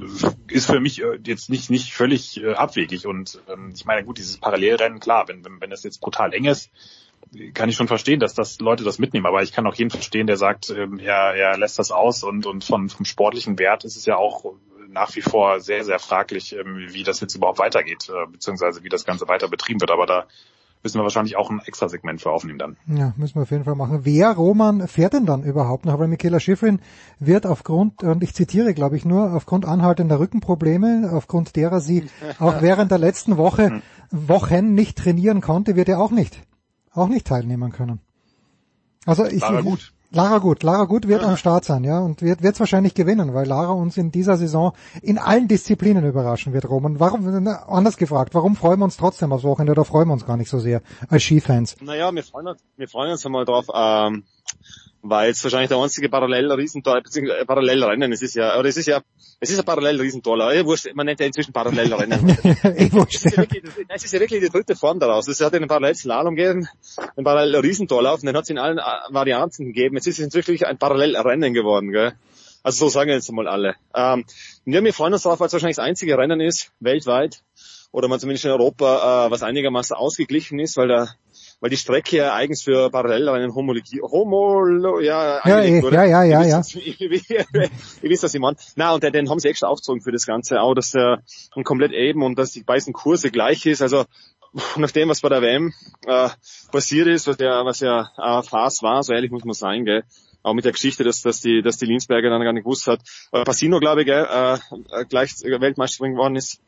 ist 0.49 0.67
für 0.67 0.81
mich 0.81 1.03
äh, 1.03 1.19
jetzt 1.25 1.51
nicht 1.51 1.71
nicht 1.71 1.93
völlig 1.93 2.41
äh, 2.41 2.53
abwegig 2.53 3.07
und 3.07 3.41
ähm, 3.49 3.73
ich 3.75 3.85
meine 3.87 4.05
gut 4.05 4.19
dieses 4.19 4.37
Parallelrennen 4.37 5.01
klar 5.01 5.27
wenn 5.27 5.45
wenn 5.45 5.61
wenn 5.61 5.73
es 5.73 5.83
jetzt 5.83 6.01
brutal 6.01 6.33
eng 6.35 6.45
ist 6.45 6.71
kann 7.55 7.69
ich 7.69 7.75
schon 7.75 7.89
verstehen 7.89 8.21
dass 8.21 8.35
das 8.35 8.61
Leute 8.61 8.85
das 8.85 8.99
mitnehmen 8.99 9.27
aber 9.27 9.43
ich 9.43 9.53
kann 9.53 9.67
auch 9.67 9.75
jeden 9.75 9.91
verstehen 9.91 10.27
der 10.27 10.37
sagt 10.37 10.71
ähm, 10.71 10.99
er 10.99 11.35
er 11.35 11.59
lässt 11.59 11.79
das 11.79 11.91
aus 11.91 12.23
und 12.23 12.47
und 12.47 12.63
von 12.63 12.89
vom 12.89 13.05
sportlichen 13.05 13.59
Wert 13.59 13.85
ist 13.85 13.97
es 13.97 14.05
ja 14.05 14.17
auch 14.17 14.45
nach 14.99 15.15
wie 15.15 15.23
vor 15.23 15.61
sehr 15.61 15.85
sehr 15.85 15.99
fraglich 15.99 16.55
ähm, 16.55 16.89
wie 16.91 17.05
das 17.05 17.21
jetzt 17.21 17.35
überhaupt 17.35 17.59
weitergeht 17.59 18.09
äh, 18.09 18.31
beziehungsweise 18.31 18.83
wie 18.83 18.89
das 18.89 19.05
Ganze 19.05 19.29
weiter 19.29 19.49
betrieben 19.49 19.81
wird 19.81 19.91
aber 19.91 20.07
da 20.07 20.27
müssen 20.83 20.99
wir 20.99 21.03
wahrscheinlich 21.03 21.37
auch 21.37 21.51
ein 21.51 21.61
extra 21.67 21.89
Segment 21.89 22.21
für 22.21 22.31
aufnehmen 22.31 22.59
dann 22.59 22.77
Ja, 22.87 23.13
müssen 23.17 23.37
wir 23.37 23.43
auf 23.43 23.51
jeden 23.51 23.65
Fall 23.65 23.75
machen. 23.75 24.01
Wer, 24.05 24.31
Roman, 24.33 24.87
fährt 24.87 25.13
denn 25.13 25.27
dann 25.27 25.43
überhaupt 25.43 25.85
noch? 25.85 25.99
Weil 25.99 26.09
Michaela 26.09 26.41
Schifrin 26.41 26.81
wird 27.19 27.47
aufgrund, 27.47 28.03
und 28.05 28.23
ich 28.23 28.33
zitiere, 28.35 28.75
glaube 28.75 28.97
ich, 28.97 29.05
nur 29.05 29.33
aufgrund 29.33 29.67
anhaltender 29.67 30.21
Rückenprobleme, 30.21 31.11
aufgrund 31.13 31.57
derer 31.57 31.81
sie 31.81 32.09
auch 32.39 32.63
während 32.63 32.91
der 32.91 32.99
letzten 32.99 33.37
Woche, 33.37 33.83
Wochen 34.11 34.75
nicht 34.75 34.97
trainieren 34.97 35.41
konnte, 35.41 35.75
wird 35.75 35.89
er 35.89 36.01
auch 36.01 36.13
nicht, 36.13 36.41
auch 36.93 37.09
nicht 37.09 37.27
teilnehmen 37.27 37.73
können. 37.73 38.01
Also 39.05 39.25
ich, 39.25 39.43
Gut. 39.43 39.93
Lara 40.11 40.39
Gut, 40.39 40.63
Lara 40.63 40.85
Gut 40.85 41.07
wird 41.07 41.23
am 41.23 41.37
Start 41.37 41.65
sein, 41.65 41.85
ja, 41.85 41.99
und 41.99 42.23
wird 42.23 42.43
es 42.43 42.61
wahrscheinlich 42.61 42.95
gewinnen, 42.95 43.35
weil 43.35 43.47
Lara 43.47 43.73
uns 43.73 43.99
in 43.99 44.11
dieser 44.11 44.39
Saison 44.39 44.73
in 45.03 45.19
allen 45.19 45.49
Disziplinen 45.49 46.05
überraschen 46.07 46.55
wird, 46.55 46.69
Roman. 46.69 46.99
Warum, 46.99 47.47
anders 47.47 47.99
gefragt, 47.99 48.35
warum 48.35 48.57
freuen 48.57 48.81
wir 48.81 48.85
uns 48.85 48.97
trotzdem 48.97 49.33
aufs 49.33 49.45
Wochenende 49.45 49.73
oder 49.73 49.85
freuen 49.85 50.09
wir 50.09 50.15
uns 50.15 50.25
gar 50.25 50.39
nicht 50.39 50.49
so 50.49 50.61
sehr 50.61 50.81
als 51.11 51.25
Skifans? 51.25 51.77
Naja, 51.83 52.11
wir 52.15 52.23
freuen 52.23 52.49
uns, 52.49 52.61
wir 52.77 52.89
freuen 52.89 53.13
uns 53.13 53.27
einmal 53.27 53.45
drauf, 53.45 53.67
ähm, 53.75 54.25
weil 55.09 55.31
es 55.31 55.43
wahrscheinlich 55.43 55.69
der 55.69 55.79
einzige 55.79 56.09
parallel 56.09 56.53
Riesentor, 56.53 57.01
beziehungsweise 57.03 57.45
Parallelrennen, 57.45 58.13
es 58.13 58.23
ist 58.23 58.35
ja, 58.35 58.59
oder 58.59 58.69
es 58.69 58.77
ist 58.77 58.87
ja, 58.87 59.03
es 59.41 59.51
ist 59.51 59.59
ein 59.59 59.65
parallel 59.65 60.01
Riesentor, 60.01 60.53
ja, 60.53 60.65
wurscht, 60.65 60.89
man 60.95 61.07
nennt 61.07 61.21
ja 61.21 61.27
inzwischen 61.27 61.53
Parallelrennen. 61.53 62.29
ich. 62.77 62.93
Es 62.93 63.25
ist, 63.25 63.37
ja 63.37 63.39
wirklich, 63.39 63.63
es 63.89 64.05
ist 64.05 64.13
ja 64.13 64.21
wirklich 64.21 64.41
die 64.41 64.49
dritte 64.49 64.77
Form 64.77 64.99
daraus. 64.99 65.29
Es 65.29 65.41
hat 65.41 65.55
einen 65.55 65.69
Parallelslalom 65.69 66.35
gegeben, 66.35 66.69
einen 67.17 67.25
parallel 67.25 67.61
Riesentorlauf, 67.61 68.21
und 68.21 68.27
den 68.27 68.37
hat 68.37 68.45
es 68.45 68.51
in 68.51 68.59
allen 68.59 68.79
äh, 68.79 68.83
Varianten 69.11 69.67
gegeben. 69.67 69.97
Jetzt 69.97 70.07
ist 70.07 70.19
es 70.19 70.35
wirklich 70.35 70.67
ein 70.67 70.79
Parallelrennen 70.79 71.55
geworden, 71.55 71.91
gell. 71.93 72.13
Also 72.63 72.87
so 72.87 72.91
sagen 72.91 73.11
jetzt 73.11 73.31
mal 73.33 73.49
alle. 73.49 73.77
Ähm, 73.95 74.25
ja, 74.65 74.83
wir 74.83 74.93
freuen 74.93 75.13
uns 75.13 75.23
darauf, 75.23 75.41
weil 75.41 75.47
es 75.47 75.53
wahrscheinlich 75.53 75.77
das 75.77 75.85
einzige 75.85 76.19
Rennen 76.19 76.41
ist, 76.41 76.73
weltweit, 76.81 77.43
oder 77.93 78.09
man 78.09 78.21
zumindest 78.21 78.45
in 78.45 78.51
Europa, 78.51 79.27
äh, 79.27 79.31
was 79.31 79.43
einigermaßen 79.43 79.97
ausgeglichen 79.97 80.59
ist, 80.59 80.77
weil 80.77 80.89
der 80.89 81.09
weil 81.61 81.71
die 81.71 81.77
Strecke 81.77 82.17
ja 82.17 82.35
eigens 82.35 82.63
für 82.63 82.91
Parallelrennen 82.91 83.55
homologi 83.55 84.01
homo 84.01 84.99
ja, 85.01 85.37
Ja, 85.37 85.39
angelegt 85.39 85.85
eh, 85.85 85.95
ja, 85.95 86.05
ja, 86.05 86.23
ja, 86.25 86.43
ja. 86.45 86.63
Ihr 86.75 87.11
wisst, 88.03 88.23
was 88.23 88.35
ich 88.35 88.41
meine. 88.41 88.57
Na, 88.77 88.95
und 88.95 89.03
den, 89.03 89.29
haben 89.29 89.39
sie 89.39 89.49
extra 89.49 89.69
aufgezogen 89.69 90.01
für 90.01 90.13
das 90.13 90.27
Ganze, 90.27 90.61
auch 90.61 90.75
dass 90.75 90.93
der 90.93 91.23
und 91.55 91.65
komplett 91.65 91.93
eben 91.93 92.23
und 92.23 92.39
dass 92.39 92.53
die 92.53 92.63
beiden 92.63 92.93
Kurse 92.93 93.31
gleich 93.31 93.67
ist. 93.67 93.83
Also 93.83 94.05
nach 94.77 94.91
dem, 94.91 95.09
was 95.09 95.21
bei 95.21 95.29
der 95.29 95.43
WM 95.43 95.73
äh, 96.07 96.29
passiert 96.71 97.09
ist, 97.09 97.27
was 97.27 97.39
ja, 97.39 97.65
was 97.65 97.81
ja 97.81 98.11
äh, 98.17 98.43
Farce 98.43 98.83
war, 98.83 99.03
so 99.03 99.13
ehrlich 99.13 99.31
muss 99.31 99.45
man 99.45 99.55
sein, 99.55 99.85
gell. 99.85 100.05
Auch 100.45 100.55
mit 100.55 100.65
der 100.65 100.73
Geschichte, 100.73 101.03
dass, 101.03 101.21
dass 101.23 101.41
die, 101.41 101.63
dass 101.63 101.79
die 101.79 101.87
Linsberger 101.87 102.31
dann 102.31 102.43
gar 102.43 102.53
nicht 102.53 102.63
gewusst 102.63 102.87
hat. 102.87 103.01
Äh, 103.33 103.43
Passino, 103.43 103.81
glaube 103.81 104.03
ich, 104.03 104.07
gell, 104.07 104.27
äh, 104.31 105.05
gleich 105.07 105.33
Weltmeisterin 105.43 106.13
geworden 106.13 106.37
ist 106.37 106.61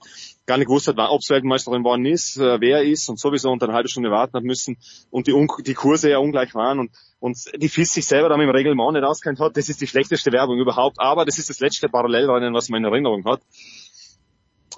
gar 0.50 0.58
nicht 0.58 0.66
gewusst 0.66 0.88
hat, 0.88 0.98
ob 0.98 1.20
es 1.20 1.30
Weltmeisterin 1.30 1.84
worden 1.84 2.04
ist, 2.06 2.36
äh, 2.36 2.60
wer 2.60 2.82
ist 2.82 3.08
und 3.08 3.20
sowieso 3.20 3.52
und 3.52 3.62
eine 3.62 3.72
halbe 3.72 3.88
Stunde 3.88 4.10
warten 4.10 4.32
hat 4.32 4.42
müssen 4.42 4.78
und 5.08 5.28
die, 5.28 5.32
Un 5.32 5.46
die 5.64 5.74
Kurse 5.74 6.10
ja 6.10 6.18
ungleich 6.18 6.56
waren 6.56 6.80
und, 6.80 6.90
und 7.20 7.38
die 7.56 7.68
FIS 7.68 7.94
sich 7.94 8.04
selber 8.04 8.28
dann 8.28 8.40
mit 8.40 8.48
dem 8.48 8.54
Reglement 8.56 8.94
nicht 8.94 9.04
auskennt 9.04 9.38
hat, 9.38 9.56
das 9.56 9.68
ist 9.68 9.80
die 9.80 9.86
schlechteste 9.86 10.32
Werbung 10.32 10.58
überhaupt, 10.58 10.98
aber 10.98 11.24
das 11.24 11.38
ist 11.38 11.50
das 11.50 11.60
letzte 11.60 11.88
Parallelrennen, 11.88 12.52
was 12.52 12.68
man 12.68 12.84
in 12.84 12.90
Erinnerung 12.90 13.24
hat. 13.26 13.40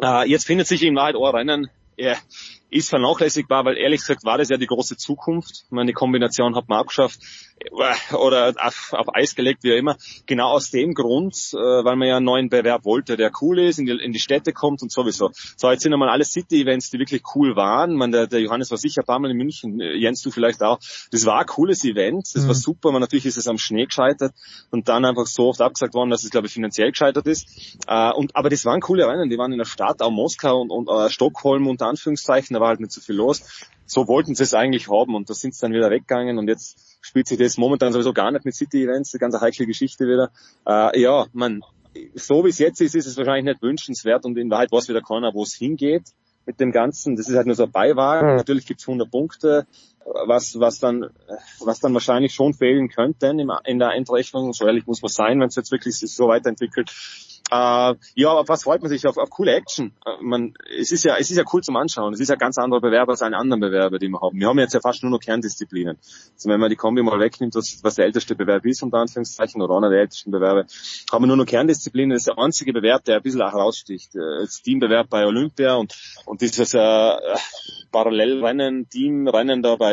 Äh, 0.03 0.29
jetzt 0.29 0.47
findet 0.47 0.67
sich 0.67 0.83
in 0.83 0.95
Wahrheit 0.95 1.17
ein 1.17 1.23
Rennen, 1.23 1.71
er 1.97 2.19
ist 2.69 2.91
vernachlässigbar, 2.91 3.65
weil 3.65 3.79
ehrlich 3.79 4.01
gesagt 4.01 4.25
war 4.25 4.39
das 4.39 4.49
ja 4.49 4.57
die 4.57 4.67
große 4.67 4.97
Zukunft. 4.97 5.65
Meine, 5.71 5.93
Kombination 5.93 6.55
hat 6.55 6.69
man 6.69 6.81
abgeschafft 6.81 7.21
oder 8.13 8.55
auf, 8.59 8.93
auf 8.93 9.15
Eis 9.15 9.35
gelegt, 9.35 9.63
wie 9.63 9.73
auch 9.73 9.79
immer. 9.79 9.97
Genau 10.27 10.51
aus 10.51 10.71
dem 10.71 10.95
Grund, 10.95 11.35
äh, 11.53 11.57
weil 11.57 11.97
man 11.97 12.09
ja 12.09 12.17
einen 12.17 12.27
neuen 12.27 12.49
Bewerb 12.49 12.85
wollte, 12.85 13.17
der 13.17 13.31
cool 13.41 13.59
ist, 13.61 13.79
in 13.79 13.87
die, 13.87 13.93
in 13.93 14.13
die 14.13 14.19
Städte 14.19 14.53
kommt 14.53 14.83
und 14.83 14.91
sowieso. 14.93 15.31
So, 15.57 15.71
jetzt 15.71 15.83
sind 15.83 15.93
einmal 15.93 16.09
alle 16.09 16.25
City-Events, 16.25 16.91
die 16.91 16.99
wirklich 16.99 17.23
cool 17.35 17.57
waren. 17.57 17.95
Man, 17.95 18.13
der, 18.13 18.27
der 18.27 18.41
Johannes 18.41 18.71
war 18.71 18.79
sicher 18.79 19.03
ein 19.03 19.07
paar 19.07 19.19
Mal 19.19 19.31
in 19.31 19.37
München, 19.37 19.81
Jens, 19.81 20.23
du 20.23 20.31
vielleicht 20.31 20.63
auch. 20.63 20.79
Das 21.11 21.25
war 21.27 21.41
ein 21.41 21.47
cooles 21.47 21.85
Event, 21.85 22.27
das 22.35 22.45
Mhm. 22.45 22.49
war 22.49 22.55
super. 22.55 22.93
Man, 22.93 23.01
natürlich 23.01 23.27
ist 23.27 23.37
es 23.37 23.49
am 23.49 23.59
Schnee 23.59 23.87
gescheitert 23.87 24.33
und 24.71 24.89
dann 24.89 25.05
einfach 25.05 25.27
so 25.27 25.49
oft 25.49 25.61
abgesagt 25.61 25.95
worden, 25.95 26.11
dass 26.11 26.25
es, 26.25 26.31
glaube 26.31 26.47
ich, 26.47 26.53
finanziell 26.53 26.91
gescheitert 26.91 27.27
ist. 27.27 27.77
Äh, 27.87 28.13
und, 28.13 28.35
aber 28.37 28.49
das 28.51 28.65
waren 28.65 28.81
coole 28.81 29.07
Rennen, 29.07 29.31
die 29.31 29.39
waren 29.39 29.53
in 29.53 29.59
der 29.59 29.65
Stadt, 29.65 30.03
auch 30.03 30.11
Moskau 30.11 30.61
und, 30.61 30.71
und 30.71 30.89
äh, 30.89 31.11
Stockholm 31.11 31.67
unter 31.67 31.87
Anführungszeichen, 31.87 32.55
da 32.55 32.61
war 32.61 32.69
halt 32.69 32.81
nicht 32.81 32.93
so 32.93 33.01
viel 33.01 33.17
los. 33.17 33.43
So 33.87 34.09
wollten 34.09 34.35
sie 34.35 34.43
es 34.43 34.55
eigentlich 34.55 34.89
haben 34.89 35.15
und 35.15 35.29
da 35.29 35.35
sind 35.35 35.55
sie 35.55 35.61
dann 35.61 35.73
wieder 35.73 35.91
weggegangen 35.91 36.39
und 36.39 36.49
jetzt 36.49 36.99
spielt 37.03 37.27
sich 37.27 37.39
das 37.39 37.59
momentan 37.59 37.93
sowieso 37.93 38.13
gar 38.13 38.31
nicht 38.31 38.45
mit 38.45 38.55
City-Events, 38.55 39.13
eine 39.13 39.19
ganz 39.21 39.41
heikle 39.41 39.67
Geschichte 39.67 40.05
wieder. 40.07 40.31
Äh, 40.67 41.01
ja, 41.01 41.27
man, 41.33 41.63
so 42.15 42.45
wie 42.45 42.49
es 42.49 42.59
jetzt 42.59 42.81
ist, 42.81 42.95
ist 42.95 43.07
es 43.07 43.17
wahrscheinlich 43.17 43.45
nicht 43.45 43.63
wünschenswert 43.63 44.25
und 44.25 44.39
in 44.39 44.51
Wahrheit 44.51 44.73
weiß 44.73 44.89
wieder 44.89 45.03
keiner, 45.03 45.35
wo 45.35 45.43
es 45.43 45.55
hingeht 45.55 46.05
mit 46.47 46.61
dem 46.61 46.73
Ganzen. 46.73 47.17
Das 47.17 47.29
ist 47.29 47.37
halt 47.37 47.47
nur 47.47 47.55
so 47.55 47.65
ein 47.65 47.73
Beiwagen. 47.73 48.31
Mhm. 48.31 48.37
Natürlich 48.37 48.67
gibt's 48.67 48.89
100 48.89 49.11
Punkte, 49.11 49.67
was, 50.05 50.59
was 50.59 50.79
dann, 50.79 51.11
was 51.61 51.81
dann 51.81 51.95
wahrscheinlich 51.95 52.35
schon 52.35 52.55
fehlen 52.55 52.89
könnte 52.89 53.35
in 53.65 53.79
der 53.79 53.93
Endrechnung. 53.93 54.53
So 54.53 54.67
ehrlich 54.67 54.87
muss 54.87 55.03
man 55.03 55.11
sein, 55.11 55.41
wenn 55.41 55.49
es 55.49 55.57
jetzt 55.57 55.73
wirklich 55.73 55.97
sich 55.97 56.15
so 56.15 56.29
weiterentwickelt. 56.29 56.91
Äh, 57.53 57.95
ja, 58.15 58.31
aber 58.31 58.49
was 58.49 58.63
freut 58.63 58.81
man 58.81 58.89
sich 58.89 59.07
auf, 59.07 59.19
auf 59.19 59.29
coole 59.29 59.53
Action? 59.53 59.93
Äh, 60.07 60.23
man, 60.23 60.55
es 60.79 60.91
ist 60.91 61.05
ja, 61.05 61.17
es 61.19 61.31
ist 61.31 61.37
ja 61.37 61.45
cool 61.53 61.63
zum 61.63 61.77
Anschauen. 61.77 62.15
Es 62.15 62.21
ist 62.21 62.31
ja 62.31 62.37
ganz 62.37 62.57
anderer 62.57 62.81
Bewerber 62.81 63.13
als 63.13 63.21
alle 63.21 63.37
anderen 63.37 63.61
Bewerber, 63.61 63.99
die 63.99 64.09
wir 64.09 64.23
haben. 64.23 64.41
Wir 64.41 64.49
haben 64.49 64.59
jetzt 64.59 64.73
ja 64.73 64.81
fast 64.81 65.03
nur 65.03 65.13
noch 65.13 65.21
Kerndisziplinen. 65.21 65.99
Also 65.99 66.49
wenn 66.49 66.59
man 66.59 66.71
die 66.71 66.77
Kombi 66.77 67.03
mal 67.03 67.21
wegnimmt, 67.21 67.55
was, 67.55 67.81
was 67.83 67.97
der 67.97 68.07
älteste 68.07 68.37
Bewerb 68.37 68.65
ist, 68.65 68.83
unter 68.83 68.99
Anführungszeichen, 68.99 69.61
oder 69.61 69.77
einer 69.77 69.91
der 69.91 70.01
ältesten 70.01 70.31
Bewerbe, 70.31 70.65
haben 71.13 71.23
wir 71.23 71.27
nur 71.27 71.37
noch 71.37 71.45
Kerndisziplinen. 71.45 72.11
Das 72.11 72.23
ist 72.23 72.29
der 72.29 72.39
einzige 72.39 72.73
Bewerb, 72.73 73.05
der 73.05 73.17
ein 73.17 73.23
bisschen 73.23 73.43
auch 73.43 73.53
raussticht. 73.53 74.15
Äh, 74.15 74.21
als 74.41 74.63
Teambewerb 74.63 75.11
bei 75.11 75.27
Olympia 75.27 75.75
und, 75.75 75.95
und 76.25 76.41
dieses 76.41 76.73
äh, 76.73 77.17
Parallelrennen, 77.91 78.89
Teamrennen 78.89 79.63
da 79.63 79.77
bei 79.77 79.92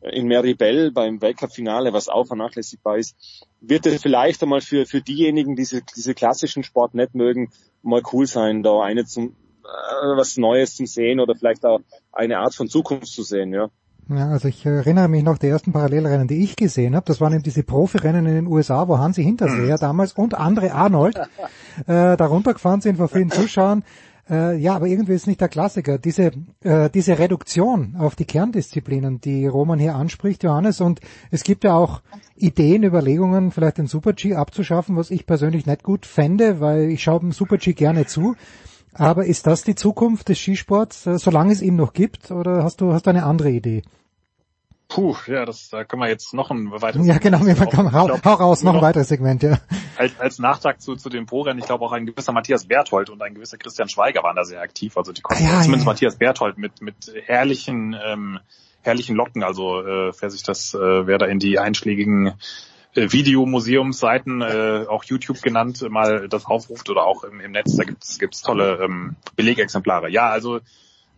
in 0.00 0.26
Meribel 0.26 0.92
beim 0.92 1.20
Weltcup-Finale, 1.20 1.92
was 1.92 2.08
auch 2.08 2.26
vernachlässigbar 2.26 2.98
ist, 2.98 3.16
wird 3.60 3.86
es 3.86 4.02
vielleicht 4.02 4.42
einmal 4.42 4.60
für, 4.60 4.86
für 4.86 5.00
diejenigen, 5.00 5.56
die 5.56 5.62
diese, 5.62 5.82
diese 5.82 6.14
klassischen 6.14 6.62
Sport 6.62 6.94
nicht 6.94 7.14
mögen, 7.14 7.50
mal 7.82 8.02
cool 8.12 8.26
sein, 8.26 8.62
da 8.62 8.80
eine 8.82 9.04
zum, 9.04 9.28
äh, 9.64 10.16
was 10.16 10.36
Neues 10.36 10.76
zum 10.76 10.86
Sehen 10.86 11.20
oder 11.20 11.34
vielleicht 11.34 11.64
auch 11.64 11.80
eine 12.12 12.38
Art 12.38 12.54
von 12.54 12.68
Zukunft 12.68 13.08
zu 13.08 13.22
sehen, 13.22 13.52
ja. 13.52 13.68
Ja, 14.08 14.28
also 14.28 14.46
ich 14.46 14.64
erinnere 14.64 15.08
mich 15.08 15.24
noch 15.24 15.36
die 15.36 15.48
ersten 15.48 15.72
Parallelrennen, 15.72 16.28
die 16.28 16.44
ich 16.44 16.54
gesehen 16.54 16.94
habe. 16.94 17.06
Das 17.06 17.20
waren 17.20 17.32
eben 17.32 17.42
diese 17.42 17.64
Profirennen 17.64 18.24
in 18.26 18.34
den 18.36 18.46
USA, 18.46 18.86
wo 18.86 18.98
Hansi 18.98 19.24
Hinterseher 19.24 19.78
damals 19.78 20.12
und 20.12 20.34
Andre 20.34 20.72
Arnold 20.72 21.16
äh, 21.88 22.16
darunter 22.16 22.52
gefahren 22.52 22.80
sind 22.80 22.98
vor 22.98 23.08
vielen 23.08 23.30
Zuschauern. 23.32 23.82
Äh, 24.28 24.56
ja, 24.56 24.74
aber 24.74 24.86
irgendwie 24.86 25.14
ist 25.14 25.26
nicht 25.26 25.40
der 25.40 25.48
Klassiker. 25.48 25.98
Diese, 25.98 26.32
äh, 26.62 26.90
diese 26.90 27.18
Reduktion 27.18 27.94
auf 27.96 28.16
die 28.16 28.24
Kerndisziplinen, 28.24 29.20
die 29.20 29.46
Roman 29.46 29.78
hier 29.78 29.94
anspricht, 29.94 30.42
Johannes, 30.42 30.80
und 30.80 31.00
es 31.30 31.44
gibt 31.44 31.62
ja 31.64 31.74
auch 31.74 32.02
Ideen, 32.34 32.82
Überlegungen, 32.82 33.52
vielleicht 33.52 33.78
den 33.78 33.86
Super-G 33.86 34.34
abzuschaffen, 34.34 34.96
was 34.96 35.10
ich 35.10 35.26
persönlich 35.26 35.66
nicht 35.66 35.84
gut 35.84 36.06
fände, 36.06 36.60
weil 36.60 36.90
ich 36.90 37.02
schaue 37.02 37.20
dem 37.20 37.32
Super-G 37.32 37.74
gerne 37.74 38.06
zu. 38.06 38.34
Aber 38.92 39.26
ist 39.26 39.46
das 39.46 39.62
die 39.62 39.74
Zukunft 39.74 40.28
des 40.28 40.38
Skisports, 40.38 41.06
äh, 41.06 41.18
solange 41.18 41.52
es 41.52 41.62
ihn 41.62 41.76
noch 41.76 41.92
gibt, 41.92 42.30
oder 42.32 42.64
hast 42.64 42.80
du, 42.80 42.92
hast 42.92 43.06
du 43.06 43.10
eine 43.10 43.24
andere 43.24 43.50
Idee? 43.50 43.82
Puh, 44.88 45.16
ja, 45.26 45.44
das, 45.44 45.68
da 45.68 45.84
können 45.84 46.02
wir 46.02 46.08
jetzt 46.08 46.32
noch 46.32 46.50
ein 46.50 46.70
weiteres 46.70 47.06
Ja, 47.06 47.18
genau, 47.18 47.44
wir 47.44 47.54
kommen, 47.56 47.92
hau, 47.92 48.06
glaub, 48.06 48.24
hau 48.24 48.34
raus, 48.34 48.62
noch 48.62 48.74
ein 48.74 48.80
weiteres 48.80 49.08
Segment, 49.08 49.42
ja. 49.42 49.58
Als, 49.96 50.18
als 50.20 50.38
Nachtrag 50.38 50.80
zu, 50.80 50.94
zu 50.94 51.08
den 51.08 51.26
Pro-Rennen, 51.26 51.58
ich 51.58 51.66
glaube 51.66 51.84
auch 51.84 51.92
ein 51.92 52.06
gewisser 52.06 52.32
Matthias 52.32 52.66
Berthold 52.66 53.10
und 53.10 53.20
ein 53.20 53.34
gewisser 53.34 53.58
Christian 53.58 53.88
Schweiger 53.88 54.22
waren 54.22 54.36
da 54.36 54.44
sehr 54.44 54.60
aktiv, 54.60 54.96
also 54.96 55.12
die 55.12 55.22
konnten, 55.22 55.44
ah, 55.44 55.54
ja, 55.54 55.60
zumindest 55.62 55.86
ja. 55.86 55.92
Matthias 55.92 56.16
Berthold 56.16 56.56
mit, 56.58 56.82
mit 56.82 57.12
herrlichen, 57.24 57.96
ähm, 58.06 58.38
herrlichen 58.82 59.16
Locken, 59.16 59.42
also, 59.42 59.80
äh, 59.80 60.12
wer 60.18 60.30
sich 60.30 60.44
das, 60.44 60.72
äh, 60.74 61.06
wer 61.06 61.18
da 61.18 61.26
in 61.26 61.40
die 61.40 61.58
einschlägigen 61.58 62.34
äh, 62.94 63.10
Videomuseumsseiten, 63.10 64.40
äh, 64.40 64.86
auch 64.88 65.02
YouTube 65.02 65.42
genannt, 65.42 65.84
mal 65.90 66.28
das 66.28 66.46
aufruft 66.46 66.88
oder 66.90 67.04
auch 67.04 67.24
im, 67.24 67.40
im 67.40 67.50
Netz, 67.50 67.76
da 67.76 67.82
gibt's, 67.82 68.20
gibt's 68.20 68.42
tolle 68.42 68.78
ähm, 68.82 69.16
Belegexemplare. 69.34 70.08
Ja, 70.10 70.28
also 70.30 70.60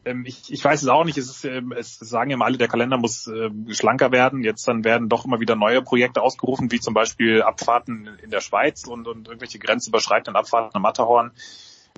ähm, 0.08 0.24
ich, 0.26 0.52
ich 0.52 0.64
weiß 0.64 0.82
es 0.82 0.88
auch 0.88 1.04
nicht. 1.04 1.18
Es, 1.18 1.28
ist, 1.28 1.44
ähm, 1.44 1.72
es 1.72 1.98
sagen 1.98 2.30
immer 2.30 2.44
alle, 2.44 2.58
der 2.58 2.68
Kalender 2.68 2.96
muss 2.96 3.26
äh, 3.26 3.50
schlanker 3.70 4.12
werden. 4.12 4.42
Jetzt 4.42 4.66
dann 4.66 4.84
werden 4.84 5.08
doch 5.08 5.24
immer 5.24 5.40
wieder 5.40 5.56
neue 5.56 5.82
Projekte 5.82 6.22
ausgerufen, 6.22 6.72
wie 6.72 6.80
zum 6.80 6.94
Beispiel 6.94 7.42
Abfahrten 7.42 8.08
in 8.22 8.30
der 8.30 8.40
Schweiz 8.40 8.86
und, 8.86 9.06
und 9.06 9.28
irgendwelche 9.28 9.58
grenzüberschreitenden 9.58 10.36
Abfahrten 10.36 10.74
am 10.74 10.82
Matterhorn. 10.82 11.32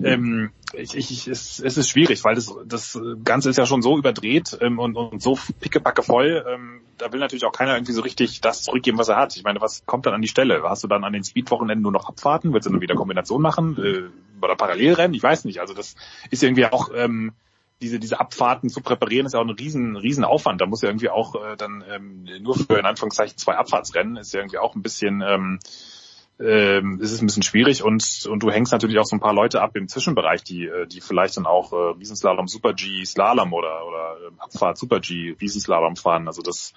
Ähm, 0.03 0.51
ich, 0.73 0.95
ich, 0.95 1.27
es, 1.27 1.59
es 1.59 1.77
ist 1.77 1.89
schwierig, 1.89 2.23
weil 2.23 2.35
das, 2.35 2.53
das 2.65 2.99
Ganze 3.23 3.49
ist 3.49 3.57
ja 3.57 3.65
schon 3.65 3.81
so 3.81 3.97
überdreht 3.97 4.57
ähm, 4.61 4.79
und, 4.79 4.95
und 4.95 5.21
so 5.21 5.37
pickepacke 5.59 6.01
voll. 6.01 6.43
Ähm, 6.47 6.81
da 6.97 7.11
will 7.11 7.19
natürlich 7.19 7.45
auch 7.45 7.51
keiner 7.51 7.75
irgendwie 7.75 7.93
so 7.93 8.01
richtig 8.01 8.41
das 8.41 8.63
zurückgeben, 8.63 8.97
was 8.97 9.09
er 9.09 9.17
hat. 9.17 9.35
Ich 9.35 9.43
meine, 9.43 9.61
was 9.61 9.85
kommt 9.85 10.05
dann 10.05 10.13
an 10.13 10.21
die 10.21 10.27
Stelle? 10.27 10.63
Hast 10.63 10.83
du 10.83 10.87
dann 10.87 11.03
an 11.03 11.13
den 11.13 11.23
Speedwochenenden 11.23 11.83
nur 11.83 11.91
noch 11.91 12.07
Abfahrten? 12.07 12.53
Willst 12.53 12.67
du 12.67 12.71
dann 12.71 12.81
wieder 12.81 12.95
Kombination 12.95 13.41
machen? 13.41 13.77
Äh, 13.77 14.43
oder 14.43 14.55
Parallelrennen? 14.55 15.13
Ich 15.13 15.23
weiß 15.23 15.45
nicht. 15.45 15.59
Also 15.59 15.73
das 15.73 15.95
ist 16.29 16.41
irgendwie 16.41 16.65
auch 16.65 16.89
ähm, 16.95 17.33
diese, 17.81 17.99
diese 17.99 18.19
Abfahrten 18.19 18.69
zu 18.69 18.81
präparieren, 18.81 19.25
ist 19.25 19.33
ja 19.33 19.39
auch 19.39 19.45
ein 19.45 19.49
riesen, 19.49 19.95
riesen 19.95 20.23
Aufwand. 20.23 20.61
Da 20.61 20.65
muss 20.65 20.81
ja 20.81 20.89
irgendwie 20.89 21.09
auch 21.09 21.35
äh, 21.35 21.57
dann 21.57 21.83
ähm, 21.89 22.27
nur 22.41 22.55
für 22.55 22.77
in 22.77 22.85
Anführungszeichen 22.85 23.37
zwei 23.37 23.55
Abfahrtsrennen 23.55 24.17
ist 24.17 24.33
ja 24.33 24.39
irgendwie 24.39 24.59
auch 24.59 24.75
ein 24.75 24.81
bisschen 24.81 25.21
ähm, 25.21 25.59
ähm, 26.39 26.99
ist 27.01 27.11
es 27.11 27.21
ein 27.21 27.27
bisschen 27.27 27.43
schwierig 27.43 27.83
und 27.83 28.25
und 28.29 28.41
du 28.41 28.49
hängst 28.49 28.71
natürlich 28.71 28.97
auch 28.99 29.05
so 29.05 29.15
ein 29.15 29.19
paar 29.19 29.33
Leute 29.33 29.61
ab 29.61 29.75
im 29.75 29.87
Zwischenbereich, 29.87 30.43
die 30.43 30.65
äh, 30.65 30.87
die 30.87 31.01
vielleicht 31.01 31.37
dann 31.37 31.45
auch 31.45 31.71
äh, 31.71 31.97
Riesenslalom, 31.97 32.47
Super 32.47 32.73
G, 32.73 33.05
Slalom 33.05 33.53
oder 33.53 33.85
oder 33.85 34.17
äh, 34.27 34.31
Abfahrt 34.39 34.77
Super 34.77 34.99
G, 34.99 35.35
Riesenslalom 35.39 35.95
fahren. 35.95 36.27
Also 36.27 36.41
das 36.41 36.73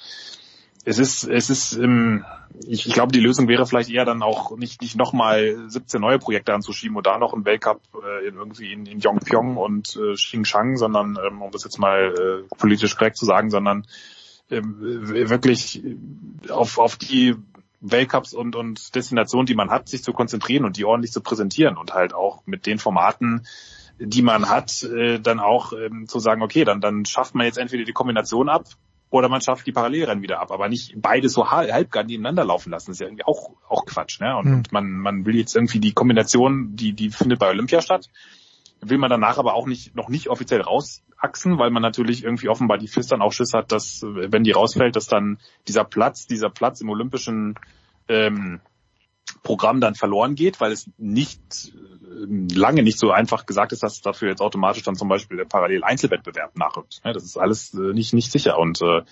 es 0.84 0.98
ist, 0.98 1.24
es 1.24 1.50
ist, 1.50 1.72
ähm, 1.74 2.24
ich, 2.66 2.86
ich 2.86 2.92
glaube, 2.92 3.12
die 3.12 3.20
Lösung 3.20 3.48
wäre 3.48 3.66
vielleicht 3.66 3.90
eher 3.90 4.04
dann 4.04 4.22
auch 4.22 4.56
nicht, 4.56 4.82
nicht 4.82 4.96
nochmal 4.96 5.56
17 5.68 6.00
neue 6.00 6.18
Projekte 6.18 6.54
anzuschieben 6.54 6.96
oder 6.96 7.12
da 7.12 7.18
noch 7.18 7.32
ein 7.32 7.44
Weltcup 7.44 7.80
äh, 7.94 8.28
in, 8.28 8.36
irgendwie 8.36 8.72
in, 8.72 8.86
in 8.86 9.00
Yongpyong 9.00 9.56
und 9.56 9.96
äh, 9.96 10.14
Xinjiang, 10.14 10.76
sondern, 10.76 11.18
ähm, 11.26 11.42
um 11.42 11.50
das 11.50 11.64
jetzt 11.64 11.78
mal 11.78 12.14
äh, 12.14 12.56
politisch 12.56 12.96
korrekt 12.96 13.16
zu 13.16 13.24
sagen, 13.24 13.50
sondern 13.50 13.86
ähm, 14.50 14.76
wirklich 14.78 15.82
auf, 16.50 16.78
auf 16.78 16.96
die 16.96 17.34
Weltcups 17.80 18.34
und, 18.34 18.56
und 18.56 18.94
Destinationen, 18.94 19.46
die 19.46 19.54
man 19.54 19.70
hat, 19.70 19.88
sich 19.88 20.02
zu 20.04 20.12
konzentrieren 20.12 20.64
und 20.64 20.76
die 20.76 20.84
ordentlich 20.84 21.12
zu 21.12 21.22
präsentieren 21.22 21.76
und 21.76 21.94
halt 21.94 22.14
auch 22.14 22.42
mit 22.46 22.66
den 22.66 22.78
Formaten, 22.78 23.46
die 23.98 24.22
man 24.22 24.48
hat, 24.48 24.82
äh, 24.82 25.18
dann 25.18 25.40
auch 25.40 25.72
ähm, 25.72 26.06
zu 26.08 26.18
sagen, 26.18 26.42
okay, 26.42 26.64
dann, 26.64 26.80
dann 26.80 27.04
schafft 27.04 27.34
man 27.34 27.46
jetzt 27.46 27.58
entweder 27.58 27.84
die 27.84 27.92
Kombination 27.92 28.48
ab 28.48 28.64
oder 29.14 29.28
man 29.28 29.40
schafft 29.40 29.64
die 29.64 29.72
Parallelrennen 29.72 30.24
wieder 30.24 30.40
ab, 30.40 30.50
aber 30.50 30.68
nicht 30.68 30.94
beide 30.96 31.28
so 31.28 31.48
halbgar 31.48 32.02
nebeneinander 32.02 32.44
laufen 32.44 32.70
lassen. 32.70 32.90
Das 32.90 32.96
ist 32.96 33.00
ja 33.00 33.06
irgendwie 33.06 33.24
auch, 33.24 33.50
auch 33.68 33.86
Quatsch, 33.86 34.20
ne? 34.20 34.36
Und, 34.36 34.46
mhm. 34.46 34.54
und 34.54 34.72
man, 34.72 34.90
man 34.90 35.24
will 35.24 35.36
jetzt 35.36 35.54
irgendwie 35.54 35.78
die 35.78 35.92
Kombination, 35.92 36.74
die, 36.74 36.94
die 36.94 37.10
findet 37.10 37.38
bei 37.38 37.48
Olympia 37.48 37.80
statt, 37.80 38.10
will 38.80 38.98
man 38.98 39.10
danach 39.10 39.38
aber 39.38 39.54
auch 39.54 39.68
nicht, 39.68 39.94
noch 39.94 40.08
nicht 40.08 40.30
offiziell 40.30 40.62
rausachsen, 40.62 41.58
weil 41.58 41.70
man 41.70 41.80
natürlich 41.80 42.24
irgendwie 42.24 42.48
offenbar 42.48 42.76
die 42.76 42.88
FIS 42.88 43.06
dann 43.06 43.22
auch 43.22 43.32
Schiss 43.32 43.52
hat, 43.54 43.70
dass, 43.70 44.02
wenn 44.02 44.42
die 44.42 44.50
rausfällt, 44.50 44.96
dass 44.96 45.06
dann 45.06 45.38
dieser 45.68 45.84
Platz, 45.84 46.26
dieser 46.26 46.50
Platz 46.50 46.80
im 46.80 46.88
olympischen 46.88 47.54
ähm, 48.08 48.60
Programm 49.44 49.80
dann 49.80 49.94
verloren 49.94 50.34
geht, 50.34 50.60
weil 50.60 50.72
es 50.72 50.90
nicht 50.98 51.72
lange 52.52 52.82
nicht 52.82 52.98
so 52.98 53.10
einfach 53.10 53.46
gesagt 53.46 53.72
ist, 53.72 53.82
dass 53.82 54.00
dafür 54.00 54.28
jetzt 54.28 54.40
automatisch 54.40 54.82
dann 54.82 54.96
zum 54.96 55.08
Beispiel 55.08 55.36
der 55.36 55.44
Parallel-Einzelwettbewerb 55.44 56.56
nachrückt. 56.56 57.00
Das 57.02 57.24
ist 57.24 57.36
alles 57.36 57.74
äh, 57.74 57.92
nicht, 57.92 58.12
nicht 58.12 58.30
sicher 58.30 58.58
und 58.58 58.80
äh, 58.82 59.02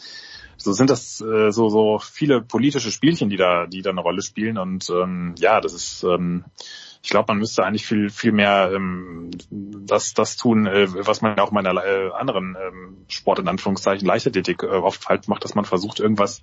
so 0.57 0.73
sind 0.73 0.91
das 0.91 1.21
äh, 1.21 1.51
so, 1.51 1.69
so 1.69 1.99
viele 1.99 2.41
politische 2.41 2.91
Spielchen, 2.91 3.31
die 3.31 3.37
da, 3.37 3.67
die 3.67 3.83
da 3.83 3.91
eine 3.91 4.01
Rolle 4.01 4.23
spielen 4.23 4.59
und 4.59 4.89
ähm, 4.91 5.35
ja, 5.39 5.61
das 5.61 5.75
ist 5.75 6.05
ähm, 6.05 6.45
ich 7.03 7.11
glaube, 7.11 7.33
man 7.33 7.39
müsste 7.39 7.65
eigentlich 7.65 7.85
viel, 7.85 8.11
viel 8.11 8.31
mehr 8.31 8.71
ähm, 8.73 9.31
das, 9.51 10.15
das 10.15 10.37
tun, 10.37 10.67
äh, 10.67 10.87
was 11.05 11.21
man 11.21 11.39
auch 11.41 11.49
in 11.49 11.55
meiner 11.55 11.85
äh, 11.85 12.13
anderen 12.13 12.57
ähm, 12.61 13.05
Sport 13.09 13.41
in 13.41 13.49
Anführungszeichen 13.49 14.07
Leichtathletik 14.07 14.63
äh, 14.63 14.67
oft 14.67 15.09
halt 15.09 15.27
macht, 15.27 15.43
dass 15.43 15.57
man 15.57 15.65
versucht, 15.65 15.99
irgendwas 15.99 16.43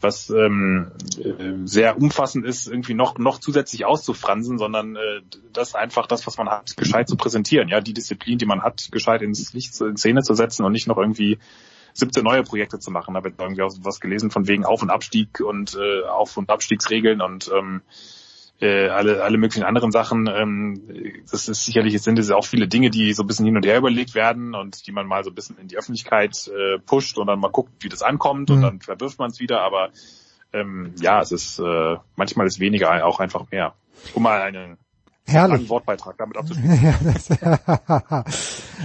was 0.00 0.30
ähm, 0.30 0.90
äh, 1.18 1.66
sehr 1.66 1.96
umfassend 1.96 2.46
ist, 2.46 2.66
irgendwie 2.66 2.94
noch 2.94 3.18
noch 3.18 3.38
zusätzlich 3.38 3.84
auszufransen, 3.84 4.58
sondern 4.58 4.96
äh, 4.96 5.20
das 5.52 5.74
einfach 5.74 6.06
das, 6.06 6.26
was 6.26 6.38
man 6.38 6.48
hat, 6.48 6.76
gescheit 6.76 7.08
zu 7.08 7.16
präsentieren. 7.16 7.68
Ja, 7.68 7.80
die 7.80 7.94
Disziplin, 7.94 8.38
die 8.38 8.46
man 8.46 8.62
hat, 8.62 8.88
gescheit 8.92 9.22
ins 9.22 9.52
Licht, 9.52 9.78
in 9.80 9.96
Szene 9.96 10.22
zu 10.22 10.34
setzen 10.34 10.64
und 10.64 10.72
nicht 10.72 10.86
noch 10.86 10.98
irgendwie 10.98 11.38
17 11.94 12.24
neue 12.24 12.42
Projekte 12.42 12.78
zu 12.78 12.90
machen. 12.90 13.14
Da 13.14 13.20
ich 13.20 13.34
irgendwie 13.38 13.62
auch 13.62 13.72
was 13.82 14.00
gelesen 14.00 14.30
von 14.30 14.48
wegen 14.48 14.64
Auf- 14.64 14.82
und 14.82 14.90
Abstieg 14.90 15.40
und 15.40 15.76
äh, 15.76 16.06
Auf- 16.06 16.36
und 16.36 16.50
Abstiegsregeln 16.50 17.20
und 17.20 17.50
ähm, 17.54 17.82
äh, 18.60 18.88
alle, 18.88 19.22
alle 19.22 19.38
möglichen 19.38 19.64
anderen 19.64 19.90
Sachen. 19.90 20.28
Ähm, 20.28 21.22
das 21.30 21.48
ist 21.48 21.64
sicherlich, 21.64 21.94
es 21.94 22.04
sind 22.04 22.18
es 22.18 22.30
auch 22.30 22.44
viele 22.44 22.68
Dinge, 22.68 22.90
die 22.90 23.12
so 23.14 23.22
ein 23.22 23.26
bisschen 23.26 23.46
hin 23.46 23.56
und 23.56 23.64
her 23.64 23.78
überlegt 23.78 24.14
werden 24.14 24.54
und 24.54 24.86
die 24.86 24.92
man 24.92 25.06
mal 25.06 25.24
so 25.24 25.30
ein 25.30 25.34
bisschen 25.34 25.58
in 25.58 25.68
die 25.68 25.78
Öffentlichkeit 25.78 26.48
äh, 26.48 26.78
pusht 26.78 27.18
und 27.18 27.26
dann 27.26 27.40
mal 27.40 27.50
guckt, 27.50 27.72
wie 27.80 27.88
das 27.88 28.02
ankommt 28.02 28.50
mhm. 28.50 28.56
und 28.56 28.62
dann 28.62 28.80
verwirft 28.80 29.18
man 29.18 29.30
es 29.30 29.40
wieder. 29.40 29.62
Aber 29.62 29.90
ähm, 30.52 30.94
ja, 31.00 31.20
es 31.20 31.32
ist 31.32 31.58
äh, 31.58 31.96
manchmal 32.16 32.46
ist 32.46 32.60
weniger 32.60 33.06
auch 33.06 33.20
einfach 33.20 33.50
mehr. 33.50 33.74
Um 34.14 34.22
mal 34.22 34.40
einen 34.42 34.78
Herrlich. 35.30 35.68
Wortbeitrag 35.68 36.16
damit 36.18 36.36
abzuschließen. 36.36 37.38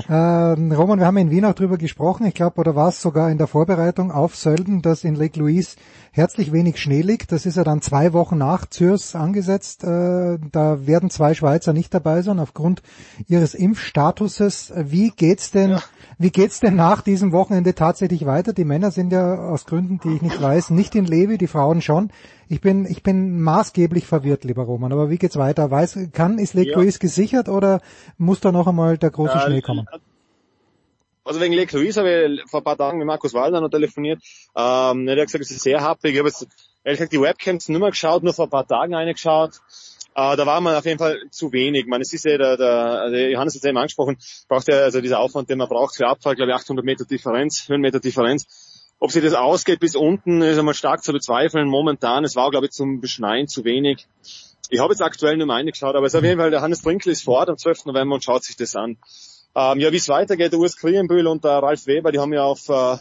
ähm, 0.09 0.71
Roman, 0.71 0.99
wir 0.99 1.05
haben 1.05 1.17
in 1.17 1.31
Wien 1.31 1.45
auch 1.45 1.53
drüber 1.53 1.77
gesprochen, 1.77 2.25
ich 2.25 2.33
glaube, 2.33 2.59
oder 2.59 2.75
war 2.75 2.89
es 2.89 3.01
sogar 3.01 3.29
in 3.29 3.37
der 3.37 3.47
Vorbereitung 3.47 4.11
auf 4.11 4.35
Sölden, 4.35 4.81
dass 4.81 5.03
in 5.03 5.15
Lake 5.15 5.39
Louise 5.39 5.75
herzlich 6.11 6.51
wenig 6.53 6.79
Schnee 6.79 7.01
liegt. 7.01 7.31
Das 7.31 7.45
ist 7.45 7.57
ja 7.57 7.63
dann 7.63 7.81
zwei 7.81 8.13
Wochen 8.13 8.37
nach 8.37 8.65
Zürs 8.65 9.15
angesetzt. 9.15 9.83
Äh, 9.83 10.39
da 10.51 10.87
werden 10.87 11.09
zwei 11.09 11.33
Schweizer 11.33 11.73
nicht 11.73 11.93
dabei 11.93 12.21
sein 12.21 12.39
aufgrund 12.39 12.81
ihres 13.27 13.53
Impfstatuses. 13.53 14.73
Wie 14.75 15.11
geht's 15.11 15.51
denn? 15.51 15.71
Ja. 15.71 15.83
Wie 16.17 16.31
geht's 16.31 16.61
denn 16.61 16.75
nach 16.75 17.01
diesem 17.01 17.33
Wochenende 17.33 17.75
tatsächlich 17.75 18.25
weiter? 18.25 18.53
Die 18.53 18.63
Männer 18.63 18.91
sind 18.91 19.11
ja 19.11 19.35
aus 19.35 19.65
Gründen, 19.65 19.99
die 20.01 20.15
ich 20.15 20.21
nicht 20.21 20.41
weiß, 20.41 20.69
nicht 20.69 20.95
in 20.95 21.05
Levi, 21.05 21.37
die 21.37 21.47
Frauen 21.47 21.81
schon. 21.81 22.09
Ich 22.47 22.61
bin, 22.61 22.85
ich 22.85 23.01
bin 23.03 23.41
maßgeblich 23.41 24.05
verwirrt, 24.05 24.43
lieber 24.43 24.63
Roman. 24.63 24.91
Aber 24.91 25.09
wie 25.09 25.17
geht's 25.17 25.37
weiter? 25.37 25.71
Weiß, 25.71 25.97
kann, 26.13 26.37
ist 26.37 26.53
Lake 26.53 26.71
Ja. 26.71 26.77
Louise 26.77 26.99
gesichert 26.99 27.49
oder 27.49 27.81
muss 28.17 28.39
da 28.39 28.51
noch 28.51 28.67
einmal 28.67 28.97
der 28.97 29.09
große 29.09 29.33
Ja, 29.33 29.41
Schnee 29.41 29.61
kommen? 29.61 29.87
Also 31.23 31.41
wegen 31.41 31.53
Lake 31.53 31.75
Louise 31.75 31.99
habe 31.99 32.37
ich 32.39 32.49
vor 32.49 32.61
ein 32.61 32.63
paar 32.63 32.77
Tagen 32.77 32.99
mit 32.99 33.07
Markus 33.07 33.33
Waldner 33.33 33.59
noch 33.59 33.69
telefoniert. 33.69 34.21
Ähm, 34.55 35.07
der 35.07 35.17
hat 35.17 35.25
gesagt, 35.25 35.43
es 35.43 35.49
ist 35.49 35.63
sehr 35.63 35.81
happig. 35.81 36.13
Ich 36.13 36.19
habe 36.19 36.29
jetzt 36.29 36.47
ehrlich 36.83 36.99
gesagt 36.99 37.13
die 37.13 37.21
Webcams 37.21 37.67
nicht 37.67 37.79
mehr 37.79 37.89
geschaut, 37.89 38.21
nur 38.21 38.33
vor 38.33 38.45
ein 38.45 38.51
paar 38.51 38.67
Tagen 38.67 38.93
reingeschaut. 38.93 39.59
Äh, 40.17 40.37
da 40.37 40.45
war 40.45 40.61
man 40.61 40.75
auf 40.75 40.85
jeden 40.85 40.99
Fall 40.99 41.19
zu 41.31 41.51
wenig. 41.51 41.87
Man, 41.87 41.99
es 41.99 42.13
ist 42.13 42.25
ja 42.25 42.37
der, 42.37 42.57
der, 42.57 42.69
also 42.69 43.15
Johannes 43.17 43.55
hat 43.55 43.63
es 43.63 43.67
eben 43.67 43.77
angesprochen, 43.77 44.17
braucht 44.47 44.67
ja 44.67 44.77
also 44.79 45.01
dieser 45.01 45.19
Aufwand, 45.19 45.49
den 45.49 45.57
man 45.57 45.67
braucht 45.67 45.95
für 45.95 46.07
Abfall, 46.07 46.35
glaube 46.35 46.51
ich 46.51 46.55
800 46.55 46.85
Meter 46.85 47.05
Differenz, 47.05 47.67
Höhenmeter 47.67 47.99
Differenz. 47.99 48.45
Ob 48.99 49.11
sich 49.11 49.23
das 49.23 49.33
ausgeht 49.33 49.79
bis 49.79 49.95
unten, 49.95 50.41
ist 50.41 50.57
einmal 50.57 50.73
stark 50.73 51.03
zu 51.03 51.11
bezweifeln. 51.11 51.67
Momentan, 51.67 52.23
es 52.23 52.35
war 52.35 52.49
glaube 52.51 52.67
ich 52.67 52.71
zum 52.71 53.01
Beschneien 53.01 53.47
zu 53.47 53.63
wenig. 53.63 54.07
Ich 54.69 54.79
habe 54.79 54.93
jetzt 54.93 55.01
aktuell 55.01 55.37
nur 55.37 55.47
mal 55.47 55.55
reingeschaut, 55.55 55.95
aber 55.95 56.07
es 56.07 56.13
ist 56.13 56.17
auf 56.17 56.23
jeden 56.23 56.39
Fall, 56.39 56.49
der 56.49 56.61
Hannes 56.61 56.81
Brinkel 56.81 57.11
ist 57.11 57.23
vor 57.23 57.35
Ort 57.35 57.49
am 57.49 57.57
12. 57.57 57.85
November 57.85 58.15
und 58.15 58.23
schaut 58.23 58.43
sich 58.43 58.55
das 58.55 58.75
an. 58.75 58.97
Ähm, 59.55 59.79
ja, 59.79 59.91
wie 59.91 59.97
es 59.97 60.09
weitergeht, 60.09 60.51
der 60.51 60.59
Urs 60.59 60.75
Krienbühl 60.75 61.27
und 61.27 61.43
der 61.43 61.59
Ralf 61.63 61.85
Weber, 61.87 62.11
die 62.11 62.19
haben 62.19 62.33
ja 62.33 62.43
auf, 62.43 62.67
äh, 62.69 62.97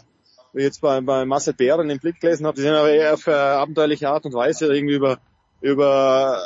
jetzt 0.53 0.81
bei, 0.81 1.01
bei 1.01 1.25
Marcel 1.25 1.53
Bären 1.53 1.89
den 1.89 1.99
Blick 1.99 2.19
gelesen 2.19 2.45
habe, 2.45 2.55
die 2.55 2.61
sind 2.61 2.73
aber 2.73 2.91
eher 2.91 3.13
auf 3.13 3.27
äh, 3.27 3.31
abenteuerliche 3.31 4.09
Art 4.09 4.25
und 4.25 4.33
Weise 4.33 4.73
irgendwie 4.73 4.95
über, 4.95 5.17
über 5.59 6.39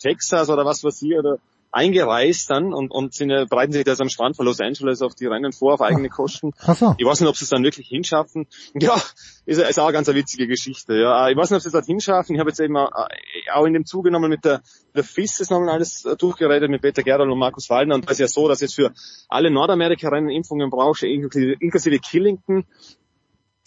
Texas 0.00 0.48
oder 0.48 0.64
was 0.64 0.82
weiß 0.82 1.02
ich, 1.02 1.16
oder 1.16 1.38
eingereist 1.70 2.50
dann 2.50 2.72
und, 2.72 2.90
und 2.90 3.14
sind, 3.14 3.28
bereiten 3.48 3.72
sich 3.72 3.84
das 3.84 4.00
am 4.00 4.08
Strand 4.08 4.36
von 4.36 4.46
Los 4.46 4.60
Angeles 4.60 5.02
auf 5.02 5.14
die 5.14 5.26
Rennen 5.26 5.52
vor, 5.52 5.74
auf 5.74 5.80
eigene 5.80 6.08
Kosten. 6.08 6.52
Ach 6.66 6.76
so. 6.76 6.94
Ich 6.98 7.06
weiß 7.06 7.20
nicht, 7.20 7.28
ob 7.28 7.36
sie 7.36 7.44
es 7.44 7.50
dann 7.50 7.64
wirklich 7.64 7.88
hinschaffen. 7.88 8.46
Ja, 8.80 8.96
ist, 9.44 9.58
ist 9.58 9.78
auch 9.80 9.84
eine 9.84 9.92
ganz 9.92 10.08
eine 10.08 10.18
witzige 10.18 10.46
Geschichte. 10.46 10.94
Ja, 10.94 11.28
ich 11.28 11.36
weiß 11.36 11.50
nicht, 11.50 11.56
ob 11.56 11.62
sie 11.62 11.68
es 11.68 11.72
dort 11.72 11.86
hinschaffen. 11.86 12.34
Ich 12.34 12.40
habe 12.40 12.50
jetzt 12.50 12.60
eben 12.60 12.76
auch 12.76 12.90
auch 13.52 13.66
in 13.66 13.72
dem 13.72 13.84
Zuge 13.84 14.10
nochmal 14.10 14.30
mit 14.30 14.44
der, 14.44 14.62
der 14.94 15.04
FIS 15.04 15.38
das 15.38 15.50
nochmal 15.50 15.70
alles 15.70 16.04
äh, 16.04 16.16
durchgeredet, 16.16 16.70
mit 16.70 16.82
Peter 16.82 17.02
Gerald 17.02 17.30
und 17.30 17.38
Markus 17.38 17.68
Waldner. 17.70 17.96
Und 17.96 18.04
das 18.04 18.12
ist 18.12 18.20
ja 18.20 18.28
so, 18.28 18.48
dass 18.48 18.60
jetzt 18.60 18.74
für 18.74 18.92
alle 19.28 19.50
Nordamerika-Rennen 19.50 20.30
Impfungen 20.30 20.70
brauchst, 20.70 21.02
inklusive, 21.02 21.56
inklusive 21.60 21.98
Killington. 21.98 22.64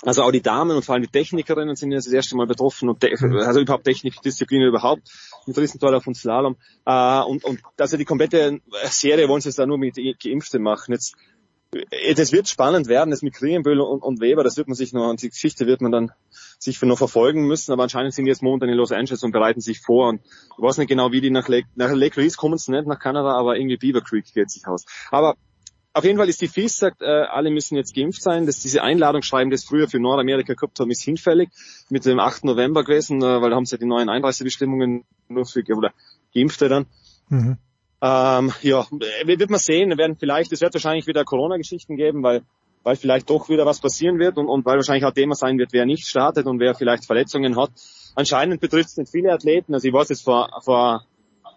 Also 0.04 0.24
auch 0.24 0.32
die 0.32 0.42
Damen 0.42 0.76
und 0.76 0.84
vor 0.84 0.96
allem 0.96 1.04
die 1.04 1.12
Technikerinnen 1.12 1.76
sind 1.76 1.92
jetzt 1.92 2.08
das 2.08 2.14
erste 2.14 2.36
Mal 2.36 2.48
betroffen 2.48 2.90
und 2.90 3.00
te 3.00 3.12
also 3.12 3.60
überhaupt 3.60 3.84
Technikdisziplinen 3.84 4.68
überhaupt 4.68 5.04
mit 5.46 5.58
Riesenthaler 5.58 6.02
und 6.06 6.16
Slalom. 6.16 6.56
Äh, 6.86 7.22
und, 7.22 7.44
und 7.44 7.60
also 7.78 7.98
die 7.98 8.06
komplette 8.06 8.60
Serie 8.86 9.28
wollen 9.30 9.42
sie 9.42 9.50
jetzt 9.50 9.60
da 9.60 9.66
nur 9.66 9.78
mit 9.78 9.96
Geimpfte 9.96 10.58
machen. 10.58 10.94
Jetzt 10.94 11.16
äh, 11.72 12.14
das 12.14 12.32
wird 12.32 12.48
spannend 12.48 12.88
werden, 12.88 13.12
das 13.12 13.22
mit 13.22 13.34
Krienböhl 13.34 13.80
und, 13.80 14.02
und 14.02 14.22
Weber, 14.22 14.44
das 14.44 14.58
wird 14.58 14.68
man 14.68 14.76
sich 14.76 14.94
noch, 14.94 15.10
und 15.10 15.22
die 15.22 15.30
Geschichte 15.30 15.66
wird 15.68 15.82
man 15.82 15.92
dann 15.92 16.12
sich 16.60 16.82
noch 16.82 16.98
verfolgen 16.98 17.48
müssen, 17.48 17.72
aber 17.72 17.84
anscheinend 17.84 18.14
sind 18.14 18.26
die 18.26 18.30
jetzt 18.30 18.44
momentan 18.44 18.70
in 18.70 18.76
Los 18.76 18.92
Angeles 18.92 19.24
und 19.24 19.32
bereiten 19.32 19.62
sich 19.62 19.80
vor 19.80 20.10
und 20.10 20.22
ich 20.24 20.64
weiß 20.64 20.78
nicht 20.78 20.90
genau, 20.90 21.12
wie 21.12 21.22
die 21.22 21.32
nach 21.32 21.48
Lake, 21.48 21.68
nach 21.76 21.92
Lake 21.92 22.20
Louise 22.20 22.38
kommen 22.38 22.58
sie 22.58 22.72
nicht, 22.72 22.88
nach 22.88 23.00
Kanada, 23.00 23.34
aber 23.34 23.56
irgendwie 23.56 23.78
Beaver 23.78 24.02
Creek 24.02 24.26
geht 24.34 24.52
sich 24.52 24.68
aus. 24.68 24.86
Aber 25.10 25.36
auf 25.94 26.04
jeden 26.04 26.18
Fall 26.18 26.30
ist 26.30 26.42
die 26.42 26.48
FIS 26.48 26.78
sagt, 26.78 27.02
äh, 27.02 27.06
alle 27.06 27.52
müssen 27.52 27.76
jetzt 27.76 27.94
geimpft 27.94 28.22
sein. 28.22 28.46
dass 28.46 28.60
diese 28.60 28.82
Einladung 28.82 29.22
schreiben, 29.22 29.52
das 29.52 29.64
früher 29.64 29.88
für 29.88 30.00
Nordamerika 30.00 30.54
gehabt 30.54 30.80
haben, 30.80 30.92
ist 30.92 31.04
hinfällig 31.04 31.50
mit 31.90 32.06
dem 32.06 32.20
8. 32.20 32.46
November 32.46 32.84
gewesen, 32.84 33.22
äh, 33.22 33.42
weil 33.42 33.50
da 33.50 33.56
haben 33.56 33.66
sie 33.66 33.76
ja 33.76 33.80
die 33.80 33.86
neuen 33.86 34.10
Einreisebestimmungen 34.10 35.04
nur 35.28 35.46
für 35.46 35.64
oder 35.76 35.92
Geimpfte 36.34 36.70
dann. 36.70 36.86
Mhm. 37.30 37.58
Ähm, 38.02 38.54
ja, 38.62 38.88
äh, 39.22 39.28
wird 39.28 39.50
man 39.50 39.60
sehen. 39.60 39.98
Werden 39.98 40.16
vielleicht, 40.18 40.52
es 40.52 40.62
wird 40.62 40.74
wahrscheinlich 40.74 41.08
wieder 41.08 41.24
Corona-Geschichten 41.24 41.98
geben, 41.98 42.24
weil 42.24 42.42
weil 42.84 42.96
vielleicht 42.96 43.30
doch 43.30 43.50
wieder 43.50 43.66
was 43.66 43.80
passieren 43.80 44.20
wird 44.20 44.38
und, 44.38 44.48
und 44.48 44.66
weil 44.66 44.78
wahrscheinlich 44.78 45.06
auch 45.06 45.14
Thema 45.14 45.36
sein 45.36 45.58
wird, 45.58 45.72
wer 45.72 45.86
nicht 45.86 46.08
startet 46.08 46.48
und 46.48 46.60
wer 46.60 46.74
vielleicht 46.74 47.06
Verletzungen 47.06 47.56
hat. 47.56 47.72
Anscheinend 48.16 48.60
betrifft 48.60 48.90
es 48.90 48.98
nicht 48.98 49.12
viele 49.12 49.32
Athleten. 49.32 49.74
Also 49.74 49.88
ich 49.88 49.94
weiß 49.94 50.10
jetzt 50.10 50.24
vor, 50.24 50.50
vor 50.64 51.06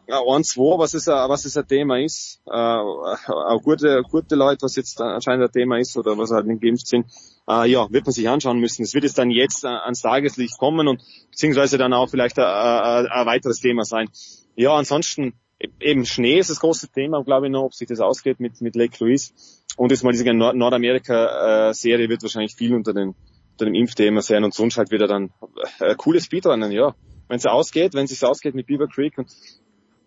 ja, 0.07 0.21
ein, 0.21 0.45
zwei, 0.45 0.79
was 0.79 0.95
ein- 0.95 1.29
was 1.29 1.45
es 1.45 1.57
ein 1.57 1.67
Thema 1.67 1.99
ist. 2.01 2.41
Äh, 2.47 2.53
auch 2.53 3.63
gute, 3.63 4.03
gute 4.11 4.35
Leute, 4.35 4.63
was 4.63 4.77
jetzt 4.77 5.01
anscheinend 5.01 5.47
ein 5.47 5.53
Thema 5.53 5.79
ist 5.79 5.97
oder 5.97 6.17
was 6.19 6.31
halt 6.31 6.47
nicht 6.47 6.61
geimpft 6.63 6.87
sind. 6.87 7.07
Äh, 7.49 7.71
ja, 7.71 7.87
wird 7.91 8.05
man 8.07 8.13
sich 8.13 8.29
anschauen 8.29 8.59
müssen. 8.59 8.83
Es 8.83 8.95
wird 8.95 9.05
jetzt 9.05 9.19
dann 9.19 9.31
jetzt 9.31 9.65
äh, 9.65 9.69
ans 9.69 10.01
Tageslicht 10.03 10.59
kommen 10.59 10.89
und 10.89 11.03
beziehungsweise 11.31 11.79
dann 11.79 11.93
auch 11.93 12.09
vielleicht 12.09 12.39
ein, 12.39 12.45
ein, 12.45 13.07
ein 13.07 13.27
weiteres 13.27 13.61
Thema 13.61 13.85
sein. 13.85 14.09
Ja, 14.57 14.75
ansonsten 14.75 15.35
e- 15.59 15.69
eben 15.81 16.05
Schnee 16.07 16.39
ist 16.39 16.51
das 16.51 16.61
große 16.61 16.89
Thema, 16.89 17.23
glaube 17.25 17.47
ich 17.47 17.53
noch, 17.53 17.65
ob 17.65 17.75
sich 17.75 17.89
das 17.89 18.01
ausgeht 18.01 18.41
mit, 18.41 18.61
mit 18.61 18.77
Lake 18.77 18.97
Louise. 19.01 19.33
Und 19.77 19.91
jetzt 19.91 20.05
mal 20.05 20.13
diese 20.13 20.33
Nord 20.33 20.55
Nordamerika-Serie 20.57 22.09
wird 22.09 22.23
wahrscheinlich 22.23 22.55
viel 22.55 22.75
unter, 22.75 22.93
den, 22.93 23.15
unter 23.53 23.65
dem 23.65 23.75
Impfthema 23.75 24.23
sein 24.23 24.45
und 24.45 24.55
sonst 24.55 24.77
halt 24.79 24.91
wieder 24.91 25.07
dann 25.07 25.33
äh, 25.81 25.95
coole 25.97 26.21
Speedrennen, 26.21 26.71
ja. 26.73 26.95
Wenn 27.29 27.39
es 27.39 27.47
ausgeht, 27.47 27.95
wenn 27.95 28.05
es 28.05 28.11
sich 28.11 28.23
ausgeht 28.25 28.55
mit 28.55 28.67
Beaver 28.67 28.87
Creek 28.87 29.17
und 29.19 29.33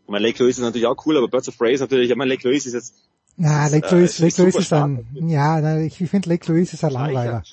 ich 0.07 0.11
meine, 0.11 0.25
Lake 0.25 0.41
Louise 0.41 0.61
ist 0.61 0.65
natürlich 0.65 0.87
auch 0.87 1.05
cool, 1.05 1.17
aber 1.17 1.27
Birds 1.27 1.49
of 1.49 1.57
Prey 1.57 1.73
ist 1.73 1.81
natürlich, 1.81 2.09
ich 2.09 2.15
meine, 2.15 2.31
Lake 2.31 2.47
Louise 2.47 2.65
ist 2.69 2.73
jetzt 2.75 2.93
Na, 3.35 3.67
Lake 3.67 3.87
äh, 3.87 3.91
Louise, 3.91 4.05
ist 4.05 4.19
Lake 4.19 4.41
Louise 4.41 4.57
ist 4.59 4.71
ein, 4.71 5.05
ja, 5.27 5.59
na, 5.59 5.79
ich 5.81 5.97
finde 5.97 6.29
Lake 6.29 6.49
Louise 6.49 6.73
ist 6.73 6.83
ein 6.85 6.91
Langweiler. 6.91 7.43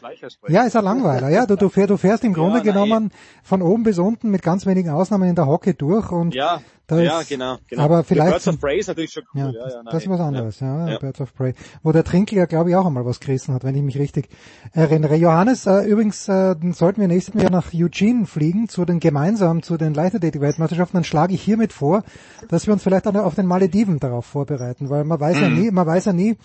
Ja, 0.47 0.63
ist 0.63 0.77
ein 0.77 0.85
Langweiler. 0.85 1.31
Ja, 1.31 1.47
du, 1.47 1.57
du, 1.57 1.69
fährst, 1.69 1.91
du 1.91 1.97
fährst 1.97 2.23
im 2.23 2.33
Grunde 2.35 2.59
Ja, 2.59 2.63
genommen 2.63 3.11
von 3.43 3.61
oben 3.61 3.83
bis 3.83 3.99
unten 3.99 4.31
mit 4.31 4.43
ganz 4.43 4.67
wenigen 4.67 4.91
Ausnahmen 4.91 5.29
in 5.29 5.35
der 5.35 5.49
Hocke 5.49 5.75
durch 5.75 6.13
und 6.13 6.33
Ja, 6.33 6.63
da 6.87 7.01
ja, 7.01 7.23
genau, 7.23 7.57
genau. 7.67 7.83
Aber 7.83 8.05
vielleicht 8.05 8.31
Birds 8.31 8.49
of 8.49 8.61
Prey 8.61 8.79
ist 8.79 8.89
natürlich 8.89 9.13
schon 9.13 9.23
cool. 9.35 9.41
Ja, 9.41 9.51
Ja, 9.51 9.69
ja, 9.69 9.77
nein, 9.77 9.85
das 9.93 10.03
ist 10.03 10.09
was 10.11 10.21
anderes, 10.21 10.61
ja, 10.61 10.89
Ja. 10.89 10.99
Birds 10.99 11.21
of 11.21 11.35
Prey. 11.35 11.55
Wo 11.83 11.93
der 11.93 12.05
Trinkel 12.05 12.37
ja, 12.39 12.45
glaube 12.45 12.71
ich, 12.71 12.77
auch 12.77 12.85
einmal 12.87 13.07
was 13.07 13.21
gerissen 13.21 13.55
hat, 13.55 13.65
wenn 13.65 13.75
ich 13.75 13.83
mich 13.83 13.99
richtig 13.99 14.29
erinnere. 14.73 15.15
Johannes, 15.17 15.67
äh, 15.67 15.85
übrigens 15.85 16.29
äh, 16.29 16.55
dann 16.57 16.73
sollten 16.75 17.01
wir 17.01 17.09
nächstes 17.09 17.41
Jahr 17.41 17.51
nach 17.51 17.73
Eugene 17.73 18.27
fliegen, 18.27 18.69
zu 18.69 18.85
den 18.85 19.01
gemeinsam 19.01 19.63
zu 19.63 19.77
den 19.79 19.95
Leichtathletik-Weltmeisterschaften, 19.95 20.97
dann 20.99 21.05
schlage 21.05 21.35
ich 21.35 21.43
hiermit 21.43 21.73
vor, 21.73 22.03
dass 22.49 22.67
wir 22.67 22.75
uns 22.75 22.83
vielleicht 22.83 23.07
auch 23.07 23.15
auf 23.15 23.35
den 23.35 23.47
Malediven 23.47 23.99
darauf 23.99 24.27
vorbereiten, 24.27 24.91
weil 24.91 25.05
man 25.05 25.19
weiß 25.19 25.41
ja 25.41 25.49
Mhm. 25.49 25.61
nie, 25.61 25.71
man 25.71 25.87
weiß 25.87 26.05
ja 26.07 26.13
nie, 26.13 26.37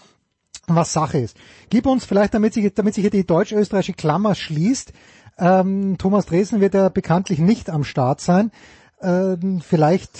was 0.67 0.93
Sache 0.93 1.17
ist. 1.17 1.35
Gib 1.69 1.85
uns 1.85 2.05
vielleicht, 2.05 2.33
damit 2.33 2.53
sich, 2.53 2.73
damit 2.73 2.93
sich 2.93 3.01
hier 3.01 3.11
die 3.11 3.25
deutsch-österreichische 3.25 3.93
Klammer 3.93 4.35
schließt, 4.35 4.93
ähm, 5.37 5.97
Thomas 5.97 6.25
Dresden 6.25 6.59
wird 6.59 6.73
ja 6.73 6.89
bekanntlich 6.89 7.39
nicht 7.39 7.69
am 7.69 7.83
Start 7.83 8.21
sein. 8.21 8.51
Ähm, 9.01 9.61
vielleicht, 9.61 10.11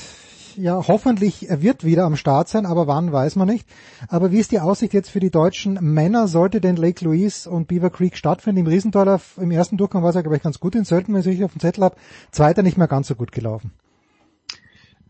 ja, 0.56 0.88
hoffentlich, 0.88 1.50
er 1.50 1.62
wird 1.62 1.84
wieder 1.84 2.06
am 2.06 2.16
Start 2.16 2.48
sein, 2.48 2.66
aber 2.66 2.88
wann 2.88 3.12
weiß 3.12 3.36
man 3.36 3.48
nicht. 3.48 3.68
Aber 4.08 4.32
wie 4.32 4.40
ist 4.40 4.52
die 4.52 4.60
Aussicht 4.60 4.94
jetzt 4.94 5.10
für 5.10 5.20
die 5.20 5.32
deutschen 5.32 5.74
Männer? 5.82 6.28
Sollte 6.28 6.62
denn 6.62 6.76
Lake 6.76 7.04
Louise 7.04 7.50
und 7.50 7.68
Beaver 7.68 7.90
Creek 7.90 8.16
stattfinden? 8.18 8.62
Im 8.62 8.68
Riesentaler, 8.68 9.20
im 9.38 9.52
ersten 9.52 9.78
Durchgang 9.78 10.04
war 10.04 10.10
es 10.10 10.16
ja, 10.16 10.22
glaube 10.22 10.38
ich, 10.38 10.44
ganz 10.44 10.60
gut 10.60 10.76
in 10.76 10.86
Sölden, 10.86 11.14
wenn 11.14 11.22
ich 11.22 11.28
richtig 11.28 11.46
auf 11.46 11.54
dem 11.54 11.62
Zettel 11.62 11.84
habe. 11.84 11.96
Zweiter 12.32 12.62
nicht 12.62 12.78
mehr 12.78 12.88
ganz 12.88 13.08
so 13.08 13.16
gut 13.16 13.32
gelaufen. 13.32 13.72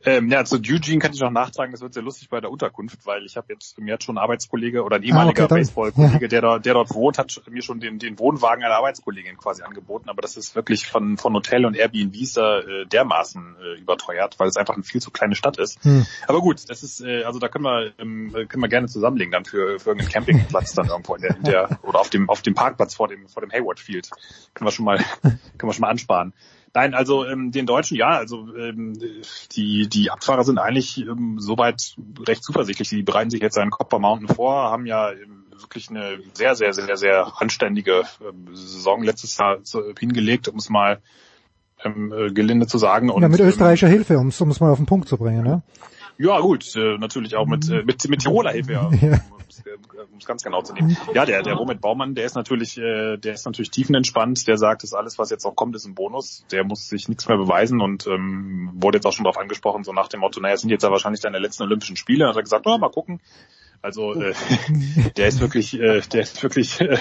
Ähm, 0.06 0.30
ja, 0.30 0.46
zu 0.46 0.56
Eugene 0.58 1.00
kann 1.00 1.14
ich 1.14 1.20
noch 1.20 1.32
nachtragen, 1.32 1.72
das 1.72 1.82
wird 1.82 1.94
sehr 1.94 2.04
lustig 2.04 2.30
bei 2.30 2.40
der 2.40 2.50
Unterkunft, 2.50 3.06
weil 3.06 3.26
ich 3.26 3.36
habe 3.36 3.52
jetzt 3.52 3.78
mir 3.80 3.96
hat 3.96 4.04
schon 4.04 4.16
ein 4.16 4.24
Arbeitskollege 4.24 4.84
oder 4.84 4.96
ein 4.96 5.04
ehemaliger 5.04 5.44
Ah, 5.44 5.46
okay, 5.46 5.56
Baseballkollege, 5.56 6.22
ja. 6.22 6.28
der, 6.28 6.42
dort, 6.42 6.66
der 6.66 6.74
dort 6.74 6.94
wohnt, 6.94 7.18
hat 7.18 7.42
mir 7.50 7.62
schon 7.62 7.80
den, 7.80 8.00
den 8.00 8.18
Wohnwagen 8.18 8.64
einer 8.64 8.76
Arbeitskollegin 8.76 9.38
quasi 9.38 9.64
angeboten, 9.64 10.10
aber 10.10 10.22
das 10.22 10.38
ist 10.38 10.56
wirklich 10.56 10.88
von, 10.88 11.18
von 11.18 11.34
Hotel 11.34 11.66
und 11.66 11.76
Airbnbs 11.76 12.34
da 12.34 12.60
äh, 12.60 12.86
dermaßen 12.86 13.56
äh, 13.62 13.80
überteuert, 13.80 14.40
weil 14.40 14.48
es 14.48 14.56
einfach 14.56 14.76
eine 14.76 14.84
viel 14.84 15.02
zu 15.02 15.12
kleine 15.12 15.36
Stadt 15.36 15.58
ist. 15.58 15.84
Hm. 15.84 16.06
Aber 16.28 16.40
gut, 16.40 16.70
das 16.70 16.82
ist, 16.84 17.02
äh, 17.02 17.24
also 17.24 17.40
da 17.40 17.50
können 17.50 17.66
wir, 17.66 17.92
ähm, 18.00 18.34
äh, 18.36 18.46
können 18.46 18.64
wir 18.64 18.70
gerne 18.70 18.88
zusammenlegen 18.88 19.32
dann 19.32 19.44
für, 19.44 19.80
für 19.80 19.90
irgendeinen 19.90 20.12
Campingplatz 20.12 20.74
dann 20.74 20.88
irgendwo 20.88 21.16
in 21.16 21.22
der, 21.22 21.36
in 21.36 21.44
der 21.44 21.80
oder 21.84 22.00
auf 22.00 22.10
dem 22.10 22.30
auf 22.30 22.42
dem 22.42 22.54
Parkplatz 22.54 22.96
vor 22.96 23.08
dem 23.08 23.28
vor 23.28 23.42
dem 23.42 23.52
Hayward 23.52 23.80
Field. 23.80 24.10
Können 24.54 24.68
wir 24.68 24.72
schon 24.72 24.86
mal 24.86 24.98
können 25.22 25.40
wir 25.60 25.74
schon 25.74 25.82
mal 25.82 25.90
ansparen. 25.90 26.34
Nein, 26.74 26.94
also 26.94 27.26
ähm, 27.26 27.52
den 27.52 27.66
Deutschen 27.66 27.98
ja, 27.98 28.10
also 28.10 28.56
ähm, 28.56 29.00
die 29.54 29.88
die 29.88 30.12
Abfahrer 30.12 30.44
sind 30.44 30.60
eigentlich 30.60 31.00
ähm, 31.00 31.38
soweit 31.40 31.96
recht 32.28 32.44
zuversichtlich. 32.44 32.90
Die 32.90 33.04
bereiten 33.04 33.30
sich 33.30 33.42
jetzt 33.42 33.58
einen 33.58 33.72
Copper 33.72 34.00
Mountain 34.00 34.28
vor, 34.28 34.72
haben 34.72 34.86
ja 34.86 35.12
ähm, 35.12 35.46
wirklich 35.52 35.90
eine 35.90 36.20
sehr 36.34 36.56
sehr 36.56 36.74
sehr 36.74 36.96
sehr 36.96 37.42
anständige 37.42 38.04
ähm, 38.22 38.54
Saison 38.54 39.04
letztes 39.04 39.38
Jahr 39.38 39.60
hingelegt, 39.98 40.48
um 40.48 40.58
es 40.58 40.70
mal 40.70 41.02
ähm, 41.84 42.14
äh, 42.16 42.32
gelinde 42.32 42.68
zu 42.68 42.78
sagen. 42.78 43.10
Und, 43.10 43.22
ja, 43.22 43.30
mit 43.30 43.40
ähm, 43.40 43.48
österreichischer 43.48 43.88
Hilfe, 43.88 44.20
um 44.20 44.28
es 44.28 44.40
um 44.40 44.50
es 44.52 44.60
mal 44.60 44.72
auf 44.72 44.78
den 44.78 44.86
Punkt 44.86 45.08
zu 45.08 45.18
bringen. 45.18 45.44
Ne? 45.44 45.64
Ja, 46.20 46.40
gut, 46.42 46.76
äh, 46.76 46.98
natürlich 46.98 47.36
auch 47.36 47.48
mit, 47.48 47.70
äh, 47.70 47.84
mit, 47.84 48.08
mit 48.10 48.20
Tiroler 48.20 48.52
Hilfe, 48.52 48.74
ja. 48.74 48.92
Ja. 49.02 49.74
Um 50.12 50.18
es 50.18 50.26
ganz 50.26 50.44
genau 50.44 50.62
zu 50.62 50.74
nehmen. 50.74 50.96
Ja, 51.14 51.26
der, 51.26 51.42
der 51.42 51.56
Robert 51.56 51.82
Baumann, 51.82 52.14
der 52.14 52.26
ist 52.26 52.36
natürlich, 52.36 52.78
äh, 52.78 53.18
der 53.18 53.34
ist 53.34 53.46
natürlich 53.46 53.72
tiefenentspannt. 53.72 54.48
Der 54.48 54.58
sagt, 54.58 54.84
dass 54.84 54.94
alles, 54.94 55.18
was 55.18 55.32
jetzt 55.32 55.44
noch 55.44 55.56
kommt, 55.56 55.76
ist 55.76 55.86
ein 55.86 55.96
Bonus. 55.96 56.46
Der 56.52 56.64
muss 56.64 56.88
sich 56.88 57.10
nichts 57.10 57.28
mehr 57.28 57.38
beweisen 57.38 57.82
und 57.82 58.06
ähm, 58.08 58.70
wurde 58.76 58.98
jetzt 58.98 59.06
auch 59.06 59.12
schon 59.12 59.24
darauf 59.24 59.40
angesprochen, 59.40 59.84
so 59.84 59.92
nach 59.92 60.08
dem 60.08 60.20
Motto, 60.20 60.40
naja, 60.40 60.54
es 60.54 60.62
sind 60.62 60.70
jetzt 60.70 60.84
ja 60.84 60.92
wahrscheinlich 60.92 61.22
deine 61.22 61.40
letzten 61.40 61.64
Olympischen 61.64 61.98
Spiele. 61.98 62.26
Und 62.26 62.30
hat 62.30 62.38
er 62.38 62.44
gesagt, 62.44 62.68
oh, 62.68 62.78
mal 62.78 62.90
gucken. 62.92 63.22
Also 63.82 64.14
äh, 64.14 64.34
der 65.18 65.28
ist 65.28 65.40
wirklich, 65.40 65.80
äh, 65.80 66.02
der 66.02 66.22
ist 66.22 66.44
wirklich 66.44 66.80
äh, 66.82 66.98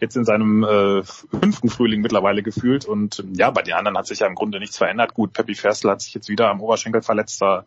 jetzt 0.00 0.16
in 0.16 0.24
seinem 0.24 0.64
äh, 0.64 1.02
fünften 1.02 1.68
Frühling 1.68 2.00
mittlerweile 2.00 2.42
gefühlt 2.42 2.84
und 2.86 3.22
ja, 3.34 3.50
bei 3.50 3.62
den 3.62 3.74
anderen 3.74 3.98
hat 3.98 4.06
sich 4.06 4.20
ja 4.20 4.26
im 4.26 4.34
Grunde 4.34 4.58
nichts 4.58 4.78
verändert. 4.78 5.14
Gut, 5.14 5.34
Peppi 5.34 5.54
Ferstl 5.54 5.90
hat 5.90 6.00
sich 6.00 6.14
jetzt 6.14 6.28
wieder 6.28 6.48
am 6.48 6.60
Oberschenkel 6.60 7.02
verletzt, 7.02 7.40
da 7.42 7.66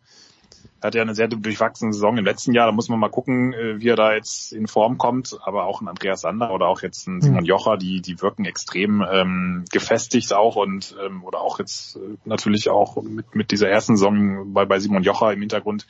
hatte 0.81 0.97
ja 0.97 1.03
eine 1.03 1.15
sehr 1.15 1.27
durchwachsene 1.27 1.93
Saison 1.93 2.17
im 2.17 2.25
letzten 2.25 2.53
Jahr. 2.53 2.67
Da 2.67 2.71
muss 2.71 2.89
man 2.89 2.99
mal 2.99 3.09
gucken, 3.09 3.53
äh, 3.53 3.79
wie 3.79 3.89
er 3.89 3.95
da 3.95 4.13
jetzt 4.13 4.53
in 4.53 4.67
Form 4.67 4.97
kommt. 4.97 5.37
Aber 5.43 5.65
auch 5.65 5.81
ein 5.81 5.87
Andreas 5.87 6.21
Sander 6.21 6.51
oder 6.51 6.67
auch 6.67 6.81
jetzt 6.81 7.07
ein 7.07 7.21
Simon 7.21 7.45
Jocher, 7.45 7.77
die, 7.77 8.01
die 8.01 8.21
wirken 8.21 8.45
extrem 8.45 9.05
ähm, 9.09 9.65
gefestigt 9.71 10.33
auch 10.33 10.55
und 10.55 10.95
ähm, 11.05 11.23
oder 11.23 11.41
auch 11.41 11.59
jetzt 11.59 11.97
äh, 11.97 11.99
natürlich 12.25 12.69
auch 12.69 13.01
mit, 13.01 13.35
mit 13.35 13.51
dieser 13.51 13.69
ersten 13.69 13.97
Saison 13.97 14.53
bei, 14.53 14.65
bei 14.65 14.79
Simon 14.79 15.03
Jocher 15.03 15.33
im 15.33 15.39
Hintergrund 15.39 15.87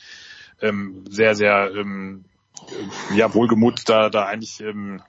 ähm, 0.61 1.03
sehr, 1.09 1.35
sehr 1.35 1.71
ähm, 1.75 2.25
ja, 3.13 3.33
wohlgemut 3.33 3.87
da, 3.87 4.09
da 4.09 4.25
eigentlich 4.25 4.61
ähm, 4.61 5.01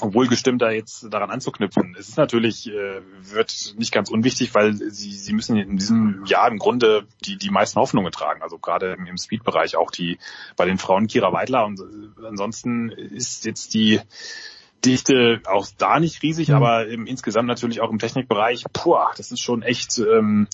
wohlgestimmt 0.00 0.62
da 0.62 0.70
jetzt 0.70 1.12
daran 1.12 1.30
anzuknüpfen. 1.30 1.96
Es 1.98 2.08
ist 2.08 2.16
natürlich, 2.16 2.68
äh, 2.68 3.00
wird 3.20 3.74
nicht 3.78 3.92
ganz 3.92 4.10
unwichtig, 4.10 4.54
weil 4.54 4.74
sie, 4.74 5.12
sie 5.12 5.32
müssen 5.32 5.56
in 5.56 5.76
diesem 5.76 6.24
Jahr 6.26 6.48
im 6.48 6.58
Grunde 6.58 7.06
die, 7.24 7.36
die 7.36 7.50
meisten 7.50 7.78
Hoffnungen 7.80 8.12
tragen. 8.12 8.42
Also 8.42 8.58
gerade 8.58 8.94
im, 8.94 9.06
im 9.06 9.16
Speed-Bereich 9.16 9.76
auch 9.76 9.90
die 9.90 10.18
bei 10.56 10.64
den 10.64 10.78
Frauen 10.78 11.06
Kira 11.06 11.32
Weidler 11.32 11.66
und 11.66 11.80
äh, 11.80 12.26
ansonsten 12.26 12.90
ist 12.90 13.44
jetzt 13.44 13.74
die 13.74 14.00
Dichte 14.84 15.40
auch 15.46 15.66
da 15.76 15.98
nicht 15.98 16.22
riesig, 16.22 16.48
mhm. 16.48 16.54
aber 16.54 16.86
im, 16.86 17.06
insgesamt 17.06 17.48
natürlich 17.48 17.80
auch 17.80 17.90
im 17.90 17.98
Technikbereich, 17.98 18.64
puh, 18.72 18.96
das 19.16 19.32
ist 19.32 19.40
schon 19.40 19.62
echt 19.62 19.98
ähm, 19.98 20.46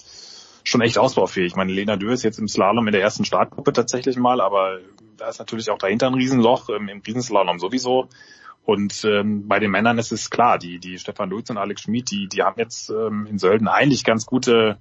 schon 0.64 0.80
echt 0.80 0.98
ausbaufähig. 0.98 1.48
Ich 1.48 1.56
meine, 1.56 1.72
Lena 1.72 1.96
Dö 1.96 2.10
ist 2.12 2.22
jetzt 2.22 2.38
im 2.38 2.48
Slalom 2.48 2.86
in 2.88 2.92
der 2.92 3.02
ersten 3.02 3.24
Startgruppe 3.24 3.72
tatsächlich 3.72 4.16
mal, 4.16 4.40
aber 4.40 4.78
da 5.18 5.28
ist 5.28 5.38
natürlich 5.38 5.70
auch 5.70 5.78
dahinter 5.78 6.06
ein 6.06 6.14
Riesenloch, 6.14 6.70
ähm, 6.70 6.88
im 6.88 7.00
Riesenslalom 7.00 7.58
sowieso. 7.58 8.08
Und 8.64 9.04
ähm, 9.04 9.46
bei 9.46 9.58
den 9.58 9.70
Männern 9.70 9.98
ist 9.98 10.10
es 10.10 10.30
klar, 10.30 10.58
die, 10.58 10.78
die 10.78 10.98
Stefan 10.98 11.28
Lutz 11.28 11.50
und 11.50 11.58
Alex 11.58 11.82
Schmid, 11.82 12.10
die, 12.10 12.28
die 12.28 12.42
haben 12.42 12.58
jetzt 12.58 12.88
ähm, 12.90 13.26
in 13.26 13.38
Sölden 13.38 13.68
eigentlich 13.68 14.04
ganz 14.04 14.24
gute, 14.24 14.78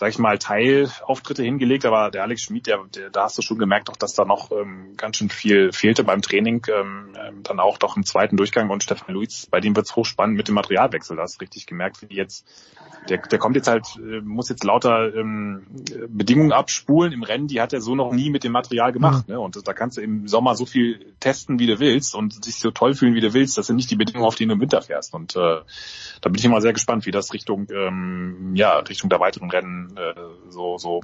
sag 0.00 0.08
ich 0.08 0.18
mal, 0.18 0.38
Teilauftritte 0.38 1.42
hingelegt, 1.42 1.84
aber 1.84 2.10
der 2.10 2.22
Alex 2.22 2.40
Schmid, 2.40 2.66
der, 2.66 2.80
der, 2.94 3.10
da 3.10 3.24
hast 3.24 3.36
du 3.36 3.42
schon 3.42 3.58
gemerkt, 3.58 3.90
auch, 3.90 3.96
dass 3.96 4.14
da 4.14 4.24
noch 4.24 4.50
ähm, 4.50 4.94
ganz 4.96 5.18
schön 5.18 5.28
viel 5.28 5.72
fehlte 5.72 6.04
beim 6.04 6.22
Training, 6.22 6.66
ähm, 6.74 7.14
ähm 7.22 7.42
dann 7.42 7.60
auch 7.60 7.76
doch 7.76 7.98
im 7.98 8.06
zweiten 8.06 8.38
Durchgang 8.38 8.70
und 8.70 8.82
Stefan 8.82 9.14
Luiz, 9.14 9.44
bei 9.44 9.60
dem 9.60 9.76
wird's 9.76 9.94
hochspannend 9.94 10.38
mit 10.38 10.48
dem 10.48 10.54
Materialwechsel, 10.54 11.16
da 11.16 11.22
hast 11.22 11.36
du 11.36 11.40
richtig 11.42 11.66
gemerkt, 11.66 12.00
wie 12.00 12.14
jetzt 12.14 12.46
der, 13.08 13.18
der 13.18 13.38
kommt 13.38 13.56
jetzt 13.56 13.68
halt, 13.68 13.86
äh, 13.96 14.20
muss 14.20 14.48
jetzt 14.48 14.64
lauter 14.64 15.14
ähm, 15.14 15.66
Bedingungen 16.08 16.52
abspulen 16.52 17.12
im 17.12 17.22
Rennen, 17.22 17.46
die 17.46 17.60
hat 17.60 17.72
er 17.72 17.80
so 17.80 17.94
noch 17.94 18.12
nie 18.12 18.30
mit 18.30 18.44
dem 18.44 18.52
Material 18.52 18.92
gemacht. 18.92 19.28
Mhm. 19.28 19.34
Ne? 19.34 19.40
Und 19.40 19.66
da 19.66 19.72
kannst 19.72 19.96
du 19.96 20.02
im 20.02 20.28
Sommer 20.28 20.54
so 20.54 20.66
viel 20.66 21.14
testen, 21.20 21.58
wie 21.58 21.66
du 21.66 21.78
willst 21.80 22.14
und 22.14 22.44
sich 22.44 22.56
so 22.56 22.70
toll 22.70 22.94
fühlen, 22.94 23.14
wie 23.14 23.20
du 23.20 23.32
willst. 23.32 23.56
Das 23.58 23.66
sind 23.66 23.76
nicht 23.76 23.90
die 23.90 23.96
Bedingungen, 23.96 24.26
auf 24.26 24.34
denen 24.34 24.50
du 24.50 24.54
im 24.54 24.60
Winter 24.60 24.82
fährst. 24.82 25.14
Und 25.14 25.36
äh, 25.36 25.60
da 26.20 26.28
bin 26.28 26.34
ich 26.36 26.44
immer 26.44 26.60
sehr 26.60 26.72
gespannt, 26.72 27.06
wie 27.06 27.10
das 27.10 27.32
Richtung, 27.32 27.66
ähm, 27.70 28.52
ja, 28.54 28.78
Richtung 28.78 29.08
der 29.08 29.20
weiteren 29.20 29.50
Rennen 29.50 29.89
äh, 29.96 30.14
so, 30.48 30.78
so 30.78 31.00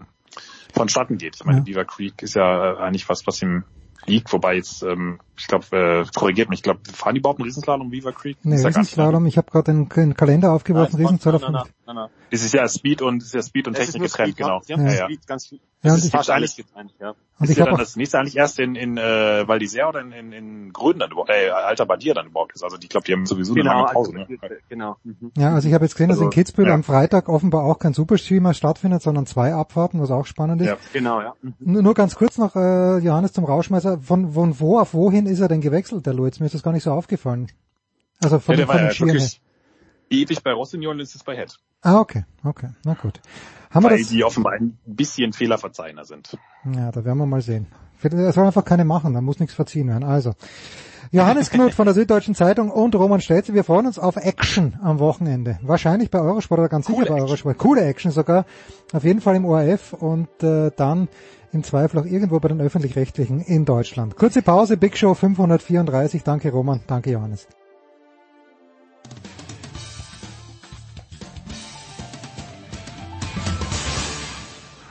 vonstatten 0.75 1.19
geht. 1.19 1.37
Ich 1.37 1.45
meine, 1.45 1.59
ja. 1.59 1.65
Beaver 1.65 1.85
Creek 1.85 2.23
ist 2.23 2.35
ja 2.35 2.73
äh, 2.73 2.77
eigentlich 2.79 3.09
was, 3.09 3.27
was 3.27 3.43
ihm 3.43 3.65
liegt, 4.07 4.33
wobei 4.33 4.57
jetzt, 4.57 4.83
ähm, 4.83 5.21
ich 5.39 5.47
glaube, 5.47 5.65
äh, 5.77 6.05
korrigiert 6.15 6.49
mich, 6.49 6.61
ich 6.61 6.63
glaube, 6.63 6.81
fahren 6.93 7.15
die 7.15 7.21
überhaupt 7.21 7.41
einen 7.41 7.47
Riesenslalom 7.47 7.91
Beaver 7.91 8.13
Creek? 8.13 8.39
Nee, 8.43 8.57
Riesenslalom, 8.57 9.27
ich 9.27 9.37
habe 9.37 9.51
gerade 9.51 9.73
den, 9.73 9.89
den, 9.89 10.15
Kalender 10.15 10.53
aufgeworfen, 10.53 10.97
Riesenslalom. 10.97 11.41
Nein, 11.53 11.65
nein. 11.87 12.09
Es 12.31 12.45
ist 12.45 12.55
ja 12.55 12.67
Speed 12.69 13.03
und 13.03 13.23
es 13.23 13.29
ist 13.29 13.35
ja 13.35 13.43
Speed 13.43 13.69
und 13.69 13.75
Technik 13.75 14.03
getrennt, 14.03 14.37
genau. 14.37 14.61
Ja, 14.67 14.77
ja. 14.79 15.05
Speed, 15.05 15.27
ganz 15.27 15.47
viel. 15.47 15.61
Ja, 15.83 15.93
das 15.93 16.05
ist 16.05 16.13
wahrscheinlich 16.13 16.57
getrennt, 16.57 16.95
ja. 17.01 17.15
Und 17.39 17.51
ist 17.51 17.59
ja 17.59 17.67
dann 17.67 17.77
das 17.77 17.97
nächste 17.97 18.19
eigentlich 18.19 18.37
erst 18.37 18.59
in, 18.59 18.75
in 18.77 18.97
äh, 18.97 19.47
Val 19.47 19.59
d'Isère 19.59 19.89
oder 19.89 20.01
in, 20.01 20.11
in, 20.11 20.33
in 20.33 20.73
Gröden 20.73 21.01
dann 21.01 21.11
überhaupt, 21.11 21.31
äh, 21.31 21.51
Alter 21.51 21.85
Badier 21.85 22.15
dann 22.15 22.29
überhaupt 22.29 22.55
ist. 22.55 22.65
Also 22.65 22.79
ich 22.81 22.89
glaube, 22.89 23.07
die 23.07 23.13
haben 23.13 23.27
sowieso 23.27 23.53
genau, 23.53 23.71
eine 23.71 23.81
lange 23.81 23.93
Pause. 23.93 24.13
Also, 24.17 24.33
ne? 24.33 24.59
Genau. 24.71 24.97
Mhm. 25.05 25.33
Ja, 25.37 25.55
also 25.55 25.69
ich 25.69 25.75
habe 25.75 25.85
jetzt 25.85 25.95
gesehen, 25.95 26.09
dass 26.09 26.17
also, 26.17 26.25
in 26.25 26.31
Kitzbühel 26.31 26.69
ja. 26.69 26.75
am 26.75 26.83
Freitag 26.83 27.29
offenbar 27.29 27.65
auch 27.65 27.79
kein 27.79 27.93
Superstreamer 27.93 28.55
stattfindet, 28.55 29.03
sondern 29.03 29.27
zwei 29.27 29.53
Abfahrten, 29.53 30.01
was 30.01 30.11
auch 30.11 30.25
spannend 30.25 30.63
ist. 30.63 30.69
Ja, 30.69 30.77
genau, 30.95 31.21
ja. 31.21 31.35
Mhm. 31.43 31.55
Nur, 31.61 31.83
nur 31.83 31.95
ganz 31.95 32.17
kurz 32.17 32.39
noch, 32.39 32.57
äh, 32.57 32.99
Johannes 32.99 33.35
zum 33.35 33.45
Rauschmeißer, 33.45 33.99
von, 33.99 34.33
von 34.33 34.59
wo 34.59 34.79
auf 34.81 34.95
wohin 34.95 35.26
ist 35.29 35.41
er 35.41 35.49
denn 35.49 35.61
gewechselt, 35.61 36.07
der 36.07 36.15
Luiz? 36.15 36.41
Mir 36.41 36.47
ist 36.47 36.55
das 36.55 36.63
gar 36.63 36.73
nicht 36.73 36.83
so 36.83 36.93
aufgefallen. 36.93 37.51
Also 38.23 38.39
von, 38.39 38.55
ja, 38.55 38.57
der 38.59 38.67
von 38.67 38.75
war 38.77 38.93
ja 38.93 39.01
wirklich 39.01 39.41
ewig 40.11 40.43
bei 40.43 40.53
Rossignol 40.53 41.01
ist 41.01 41.15
es 41.15 41.25
bei 41.25 41.37
Head. 41.37 41.59
Ah, 41.83 42.01
okay, 42.01 42.25
okay, 42.45 42.71
na 42.85 42.95
gut. 42.95 43.21
Haben 43.71 43.85
Weil 43.85 43.93
wir 43.93 43.99
das? 43.99 44.09
die 44.09 44.25
offenbar 44.25 44.55
ein 44.55 44.79
bisschen 44.87 45.33
Fehlerverzeichner 45.33 46.05
sind. 46.05 46.37
Ja, 46.75 46.91
da 46.91 47.05
werden 47.05 47.19
wir 47.19 47.27
mal 47.27 47.43
sehen. 47.43 47.67
Er 48.03 48.33
soll 48.33 48.47
einfach 48.47 48.65
keine 48.65 48.85
machen, 48.85 49.15
da 49.15 49.21
muss 49.21 49.41
nichts 49.41 49.55
verziehen 49.55 49.89
werden. 49.89 50.05
Also, 50.05 50.35
Johannes 51.13 51.51
Knut 51.51 51.73
von 51.73 51.87
der 51.87 51.95
Süddeutschen 51.95 52.35
Zeitung 52.35 52.71
und 52.71 52.95
Roman 52.95 53.21
Stelze, 53.21 53.55
wir 53.55 53.65
freuen 53.65 53.87
uns 53.87 53.99
auf 53.99 54.17
Action 54.17 54.79
am 54.83 54.99
Wochenende. 54.99 55.59
Wahrscheinlich 55.63 56.11
bei 56.11 56.21
Eurosport 56.21 56.61
oder 56.61 56.69
ganz 56.69 56.87
Coole 56.87 56.99
sicher 56.99 57.11
bei 57.11 57.15
Action. 57.15 57.29
Eurosport. 57.29 57.59
Coole 57.59 57.85
Action 57.85 58.11
sogar. 58.11 58.45
Auf 58.93 59.05
jeden 59.05 59.21
Fall 59.21 59.37
im 59.37 59.45
ORF 59.45 59.93
und 59.93 60.29
äh, 60.43 60.71
dann 60.77 61.09
im 61.53 61.63
Zweifel 61.63 62.01
auch 62.01 62.05
irgendwo 62.05 62.41
bei 62.41 62.49
den 62.49 62.61
Öffentlich-Rechtlichen 62.61 63.41
in 63.41 63.65
Deutschland. 63.65 64.17
Kurze 64.17 64.43
Pause, 64.43 64.77
Big 64.77 64.97
Show 64.97 65.15
534. 65.15 66.23
Danke 66.25 66.51
Roman, 66.51 66.81
danke 66.87 67.11
Johannes. 67.11 67.49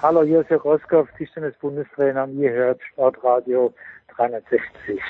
Hallo, 0.01 0.21
hier 0.21 0.41
ist 0.41 0.49
Herr 0.51 0.59
Roskopf, 0.59 1.09
Tischtennis-Bundestrainer 1.17 2.25
und 2.25 2.37
ihr 2.37 2.51
hört 2.51 2.79
Sportradio 2.91 3.73
360. 4.15 5.01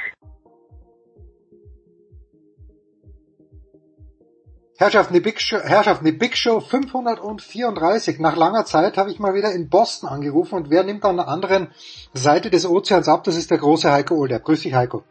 Herrschaften, 4.78 5.14
die 5.14 5.22
Big 5.22 5.40
Show, 5.40 5.58
Herrschaften, 5.58 6.04
die 6.04 6.12
Big 6.12 6.36
Show 6.36 6.60
534. 6.60 8.20
Nach 8.20 8.36
langer 8.36 8.66
Zeit 8.66 8.98
habe 8.98 9.10
ich 9.10 9.20
mal 9.20 9.34
wieder 9.34 9.54
in 9.54 9.70
Boston 9.70 10.10
angerufen 10.10 10.56
und 10.56 10.70
wer 10.70 10.84
nimmt 10.84 11.06
an 11.06 11.16
der 11.16 11.30
anderen 11.30 11.70
Seite 12.14 12.50
des 12.50 12.66
Ozeans 12.66 13.08
ab? 13.08 13.24
Das 13.24 13.38
ist 13.38 13.52
der 13.52 13.58
große 13.58 13.90
Heiko 13.90 14.16
Older. 14.16 14.40
Grüß 14.40 14.62
dich, 14.64 14.74
Heiko. 14.74 15.04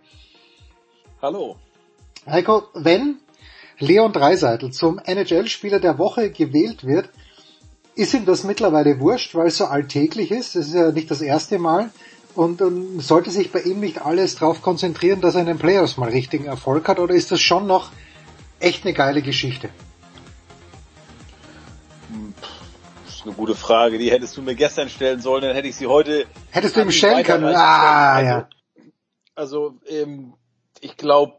Hallo. 1.22 1.56
Heiko, 2.26 2.64
wenn 2.74 3.20
Leon 3.78 4.12
Dreiseitel 4.12 4.70
zum 4.70 4.98
NHL-Spieler 4.98 5.80
der 5.80 5.96
Woche 5.96 6.30
gewählt 6.30 6.84
wird, 6.84 7.08
ist 7.94 8.12
ihm 8.12 8.26
das 8.26 8.44
mittlerweile 8.44 9.00
wurscht, 9.00 9.34
weil 9.34 9.46
es 9.46 9.56
so 9.56 9.64
alltäglich 9.64 10.30
ist. 10.30 10.56
Das 10.56 10.66
ist 10.66 10.74
ja 10.74 10.90
nicht 10.90 11.10
das 11.10 11.22
erste 11.22 11.58
Mal. 11.58 11.90
Und, 12.34 12.60
und 12.60 13.00
sollte 13.00 13.30
sich 13.30 13.50
bei 13.50 13.60
ihm 13.60 13.80
nicht 13.80 14.04
alles 14.04 14.34
darauf 14.34 14.60
konzentrieren, 14.60 15.22
dass 15.22 15.36
er 15.36 15.42
in 15.42 15.46
den 15.46 15.58
Playoffs 15.58 15.96
mal 15.96 16.10
richtigen 16.10 16.44
Erfolg 16.44 16.86
hat? 16.86 16.98
Oder 16.98 17.14
ist 17.14 17.32
das 17.32 17.40
schon 17.40 17.66
noch 17.66 17.92
echt 18.64 18.84
eine 18.84 18.94
geile 18.94 19.22
Geschichte? 19.22 19.70
Das 23.04 23.16
ist 23.16 23.26
eine 23.26 23.34
gute 23.34 23.54
Frage. 23.54 23.98
Die 23.98 24.10
hättest 24.10 24.36
du 24.36 24.42
mir 24.42 24.54
gestern 24.54 24.88
stellen 24.88 25.20
sollen, 25.20 25.42
dann 25.42 25.54
hätte 25.54 25.68
ich 25.68 25.76
sie 25.76 25.86
heute. 25.86 26.26
Hättest 26.50 26.76
du 26.76 26.80
ihm 26.80 26.90
stellen 26.90 27.24
können? 27.24 27.44
Ah, 27.54 28.14
also, 28.14 28.28
ja. 28.28 28.48
Also, 29.34 29.74
ähm, 29.88 30.34
ich 30.80 30.96
glaube, 30.96 31.34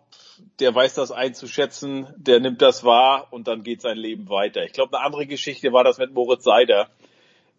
der 0.60 0.74
weiß 0.74 0.96
das 0.96 1.12
einzuschätzen, 1.12 2.08
der 2.18 2.40
nimmt 2.40 2.62
das 2.62 2.84
wahr 2.84 3.28
und 3.32 3.48
dann 3.48 3.64
geht 3.64 3.82
sein 3.82 3.98
Leben 3.98 4.30
weiter. 4.30 4.64
Ich 4.64 4.74
glaube, 4.74 4.98
eine 4.98 5.06
andere 5.06 5.28
Geschichte 5.28 5.72
war 5.72 5.84
das 5.84 5.98
mit 5.98 6.14
Moritz 6.14 6.44
Seider, 6.44 6.90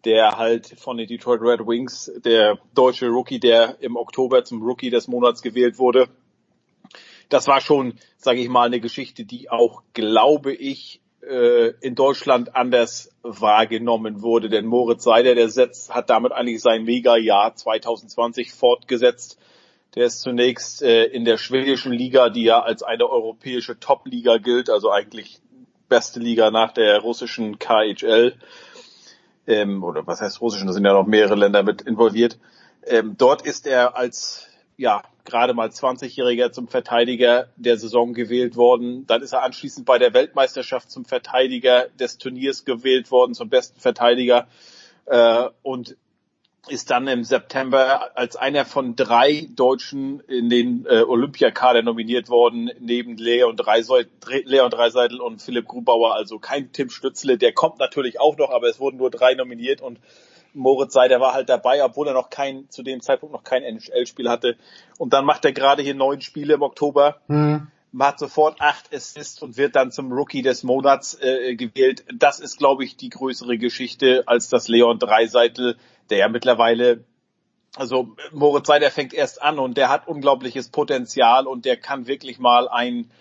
der 0.05 0.37
halt 0.37 0.67
von 0.79 0.97
den 0.97 1.07
Detroit 1.07 1.41
Red 1.41 1.67
Wings, 1.67 2.11
der 2.17 2.59
deutsche 2.73 3.07
Rookie, 3.07 3.39
der 3.39 3.77
im 3.81 3.95
Oktober 3.95 4.43
zum 4.43 4.61
Rookie 4.61 4.89
des 4.89 5.07
Monats 5.07 5.41
gewählt 5.41 5.79
wurde. 5.79 6.07
Das 7.29 7.47
war 7.47 7.61
schon, 7.61 7.93
sage 8.17 8.39
ich 8.39 8.49
mal, 8.49 8.65
eine 8.65 8.79
Geschichte, 8.79 9.25
die 9.25 9.49
auch, 9.49 9.83
glaube 9.93 10.53
ich, 10.53 11.01
äh, 11.21 11.71
in 11.81 11.95
Deutschland 11.95 12.55
anders 12.55 13.11
wahrgenommen 13.21 14.21
wurde. 14.21 14.49
Denn 14.49 14.65
Moritz 14.65 15.03
Seider, 15.03 15.35
der 15.35 15.49
setzt, 15.49 15.93
hat 15.93 16.09
damit 16.09 16.31
eigentlich 16.31 16.61
sein 16.61 16.83
Mega-Jahr 16.83 17.55
2020 17.55 18.53
fortgesetzt 18.53 19.37
der 19.97 20.05
ist 20.05 20.21
zunächst 20.21 20.83
äh, 20.83 21.05
in 21.05 21.25
der 21.25 21.37
schwedischen 21.37 21.91
Liga, 21.91 22.29
die 22.29 22.43
ja 22.43 22.61
als 22.61 22.83
eine 22.83 23.09
europäische 23.09 23.79
Top-Liga 23.79 24.37
gilt, 24.37 24.69
also 24.69 24.91
eigentlich 24.91 25.39
beste 25.89 26.19
Liga 26.19 26.51
nach 26.51 26.71
der 26.71 26.99
russischen 26.99 27.57
KHL. 27.57 28.35
Ähm, 29.47 29.83
oder 29.83 30.05
was 30.05 30.21
heißt 30.21 30.39
russischen? 30.39 30.67
Da 30.67 30.73
sind 30.73 30.85
ja 30.85 30.93
noch 30.93 31.07
mehrere 31.07 31.33
Länder 31.33 31.63
mit 31.63 31.81
involviert. 31.81 32.37
Ähm, 32.85 33.15
dort 33.17 33.41
ist 33.41 33.65
er 33.65 33.95
als 33.97 34.45
ja 34.77 35.01
gerade 35.27 35.53
mal 35.53 35.67
20-Jähriger 35.67 36.51
zum 36.51 36.67
Verteidiger 36.67 37.49
der 37.55 37.77
Saison 37.77 38.13
gewählt 38.13 38.55
worden. 38.55 39.05
Dann 39.05 39.21
ist 39.21 39.33
er 39.33 39.43
anschließend 39.43 39.85
bei 39.85 39.99
der 39.99 40.13
Weltmeisterschaft 40.13 40.89
zum 40.89 41.05
Verteidiger 41.05 41.87
des 41.99 42.17
Turniers 42.17 42.65
gewählt 42.65 43.11
worden, 43.11 43.35
zum 43.35 43.49
besten 43.49 43.79
Verteidiger. 43.79 44.47
Äh, 45.05 45.49
und 45.61 45.95
ist 46.69 46.89
dann 46.91 47.07
im 47.07 47.23
September 47.23 48.17
als 48.17 48.35
einer 48.35 48.65
von 48.65 48.95
drei 48.95 49.47
Deutschen 49.55 50.19
in 50.21 50.49
den 50.49 50.85
äh, 50.85 51.01
Olympiakader 51.01 51.81
nominiert 51.81 52.29
worden, 52.29 52.71
neben 52.79 53.17
Leon 53.17 53.55
Dreiseitel, 53.55 54.11
Leon 54.43 54.69
Dreiseitel 54.69 55.21
und 55.21 55.41
Philipp 55.41 55.67
Grubauer, 55.67 56.15
also 56.15 56.39
kein 56.39 56.71
Tim 56.73 56.89
Stützle, 56.89 57.37
der 57.37 57.53
kommt 57.53 57.79
natürlich 57.79 58.19
auch 58.19 58.37
noch, 58.37 58.49
aber 58.49 58.67
es 58.67 58.79
wurden 58.79 58.97
nur 58.97 59.11
drei 59.11 59.33
nominiert 59.33 59.81
und 59.81 59.99
Moritz 60.57 60.93
Seider 60.93 61.19
war 61.19 61.33
halt 61.33 61.49
dabei, 61.49 61.83
obwohl 61.83 62.07
er 62.07 62.13
noch 62.13 62.29
kein, 62.29 62.69
zu 62.69 62.83
dem 62.83 63.01
Zeitpunkt 63.01 63.33
noch 63.33 63.43
kein 63.43 63.63
NHL-Spiel 63.63 64.29
hatte. 64.29 64.57
Und 64.97 65.13
dann 65.13 65.25
macht 65.25 65.45
er 65.45 65.53
gerade 65.53 65.83
hier 65.83 65.95
neun 65.95 66.21
Spiele 66.21 66.55
im 66.55 66.61
Oktober. 66.61 67.17
Mhm 67.27 67.67
hat 67.99 68.19
sofort 68.19 68.61
acht 68.61 68.93
Assists 68.93 69.41
und 69.41 69.57
wird 69.57 69.75
dann 69.75 69.91
zum 69.91 70.11
Rookie 70.11 70.43
des 70.43 70.61
Monats 70.61 71.17
äh, 71.19 71.55
gewählt. 71.55 72.05
Das 72.13 72.39
ist, 72.39 72.57
glaube 72.57 72.83
ich, 72.83 72.95
die 72.95 73.09
größere 73.09 73.57
Geschichte 73.57 74.23
als 74.27 74.49
das 74.49 74.67
Leon 74.67 74.99
Dreiseitel 74.99 75.77
der 76.09 76.17
ja 76.17 76.29
mittlerweile 76.29 77.03
also 77.75 78.15
Moritz 78.31 78.67
Seider 78.67 78.89
fängt 78.89 79.13
erst 79.13 79.41
an 79.41 79.59
und 79.59 79.77
der 79.77 79.89
hat 79.89 80.07
unglaubliches 80.07 80.69
Potenzial 80.69 81.45
und 81.45 81.65
der 81.65 81.77
kann 81.77 82.07
wirklich 82.07 82.39
mal 82.39 82.67
ein 82.67 83.11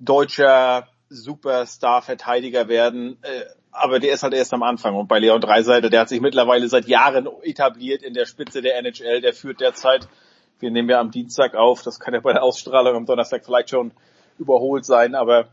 deutscher 0.00 0.88
Superstar-Verteidiger 1.10 2.66
werden. 2.66 3.18
Aber 3.72 4.00
der 4.00 4.12
ist 4.12 4.22
halt 4.22 4.34
erst 4.34 4.52
am 4.52 4.62
Anfang. 4.62 4.96
Und 4.96 5.06
bei 5.06 5.18
Leon 5.18 5.40
Dreiseitel, 5.40 5.90
der 5.90 6.00
hat 6.00 6.08
sich 6.08 6.20
mittlerweile 6.20 6.68
seit 6.68 6.86
Jahren 6.86 7.28
etabliert 7.42 8.02
in 8.02 8.14
der 8.14 8.26
Spitze 8.26 8.62
der 8.62 8.76
NHL. 8.78 9.20
Der 9.20 9.32
führt 9.32 9.60
derzeit, 9.60 10.08
wir 10.58 10.70
nehmen 10.70 10.90
ja 10.90 11.00
am 11.00 11.10
Dienstag 11.10 11.54
auf, 11.54 11.82
das 11.82 12.00
kann 12.00 12.14
ja 12.14 12.20
bei 12.20 12.32
der 12.32 12.42
Ausstrahlung 12.42 12.96
am 12.96 13.06
Donnerstag 13.06 13.44
vielleicht 13.44 13.70
schon 13.70 13.92
überholt 14.38 14.84
sein, 14.84 15.14
aber 15.14 15.48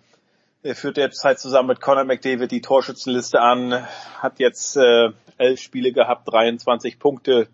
er 0.64 0.76
führt 0.76 0.98
derzeit 0.98 1.40
zusammen 1.40 1.70
mit 1.70 1.82
Conor 1.82 2.04
McDavid 2.04 2.52
die 2.52 2.62
Torschützenliste 2.62 3.40
an, 3.40 3.88
hat 4.20 4.40
jetzt 4.40 4.76
äh, 4.76 5.12
elf 5.38 5.62
Spiele 5.62 5.92
gehabt, 5.92 6.32
23 6.32 7.00
Punkte. 7.00 7.48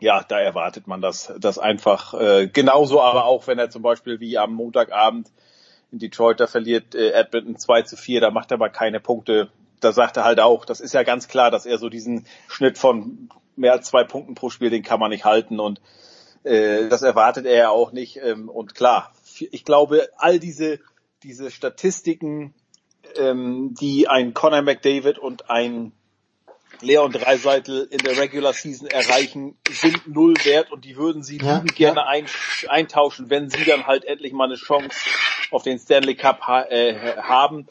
Ja, 0.00 0.24
da 0.26 0.38
erwartet 0.38 0.86
man 0.86 1.00
das, 1.00 1.32
das 1.38 1.58
einfach 1.58 2.14
äh, 2.14 2.48
genauso, 2.48 3.00
aber 3.00 3.26
auch 3.26 3.46
wenn 3.46 3.58
er 3.58 3.70
zum 3.70 3.82
Beispiel 3.82 4.20
wie 4.20 4.38
am 4.38 4.54
Montagabend 4.54 5.30
in 5.92 5.98
Detroit, 5.98 6.40
da 6.40 6.46
verliert 6.46 6.94
äh, 6.94 7.12
Edmonton 7.12 7.56
2 7.58 7.82
zu 7.82 7.96
4, 7.96 8.20
da 8.20 8.30
macht 8.30 8.50
er 8.50 8.56
aber 8.56 8.70
keine 8.70 9.00
Punkte. 9.00 9.50
Da 9.80 9.92
sagt 9.92 10.16
er 10.16 10.24
halt 10.24 10.40
auch, 10.40 10.64
das 10.64 10.80
ist 10.80 10.94
ja 10.94 11.02
ganz 11.02 11.28
klar, 11.28 11.50
dass 11.50 11.66
er 11.66 11.78
so 11.78 11.88
diesen 11.88 12.26
Schnitt 12.48 12.78
von 12.78 13.28
mehr 13.56 13.72
als 13.72 13.88
zwei 13.88 14.04
Punkten 14.04 14.34
pro 14.34 14.50
Spiel, 14.50 14.70
den 14.70 14.82
kann 14.82 15.00
man 15.00 15.10
nicht 15.10 15.24
halten 15.24 15.60
und 15.60 15.80
äh, 16.44 16.88
das 16.88 17.02
erwartet 17.02 17.46
er 17.46 17.56
ja 17.56 17.70
auch 17.70 17.92
nicht. 17.92 18.18
Ähm, 18.22 18.48
und 18.48 18.74
klar, 18.74 19.12
ich 19.38 19.64
glaube, 19.64 20.08
all 20.16 20.38
diese, 20.38 20.78
diese 21.22 21.50
Statistiken, 21.50 22.54
ähm, 23.16 23.74
die 23.80 24.08
ein 24.08 24.34
Conor 24.34 24.62
McDavid 24.62 25.18
und 25.18 25.50
ein 25.50 25.92
Leon 26.82 27.12
Dreiseitel 27.12 27.88
in 27.90 27.98
der 27.98 28.18
Regular 28.18 28.52
Season 28.52 28.86
erreichen, 28.88 29.56
sind 29.68 30.06
null 30.06 30.34
wert 30.44 30.70
und 30.70 30.84
die 30.84 30.96
würden 30.96 31.22
sie 31.22 31.38
ja, 31.38 31.60
gerne 31.74 32.00
ja. 32.00 32.06
Ein, 32.06 32.26
eintauschen, 32.68 33.30
wenn 33.30 33.48
sie 33.48 33.64
dann 33.64 33.86
halt 33.86 34.04
endlich 34.04 34.32
mal 34.32 34.44
eine 34.44 34.56
Chance 34.56 34.96
auf 35.50 35.62
den 35.62 35.78
Stanley 35.78 36.14
Cup 36.14 36.42
ha 36.42 36.62
äh, 36.64 37.16
haben. 37.16 37.66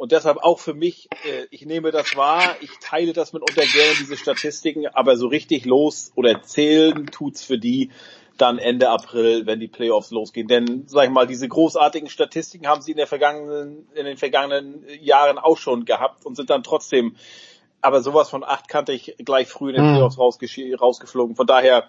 Und 0.00 0.12
deshalb 0.12 0.38
auch 0.38 0.58
für 0.58 0.72
mich, 0.72 1.10
äh, 1.26 1.44
ich 1.50 1.66
nehme 1.66 1.90
das 1.90 2.16
wahr, 2.16 2.56
ich 2.62 2.70
teile 2.80 3.12
das 3.12 3.34
mitunter 3.34 3.66
gerne, 3.66 3.92
diese 3.98 4.16
Statistiken, 4.16 4.86
aber 4.86 5.18
so 5.18 5.26
richtig 5.26 5.66
los 5.66 6.10
oder 6.14 6.40
zählen 6.40 7.08
tut's 7.08 7.44
für 7.44 7.58
die 7.58 7.90
dann 8.38 8.56
Ende 8.56 8.88
April, 8.88 9.44
wenn 9.44 9.60
die 9.60 9.68
Playoffs 9.68 10.10
losgehen. 10.10 10.48
Denn, 10.48 10.84
sag 10.86 11.04
ich 11.04 11.10
mal, 11.10 11.26
diese 11.26 11.46
großartigen 11.46 12.08
Statistiken 12.08 12.66
haben 12.66 12.80
sie 12.80 12.92
in, 12.92 12.96
der 12.96 13.08
vergangenen, 13.08 13.88
in 13.94 14.06
den 14.06 14.16
vergangenen 14.16 14.86
Jahren 15.02 15.36
auch 15.36 15.58
schon 15.58 15.84
gehabt 15.84 16.24
und 16.24 16.34
sind 16.34 16.48
dann 16.48 16.62
trotzdem 16.62 17.16
aber 17.82 18.00
sowas 18.00 18.30
von 18.30 18.42
acht 18.42 18.68
kannte 18.68 18.92
ich 18.92 19.16
gleich 19.22 19.48
früh 19.48 19.68
in 19.68 19.76
den 19.76 19.84
hm. 19.84 19.94
Playoffs 19.96 20.18
rausgeflogen. 20.18 21.36
Von 21.36 21.46
daher 21.46 21.88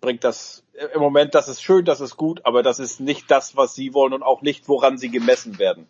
bringt 0.00 0.22
das 0.22 0.62
im 0.94 1.00
Moment, 1.00 1.34
das 1.34 1.48
ist 1.48 1.60
schön, 1.60 1.84
das 1.84 2.00
ist 2.00 2.16
gut, 2.16 2.46
aber 2.46 2.62
das 2.62 2.78
ist 2.78 3.00
nicht 3.00 3.28
das, 3.32 3.56
was 3.56 3.74
sie 3.74 3.94
wollen 3.94 4.12
und 4.12 4.22
auch 4.22 4.42
nicht, 4.42 4.68
woran 4.68 4.96
sie 4.96 5.10
gemessen 5.10 5.58
werden. 5.58 5.88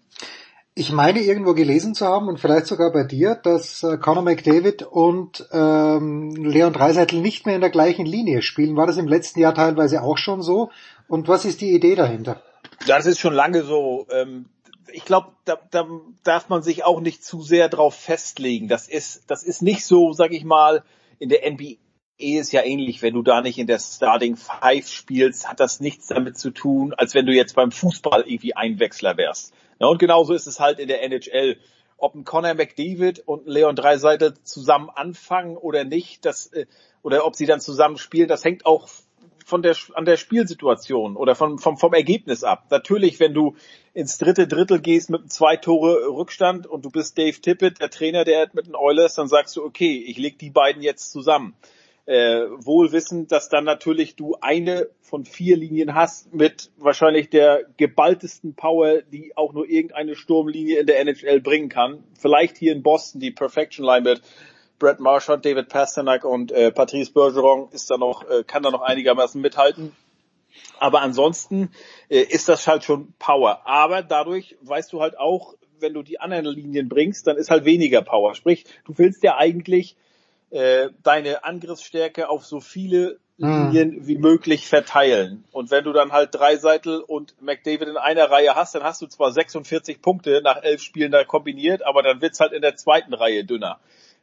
Ich 0.78 0.92
meine 0.92 1.20
irgendwo 1.20 1.54
gelesen 1.54 1.94
zu 1.94 2.06
haben 2.06 2.28
und 2.28 2.38
vielleicht 2.38 2.66
sogar 2.66 2.92
bei 2.92 3.02
dir, 3.02 3.34
dass 3.34 3.82
äh, 3.82 3.96
Conor 3.96 4.22
McDavid 4.22 4.82
und 4.82 5.48
ähm, 5.50 6.32
Leon 6.36 6.74
Dreiseitel 6.74 7.18
nicht 7.22 7.46
mehr 7.46 7.54
in 7.54 7.62
der 7.62 7.70
gleichen 7.70 8.04
Linie 8.04 8.42
spielen. 8.42 8.76
War 8.76 8.86
das 8.86 8.98
im 8.98 9.08
letzten 9.08 9.40
Jahr 9.40 9.54
teilweise 9.54 10.02
auch 10.02 10.18
schon 10.18 10.42
so? 10.42 10.70
Und 11.08 11.28
was 11.28 11.46
ist 11.46 11.62
die 11.62 11.72
Idee 11.72 11.94
dahinter? 11.94 12.42
Das 12.86 13.06
ist 13.06 13.18
schon 13.18 13.32
lange 13.32 13.62
so. 13.62 14.06
Ähm, 14.10 14.50
ich 14.92 15.06
glaube, 15.06 15.28
da, 15.46 15.58
da 15.70 15.88
darf 16.24 16.50
man 16.50 16.62
sich 16.62 16.84
auch 16.84 17.00
nicht 17.00 17.24
zu 17.24 17.40
sehr 17.40 17.70
drauf 17.70 17.94
festlegen. 17.94 18.68
Das 18.68 18.86
ist, 18.86 19.22
das 19.28 19.44
ist 19.44 19.62
nicht 19.62 19.82
so, 19.82 20.12
sag 20.12 20.32
ich 20.32 20.44
mal, 20.44 20.84
in 21.18 21.30
der 21.30 21.50
NBA 21.50 21.76
ist 22.18 22.52
ja 22.52 22.62
ähnlich, 22.62 23.02
wenn 23.02 23.14
du 23.14 23.22
da 23.22 23.42
nicht 23.42 23.58
in 23.58 23.66
der 23.66 23.78
Starting 23.78 24.36
Five 24.36 24.88
spielst, 24.88 25.48
hat 25.48 25.60
das 25.60 25.80
nichts 25.80 26.06
damit 26.06 26.38
zu 26.38 26.50
tun, 26.50 26.94
als 26.94 27.14
wenn 27.14 27.26
du 27.26 27.32
jetzt 27.32 27.54
beim 27.54 27.70
Fußball 27.70 28.22
irgendwie 28.26 28.56
Einwechsler 28.56 29.16
wärst. 29.16 29.52
Ja, 29.78 29.88
und 29.88 29.98
genauso 29.98 30.32
ist 30.32 30.46
es 30.46 30.58
halt 30.58 30.78
in 30.78 30.88
der 30.88 31.02
NHL. 31.02 31.58
Ob 31.98 32.14
ein 32.14 32.24
Conor 32.24 32.54
McDavid 32.54 33.20
und 33.20 33.46
Leon 33.46 33.76
Dreiseitel 33.76 34.34
zusammen 34.42 34.90
anfangen 34.90 35.56
oder 35.56 35.84
nicht, 35.84 36.24
das, 36.24 36.46
äh, 36.52 36.66
oder 37.02 37.26
ob 37.26 37.36
sie 37.36 37.46
dann 37.46 37.60
zusammen 37.60 37.98
spielen, 37.98 38.28
das 38.28 38.44
hängt 38.44 38.66
auch 38.66 38.88
von 39.44 39.62
der, 39.62 39.76
an 39.94 40.04
der 40.04 40.16
Spielsituation 40.16 41.16
oder 41.16 41.34
vom, 41.34 41.58
vom, 41.58 41.76
vom 41.76 41.94
Ergebnis 41.94 42.42
ab. 42.42 42.66
Natürlich, 42.70 43.20
wenn 43.20 43.32
du 43.32 43.54
ins 43.94 44.18
dritte 44.18 44.48
Drittel 44.48 44.80
gehst 44.80 45.08
mit 45.08 45.20
einem 45.20 45.30
zwei 45.30 45.56
Tore 45.56 46.08
Rückstand 46.08 46.66
und 46.66 46.84
du 46.84 46.90
bist 46.90 47.16
Dave 47.16 47.40
Tippett, 47.40 47.80
der 47.80 47.90
Trainer 47.90 48.24
der 48.24 48.46
den 48.46 48.74
Oilers, 48.74 49.14
dann 49.14 49.28
sagst 49.28 49.56
du, 49.56 49.64
okay, 49.64 50.04
ich 50.06 50.18
leg 50.18 50.38
die 50.38 50.50
beiden 50.50 50.82
jetzt 50.82 51.12
zusammen. 51.12 51.54
Äh, 52.06 52.46
wohl 52.58 52.92
wissend, 52.92 53.32
dass 53.32 53.48
dann 53.48 53.64
natürlich 53.64 54.14
du 54.14 54.36
eine 54.40 54.88
von 55.00 55.24
vier 55.24 55.56
Linien 55.56 55.94
hast 55.94 56.32
mit 56.32 56.70
wahrscheinlich 56.76 57.30
der 57.30 57.64
geballtesten 57.76 58.54
Power, 58.54 59.02
die 59.02 59.36
auch 59.36 59.52
nur 59.52 59.68
irgendeine 59.68 60.14
Sturmlinie 60.14 60.78
in 60.78 60.86
der 60.86 61.00
NHL 61.00 61.40
bringen 61.40 61.68
kann. 61.68 62.04
Vielleicht 62.16 62.58
hier 62.58 62.72
in 62.72 62.84
Boston 62.84 63.20
die 63.20 63.32
Perfection 63.32 63.84
Line 63.84 64.02
mit 64.02 64.22
Brett 64.78 65.00
Marchand, 65.00 65.44
David 65.44 65.68
Pasternak 65.68 66.24
und 66.24 66.52
äh, 66.52 66.70
Patrice 66.70 67.12
Bergeron 67.12 67.70
ist 67.72 67.90
da 67.90 67.96
noch, 67.96 68.28
äh, 68.28 68.44
kann 68.44 68.62
da 68.62 68.70
noch 68.70 68.82
einigermaßen 68.82 69.40
mithalten. 69.40 69.90
Aber 70.78 71.02
ansonsten 71.02 71.70
äh, 72.08 72.20
ist 72.20 72.48
das 72.48 72.68
halt 72.68 72.84
schon 72.84 73.14
Power. 73.18 73.62
Aber 73.66 74.02
dadurch 74.02 74.56
weißt 74.60 74.92
du 74.92 75.00
halt 75.00 75.18
auch, 75.18 75.54
wenn 75.80 75.94
du 75.94 76.02
die 76.02 76.20
anderen 76.20 76.46
Linien 76.46 76.88
bringst, 76.88 77.26
dann 77.26 77.36
ist 77.36 77.50
halt 77.50 77.64
weniger 77.64 78.02
Power. 78.02 78.34
Sprich, 78.34 78.64
du 78.84 78.96
willst 78.96 79.22
ja 79.22 79.36
eigentlich 79.36 79.96
äh, 80.50 80.88
deine 81.02 81.44
Angriffsstärke 81.44 82.28
auf 82.28 82.44
so 82.44 82.60
viele 82.60 83.18
hm. 83.38 83.70
Linien 83.70 83.92
hm. 83.92 84.06
wie 84.06 84.18
möglich 84.18 84.66
verteilen. 84.66 85.44
Und 85.52 85.70
wenn 85.70 85.84
du 85.84 85.92
dann 85.92 86.12
halt 86.12 86.34
Dreiseitel 86.34 87.00
und 87.00 87.40
McDavid 87.40 87.88
in 87.88 87.96
einer 87.96 88.30
Reihe 88.30 88.54
hast, 88.54 88.74
dann 88.74 88.82
hast 88.82 89.02
du 89.02 89.06
zwar 89.06 89.32
46 89.32 90.00
Punkte 90.00 90.40
nach 90.42 90.62
elf 90.62 90.82
Spielen 90.82 91.12
da 91.12 91.24
kombiniert, 91.24 91.84
aber 91.84 92.02
dann 92.02 92.20
wird's 92.20 92.40
halt 92.40 92.52
in 92.52 92.62
der 92.62 92.76
zweiten 92.76 93.14
Reihe 93.14 93.44
dünner. 93.44 93.80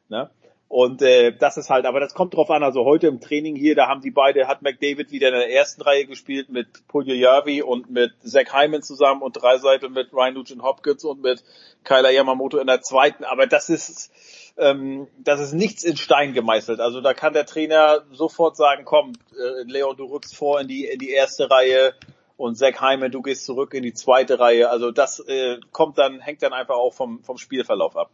Ne? 0.10 0.30
Und 0.74 1.04
äh, 1.04 1.32
das 1.38 1.58
ist 1.58 1.70
halt, 1.70 1.86
aber 1.86 2.00
das 2.00 2.16
kommt 2.16 2.34
drauf 2.34 2.50
an. 2.50 2.64
Also 2.64 2.84
heute 2.84 3.06
im 3.06 3.22
Training 3.22 3.56
hier, 3.56 3.76
da 3.76 3.88
haben 3.88 4.02
die 4.02 4.10
beide, 4.10 4.48
hat 4.48 4.64
McDavid 4.64 5.12
wieder 5.12 5.28
in 5.28 5.36
der 5.36 5.52
ersten 5.52 5.84
Reihe 5.84 6.08
gespielt 6.08 6.50
mit 6.50 6.88
Puljujarvi 6.88 7.62
und 7.62 7.92
mit 7.92 8.12
Zach 8.24 8.52
Hyman 8.52 8.82
zusammen 8.82 9.22
und 9.22 9.34
drei 9.34 9.60
Seiten 9.60 9.94
mit 9.94 10.12
Ryan 10.12 10.34
Nugent 10.34 10.64
Hopkins 10.64 11.04
und 11.04 11.22
mit 11.22 11.44
Kyler 11.84 12.10
Yamamoto 12.10 12.58
in 12.58 12.66
der 12.66 12.82
zweiten. 12.82 13.24
Aber 13.24 13.46
das 13.46 13.70
ist, 13.70 14.12
ähm, 14.58 15.08
das 15.18 15.40
ist 15.40 15.54
nichts 15.54 15.84
in 15.84 15.98
Stein 15.98 16.34
gemeißelt. 16.34 16.80
Also 16.80 17.02
da 17.02 17.14
kann 17.14 17.34
der 17.34 17.46
Trainer 17.46 18.04
sofort 18.12 18.56
sagen, 18.56 18.86
komm, 18.86 19.14
äh, 19.32 19.64
Leon, 19.64 19.98
du 19.98 20.06
rückst 20.06 20.36
vor 20.36 20.62
in 20.62 20.68
die 20.68 20.86
in 20.86 21.00
die 21.00 21.10
erste 21.10 21.50
Reihe 21.50 21.94
und 22.38 22.58
Zach 22.58 22.82
Hyman, 22.82 23.12
du 23.12 23.22
gehst 23.22 23.46
zurück 23.46 23.74
in 23.74 23.84
die 23.84 23.94
zweite 23.94 24.40
Reihe. 24.40 24.70
Also 24.70 24.92
das 24.92 25.20
äh, 25.20 25.58
kommt 25.72 25.98
dann, 25.98 26.20
hängt 26.20 26.42
dann 26.44 26.54
einfach 26.54 26.76
auch 26.76 26.94
vom, 26.94 27.24
vom 27.24 27.38
Spielverlauf 27.38 27.96
ab. 27.96 28.12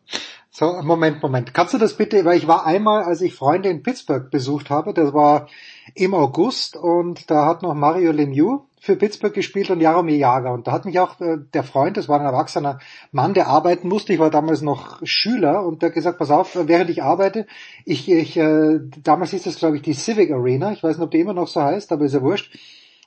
So, 0.51 0.65
Moment, 0.81 1.21
Moment. 1.21 1.53
Kannst 1.53 1.73
du 1.73 1.77
das 1.77 1.95
bitte, 1.95 2.25
weil 2.25 2.37
ich 2.37 2.47
war 2.47 2.65
einmal, 2.65 3.03
als 3.03 3.21
ich 3.21 3.33
Freunde 3.35 3.69
in 3.69 3.83
Pittsburgh 3.83 4.29
besucht 4.29 4.69
habe, 4.69 4.93
das 4.93 5.13
war 5.13 5.47
im 5.95 6.13
August 6.13 6.75
und 6.75 7.29
da 7.29 7.45
hat 7.45 7.61
noch 7.61 7.73
Mario 7.73 8.11
Lemieux 8.11 8.61
für 8.79 8.95
Pittsburgh 8.95 9.33
gespielt 9.33 9.69
und 9.69 9.81
Jaromir 9.81 10.17
Jager. 10.17 10.53
Und 10.53 10.67
da 10.67 10.71
hat 10.71 10.85
mich 10.85 10.99
auch 10.99 11.19
äh, 11.19 11.37
der 11.53 11.63
Freund, 11.63 11.97
das 11.97 12.07
war 12.07 12.19
ein 12.19 12.25
erwachsener 12.25 12.79
Mann, 13.11 13.33
der 13.33 13.47
arbeiten 13.47 13.89
musste, 13.89 14.13
ich 14.13 14.19
war 14.19 14.29
damals 14.29 14.61
noch 14.61 14.99
Schüler 15.03 15.65
und 15.65 15.81
der 15.81 15.89
hat 15.89 15.95
gesagt, 15.95 16.17
pass 16.17 16.31
auf, 16.31 16.57
während 16.67 16.89
ich 16.89 17.03
arbeite, 17.03 17.45
ich, 17.85 18.09
ich 18.09 18.37
äh, 18.37 18.79
damals 19.03 19.31
hieß 19.31 19.43
das 19.43 19.57
glaube 19.57 19.75
ich 19.75 19.81
die 19.81 19.93
Civic 19.93 20.31
Arena, 20.31 20.71
ich 20.71 20.81
weiß 20.81 20.97
nicht, 20.97 21.05
ob 21.05 21.11
die 21.11 21.19
immer 21.19 21.33
noch 21.33 21.47
so 21.47 21.61
heißt, 21.61 21.91
aber 21.91 22.05
ist 22.05 22.13
ja 22.13 22.21
wurscht. 22.21 22.57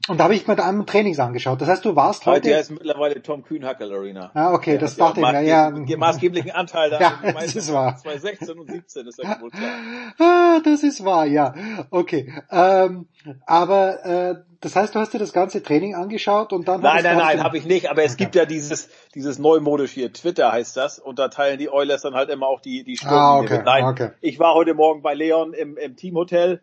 Und 0.08 0.18
da 0.18 0.24
habe 0.24 0.34
ich 0.34 0.46
mir 0.48 0.56
da 0.56 0.68
einem 0.68 0.84
Trainings 0.84 1.20
angeschaut. 1.20 1.60
Das 1.60 1.68
heißt, 1.68 1.84
du 1.84 1.94
warst 1.94 2.26
heute... 2.26 2.48
Heute 2.48 2.56
heißt 2.58 2.70
mittlerweile 2.72 3.22
Tom 3.22 3.44
Kühnhackel 3.44 3.92
Arena. 3.92 4.32
Ah, 4.34 4.52
okay, 4.52 4.76
das 4.76 4.96
dachte 4.96 5.20
ich 5.20 5.26
mir. 5.26 5.42
Ja, 5.42 5.70
den 5.70 5.98
maßgeblichen 5.98 6.50
Anteil 6.50 6.90
da. 6.90 6.98
Ja, 7.02 7.32
das 7.32 7.54
ist 7.54 7.72
wahr. 7.72 7.96
2016 7.96 8.58
und 8.58 8.70
17 8.70 9.06
ist 9.06 9.22
ja 9.22 9.40
wohl 9.40 9.50
klar. 9.50 9.70
Ah, 10.18 10.60
das 10.64 10.82
ist 10.82 11.04
wahr, 11.04 11.26
ja. 11.26 11.54
Okay. 11.90 12.32
Ähm, 12.50 13.06
aber 13.46 14.04
äh, 14.04 14.34
das 14.60 14.74
heißt, 14.74 14.94
du 14.94 14.98
hast 14.98 15.14
dir 15.14 15.18
das 15.18 15.32
ganze 15.32 15.62
Training 15.62 15.94
angeschaut 15.94 16.52
und 16.52 16.66
dann... 16.66 16.80
Nein, 16.80 17.04
nein, 17.04 17.18
nein, 17.18 17.42
habe 17.42 17.58
ich 17.58 17.64
nicht. 17.64 17.88
Aber 17.88 18.02
es 18.02 18.14
okay. 18.14 18.24
gibt 18.24 18.34
ja 18.34 18.44
dieses 18.44 18.88
dieses 19.14 19.38
neumodisch 19.38 19.92
hier, 19.92 20.12
Twitter 20.12 20.50
heißt 20.50 20.76
das. 20.76 20.98
Und 20.98 21.18
da 21.18 21.28
teilen 21.28 21.58
die 21.58 21.70
Oilers 21.70 22.02
dann 22.02 22.14
halt 22.14 22.30
immer 22.30 22.48
auch 22.48 22.60
die, 22.60 22.82
die 22.84 22.96
Stunden. 22.96 23.14
Ah, 23.14 23.38
okay, 23.38 23.62
Nein, 23.64 23.84
okay. 23.84 24.10
ich 24.20 24.38
war 24.38 24.54
heute 24.54 24.74
Morgen 24.74 25.02
bei 25.02 25.14
Leon 25.14 25.52
im, 25.52 25.76
im 25.76 25.96
Teamhotel. 25.96 26.60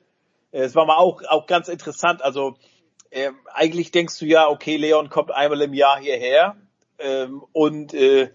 Es 0.52 0.76
war 0.76 0.86
mal 0.86 0.98
auch, 0.98 1.22
auch 1.28 1.46
ganz 1.46 1.68
interessant. 1.68 2.24
Also 2.24 2.58
ähm, 3.12 3.36
eigentlich 3.54 3.92
denkst 3.92 4.18
du 4.20 4.26
ja, 4.26 4.48
okay, 4.48 4.78
Leon 4.78 5.10
kommt 5.10 5.32
einmal 5.32 5.62
im 5.62 5.74
Jahr 5.74 6.00
hierher 6.00 6.56
ähm, 7.00 7.44
und 7.54 7.94
äh, 7.94 8.30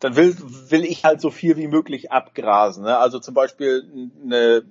dann 0.00 0.16
will, 0.16 0.36
will 0.68 0.84
ich 0.84 1.04
halt 1.04 1.20
so 1.20 1.30
viel 1.30 1.56
wie 1.56 1.68
möglich 1.68 2.12
abgrasen. 2.12 2.84
Ne? 2.84 2.98
Also 2.98 3.18
zum 3.18 3.34
Beispiel 3.34 4.10
eine, 4.22 4.64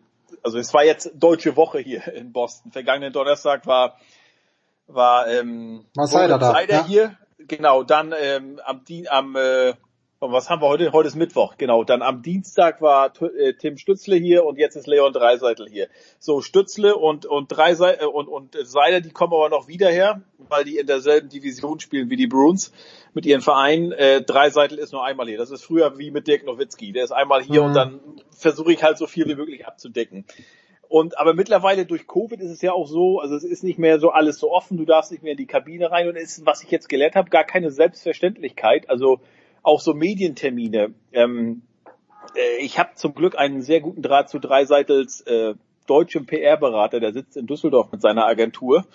also 0.43 0.57
es 0.57 0.73
war 0.73 0.85
jetzt 0.85 1.11
deutsche 1.15 1.55
Woche 1.55 1.79
hier 1.79 2.07
in 2.13 2.31
Boston. 2.31 2.71
Vergangenen 2.71 3.13
Donnerstag 3.13 3.65
war 3.65 3.97
war 4.87 5.27
ähm, 5.27 5.85
Seider 5.93 6.37
da, 6.37 6.61
ja. 6.61 6.85
hier. 6.85 7.17
Genau, 7.39 7.83
dann 7.83 8.13
ähm, 8.17 8.59
am, 8.65 8.81
am 9.09 9.35
äh, 9.35 9.73
was 10.19 10.49
haben 10.49 10.61
wir 10.61 10.67
heute? 10.67 10.91
Heute 10.93 11.07
ist 11.07 11.15
Mittwoch, 11.15 11.57
genau. 11.57 11.83
Dann 11.83 12.01
am 12.01 12.21
Dienstag 12.21 12.81
war 12.81 13.11
äh, 13.21 13.53
Tim 13.53 13.77
Stützle 13.77 14.15
hier 14.15 14.45
und 14.45 14.57
jetzt 14.57 14.75
ist 14.75 14.87
Leon 14.87 15.13
Dreiseitel 15.13 15.69
hier. 15.69 15.87
So, 16.17 16.41
Stützle 16.41 16.95
und, 16.95 17.25
und 17.25 17.51
Dreiseitel 17.51 18.05
äh, 18.05 18.07
und, 18.07 18.27
und 18.27 18.57
Seiler, 18.63 19.01
die 19.01 19.11
kommen 19.11 19.33
aber 19.33 19.49
noch 19.49 19.67
wieder 19.67 19.89
her, 19.89 20.21
weil 20.39 20.63
die 20.63 20.77
in 20.77 20.87
derselben 20.87 21.29
Division 21.29 21.79
spielen 21.79 22.09
wie 22.09 22.15
die 22.15 22.27
Bruins 22.27 22.71
mit 23.13 23.25
ihren 23.25 23.41
Vereinen. 23.41 23.91
Äh, 23.91 24.23
Dreiseitel 24.23 24.79
ist 24.79 24.91
nur 24.91 25.05
einmal 25.05 25.27
hier. 25.27 25.37
Das 25.37 25.51
ist 25.51 25.63
früher 25.63 25.97
wie 25.99 26.09
mit 26.09 26.27
Dirk 26.27 26.45
Nowitzki. 26.45 26.93
Der 26.93 27.03
ist 27.03 27.11
einmal 27.11 27.43
hier 27.43 27.61
mhm. 27.61 27.67
und 27.67 27.73
dann 27.75 27.99
versuche 28.31 28.73
ich 28.73 28.83
halt 28.83 28.97
so 28.97 29.05
viel 29.05 29.27
wie 29.27 29.35
möglich 29.35 29.67
abzudecken. 29.67 30.25
Und 30.89 31.19
aber 31.19 31.33
mittlerweile 31.33 31.85
durch 31.85 32.07
Covid 32.07 32.39
ist 32.39 32.51
es 32.51 32.61
ja 32.61 32.71
auch 32.71 32.87
so, 32.87 33.19
also 33.19 33.35
es 33.35 33.43
ist 33.43 33.63
nicht 33.63 33.77
mehr 33.77 33.99
so 33.99 34.09
alles 34.09 34.39
so 34.39 34.51
offen, 34.51 34.77
du 34.77 34.85
darfst 34.85 35.11
nicht 35.11 35.21
mehr 35.21 35.33
in 35.33 35.37
die 35.37 35.45
Kabine 35.45 35.91
rein 35.91 36.07
und 36.07 36.15
es 36.15 36.37
ist, 36.37 36.45
was 36.45 36.63
ich 36.63 36.71
jetzt 36.71 36.87
gelernt 36.87 37.15
habe, 37.15 37.29
gar 37.29 37.43
keine 37.43 37.71
Selbstverständlichkeit. 37.71 38.89
Also 38.89 39.19
auch 39.67 39.81
so 39.81 39.93
Medientermine. 39.93 40.93
Ähm, 41.11 41.61
äh, 42.35 42.63
ich 42.63 42.79
habe 42.79 42.91
zum 42.95 43.13
Glück 43.13 43.37
einen 43.37 43.61
sehr 43.61 43.81
guten 43.81 44.01
Draht 44.01 44.29
zu 44.29 44.39
Dreiseitels 44.39 45.21
äh, 45.21 45.55
deutschem 45.85 46.25
PR-Berater, 46.25 46.99
der 46.99 47.13
sitzt 47.13 47.37
in 47.37 47.47
Düsseldorf 47.47 47.91
mit 47.91 48.01
seiner 48.01 48.25
Agentur. 48.25 48.85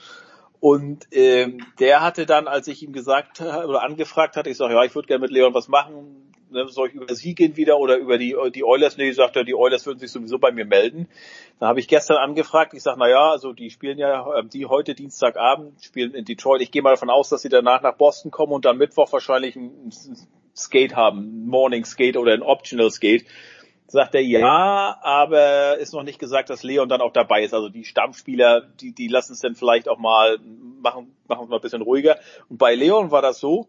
Und 0.61 1.09
ähm, 1.11 1.59
der 1.79 2.03
hatte 2.03 2.25
dann, 2.25 2.47
als 2.47 2.69
ich 2.69 2.83
ihm 2.83 2.93
gesagt 2.93 3.41
oder 3.41 3.83
angefragt 3.83 4.37
hatte, 4.37 4.49
ich 4.49 4.57
sage, 4.57 4.75
ja, 4.75 4.85
ich 4.85 4.95
würde 4.95 5.09
gerne 5.09 5.23
mit 5.23 5.31
Leon 5.31 5.55
was 5.55 5.69
machen, 5.69 6.33
ne, 6.51 6.69
soll 6.69 6.89
ich 6.89 6.95
über 6.95 7.13
Sie 7.15 7.35
gehen 7.35 7.57
wieder 7.57 7.79
oder 7.79 7.97
über 7.97 8.17
die 8.17 8.37
die 8.55 8.65
Oilers? 8.65 8.97
Nee, 8.97 9.11
sagt 9.11 9.37
er, 9.37 9.45
die 9.45 9.57
Oilers 9.57 9.87
würden 9.87 9.99
sich 9.99 10.13
sowieso 10.13 10.39
bei 10.39 10.53
mir 10.53 10.65
melden. 10.65 11.09
Dann 11.59 11.69
habe 11.69 11.81
ich 11.81 11.89
gestern 11.89 12.19
angefragt, 12.19 12.75
ich 12.75 12.83
sage, 12.83 12.99
na 13.01 13.09
ja, 13.09 13.31
also 13.31 13.53
die 13.53 13.71
spielen 13.71 13.99
ja, 13.99 14.39
ähm, 14.39 14.51
die 14.51 14.67
heute 14.67 14.95
Dienstagabend 14.95 15.83
spielen 15.83 16.15
in 16.15 16.25
Detroit. 16.25 16.63
Ich 16.63 16.71
gehe 16.71 16.83
mal 16.83 16.91
davon 16.91 17.11
aus, 17.11 17.29
dass 17.29 17.43
sie 17.43 17.49
danach 17.49 17.83
nach 17.83 17.97
Boston 17.97 18.31
kommen 18.31 18.53
und 18.53 18.65
dann 18.65 18.79
Mittwoch 18.79 19.13
wahrscheinlich 19.13 19.57
ein 19.57 19.91
Skate 20.57 20.95
haben, 20.95 21.47
Morning 21.47 21.85
Skate 21.85 22.17
oder 22.17 22.33
ein 22.33 22.43
Optional 22.43 22.91
Skate. 22.91 23.25
Sagt 23.87 24.15
er 24.15 24.23
ja, 24.23 24.99
aber 25.03 25.77
ist 25.77 25.93
noch 25.93 26.03
nicht 26.03 26.19
gesagt, 26.19 26.49
dass 26.49 26.63
Leon 26.63 26.89
dann 26.89 27.03
auch 27.03 27.13
dabei 27.13 27.43
ist. 27.43 27.53
Also 27.53 27.69
die 27.69 27.85
Stammspieler, 27.85 28.63
die, 28.63 28.93
die 28.93 29.09
lassen 29.09 29.35
es 29.35 29.41
dann 29.41 29.55
vielleicht 29.55 29.89
auch 29.89 29.99
mal 29.99 30.39
machen, 30.81 31.15
machen 31.29 31.45
es 31.45 31.51
mal 31.51 31.57
ein 31.57 31.63
bisschen 31.63 31.83
ruhiger. 31.83 32.19
Und 32.49 32.57
bei 32.57 32.75
Leon 32.75 33.11
war 33.11 33.21
das 33.21 33.39
so, 33.39 33.69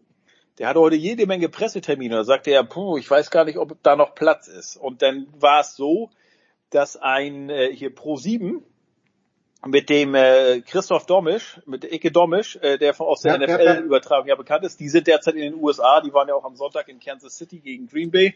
der 0.58 0.68
hatte 0.68 0.80
heute 0.80 0.96
jede 0.96 1.26
Menge 1.26 1.48
Pressetermine. 1.48 2.14
Da 2.14 2.24
sagte 2.24 2.52
er, 2.52 2.64
puh, 2.64 2.96
ich 2.96 3.10
weiß 3.10 3.30
gar 3.30 3.44
nicht, 3.44 3.58
ob 3.58 3.82
da 3.82 3.96
noch 3.96 4.14
Platz 4.14 4.48
ist. 4.48 4.76
Und 4.76 5.02
dann 5.02 5.26
war 5.38 5.60
es 5.60 5.76
so, 5.76 6.10
dass 6.70 6.96
ein 6.96 7.50
äh, 7.50 7.70
hier 7.74 7.94
Pro 7.94 8.16
7 8.16 8.64
mit 9.66 9.88
dem 9.88 10.14
äh, 10.14 10.60
Christoph 10.60 11.06
Domisch, 11.06 11.60
mit 11.66 11.84
Icke 11.84 12.10
Domisch, 12.10 12.56
äh, 12.56 12.78
der 12.78 12.94
von 12.94 13.06
aus 13.06 13.22
der 13.22 13.40
ja, 13.40 13.46
NFL-Übertragung 13.46 14.26
ja, 14.26 14.34
ja. 14.34 14.36
bekannt 14.36 14.64
ist, 14.64 14.80
die 14.80 14.88
sind 14.88 15.06
derzeit 15.06 15.34
in 15.34 15.40
den 15.40 15.54
USA, 15.54 16.00
die 16.00 16.12
waren 16.12 16.28
ja 16.28 16.34
auch 16.34 16.44
am 16.44 16.56
Sonntag 16.56 16.88
in 16.88 17.00
Kansas 17.00 17.36
City 17.36 17.60
gegen 17.60 17.86
Green 17.86 18.10
Bay. 18.10 18.34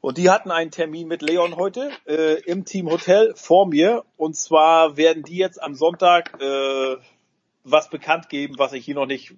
Und 0.00 0.16
die 0.16 0.30
hatten 0.30 0.50
einen 0.50 0.70
Termin 0.70 1.08
mit 1.08 1.22
Leon 1.22 1.56
heute 1.56 1.90
äh, 2.06 2.40
im 2.42 2.64
Team 2.64 2.88
Hotel 2.88 3.32
vor 3.34 3.66
mir. 3.66 4.04
Und 4.16 4.36
zwar 4.36 4.96
werden 4.96 5.24
die 5.24 5.36
jetzt 5.36 5.60
am 5.60 5.74
Sonntag 5.74 6.40
äh, 6.40 6.96
was 7.64 7.90
bekannt 7.90 8.28
geben, 8.28 8.54
was 8.58 8.72
ich 8.72 8.84
hier 8.84 8.94
noch 8.94 9.06
nicht 9.06 9.34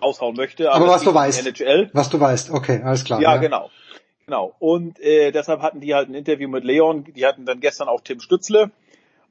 raushauen 0.00 0.36
möchte. 0.36 0.70
Aber, 0.70 0.84
aber 0.84 0.94
was 0.94 1.02
du 1.02 1.12
weißt. 1.12 1.44
NHL. 1.44 1.90
Was 1.92 2.08
du 2.08 2.20
weißt, 2.20 2.50
okay, 2.50 2.82
alles 2.84 3.04
klar. 3.04 3.20
Ja, 3.20 3.34
ja. 3.34 3.40
genau. 3.40 3.70
Genau. 4.26 4.54
Und 4.58 5.00
äh, 5.00 5.32
deshalb 5.32 5.60
hatten 5.60 5.80
die 5.80 5.94
halt 5.94 6.08
ein 6.08 6.14
Interview 6.14 6.48
mit 6.48 6.64
Leon. 6.64 7.04
Die 7.04 7.26
hatten 7.26 7.44
dann 7.44 7.60
gestern 7.60 7.88
auch 7.88 8.00
Tim 8.00 8.20
Stützle. 8.20 8.70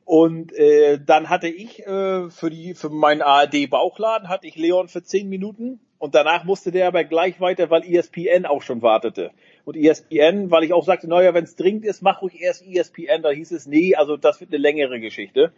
Und 0.05 0.53
äh, 0.53 0.99
dann 1.03 1.29
hatte 1.29 1.47
ich 1.47 1.79
äh, 1.85 2.29
für 2.29 2.49
die 2.51 2.75
für 2.75 2.89
meinen 2.89 3.23
ARD 3.23 3.69
Bauchladen 3.69 4.29
hatte 4.29 4.45
ich 4.45 4.55
Leon 4.55 4.87
für 4.87 5.03
zehn 5.03 5.27
Minuten 5.27 5.79
und 5.97 6.13
danach 6.13 6.43
musste 6.43 6.71
der 6.71 6.87
aber 6.87 7.03
gleich 7.03 7.41
weiter, 7.41 7.71
weil 7.71 7.83
ESPN 7.83 8.45
auch 8.45 8.61
schon 8.61 8.83
wartete. 8.83 9.31
Und 9.65 9.75
ESPN, 9.75 10.51
weil 10.51 10.63
ich 10.63 10.73
auch 10.73 10.85
sagte, 10.85 11.07
naja, 11.07 11.33
wenn 11.33 11.45
es 11.45 11.55
dringend 11.55 11.85
ist, 11.85 12.03
mach 12.03 12.21
ruhig 12.21 12.39
erst 12.39 12.63
ESPN. 12.67 13.23
Da 13.23 13.31
hieß 13.31 13.51
es, 13.51 13.65
nee, 13.65 13.95
also 13.95 14.15
das 14.15 14.39
wird 14.39 14.51
eine 14.51 14.59
längere 14.59 14.99
Geschichte. 14.99 15.51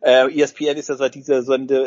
Äh, 0.00 0.32
ESPN 0.40 0.76
ist 0.76 0.88
ja 0.88 0.94
seit 0.94 1.16
dieser 1.16 1.42
Sende 1.42 1.84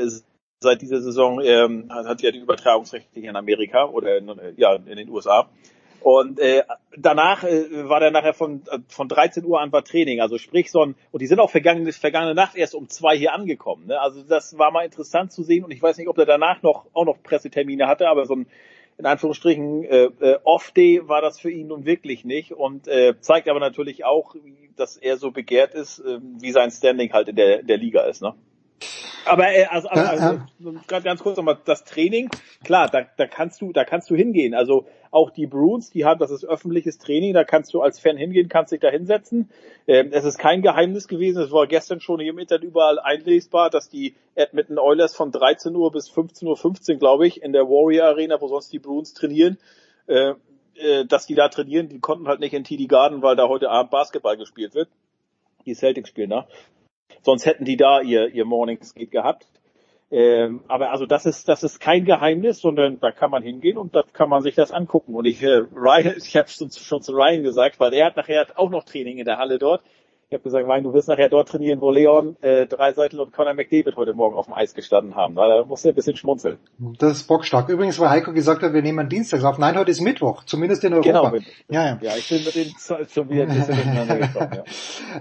seit 0.60 0.82
dieser 0.82 1.02
Saison 1.02 1.42
ähm, 1.42 1.90
hat 1.90 2.22
ja 2.22 2.32
die 2.32 2.40
Übertragungsrechte 2.40 3.20
hier 3.20 3.30
in 3.30 3.36
Amerika 3.36 3.86
oder 3.86 4.18
in, 4.18 4.32
ja 4.58 4.76
in 4.76 4.98
den 4.98 5.10
USA. 5.10 5.50
Und 6.06 6.40
äh, 6.40 6.62
danach 6.96 7.44
äh, 7.44 7.90
war 7.90 8.00
der 8.00 8.12
nachher 8.12 8.36
von, 8.36 8.62
äh, 8.70 8.78
von 8.90 9.08
13 9.08 9.44
Uhr 9.44 9.60
an 9.60 9.72
war 9.72 9.84
Training, 9.84 10.22
also 10.22 10.38
sprich 10.38 10.70
so 10.70 10.84
ein, 10.84 10.94
und 11.12 11.20
die 11.24 11.26
sind 11.26 11.40
auch 11.40 11.50
vergangene, 11.50 11.92
vergangene 11.94 12.36
Nacht 12.36 12.56
erst 12.56 12.76
um 12.76 12.90
zwei 12.90 13.18
hier 13.18 13.34
angekommen. 13.34 13.88
Ne? 13.88 14.00
Also 14.00 14.22
das 14.22 14.56
war 14.56 14.70
mal 14.70 14.86
interessant 14.86 15.32
zu 15.32 15.42
sehen 15.42 15.64
und 15.64 15.72
ich 15.72 15.82
weiß 15.82 15.98
nicht, 15.98 16.08
ob 16.08 16.16
der 16.16 16.28
danach 16.28 16.62
noch 16.62 16.86
auch 16.94 17.06
noch 17.06 17.24
Pressetermine 17.24 17.88
hatte, 17.88 18.08
aber 18.08 18.28
so 18.28 18.36
ein 18.36 18.46
in 19.00 19.08
Anführungsstrichen 19.08 19.84
äh, 19.84 20.04
äh, 20.04 20.38
Off-Day 20.44 21.02
war 21.08 21.24
das 21.24 21.40
für 21.40 21.50
ihn 21.50 21.70
nun 21.70 21.86
wirklich 21.86 22.24
nicht 22.24 22.52
und 22.52 22.88
äh, 22.88 23.16
zeigt 23.20 23.50
aber 23.50 23.60
natürlich 23.60 24.06
auch, 24.06 24.36
dass 24.76 24.98
er 24.98 25.18
so 25.18 25.32
begehrt 25.32 25.74
ist, 25.74 26.02
äh, 26.02 26.20
wie 26.40 26.52
sein 26.52 26.70
Standing 26.70 27.14
halt 27.14 27.30
in 27.30 27.36
der, 27.36 27.64
der 27.64 27.78
Liga 27.78 28.02
ist. 28.02 28.22
Ne? 28.22 28.36
Aber 29.26 29.52
äh, 29.52 29.66
also, 29.66 29.88
also, 29.90 30.40
also 30.64 30.80
ganz 30.88 31.22
kurz 31.22 31.38
nochmal 31.38 31.58
das 31.66 31.84
Training, 31.84 32.30
klar, 32.64 32.90
da, 32.90 33.06
da 33.18 33.28
kannst 33.28 33.62
du, 33.62 33.74
da 33.74 33.84
kannst 33.84 34.10
du 34.10 34.16
hingehen. 34.16 34.54
Also 34.54 34.86
auch 35.12 35.32
die 35.32 35.48
Bruins, 35.48 35.90
die 35.90 36.06
haben, 36.06 36.20
das 36.20 36.32
ist 36.32 36.46
öffentliches 36.46 36.98
Training, 36.98 37.34
da 37.34 37.44
kannst 37.44 37.74
du 37.74 37.82
als 37.82 38.00
Fan 38.00 38.18
hingehen, 38.18 38.50
kannst 38.50 38.72
dich 38.72 38.82
da 38.82 38.90
hinsetzen. 38.90 39.50
Ähm, 39.88 40.10
es 40.12 40.26
ist 40.26 40.38
kein 40.38 40.62
Geheimnis 40.62 41.08
gewesen, 41.08 41.42
es 41.42 41.52
war 41.52 41.68
gestern 41.68 42.00
schon 42.02 42.20
hier 42.20 42.32
im 42.32 42.40
Internet 42.40 42.64
überall 42.64 43.00
einlesbar, 43.00 43.70
dass 43.70 43.90
die 43.90 44.16
Edmonton 44.36 44.78
Oilers 44.78 45.16
von 45.16 45.32
13 45.32 45.76
Uhr 45.76 45.92
bis 45.92 46.10
15.15 46.12 46.46
Uhr, 46.46 46.58
15, 46.58 47.00
glaube 47.00 47.28
ich, 47.28 47.42
in 47.42 47.54
der 47.54 47.64
Warrior 47.64 48.08
Arena, 48.08 48.40
wo 48.40 48.48
sonst 48.48 48.72
die 48.74 48.80
Bruins 48.80 49.14
trainieren, 49.14 49.58
äh, 50.08 50.34
äh, 50.76 51.06
dass 51.06 51.26
die 51.26 51.36
da 51.36 51.50
trainieren, 51.50 51.90
die 51.90 52.00
konnten 52.00 52.28
halt 52.28 52.42
nicht 52.42 52.54
in 52.54 52.64
TD 52.64 52.88
Garden, 52.88 53.22
weil 53.22 53.36
da 53.36 53.48
heute 53.48 53.70
Abend 53.70 53.92
Basketball 53.92 54.38
gespielt 54.38 54.76
wird. 54.76 54.90
Die 55.66 55.74
Celtics 55.74 56.10
spielen 56.10 56.30
da. 56.30 56.48
Sonst 57.22 57.46
hätten 57.46 57.66
die 57.66 57.78
da 57.78 58.02
ihr, 58.02 58.28
ihr 58.30 58.46
Morning 58.46 58.82
Skate 58.84 59.12
gehabt. 59.12 59.48
Ähm, 60.12 60.62
aber 60.68 60.92
also 60.92 61.08
das 61.08 61.26
ist 61.26 61.50
das 61.50 61.64
ist 61.64 61.80
kein 61.80 62.06
Geheimnis, 62.06 62.60
sondern 62.60 63.00
da 63.00 63.12
kann 63.12 63.32
man 63.32 63.42
hingehen 63.42 63.78
und 63.78 63.96
da 63.96 64.04
kann 64.14 64.30
man 64.30 64.44
sich 64.44 64.54
das 64.54 64.72
angucken. 64.72 65.16
Und 65.16 65.26
ich, 65.26 65.42
äh, 65.42 65.64
Ryan, 65.76 66.16
ich 66.24 66.38
habe 66.38 66.48
schon, 66.48 66.70
schon 66.72 67.02
zu 67.02 67.14
Ryan 67.14 67.44
gesagt, 67.44 67.80
weil 67.80 67.94
er 67.94 68.08
hat 68.08 68.16
nachher 68.16 68.48
auch 68.56 68.70
noch 68.70 68.84
Training 68.84 69.18
in 69.18 69.26
der 69.26 69.38
Halle 69.38 69.58
dort. 69.58 69.82
Ich 70.28 70.34
habe 70.34 70.44
gesagt, 70.44 70.68
Wein, 70.68 70.84
du 70.84 70.92
wirst 70.92 71.08
nachher 71.08 71.30
dort 71.30 71.50
trainieren, 71.50 71.82
wo 71.82 71.92
Leon, 71.92 72.36
äh, 72.42 72.66
Dreiseitel 72.66 73.20
und 73.20 73.32
Conor 73.32 73.54
McDavid 73.54 73.96
heute 73.96 74.16
Morgen 74.16 74.36
auf 74.36 74.46
dem 74.46 74.56
Eis 74.56 74.74
gestanden 74.74 75.16
haben. 75.16 75.36
Da 75.36 75.64
musst 75.66 75.86
du 75.86 75.90
ein 75.90 75.96
bisschen 75.96 76.16
schmunzeln. 76.16 76.58
Das 76.98 77.18
ist 77.18 77.28
bockstark. 77.28 77.70
Übrigens, 77.70 78.00
weil 78.00 78.10
Heiko 78.10 78.34
gesagt 78.34 78.64
hat, 78.64 78.74
wir 78.74 78.82
nehmen 78.82 79.08
Dienstags 79.08 79.44
auf. 79.44 79.60
Nein, 79.60 79.78
heute 79.78 79.92
ist 79.92 80.02
Mittwoch, 80.02 80.44
zumindest 80.46 80.84
in 80.84 80.96
Europa. 80.96 81.30
Genau. 81.30 81.46
Ja, 81.70 81.86
ja. 81.86 82.00
ja 82.02 82.16
ich 82.18 82.28
bin 82.28 82.44
mit 82.44 82.56
den 82.56 82.74
schon 83.08 83.30
wieder 83.30 83.44
ein 83.44 83.50
bisschen 83.50 83.78
miteinander 83.78 84.18
gekommen. 84.18 84.64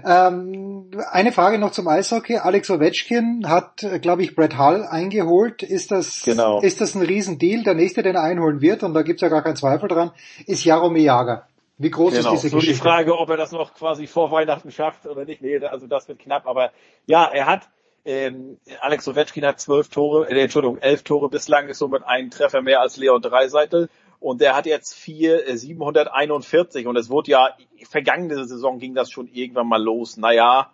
Ja. 0.03 0.27
ähm, 0.27 0.91
eine 1.11 1.31
Frage 1.31 1.59
noch 1.59 1.71
zum 1.71 1.87
Eishockey. 1.87 2.37
Alex 2.37 2.71
Ovechkin 2.71 3.47
hat, 3.47 3.85
glaube 4.01 4.23
ich, 4.23 4.35
Brett 4.35 4.57
Hull 4.57 4.87
eingeholt. 4.89 5.61
Ist 5.61 5.91
das, 5.91 6.23
genau. 6.23 6.61
ist 6.61 6.81
das 6.81 6.95
ein 6.95 7.03
Riesendeal? 7.03 7.61
Der 7.61 7.75
nächste, 7.75 8.01
den 8.01 8.15
er 8.15 8.23
einholen 8.23 8.59
wird, 8.59 8.81
und 8.81 8.95
da 8.95 9.03
gibt's 9.03 9.21
ja 9.21 9.29
gar 9.29 9.43
keinen 9.43 9.55
Zweifel 9.55 9.87
dran, 9.87 10.11
ist 10.47 10.65
Jaromir 10.65 11.03
Jager. 11.03 11.47
Wie 11.77 11.89
groß 11.89 12.13
genau. 12.13 12.33
ist 12.33 12.41
diese 12.41 12.49
so 12.49 12.57
Geschichte? 12.57 12.77
die 12.77 12.81
Frage, 12.81 13.17
ob 13.17 13.29
er 13.29 13.37
das 13.37 13.51
noch 13.51 13.73
quasi 13.73 14.07
vor 14.07 14.31
Weihnachten 14.31 14.71
schafft 14.71 15.05
oder 15.05 15.25
nicht. 15.25 15.41
Nee, 15.41 15.57
also 15.59 15.87
das 15.87 16.07
wird 16.07 16.19
knapp. 16.19 16.47
Aber 16.47 16.71
ja, 17.05 17.25
er 17.25 17.47
hat, 17.47 17.69
ähm, 18.05 18.57
Alex 18.79 19.07
Ovechkin 19.07 19.45
hat 19.45 19.59
zwölf 19.59 19.89
Tore, 19.89 20.29
äh, 20.29 20.39
Entschuldigung, 20.41 20.77
elf 20.77 21.03
Tore 21.03 21.29
bislang, 21.29 21.67
ist 21.67 21.79
somit 21.79 22.03
ein 22.03 22.31
Treffer 22.31 22.61
mehr 22.61 22.79
als 22.79 22.97
Leon 22.97 23.21
Dreiseitel. 23.21 23.89
Und 24.19 24.39
der 24.39 24.55
hat 24.55 24.65
jetzt 24.65 24.93
vier, 24.93 25.47
äh, 25.47 25.57
741 25.57 26.87
und 26.87 26.95
es 26.95 27.09
wurde 27.09 27.31
ja, 27.31 27.57
vergangene 27.89 28.45
Saison 28.45 28.79
ging 28.79 28.95
das 28.95 29.11
schon 29.11 29.27
irgendwann 29.27 29.67
mal 29.67 29.81
los. 29.81 30.15
Naja, 30.15 30.71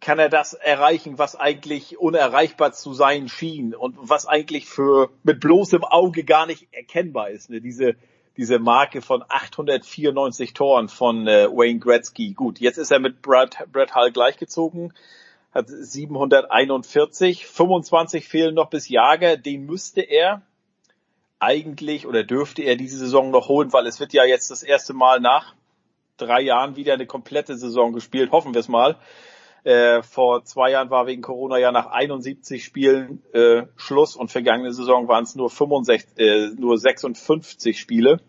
kann 0.00 0.18
er 0.18 0.28
das 0.28 0.52
erreichen, 0.54 1.18
was 1.18 1.36
eigentlich 1.36 1.98
unerreichbar 1.98 2.72
zu 2.72 2.92
sein 2.92 3.28
schien 3.28 3.74
und 3.74 3.96
was 3.98 4.26
eigentlich 4.26 4.66
für 4.66 5.10
mit 5.22 5.40
bloßem 5.40 5.84
Auge 5.84 6.24
gar 6.24 6.46
nicht 6.46 6.68
erkennbar 6.72 7.30
ist. 7.30 7.48
Ne? 7.48 7.60
Diese 7.60 7.94
diese 8.36 8.58
Marke 8.58 9.02
von 9.02 9.24
894 9.28 10.54
Toren 10.54 10.88
von 10.88 11.26
äh, 11.26 11.48
Wayne 11.50 11.78
Gretzky. 11.78 12.32
Gut, 12.32 12.60
jetzt 12.60 12.78
ist 12.78 12.90
er 12.90 12.98
mit 12.98 13.22
Brad, 13.22 13.66
Brad 13.72 13.94
Hull 13.94 14.12
gleichgezogen, 14.12 14.92
hat 15.52 15.68
741, 15.68 17.46
25 17.46 18.28
fehlen 18.28 18.54
noch 18.54 18.68
bis 18.68 18.88
Jager, 18.88 19.36
den 19.36 19.64
müsste 19.64 20.02
er 20.02 20.42
eigentlich 21.38 22.06
oder 22.06 22.24
dürfte 22.24 22.62
er 22.62 22.76
diese 22.76 22.98
Saison 22.98 23.30
noch 23.30 23.48
holen, 23.48 23.72
weil 23.72 23.86
es 23.86 24.00
wird 24.00 24.12
ja 24.12 24.24
jetzt 24.24 24.50
das 24.50 24.62
erste 24.62 24.94
Mal 24.94 25.20
nach 25.20 25.54
drei 26.16 26.40
Jahren 26.40 26.76
wieder 26.76 26.94
eine 26.94 27.06
komplette 27.06 27.56
Saison 27.56 27.92
gespielt, 27.92 28.32
hoffen 28.32 28.54
wir 28.54 28.60
es 28.60 28.68
mal. 28.68 28.96
Äh, 29.66 30.04
vor 30.04 30.44
zwei 30.44 30.70
Jahren 30.70 30.90
war 30.90 31.08
wegen 31.08 31.22
Corona 31.22 31.58
ja 31.58 31.72
nach 31.72 31.86
71 31.86 32.62
Spielen 32.62 33.24
äh, 33.32 33.64
Schluss 33.74 34.14
und 34.14 34.30
vergangene 34.30 34.72
Saison 34.72 35.08
waren 35.08 35.24
es 35.24 35.34
nur 35.34 35.50
65, 35.50 36.18
äh, 36.18 36.50
nur 36.56 36.78
56 36.78 37.76
Spiele. 37.76 38.20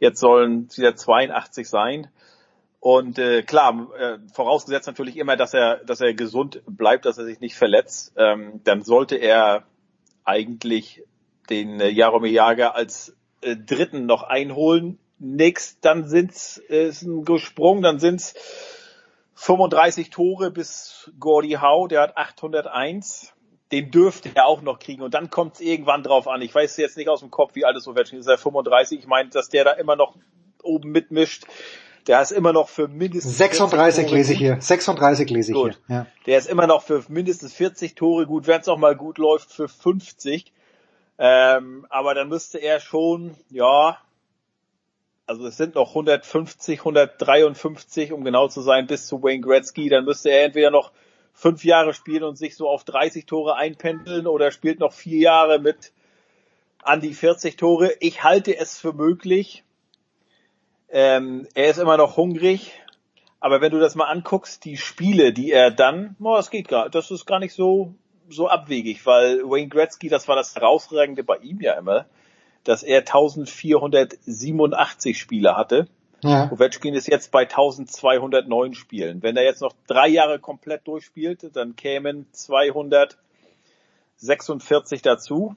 Jetzt 0.00 0.18
sollen 0.18 0.66
es 0.68 0.76
wieder 0.76 0.96
82 0.96 1.68
sein. 1.68 2.08
Und 2.80 3.20
äh, 3.20 3.44
klar, 3.44 3.90
äh, 3.96 4.18
vorausgesetzt 4.32 4.88
natürlich 4.88 5.18
immer, 5.18 5.36
dass 5.36 5.54
er, 5.54 5.84
dass 5.84 6.00
er 6.00 6.14
gesund 6.14 6.60
bleibt, 6.66 7.04
dass 7.04 7.18
er 7.18 7.26
sich 7.26 7.38
nicht 7.38 7.54
verletzt, 7.54 8.14
ähm, 8.16 8.60
dann 8.64 8.82
sollte 8.82 9.14
er 9.14 9.62
eigentlich 10.24 11.04
den 11.48 11.80
äh, 11.80 11.90
Jaromir 11.90 12.32
Jager 12.32 12.74
als 12.74 13.14
äh, 13.40 13.54
Dritten 13.54 14.06
noch 14.06 14.24
einholen. 14.24 14.98
nix, 15.20 15.78
dann 15.80 16.08
sind's 16.08 16.60
äh, 16.68 16.88
ist 16.88 17.02
ein 17.02 17.24
gesprungen, 17.24 17.82
dann 17.82 18.00
sind's 18.00 18.34
35 19.36 20.10
Tore 20.10 20.50
bis 20.50 21.10
Gordy 21.20 21.58
Howe, 21.60 21.88
der 21.88 22.00
hat 22.00 22.16
801. 22.16 23.32
Den 23.72 23.90
dürfte 23.90 24.30
er 24.34 24.46
auch 24.46 24.62
noch 24.62 24.78
kriegen 24.78 25.02
und 25.02 25.12
dann 25.12 25.28
kommt 25.28 25.56
es 25.56 25.60
irgendwann 25.60 26.04
drauf 26.04 26.28
an. 26.28 26.40
Ich 26.40 26.54
weiß 26.54 26.76
jetzt 26.76 26.96
nicht 26.96 27.08
aus 27.08 27.20
dem 27.20 27.32
Kopf, 27.32 27.54
wie 27.54 27.64
alt 27.64 27.76
ist 27.76 27.88
Ovechkin, 27.88 28.18
ist 28.18 28.28
er 28.28 28.38
35? 28.38 29.00
Ich 29.00 29.06
meine, 29.08 29.28
dass 29.28 29.48
der 29.48 29.64
da 29.64 29.72
immer 29.72 29.96
noch 29.96 30.16
oben 30.62 30.90
mitmischt. 30.90 31.44
Der 32.06 32.22
ist 32.22 32.30
immer 32.30 32.52
noch 32.52 32.68
für 32.68 32.86
mindestens 32.86 33.36
36 33.36 34.10
lese 34.10 34.32
ich 34.32 34.38
hier. 34.38 34.60
36 34.60 35.28
lese 35.30 35.50
ich 35.50 35.58
gut. 35.58 35.80
hier. 35.88 35.96
Ja. 35.96 36.06
Der 36.26 36.38
ist 36.38 36.48
immer 36.48 36.68
noch 36.68 36.82
für 36.82 37.04
mindestens 37.08 37.52
40 37.54 37.96
Tore 37.96 38.26
gut, 38.26 38.46
wenn 38.46 38.60
es 38.60 38.68
auch 38.68 38.78
mal 38.78 38.94
gut 38.94 39.18
läuft, 39.18 39.52
für 39.52 39.68
50. 39.68 40.52
Ähm, 41.18 41.86
aber 41.90 42.14
dann 42.14 42.28
müsste 42.28 42.58
er 42.58 42.78
schon, 42.78 43.34
ja, 43.50 43.98
also 45.26 45.46
es 45.46 45.56
sind 45.56 45.74
noch 45.74 45.90
150, 45.90 46.78
153, 46.78 48.12
um 48.12 48.24
genau 48.24 48.48
zu 48.48 48.60
sein, 48.60 48.86
bis 48.86 49.06
zu 49.06 49.22
Wayne 49.22 49.40
Gretzky. 49.40 49.88
Dann 49.88 50.04
müsste 50.04 50.30
er 50.30 50.44
entweder 50.44 50.70
noch 50.70 50.92
fünf 51.32 51.64
Jahre 51.64 51.92
spielen 51.94 52.22
und 52.22 52.36
sich 52.38 52.56
so 52.56 52.68
auf 52.68 52.84
30 52.84 53.26
Tore 53.26 53.56
einpendeln 53.56 54.26
oder 54.26 54.52
spielt 54.52 54.78
noch 54.78 54.92
vier 54.92 55.18
Jahre 55.18 55.58
mit 55.58 55.92
an 56.82 57.00
die 57.00 57.12
40 57.12 57.56
Tore. 57.56 57.92
Ich 58.00 58.22
halte 58.22 58.56
es 58.56 58.78
für 58.78 58.92
möglich. 58.92 59.64
Ähm, 60.88 61.48
er 61.54 61.70
ist 61.70 61.78
immer 61.78 61.96
noch 61.96 62.16
hungrig. 62.16 62.72
Aber 63.40 63.60
wenn 63.60 63.72
du 63.72 63.80
das 63.80 63.96
mal 63.96 64.06
anguckst, 64.06 64.64
die 64.64 64.76
Spiele, 64.76 65.32
die 65.32 65.50
er 65.50 65.70
dann, 65.70 66.16
oh, 66.20 66.36
das 66.36 66.50
geht 66.50 66.68
gar, 66.68 66.88
das 66.88 67.10
ist 67.10 67.26
gar 67.26 67.38
nicht 67.38 67.52
so, 67.52 67.94
so 68.28 68.48
abwegig, 68.48 69.04
weil 69.04 69.42
Wayne 69.42 69.68
Gretzky, 69.68 70.08
das 70.08 70.26
war 70.26 70.36
das 70.36 70.54
herausragende 70.54 71.22
bei 71.22 71.36
ihm 71.38 71.60
ja 71.60 71.74
immer, 71.74 72.06
dass 72.66 72.82
er 72.82 72.98
1487 72.98 75.18
Spiele 75.18 75.56
hatte. 75.56 75.86
Ja. 76.22 76.50
Ovechkin 76.50 76.94
ist 76.94 77.08
jetzt 77.08 77.30
bei 77.30 77.42
1209 77.42 78.72
Spielen. 78.74 79.22
Wenn 79.22 79.36
er 79.36 79.44
jetzt 79.44 79.60
noch 79.60 79.74
drei 79.86 80.08
Jahre 80.08 80.38
komplett 80.38 80.86
durchspielt, 80.88 81.54
dann 81.54 81.76
kämen 81.76 82.26
246 82.32 85.02
dazu. 85.02 85.54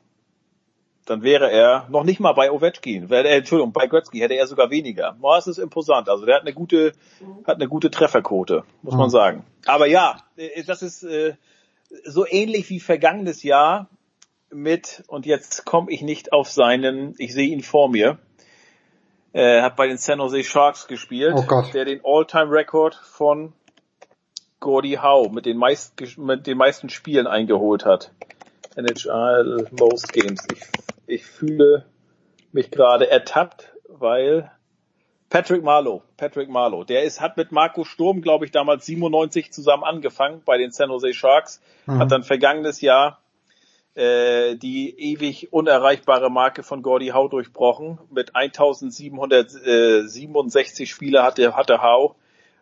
Dann 1.05 1.23
wäre 1.23 1.49
er 1.49 1.87
noch 1.89 2.03
nicht 2.03 2.19
mal 2.19 2.33
bei 2.33 2.51
Ovechkin. 2.51 3.09
Er, 3.09 3.25
Entschuldigung, 3.25 3.73
bei 3.73 3.87
Gretzky 3.87 4.19
hätte 4.19 4.35
er 4.35 4.45
sogar 4.45 4.69
weniger. 4.69 5.17
Das 5.21 5.47
ist 5.47 5.57
imposant. 5.57 6.07
Also 6.07 6.25
der 6.25 6.35
hat 6.35 6.43
eine 6.43 6.53
gute, 6.53 6.91
hat 7.47 7.55
eine 7.55 7.67
gute 7.67 7.89
Trefferquote, 7.89 8.63
muss 8.83 8.93
man 8.93 9.07
Mhm. 9.07 9.11
sagen. 9.11 9.43
Aber 9.65 9.87
ja, 9.87 10.17
äh, 10.37 10.61
das 10.63 10.83
ist 10.83 11.01
äh, 11.03 11.33
so 12.05 12.27
ähnlich 12.27 12.69
wie 12.69 12.79
vergangenes 12.79 13.41
Jahr 13.41 13.87
mit, 14.51 15.03
und 15.07 15.25
jetzt 15.25 15.65
komme 15.65 15.91
ich 15.91 16.01
nicht 16.01 16.33
auf 16.33 16.49
seinen, 16.49 17.15
ich 17.17 17.33
sehe 17.33 17.49
ihn 17.49 17.61
vor 17.61 17.89
mir, 17.89 18.19
äh, 19.33 19.61
hat 19.61 19.75
bei 19.75 19.87
den 19.87 19.97
San 19.97 20.19
Jose 20.19 20.43
Sharks 20.43 20.87
gespielt, 20.87 21.35
Oh 21.35 21.61
der 21.73 21.85
den 21.85 22.01
All-Time-Record 22.03 22.95
von 22.95 23.53
Gordie 24.59 24.99
Howe 24.99 25.29
mit 25.31 25.45
den, 25.45 25.57
meist, 25.57 25.93
mit 26.17 26.47
den 26.47 26.57
meisten 26.57 26.89
Spielen 26.89 27.27
eingeholt 27.27 27.85
hat. 27.85 28.11
NHL 28.75 29.67
Most 29.79 30.11
Games. 30.13 30.45
Ich, 30.51 30.61
ich 31.07 31.25
fühle 31.25 31.85
mich 32.51 32.71
gerade 32.71 33.09
ertappt, 33.09 33.73
weil 33.87 34.51
Patrick 35.29 35.63
Marlowe, 35.63 36.01
Patrick 36.17 36.49
Marlowe, 36.49 36.85
der 36.85 37.03
ist, 37.03 37.21
hat 37.21 37.37
mit 37.37 37.51
Marco 37.51 37.83
Sturm, 37.83 38.21
glaube 38.21 38.45
ich, 38.45 38.51
damals 38.51 38.85
97 38.85 39.51
zusammen 39.51 39.83
angefangen 39.83 40.41
bei 40.43 40.57
den 40.57 40.71
San 40.71 40.89
Jose 40.89 41.13
Sharks, 41.13 41.61
Mhm. 41.85 41.99
hat 41.99 42.11
dann 42.11 42.23
vergangenes 42.23 42.81
Jahr 42.81 43.19
äh, 43.95 44.55
die 44.55 44.97
ewig 44.97 45.51
unerreichbare 45.51 46.29
Marke 46.29 46.63
von 46.63 46.81
Gordie 46.81 47.11
Howe 47.13 47.29
durchbrochen. 47.29 47.99
Mit 48.11 48.35
1767 48.35 50.89
Spieler 50.89 51.23
hatte, 51.23 51.55
hatte 51.55 51.81
Howe 51.81 52.15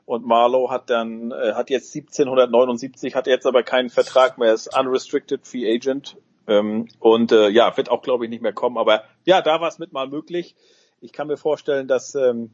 und 0.06 0.26
Marlowe 0.26 0.72
hat 0.72 0.90
dann, 0.90 1.32
äh, 1.32 1.54
hat 1.54 1.70
jetzt 1.70 1.96
1779, 1.96 3.14
hat 3.14 3.28
jetzt 3.28 3.46
aber 3.46 3.62
keinen 3.64 3.90
Vertrag 3.90 4.38
mehr, 4.38 4.54
ist 4.54 4.74
unrestricted 4.78 5.46
free 5.46 5.70
agent 5.70 6.16
ähm, 6.48 6.88
und 7.00 7.34
äh, 7.34 7.50
ja, 7.50 7.76
wird 7.76 7.90
auch 7.90 8.02
glaube 8.02 8.24
ich 8.26 8.30
nicht 8.30 8.42
mehr 8.42 8.54
kommen, 8.54 8.78
aber 8.78 9.04
ja, 9.26 9.42
da 9.42 9.60
war 9.60 9.68
es 9.68 9.80
mit 9.80 9.92
mal 9.92 10.08
möglich. 10.08 10.56
Ich 11.02 11.12
kann 11.12 11.28
mir 11.28 11.38
vorstellen, 11.38 11.88
dass 11.88 12.16
ähm, 12.16 12.52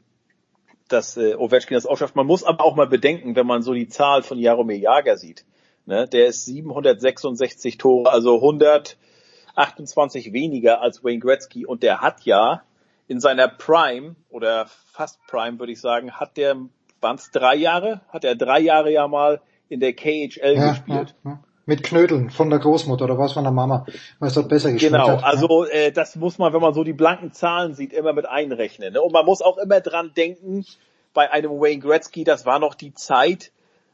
dass 0.88 1.18
äh, 1.18 1.36
Ovechkin 1.36 1.76
das 1.76 1.86
auch 1.86 1.98
schafft. 1.98 2.16
Man 2.16 2.28
muss 2.28 2.44
aber 2.44 2.64
auch 2.64 2.76
mal 2.76 2.88
bedenken, 2.88 3.36
wenn 3.36 3.48
man 3.48 3.62
so 3.62 3.74
die 3.74 3.88
Zahl 3.88 4.24
von 4.24 4.38
Jaromir 4.38 4.78
Jager 4.78 5.18
sieht. 5.18 5.46
Ne, 5.86 6.08
der 6.08 6.28
ist 6.28 6.46
766 6.46 7.78
Tore, 7.78 8.10
also 8.12 8.36
128 9.56 10.32
weniger 10.34 10.82
als 10.82 11.04
Wayne 11.04 11.20
Gretzky 11.20 11.66
und 11.66 11.84
der 11.84 12.00
hat 12.02 12.24
ja 12.26 12.62
in 13.08 13.20
seiner 13.20 13.48
Prime 13.50 14.16
oder 14.30 14.68
fast 14.94 15.20
Prime 15.28 15.60
würde 15.60 15.74
ich 15.74 15.82
sagen, 15.82 16.12
hat 16.14 16.38
der 16.38 16.56
waren 17.02 17.16
es 17.18 17.32
drei 17.32 17.56
Jahre, 17.56 18.00
hat 18.10 18.24
er 18.24 18.36
drei 18.36 18.60
Jahre 18.62 18.92
ja 18.92 19.08
mal 19.10 19.42
in 19.68 19.82
der 19.82 19.92
KHL 19.94 20.56
Ja, 20.56 20.70
gespielt. 20.70 21.16
ja, 21.26 21.32
ja. 21.32 21.40
Mit 21.66 21.82
Knödeln 21.84 22.30
von 22.30 22.50
der 22.50 22.60
Großmutter 22.60 23.06
oder 23.06 23.18
was 23.18 23.34
von 23.34 23.44
der 23.44 23.52
Mama, 23.54 23.86
weil 24.20 24.28
es 24.28 24.34
dort 24.36 24.50
besser 24.50 24.72
gespielt 24.72 24.92
Genau, 24.94 25.08
hat. 25.10 25.24
also 25.24 25.66
äh, 25.66 25.92
das 25.94 26.16
muss 26.18 26.38
man, 26.38 26.54
wenn 26.54 26.60
man 26.62 26.74
so 26.74 26.84
die 26.84 26.92
blanken 26.94 27.32
Zahlen 27.32 27.74
sieht, 27.74 27.94
immer 27.94 28.12
mit 28.14 28.26
einrechnen. 28.26 28.94
Ne? 28.94 29.02
Und 29.02 29.14
man 29.14 29.26
muss 29.26 29.42
auch 29.42 29.58
immer 29.58 29.80
dran 29.82 30.12
denken, 30.16 30.66
bei 31.14 31.32
einem 31.32 31.52
Wayne 31.52 31.80
Gretzky, 31.82 32.24
das 32.26 32.46
war 32.46 32.60
noch 32.60 32.76
die 32.76 32.94
Zeit, 32.94 33.52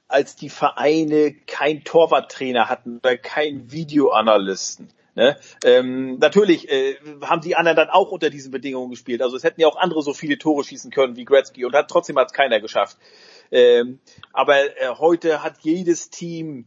als 0.09 0.35
die 0.35 0.49
Vereine 0.49 1.33
kein 1.47 1.83
Torwarttrainer 1.83 2.67
hatten 2.67 2.97
oder 2.97 3.15
keinen 3.17 3.71
Videoanalysten. 3.71 4.89
Ne? 5.15 5.38
Ähm, 5.63 6.17
natürlich 6.19 6.69
äh, 6.69 6.95
haben 7.21 7.41
die 7.41 7.55
anderen 7.55 7.75
dann 7.75 7.89
auch 7.89 8.11
unter 8.11 8.29
diesen 8.29 8.51
Bedingungen 8.51 8.89
gespielt. 8.89 9.21
Also 9.21 9.35
es 9.35 9.43
hätten 9.43 9.61
ja 9.61 9.67
auch 9.67 9.75
andere 9.75 10.01
so 10.01 10.13
viele 10.13 10.38
Tore 10.38 10.63
schießen 10.63 10.91
können 10.91 11.15
wie 11.15 11.25
Gretzky 11.25 11.65
und 11.65 11.75
hat 11.75 11.89
trotzdem 11.89 12.17
hat 12.17 12.27
es 12.27 12.33
keiner 12.33 12.59
geschafft. 12.59 12.97
Ähm, 13.51 13.99
aber 14.33 14.57
äh, 14.57 14.89
heute 14.97 15.43
hat 15.43 15.55
jedes 15.61 16.09
Team 16.09 16.65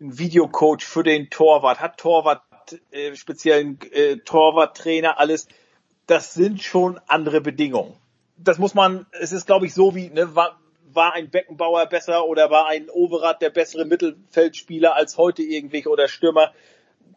einen 0.00 0.18
Videocoach 0.18 0.84
für 0.84 1.02
den 1.02 1.30
Torwart, 1.30 1.80
hat 1.80 1.98
Torwart, 1.98 2.42
äh, 2.90 3.16
speziellen 3.16 3.78
äh, 3.92 4.18
Torwarttrainer, 4.18 5.18
alles. 5.18 5.48
Das 6.06 6.34
sind 6.34 6.62
schon 6.62 7.00
andere 7.08 7.40
Bedingungen. 7.40 7.96
Das 8.36 8.58
muss 8.58 8.74
man, 8.74 9.06
es 9.12 9.32
ist 9.32 9.46
glaube 9.46 9.66
ich 9.66 9.74
so 9.74 9.94
wie, 9.94 10.10
ne, 10.10 10.36
war, 10.36 10.60
war 10.96 11.14
ein 11.14 11.30
Beckenbauer 11.30 11.86
besser 11.86 12.26
oder 12.26 12.50
war 12.50 12.68
ein 12.68 12.88
Overath 12.90 13.42
der 13.42 13.50
bessere 13.50 13.84
Mittelfeldspieler 13.84 14.96
als 14.96 15.16
heute 15.18 15.42
irgendwie 15.42 15.86
oder 15.86 16.08
Stürmer? 16.08 16.52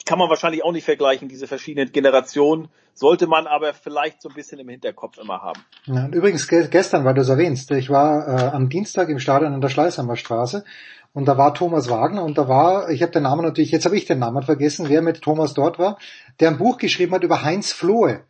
Kann 0.06 0.20
man 0.20 0.30
wahrscheinlich 0.30 0.64
auch 0.64 0.72
nicht 0.72 0.86
vergleichen, 0.86 1.28
diese 1.28 1.48
verschiedenen 1.48 1.92
Generationen. 1.92 2.70
Sollte 2.94 3.28
man 3.28 3.48
aber 3.48 3.74
vielleicht 3.74 4.22
so 4.22 4.30
ein 4.30 4.36
bisschen 4.36 4.60
im 4.60 4.68
Hinterkopf 4.68 5.18
immer 5.18 5.42
haben. 5.42 5.62
Ja, 5.86 6.06
und 6.06 6.14
übrigens 6.14 6.48
ge 6.48 6.68
gestern, 6.70 7.06
weil 7.06 7.14
du 7.14 7.22
es 7.22 7.30
erwähnst, 7.30 7.72
ich 7.72 7.90
war 7.90 8.28
äh, 8.28 8.56
am 8.56 8.70
Dienstag 8.70 9.10
im 9.10 9.20
Stadion 9.20 9.54
an 9.54 9.62
der 9.62 9.70
Schleißheimer 9.70 10.18
Straße 10.18 10.66
und 11.14 11.26
da 11.26 11.38
war 11.38 11.54
Thomas 11.54 11.90
Wagner 11.90 12.24
und 12.24 12.38
da 12.38 12.48
war, 12.48 12.90
ich 12.90 13.02
habe 13.02 13.12
den 13.12 13.24
Namen 13.24 13.44
natürlich, 13.44 13.72
jetzt 13.72 13.86
habe 13.86 13.98
ich 13.98 14.06
den 14.06 14.20
Namen 14.20 14.44
vergessen, 14.44 14.90
wer 14.90 15.02
mit 15.02 15.22
Thomas 15.22 15.54
dort 15.54 15.80
war, 15.80 15.98
der 16.40 16.50
ein 16.50 16.58
Buch 16.58 16.78
geschrieben 16.78 17.14
hat 17.14 17.24
über 17.24 17.42
Heinz 17.42 17.72
Flohe. 17.72 18.22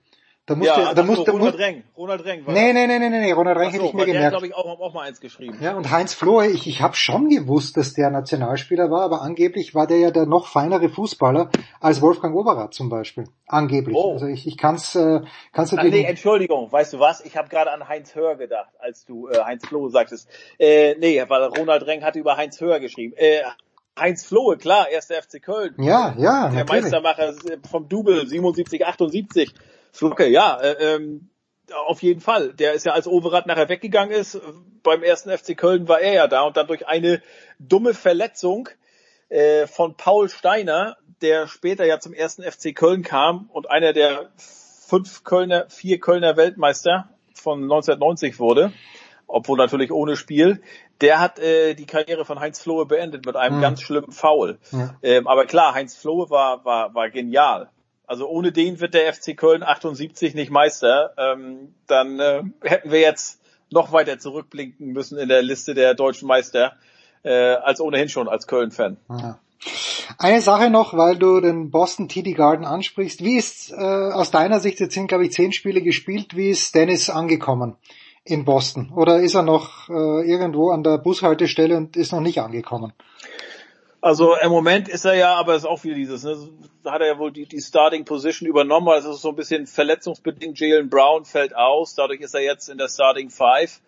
Da 0.49 0.55
musste, 0.55 0.81
ja, 0.81 0.93
da 0.95 1.01
ach 1.03 1.05
so, 1.05 1.13
musste, 1.13 1.31
Ronald 1.31 1.59
Reng. 1.59 1.83
Ronald 1.95 2.25
Reng 2.25 2.47
war 2.47 2.53
Nee, 2.55 2.73
nee, 2.73 2.87
nee, 2.87 2.97
nee, 2.97 3.09
nee, 3.09 3.31
Ronald 3.31 3.55
Reng 3.59 3.67
Ach 3.67 3.73
hätte 3.73 3.83
so, 3.83 3.89
ich 3.89 3.93
mir 3.93 3.99
weil 3.99 4.05
der 4.07 4.15
gemerkt. 4.15 4.31
glaube 4.33 4.47
ich 4.47 4.55
auch, 4.55 4.79
auch 4.79 4.93
mal 4.95 5.03
eins 5.03 5.19
geschrieben. 5.19 5.59
Ja, 5.61 5.75
und 5.75 5.91
Heinz 5.91 6.15
Flohe, 6.15 6.47
ich, 6.47 6.65
ich 6.65 6.81
habe 6.81 6.95
schon 6.95 7.29
gewusst, 7.29 7.77
dass 7.77 7.93
der 7.93 8.09
Nationalspieler 8.09 8.89
war, 8.89 9.03
aber 9.03 9.21
angeblich 9.21 9.75
war 9.75 9.85
der 9.85 9.97
ja 9.97 10.09
der 10.09 10.25
noch 10.25 10.47
feinere 10.47 10.89
Fußballer 10.89 11.51
als 11.79 12.01
Wolfgang 12.01 12.35
Overath 12.35 12.73
zum 12.73 12.89
Beispiel. 12.89 13.25
Angeblich. 13.45 13.95
Oh. 13.95 14.13
Also 14.13 14.25
ich, 14.25 14.47
ich 14.47 14.57
kann's, 14.57 14.95
äh, 14.95 15.21
kannst 15.53 15.71
du 15.73 15.77
dir 15.77 15.91
nee, 15.91 16.03
Entschuldigung, 16.03 16.71
weißt 16.71 16.93
du 16.93 16.99
was? 16.99 17.21
Ich 17.23 17.37
habe 17.37 17.47
gerade 17.47 17.71
an 17.71 17.87
Heinz 17.87 18.15
Hör 18.15 18.35
gedacht, 18.35 18.71
als 18.79 19.05
du 19.05 19.27
äh, 19.27 19.37
Heinz 19.43 19.67
Flohe 19.67 19.91
sagtest. 19.91 20.27
Äh, 20.57 20.95
nee, 20.99 21.23
weil 21.27 21.43
Ronald 21.43 21.85
Reng 21.85 22.03
hatte 22.03 22.17
über 22.17 22.37
Heinz 22.37 22.59
Hör 22.59 22.79
geschrieben. 22.79 23.13
Äh, 23.17 23.41
Heinz 23.99 24.25
Flohe, 24.25 24.57
klar, 24.57 24.89
erster 24.89 25.21
FC 25.21 25.41
Köln. 25.43 25.75
Ja, 25.77 26.15
ja, 26.17 26.47
Der 26.49 26.63
natürlich. 26.63 26.83
Meistermacher 26.83 27.33
vom 27.69 27.87
Double 27.87 28.25
77, 28.25 28.85
78. 28.85 29.53
Flocke, 29.91 30.27
ja, 30.27 30.59
äh, 30.59 30.95
ähm, 30.95 31.29
auf 31.87 32.01
jeden 32.01 32.21
Fall. 32.21 32.53
Der 32.53 32.73
ist 32.73 32.85
ja 32.85 32.93
als 32.93 33.07
Overath 33.07 33.45
nachher 33.45 33.69
weggegangen 33.69 34.11
ist. 34.11 34.39
Beim 34.83 35.03
ersten 35.03 35.29
FC 35.35 35.55
Köln 35.57 35.87
war 35.87 35.99
er 36.01 36.13
ja 36.13 36.27
da 36.27 36.41
und 36.43 36.57
dann 36.57 36.67
durch 36.67 36.87
eine 36.87 37.21
dumme 37.59 37.93
Verletzung 37.93 38.69
äh, 39.29 39.67
von 39.67 39.95
Paul 39.95 40.29
Steiner, 40.29 40.97
der 41.21 41.47
später 41.47 41.85
ja 41.85 41.99
zum 41.99 42.13
ersten 42.13 42.43
FC 42.43 42.75
Köln 42.75 43.03
kam 43.03 43.49
und 43.51 43.69
einer 43.69 43.93
der 43.93 44.31
fünf 44.37 45.23
Kölner, 45.23 45.69
vier 45.69 45.99
Kölner 45.99 46.37
Weltmeister 46.37 47.09
von 47.35 47.61
1990 47.63 48.39
wurde, 48.39 48.71
obwohl 49.27 49.57
natürlich 49.57 49.91
ohne 49.91 50.15
Spiel. 50.15 50.61
Der 51.01 51.19
hat 51.19 51.39
äh, 51.39 51.75
die 51.75 51.85
Karriere 51.85 52.25
von 52.25 52.39
Heinz 52.39 52.59
Flohe 52.59 52.85
beendet 52.85 53.25
mit 53.25 53.35
einem 53.35 53.57
Mhm. 53.57 53.61
ganz 53.61 53.81
schlimmen 53.81 54.11
Foul. 54.11 54.57
Ja. 54.71 54.95
Ähm, 55.03 55.27
aber 55.27 55.45
klar, 55.45 55.73
Heinz 55.75 55.95
Flohe 55.95 56.29
war, 56.29 56.65
war, 56.65 56.93
war 56.95 57.09
genial. 57.09 57.69
Also 58.09 58.27
ohne 58.27 58.51
den 58.51 58.79
wird 58.79 58.95
der 58.95 59.13
FC 59.13 59.37
Köln 59.37 59.61
78 59.61 60.33
nicht 60.33 60.49
Meister. 60.49 61.13
Ähm, 61.15 61.75
dann 61.85 62.19
äh, 62.19 62.41
hätten 62.63 62.91
wir 62.91 62.99
jetzt 62.99 63.39
noch 63.69 63.91
weiter 63.91 64.17
zurückblinken 64.17 64.87
müssen 64.87 65.19
in 65.19 65.29
der 65.29 65.43
Liste 65.43 65.75
der 65.75 65.93
deutschen 65.93 66.27
Meister, 66.27 66.73
äh, 67.21 67.29
als 67.29 67.79
ohnehin 67.79 68.09
schon 68.09 68.27
als 68.27 68.47
Köln-Fan. 68.47 68.97
Eine 70.17 70.41
Sache 70.41 70.71
noch, 70.71 70.97
weil 70.97 71.19
du 71.19 71.39
den 71.39 71.69
Boston 71.69 72.09
TD 72.09 72.33
Garden 72.33 72.65
ansprichst. 72.65 73.23
Wie 73.23 73.37
ist 73.37 73.71
äh, 73.71 73.75
aus 73.75 74.31
deiner 74.31 74.59
Sicht, 74.59 74.79
jetzt 74.79 74.95
sind 74.95 75.07
glaube 75.07 75.25
ich 75.25 75.31
zehn 75.31 75.51
Spiele 75.51 75.83
gespielt, 75.83 76.35
wie 76.35 76.49
ist 76.49 76.73
Dennis 76.73 77.11
angekommen 77.11 77.75
in 78.23 78.43
Boston? 78.43 78.91
Oder 78.91 79.19
ist 79.19 79.35
er 79.35 79.43
noch 79.43 79.87
äh, 79.87 80.27
irgendwo 80.27 80.71
an 80.71 80.81
der 80.81 80.97
Bushaltestelle 80.97 81.77
und 81.77 81.95
ist 81.95 82.11
noch 82.11 82.21
nicht 82.21 82.41
angekommen? 82.41 82.91
Also 84.01 84.35
im 84.35 84.49
Moment 84.49 84.87
ist 84.87 85.03
er 85.03 85.15
ja, 85.15 85.35
aber 85.35 85.55
es 85.55 85.63
ist 85.63 85.69
auch 85.69 85.83
wieder 85.83 85.95
dieses, 85.95 86.23
ne, 86.23 86.37
da 86.83 86.93
hat 86.93 87.01
er 87.01 87.07
ja 87.07 87.17
wohl 87.19 87.31
die, 87.31 87.45
die 87.45 87.59
Starting 87.59 88.05
Position 88.05 88.47
übernommen, 88.47 88.87
also 88.87 89.09
es 89.09 89.17
ist 89.17 89.21
so 89.21 89.29
ein 89.29 89.35
bisschen 89.35 89.67
verletzungsbedingt. 89.67 90.57
Jalen 90.59 90.89
Brown 90.89 91.25
fällt 91.25 91.55
aus, 91.55 91.95
dadurch 91.95 92.21
ist 92.21 92.33
er 92.33 92.41
jetzt 92.41 92.69
in 92.69 92.77
der 92.77 92.87
Starting 92.87 93.29
Five. 93.29 93.81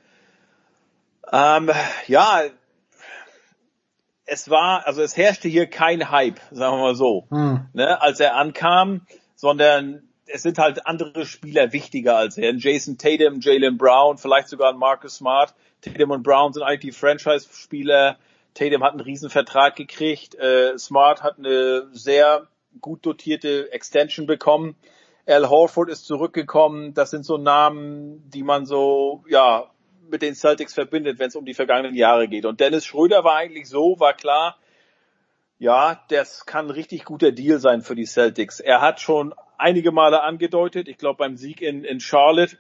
Ähm, 1.32 1.72
ja, 2.08 2.42
es 4.26 4.50
war, 4.50 4.86
also 4.86 5.02
es 5.02 5.16
herrschte 5.16 5.48
hier 5.48 5.68
kein 5.68 6.12
Hype, 6.12 6.40
sagen 6.52 6.78
wir 6.78 6.82
mal 6.82 6.96
so, 6.96 7.26
hm. 7.30 7.68
ne, 7.74 8.02
als 8.02 8.20
er 8.20 8.36
ankam, 8.36 9.06
sondern 9.36 10.04
es 10.26 10.44
sind 10.44 10.58
halt 10.58 10.86
andere 10.86 11.26
Spieler 11.26 11.74
wichtiger 11.74 12.18
als 12.18 12.38
er. 12.38 12.54
Jason 12.56 12.98
Tatum, 12.98 13.40
Jalen 13.40 13.78
Brown, 13.78 14.18
vielleicht 14.18 14.50
sogar 14.50 14.74
Marcus 14.74 15.16
Smart. 15.16 15.54
Tatum 15.82 16.12
und 16.12 16.24
Brown 16.24 16.54
sind 16.54 16.64
eigentlich 16.64 16.94
die 16.94 17.00
Franchise-Spieler. 17.00 18.18
Tatum 18.54 18.84
hat 18.84 18.92
einen 18.92 19.02
Riesenvertrag 19.02 19.76
gekriegt. 19.76 20.36
Äh, 20.36 20.78
Smart 20.78 21.24
hat 21.24 21.38
eine 21.38 21.88
sehr 21.92 22.48
gut 22.80 23.06
dotierte 23.06 23.72
Extension 23.72 24.26
bekommen. 24.26 24.76
Al 25.26 25.50
Horford 25.50 25.90
ist 25.90 26.06
zurückgekommen. 26.06 26.94
Das 26.94 27.12
sind 27.12 27.26
so 27.26 27.38
Namen, 27.38 28.30
die 28.30 28.44
man 28.44 28.66
so, 28.66 29.24
ja, 29.28 29.70
mit 30.10 30.22
den 30.22 30.36
Celtics 30.36 30.74
verbindet, 30.74 31.20
wenn 31.20 31.30
es 31.30 31.36
um 31.36 31.46
die 31.46 31.54
vergangenen 31.54 31.96
Jahre 31.96 32.28
geht. 32.28 32.46
Und 32.46 32.60
Dennis 32.60 32.86
Schröder 32.86 33.24
war 33.24 33.36
eigentlich 33.36 33.70
so, 33.70 34.00
war 34.00 34.14
klar, 34.14 34.58
ja, 35.58 36.04
das 36.10 36.46
kann 36.46 36.68
ein 36.68 36.72
richtig 36.72 37.06
guter 37.06 37.32
Deal 37.32 37.60
sein 37.60 37.82
für 37.82 37.96
die 37.96 38.06
Celtics. 38.06 38.60
Er 38.60 38.82
hat 38.82 39.00
schon 39.00 39.34
einige 39.58 39.92
Male 39.92 40.22
angedeutet, 40.24 40.88
ich 40.88 40.98
glaube 40.98 41.18
beim 41.18 41.38
Sieg 41.38 41.62
in, 41.62 41.84
in 41.84 42.00
Charlotte, 42.00 42.58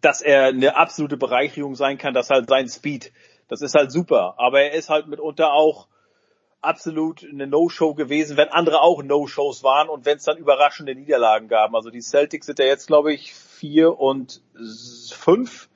dass 0.00 0.20
er 0.20 0.46
eine 0.46 0.76
absolute 0.76 1.16
Bereicherung 1.16 1.76
sein 1.76 1.96
kann, 1.96 2.12
dass 2.12 2.28
halt 2.28 2.48
sein 2.48 2.68
Speed, 2.68 3.12
das 3.48 3.62
ist 3.62 3.74
halt 3.74 3.92
super. 3.92 4.34
Aber 4.38 4.60
er 4.60 4.72
ist 4.72 4.88
halt 4.88 5.06
mitunter 5.06 5.52
auch 5.52 5.88
absolut 6.60 7.24
eine 7.24 7.46
No-Show 7.46 7.94
gewesen, 7.94 8.36
wenn 8.36 8.48
andere 8.48 8.80
auch 8.80 9.02
No-Shows 9.02 9.62
waren 9.62 9.88
und 9.88 10.04
wenn 10.04 10.16
es 10.16 10.24
dann 10.24 10.36
überraschende 10.36 10.94
Niederlagen 10.94 11.48
gab. 11.48 11.74
Also 11.74 11.90
die 11.90 12.00
Celtics 12.00 12.46
sind 12.46 12.58
ja 12.58 12.64
jetzt, 12.64 12.86
glaube 12.86 13.12
ich, 13.12 13.34
vier 13.34 13.98
und 13.98 14.42
fünf 15.12 15.68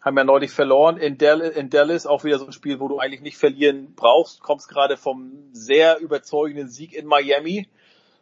haben 0.00 0.16
ja 0.16 0.24
neulich 0.24 0.50
verloren 0.50 0.96
in 0.96 1.18
Dallas, 1.18 1.54
in 1.54 1.68
Dallas, 1.68 2.06
auch 2.06 2.24
wieder 2.24 2.38
so 2.38 2.46
ein 2.46 2.52
Spiel, 2.52 2.80
wo 2.80 2.88
du 2.88 2.98
eigentlich 2.98 3.20
nicht 3.20 3.36
verlieren 3.36 3.92
brauchst, 3.94 4.42
kommst 4.42 4.68
gerade 4.68 4.96
vom 4.96 5.50
sehr 5.52 5.98
überzeugenden 5.98 6.68
Sieg 6.68 6.94
in 6.94 7.06
Miami 7.06 7.68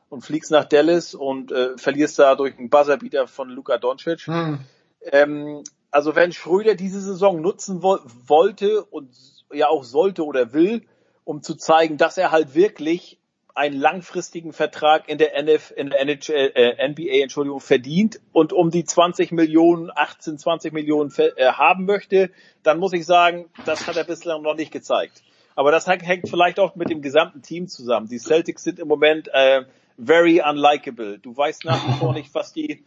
und 0.09 0.23
fliegst 0.23 0.51
nach 0.51 0.65
Dallas 0.65 1.15
und 1.15 1.53
äh, 1.53 1.79
verlierst 1.79 2.19
da 2.19 2.35
durch 2.35 2.59
einen 2.59 2.71
Buzzerbeater 2.71 3.29
von 3.29 3.49
Luka 3.49 3.79
Doncic. 3.79 4.27
Hm. 4.27 4.61
Ähm, 5.03 5.63
also 5.91 6.15
wenn 6.15 6.33
Schröder 6.33 6.75
diese 6.75 7.01
Saison 7.01 7.41
nutzen 7.41 7.83
wo 7.83 7.99
wollte 8.27 8.85
und 8.85 9.11
ja 9.53 9.69
auch 9.69 9.85
sollte 9.85 10.25
oder 10.25 10.53
will, 10.53 10.83
um 11.25 11.43
zu 11.43 11.55
zeigen, 11.55 11.97
dass 11.97 12.19
er 12.19 12.31
halt 12.31 12.55
wirklich 12.55 13.19
einen 13.55 13.79
langfristigen 13.79 14.53
Vertrag 14.53 15.09
in 15.09 15.19
der, 15.19 15.35
NF, 15.35 15.73
in 15.75 15.91
der 15.91 16.01
NHL, 16.01 16.53
äh, 16.55 16.89
NBA 16.89 17.23
Entschuldigung, 17.23 17.61
verdient 17.61 18.21
und 18.33 18.53
um 18.53 18.71
die 18.71 18.85
20 18.85 19.33
Millionen, 19.33 19.91
18, 19.93 20.39
20 20.39 20.73
Millionen 20.73 21.13
äh, 21.17 21.47
haben 21.47 21.85
möchte, 21.85 22.31
dann 22.63 22.79
muss 22.79 22.93
ich 22.93 23.05
sagen, 23.05 23.47
das 23.67 23.89
hat 23.89 23.97
er 23.97 24.05
bislang 24.05 24.43
noch 24.43 24.55
nicht 24.55 24.71
gezeigt. 24.71 25.23
Aber 25.57 25.73
das 25.73 25.89
hängt 25.89 26.29
vielleicht 26.29 26.61
auch 26.61 26.77
mit 26.77 26.89
dem 26.89 27.03
gesamten 27.03 27.43
Team 27.43 27.67
zusammen. 27.67 28.09
Die 28.09 28.21
Celtics 28.21 28.63
sind 28.63 28.79
im 28.79 28.87
Moment 28.87 29.29
äh, 29.33 29.65
very 29.99 30.41
unlikable. 30.41 31.19
Du 31.19 31.37
weißt 31.37 31.65
nach 31.65 31.85
wie 31.89 31.99
vor 31.99 32.13
nicht, 32.13 32.33
was 32.35 32.53
die, 32.53 32.85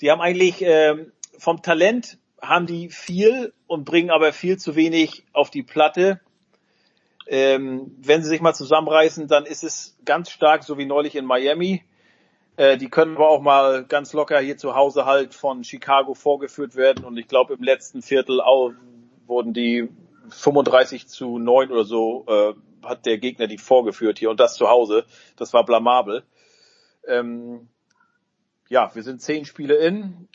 die 0.00 0.12
haben 0.12 0.20
eigentlich 0.20 0.62
äh, 0.64 1.06
vom 1.36 1.62
Talent 1.62 2.18
haben 2.40 2.66
die 2.66 2.90
viel 2.90 3.52
und 3.66 3.84
bringen 3.84 4.10
aber 4.10 4.32
viel 4.32 4.58
zu 4.58 4.76
wenig 4.76 5.24
auf 5.32 5.50
die 5.50 5.62
Platte. 5.62 6.20
Ähm, 7.26 7.96
wenn 7.98 8.22
sie 8.22 8.28
sich 8.28 8.40
mal 8.40 8.54
zusammenreißen, 8.54 9.26
dann 9.26 9.46
ist 9.46 9.64
es 9.64 9.96
ganz 10.04 10.30
stark, 10.30 10.62
so 10.62 10.78
wie 10.78 10.86
neulich 10.86 11.16
in 11.16 11.24
Miami. 11.24 11.82
Äh, 12.56 12.76
die 12.76 12.88
können 12.88 13.16
aber 13.16 13.28
auch 13.28 13.42
mal 13.42 13.84
ganz 13.84 14.12
locker 14.12 14.38
hier 14.38 14.56
zu 14.56 14.74
Hause 14.74 15.06
halt 15.06 15.34
von 15.34 15.64
Chicago 15.64 16.14
vorgeführt 16.14 16.76
werden. 16.76 17.04
Und 17.04 17.16
ich 17.16 17.26
glaube, 17.26 17.54
im 17.54 17.62
letzten 17.62 18.02
Viertel 18.02 18.40
auch 18.40 18.72
wurden 19.26 19.52
die 19.52 19.88
35 20.28 21.08
zu 21.08 21.38
9 21.38 21.70
oder 21.70 21.84
so, 21.84 22.24
äh, 22.28 22.54
hat 22.84 23.06
der 23.06 23.18
Gegner 23.18 23.46
die 23.46 23.58
vorgeführt 23.58 24.18
hier 24.18 24.30
und 24.30 24.38
das 24.38 24.54
zu 24.54 24.68
Hause. 24.68 25.04
Das 25.36 25.52
war 25.52 25.64
blamabel. 25.64 26.22
Ähm, 27.06 27.68
ja, 28.68 28.94
wir 28.94 29.02
sind 29.02 29.20
zehn 29.20 29.44
Spiele 29.44 29.74
in 29.74 30.28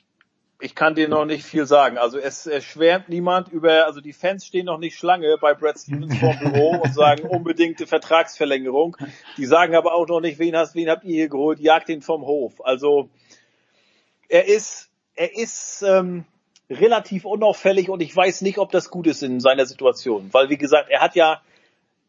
ich 0.62 0.76
kann 0.76 0.96
dir 0.96 1.10
noch 1.10 1.26
nicht 1.26 1.44
viel 1.44 1.66
sagen. 1.66 1.98
Also 1.98 2.18
es, 2.18 2.46
es 2.46 2.64
schwärmt 2.64 3.10
niemand 3.10 3.50
über, 3.50 3.86
also 3.86 4.00
die 4.00 4.14
Fans 4.14 4.46
stehen 4.46 4.66
noch 4.66 4.78
nicht 4.78 4.98
Schlange 4.98 5.38
bei 5.40 5.54
Brad 5.54 5.80
Stevens 5.80 6.18
vor 6.18 6.34
Büro 6.36 6.82
und 6.82 6.94
sagen 6.94 7.28
unbedingte 7.30 7.88
Vertragsverlängerung. 7.88 8.96
Die 9.38 9.46
sagen 9.46 9.76
aber 9.76 9.94
auch 9.94 10.08
noch 10.08 10.22
nicht, 10.22 10.40
wen 10.40 10.56
hast, 10.56 10.76
wen 10.76 10.90
habt 10.90 11.04
ihr 11.04 11.16
hier 11.16 11.30
geholt? 11.30 11.60
Jagt 11.60 11.90
ihn 11.90 12.02
vom 12.02 12.26
Hof. 12.26 12.64
Also 12.64 13.10
er 14.30 14.48
ist, 14.48 14.90
er 15.16 15.36
ist 15.36 15.84
ähm, 15.88 16.26
relativ 16.70 17.26
unauffällig 17.26 17.90
und 17.90 18.02
ich 18.02 18.16
weiß 18.16 18.42
nicht, 18.42 18.58
ob 18.58 18.72
das 18.72 18.90
gut 18.90 19.08
ist 19.08 19.24
in 19.24 19.40
seiner 19.40 19.66
Situation, 19.66 20.30
weil 20.32 20.50
wie 20.50 20.58
gesagt, 20.58 20.90
er 20.90 21.02
hat 21.02 21.16
ja 21.16 21.42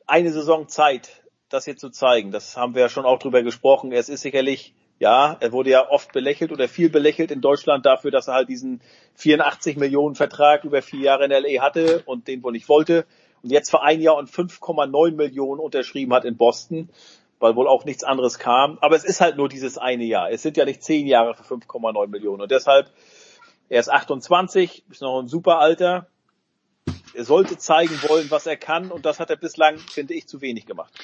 eine 0.07 0.31
Saison 0.31 0.69
Zeit, 0.69 1.23
das 1.49 1.65
hier 1.65 1.77
zu 1.77 1.91
zeigen. 1.91 2.31
Das 2.31 2.57
haben 2.57 2.75
wir 2.75 2.83
ja 2.83 2.89
schon 2.89 3.05
auch 3.05 3.19
drüber 3.19 3.43
gesprochen. 3.43 3.93
Es 3.93 4.09
ist 4.09 4.23
sicherlich 4.23 4.75
ja, 5.03 5.37
er 5.41 5.51
wurde 5.51 5.71
ja 5.71 5.91
oft 5.91 6.13
belächelt 6.13 6.53
oder 6.53 6.69
viel 6.69 6.89
belächelt 6.89 7.33
in 7.33 7.41
Deutschland 7.41 7.85
dafür, 7.85 8.13
dass 8.13 8.29
er 8.29 8.35
halt 8.35 8.49
diesen 8.49 8.81
84 9.17 9.77
Millionen 9.77 10.15
Vertrag 10.15 10.63
über 10.63 10.81
vier 10.81 11.01
Jahre 11.01 11.25
in 11.25 11.33
LA 11.33 11.61
hatte 11.61 12.05
und 12.07 12.29
den 12.29 12.41
wohl 12.45 12.53
nicht 12.53 12.69
wollte 12.69 13.05
und 13.43 13.51
jetzt 13.51 13.73
für 13.73 13.83
ein 13.83 14.01
Jahr 14.01 14.17
und 14.17 14.31
5,9 14.31 15.17
Millionen 15.17 15.61
unterschrieben 15.61 16.15
hat 16.15 16.25
in 16.25 16.37
Boston, 16.37 16.89
weil 17.41 17.57
wohl 17.57 17.67
auch 17.67 17.85
nichts 17.85 18.05
anderes 18.05 18.39
kam. 18.39 18.79
Aber 18.81 18.95
es 18.95 19.03
ist 19.03 19.21
halt 19.21 19.37
nur 19.37 19.49
dieses 19.49 19.77
eine 19.77 20.05
Jahr. 20.05 20.31
Es 20.31 20.43
sind 20.43 20.57
ja 20.57 20.65
nicht 20.65 20.85
zehn 20.85 21.09
Jahre 21.09 21.35
für 21.35 21.43
5,9 21.43 22.07
Millionen 22.07 22.41
und 22.41 22.53
deshalb, 22.53 22.89
er 23.69 23.81
ist 23.81 23.91
28, 23.91 24.85
ist 24.89 25.03
noch 25.03 25.19
ein 25.19 25.27
super 25.27 25.59
Alter. 25.59 26.07
Er 27.13 27.25
sollte 27.25 27.59
zeigen 27.59 27.99
wollen, 28.07 28.31
was 28.31 28.47
er 28.47 28.57
kann 28.57 28.93
und 28.93 29.05
das 29.05 29.19
hat 29.19 29.31
er 29.31 29.37
bislang, 29.37 29.79
finde 29.79 30.15
ich, 30.15 30.29
zu 30.29 30.41
wenig 30.41 30.65
gemacht. 30.65 30.95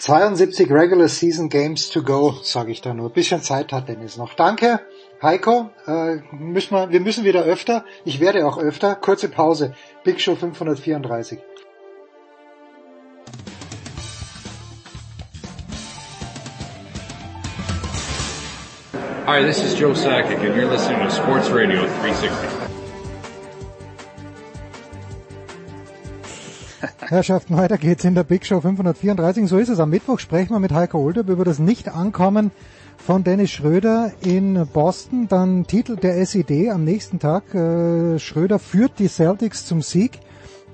72 0.00 0.70
Regular 0.70 1.08
Season 1.08 1.48
Games 1.48 1.90
to 1.90 2.02
go, 2.02 2.38
sage 2.42 2.70
ich 2.70 2.80
da 2.80 2.94
nur. 2.94 3.10
bisschen 3.10 3.42
Zeit 3.42 3.72
hat 3.72 3.88
Dennis 3.88 4.16
noch. 4.16 4.34
Danke, 4.34 4.80
Heiko. 5.20 5.70
Äh, 5.88 6.18
müssen 6.30 6.74
wir, 6.76 6.90
wir 6.90 7.00
müssen 7.00 7.24
wieder 7.24 7.42
öfter. 7.42 7.84
Ich 8.04 8.20
werde 8.20 8.46
auch 8.46 8.58
öfter. 8.58 8.94
Kurze 8.94 9.28
Pause. 9.28 9.74
Big 10.04 10.20
Show 10.20 10.36
534. 10.36 11.40
Hi, 19.26 19.42
this 19.42 19.62
is 19.64 19.74
Joe 19.74 19.94
Sakic 19.94 20.38
and 20.38 20.54
you're 20.54 20.70
listening 20.70 21.00
to 21.00 21.10
Sports 21.10 21.50
Radio 21.50 21.80
360. 22.00 22.67
Herrschaften, 27.00 27.56
weiter 27.56 27.76
geht's 27.76 28.04
in 28.04 28.14
der 28.14 28.24
Big 28.24 28.46
Show 28.46 28.60
534. 28.60 29.48
So 29.48 29.58
ist 29.58 29.68
es. 29.68 29.80
Am 29.80 29.90
Mittwoch 29.90 30.18
sprechen 30.18 30.50
wir 30.50 30.60
mit 30.60 30.72
Heiko 30.72 30.98
Olderb 30.98 31.28
über 31.28 31.44
das 31.44 31.58
Nicht-Ankommen 31.58 32.50
von 32.96 33.24
Dennis 33.24 33.50
Schröder 33.50 34.12
in 34.20 34.66
Boston. 34.72 35.26
Dann 35.28 35.66
titelt 35.66 36.02
der 36.02 36.16
SED 36.18 36.70
am 36.70 36.84
nächsten 36.84 37.18
Tag. 37.18 37.54
Äh, 37.54 38.18
Schröder 38.18 38.58
führt 38.58 38.98
die 38.98 39.08
Celtics 39.08 39.66
zum 39.66 39.82
Sieg 39.82 40.20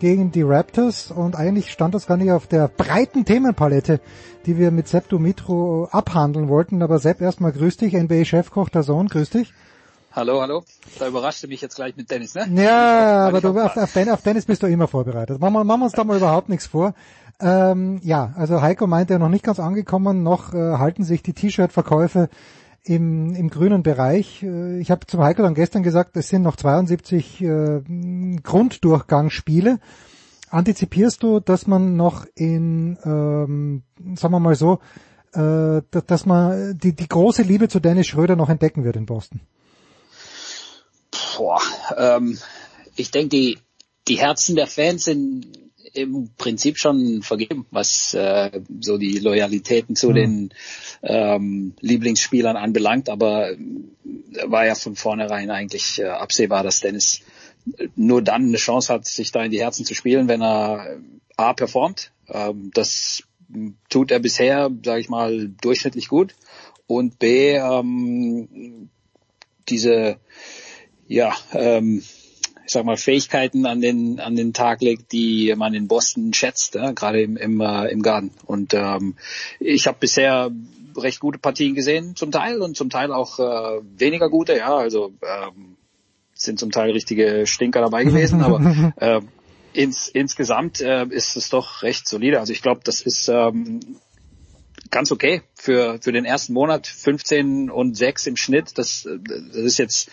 gegen 0.00 0.31
die 0.31 0.42
Raptors 0.42 1.10
und 1.10 1.36
eigentlich 1.36 1.70
stand 1.70 1.94
das 1.94 2.07
gar 2.07 2.16
nicht 2.16 2.33
auf 2.33 2.47
der 2.47 2.68
breiten 2.68 3.24
Themenpalette, 3.24 4.00
die 4.44 4.58
wir 4.58 4.70
mit 4.70 4.89
Sepp 4.89 5.08
Dumitro 5.08 5.89
abhandeln 5.91 6.49
wollten. 6.49 6.83
Aber 6.83 6.99
Sepp, 6.99 7.20
erstmal 7.20 7.52
grüß 7.52 7.78
dich, 7.78 7.94
NBA-Chefkoch 7.94 8.68
der 8.68 8.83
Sohn, 8.83 9.08
grüß 9.08 9.31
dich. 9.31 9.55
Hallo, 10.17 10.41
hallo. 10.41 10.62
Da 11.01 11.09
überraschte 11.09 11.49
mich 11.49 11.60
jetzt 11.60 11.75
gleich 11.75 11.97
mit 11.97 12.09
Dennis, 12.09 12.36
ne? 12.36 12.47
Ja, 12.55 13.26
aber 13.26 13.41
du, 13.41 13.49
auf, 13.59 13.76
auf, 13.76 13.93
Dennis, 13.93 14.15
auf 14.15 14.23
Dennis 14.23 14.44
bist 14.44 14.62
du 14.62 14.68
immer 14.68 14.86
vorbereitet. 14.86 15.41
Machen 15.41 15.55
wir, 15.55 15.65
machen 15.65 15.81
wir 15.81 15.84
uns 15.86 15.94
da 15.94 16.05
mal 16.05 16.18
überhaupt 16.18 16.49
nichts 16.49 16.67
vor. 16.67 16.94
Ähm, 17.41 17.99
ja, 18.05 18.33
also 18.36 18.62
Heiko 18.62 18.86
meinte 18.86 19.15
ja 19.15 19.18
noch 19.18 19.28
nicht 19.28 19.44
ganz 19.44 19.59
angekommen, 19.59 20.23
noch 20.23 20.55
äh, 20.55 20.78
halten 20.78 21.02
sich 21.02 21.25
die 21.25 21.33
T-Shirt-Verkäufe 21.33 22.28
im, 22.84 23.34
im 23.34 23.51
grünen 23.51 23.83
Bereich. 23.83 24.44
Äh, 24.44 24.78
ich 24.78 24.93
habe 24.93 25.05
zum 25.09 25.20
Heiko 25.20 25.43
dann 25.43 25.55
gestern 25.55 25.83
gesagt, 25.83 26.17
es 26.17 26.28
sind 26.28 26.43
noch 26.43 26.55
72 26.55 27.43
äh, 27.43 27.81
Grunddurchgangsspiele. 28.41 29.81
Antizipierst 30.49 31.25
du, 31.25 31.41
dass 31.41 31.67
man 31.67 31.97
noch 31.97 32.25
in, 32.36 32.99
ähm, 33.05 33.83
sagen 34.15 34.33
wir 34.33 34.39
mal 34.39 34.55
so, 34.55 34.78
äh, 35.33 35.83
dass 36.07 36.25
man 36.25 36.78
die, 36.78 36.94
die 36.94 37.09
große 37.09 37.43
Liebe 37.43 37.67
zu 37.67 37.81
Dennis 37.81 38.07
Schröder 38.07 38.36
noch 38.36 38.49
entdecken 38.49 38.84
wird 38.84 38.94
in 38.94 39.07
Boston? 39.07 39.41
Boah, 41.36 41.60
ähm, 41.97 42.39
ich 42.97 43.10
denke, 43.10 43.28
die, 43.31 43.59
die 44.09 44.18
Herzen 44.18 44.57
der 44.57 44.67
Fans 44.67 45.05
sind 45.05 45.47
im 45.93 46.31
Prinzip 46.36 46.76
schon 46.78 47.23
vergeben, 47.23 47.67
was 47.70 48.15
äh, 48.15 48.62
so 48.81 48.99
die 48.99 49.18
Loyalitäten 49.18 49.94
zu 49.94 50.10
mhm. 50.10 50.15
den 50.15 50.55
ähm, 51.02 51.75
Lieblingsspielern 51.81 52.57
anbelangt, 52.57 53.09
aber 53.09 53.51
war 54.47 54.67
ja 54.67 54.75
von 54.75 54.97
vornherein 54.97 55.51
eigentlich 55.51 56.01
äh, 56.01 56.07
absehbar, 56.07 56.65
dass 56.65 56.81
Dennis 56.81 57.20
nur 57.94 58.23
dann 58.23 58.47
eine 58.47 58.57
Chance 58.57 58.93
hat, 58.93 59.07
sich 59.07 59.31
da 59.33 59.44
in 59.44 59.51
die 59.51 59.60
Herzen 59.60 59.84
zu 59.84 59.94
spielen, 59.94 60.28
wenn 60.28 60.43
er 60.43 60.99
A 61.36 61.52
performt. 61.52 62.10
Ähm, 62.28 62.70
das 62.75 63.23
tut 63.89 64.10
er 64.10 64.18
bisher, 64.18 64.70
sage 64.84 65.01
ich 65.01 65.09
mal, 65.09 65.49
durchschnittlich 65.60 66.09
gut. 66.09 66.34
Und 66.86 67.18
B, 67.18 67.52
ähm, 67.55 68.91
diese 69.68 70.18
ja, 71.07 71.34
ähm, 71.52 72.02
ich 72.66 72.73
sag 72.73 72.84
mal, 72.84 72.97
Fähigkeiten 72.97 73.66
an 73.66 73.81
den, 73.81 74.20
an 74.20 74.36
den 74.36 74.52
Tag 74.52 74.81
legt, 74.81 75.12
die 75.12 75.55
man 75.57 75.74
in 75.74 75.86
Boston 75.86 76.33
schätzt, 76.33 76.74
ja, 76.74 76.92
gerade 76.92 77.23
im, 77.23 77.36
im, 77.36 77.60
äh, 77.60 77.89
im 77.89 78.02
Garten. 78.02 78.31
Und 78.47 78.73
ähm, 78.74 79.16
ich 79.60 79.86
habe 79.86 79.99
bisher 80.00 80.50
recht 80.97 81.20
gute 81.20 81.39
Partien 81.39 81.74
gesehen, 81.74 82.16
zum 82.16 82.31
Teil 82.31 82.62
und 82.62 82.76
zum 82.76 82.89
Teil 82.89 83.12
auch 83.12 83.39
äh, 83.39 83.81
weniger 83.97 84.31
gute, 84.31 84.57
ja, 84.57 84.74
also 84.76 85.12
ähm, 85.23 85.76
sind 86.33 86.58
zum 86.58 86.70
Teil 86.70 86.91
richtige 86.92 87.47
Stinker 87.47 87.81
dabei 87.81 88.05
gewesen, 88.05 88.42
aber 88.42 88.92
äh, 88.97 89.20
ins, 89.73 90.08
insgesamt 90.08 90.81
äh, 90.81 91.07
ist 91.07 91.36
es 91.36 91.50
doch 91.50 91.83
recht 91.83 92.08
solide. 92.08 92.41
Also 92.41 92.52
ich 92.52 92.62
glaube, 92.62 92.81
das 92.84 93.00
ist 93.00 93.28
ähm, 93.28 93.81
ganz 94.94 95.10
okay 95.10 95.42
für, 95.55 95.98
für 96.00 96.12
den 96.12 96.24
ersten 96.24 96.52
Monat. 96.52 96.86
15 96.86 97.68
und 97.68 97.97
6 97.97 98.28
im 98.28 98.36
Schnitt. 98.36 98.78
Das, 98.78 99.06
das 99.26 99.56
ist 99.56 99.78
jetzt, 99.78 100.08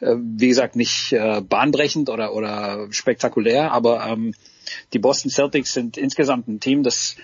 äh, 0.00 0.14
wie 0.18 0.48
gesagt, 0.48 0.76
nicht 0.76 1.12
äh, 1.12 1.40
bahnbrechend 1.40 2.10
oder, 2.10 2.34
oder 2.34 2.86
spektakulär, 2.90 3.72
aber 3.72 4.06
ähm, 4.06 4.34
die 4.92 4.98
Boston 4.98 5.30
Celtics 5.30 5.72
sind 5.72 5.96
insgesamt 5.96 6.48
ein 6.48 6.60
Team, 6.60 6.82
das 6.82 7.16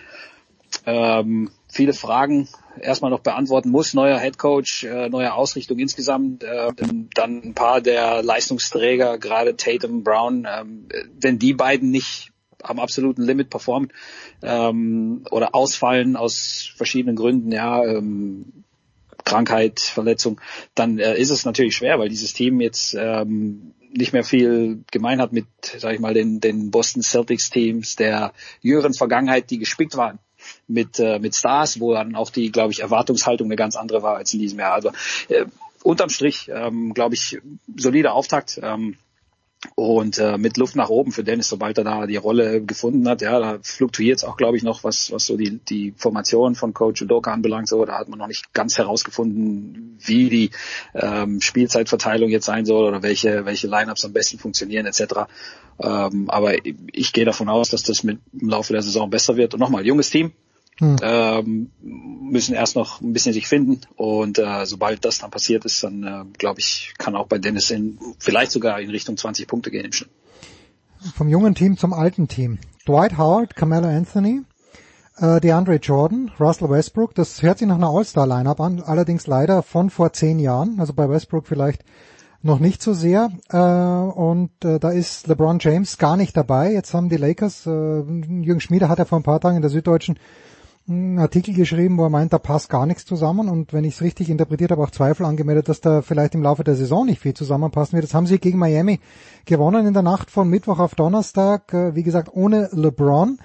ähm, 0.86 1.50
viele 1.68 1.92
Fragen 1.92 2.48
erstmal 2.80 3.10
noch 3.10 3.20
beantworten 3.20 3.70
muss. 3.70 3.92
Neuer 3.92 4.18
Head 4.18 4.38
Coach, 4.38 4.84
äh, 4.84 5.10
neue 5.10 5.34
Ausrichtung 5.34 5.78
insgesamt, 5.78 6.42
äh, 6.42 6.72
dann 7.14 7.42
ein 7.42 7.54
paar 7.54 7.82
der 7.82 8.22
Leistungsträger, 8.22 9.18
gerade 9.18 9.56
Tatum, 9.56 10.02
Brown, 10.02 10.46
äh, 10.46 10.64
wenn 11.20 11.38
die 11.38 11.52
beiden 11.52 11.90
nicht 11.90 12.31
am 12.62 12.78
absoluten 12.78 13.22
Limit 13.22 13.50
performen 13.50 13.92
ähm, 14.42 15.24
oder 15.30 15.54
ausfallen 15.54 16.16
aus 16.16 16.70
verschiedenen 16.76 17.16
Gründen, 17.16 17.52
ja, 17.52 17.84
ähm, 17.84 18.64
Krankheit, 19.24 19.80
Verletzung, 19.80 20.40
dann 20.74 20.98
äh, 20.98 21.16
ist 21.16 21.30
es 21.30 21.44
natürlich 21.44 21.76
schwer, 21.76 21.98
weil 21.98 22.08
dieses 22.08 22.32
Team 22.32 22.60
jetzt 22.60 22.94
ähm, 22.98 23.72
nicht 23.92 24.12
mehr 24.12 24.24
viel 24.24 24.82
gemein 24.90 25.20
hat 25.20 25.32
mit, 25.32 25.46
sag 25.78 25.94
ich 25.94 26.00
mal, 26.00 26.14
den, 26.14 26.40
den 26.40 26.70
Boston 26.70 27.02
Celtics 27.02 27.50
Teams 27.50 27.96
der 27.96 28.32
jüngeren 28.60 28.94
Vergangenheit, 28.94 29.50
die 29.50 29.58
gespickt 29.58 29.96
waren 29.96 30.18
mit, 30.66 30.98
äh, 30.98 31.18
mit 31.18 31.34
Stars, 31.36 31.80
wo 31.80 31.94
dann 31.94 32.16
auch 32.16 32.30
die, 32.30 32.50
glaube 32.50 32.72
ich, 32.72 32.80
Erwartungshaltung 32.80 33.46
eine 33.46 33.56
ganz 33.56 33.76
andere 33.76 34.02
war 34.02 34.16
als 34.16 34.32
in 34.32 34.40
diesem 34.40 34.58
Jahr. 34.58 34.72
Also 34.72 34.90
äh, 35.28 35.44
unterm 35.82 36.08
Strich, 36.08 36.50
ähm, 36.52 36.94
glaube 36.94 37.14
ich, 37.14 37.38
solider 37.76 38.14
Auftakt. 38.14 38.58
Ähm, 38.62 38.96
und 39.76 40.18
äh, 40.18 40.38
mit 40.38 40.56
Luft 40.56 40.74
nach 40.74 40.88
oben 40.88 41.12
für 41.12 41.22
Dennis, 41.22 41.48
sobald 41.48 41.78
er 41.78 41.84
da 41.84 42.06
die 42.06 42.16
Rolle 42.16 42.62
gefunden 42.62 43.08
hat, 43.08 43.22
ja, 43.22 43.38
da 43.38 43.58
fluktuiert 43.62 44.18
es 44.18 44.24
auch, 44.24 44.36
glaube 44.36 44.56
ich, 44.56 44.62
noch, 44.62 44.82
was, 44.82 45.12
was 45.12 45.24
so 45.24 45.36
die, 45.36 45.58
die 45.58 45.94
Formation 45.96 46.54
von 46.54 46.74
Coach 46.74 47.02
Udoka 47.02 47.32
anbelangt. 47.32 47.68
So, 47.68 47.84
da 47.84 47.98
hat 47.98 48.08
man 48.08 48.18
noch 48.18 48.26
nicht 48.26 48.52
ganz 48.54 48.76
herausgefunden, 48.78 49.98
wie 50.00 50.28
die 50.28 50.50
ähm, 50.94 51.40
Spielzeitverteilung 51.40 52.30
jetzt 52.30 52.46
sein 52.46 52.64
soll 52.64 52.88
oder 52.88 53.02
welche, 53.02 53.44
welche 53.44 53.68
Lineups 53.68 54.04
am 54.04 54.12
besten 54.12 54.38
funktionieren, 54.38 54.86
etc. 54.86 55.02
Ähm, 55.78 56.28
aber 56.28 56.54
ich 56.92 57.12
gehe 57.12 57.24
davon 57.24 57.48
aus, 57.48 57.70
dass 57.70 57.84
das 57.84 58.02
mit 58.02 58.18
im 58.32 58.48
Laufe 58.48 58.72
der 58.72 58.82
Saison 58.82 59.10
besser 59.10 59.36
wird. 59.36 59.54
Und 59.54 59.60
nochmal, 59.60 59.86
junges 59.86 60.10
Team, 60.10 60.32
hm. 60.82 60.96
ähm, 61.00 61.70
müssen 61.80 62.56
erst 62.56 62.74
noch 62.74 63.00
ein 63.00 63.12
bisschen 63.12 63.32
sich 63.32 63.46
finden 63.46 63.82
und 63.94 64.40
äh, 64.40 64.66
sobald 64.66 65.04
das 65.04 65.18
dann 65.18 65.30
passiert 65.30 65.64
ist, 65.64 65.84
dann 65.84 66.02
äh, 66.02 66.24
glaube 66.36 66.58
ich, 66.58 66.94
kann 66.98 67.14
auch 67.14 67.28
bei 67.28 67.38
Dennis 67.38 67.70
in, 67.70 68.00
vielleicht 68.18 68.50
sogar 68.50 68.80
in 68.80 68.90
Richtung 68.90 69.16
20 69.16 69.46
Punkte 69.46 69.70
gehen 69.70 69.84
im 69.84 69.92
Schnitt. 69.92 70.10
Vom 71.14 71.28
jungen 71.28 71.54
Team 71.54 71.78
zum 71.78 71.92
alten 71.92 72.26
Team. 72.26 72.58
Dwight 72.84 73.16
Howard, 73.16 73.54
Carmelo 73.54 73.86
Anthony, 73.86 74.42
äh, 75.18 75.40
DeAndre 75.40 75.76
Jordan, 75.76 76.32
Russell 76.40 76.68
Westbrook, 76.68 77.14
das 77.14 77.42
hört 77.42 77.58
sich 77.58 77.68
nach 77.68 77.76
einer 77.76 77.90
All-Star-Lineup 77.90 78.60
an, 78.60 78.82
allerdings 78.82 79.28
leider 79.28 79.62
von 79.62 79.88
vor 79.88 80.12
zehn 80.12 80.40
Jahren, 80.40 80.80
also 80.80 80.94
bei 80.94 81.08
Westbrook 81.08 81.46
vielleicht 81.46 81.84
noch 82.42 82.58
nicht 82.58 82.82
so 82.82 82.92
sehr. 82.92 83.30
Äh, 83.50 83.56
und 83.56 84.50
äh, 84.64 84.80
da 84.80 84.90
ist 84.90 85.28
LeBron 85.28 85.58
James 85.60 85.96
gar 85.96 86.16
nicht 86.16 86.36
dabei. 86.36 86.72
Jetzt 86.72 86.92
haben 86.92 87.08
die 87.08 87.18
Lakers, 87.18 87.66
äh, 87.66 87.70
Jürgen 87.70 88.58
Schmieder 88.58 88.88
hat 88.88 88.98
ja 88.98 89.04
vor 89.04 89.20
ein 89.20 89.22
paar 89.22 89.40
Tagen 89.40 89.54
in 89.54 89.62
der 89.62 89.70
Süddeutschen 89.70 90.18
einen 90.88 91.18
Artikel 91.18 91.54
geschrieben, 91.54 91.96
wo 91.98 92.04
er 92.04 92.10
meint, 92.10 92.32
da 92.32 92.38
passt 92.38 92.68
gar 92.68 92.86
nichts 92.86 93.04
zusammen. 93.04 93.48
Und 93.48 93.72
wenn 93.72 93.84
ich 93.84 93.94
es 93.94 94.02
richtig 94.02 94.30
interpretiert 94.30 94.70
habe, 94.70 94.82
auch 94.82 94.90
Zweifel 94.90 95.26
angemeldet, 95.26 95.68
dass 95.68 95.80
da 95.80 96.02
vielleicht 96.02 96.34
im 96.34 96.42
Laufe 96.42 96.64
der 96.64 96.74
Saison 96.74 97.06
nicht 97.06 97.20
viel 97.20 97.34
zusammenpassen 97.34 97.94
wird. 97.94 98.04
Das 98.04 98.14
haben 98.14 98.26
sie 98.26 98.38
gegen 98.38 98.58
Miami 98.58 99.00
gewonnen 99.44 99.86
in 99.86 99.94
der 99.94 100.02
Nacht 100.02 100.30
von 100.30 100.48
Mittwoch 100.48 100.78
auf 100.78 100.94
Donnerstag. 100.94 101.72
Äh, 101.72 101.94
wie 101.94 102.02
gesagt, 102.02 102.30
ohne 102.32 102.68
LeBron. 102.72 103.38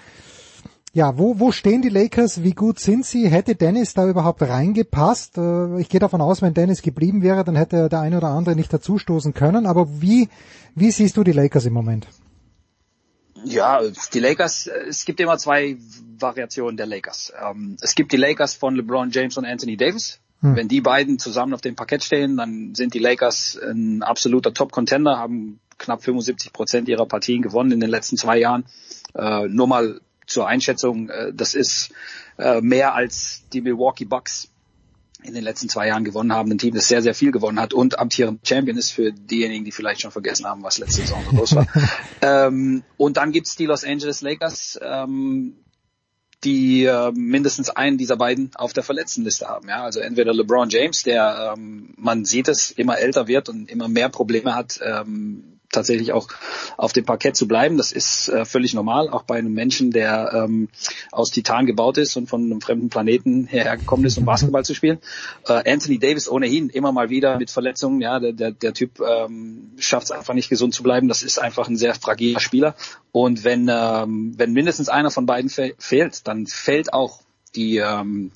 Ja, 0.93 1.17
wo, 1.19 1.39
wo 1.39 1.51
stehen 1.51 1.83
die 1.83 1.89
Lakers? 1.89 2.41
Wie 2.41 2.53
gut 2.53 2.79
sind 2.79 3.05
sie? 3.05 3.27
Hätte 3.29 3.53
Dennis 3.53 3.93
da 3.93 4.09
überhaupt 4.09 4.41
reingepasst? 4.41 5.37
Äh, 5.37 5.79
ich 5.79 5.89
gehe 5.89 5.99
davon 5.99 6.21
aus, 6.21 6.41
wenn 6.41 6.55
Dennis 6.55 6.81
geblieben 6.81 7.21
wäre, 7.21 7.43
dann 7.43 7.55
hätte 7.55 7.87
der 7.87 7.99
eine 7.99 8.17
oder 8.17 8.29
andere 8.29 8.55
nicht 8.55 8.73
dazustoßen 8.73 9.35
können. 9.35 9.67
Aber 9.67 10.01
wie, 10.01 10.27
wie 10.73 10.89
siehst 10.89 11.17
du 11.17 11.23
die 11.23 11.33
Lakers 11.33 11.65
im 11.65 11.73
Moment? 11.73 12.07
Ja, 13.51 13.81
die 14.13 14.19
Lakers, 14.19 14.67
es 14.67 15.05
gibt 15.05 15.19
immer 15.19 15.37
zwei 15.37 15.77
Variationen 16.19 16.77
der 16.77 16.85
Lakers. 16.85 17.33
Ähm, 17.41 17.77
es 17.81 17.95
gibt 17.95 18.11
die 18.11 18.17
Lakers 18.17 18.55
von 18.55 18.75
LeBron 18.75 19.11
James 19.11 19.37
und 19.37 19.45
Anthony 19.45 19.77
Davis. 19.77 20.19
Hm. 20.41 20.55
Wenn 20.55 20.67
die 20.67 20.81
beiden 20.81 21.19
zusammen 21.19 21.53
auf 21.53 21.61
dem 21.61 21.75
Parkett 21.75 22.03
stehen, 22.03 22.37
dann 22.37 22.75
sind 22.75 22.93
die 22.93 22.99
Lakers 22.99 23.59
ein 23.61 24.03
absoluter 24.03 24.53
Top-Contender, 24.53 25.17
haben 25.17 25.59
knapp 25.77 26.03
75 26.03 26.53
Prozent 26.53 26.89
ihrer 26.89 27.05
Partien 27.05 27.41
gewonnen 27.41 27.71
in 27.71 27.79
den 27.79 27.89
letzten 27.89 28.17
zwei 28.17 28.39
Jahren. 28.39 28.65
Äh, 29.15 29.47
nur 29.47 29.67
mal 29.67 30.01
zur 30.25 30.47
Einschätzung, 30.47 31.09
äh, 31.09 31.31
das 31.33 31.55
ist 31.55 31.91
äh, 32.37 32.61
mehr 32.61 32.93
als 32.93 33.43
die 33.53 33.61
Milwaukee 33.61 34.05
Bucks 34.05 34.49
in 35.23 35.33
den 35.33 35.43
letzten 35.43 35.67
zwei 35.67 35.87
Jahren 35.87 36.03
gewonnen 36.03 36.31
haben, 36.31 36.51
ein 36.51 36.57
Team, 36.57 36.73
das 36.73 36.87
sehr, 36.87 37.01
sehr 37.01 37.15
viel 37.15 37.31
gewonnen 37.31 37.59
hat 37.59 37.73
und 37.73 37.99
amtierend 37.99 38.47
Champion 38.47 38.77
ist 38.77 38.91
für 38.91 39.11
diejenigen, 39.11 39.65
die 39.65 39.71
vielleicht 39.71 40.01
schon 40.01 40.11
vergessen 40.11 40.45
haben, 40.45 40.63
was 40.63 40.77
letzte 40.77 41.01
Saison 41.01 41.23
so 41.29 41.35
los 41.35 41.55
war. 41.55 41.67
ähm, 42.21 42.83
und 42.97 43.17
dann 43.17 43.31
gibt's 43.31 43.55
die 43.55 43.65
Los 43.65 43.83
Angeles 43.83 44.21
Lakers, 44.21 44.79
ähm, 44.81 45.55
die 46.43 46.85
äh, 46.85 47.11
mindestens 47.13 47.69
einen 47.71 47.97
dieser 47.97 48.15
beiden 48.15 48.51
auf 48.55 48.73
der 48.73 48.83
Verletztenliste 48.83 49.47
haben. 49.47 49.67
Ja? 49.69 49.83
Also 49.83 49.99
entweder 49.99 50.33
LeBron 50.33 50.69
James, 50.69 51.03
der 51.03 51.55
ähm, 51.57 51.93
man 51.97 52.25
sieht 52.25 52.47
es, 52.47 52.71
immer 52.71 52.99
älter 52.99 53.27
wird 53.27 53.49
und 53.49 53.69
immer 53.71 53.87
mehr 53.87 54.09
Probleme 54.09 54.53
hat, 54.53 54.79
ähm, 54.83 55.56
tatsächlich 55.71 56.13
auch 56.13 56.27
auf 56.77 56.93
dem 56.93 57.05
Parkett 57.05 57.35
zu 57.35 57.47
bleiben. 57.47 57.77
Das 57.77 57.91
ist 57.91 58.29
äh, 58.29 58.45
völlig 58.45 58.73
normal, 58.73 59.09
auch 59.09 59.23
bei 59.23 59.37
einem 59.37 59.53
Menschen, 59.53 59.91
der 59.91 60.31
ähm, 60.33 60.69
aus 61.11 61.31
Titan 61.31 61.65
gebaut 61.65 61.97
ist 61.97 62.15
und 62.15 62.27
von 62.27 62.43
einem 62.43 62.61
fremden 62.61 62.89
Planeten 62.89 63.47
hierher 63.47 63.77
gekommen 63.77 64.05
ist, 64.05 64.17
um 64.17 64.25
Basketball 64.25 64.63
zu 64.63 64.73
spielen. 64.73 64.99
Äh, 65.47 65.71
Anthony 65.71 65.99
Davis 65.99 66.29
ohnehin 66.29 66.69
immer 66.69 66.91
mal 66.91 67.09
wieder 67.09 67.37
mit 67.37 67.51
Verletzungen. 67.51 68.01
Ja, 68.01 68.19
der, 68.19 68.33
der, 68.33 68.51
der 68.51 68.73
Typ 68.73 68.99
ähm, 68.99 69.71
schafft 69.77 70.05
es 70.05 70.11
einfach 70.11 70.33
nicht 70.33 70.49
gesund 70.49 70.73
zu 70.73 70.83
bleiben. 70.83 71.07
Das 71.07 71.23
ist 71.23 71.39
einfach 71.39 71.67
ein 71.67 71.77
sehr 71.77 71.95
fragiler 71.95 72.39
Spieler. 72.39 72.75
Und 73.11 73.43
wenn 73.43 73.69
ähm, 73.69 74.33
wenn 74.37 74.53
mindestens 74.53 74.89
einer 74.89 75.11
von 75.11 75.25
beiden 75.25 75.49
fe 75.49 75.73
fehlt, 75.79 76.27
dann 76.27 76.47
fällt 76.47 76.93
auch 76.93 77.21
die 77.55 77.77
ähm, 77.77 78.31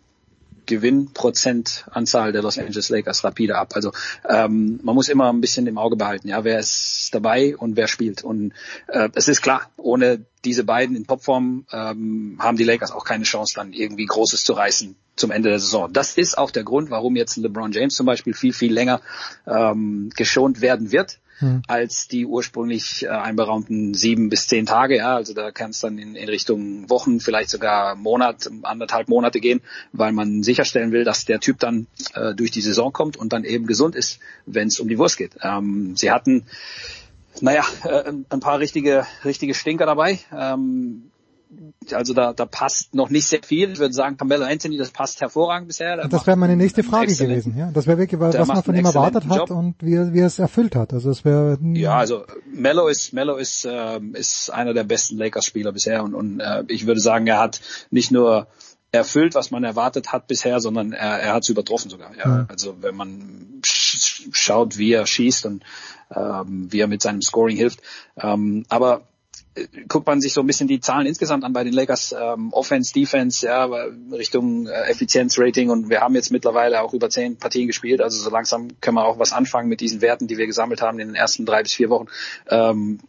Gewinnprozentanzahl 0.72 2.32
der 2.32 2.41
Los 2.41 2.58
Angeles 2.58 2.90
Lakers 2.90 3.24
rapide 3.24 3.58
ab. 3.58 3.74
Also 3.74 3.91
ähm, 4.27 4.80
man 4.83 4.95
muss 4.95 5.09
immer 5.09 5.32
ein 5.32 5.41
bisschen 5.41 5.67
im 5.67 5.77
Auge 5.77 5.98
behalten, 5.98 6.30
ja, 6.30 6.43
wer 6.43 6.59
ist 6.59 7.09
dabei 7.11 7.58
und 7.58 7.75
wer 7.75 7.88
spielt. 7.88 8.24
Und 8.24 8.53
äh, 8.88 9.09
es 9.14 9.27
ist 9.27 9.41
klar, 9.41 9.69
ohne 9.75 10.25
diese 10.45 10.64
beiden 10.64 10.95
in 10.95 11.06
Topform 11.06 11.66
ähm, 11.72 12.38
haben 12.40 12.58
die 12.58 12.64
Lakers 12.64 12.91
auch 12.91 13.03
keine 13.03 13.25
Chance, 13.25 13.53
dann 13.56 13.74
irgendwie 13.74 14.06
Großes 14.06 14.45
zu 14.45 14.53
reißen 14.53 14.95
zum 15.17 15.32
Ende 15.32 15.50
der 15.50 15.59
Saison. 15.59 15.91
Das 15.91 16.17
ist 16.17 16.38
auch 16.38 16.51
der 16.51 16.64
Grund, 16.64 16.90
warum 16.90 17.16
jetzt 17.16 17.35
LeBron 17.35 17.74
James 17.74 17.95
zum 17.95 18.06
Beispiel 18.06 18.33
viel, 18.33 18.53
viel 18.53 18.74
länger 18.74 19.01
ähm, 19.45 20.09
geschont 20.16 20.61
werden 20.61 20.91
wird 20.91 21.19
hm. 21.42 21.64
als 21.68 22.08
die 22.08 22.26
ursprünglich 22.26 23.03
äh, 23.03 23.10
einberaumten 23.10 23.94
sieben 23.94 24.30
bis 24.30 24.48
zehn 24.48 24.66
Tage. 24.66 24.98
Ja, 24.98 25.16
also 25.16 25.34
da 25.34 25.52
kann 25.52 25.72
es 25.72 25.80
dann 25.80 25.98
in, 25.98 26.16
in 26.16 26.30
Richtung 26.30 26.90
Wochen, 26.90 27.20
vielleicht 27.20 27.50
sogar 27.50 27.95
Monat, 27.95 28.50
anderthalb 28.64 29.10
Monate 29.10 29.40
gehen, 29.40 29.61
weil 29.92 30.14
man 30.14 30.44
sicherstellen 30.44 30.92
will, 30.92 31.03
dass 31.03 31.26
der 31.26 31.40
Typ 31.40 31.60
dann 31.60 31.88
äh, 32.14 32.34
durch 32.34 32.52
die 32.52 32.61
Saison 32.61 32.94
kommt 32.94 33.18
und 33.18 33.34
dann 33.34 33.44
eben 33.44 33.68
gesund 33.68 33.95
ist, 33.95 34.20
wenn 34.45 34.68
es 34.68 34.80
um 34.80 34.88
die 34.88 34.98
Wurst 34.98 35.18
geht. 35.18 35.36
Ähm, 35.42 35.95
sie 35.98 36.11
hatten 36.11 36.45
naja, 37.40 37.64
äh, 37.84 38.11
ein 38.30 38.40
paar 38.40 38.60
richtige, 38.60 39.06
richtige 39.24 39.53
Stinker 39.53 39.86
dabei. 39.86 40.20
Ähm, 40.34 41.10
also 41.92 42.14
da, 42.14 42.34
da 42.34 42.46
passt 42.46 42.94
noch 42.94 43.10
nicht 43.10 43.26
sehr 43.26 43.42
viel. 43.44 43.72
Ich 43.72 43.80
würde 43.80 43.94
sagen, 43.94 44.18
Carmelo 44.18 44.46
Anthony, 44.46 44.78
das 44.78 44.92
passt 44.92 45.22
hervorragend 45.22 45.68
bisher. 45.68 45.98
Der 45.98 46.08
das 46.08 46.26
wäre 46.26 46.38
meine 46.38 46.56
nächste 46.56 46.84
Frage 46.84 47.14
gewesen. 47.14 47.56
Ja, 47.58 47.72
das 47.72 47.88
wäre 47.88 47.98
wirklich, 47.98 48.20
was 48.20 48.48
man 48.48 48.64
von 48.64 48.76
ihm 48.76 48.86
erwartet 48.86 49.28
hat 49.28 49.38
Job. 49.38 49.52
und 49.52 49.76
wie, 49.82 49.96
er, 49.96 50.14
wie 50.14 50.20
er 50.20 50.28
es 50.28 50.40
erfüllt 50.40 50.76
hat. 50.76 50.94
Also 50.94 51.10
es 51.10 51.26
wäre 51.26 51.58
ja, 51.74 51.98
also 51.98 52.24
Melo 52.54 52.88
ist 52.88 53.14
Melo 53.14 53.36
ist 53.38 53.68
ähm, 53.70 54.16
ist 54.16 54.50
einer 54.52 54.74
der 54.74 54.84
besten 54.84 55.18
Lakers-Spieler 55.18 55.72
bisher 55.72 56.04
und, 56.04 56.14
und 56.14 56.40
äh, 56.40 56.64
ich 56.68 56.88
würde 56.88 57.02
sagen, 57.02 57.28
er 57.28 57.40
hat 57.40 57.62
nicht 57.90 58.12
nur 58.12 58.48
erfüllt, 58.92 59.36
was 59.36 59.52
man 59.52 59.64
erwartet 59.64 60.12
hat 60.12 60.28
bisher, 60.28 60.60
sondern 60.60 60.92
er, 60.92 61.20
er 61.20 61.34
hat 61.34 61.44
es 61.44 61.50
übertroffen 61.50 61.90
sogar. 61.90 62.12
Ja. 62.18 62.26
ja. 62.26 62.46
Also 62.50 62.76
wenn 62.82 62.96
man 62.96 63.62
schaut, 63.64 64.78
wie 64.78 64.94
er 64.94 65.06
schießt 65.06 65.46
und 65.46 65.64
ähm, 66.14 66.68
wie 66.72 66.80
er 66.80 66.88
mit 66.88 67.02
seinem 67.02 67.22
Scoring 67.22 67.56
hilft. 67.56 67.82
Ähm, 68.18 68.66
aber 68.70 69.04
guckt 69.88 70.08
man 70.08 70.22
sich 70.22 70.34
so 70.34 70.42
ein 70.42 70.48
bisschen 70.48 70.68
die 70.68 70.80
Zahlen 70.80 71.06
insgesamt 71.06 71.44
an 71.44 71.52
bei 71.52 71.64
den 71.64 71.74
Lakers, 71.74 72.16
ähm, 72.18 72.54
Offense, 72.54 72.94
Defense, 72.94 73.46
ja, 73.46 73.66
Richtung 74.12 74.68
äh, 74.68 74.90
Effizienzrating 74.90 75.70
und 75.70 75.90
wir 75.90 76.02
haben 76.02 76.16
jetzt 76.16 76.32
mittlerweile 76.32 76.82
auch 76.82 76.94
über 76.94 77.10
zehn 77.10 77.38
Partien 77.38 77.68
gespielt, 77.68 78.02
also 78.02 78.22
so 78.22 78.30
langsam 78.30 78.70
können 78.80 78.96
wir 78.96 79.06
auch 79.06 79.20
was 79.20 79.34
anfangen 79.34 79.68
mit 79.68 79.82
diesen 79.82 80.02
Werten, 80.02 80.28
die 80.28 80.38
wir 80.38 80.48
gesammelt 80.48 80.82
haben 80.82 81.00
in 81.00 81.10
den 81.10 81.16
ersten 81.16 81.46
drei 81.46 81.64
bis 81.64 81.74
vier 81.74 81.90
Wochen. 81.90 82.08
Ähm, 82.50 83.00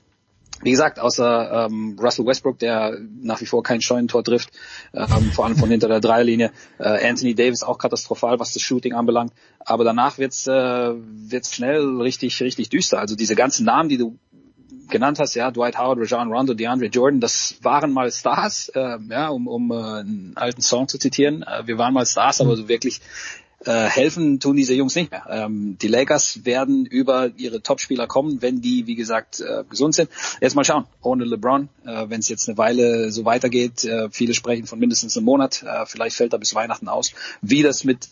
wie 0.62 0.70
gesagt, 0.70 1.00
außer 1.00 1.66
ähm, 1.66 1.96
Russell 2.00 2.24
Westbrook, 2.24 2.58
der 2.58 2.96
nach 3.20 3.40
wie 3.40 3.46
vor 3.46 3.64
kein 3.64 3.80
Scheunentor 3.80 4.22
trifft, 4.22 4.50
ähm, 4.94 5.32
vor 5.32 5.44
allem 5.44 5.56
von 5.56 5.68
hinter 5.68 5.88
der 5.88 6.00
Dreierlinie. 6.00 6.52
Äh, 6.78 7.08
Anthony 7.08 7.34
Davis 7.34 7.64
auch 7.64 7.78
katastrophal, 7.78 8.38
was 8.38 8.52
das 8.52 8.62
Shooting 8.62 8.92
anbelangt. 8.92 9.32
Aber 9.58 9.82
danach 9.82 10.18
wird's 10.18 10.46
äh, 10.46 10.52
wird's 10.52 11.52
schnell 11.52 12.00
richtig 12.00 12.40
richtig 12.40 12.68
düster. 12.68 13.00
Also 13.00 13.16
diese 13.16 13.34
ganzen 13.34 13.66
Namen, 13.66 13.88
die 13.88 13.96
du 13.96 14.18
genannt 14.92 15.18
hast, 15.18 15.34
ja, 15.34 15.50
Dwight 15.50 15.76
Howard, 15.76 15.98
Rajon 15.98 16.32
Rondo, 16.32 16.54
DeAndre 16.54 16.86
Jordan, 16.86 17.20
das 17.20 17.56
waren 17.62 17.92
mal 17.92 18.12
Stars, 18.12 18.68
äh, 18.74 18.98
ja, 19.10 19.28
um, 19.28 19.48
um 19.48 19.72
äh, 19.72 19.74
einen 19.74 20.32
alten 20.36 20.62
Song 20.62 20.86
zu 20.86 20.98
zitieren. 20.98 21.42
Äh, 21.42 21.66
wir 21.66 21.78
waren 21.78 21.92
mal 21.92 22.06
Stars, 22.06 22.40
aber 22.40 22.56
so 22.56 22.68
wirklich 22.68 23.00
äh, 23.64 23.88
helfen 23.88 24.40
tun 24.40 24.56
diese 24.56 24.74
Jungs 24.74 24.94
nicht 24.94 25.10
mehr. 25.10 25.24
Ähm, 25.28 25.76
die 25.80 25.88
Lakers 25.88 26.44
werden 26.44 26.84
über 26.84 27.30
ihre 27.36 27.62
Topspieler 27.62 28.06
kommen, 28.06 28.42
wenn 28.42 28.60
die, 28.60 28.86
wie 28.86 28.94
gesagt, 28.94 29.40
äh, 29.40 29.64
gesund 29.68 29.94
sind. 29.94 30.10
Jetzt 30.40 30.54
mal 30.54 30.64
schauen, 30.64 30.86
ohne 31.00 31.24
LeBron, 31.24 31.68
äh, 31.84 32.04
wenn 32.08 32.20
es 32.20 32.28
jetzt 32.28 32.48
eine 32.48 32.58
Weile 32.58 33.10
so 33.12 33.24
weitergeht, 33.24 33.84
äh, 33.84 34.08
viele 34.10 34.34
sprechen 34.34 34.66
von 34.66 34.78
mindestens 34.78 35.16
einem 35.16 35.26
Monat, 35.26 35.62
äh, 35.62 35.86
vielleicht 35.86 36.16
fällt 36.16 36.32
er 36.32 36.38
bis 36.38 36.54
Weihnachten 36.54 36.88
aus, 36.88 37.12
wie 37.40 37.62
das 37.62 37.84
mit 37.84 38.08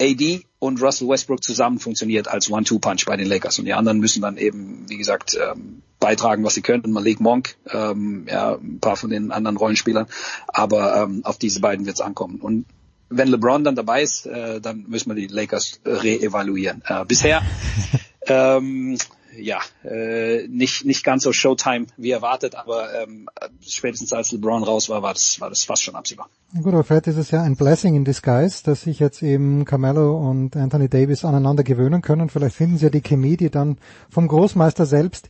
AD 0.00 0.44
und 0.58 0.82
Russell 0.82 1.08
Westbrook 1.08 1.42
zusammen 1.42 1.78
funktioniert 1.78 2.28
als 2.28 2.50
One-Two-Punch 2.50 3.06
bei 3.06 3.16
den 3.16 3.26
Lakers. 3.26 3.58
Und 3.58 3.64
die 3.64 3.72
anderen 3.72 3.98
müssen 3.98 4.22
dann 4.22 4.36
eben, 4.36 4.84
wie 4.88 4.98
gesagt, 4.98 5.36
ähm, 5.36 5.82
beitragen, 6.00 6.44
was 6.44 6.54
sie 6.54 6.62
können. 6.62 6.92
Malik 6.92 7.20
Monk, 7.20 7.56
ähm, 7.70 8.26
ja, 8.28 8.54
ein 8.54 8.78
paar 8.80 8.96
von 8.96 9.10
den 9.10 9.32
anderen 9.32 9.56
Rollenspielern. 9.56 10.06
Aber 10.48 11.02
ähm, 11.02 11.24
auf 11.24 11.38
diese 11.38 11.60
beiden 11.60 11.86
wird 11.86 11.96
es 11.96 12.00
ankommen. 12.00 12.40
Und 12.40 12.66
wenn 13.08 13.28
LeBron 13.28 13.64
dann 13.64 13.76
dabei 13.76 14.02
ist, 14.02 14.26
äh, 14.26 14.60
dann 14.60 14.84
müssen 14.88 15.10
wir 15.10 15.14
die 15.14 15.28
Lakers 15.28 15.80
reevaluieren. 15.84 16.82
Äh, 16.86 17.04
bisher 17.04 17.42
ähm, 18.26 18.98
ja, 19.38 19.60
äh, 19.84 20.46
nicht, 20.48 20.84
nicht 20.84 21.04
ganz 21.04 21.22
so 21.22 21.32
Showtime 21.32 21.86
wie 21.96 22.10
erwartet, 22.10 22.54
aber 22.54 22.88
ähm, 23.02 23.28
spätestens 23.60 24.12
als 24.12 24.32
LeBron 24.32 24.62
raus 24.64 24.88
war, 24.88 25.02
war 25.02 25.12
das, 25.12 25.40
war 25.40 25.48
das 25.48 25.64
fast 25.64 25.82
schon 25.82 25.94
absehbar. 25.94 26.28
Gut, 26.54 26.72
aber 26.72 26.84
vielleicht 26.84 27.06
ist 27.06 27.16
es 27.16 27.30
ja 27.30 27.42
ein 27.42 27.56
Blessing 27.56 27.94
in 27.94 28.04
Disguise, 28.04 28.62
dass 28.64 28.82
sich 28.82 28.98
jetzt 28.98 29.22
eben 29.22 29.64
Carmelo 29.64 30.16
und 30.16 30.56
Anthony 30.56 30.88
Davis 30.88 31.24
aneinander 31.24 31.64
gewöhnen 31.64 32.02
können. 32.02 32.28
Vielleicht 32.28 32.56
finden 32.56 32.78
sie 32.78 32.84
ja 32.84 32.90
die 32.90 33.02
Chemie, 33.02 33.36
die 33.36 33.50
dann 33.50 33.78
vom 34.10 34.28
Großmeister 34.28 34.86
selbst 34.86 35.28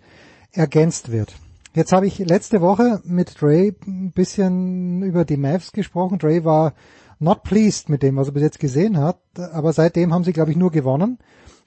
ergänzt 0.52 1.12
wird. 1.12 1.34
Jetzt 1.74 1.92
habe 1.92 2.06
ich 2.06 2.18
letzte 2.18 2.62
Woche 2.62 3.02
mit 3.04 3.40
Dre 3.40 3.74
ein 3.86 4.12
bisschen 4.12 5.02
über 5.02 5.26
die 5.26 5.36
Mavs 5.36 5.72
gesprochen. 5.72 6.18
Dre 6.18 6.44
war 6.44 6.72
not 7.18 7.42
pleased 7.42 7.88
mit 7.88 8.02
dem, 8.02 8.16
was 8.16 8.28
er 8.28 8.32
bis 8.32 8.42
jetzt 8.42 8.58
gesehen 8.58 8.98
hat, 8.98 9.18
aber 9.52 9.72
seitdem 9.72 10.12
haben 10.12 10.24
sie, 10.24 10.32
glaube 10.32 10.50
ich, 10.50 10.56
nur 10.56 10.70
gewonnen. 10.70 11.18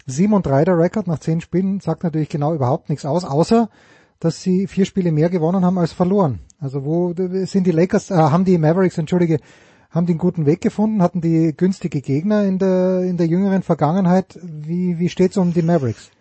7 0.10 0.34
und 0.34 0.46
3 0.46 0.66
der 0.66 0.78
Rekord 0.78 1.08
nach 1.08 1.20
10 1.20 1.42
Spielen 1.42 1.80
sagt 1.80 2.04
natürlich 2.04 2.30
genau 2.30 2.54
überhaupt 2.54 2.90
nichts 2.90 3.06
aus, 3.06 3.26
außer 3.26 3.70
dass 4.20 4.42
sie 4.42 4.68
vier 4.68 4.86
Spiele 4.86 5.12
mehr 5.12 5.30
gewonnen 5.30 5.64
haben 5.64 5.78
als 5.78 5.94
verloren. 5.94 6.40
Also 6.60 6.84
wo 6.84 7.14
sind 7.14 7.66
die 7.66 7.72
Lakers, 7.72 8.12
äh, 8.12 8.16
haben 8.16 8.46
die 8.46 8.58
Mavericks, 8.58 8.98
entschuldige, 8.98 9.40
haben 9.90 10.06
die 10.06 10.14
einen 10.14 10.20
guten 10.20 10.46
Weg 10.46 10.62
gefunden, 10.62 11.02
hatten 11.02 11.22
die 11.22 11.54
günstige 11.56 12.02
Gegner 12.02 12.44
in 12.44 12.60
der, 12.60 13.02
in 13.04 13.18
der 13.18 13.28
jüngeren 13.28 13.64
Vergangenheit. 13.64 14.38
Wie, 14.44 15.00
wie 15.00 15.10
steht's 15.10 15.38
um 15.38 15.54
die 15.54 15.62
Mavericks? 15.62 16.12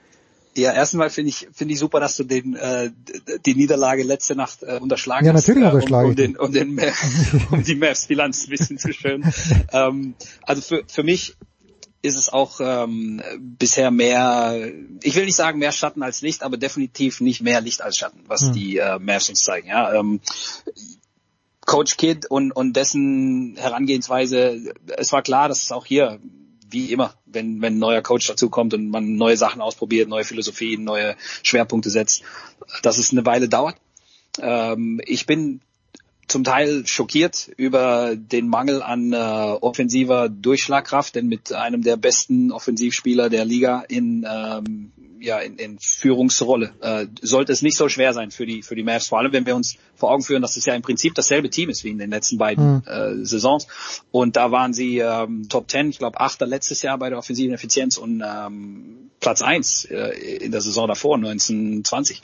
Ja, 0.56 0.72
erstmal 0.72 1.10
finde 1.10 1.28
ich 1.28 1.46
finde 1.52 1.74
ich 1.74 1.78
super, 1.78 2.00
dass 2.00 2.16
du 2.16 2.24
den 2.24 2.56
äh, 2.56 2.90
die 3.46 3.54
Niederlage 3.54 4.02
letzte 4.02 4.34
Nacht 4.34 4.64
äh, 4.64 4.78
unterschlagen 4.80 5.26
ja, 5.26 5.32
hast. 5.32 5.46
Ja, 5.46 5.54
natürlich 5.54 5.72
unterschlagen. 5.72 6.06
Um, 6.06 6.10
um, 6.10 6.16
den, 6.16 6.36
um, 6.36 6.52
den, 6.52 6.80
um 7.52 7.62
die 7.62 7.76
Mavs-Bilanz 7.76 8.46
ein 8.46 8.50
bisschen 8.50 8.78
zu 8.78 8.92
schön. 8.92 9.22
ähm, 9.72 10.14
also 10.42 10.62
für, 10.62 10.82
für 10.88 11.04
mich 11.04 11.36
ist 12.00 12.16
es 12.16 12.28
auch 12.28 12.60
ähm, 12.60 13.22
bisher 13.38 13.90
mehr, 13.90 14.70
ich 15.02 15.16
will 15.16 15.24
nicht 15.24 15.36
sagen 15.36 15.58
mehr 15.58 15.72
Schatten 15.72 16.02
als 16.02 16.20
Licht, 16.20 16.42
aber 16.42 16.56
definitiv 16.56 17.20
nicht 17.20 17.40
mehr 17.40 17.60
Licht 17.60 17.82
als 17.82 17.96
Schatten, 17.96 18.22
was 18.28 18.42
hm. 18.42 18.52
die 18.52 18.78
äh, 18.78 18.98
Mavs 18.98 19.28
uns 19.28 19.42
zeigen. 19.42 19.68
Ja, 19.68 19.92
ähm, 19.94 20.20
Coach 21.66 21.96
Kidd 21.96 22.26
und, 22.28 22.52
und 22.52 22.74
dessen 22.74 23.56
Herangehensweise, 23.58 24.72
es 24.96 25.12
war 25.12 25.22
klar, 25.22 25.48
dass 25.48 25.64
es 25.64 25.72
auch 25.72 25.84
hier 25.84 26.18
wie 26.70 26.92
immer, 26.92 27.14
wenn, 27.26 27.60
wenn 27.60 27.74
ein 27.74 27.78
neuer 27.78 28.02
Coach 28.02 28.26
dazukommt 28.26 28.74
und 28.74 28.90
man 28.90 29.16
neue 29.16 29.36
Sachen 29.36 29.60
ausprobiert, 29.60 30.08
neue 30.08 30.24
Philosophien, 30.24 30.84
neue 30.84 31.16
Schwerpunkte 31.42 31.90
setzt, 31.90 32.22
dass 32.82 32.98
es 32.98 33.10
eine 33.10 33.24
Weile 33.26 33.48
dauert. 33.48 33.76
Ähm, 34.40 35.00
ich 35.04 35.26
bin 35.26 35.60
zum 36.28 36.44
Teil 36.44 36.86
schockiert 36.86 37.50
über 37.56 38.14
den 38.14 38.48
Mangel 38.48 38.82
an 38.82 39.12
äh, 39.12 39.16
offensiver 39.16 40.28
Durchschlagkraft, 40.28 41.14
denn 41.14 41.26
mit 41.26 41.52
einem 41.52 41.82
der 41.82 41.96
besten 41.96 42.52
Offensivspieler 42.52 43.30
der 43.30 43.44
Liga 43.44 43.82
in 43.88 44.26
ähm, 44.30 44.92
ja 45.20 45.38
in, 45.38 45.56
in 45.56 45.78
Führungsrolle 45.78 46.72
äh, 46.80 47.06
sollte 47.20 47.52
es 47.52 47.62
nicht 47.62 47.76
so 47.76 47.88
schwer 47.88 48.12
sein 48.12 48.30
für 48.30 48.46
die 48.46 48.62
für 48.62 48.74
die 48.74 48.82
Mavs, 48.82 49.08
vor 49.08 49.18
allem 49.18 49.32
wenn 49.32 49.46
wir 49.46 49.56
uns 49.56 49.76
vor 49.94 50.10
Augen 50.10 50.22
führen, 50.22 50.42
dass 50.42 50.56
es 50.56 50.66
ja 50.66 50.74
im 50.74 50.82
Prinzip 50.82 51.14
dasselbe 51.14 51.50
Team 51.50 51.70
ist 51.70 51.84
wie 51.84 51.90
in 51.90 51.98
den 51.98 52.10
letzten 52.10 52.38
beiden 52.38 52.76
mhm. 52.76 52.82
äh, 52.86 53.24
Saisons 53.24 53.66
und 54.10 54.36
da 54.36 54.50
waren 54.50 54.72
sie 54.72 54.98
ähm, 54.98 55.48
Top 55.48 55.70
10, 55.70 55.90
ich 55.90 55.98
glaube 55.98 56.20
Achter 56.20 56.46
letztes 56.46 56.82
Jahr 56.82 56.98
bei 56.98 57.08
der 57.10 57.18
offensiven 57.18 57.54
Effizienz 57.54 57.96
und 57.96 58.22
ähm, 58.26 59.08
Platz 59.20 59.42
eins 59.42 59.84
äh, 59.84 60.10
in 60.36 60.52
der 60.52 60.60
Saison 60.60 60.86
davor 60.86 61.16
1920. 61.16 62.22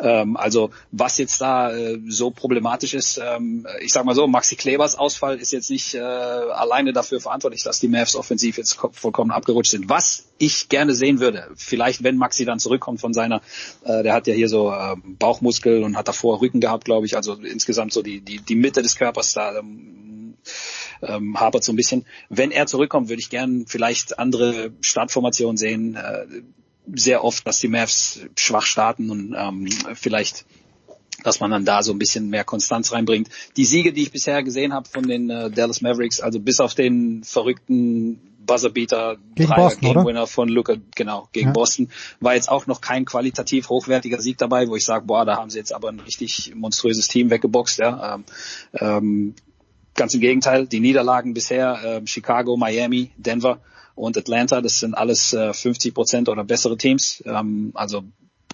Ähm, 0.00 0.36
also 0.36 0.70
was 0.90 1.18
jetzt 1.18 1.40
da 1.40 1.72
äh, 1.72 2.00
so 2.08 2.30
problematisch 2.30 2.94
ist, 2.94 3.20
ähm, 3.22 3.66
ich 3.80 3.92
sag 3.92 4.04
mal 4.04 4.14
so, 4.14 4.26
Maxi 4.26 4.56
Klebers 4.56 4.96
Ausfall 4.96 5.38
ist 5.38 5.52
jetzt 5.52 5.70
nicht 5.70 5.94
äh, 5.94 6.00
alleine 6.00 6.92
dafür 6.92 7.20
verantwortlich, 7.20 7.62
dass 7.62 7.80
die 7.80 7.88
Mavs 7.88 8.16
offensiv 8.16 8.58
jetzt 8.58 8.78
vollkommen 8.92 9.30
abgerutscht 9.30 9.70
sind. 9.70 9.88
Was 9.88 10.24
ich 10.42 10.68
gerne 10.68 10.92
sehen 10.94 11.20
würde, 11.20 11.48
vielleicht 11.54 12.02
wenn 12.02 12.16
Maxi 12.16 12.44
dann 12.44 12.58
zurückkommt 12.58 13.00
von 13.00 13.14
seiner, 13.14 13.42
äh, 13.84 14.02
der 14.02 14.12
hat 14.12 14.26
ja 14.26 14.34
hier 14.34 14.48
so 14.48 14.72
äh, 14.72 14.96
Bauchmuskel 15.04 15.84
und 15.84 15.96
hat 15.96 16.08
davor 16.08 16.40
Rücken 16.40 16.60
gehabt, 16.60 16.84
glaube 16.84 17.06
ich, 17.06 17.14
also 17.14 17.34
insgesamt 17.34 17.92
so 17.92 18.02
die, 18.02 18.20
die, 18.20 18.38
die 18.38 18.56
Mitte 18.56 18.82
des 18.82 18.96
Körpers 18.96 19.34
da 19.34 19.56
ähm, 19.56 20.34
ähm, 21.00 21.38
hapert 21.38 21.62
so 21.62 21.72
ein 21.72 21.76
bisschen. 21.76 22.04
Wenn 22.28 22.50
er 22.50 22.66
zurückkommt, 22.66 23.08
würde 23.08 23.20
ich 23.20 23.30
gern 23.30 23.66
vielleicht 23.68 24.18
andere 24.18 24.72
Startformationen 24.80 25.56
sehen. 25.56 25.94
Äh, 25.94 26.26
sehr 26.92 27.22
oft, 27.22 27.46
dass 27.46 27.60
die 27.60 27.68
Mavs 27.68 28.22
schwach 28.36 28.66
starten 28.66 29.10
und 29.10 29.36
ähm, 29.38 29.68
vielleicht 29.94 30.44
dass 31.22 31.38
man 31.38 31.52
dann 31.52 31.64
da 31.64 31.84
so 31.84 31.92
ein 31.92 32.00
bisschen 32.00 32.30
mehr 32.30 32.42
Konstanz 32.42 32.90
reinbringt. 32.90 33.28
Die 33.56 33.64
Siege, 33.64 33.92
die 33.92 34.02
ich 34.02 34.10
bisher 34.10 34.42
gesehen 34.42 34.72
habe 34.72 34.88
von 34.88 35.06
den 35.06 35.30
äh, 35.30 35.52
Dallas 35.52 35.80
Mavericks, 35.80 36.20
also 36.20 36.40
bis 36.40 36.58
auf 36.58 36.74
den 36.74 37.22
verrückten 37.22 38.31
Buzzerbeater 38.46 39.16
Dreier 39.36 39.76
Game 39.76 40.04
Winner 40.04 40.26
von 40.26 40.48
Luca, 40.48 40.76
genau, 40.94 41.28
gegen 41.32 41.48
ja. 41.48 41.52
Boston, 41.52 41.88
war 42.20 42.34
jetzt 42.34 42.50
auch 42.50 42.66
noch 42.66 42.80
kein 42.80 43.04
qualitativ 43.04 43.68
hochwertiger 43.68 44.20
Sieg 44.20 44.38
dabei, 44.38 44.68
wo 44.68 44.76
ich 44.76 44.84
sage, 44.84 45.06
boah, 45.06 45.24
da 45.24 45.36
haben 45.36 45.50
sie 45.50 45.58
jetzt 45.58 45.74
aber 45.74 45.88
ein 45.88 46.00
richtig 46.00 46.54
monströses 46.54 47.08
Team 47.08 47.30
weggeboxt, 47.30 47.78
ja. 47.78 48.14
Ähm, 48.14 48.24
ähm, 48.74 49.34
ganz 49.94 50.14
im 50.14 50.20
Gegenteil, 50.20 50.66
die 50.66 50.80
Niederlagen 50.80 51.34
bisher, 51.34 51.82
äh, 51.84 52.06
Chicago, 52.06 52.56
Miami, 52.56 53.10
Denver, 53.16 53.60
und 53.94 54.16
Atlanta, 54.16 54.60
das 54.60 54.78
sind 54.80 54.94
alles 54.94 55.32
äh, 55.32 55.52
50 55.52 55.94
Prozent 55.94 56.28
oder 56.28 56.44
bessere 56.44 56.76
Teams, 56.76 57.22
ähm, 57.26 57.72
also 57.74 58.04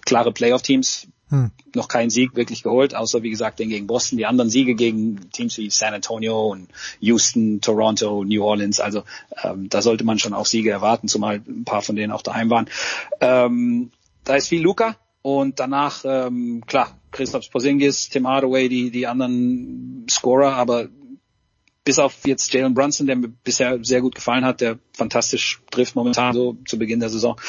klare 0.05 0.31
Playoff-Teams. 0.31 1.07
Hm. 1.29 1.51
Noch 1.75 1.87
keinen 1.87 2.09
Sieg 2.09 2.35
wirklich 2.35 2.63
geholt, 2.63 2.95
außer 2.95 3.21
wie 3.21 3.29
gesagt 3.29 3.59
den 3.59 3.69
gegen 3.69 3.87
Boston. 3.87 4.17
Die 4.17 4.25
anderen 4.25 4.49
Siege 4.49 4.73
gegen 4.73 5.29
Teams 5.31 5.57
wie 5.57 5.69
San 5.69 5.93
Antonio 5.93 6.47
und 6.47 6.69
Houston, 6.99 7.61
Toronto, 7.61 8.23
New 8.23 8.43
Orleans. 8.43 8.79
Also 8.79 9.03
ähm, 9.43 9.69
da 9.69 9.81
sollte 9.81 10.03
man 10.03 10.17
schon 10.17 10.33
auch 10.33 10.47
Siege 10.47 10.71
erwarten, 10.71 11.07
zumal 11.07 11.41
ein 11.47 11.65
paar 11.65 11.81
von 11.81 11.95
denen 11.95 12.11
auch 12.11 12.23
daheim 12.23 12.49
waren. 12.49 12.69
Ähm, 13.21 13.91
da 14.23 14.35
ist 14.35 14.47
viel 14.47 14.61
Luca 14.61 14.95
und 15.21 15.59
danach 15.59 16.03
ähm, 16.03 16.63
klar 16.65 16.97
Christoph 17.11 17.49
Porzingis, 17.51 18.09
Tim 18.09 18.27
Hardaway, 18.27 18.69
die 18.69 18.91
die 18.91 19.07
anderen 19.07 20.05
Scorer, 20.09 20.53
aber 20.55 20.87
bis 21.83 21.99
auf 21.99 22.25
jetzt 22.25 22.53
Jalen 22.53 22.73
Brunson, 22.73 23.07
der 23.07 23.15
mir 23.15 23.29
bisher 23.29 23.79
sehr 23.83 24.01
gut 24.01 24.15
gefallen 24.15 24.45
hat, 24.45 24.61
der 24.61 24.79
fantastisch 24.93 25.61
trifft 25.71 25.95
momentan 25.95 26.33
so 26.33 26.57
zu 26.67 26.77
Beginn 26.77 26.99
der 26.99 27.09
Saison. 27.09 27.39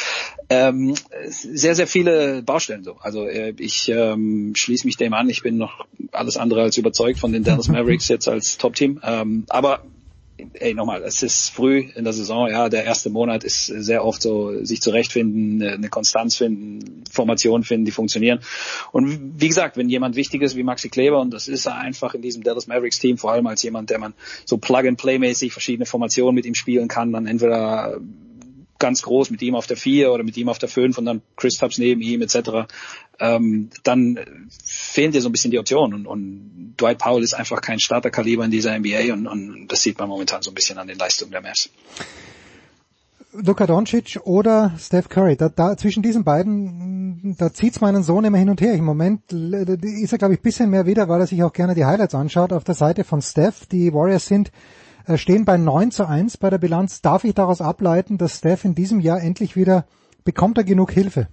Ähm, 0.48 0.94
sehr, 1.28 1.74
sehr 1.74 1.86
viele 1.86 2.42
Baustellen 2.42 2.84
so. 2.84 2.96
Also 3.00 3.26
äh, 3.26 3.54
ich 3.58 3.88
ähm, 3.88 4.52
schließe 4.54 4.86
mich 4.86 4.96
dem 4.96 5.12
an. 5.14 5.28
Ich 5.28 5.42
bin 5.42 5.56
noch 5.56 5.86
alles 6.12 6.36
andere 6.36 6.62
als 6.62 6.76
überzeugt 6.76 7.18
von 7.18 7.32
den 7.32 7.44
Dallas 7.44 7.68
Mavericks 7.68 8.08
jetzt 8.08 8.28
als 8.28 8.56
Top-Team. 8.56 9.00
Ähm, 9.02 9.44
aber 9.48 9.82
ey, 10.54 10.74
nochmal, 10.74 11.02
es 11.02 11.22
ist 11.22 11.50
früh 11.50 11.88
in 11.94 12.04
der 12.04 12.12
Saison, 12.12 12.48
ja, 12.50 12.68
der 12.68 12.84
erste 12.84 13.10
Monat 13.10 13.44
ist 13.44 13.66
sehr 13.66 14.04
oft 14.04 14.22
so, 14.22 14.64
sich 14.64 14.80
zurechtfinden, 14.80 15.62
eine 15.62 15.88
Konstanz 15.88 16.36
finden, 16.36 17.04
Formationen 17.10 17.64
finden, 17.64 17.84
die 17.84 17.92
funktionieren. 17.92 18.40
Und 18.92 19.40
wie 19.40 19.48
gesagt, 19.48 19.76
wenn 19.76 19.88
jemand 19.88 20.16
wichtig 20.16 20.42
ist 20.42 20.56
wie 20.56 20.62
Maxi 20.62 20.88
Kleber, 20.88 21.20
und 21.20 21.32
das 21.32 21.48
ist 21.48 21.66
er 21.66 21.76
einfach 21.76 22.14
in 22.14 22.22
diesem 22.22 22.42
Dallas 22.42 22.66
Mavericks 22.66 22.98
Team, 22.98 23.18
vor 23.18 23.32
allem 23.32 23.46
als 23.46 23.62
jemand, 23.62 23.90
der 23.90 23.98
man 23.98 24.14
so 24.44 24.58
Plug-and-Play-mäßig 24.58 25.52
verschiedene 25.52 25.86
Formationen 25.86 26.34
mit 26.34 26.46
ihm 26.46 26.54
spielen 26.54 26.88
kann, 26.88 27.12
dann 27.12 27.26
entweder 27.26 28.00
ganz 28.80 29.02
groß 29.02 29.30
mit 29.30 29.42
ihm 29.42 29.54
auf 29.54 29.68
der 29.68 29.76
vier 29.76 30.12
oder 30.12 30.24
mit 30.24 30.36
ihm 30.36 30.48
auf 30.48 30.58
der 30.58 30.68
fünf 30.68 30.98
und 30.98 31.04
dann 31.04 31.22
Chris 31.36 31.58
Tubbs 31.58 31.78
neben 31.78 32.00
ihm 32.00 32.22
etc., 32.22 32.66
ähm, 33.20 33.70
dann 33.82 34.18
fehlen 34.64 35.12
dir 35.12 35.20
so 35.20 35.28
ein 35.28 35.32
bisschen 35.32 35.50
die 35.50 35.58
Optionen 35.58 35.94
und, 35.94 36.06
und 36.06 36.74
Dwight 36.80 36.98
Powell 36.98 37.22
ist 37.22 37.34
einfach 37.34 37.60
kein 37.60 37.78
Starterkaliber 37.78 38.44
in 38.44 38.50
dieser 38.50 38.78
NBA 38.78 39.12
und, 39.12 39.26
und 39.26 39.68
das 39.68 39.82
sieht 39.82 39.98
man 39.98 40.08
momentan 40.08 40.42
so 40.42 40.50
ein 40.50 40.54
bisschen 40.54 40.78
an 40.78 40.88
den 40.88 40.98
Leistungen 40.98 41.30
der 41.30 41.42
Mavs. 41.42 41.70
Luka 43.32 43.66
Doncic 43.66 44.18
oder 44.24 44.72
Steph 44.76 45.08
Curry. 45.08 45.36
Da, 45.36 45.48
da 45.48 45.76
zwischen 45.76 46.02
diesen 46.02 46.24
beiden, 46.24 47.36
da 47.38 47.52
zieht's 47.52 47.80
meinen 47.80 48.02
Sohn 48.02 48.24
immer 48.24 48.38
hin 48.38 48.50
und 48.50 48.60
her. 48.60 48.74
Im 48.74 48.84
Moment 48.84 49.32
ist 49.32 50.12
er, 50.12 50.18
glaube 50.18 50.34
ich, 50.34 50.40
bisschen 50.40 50.68
mehr 50.68 50.84
wieder, 50.86 51.08
weil 51.08 51.20
er 51.20 51.28
sich 51.28 51.40
auch 51.44 51.52
gerne 51.52 51.76
die 51.76 51.84
Highlights 51.84 52.14
anschaut 52.16 52.52
auf 52.52 52.64
der 52.64 52.74
Seite 52.74 53.04
von 53.04 53.22
Steph. 53.22 53.66
Die 53.66 53.94
Warriors 53.94 54.26
sind 54.26 54.50
äh, 55.06 55.16
stehen 55.16 55.44
bei 55.44 55.56
9 55.56 55.90
zu 55.90 56.06
1 56.06 56.38
bei 56.38 56.50
der 56.50 56.58
Bilanz. 56.58 57.02
Darf 57.02 57.24
ich 57.24 57.34
daraus 57.34 57.60
ableiten, 57.60 58.18
dass 58.18 58.38
Steph 58.38 58.64
in 58.64 58.74
diesem 58.74 59.00
Jahr 59.00 59.20
endlich 59.20 59.54
wieder, 59.56 59.86
bekommt 60.24 60.58
er 60.58 60.64
genug 60.64 60.90
Hilfe? 60.90 61.28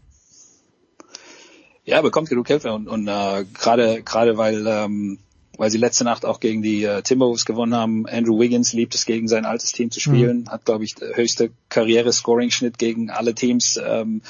Ja, 1.87 2.01
bekommt 2.01 2.27
genug 2.27 2.47
Hilfe 2.47 2.73
und, 2.73 2.89
und 2.89 3.07
äh, 3.07 3.45
gerade 3.53 4.03
gerade 4.03 4.37
weil 4.37 4.67
ähm, 4.67 5.19
weil 5.57 5.71
sie 5.71 5.77
letzte 5.77 6.03
Nacht 6.03 6.25
auch 6.25 6.41
gegen 6.41 6.61
die 6.61 6.83
äh, 6.83 7.01
Timberwolves 7.01 7.45
gewonnen 7.45 7.73
haben. 7.73 8.05
Andrew 8.05 8.37
Wiggins 8.39 8.73
liebt 8.73 8.93
es 8.93 9.05
gegen 9.05 9.29
sein 9.29 9.45
altes 9.45 9.71
Team 9.71 9.89
zu 9.89 10.01
spielen, 10.01 10.41
mhm. 10.41 10.49
hat 10.49 10.65
glaube 10.65 10.83
ich 10.83 10.95
der 10.95 11.15
höchste 11.15 11.49
Karriere-Scoring-Schnitt 11.69 12.77
gegen 12.77 13.09
alle 13.09 13.33
Teams. 13.33 13.79
Ähm, 13.83 14.21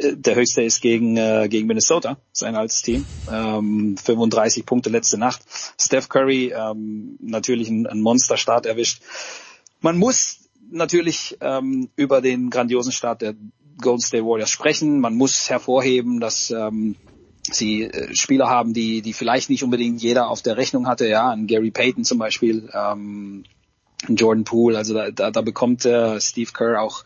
der 0.00 0.36
höchste 0.36 0.62
ist 0.62 0.80
gegen, 0.80 1.16
äh, 1.16 1.48
gegen 1.50 1.66
Minnesota, 1.66 2.18
sein 2.32 2.54
altes 2.54 2.82
Team. 2.82 3.04
Ähm, 3.32 3.96
35 3.96 4.64
Punkte 4.64 4.88
letzte 4.88 5.18
Nacht. 5.18 5.42
Steph 5.80 6.08
Curry 6.08 6.54
ähm, 6.56 7.16
natürlich 7.20 7.68
ein, 7.68 7.86
ein 7.86 8.00
Monsterstart 8.00 8.64
erwischt. 8.64 9.02
Man 9.80 9.98
muss 9.98 10.38
natürlich 10.70 11.36
ähm, 11.40 11.88
über 11.96 12.20
den 12.20 12.50
grandiosen 12.50 12.92
Start 12.92 13.22
der 13.22 13.34
Golden 13.80 14.00
State 14.00 14.24
Warriors 14.24 14.50
sprechen. 14.50 15.00
Man 15.00 15.14
muss 15.14 15.50
hervorheben, 15.50 16.20
dass 16.20 16.50
ähm, 16.50 16.96
sie 17.42 17.84
äh, 17.84 18.14
Spieler 18.14 18.48
haben, 18.48 18.72
die, 18.72 19.02
die 19.02 19.12
vielleicht 19.12 19.50
nicht 19.50 19.64
unbedingt 19.64 20.02
jeder 20.02 20.28
auf 20.28 20.42
der 20.42 20.56
Rechnung 20.56 20.86
hatte. 20.86 21.06
Ja, 21.06 21.30
ein 21.30 21.46
Gary 21.46 21.70
Payton 21.70 22.04
zum 22.04 22.18
Beispiel, 22.18 22.68
ähm, 22.72 23.44
Jordan 24.08 24.44
Poole. 24.44 24.78
Also 24.78 24.94
da, 24.94 25.10
da, 25.10 25.30
da 25.30 25.40
bekommt 25.40 25.84
äh, 25.84 26.20
Steve 26.20 26.50
Kerr 26.52 26.80
auch 26.80 27.04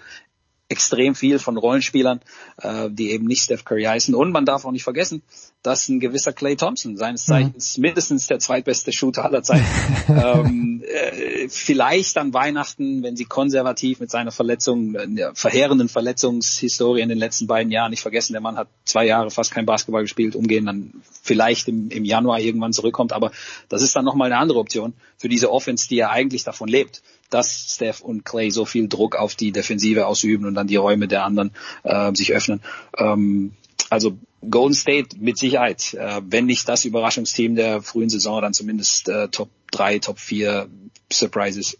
extrem 0.70 1.15
viel 1.16 1.39
von 1.39 1.58
Rollenspielern, 1.58 2.20
äh, 2.62 2.89
die 2.90 3.10
eben 3.10 3.26
nicht 3.26 3.42
Steph 3.42 3.65
Curry 3.65 3.84
heißen. 3.84 4.15
Und 4.15 4.31
man 4.31 4.47
darf 4.47 4.65
auch 4.65 4.70
nicht 4.70 4.84
vergessen, 4.84 5.23
dass 5.62 5.89
ein 5.89 5.99
gewisser 5.99 6.32
Clay 6.32 6.57
Thompson, 6.57 6.97
seines 6.97 7.26
mhm. 7.26 7.32
Zeichens 7.32 7.76
mhm. 7.76 7.82
mindestens 7.82 8.28
der 8.28 8.39
zweitbeste 8.39 8.92
Shooter 8.92 9.24
aller 9.24 9.42
Zeiten, 9.42 9.66
ähm, 10.08 10.82
äh, 10.86 11.49
vielleicht 11.49 12.16
an 12.18 12.32
Weihnachten, 12.32 13.02
wenn 13.02 13.16
sie 13.16 13.24
konservativ 13.24 13.99
mit 13.99 14.12
seiner 14.12 14.31
Verletzung, 14.31 14.94
äh, 14.94 15.32
verheerenden 15.34 15.89
Verletzungshistorie 15.89 17.00
in 17.00 17.08
den 17.08 17.18
letzten 17.18 17.49
beiden 17.49 17.73
Jahren 17.73 17.90
nicht 17.90 18.02
vergessen, 18.02 18.32
der 18.32 18.40
Mann 18.40 18.57
hat 18.57 18.68
zwei 18.84 19.05
Jahre 19.05 19.31
fast 19.31 19.50
kein 19.50 19.66
Basketball 19.66 20.02
gespielt, 20.02 20.36
umgehen 20.36 20.66
dann 20.66 21.02
vielleicht 21.23 21.66
im, 21.66 21.90
im 21.90 22.05
Januar 22.05 22.39
irgendwann 22.39 22.73
zurückkommt, 22.73 23.12
aber 23.12 23.32
das 23.68 23.82
ist 23.82 23.97
dann 23.97 24.05
nochmal 24.05 24.31
eine 24.31 24.40
andere 24.40 24.60
Option 24.60 24.94
für 25.18 25.28
diese 25.28 25.50
Offense, 25.50 25.89
die 25.89 25.97
ja 25.97 26.10
eigentlich 26.10 26.44
davon 26.44 26.68
lebt 26.68 27.02
dass 27.31 27.75
Steph 27.75 28.00
und 28.00 28.25
Clay 28.25 28.50
so 28.50 28.65
viel 28.65 28.89
Druck 28.89 29.17
auf 29.17 29.34
die 29.34 29.52
Defensive 29.52 30.07
ausüben 30.07 30.47
und 30.47 30.55
dann 30.55 30.67
die 30.67 30.76
Räume 30.76 31.09
der 31.09 31.25
anderen 31.25 31.52
äh, 31.84 32.12
sich 32.15 32.33
öffnen. 32.33 32.60
Ähm, 32.99 33.52
also 33.89 34.18
Golden 34.49 34.75
State 34.75 35.17
mit 35.18 35.39
Sicherheit, 35.39 35.94
äh, 35.94 36.20
wenn 36.25 36.47
nicht 36.47 36.68
das 36.68 36.84
Überraschungsteam 36.84 37.57
der 37.57 37.83
frühen 37.83 38.09
Saison, 38.09 38.41
dann 38.41 38.55
zumindest 38.55 39.09
äh, 39.09 39.28
Top 39.28 39.50
3, 39.73 39.99
Top 39.99 40.18
4 40.18 40.68
Surprises. 41.12 41.78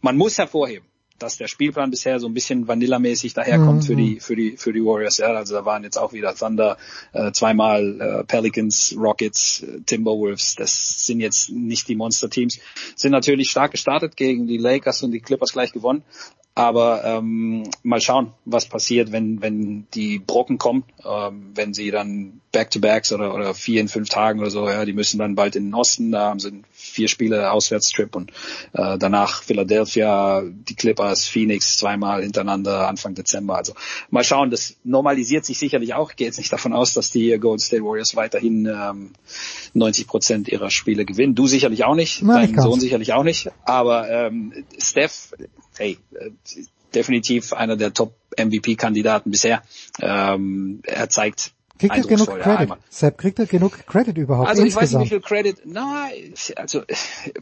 Man 0.00 0.16
muss 0.16 0.38
hervorheben, 0.38 0.86
dass 1.18 1.36
der 1.36 1.48
Spielplan 1.48 1.90
bisher 1.90 2.20
so 2.20 2.28
ein 2.28 2.34
bisschen 2.34 2.68
vanillamäßig 2.68 3.34
daherkommt 3.34 3.82
mhm. 3.82 3.86
für 3.86 3.96
die 3.96 4.20
für 4.20 4.36
die 4.36 4.56
für 4.56 4.72
die 4.72 4.84
Warriors. 4.84 5.18
Ja, 5.18 5.28
also 5.28 5.54
da 5.54 5.64
waren 5.64 5.84
jetzt 5.84 5.96
auch 5.96 6.12
wieder 6.12 6.34
Thunder, 6.34 6.76
äh, 7.12 7.32
zweimal 7.32 8.00
äh, 8.00 8.24
Pelicans, 8.24 8.94
Rockets, 8.96 9.62
äh, 9.62 9.80
Timberwolves. 9.80 10.54
Das 10.54 11.06
sind 11.06 11.20
jetzt 11.20 11.50
nicht 11.50 11.88
die 11.88 11.96
Monster-Teams. 11.96 12.60
Sind 12.96 13.12
natürlich 13.12 13.50
stark 13.50 13.72
gestartet 13.72 14.16
gegen 14.16 14.46
die 14.46 14.58
Lakers 14.58 15.02
und 15.02 15.12
die 15.12 15.20
Clippers 15.20 15.52
gleich 15.52 15.72
gewonnen. 15.72 16.02
Aber 16.58 17.04
ähm, 17.04 17.70
mal 17.84 18.00
schauen, 18.00 18.32
was 18.44 18.66
passiert, 18.66 19.12
wenn, 19.12 19.40
wenn 19.40 19.86
die 19.94 20.18
Brocken 20.18 20.58
kommen, 20.58 20.82
ähm, 21.04 21.52
wenn 21.54 21.72
sie 21.72 21.92
dann 21.92 22.40
Back-to-Backs 22.50 23.12
oder, 23.12 23.32
oder 23.32 23.54
vier 23.54 23.80
in 23.80 23.86
fünf 23.86 24.08
Tagen 24.08 24.40
oder 24.40 24.50
so, 24.50 24.68
ja, 24.68 24.84
die 24.84 24.92
müssen 24.92 25.20
dann 25.20 25.36
bald 25.36 25.54
in 25.54 25.66
den 25.66 25.74
Osten, 25.74 26.10
da 26.10 26.30
haben 26.30 26.40
sie 26.40 26.64
vier 26.72 27.06
Spiele 27.06 27.52
Auswärtstrip 27.52 28.16
und 28.16 28.32
äh, 28.72 28.98
danach 28.98 29.44
Philadelphia, 29.44 30.42
die 30.44 30.74
Clippers, 30.74 31.28
Phoenix 31.28 31.76
zweimal 31.76 32.22
hintereinander 32.22 32.88
Anfang 32.88 33.14
Dezember. 33.14 33.56
Also 33.56 33.74
mal 34.10 34.24
schauen, 34.24 34.50
das 34.50 34.74
normalisiert 34.82 35.44
sich 35.44 35.60
sicherlich 35.60 35.94
auch. 35.94 36.10
Ich 36.10 36.16
gehe 36.16 36.26
jetzt 36.26 36.38
nicht 36.38 36.52
davon 36.52 36.72
aus, 36.72 36.92
dass 36.92 37.12
die 37.12 37.38
Golden 37.38 37.60
State 37.60 37.84
Warriors 37.84 38.16
weiterhin 38.16 38.66
ähm, 38.66 39.12
90 39.74 40.08
Prozent 40.08 40.48
ihrer 40.48 40.70
Spiele 40.70 41.04
gewinnen. 41.04 41.36
Du 41.36 41.46
sicherlich 41.46 41.84
auch 41.84 41.94
nicht, 41.94 42.20
Nein, 42.20 42.52
dein 42.52 42.64
Sohn 42.64 42.80
sicherlich 42.80 43.12
auch 43.12 43.22
nicht. 43.22 43.48
Aber 43.64 44.10
ähm, 44.10 44.64
Steph 44.76 45.34
hey, 45.78 45.98
äh, 46.14 46.30
definitiv 46.94 47.52
einer 47.52 47.76
der 47.76 47.92
Top-MVP-Kandidaten 47.92 49.30
bisher. 49.30 49.62
Ähm, 50.00 50.80
er 50.84 51.08
zeigt 51.08 51.52
Kriegt 51.78 51.96
er 51.96 52.02
genug 52.02 52.40
Credit? 52.40 52.76
Sepp, 52.90 53.18
kriegt 53.18 53.38
er 53.38 53.46
genug 53.46 53.86
Credit 53.86 54.18
überhaupt? 54.18 54.48
Also 54.48 54.62
ich 54.62 54.74
insgesamt? 54.74 54.94
weiß 54.94 54.98
nicht, 54.98 55.10
wie 55.10 55.14
viel 55.14 55.20
Credit, 55.20 55.62
na, 55.64 56.08
also 56.56 56.82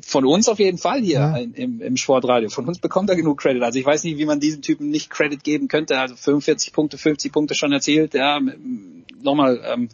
von 0.02 0.26
uns 0.26 0.48
auf 0.48 0.58
jeden 0.58 0.76
Fall 0.76 1.00
hier 1.00 1.20
ja. 1.20 1.36
im, 1.36 1.80
im 1.80 1.96
Sportradio. 1.96 2.50
Von 2.50 2.66
uns 2.66 2.78
bekommt 2.78 3.08
er 3.08 3.16
genug 3.16 3.40
Credit. 3.40 3.62
Also 3.62 3.78
ich 3.78 3.86
weiß 3.86 4.04
nicht, 4.04 4.18
wie 4.18 4.26
man 4.26 4.38
diesem 4.38 4.60
Typen 4.60 4.90
nicht 4.90 5.08
Credit 5.08 5.42
geben 5.42 5.68
könnte. 5.68 5.98
Also 5.98 6.16
45 6.16 6.74
Punkte, 6.74 6.98
50 6.98 7.32
Punkte 7.32 7.54
schon 7.54 7.72
erzielt. 7.72 8.12
Ja, 8.12 8.38
nochmal, 9.22 9.60
ähm, 9.64 9.88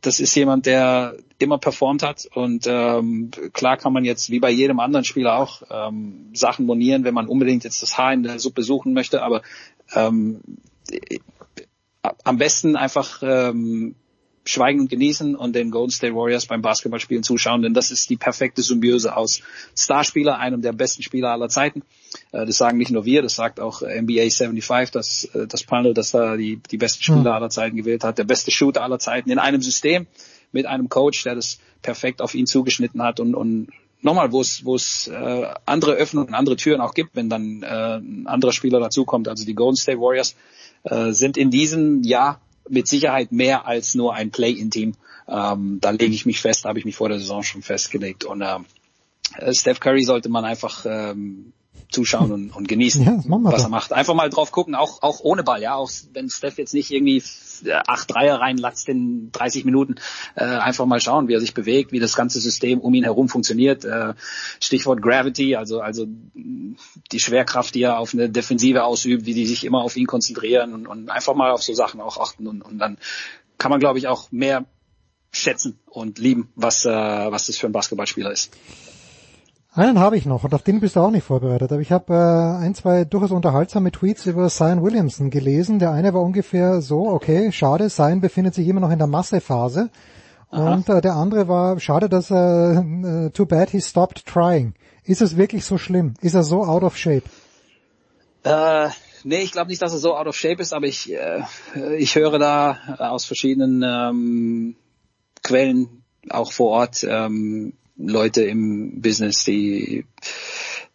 das 0.00 0.20
ist 0.20 0.34
jemand, 0.34 0.66
der 0.66 1.16
immer 1.38 1.58
performt 1.58 2.02
hat 2.02 2.26
und 2.34 2.66
ähm, 2.66 3.30
klar 3.52 3.76
kann 3.76 3.92
man 3.92 4.04
jetzt 4.04 4.30
wie 4.30 4.40
bei 4.40 4.50
jedem 4.50 4.80
anderen 4.80 5.04
Spieler 5.04 5.36
auch 5.36 5.62
ähm, 5.70 6.30
Sachen 6.34 6.66
monieren, 6.66 7.04
wenn 7.04 7.14
man 7.14 7.28
unbedingt 7.28 7.64
jetzt 7.64 7.82
das 7.82 7.98
Haar 7.98 8.12
in 8.12 8.22
der 8.22 8.38
Suppe 8.38 8.62
suchen 8.62 8.92
möchte, 8.92 9.22
aber 9.22 9.42
ähm, 9.94 10.40
am 12.22 12.38
besten 12.38 12.76
einfach 12.76 13.22
ähm, 13.22 13.94
schweigen 14.44 14.80
und 14.80 14.90
genießen 14.90 15.34
und 15.34 15.54
den 15.54 15.70
Golden 15.70 15.90
State 15.90 16.14
Warriors 16.14 16.46
beim 16.46 16.62
Basketballspielen 16.62 17.22
zuschauen, 17.22 17.62
denn 17.62 17.74
das 17.74 17.90
ist 17.90 18.10
die 18.10 18.16
perfekte 18.16 18.62
Symbiose 18.62 19.16
aus 19.16 19.40
Starspieler, 19.76 20.38
einem 20.38 20.60
der 20.60 20.72
besten 20.72 21.02
Spieler 21.02 21.30
aller 21.30 21.48
Zeiten. 21.48 21.82
Äh, 22.32 22.46
das 22.46 22.58
sagen 22.58 22.78
nicht 22.78 22.90
nur 22.90 23.04
wir, 23.04 23.22
das 23.22 23.36
sagt 23.36 23.58
auch 23.60 23.80
NBA 23.80 24.30
75, 24.30 24.90
das, 24.90 25.24
äh, 25.34 25.46
das 25.46 25.62
Panel, 25.64 25.94
das 25.94 26.10
da 26.10 26.36
die, 26.36 26.60
die 26.70 26.76
besten 26.76 27.02
Spieler 27.02 27.20
mhm. 27.20 27.26
aller 27.28 27.50
Zeiten 27.50 27.76
gewählt 27.76 28.04
hat, 28.04 28.18
der 28.18 28.24
beste 28.24 28.50
Shooter 28.50 28.82
aller 28.82 28.98
Zeiten 28.98 29.30
in 29.30 29.38
einem 29.38 29.62
System 29.62 30.06
mit 30.52 30.66
einem 30.66 30.88
Coach, 30.88 31.24
der 31.24 31.34
das 31.34 31.58
perfekt 31.82 32.20
auf 32.20 32.34
ihn 32.34 32.46
zugeschnitten 32.46 33.02
hat 33.02 33.20
und, 33.20 33.34
und 33.34 33.68
nochmal, 34.02 34.30
wo 34.30 34.40
es, 34.40 34.64
wo 34.64 34.74
es 34.74 35.08
äh, 35.08 35.48
andere 35.64 35.92
Öffnungen, 35.94 36.34
andere 36.34 36.56
Türen 36.56 36.80
auch 36.80 36.94
gibt, 36.94 37.16
wenn 37.16 37.30
dann 37.30 37.62
äh, 37.62 37.96
ein 37.96 38.26
anderer 38.26 38.52
Spieler 38.52 38.78
dazukommt. 38.78 39.28
Also 39.28 39.44
die 39.44 39.54
Golden 39.54 39.76
State 39.76 39.98
Warriors 39.98 40.36
äh, 40.84 41.12
sind 41.12 41.36
in 41.36 41.50
diesem 41.50 42.02
Jahr 42.02 42.40
mit 42.68 42.88
Sicherheit 42.88 43.32
mehr 43.32 43.66
als 43.66 43.94
nur 43.94 44.14
ein 44.14 44.30
Play-in-Team. 44.30 44.94
Ähm, 45.28 45.78
da 45.80 45.90
lege 45.90 46.14
ich 46.14 46.26
mich 46.26 46.40
fest, 46.40 46.64
habe 46.64 46.78
ich 46.78 46.84
mich 46.84 46.96
vor 46.96 47.08
der 47.08 47.18
Saison 47.18 47.42
schon 47.42 47.62
festgelegt. 47.62 48.24
Und 48.24 48.42
ähm, 48.42 48.66
Steph 49.52 49.80
Curry 49.80 50.04
sollte 50.04 50.28
man 50.28 50.44
einfach 50.44 50.84
ähm, 50.86 51.52
zuschauen 51.94 52.32
und, 52.32 52.50
und 52.54 52.68
genießen, 52.68 53.04
ja, 53.04 53.22
was 53.26 53.62
doch. 53.62 53.68
er 53.68 53.70
macht. 53.70 53.92
Einfach 53.92 54.14
mal 54.14 54.28
drauf 54.28 54.52
gucken, 54.52 54.74
auch, 54.74 55.02
auch 55.02 55.20
ohne 55.20 55.42
Ball, 55.42 55.62
ja, 55.62 55.74
auch 55.74 55.90
wenn 56.12 56.28
Steph 56.28 56.58
jetzt 56.58 56.74
nicht 56.74 56.90
irgendwie 56.90 57.22
acht 57.86 58.12
Dreier 58.12 58.40
reinlatzt 58.40 58.88
in 58.88 59.30
30 59.32 59.64
Minuten, 59.64 59.94
äh, 60.34 60.44
einfach 60.44 60.86
mal 60.86 61.00
schauen, 61.00 61.28
wie 61.28 61.34
er 61.34 61.40
sich 61.40 61.54
bewegt, 61.54 61.92
wie 61.92 62.00
das 62.00 62.16
ganze 62.16 62.40
System 62.40 62.80
um 62.80 62.92
ihn 62.94 63.04
herum 63.04 63.28
funktioniert. 63.28 63.84
Äh, 63.84 64.14
Stichwort 64.60 65.00
Gravity, 65.00 65.56
also, 65.56 65.80
also 65.80 66.06
die 66.34 67.20
Schwerkraft, 67.20 67.74
die 67.74 67.82
er 67.82 67.98
auf 67.98 68.12
eine 68.12 68.28
Defensive 68.28 68.84
ausübt, 68.84 69.26
wie 69.26 69.34
die 69.34 69.46
sich 69.46 69.64
immer 69.64 69.82
auf 69.82 69.96
ihn 69.96 70.06
konzentrieren 70.06 70.74
und, 70.74 70.86
und 70.86 71.10
einfach 71.10 71.34
mal 71.34 71.52
auf 71.52 71.62
so 71.62 71.74
Sachen 71.74 72.00
auch 72.00 72.18
achten 72.18 72.46
und, 72.46 72.62
und 72.62 72.78
dann 72.78 72.98
kann 73.56 73.70
man, 73.70 73.80
glaube 73.80 73.98
ich, 73.98 74.08
auch 74.08 74.30
mehr 74.32 74.64
schätzen 75.30 75.78
und 75.86 76.18
lieben, 76.18 76.50
was, 76.54 76.84
äh, 76.84 76.90
was 76.90 77.46
das 77.46 77.56
für 77.56 77.66
ein 77.66 77.72
Basketballspieler 77.72 78.30
ist. 78.30 78.52
Einen 79.76 79.98
habe 79.98 80.16
ich 80.16 80.24
noch 80.24 80.44
und 80.44 80.54
auf 80.54 80.62
den 80.62 80.78
bist 80.78 80.94
du 80.94 81.00
auch 81.00 81.10
nicht 81.10 81.24
vorbereitet. 81.24 81.72
Aber 81.72 81.80
ich 81.80 81.90
habe 81.90 82.14
äh, 82.14 82.64
ein, 82.64 82.76
zwei 82.76 83.04
durchaus 83.04 83.32
unterhaltsame 83.32 83.90
Tweets 83.90 84.24
über 84.26 84.48
Zion 84.48 84.84
Williamson 84.84 85.30
gelesen. 85.30 85.80
Der 85.80 85.90
eine 85.90 86.14
war 86.14 86.22
ungefähr 86.22 86.80
so, 86.80 87.08
okay, 87.08 87.50
schade, 87.50 87.90
Zion 87.90 88.20
befindet 88.20 88.54
sich 88.54 88.68
immer 88.68 88.78
noch 88.78 88.92
in 88.92 88.98
der 88.98 89.08
Massephase. 89.08 89.90
Und 90.50 90.88
äh, 90.88 91.00
der 91.00 91.14
andere 91.14 91.48
war, 91.48 91.80
schade, 91.80 92.08
dass 92.08 92.30
er, 92.30 92.84
äh, 92.84 93.30
too 93.30 93.46
bad 93.46 93.70
he 93.70 93.80
stopped 93.80 94.24
trying. 94.24 94.74
Ist 95.02 95.20
es 95.20 95.36
wirklich 95.36 95.64
so 95.64 95.76
schlimm? 95.76 96.14
Ist 96.20 96.34
er 96.34 96.44
so 96.44 96.62
out 96.62 96.84
of 96.84 96.96
shape? 96.96 97.24
Äh, 98.44 98.90
nee, 99.24 99.42
ich 99.42 99.50
glaube 99.50 99.70
nicht, 99.70 99.82
dass 99.82 99.92
er 99.92 99.98
so 99.98 100.16
out 100.16 100.28
of 100.28 100.36
shape 100.36 100.62
ist, 100.62 100.72
aber 100.72 100.86
ich, 100.86 101.12
äh, 101.12 101.42
ich 101.98 102.14
höre 102.14 102.38
da 102.38 102.78
aus 102.98 103.24
verschiedenen 103.24 103.82
ähm, 103.82 104.76
Quellen, 105.42 106.04
auch 106.30 106.52
vor 106.52 106.70
Ort, 106.70 107.04
ähm, 107.08 107.72
Leute 107.96 108.42
im 108.42 109.00
Business, 109.00 109.44
die, 109.44 110.06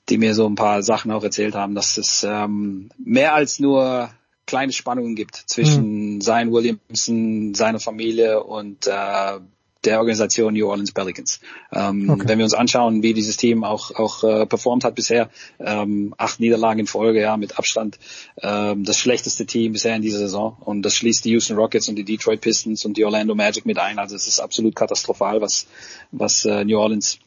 die 0.10 0.18
mir 0.18 0.36
so 0.36 0.48
ein 0.48 0.56
paar 0.56 0.84
Sachen 0.84 1.12
auch 1.12 1.24
erzählt 1.24 1.56
haben, 1.56 1.76
dass 1.76 1.98
es 1.98 2.26
ähm, 2.28 2.90
mehr 2.98 3.34
als 3.34 3.60
nur 3.60 4.10
kleine 4.46 4.72
Spannungen 4.72 5.16
gibt 5.16 5.36
zwischen 5.36 6.16
mhm. 6.16 6.22
Zion 6.22 6.52
Williamson, 6.52 7.54
seiner 7.54 7.80
Familie 7.80 8.44
und 8.44 8.88
äh, 8.88 9.40
der 9.86 10.00
Organisation 10.00 10.54
New 10.54 10.68
Orleans 10.68 10.92
Pelicans. 10.92 11.40
Ähm, 11.72 12.10
okay. 12.10 12.24
Wenn 12.28 12.38
wir 12.38 12.46
uns 12.46 12.54
anschauen, 12.54 13.02
wie 13.02 13.14
dieses 13.14 13.38
Team 13.38 13.64
auch 13.64 13.92
auch 13.96 14.24
äh, 14.24 14.46
performt 14.46 14.84
hat 14.84 14.96
bisher, 14.96 15.30
ähm, 15.60 16.14
acht 16.18 16.40
Niederlagen 16.40 16.82
in 16.82 16.88
Folge, 16.88 17.22
ja, 17.22 17.38
mit 17.38 17.58
Abstand 17.58 17.98
ähm, 18.42 18.84
das 18.84 18.98
schlechteste 18.98 19.46
Team 19.46 19.74
bisher 19.74 19.96
in 19.96 20.02
dieser 20.02 20.20
Saison 20.20 20.58
und 20.60 20.82
das 20.82 20.96
schließt 20.96 21.24
die 21.24 21.32
Houston 21.32 21.56
Rockets 21.56 21.88
und 21.88 21.96
die 21.96 22.04
Detroit 22.04 22.42
Pistons 22.42 22.86
und 22.86 22.98
die 22.98 23.06
Orlando 23.06 23.36
Magic 23.36 23.66
mit 23.66 23.80
ein. 23.80 24.00
Also 24.00 24.16
es 24.16 24.28
ist 24.28 24.40
absolut 24.40 24.76
katastrophal, 24.76 25.42
was 25.42 25.68
was 26.12 26.46
äh, 26.46 26.66
New 26.66 26.78
Orleans 26.78 27.20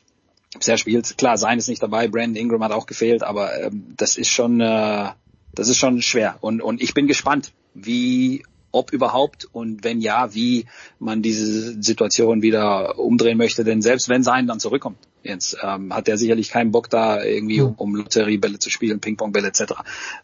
bisher 0.58 0.76
spielt. 0.76 1.16
Klar, 1.16 1.38
sein 1.38 1.58
ist 1.58 1.68
nicht 1.68 1.82
dabei, 1.82 2.08
Brandon 2.08 2.36
Ingram 2.36 2.62
hat 2.64 2.72
auch 2.72 2.86
gefehlt, 2.86 3.22
aber 3.22 3.58
ähm, 3.62 3.94
das 3.96 4.16
ist 4.16 4.28
schon 4.28 4.60
äh, 4.60 5.08
das 5.54 5.68
ist 5.68 5.78
schon 5.78 6.02
schwer 6.02 6.36
und 6.42 6.60
und 6.60 6.82
ich 6.82 6.92
bin 6.92 7.06
gespannt, 7.06 7.52
wie 7.74 8.44
ob 8.72 8.92
überhaupt 8.92 9.46
und 9.52 9.84
wenn 9.84 10.00
ja, 10.00 10.34
wie 10.34 10.66
man 10.98 11.22
diese 11.22 11.80
Situation 11.82 12.42
wieder 12.42 12.98
umdrehen 12.98 13.38
möchte. 13.38 13.64
Denn 13.64 13.82
selbst 13.82 14.08
wenn 14.08 14.22
sein 14.22 14.46
dann 14.46 14.60
zurückkommt, 14.60 14.98
jetzt 15.22 15.56
ähm, 15.62 15.94
hat 15.94 16.08
er 16.08 16.18
sicherlich 16.18 16.50
keinen 16.50 16.72
Bock 16.72 16.90
da 16.90 17.22
irgendwie 17.22 17.60
um, 17.60 17.74
um 17.76 17.94
Lotteriebälle 17.94 18.58
zu 18.58 18.70
spielen, 18.70 19.00
Pingpongbälle 19.00 19.48
etc. 19.48 19.74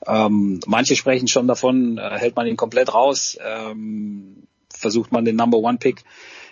Ähm, 0.06 0.60
manche 0.66 0.96
sprechen 0.96 1.28
schon 1.28 1.46
davon, 1.46 1.98
äh, 1.98 2.18
hält 2.18 2.36
man 2.36 2.46
ihn 2.46 2.56
komplett 2.56 2.92
raus, 2.92 3.38
ähm, 3.46 4.44
versucht 4.72 5.12
man 5.12 5.24
den 5.24 5.36
Number 5.36 5.58
One 5.58 5.78
Pick 5.78 6.04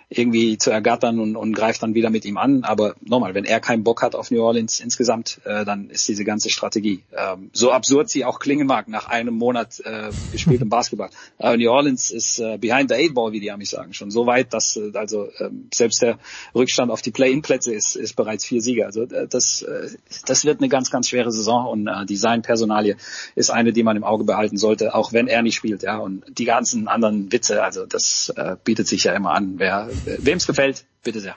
irgendwie 0.09 0.57
zu 0.57 0.70
ergattern 0.70 1.18
und, 1.18 1.35
und 1.35 1.52
greift 1.52 1.83
dann 1.83 1.94
wieder 1.94 2.10
mit 2.10 2.25
ihm 2.25 2.36
an. 2.36 2.62
Aber 2.62 2.94
nochmal, 3.01 3.35
wenn 3.35 3.44
er 3.44 3.59
keinen 3.59 3.83
Bock 3.83 4.02
hat 4.02 4.15
auf 4.15 4.31
New 4.31 4.41
Orleans 4.41 4.78
insgesamt, 4.78 5.41
äh, 5.44 5.65
dann 5.65 5.91
ist 5.91 6.07
diese 6.07 6.25
ganze 6.25 6.49
Strategie, 6.49 7.02
ähm, 7.12 7.51
so 7.52 7.73
absurd 7.73 8.09
sie 8.09 8.25
auch 8.25 8.39
klingen 8.39 8.68
mag, 8.68 8.86
nach 8.86 9.09
einem 9.09 9.35
Monat 9.35 9.81
äh, 9.81 10.10
gespieltem 10.31 10.68
Basketball. 10.76 11.10
Aber 11.39 11.57
New 11.57 11.68
Orleans 11.68 12.12
ist 12.12 12.39
äh, 12.39 12.57
behind 12.57 12.91
the 12.91 12.94
eight 12.94 13.15
ball, 13.15 13.33
wie 13.33 13.41
die 13.41 13.51
Amis 13.51 13.70
sagen, 13.70 13.94
schon 13.94 14.12
so 14.12 14.26
weit, 14.26 14.55
dass 14.55 14.76
äh, 14.76 14.93
also 14.94 15.25
äh, 15.25 15.51
selbst 15.75 16.01
der 16.02 16.18
Rückstand 16.55 16.93
auf 16.93 17.02
die 17.02 17.10
Play-in-Plätze 17.10 17.75
ist, 17.75 17.97
ist 17.97 18.15
bereits 18.15 18.44
vier 18.44 18.62
Sieger. 18.62 18.86
Also 18.86 19.02
äh, 19.02 19.26
das, 19.26 19.62
äh, 19.62 19.89
das 20.25 20.44
wird 20.44 20.60
eine 20.60 20.68
ganz, 20.68 20.93
ganz 20.93 21.09
schwere 21.09 21.33
Saison 21.33 21.67
und 21.67 21.89
äh, 21.89 22.07
die 22.07 22.17
Sein-Personalie 22.17 22.97
ist 23.35 23.51
eine, 23.51 23.73
die 23.73 23.83
man 23.83 23.97
im 23.97 24.05
Auge 24.05 24.23
behalten 24.23 24.57
sollte, 24.57 24.94
auch 24.94 25.12
wenn 25.12 25.26
er 25.26 25.43
nicht 25.43 25.57
spielt. 25.57 25.83
Ja, 25.83 25.99
und 25.99 26.23
die 26.28 26.44
ganzen 26.44 26.86
anderen 26.86 27.33
Witze, 27.33 27.65
also 27.65 27.86
das 27.86 28.33
äh, 28.36 28.55
bietet 28.62 28.86
sich 28.86 29.02
ja 29.02 29.12
immer 29.12 29.33
an. 29.33 29.55
Wer 29.57 29.89
Wem 30.05 30.36
es 30.36 30.47
gefällt, 30.47 30.84
bitte 31.02 31.20
sehr. 31.20 31.34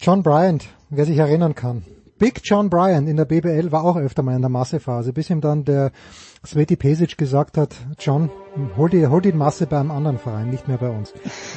John 0.00 0.22
Bryant, 0.22 0.66
wer 0.90 1.04
sich 1.04 1.18
erinnern 1.18 1.54
kann. 1.54 1.84
Big 2.18 2.40
John 2.44 2.70
Bryant 2.70 3.08
in 3.08 3.16
der 3.16 3.24
BBL 3.24 3.72
war 3.72 3.84
auch 3.84 3.96
öfter 3.96 4.22
mal 4.22 4.36
in 4.36 4.40
der 4.40 4.48
Massephase, 4.48 5.12
bis 5.12 5.30
ihm 5.30 5.40
dann 5.40 5.64
der 5.64 5.90
Sveti 6.46 6.76
Pesic 6.76 7.18
gesagt 7.18 7.58
hat, 7.58 7.74
John, 7.98 8.30
hol 8.76 8.88
die, 8.88 9.06
hol 9.06 9.20
die 9.20 9.32
Masse 9.32 9.66
beim 9.66 9.90
anderen 9.90 10.18
Verein, 10.18 10.50
nicht 10.50 10.68
mehr 10.68 10.78
bei 10.78 10.90
uns. 10.90 11.12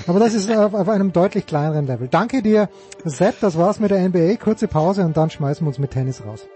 Aber 0.07 0.19
das 0.19 0.33
ist 0.33 0.49
auf, 0.49 0.73
auf 0.73 0.89
einem 0.89 1.13
deutlich 1.13 1.45
kleineren 1.45 1.85
Level. 1.85 2.07
Danke 2.07 2.41
dir, 2.41 2.69
Sepp, 3.03 3.39
das 3.39 3.57
war's 3.57 3.79
mit 3.79 3.91
der 3.91 4.07
NBA. 4.07 4.37
Kurze 4.37 4.67
Pause 4.67 5.05
und 5.05 5.15
dann 5.15 5.29
schmeißen 5.29 5.63
wir 5.65 5.69
uns 5.69 5.79
mit 5.79 5.91
Tennis 5.91 6.25
raus. 6.25 6.47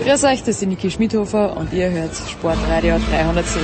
Grüß 0.00 0.24
euch, 0.24 0.42
das 0.42 0.62
ist 0.62 0.66
Niki 0.66 0.90
Schmidhofer 0.90 1.56
und 1.56 1.72
ihr 1.72 1.90
hört 1.90 2.14
Sportradio 2.14 2.96
360. 3.10 3.62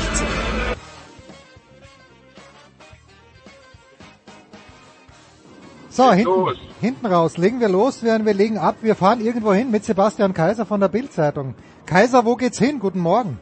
So, 5.89 6.13
hinten, 6.13 6.31
hinten 6.81 7.07
raus, 7.07 7.39
legen 7.39 7.61
wir 7.61 7.69
los, 7.69 8.03
während 8.03 8.27
wir 8.27 8.35
legen 8.35 8.59
ab. 8.59 8.77
Wir 8.83 8.95
fahren 8.95 9.21
irgendwo 9.21 9.53
hin 9.53 9.71
mit 9.71 9.85
Sebastian 9.85 10.35
Kaiser 10.35 10.67
von 10.67 10.81
der 10.81 10.89
Bildzeitung. 10.89 11.55
Kaiser, 11.87 12.25
wo 12.25 12.37
geht's 12.37 12.59
hin? 12.59 12.79
Guten 12.79 13.01
Morgen. 13.01 13.41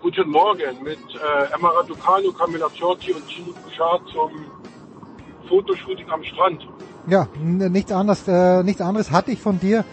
Guten 0.00 0.28
Morgen 0.28 0.82
mit 0.82 0.98
äh, 0.98 1.54
Emma 1.54 1.70
Raducanu, 1.70 2.32
Camilla 2.32 2.68
Ciorti 2.76 3.12
und 3.12 3.26
Gino 3.28 3.54
Bouchard 3.64 4.02
zum 4.12 4.30
Fotoshooting 5.48 6.10
am 6.10 6.22
Strand. 6.22 6.68
Ja, 7.06 7.28
nichts 7.42 7.90
anderes, 7.92 8.28
äh, 8.28 8.62
nichts 8.62 8.82
anderes 8.82 9.10
hatte 9.10 9.30
ich 9.30 9.40
von 9.40 9.58
dir 9.58 9.84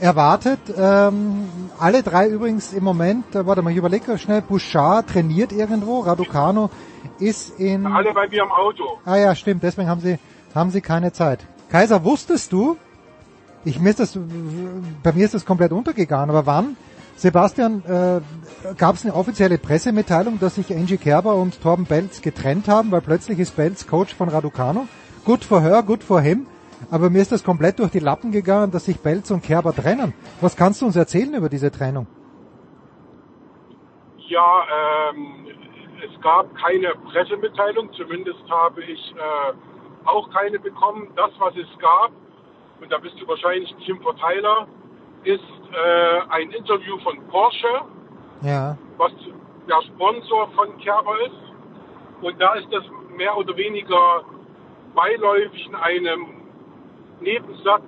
erwartet. 0.00 0.60
Ähm, 0.76 1.48
alle 1.78 2.02
drei 2.02 2.28
übrigens 2.28 2.72
im 2.72 2.84
Moment, 2.84 3.34
äh, 3.34 3.46
warte 3.46 3.62
mal, 3.62 3.70
ich 3.70 3.76
überlege 3.76 4.18
schnell, 4.18 4.42
Bouchard 4.42 5.08
trainiert 5.08 5.52
irgendwo, 5.52 6.00
Raducano 6.00 6.70
ist 7.18 7.58
in... 7.58 7.86
Alle 7.86 8.12
bei 8.12 8.28
mir 8.28 8.42
am 8.42 8.52
Auto. 8.52 8.98
Ah 9.04 9.16
ja, 9.16 9.34
stimmt, 9.34 9.62
deswegen 9.62 9.88
haben 9.88 10.00
sie, 10.00 10.18
haben 10.54 10.70
sie 10.70 10.80
keine 10.80 11.12
Zeit. 11.12 11.46
Kaiser, 11.70 12.04
wusstest 12.04 12.52
du, 12.52 12.76
ich 13.64 13.80
mir 13.80 13.90
ist 13.90 14.00
das, 14.00 14.18
bei 15.02 15.12
mir 15.12 15.24
ist 15.24 15.34
das 15.34 15.44
komplett 15.44 15.72
untergegangen, 15.72 16.30
aber 16.30 16.46
wann, 16.46 16.76
Sebastian, 17.16 17.82
äh, 17.84 18.20
gab 18.76 18.94
es 18.94 19.04
eine 19.04 19.14
offizielle 19.14 19.58
Pressemitteilung, 19.58 20.38
dass 20.38 20.54
sich 20.54 20.72
Angie 20.74 20.98
Kerber 20.98 21.34
und 21.34 21.60
Torben 21.60 21.84
Belz 21.84 22.22
getrennt 22.22 22.68
haben, 22.68 22.92
weil 22.92 23.00
plötzlich 23.00 23.40
ist 23.40 23.56
Belz 23.56 23.88
Coach 23.88 24.14
von 24.14 24.28
Raducano. 24.28 24.86
Good 25.24 25.44
for 25.44 25.60
her, 25.60 25.82
good 25.82 26.04
for 26.04 26.20
him. 26.20 26.46
Aber 26.90 27.10
mir 27.10 27.20
ist 27.20 27.32
das 27.32 27.44
komplett 27.44 27.78
durch 27.78 27.90
die 27.90 27.98
Lappen 27.98 28.32
gegangen, 28.32 28.70
dass 28.70 28.84
sich 28.84 29.00
Belz 29.00 29.30
und 29.30 29.42
Kerber 29.42 29.74
trennen. 29.74 30.14
Was 30.40 30.56
kannst 30.56 30.82
du 30.82 30.86
uns 30.86 30.96
erzählen 30.96 31.34
über 31.34 31.48
diese 31.48 31.70
Trennung? 31.70 32.06
Ja, 34.28 34.62
ähm, 35.10 35.46
es 36.04 36.20
gab 36.20 36.54
keine 36.54 36.94
Pressemitteilung, 37.10 37.92
zumindest 37.94 38.42
habe 38.50 38.82
ich 38.82 39.14
äh, 39.16 39.52
auch 40.04 40.30
keine 40.30 40.58
bekommen. 40.58 41.08
Das, 41.16 41.30
was 41.38 41.54
es 41.56 41.78
gab, 41.78 42.12
und 42.80 42.92
da 42.92 42.98
bist 42.98 43.20
du 43.20 43.26
wahrscheinlich 43.26 43.70
ein 43.72 43.80
Tim-Verteiler, 43.84 44.68
ist 45.24 45.40
äh, 45.72 46.20
ein 46.30 46.50
Interview 46.50 46.98
von 46.98 47.18
Porsche, 47.28 47.82
ja. 48.42 48.76
was 48.96 49.12
der 49.68 49.82
Sponsor 49.82 50.48
von 50.52 50.76
Kerber 50.78 51.14
ist. 51.26 52.22
Und 52.22 52.40
da 52.40 52.54
ist 52.54 52.68
das 52.72 52.84
mehr 53.16 53.36
oder 53.36 53.56
weniger 53.56 54.24
beiläufig 54.94 55.66
in 55.66 55.74
einem 55.74 56.37
Nebensatz, 57.20 57.82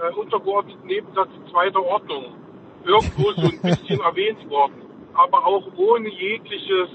äh, 0.00 0.14
untergeordneten 0.14 0.86
Nebensatz 0.86 1.28
zweiter 1.50 1.82
Ordnung 1.82 2.34
irgendwo 2.84 3.32
so 3.32 3.42
ein 3.42 3.60
bisschen 3.62 4.00
erwähnt 4.04 4.48
worden, 4.48 4.82
aber 5.14 5.46
auch 5.46 5.66
ohne 5.76 6.08
jegliches 6.08 6.88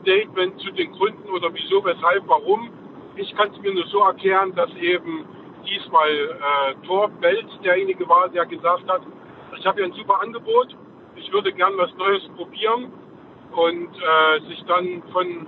Statement 0.00 0.58
zu 0.60 0.70
den 0.72 0.92
Gründen 0.92 1.28
oder 1.30 1.52
wieso, 1.52 1.84
weshalb, 1.84 2.26
warum. 2.26 2.70
Ich 3.16 3.34
kann 3.34 3.50
es 3.50 3.60
mir 3.60 3.72
nur 3.72 3.86
so 3.86 4.00
erklären, 4.00 4.54
dass 4.54 4.70
eben 4.76 5.24
diesmal 5.66 6.10
äh, 6.10 6.86
Thor 6.86 7.08
Belz 7.08 7.48
derjenige 7.64 8.08
war, 8.08 8.28
der 8.28 8.46
gesagt 8.46 8.88
hat, 8.88 9.02
ich 9.58 9.66
habe 9.66 9.78
hier 9.78 9.86
ein 9.86 9.96
super 9.96 10.20
Angebot, 10.20 10.76
ich 11.16 11.32
würde 11.32 11.52
gern 11.52 11.72
was 11.76 11.92
Neues 11.96 12.22
probieren 12.36 12.92
und 13.52 13.88
äh, 13.88 14.40
sich 14.48 14.62
dann 14.66 15.02
von 15.12 15.46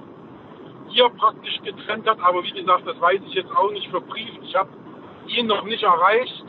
hier 0.89 1.09
praktisch 1.11 1.61
getrennt 1.63 2.09
hat. 2.09 2.19
Aber 2.21 2.43
wie 2.43 2.53
gesagt, 2.53 2.87
das 2.87 2.99
weiß 3.01 3.21
ich 3.27 3.35
jetzt 3.35 3.55
auch 3.55 3.71
nicht 3.71 3.89
verbrieft. 3.91 4.39
Ich 4.43 4.55
habe 4.57 4.71
ihn 5.29 5.47
noch 5.47 5.65
nicht 5.65 5.83
erreicht. 5.83 6.45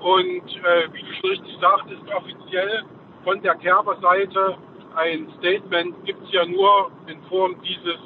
Und 0.00 0.16
äh, 0.16 0.88
wie 0.92 1.02
du 1.02 1.12
schon 1.20 1.30
richtig 1.30 1.56
sagtest, 1.60 2.02
offiziell 2.16 2.84
von 3.24 3.42
der 3.42 3.56
Kerber-Seite 3.56 4.56
ein 4.96 5.28
Statement 5.38 5.94
gibt 6.04 6.22
es 6.24 6.32
ja 6.32 6.44
nur 6.46 6.90
in 7.06 7.20
Form 7.28 7.54
dieses 7.62 7.98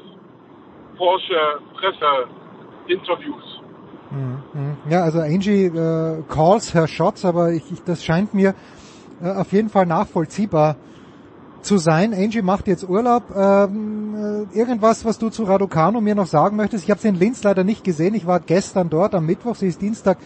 Porsche-Presse-Interviews. 0.96 3.60
Mhm. 4.10 4.76
Ja, 4.88 5.02
also 5.02 5.20
Angie 5.20 5.66
äh, 5.66 6.22
calls 6.28 6.74
her 6.74 6.86
shots, 6.86 7.24
aber 7.24 7.52
ich, 7.52 7.72
ich, 7.72 7.82
das 7.84 8.04
scheint 8.04 8.34
mir 8.34 8.54
äh, 9.22 9.30
auf 9.30 9.50
jeden 9.52 9.70
Fall 9.70 9.86
nachvollziehbar 9.86 10.76
zu 11.64 11.78
sein. 11.78 12.12
Angie 12.14 12.42
macht 12.42 12.68
jetzt 12.68 12.88
Urlaub. 12.88 13.24
Ähm, 13.34 14.46
äh, 14.52 14.58
irgendwas, 14.58 15.04
was 15.04 15.18
du 15.18 15.30
zu 15.30 15.44
Raducano 15.44 16.00
mir 16.00 16.14
noch 16.14 16.26
sagen 16.26 16.56
möchtest? 16.56 16.84
Ich 16.84 16.90
habe 16.90 17.00
sie 17.00 17.08
in 17.08 17.14
Linz 17.16 17.42
leider 17.42 17.64
nicht 17.64 17.84
gesehen. 17.84 18.14
Ich 18.14 18.26
war 18.26 18.40
gestern 18.40 18.90
dort 18.90 19.14
am 19.14 19.26
Mittwoch. 19.26 19.56
Sie 19.56 19.66
ist 19.68 19.80
Dienstag 19.80 20.18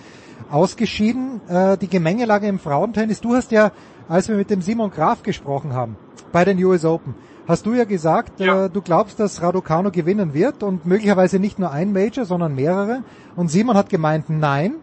ausgeschieden. 0.50 1.40
Äh, 1.48 1.78
die 1.78 1.88
Gemengelage 1.88 2.46
im 2.46 2.58
Frauentennis. 2.58 3.20
Du 3.20 3.34
hast 3.34 3.52
ja, 3.52 3.72
als 4.08 4.28
wir 4.28 4.36
mit 4.36 4.50
dem 4.50 4.62
Simon 4.62 4.90
Graf 4.90 5.22
gesprochen 5.22 5.72
haben, 5.72 5.96
bei 6.32 6.44
den 6.44 6.62
US 6.64 6.84
Open, 6.84 7.14
hast 7.46 7.64
du 7.64 7.74
ja 7.74 7.84
gesagt, 7.84 8.40
Ja. 8.40 8.66
Äh, 8.66 8.70
du 8.70 8.82
glaubst, 8.82 9.18
dass 9.20 9.42
Raducano 9.42 9.90
gewinnen 9.90 10.34
wird 10.34 10.62
und 10.62 10.86
möglicherweise 10.86 11.38
nicht 11.38 11.58
nur 11.58 11.70
ein 11.70 11.92
Major, 11.92 12.24
sondern 12.24 12.54
mehrere. 12.54 13.02
Und 13.36 13.50
Simon 13.50 13.76
hat 13.76 13.88
gemeint, 13.88 14.28
nein. 14.28 14.74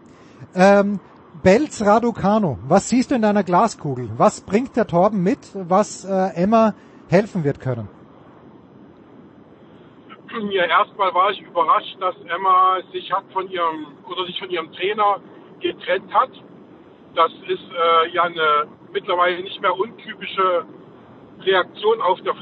Ähm, 0.54 1.00
Belz 1.46 1.80
Raducano, 1.80 2.58
was 2.66 2.88
siehst 2.88 3.12
du 3.12 3.14
in 3.14 3.22
deiner 3.22 3.44
Glaskugel? 3.44 4.10
Was 4.16 4.40
bringt 4.40 4.76
der 4.76 4.88
Torben 4.88 5.22
mit, 5.22 5.38
was 5.54 6.04
äh, 6.04 6.34
Emma 6.34 6.74
helfen 7.08 7.44
wird 7.44 7.60
können? 7.60 7.88
Ja, 10.50 10.64
erstmal 10.64 11.14
war 11.14 11.30
ich 11.30 11.40
überrascht, 11.40 11.96
dass 12.00 12.16
Emma 12.22 12.78
sich 12.92 13.12
hat 13.12 13.22
von 13.32 13.48
ihrem 13.48 13.86
oder 14.10 14.26
sich 14.26 14.36
von 14.40 14.50
ihrem 14.50 14.72
Trainer 14.72 15.20
getrennt 15.60 16.12
hat. 16.12 16.30
Das 17.14 17.30
ist 17.46 17.70
äh, 17.70 18.08
ja 18.12 18.24
eine 18.24 18.66
mittlerweile 18.92 19.40
nicht 19.40 19.62
mehr 19.62 19.78
untypische 19.78 20.64
Reaktion 21.42 22.00
auf 22.00 22.20
der 22.22 22.34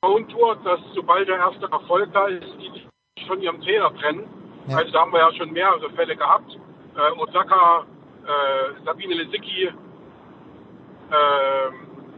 Frauentour, 0.00 0.58
dass 0.62 0.78
sobald 0.94 1.26
der 1.26 1.38
erste 1.38 1.66
Erfolg 1.72 2.08
da 2.12 2.28
ist, 2.28 2.46
die 2.60 2.70
sich 2.70 3.26
von 3.26 3.42
ihrem 3.42 3.60
Trainer 3.60 3.92
trennen. 3.96 4.28
Also 4.68 4.92
da 4.92 5.00
haben 5.00 5.12
wir 5.12 5.18
ja 5.18 5.32
schon 5.32 5.50
mehrere 5.50 5.90
Fälle 5.90 6.14
gehabt. 6.14 6.56
Äh, 6.94 7.20
Osaka, 7.20 7.84
äh, 8.24 8.84
Sabine 8.84 9.14
Lesicki, 9.14 9.66
äh, 9.66 9.72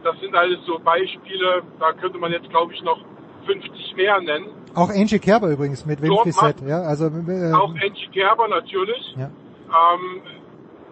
das 0.03 0.19
sind 0.19 0.35
alles 0.35 0.59
so 0.65 0.79
Beispiele, 0.79 1.63
da 1.79 1.93
könnte 1.93 2.17
man 2.17 2.31
jetzt 2.31 2.49
glaube 2.49 2.73
ich 2.73 2.81
noch 2.83 2.99
50 3.45 3.95
mehr 3.95 4.19
nennen. 4.21 4.47
Auch 4.75 4.89
Angie 4.89 5.19
Kerber 5.19 5.49
übrigens 5.49 5.85
mit 5.85 6.01
macht 6.01 6.61
ja, 6.61 6.81
also 6.81 7.07
äh, 7.07 7.53
Auch 7.53 7.71
Angie 7.71 8.07
Gerber 8.11 8.47
natürlich. 8.47 9.15
Ja. 9.17 9.29
Ähm, 9.67 10.21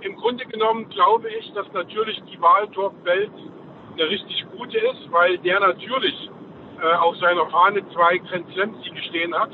Im 0.02 0.16
Grunde 0.16 0.45
genommen 0.45 0.90
glaube 0.90 1.30
ich, 1.30 1.52
dass 1.53 1.72
natürlich 1.74 2.22
die 2.32 2.42
Wahl 2.42 2.68
Torben 2.69 3.03
Welt 3.06 3.32
eine 3.94 4.10
richtig 4.10 4.45
gute 4.58 4.77
ist, 4.77 5.11
weil 5.11 5.38
der 5.40 5.60
natürlich 5.60 6.30
äh, 6.82 6.95
auf 6.98 7.16
seiner 7.18 7.48
Fahne 7.48 7.82
zwei 7.94 8.18
Grand 8.18 8.52
Slams 8.53 8.77
stehen 9.08 9.34
hat 9.34 9.52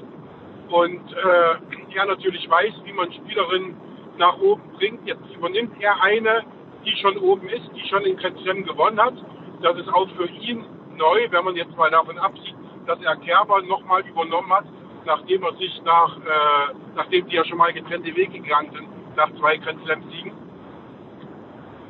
und 0.70 1.12
äh, 1.12 1.72
er 1.94 2.06
natürlich 2.06 2.50
weiß, 2.50 2.74
wie 2.86 2.94
man 2.94 3.12
Spielerinnen 3.12 3.76
nach 4.22 4.38
oben 4.40 4.62
bringt. 4.78 5.06
Jetzt 5.06 5.28
übernimmt 5.36 5.74
er 5.82 6.02
eine, 6.02 6.44
die 6.86 6.96
schon 7.02 7.18
oben 7.18 7.50
ist, 7.50 7.70
die 7.76 7.86
schon 7.90 8.04
Grand 8.18 8.40
Slam 8.40 8.64
gewonnen 8.64 9.02
hat. 9.02 9.16
Das 9.62 9.76
ist 9.78 9.90
auch 9.90 10.08
für 10.16 10.28
ihn 10.30 10.64
neu, 10.96 11.28
wenn 11.32 11.44
man 11.44 11.56
jetzt 11.56 11.76
mal 11.76 11.90
davon 11.92 12.18
absieht, 12.18 12.56
dass 12.86 13.02
er 13.02 13.16
Kerber 13.18 13.62
nochmal 13.64 14.02
übernommen 14.08 14.52
hat, 14.54 14.66
nachdem 15.06 15.44
er 15.44 15.54
sich 15.56 15.82
nach, 15.84 16.18
äh, 16.18 16.74
nachdem 16.96 17.28
die 17.28 17.36
ja 17.36 17.44
schon 17.46 17.58
mal 17.58 17.74
getrennte 17.74 18.16
Wege 18.16 18.40
gegangen 18.40 18.72
sind, 18.74 18.88
nach 19.16 19.32
zwei 19.40 19.58
Grand 19.58 19.84
Slam 19.84 20.04
Siegen. 20.10 20.34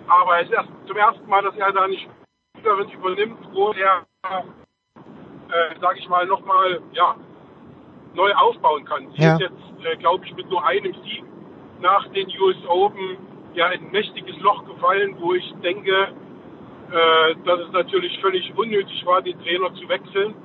Aber 0.07 0.39
es 0.39 0.47
ist 0.47 0.53
erst 0.53 0.69
zum 0.87 0.97
ersten 0.97 1.27
Mal, 1.29 1.43
dass 1.43 1.55
er 1.55 1.71
da 1.71 1.83
eine 1.83 1.97
Spielerin 1.97 2.89
übernimmt, 2.91 3.39
wo 3.53 3.71
er, 3.71 4.05
äh, 4.23 5.79
sage 5.79 5.99
ich 5.99 6.07
mal, 6.09 6.25
nochmal, 6.25 6.81
ja, 6.93 7.15
neu 8.13 8.33
aufbauen 8.33 8.83
kann. 8.85 9.09
Sie 9.11 9.21
Ja. 9.23 9.33
ist 9.35 9.41
jetzt, 9.41 9.85
äh, 9.85 9.95
glaube 9.97 10.25
ich, 10.25 10.35
mit 10.35 10.49
nur 10.49 10.65
einem 10.65 10.93
Sieg 11.03 11.23
nach 11.81 12.07
den 12.09 12.27
US 12.39 12.57
Open 12.67 13.17
ja 13.53 13.69
in 13.69 13.85
ein 13.85 13.91
mächtiges 13.91 14.37
Loch 14.39 14.65
gefallen, 14.65 15.15
wo 15.19 15.33
ich 15.33 15.53
denke, 15.63 16.09
äh, 16.91 17.35
dass 17.45 17.59
es 17.61 17.71
natürlich 17.71 18.19
völlig 18.21 18.53
unnötig 18.55 19.05
war, 19.05 19.21
den 19.21 19.39
Trainer 19.41 19.73
zu 19.75 19.87
wechseln. 19.89 20.35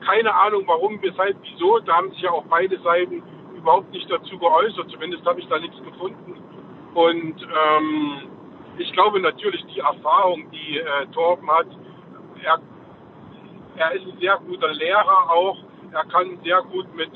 Keine 0.00 0.34
Ahnung 0.34 0.64
warum, 0.66 1.00
weshalb, 1.02 1.36
wieso. 1.42 1.78
Da 1.80 1.96
haben 1.96 2.10
sich 2.10 2.22
ja 2.22 2.30
auch 2.30 2.44
beide 2.48 2.78
Seiten 2.80 3.22
überhaupt 3.56 3.90
nicht 3.92 4.10
dazu 4.10 4.38
geäußert. 4.38 4.90
Zumindest 4.90 5.24
habe 5.26 5.40
ich 5.40 5.48
da 5.48 5.58
nichts 5.58 5.76
gefunden. 5.82 6.36
Und 6.94 7.42
ähm, 7.42 8.28
ich 8.78 8.92
glaube 8.92 9.20
natürlich 9.20 9.64
die 9.66 9.80
Erfahrung, 9.80 10.50
die 10.50 10.78
äh, 10.78 11.06
Torben 11.12 11.50
hat, 11.50 11.66
er, 12.42 12.60
er 13.76 13.92
ist 13.92 14.06
ein 14.06 14.18
sehr 14.20 14.38
guter 14.46 14.72
Lehrer 14.72 15.30
auch. 15.30 15.58
Er 15.92 16.04
kann 16.04 16.38
sehr 16.44 16.62
gut 16.62 16.94
mit, 16.94 17.10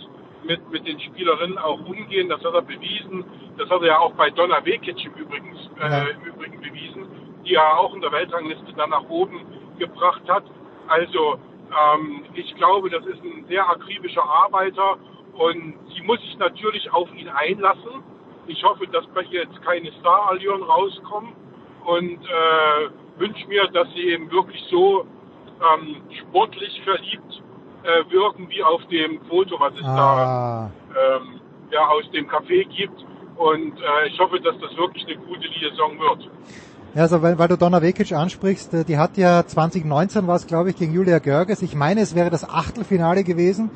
mit, 0.44 0.70
mit 0.70 0.86
den 0.86 1.00
Spielerinnen 1.00 1.58
auch 1.58 1.80
umgehen. 1.80 2.28
Das 2.28 2.42
hat 2.44 2.54
er 2.54 2.62
bewiesen. 2.62 3.24
Das 3.58 3.68
hat 3.70 3.80
er 3.82 3.86
ja 3.86 3.98
auch 3.98 4.12
bei 4.14 4.30
Donna 4.30 4.64
Vekic 4.64 5.04
im, 5.04 5.14
Übrigen, 5.14 5.56
äh, 5.80 6.10
im 6.10 6.22
Übrigen 6.22 6.60
bewiesen, 6.60 7.06
die 7.44 7.54
er 7.54 7.78
auch 7.78 7.94
in 7.94 8.00
der 8.00 8.12
Weltrangliste 8.12 8.72
dann 8.76 8.90
nach 8.90 9.08
oben 9.08 9.40
gebracht 9.78 10.22
hat. 10.28 10.44
Also 10.88 11.38
ähm, 11.70 12.24
ich 12.34 12.54
glaube, 12.56 12.90
das 12.90 13.04
ist 13.06 13.22
ein 13.22 13.44
sehr 13.48 13.68
akribischer 13.68 14.24
Arbeiter 14.24 14.96
und 15.34 15.74
sie 15.94 16.02
muss 16.02 16.20
sich 16.20 16.38
natürlich 16.38 16.92
auf 16.92 17.08
ihn 17.14 17.28
einlassen. 17.28 18.02
Ich 18.46 18.62
hoffe, 18.64 18.86
dass 18.88 19.06
bei 19.08 19.22
ihr 19.22 19.42
jetzt 19.42 19.62
keine 19.62 19.92
Starallüren 20.00 20.62
rauskommen 20.62 21.32
und 21.84 22.18
äh, 22.24 23.18
wünsche 23.18 23.46
mir, 23.48 23.66
dass 23.68 23.88
sie 23.94 24.08
eben 24.08 24.30
wirklich 24.30 24.62
so 24.70 25.06
ähm, 25.60 26.02
sportlich 26.20 26.80
verliebt 26.82 27.41
äh, 27.84 28.10
wirken 28.10 28.48
wie 28.48 28.62
auf 28.62 28.80
dem 28.86 29.20
Foto, 29.28 29.58
was 29.58 29.74
es 29.74 29.84
ah, 29.84 30.70
da 30.94 31.16
ähm, 31.16 31.40
ja, 31.70 31.86
aus 31.86 32.04
dem 32.12 32.28
Café 32.28 32.64
gibt. 32.68 33.04
Und 33.36 33.78
äh, 33.78 34.08
ich 34.08 34.18
hoffe, 34.20 34.40
dass 34.40 34.54
das 34.60 34.76
wirklich 34.76 35.06
eine 35.06 35.16
gute 35.16 35.48
Liaison 35.48 35.98
wird. 35.98 36.30
Ja, 36.94 37.02
also 37.02 37.22
weil, 37.22 37.38
weil 37.38 37.48
du 37.48 37.56
Donna 37.56 37.80
Vekic 37.80 38.12
ansprichst, 38.12 38.74
äh, 38.74 38.84
die 38.84 38.98
hat 38.98 39.16
ja 39.16 39.46
2019 39.46 40.26
war 40.26 40.36
es, 40.36 40.46
glaube 40.46 40.70
ich, 40.70 40.76
gegen 40.76 40.92
Julia 40.92 41.18
Görges. 41.18 41.62
Ich 41.62 41.74
meine, 41.74 42.02
es 42.02 42.14
wäre 42.14 42.30
das 42.30 42.48
Achtelfinale 42.48 43.24
gewesen 43.24 43.70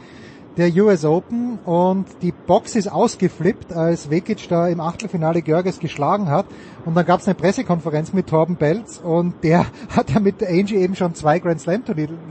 der 0.57 0.75
US 0.77 1.05
Open 1.05 1.59
und 1.65 2.07
die 2.23 2.33
Box 2.33 2.77
ist 2.77 2.89
ausgeflippt, 2.89 3.73
als 3.73 4.11
Vekic 4.11 4.49
da 4.49 4.69
im 4.69 4.81
Achtelfinale 4.81 5.43
Görges 5.43 5.79
geschlagen 5.81 6.31
hat. 6.31 6.47
Und 6.85 6.95
dann 6.95 7.05
gab 7.05 7.21
es 7.21 7.27
eine 7.27 7.35
Pressekonferenz 7.35 8.13
mit 8.13 8.29
Torben 8.29 8.57
Belz 8.57 9.01
und 9.03 9.35
der 9.45 9.67
hat 9.97 10.11
ja 10.11 10.21
mit 10.21 10.43
Angie 10.43 10.77
eben 10.77 10.97
schon 10.97 11.15
zwei 11.15 11.39
Grand 11.41 11.61
Slam 11.61 11.83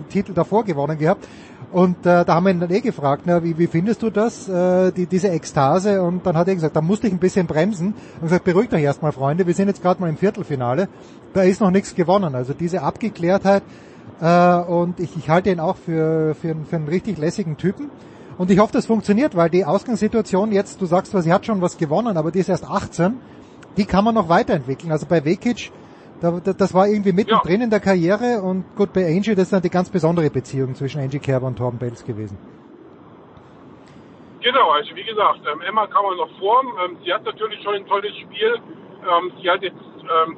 Titel 0.09 0.33
davor 0.33 0.63
gewonnen 0.63 0.97
gehabt. 0.97 1.27
Und 1.71 2.05
äh, 2.05 2.23
da 2.23 2.35
haben 2.35 2.45
wir 2.45 2.51
ihn 2.51 2.59
dann 2.59 2.71
eh 2.71 2.81
gefragt, 2.81 3.23
na, 3.25 3.43
wie, 3.43 3.57
wie 3.57 3.67
findest 3.67 4.01
du 4.01 4.09
das, 4.09 4.47
äh, 4.47 4.91
die, 4.91 5.07
diese 5.07 5.29
Ekstase? 5.29 6.01
Und 6.01 6.25
dann 6.25 6.37
hat 6.37 6.47
er 6.47 6.55
gesagt, 6.55 6.75
da 6.75 6.81
musste 6.81 7.07
ich 7.07 7.13
ein 7.13 7.19
bisschen 7.19 7.47
bremsen. 7.47 7.93
Und 8.15 8.23
gesagt, 8.23 8.45
beruhigt 8.45 8.73
euch 8.73 8.83
erstmal, 8.83 9.11
Freunde, 9.11 9.45
wir 9.45 9.53
sind 9.53 9.67
jetzt 9.67 9.81
gerade 9.81 9.99
mal 9.99 10.09
im 10.09 10.17
Viertelfinale. 10.17 10.87
Da 11.33 11.41
ist 11.41 11.61
noch 11.61 11.71
nichts 11.71 11.95
gewonnen. 11.95 12.35
Also 12.35 12.53
diese 12.53 12.81
Abgeklärtheit 12.81 13.63
äh, 14.21 14.55
und 14.57 14.99
ich, 14.99 15.15
ich 15.17 15.29
halte 15.29 15.49
ihn 15.49 15.59
auch 15.59 15.75
für, 15.75 16.35
für, 16.35 16.55
für 16.69 16.75
einen 16.75 16.87
richtig 16.87 17.17
lässigen 17.17 17.57
Typen. 17.57 17.89
Und 18.37 18.51
ich 18.51 18.59
hoffe, 18.59 18.73
das 18.73 18.85
funktioniert, 18.85 19.35
weil 19.35 19.49
die 19.49 19.65
Ausgangssituation 19.65 20.51
jetzt, 20.51 20.81
du 20.81 20.85
sagst 20.85 21.11
zwar, 21.11 21.21
sie 21.21 21.31
hat 21.31 21.45
schon 21.45 21.61
was 21.61 21.77
gewonnen, 21.77 22.17
aber 22.17 22.31
die 22.31 22.39
ist 22.39 22.49
erst 22.49 22.69
18, 22.69 23.15
die 23.77 23.85
kann 23.85 24.03
man 24.03 24.15
noch 24.15 24.29
weiterentwickeln. 24.29 24.91
Also 24.91 25.05
bei 25.05 25.23
Vekic, 25.23 25.71
das 26.31 26.73
war 26.73 26.87
irgendwie 26.87 27.13
mittendrin 27.13 27.61
in 27.61 27.69
der 27.69 27.79
Karriere 27.79 28.41
und 28.41 28.65
gut, 28.75 28.93
bei 28.93 29.05
Angie, 29.05 29.35
das 29.35 29.45
ist 29.45 29.53
dann 29.53 29.61
die 29.61 29.69
ganz 29.69 29.89
besondere 29.89 30.29
Beziehung 30.29 30.75
zwischen 30.75 31.01
Angie 31.01 31.19
Kerber 31.19 31.47
und 31.47 31.57
Torben 31.57 31.79
Belz 31.79 32.05
gewesen. 32.05 32.37
Genau, 34.41 34.69
also 34.71 34.95
wie 34.95 35.03
gesagt, 35.03 35.39
ähm, 35.51 35.61
Emma 35.61 35.87
kann 35.87 36.03
man 36.03 36.17
noch 36.17 36.29
formen. 36.37 36.71
Ähm, 36.85 36.97
sie 37.03 37.11
hat 37.11 37.23
natürlich 37.23 37.61
schon 37.63 37.75
ein 37.75 37.87
tolles 37.87 38.15
Spiel. 38.17 38.55
Ähm, 39.01 39.31
sie 39.41 39.49
hat 39.49 39.61
jetzt 39.63 39.81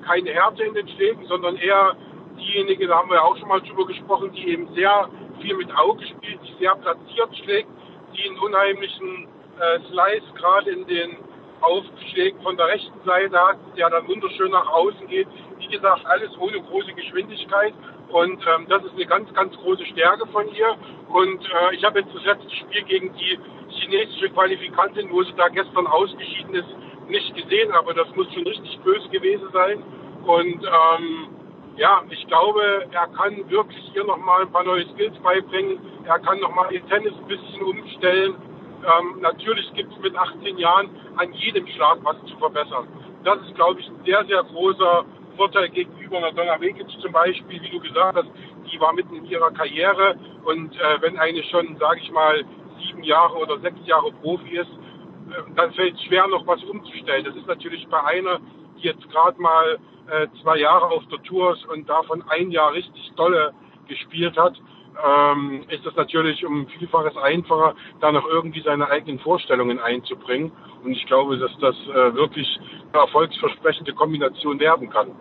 keine 0.06 0.30
Härte 0.32 0.64
in 0.64 0.74
den 0.74 0.88
Schlägen, 0.88 1.26
sondern 1.28 1.58
eher 1.58 1.94
diejenige, 2.38 2.88
da 2.88 3.00
haben 3.00 3.10
wir 3.10 3.22
auch 3.22 3.36
schon 3.38 3.50
mal 3.50 3.60
drüber 3.60 3.86
gesprochen, 3.86 4.32
die 4.32 4.48
eben 4.50 4.74
sehr 4.76 5.10
viel 5.42 5.56
mit 5.56 5.70
Auge 5.76 6.06
spielt, 6.06 6.40
die 6.44 6.56
sehr 6.60 6.76
platziert 6.76 7.36
schlägt, 7.44 7.70
die 8.16 8.30
einen 8.30 8.40
unheimlichen 8.40 9.28
äh, 9.60 9.80
Slice 9.90 10.34
gerade 10.36 10.72
in 10.72 10.88
den 10.88 11.18
Aufschlägen 11.62 12.42
von 12.42 12.56
der 12.56 12.68
rechten 12.68 13.00
Seite 13.06 13.38
hat, 13.38 13.58
der 13.76 13.90
dann 13.90 14.08
wunderschön 14.08 14.52
nach 14.52 14.68
außen 14.68 15.08
geht. 15.08 15.28
Wie 15.60 15.68
gesagt, 15.68 16.06
alles 16.06 16.38
ohne 16.38 16.62
große 16.62 16.94
Geschwindigkeit. 16.94 17.74
Und 18.10 18.42
ähm, 18.48 18.68
das 18.70 18.84
ist 18.86 18.94
eine 18.94 19.06
ganz, 19.06 19.34
ganz 19.34 19.56
große 19.58 19.86
Stärke 19.88 20.28
von 20.28 20.48
ihr. 20.54 20.76
Und 21.10 21.44
äh, 21.44 21.76
ich 21.76 21.84
habe 21.84 22.00
jetzt 22.00 22.14
das 22.14 22.24
letzte 22.26 22.56
Spiel 22.56 22.84
gegen 22.84 23.14
die 23.16 23.40
chinesische 23.70 24.30
Qualifikantin, 24.30 25.12
wo 25.12 25.24
sie 25.24 25.34
da 25.36 25.48
gestern 25.50 25.88
ausgeschieden 25.88 26.56
ist, 26.56 26.70
nicht 27.10 27.36
gesehen. 27.36 27.72
Aber 27.74 27.94
das 27.94 28.08
muss 28.16 28.32
schon 28.34 28.48
richtig 28.48 28.80
böse 28.80 29.10
gewesen 29.10 29.50
sein. 29.52 29.84
Und 30.26 30.64
ähm, 30.64 31.30
ja, 31.78 32.02
ich 32.10 32.26
glaube, 32.28 32.88
er 32.92 33.08
kann 33.08 33.50
wirklich 33.50 33.96
ihr 33.96 34.04
nochmal 34.04 34.42
ein 34.42 34.52
paar 34.52 34.64
neue 34.64 34.86
Skills 34.94 35.18
beibringen. 35.20 35.80
Er 36.06 36.20
kann 36.20 36.40
nochmal 36.40 36.72
ihr 36.74 36.86
Tennis 36.88 37.14
ein 37.14 37.28
bisschen 37.28 37.62
umstellen. 37.62 38.36
Ähm, 38.84 39.22
natürlich 39.22 39.72
gibt 39.74 39.92
es 39.92 40.00
mit 40.00 40.16
18 40.16 40.58
Jahren 40.58 40.90
an 41.18 41.34
jedem 41.34 41.68
Schlag 41.68 42.00
was 42.04 42.18
zu 42.26 42.38
verbessern. 42.38 42.88
Das 43.24 43.40
ist, 43.42 43.56
glaube 43.56 43.80
ich, 43.80 43.88
ein 43.88 44.06
sehr, 44.06 44.26
sehr 44.26 44.44
großer 44.44 45.06
Vorteil 45.38 45.70
gegenüber 45.70 46.18
einer 46.18 46.34
Donna 46.34 46.60
Vekic 46.60 46.90
zum 47.00 47.12
Beispiel, 47.12 47.62
wie 47.62 47.70
du 47.70 47.80
gesagt 47.80 48.18
hast, 48.18 48.30
die 48.72 48.80
war 48.80 48.94
mitten 48.94 49.16
in 49.16 49.26
ihrer 49.26 49.52
Karriere 49.52 50.16
und 50.44 50.76
äh, 50.76 51.02
wenn 51.02 51.18
eine 51.18 51.44
schon, 51.44 51.78
sage 51.78 52.02
ich 52.02 52.12
mal, 52.12 52.44
sieben 52.80 53.04
Jahre 53.04 53.38
oder 53.38 53.60
sechs 53.60 53.80
Jahre 53.86 54.12
Profi 54.12 54.58
ist, 54.58 54.70
äh, 54.70 55.54
dann 55.56 55.72
fällt 55.74 55.96
es 55.96 56.04
schwer, 56.04 56.28
noch 56.28 56.46
was 56.46 56.64
umzustellen. 56.64 57.24
Das 57.24 57.36
ist 57.36 57.48
natürlich 57.48 57.88
bei 57.88 58.04
einer, 58.04 58.40
die 58.78 58.88
jetzt 58.88 59.08
gerade 59.10 59.42
mal 59.42 59.80
äh, 60.10 60.28
zwei 60.42 60.58
Jahre 60.58 60.88
auf 60.88 61.06
der 61.08 61.22
Tour 61.24 61.54
ist 61.54 61.66
und 61.66 61.88
davon 61.88 62.24
ein 62.30 62.52
Jahr 62.52 62.74
richtig 62.74 63.12
tolle 63.16 63.54
gespielt 63.88 64.38
hat, 64.38 64.60
ähm, 65.06 65.64
ist 65.70 65.86
es 65.86 65.96
natürlich 65.96 66.46
um 66.46 66.68
Vielfaches 66.68 67.16
einfacher, 67.18 67.76
da 68.02 68.12
noch 68.12 68.26
irgendwie 68.26 68.62
seine 68.62 68.90
eigenen 68.90 69.20
Vorstellungen 69.20 69.80
einzubringen. 69.80 70.52
Und 70.84 70.92
ich 70.92 71.06
glaube, 71.06 71.38
dass 71.38 71.52
das 71.60 71.76
äh, 71.88 72.14
wirklich 72.16 72.48
eine 72.94 73.02
erfolgsversprechende 73.04 73.94
Kombination 73.94 74.60
werden 74.60 74.90
kann. 74.90 75.12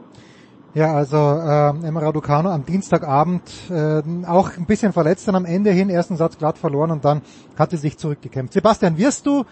Ja, 0.74 0.92
also 0.92 1.16
äh, 1.16 1.88
Emma 1.88 2.00
Raducano 2.00 2.50
am 2.50 2.66
Dienstagabend 2.66 3.50
äh, 3.70 4.02
auch 4.26 4.50
ein 4.58 4.66
bisschen 4.66 4.92
verletzt, 4.92 5.26
dann 5.26 5.34
am 5.34 5.46
Ende 5.46 5.70
hin, 5.70 5.88
ersten 5.88 6.16
Satz 6.16 6.36
glatt 6.36 6.58
verloren 6.58 6.90
und 6.90 7.02
dann 7.02 7.22
hat 7.58 7.70
sie 7.70 7.78
sich 7.78 7.96
zurückgekämpft. 7.96 8.52
Sebastian, 8.52 8.98
wirst 8.98 9.24
du, 9.24 9.44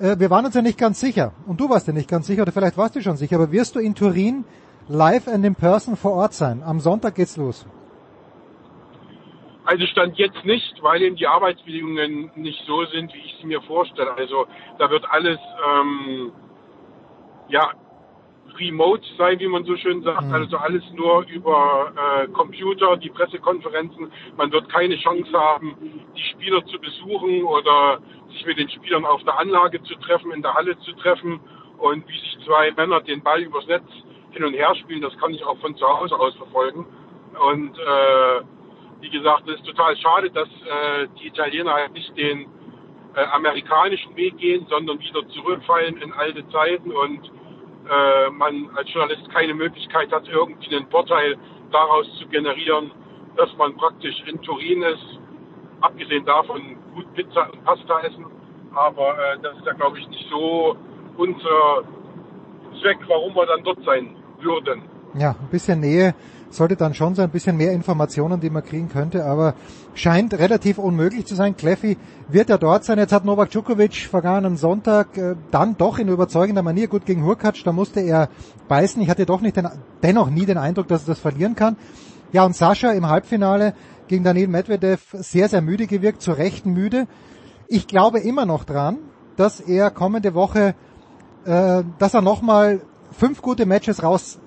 äh, 0.00 0.18
wir 0.18 0.30
waren 0.30 0.44
uns 0.44 0.56
ja 0.56 0.62
nicht 0.62 0.76
ganz 0.76 0.98
sicher, 0.98 1.32
und 1.46 1.60
du 1.60 1.70
warst 1.70 1.86
ja 1.86 1.92
nicht 1.92 2.10
ganz 2.10 2.26
sicher, 2.26 2.42
oder 2.42 2.50
vielleicht 2.50 2.76
warst 2.76 2.96
du 2.96 3.02
schon 3.02 3.16
sicher, 3.16 3.36
aber 3.36 3.52
wirst 3.52 3.76
du 3.76 3.78
in 3.78 3.94
Turin 3.94 4.44
live 4.88 5.28
and 5.28 5.44
in 5.44 5.54
person 5.54 5.96
vor 5.96 6.14
Ort 6.14 6.34
sein? 6.34 6.64
Am 6.64 6.80
Sonntag 6.80 7.14
geht's 7.14 7.36
los. 7.36 7.64
Also 9.68 9.84
stand 9.84 10.16
jetzt 10.16 10.46
nicht, 10.46 10.82
weil 10.82 11.02
eben 11.02 11.16
die 11.16 11.26
Arbeitsbedingungen 11.26 12.30
nicht 12.36 12.64
so 12.64 12.86
sind, 12.86 13.12
wie 13.12 13.18
ich 13.18 13.36
sie 13.38 13.46
mir 13.46 13.60
vorstelle. 13.60 14.16
Also 14.16 14.46
da 14.78 14.88
wird 14.88 15.04
alles 15.10 15.38
ähm, 15.62 16.32
ja 17.50 17.72
remote 18.58 19.06
sein, 19.18 19.38
wie 19.40 19.46
man 19.46 19.64
so 19.64 19.76
schön 19.76 20.02
sagt. 20.02 20.24
Mhm. 20.24 20.32
Also 20.32 20.56
alles 20.56 20.82
nur 20.94 21.26
über 21.28 21.92
äh, 21.94 22.28
Computer, 22.28 22.96
die 22.96 23.10
Pressekonferenzen. 23.10 24.10
Man 24.38 24.50
wird 24.52 24.70
keine 24.70 24.96
Chance 24.96 25.38
haben, 25.38 25.76
die 26.16 26.22
Spieler 26.22 26.64
zu 26.64 26.78
besuchen 26.80 27.42
oder 27.42 27.98
sich 28.30 28.46
mit 28.46 28.58
den 28.58 28.70
Spielern 28.70 29.04
auf 29.04 29.22
der 29.24 29.38
Anlage 29.38 29.82
zu 29.82 29.96
treffen, 29.96 30.32
in 30.32 30.40
der 30.40 30.54
Halle 30.54 30.78
zu 30.78 30.92
treffen 30.92 31.40
und 31.76 32.08
wie 32.08 32.18
sich 32.18 32.38
zwei 32.46 32.72
Männer 32.72 33.02
den 33.02 33.22
Ball 33.22 33.42
übers 33.42 33.66
Netz 33.66 33.84
hin 34.30 34.44
und 34.46 34.54
her 34.54 34.74
spielen. 34.76 35.02
Das 35.02 35.14
kann 35.18 35.34
ich 35.34 35.44
auch 35.44 35.58
von 35.58 35.76
zu 35.76 35.86
Hause 35.86 36.18
aus 36.18 36.34
verfolgen. 36.36 36.86
Und 37.38 37.78
äh, 37.78 38.40
wie 39.00 39.10
gesagt, 39.10 39.48
es 39.48 39.56
ist 39.56 39.66
total 39.66 39.96
schade, 39.96 40.30
dass 40.30 40.48
äh, 40.48 41.08
die 41.20 41.28
Italiener 41.28 41.74
halt 41.74 41.92
nicht 41.92 42.16
den 42.16 42.46
äh, 43.14 43.24
amerikanischen 43.32 44.16
Weg 44.16 44.36
gehen, 44.38 44.66
sondern 44.68 44.98
wieder 45.00 45.26
zurückfallen 45.28 45.96
in 45.98 46.12
alte 46.12 46.46
Zeiten 46.48 46.90
und 46.90 47.30
äh, 47.88 48.30
man 48.30 48.70
als 48.76 48.92
Journalist 48.92 49.28
keine 49.30 49.54
Möglichkeit 49.54 50.12
hat, 50.12 50.28
irgendwie 50.28 50.76
einen 50.76 50.88
Vorteil 50.88 51.36
daraus 51.70 52.06
zu 52.18 52.26
generieren, 52.28 52.90
dass 53.36 53.54
man 53.56 53.76
praktisch 53.76 54.22
in 54.26 54.40
Turin 54.42 54.82
ist, 54.82 55.20
abgesehen 55.80 56.24
davon 56.24 56.76
gut 56.94 57.12
Pizza 57.14 57.48
und 57.52 57.64
Pasta 57.64 58.00
essen. 58.00 58.26
Aber 58.74 59.16
äh, 59.18 59.38
das 59.42 59.56
ist 59.56 59.66
ja, 59.66 59.72
glaube 59.72 59.98
ich, 59.98 60.08
nicht 60.08 60.28
so 60.28 60.76
unser 61.16 61.82
Zweck, 62.80 62.98
warum 63.06 63.34
wir 63.34 63.46
dann 63.46 63.62
dort 63.64 63.82
sein 63.84 64.16
würden. 64.40 64.82
Ja, 65.14 65.30
ein 65.30 65.48
bisschen 65.50 65.80
Nähe 65.80 66.14
sollte 66.50 66.76
dann 66.76 66.94
schon 66.94 67.14
sein, 67.14 67.26
ein 67.26 67.30
bisschen 67.30 67.56
mehr 67.56 67.72
Informationen, 67.72 68.40
die 68.40 68.50
man 68.50 68.64
kriegen 68.64 68.88
könnte, 68.88 69.24
aber 69.24 69.54
scheint 69.94 70.34
relativ 70.34 70.78
unmöglich 70.78 71.26
zu 71.26 71.34
sein. 71.34 71.56
Kleffi 71.56 71.96
wird 72.28 72.48
ja 72.48 72.58
dort 72.58 72.84
sein. 72.84 72.98
Jetzt 72.98 73.12
hat 73.12 73.24
Novak 73.24 73.50
Djokovic 73.50 74.08
vergangenen 74.08 74.56
Sonntag 74.56 75.16
äh, 75.16 75.36
dann 75.50 75.76
doch 75.76 75.98
in 75.98 76.08
überzeugender 76.08 76.62
Manier 76.62 76.88
gut 76.88 77.06
gegen 77.06 77.24
Hurkacz, 77.24 77.62
da 77.64 77.72
musste 77.72 78.00
er 78.00 78.28
beißen. 78.68 79.00
Ich 79.02 79.10
hatte 79.10 79.26
doch 79.26 79.40
nicht 79.40 79.56
den, 79.56 79.68
dennoch 80.02 80.30
nie 80.30 80.46
den 80.46 80.58
Eindruck, 80.58 80.88
dass 80.88 81.02
er 81.02 81.08
das 81.08 81.18
verlieren 81.18 81.54
kann. 81.54 81.76
Ja, 82.32 82.44
und 82.44 82.54
Sascha 82.54 82.92
im 82.92 83.08
Halbfinale 83.08 83.74
gegen 84.06 84.24
Daniel 84.24 84.48
Medvedev 84.48 85.00
sehr, 85.12 85.48
sehr 85.48 85.60
müde 85.60 85.86
gewirkt, 85.86 86.22
zu 86.22 86.32
Recht 86.32 86.66
müde. 86.66 87.06
Ich 87.68 87.86
glaube 87.86 88.20
immer 88.20 88.46
noch 88.46 88.64
dran, 88.64 88.98
dass 89.36 89.60
er 89.60 89.90
kommende 89.90 90.34
Woche, 90.34 90.74
äh, 91.44 91.84
dass 91.98 92.14
er 92.14 92.22
nochmal 92.22 92.80
fünf 93.12 93.42
gute 93.42 93.66
Matches 93.66 94.02
raus 94.02 94.38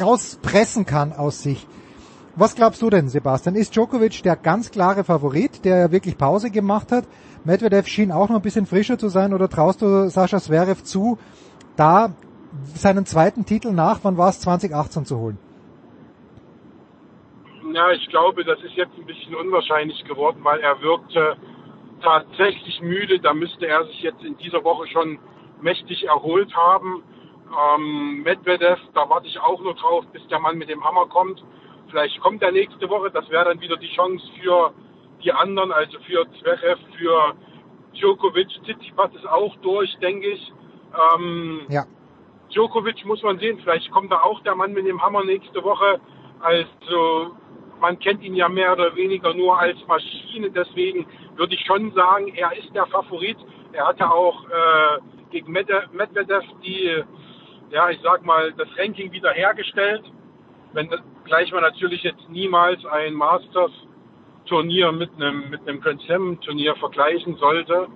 rauspressen 0.00 0.86
kann 0.86 1.12
aus 1.12 1.42
sich. 1.42 1.66
Was 2.36 2.54
glaubst 2.54 2.80
du 2.80 2.90
denn, 2.90 3.08
Sebastian? 3.08 3.54
Ist 3.54 3.74
Djokovic 3.74 4.22
der 4.22 4.36
ganz 4.36 4.70
klare 4.70 5.04
Favorit, 5.04 5.64
der 5.64 5.90
wirklich 5.90 6.16
Pause 6.16 6.50
gemacht 6.50 6.92
hat? 6.92 7.04
Medvedev 7.44 7.88
schien 7.88 8.12
auch 8.12 8.28
noch 8.28 8.36
ein 8.36 8.42
bisschen 8.42 8.66
frischer 8.66 8.98
zu 8.98 9.08
sein 9.08 9.34
oder 9.34 9.48
traust 9.48 9.82
du 9.82 10.08
Sascha 10.08 10.38
Zverev 10.38 10.82
zu, 10.82 11.18
da 11.76 12.14
seinen 12.74 13.06
zweiten 13.06 13.44
Titel 13.44 13.72
nach, 13.72 14.00
wann 14.02 14.16
war 14.16 14.28
es, 14.28 14.40
2018 14.40 15.04
zu 15.04 15.18
holen? 15.18 15.38
Ja, 17.72 17.90
ich 17.92 18.08
glaube, 18.08 18.44
das 18.44 18.58
ist 18.62 18.74
jetzt 18.74 18.92
ein 18.98 19.06
bisschen 19.06 19.34
unwahrscheinlich 19.34 20.02
geworden, 20.04 20.40
weil 20.42 20.60
er 20.60 20.80
wirkte 20.80 21.36
tatsächlich 22.02 22.80
müde. 22.80 23.20
Da 23.20 23.32
müsste 23.32 23.66
er 23.66 23.84
sich 23.86 24.02
jetzt 24.02 24.22
in 24.24 24.36
dieser 24.38 24.64
Woche 24.64 24.88
schon 24.88 25.18
mächtig 25.60 26.04
erholt 26.04 26.54
haben. 26.56 27.02
Ähm, 27.50 28.22
Medvedev, 28.22 28.78
da 28.94 29.08
warte 29.08 29.26
ich 29.26 29.40
auch 29.40 29.60
nur 29.60 29.74
drauf, 29.74 30.04
bis 30.12 30.26
der 30.28 30.38
Mann 30.38 30.58
mit 30.58 30.68
dem 30.68 30.84
Hammer 30.84 31.06
kommt. 31.06 31.42
Vielleicht 31.88 32.20
kommt 32.20 32.42
er 32.42 32.52
nächste 32.52 32.88
Woche. 32.88 33.10
Das 33.10 33.28
wäre 33.30 33.46
dann 33.46 33.60
wieder 33.60 33.76
die 33.76 33.92
Chance 33.94 34.24
für 34.40 34.72
die 35.24 35.32
anderen, 35.32 35.72
also 35.72 35.98
für 36.00 36.26
Zverev, 36.38 36.78
für 36.96 37.34
Djokovic. 37.94 38.48
Tsitsipas 38.64 39.14
ist 39.14 39.28
auch 39.28 39.56
durch, 39.56 39.96
denke 39.98 40.28
ich. 40.28 40.52
Ähm, 41.14 41.62
ja. 41.68 41.84
Djokovic 42.50 43.04
muss 43.04 43.22
man 43.22 43.38
sehen. 43.38 43.58
Vielleicht 43.62 43.90
kommt 43.90 44.12
da 44.12 44.20
auch 44.22 44.40
der 44.42 44.54
Mann 44.54 44.72
mit 44.72 44.86
dem 44.86 45.02
Hammer 45.02 45.24
nächste 45.24 45.62
Woche. 45.64 46.00
Also 46.40 47.32
man 47.80 47.98
kennt 47.98 48.22
ihn 48.22 48.34
ja 48.34 48.48
mehr 48.48 48.72
oder 48.72 48.94
weniger 48.94 49.34
nur 49.34 49.58
als 49.58 49.78
Maschine. 49.86 50.50
Deswegen 50.50 51.06
würde 51.34 51.54
ich 51.54 51.64
schon 51.64 51.92
sagen, 51.92 52.28
er 52.28 52.56
ist 52.56 52.74
der 52.74 52.86
Favorit. 52.86 53.38
Er 53.72 53.88
hat 53.88 53.98
ja 53.98 54.10
auch 54.10 54.44
äh, 54.44 54.98
gegen 55.30 55.52
Medvedev 55.52 56.44
die 56.62 57.02
ja, 57.70 57.88
ich 57.90 58.00
sag 58.02 58.24
mal, 58.24 58.52
das 58.52 58.68
Ranking 58.76 59.12
wieder 59.12 59.32
hergestellt. 59.32 60.04
Wenn 60.72 60.88
gleich 61.24 61.52
man 61.52 61.62
natürlich 61.62 62.02
jetzt 62.02 62.28
niemals 62.28 62.84
ein 62.86 63.14
Masters 63.14 63.72
Turnier 64.46 64.92
mit 64.92 65.10
einem 65.16 65.50
mit 65.50 65.66
einem 65.66 65.80
Grand 65.80 66.00
Slam 66.02 66.40
Turnier 66.40 66.74
vergleichen 66.76 67.36
sollte, 67.36 67.88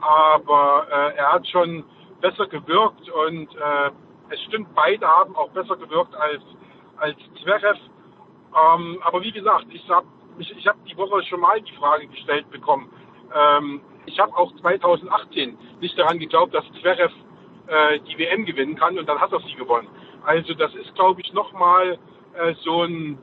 aber 0.00 0.86
äh, 0.90 1.16
er 1.16 1.32
hat 1.32 1.46
schon 1.48 1.84
besser 2.20 2.46
gewirkt 2.46 3.08
und 3.10 3.54
äh, 3.54 3.90
es 4.30 4.40
stimmt, 4.44 4.74
beide 4.74 5.06
haben 5.06 5.36
auch 5.36 5.50
besser 5.50 5.76
gewirkt 5.76 6.14
als 6.14 6.42
als 6.96 7.16
Zverev. 7.42 7.78
Ähm, 8.56 8.98
aber 9.02 9.22
wie 9.22 9.32
gesagt, 9.32 9.66
ich 9.70 9.88
habe 9.88 10.06
ich, 10.38 10.56
ich 10.56 10.66
hab 10.66 10.82
die 10.86 10.96
Woche 10.96 11.22
schon 11.24 11.40
mal 11.40 11.60
die 11.60 11.72
Frage 11.72 12.06
gestellt 12.06 12.50
bekommen. 12.50 12.90
Ähm, 13.34 13.80
ich 14.06 14.18
habe 14.18 14.34
auch 14.36 14.54
2018 14.60 15.58
nicht 15.80 15.98
daran 15.98 16.18
geglaubt, 16.18 16.54
dass 16.54 16.64
Zverev 16.80 17.12
äh, 17.68 18.00
die 18.00 18.18
WM 18.18 18.44
gewinnen 18.44 18.76
kann 18.76 18.98
und 18.98 19.08
dann 19.08 19.20
hat 19.20 19.32
er 19.32 19.40
sie 19.40 19.54
gewonnen. 19.54 19.88
Also 20.24 20.54
das 20.54 20.74
ist, 20.74 20.94
glaube 20.94 21.20
ich, 21.20 21.32
nochmal 21.32 21.98
äh, 22.34 22.54
so 22.64 22.82
ein 22.82 23.18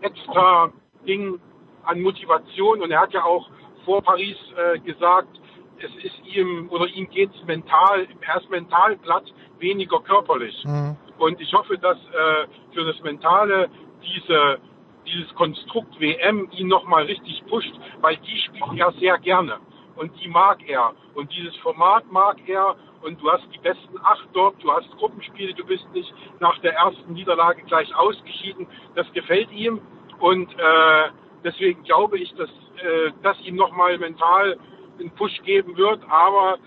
extra 0.00 0.72
Ding 1.06 1.40
an 1.84 2.00
Motivation 2.00 2.82
und 2.82 2.90
er 2.90 3.00
hat 3.00 3.12
ja 3.12 3.24
auch 3.24 3.48
vor 3.84 4.02
Paris 4.02 4.36
äh, 4.56 4.78
gesagt, 4.80 5.40
es 5.78 6.04
ist 6.04 6.36
ihm 6.36 6.68
oder 6.70 6.86
ihm 6.86 7.08
geht's 7.10 7.36
mental, 7.46 8.06
erst 8.26 8.48
mental 8.50 8.96
platt, 8.96 9.24
weniger 9.58 10.00
körperlich. 10.00 10.64
Mhm. 10.64 10.96
Und 11.18 11.40
ich 11.40 11.52
hoffe, 11.52 11.78
dass 11.78 11.98
äh, 11.98 12.46
für 12.72 12.84
das 12.84 13.00
Mentale 13.02 13.68
diese 14.02 14.58
dieses 15.06 15.34
Konstrukt 15.34 16.00
WM 16.00 16.48
ihn 16.52 16.66
nochmal 16.66 17.04
richtig 17.04 17.44
pusht, 17.46 17.74
weil 18.00 18.16
die 18.16 18.38
spielt 18.38 18.78
er 18.78 18.92
sehr 18.92 19.18
gerne 19.18 19.58
und 19.96 20.12
die 20.20 20.28
mag 20.28 20.58
er. 20.68 20.92
Und 21.14 21.32
dieses 21.32 21.56
Format 21.56 22.10
mag 22.10 22.36
er 22.46 22.76
und 23.02 23.20
du 23.20 23.30
hast 23.30 23.44
die 23.52 23.58
besten 23.58 23.98
acht 24.02 24.28
dort, 24.32 24.62
du 24.62 24.72
hast 24.72 24.90
Gruppenspiele, 24.96 25.54
du 25.54 25.64
bist 25.64 25.86
nicht 25.92 26.12
nach 26.40 26.58
der 26.60 26.74
ersten 26.74 27.12
Niederlage 27.12 27.62
gleich 27.62 27.94
ausgeschieden. 27.94 28.66
Das 28.94 29.10
gefällt 29.12 29.50
ihm 29.52 29.80
und 30.20 30.50
äh, 30.52 31.08
deswegen 31.44 31.82
glaube 31.84 32.18
ich, 32.18 32.34
dass 32.34 32.48
äh, 32.48 33.12
das 33.22 33.38
ihm 33.42 33.56
nochmal 33.56 33.98
mental 33.98 34.58
einen 34.98 35.10
Push 35.10 35.42
geben 35.42 35.76
wird, 35.76 36.00
aber 36.08 36.58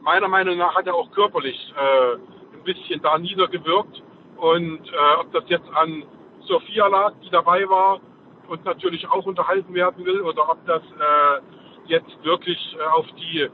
meiner 0.00 0.28
Meinung 0.28 0.56
nach 0.58 0.74
hat 0.74 0.86
er 0.86 0.94
auch 0.94 1.10
körperlich 1.12 1.74
äh, 1.76 2.14
ein 2.56 2.64
bisschen 2.64 3.00
da 3.02 3.18
niedergewirkt 3.18 4.02
und 4.36 4.86
äh, 4.88 5.20
ob 5.20 5.32
das 5.32 5.44
jetzt 5.48 5.68
an 5.74 6.04
Sophia 6.42 6.86
lag, 6.86 7.12
die 7.22 7.30
dabei 7.30 7.68
war 7.68 8.00
und 8.48 8.64
natürlich 8.64 9.08
auch 9.08 9.26
unterhalten 9.26 9.74
werden 9.74 10.04
will 10.04 10.20
oder 10.22 10.50
ob 10.50 10.64
das 10.66 10.82
äh, 10.82 11.40
jetzt 11.86 12.24
wirklich 12.24 12.76
äh, 12.78 12.82
auf 12.82 13.06
die 13.16 13.48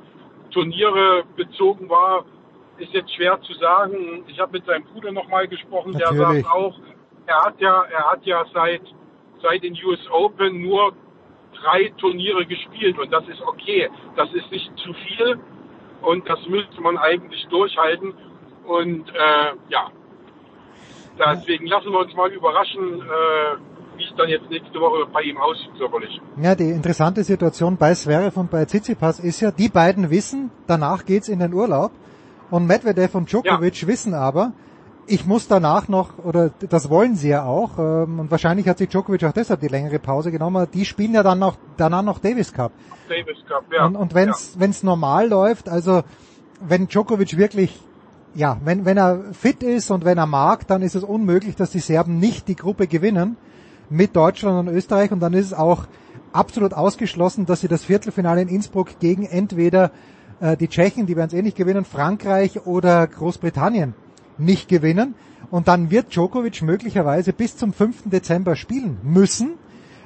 Turniere 0.51 1.25
bezogen 1.37 1.89
war, 1.89 2.25
ist 2.79 2.93
jetzt 2.93 3.15
schwer 3.15 3.41
zu 3.43 3.55
sagen. 3.55 4.25
Ich 4.29 4.39
habe 4.39 4.53
mit 4.53 4.67
seinem 4.67 4.85
Bruder 4.85 5.13
nochmal 5.13 5.49
gesprochen, 5.49 5.93
Natürlich. 5.93 6.19
der 6.19 6.43
sagt 6.43 6.51
auch, 6.51 6.79
er 7.27 7.45
hat 7.45 7.61
ja, 7.61 7.83
er 7.83 8.11
hat 8.11 8.25
ja 8.27 8.45
seit, 8.53 8.83
seit 9.43 9.63
den 9.63 9.77
US 9.85 10.01
Open 10.11 10.63
nur 10.63 10.93
drei 11.55 11.93
Turniere 11.99 12.47
gespielt 12.47 12.99
und 12.99 13.13
das 13.13 13.27
ist 13.29 13.41
okay. 13.43 13.91
Das 14.15 14.33
ist 14.33 14.51
nicht 14.51 14.71
zu 14.79 14.93
viel 14.93 15.39
und 16.03 16.29
das 16.29 16.47
müsste 16.47 16.81
man 16.81 16.99
eigentlich 16.99 17.47
durchhalten. 17.49 18.15
Und 18.65 19.09
äh, 19.11 19.53
ja, 19.69 19.91
deswegen 21.19 21.67
lassen 21.67 21.93
wir 21.93 22.01
uns 22.01 22.15
mal 22.15 22.31
überraschen, 22.31 23.01
äh, 23.01 23.57
wie 23.97 24.05
es 24.05 24.15
dann 24.17 24.29
jetzt 24.29 24.51
nächste 24.51 24.79
Woche 24.81 25.07
bei 25.13 25.23
ihm 25.23 25.39
aussieht 25.39 25.71
körperlich. 25.79 26.21
Ja, 26.41 26.55
die 26.55 26.71
interessante 26.71 27.25
Situation 27.25 27.77
bei 27.77 27.95
Zverev 27.95 28.39
und 28.39 28.51
bei 28.51 28.65
Tsitsipas 28.65 29.21
ist 29.21 29.41
ja, 29.41 29.51
die 29.51 29.69
beiden 29.69 30.11
wissen, 30.11 30.51
danach 30.67 31.05
geht's 31.05 31.29
in 31.29 31.39
den 31.39 31.53
Urlaub 31.53 31.93
und 32.51 32.67
Medvedev 32.67 33.15
und 33.15 33.31
Djokovic 33.31 33.83
ja. 33.83 33.89
wissen 33.89 34.15
aber, 34.15 34.53
ich 35.09 35.25
muss 35.25 35.47
danach 35.47 35.89
noch, 35.89 36.19
oder 36.19 36.51
das 36.69 36.91
wollen 36.91 37.15
sie 37.15 37.29
ja 37.29 37.45
auch, 37.45 37.79
ähm, 37.79 38.21
und 38.21 38.31
wahrscheinlich 38.31 38.69
hat 38.69 38.79
sich 38.79 38.89
Djokovic 38.89 39.25
auch 39.25 39.33
deshalb 39.33 39.61
die 39.61 39.69
längere 39.69 39.99
Pause 39.99 40.31
genommen, 40.31 40.67
die 40.73 40.85
spielen 40.85 41.15
ja 41.15 41.23
dann 41.23 41.39
noch, 41.39 41.57
danach 41.77 42.03
noch 42.03 42.19
Davis 42.19 42.53
Cup. 42.53 42.73
Davis 43.09 43.45
Cup, 43.47 43.65
ja. 43.73 43.87
Und, 43.87 43.97
und 43.97 44.15
wenn's, 44.15 44.55
ja. 44.55 44.61
wenn's 44.61 44.83
normal 44.83 45.29
läuft, 45.29 45.69
also 45.69 46.03
wenn 46.61 46.89
Djokovic 46.89 47.37
wirklich 47.37 47.81
ja, 48.35 48.59
wenn, 48.63 48.85
wenn 48.85 48.99
er 48.99 49.33
fit 49.33 49.63
ist 49.63 49.91
und 49.91 50.05
wenn 50.05 50.19
er 50.19 50.27
mag, 50.27 50.67
dann 50.67 50.83
ist 50.83 50.95
es 50.95 51.03
unmöglich, 51.03 51.57
dass 51.57 51.71
die 51.71 51.79
Serben 51.79 52.19
nicht 52.19 52.49
die 52.49 52.55
Gruppe 52.55 52.87
gewinnen 52.87 53.39
mit 53.91 54.17
Deutschland 54.17 54.69
und 54.69 54.75
Österreich 54.75 55.13
und 55.13 55.21
dann 55.21 55.35
ist 55.35 55.47
es 55.47 55.55
auch 55.55 55.87
absolut 56.33 56.75
ausgeschlossen, 56.75 57.47
dass 57.47 57.61
sie 57.61 57.69
das 57.69 57.85
Viertelfinale 57.85 58.43
in 58.43 58.49
Innsbruck 58.49 58.99
gegen 59.01 59.25
entweder 59.25 59.91
äh, 60.41 60.57
die 60.57 60.69
Tschechen, 60.69 61.07
die 61.07 61.17
werden 61.17 61.29
es 61.29 61.35
eh 61.35 61.43
nicht 61.43 61.57
gewinnen, 61.57 61.85
Frankreich 61.85 62.67
oder 62.67 63.07
Großbritannien 63.07 63.95
nicht 64.39 64.69
gewinnen. 64.69 65.15
Und 65.51 65.69
dann 65.69 65.91
wird 65.91 66.15
Djokovic 66.15 66.63
möglicherweise 66.63 67.33
bis 67.33 67.57
zum 67.57 67.73
5. 67.73 68.11
Dezember 68.11 68.57
spielen 68.57 68.99
müssen. 69.03 69.55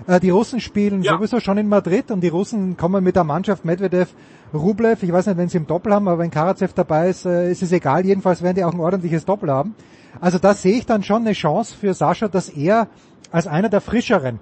Äh, 0.06 0.20
die 0.20 0.30
Russen 0.30 0.60
spielen 0.60 1.02
ja. 1.02 1.14
sowieso 1.14 1.40
schon 1.40 1.58
in 1.58 1.68
Madrid 1.68 2.10
und 2.10 2.20
die 2.20 2.28
Russen 2.28 2.76
kommen 2.76 3.02
mit 3.02 3.16
der 3.16 3.24
Mannschaft 3.24 3.64
Medvedev, 3.64 4.14
Rublev. 4.52 5.02
Ich 5.02 5.12
weiß 5.12 5.26
nicht, 5.26 5.36
wenn 5.36 5.48
sie 5.48 5.58
im 5.58 5.66
Doppel 5.66 5.94
haben, 5.94 6.08
aber 6.08 6.18
wenn 6.18 6.30
Karatsev 6.30 6.72
dabei 6.74 7.08
ist, 7.08 7.26
äh, 7.26 7.50
ist 7.50 7.62
es 7.62 7.72
egal. 7.72 8.04
Jedenfalls 8.04 8.42
werden 8.42 8.56
die 8.56 8.64
auch 8.64 8.74
ein 8.74 8.80
ordentliches 8.80 9.24
Doppel 9.24 9.50
haben. 9.50 9.74
Also 10.20 10.38
da 10.38 10.54
sehe 10.54 10.76
ich 10.76 10.86
dann 10.86 11.02
schon 11.02 11.22
eine 11.22 11.32
Chance 11.32 11.74
für 11.74 11.94
Sascha, 11.94 12.28
dass 12.28 12.48
er 12.48 12.88
als 13.32 13.46
einer 13.46 13.68
der 13.68 13.80
frischeren 13.80 14.40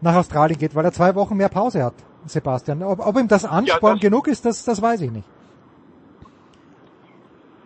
nach 0.00 0.16
Australien 0.16 0.58
geht, 0.58 0.74
weil 0.74 0.84
er 0.84 0.92
zwei 0.92 1.14
Wochen 1.14 1.36
mehr 1.36 1.48
Pause 1.48 1.84
hat, 1.84 1.94
Sebastian. 2.26 2.82
Ob, 2.82 3.06
ob 3.06 3.16
ihm 3.16 3.28
das 3.28 3.44
Ansporn 3.44 3.66
ja, 3.66 3.94
das 3.94 4.00
genug 4.00 4.28
ist, 4.28 4.44
das, 4.44 4.64
das 4.64 4.80
weiß 4.80 5.02
ich 5.02 5.10
nicht. 5.10 5.28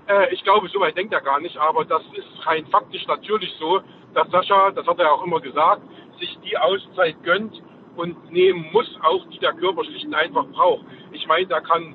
Äh, 0.09 0.35
ich 0.35 0.43
glaube, 0.43 0.69
so 0.69 0.81
weit 0.81 0.97
denkt 0.97 1.13
er 1.13 1.21
gar 1.21 1.41
nicht, 1.41 1.57
aber 1.57 1.85
das 1.85 2.03
ist 2.17 2.47
rein 2.47 2.67
faktisch 2.67 3.07
natürlich 3.07 3.53
so, 3.59 3.81
dass 4.15 4.29
Sascha, 4.31 4.71
das 4.73 4.87
hat 4.87 4.99
er 4.99 5.13
auch 5.13 5.25
immer 5.25 5.41
gesagt, 5.41 5.83
sich 6.19 6.39
die 6.45 6.57
Auszeit 6.57 7.17
gönnt 7.23 7.63
und 7.97 8.33
nehmen 8.33 8.67
muss, 8.73 8.99
auch 9.03 9.25
die 9.31 9.39
der 9.39 9.53
Körper 9.53 9.85
schlicht 9.85 10.07
und 10.07 10.15
einfach 10.15 10.47
braucht. 10.47 10.85
Ich 11.13 11.27
meine, 11.27 11.47
da 11.47 11.61
kann 11.61 11.95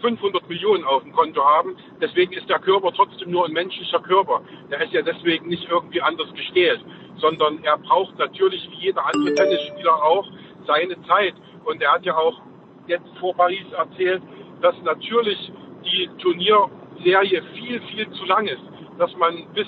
500 0.00 0.48
Millionen 0.48 0.84
auf 0.84 1.02
dem 1.02 1.12
Konto 1.12 1.44
haben. 1.44 1.76
Deswegen 2.00 2.32
ist 2.32 2.48
der 2.48 2.58
Körper 2.58 2.92
trotzdem 2.94 3.30
nur 3.30 3.46
ein 3.46 3.52
menschlicher 3.52 4.00
Körper. 4.00 4.42
Der 4.70 4.82
ist 4.82 4.92
ja 4.92 5.02
deswegen 5.02 5.48
nicht 5.48 5.68
irgendwie 5.68 6.02
anders 6.02 6.32
gestellt, 6.34 6.84
sondern 7.18 7.62
er 7.64 7.78
braucht 7.78 8.18
natürlich 8.18 8.68
wie 8.70 8.86
jeder 8.86 9.04
andere 9.06 9.34
Tennisspieler 9.34 10.02
auch 10.02 10.26
seine 10.66 11.00
Zeit. 11.02 11.34
Und 11.64 11.82
er 11.82 11.92
hat 11.92 12.04
ja 12.04 12.16
auch 12.16 12.40
jetzt 12.86 13.08
vor 13.20 13.34
Paris 13.34 13.66
erzählt, 13.76 14.22
dass 14.60 14.74
natürlich 14.82 15.52
die 15.84 16.08
Turnierserie 16.18 17.42
viel, 17.54 17.80
viel 17.82 18.10
zu 18.12 18.24
lang 18.24 18.46
ist. 18.46 18.62
Dass 18.98 19.14
man 19.16 19.46
bis 19.54 19.66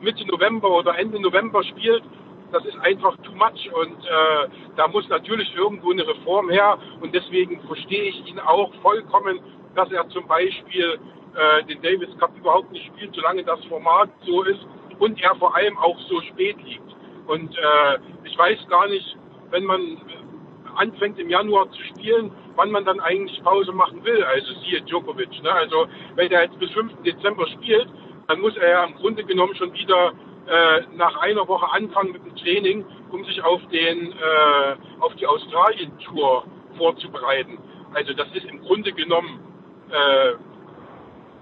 Mitte 0.00 0.26
November 0.26 0.70
oder 0.70 0.98
Ende 0.98 1.20
November 1.20 1.62
spielt 1.64 2.02
das 2.52 2.64
ist 2.64 2.78
einfach 2.80 3.16
too 3.18 3.32
much 3.32 3.70
und 3.74 4.04
äh, 4.04 4.48
da 4.76 4.88
muss 4.88 5.08
natürlich 5.08 5.54
irgendwo 5.54 5.90
eine 5.92 6.06
Reform 6.06 6.48
her 6.50 6.78
und 7.00 7.14
deswegen 7.14 7.60
verstehe 7.66 8.04
ich 8.04 8.26
ihn 8.26 8.38
auch 8.38 8.72
vollkommen, 8.80 9.40
dass 9.74 9.90
er 9.92 10.08
zum 10.08 10.26
Beispiel 10.26 10.98
äh, 11.34 11.64
den 11.64 11.82
Davis 11.82 12.08
Cup 12.18 12.30
überhaupt 12.36 12.72
nicht 12.72 12.86
spielt, 12.86 13.14
solange 13.14 13.44
das 13.44 13.62
Format 13.66 14.10
so 14.24 14.42
ist 14.44 14.66
und 14.98 15.22
er 15.22 15.34
vor 15.36 15.54
allem 15.56 15.76
auch 15.78 15.98
so 16.08 16.20
spät 16.22 16.56
liegt. 16.64 16.82
Und 17.26 17.56
äh, 17.56 17.98
ich 18.24 18.36
weiß 18.36 18.58
gar 18.68 18.88
nicht, 18.88 19.16
wenn 19.50 19.64
man 19.64 19.98
anfängt 20.76 21.18
im 21.18 21.28
Januar 21.28 21.70
zu 21.70 21.82
spielen, 21.82 22.32
wann 22.56 22.70
man 22.70 22.84
dann 22.84 23.00
eigentlich 23.00 23.42
Pause 23.42 23.72
machen 23.72 24.04
will. 24.04 24.22
Also 24.24 24.54
siehe 24.64 24.82
Djokovic. 24.82 25.42
Ne? 25.42 25.52
Also 25.52 25.86
wenn 26.14 26.30
er 26.30 26.42
jetzt 26.44 26.58
bis 26.58 26.70
5. 26.72 27.02
Dezember 27.02 27.46
spielt, 27.48 27.88
dann 28.26 28.40
muss 28.40 28.56
er 28.56 28.70
ja 28.70 28.84
im 28.84 28.94
Grunde 28.96 29.24
genommen 29.24 29.54
schon 29.56 29.72
wieder 29.72 30.12
äh, 30.46 30.82
nach 30.96 31.16
einer 31.20 31.46
Woche 31.46 31.70
anfangen 31.72 32.12
mit 32.12 32.24
dem 32.24 32.36
Training, 32.36 32.84
um 33.10 33.24
sich 33.24 33.42
auf 33.42 33.60
den 33.68 34.12
äh, 34.12 34.76
auf 35.00 35.14
die 35.16 35.26
Australien-Tour 35.26 36.44
vorzubereiten. 36.76 37.58
Also 37.94 38.12
das 38.12 38.28
ist 38.34 38.44
im 38.44 38.60
Grunde 38.60 38.92
genommen 38.92 39.40
äh, 39.90 40.34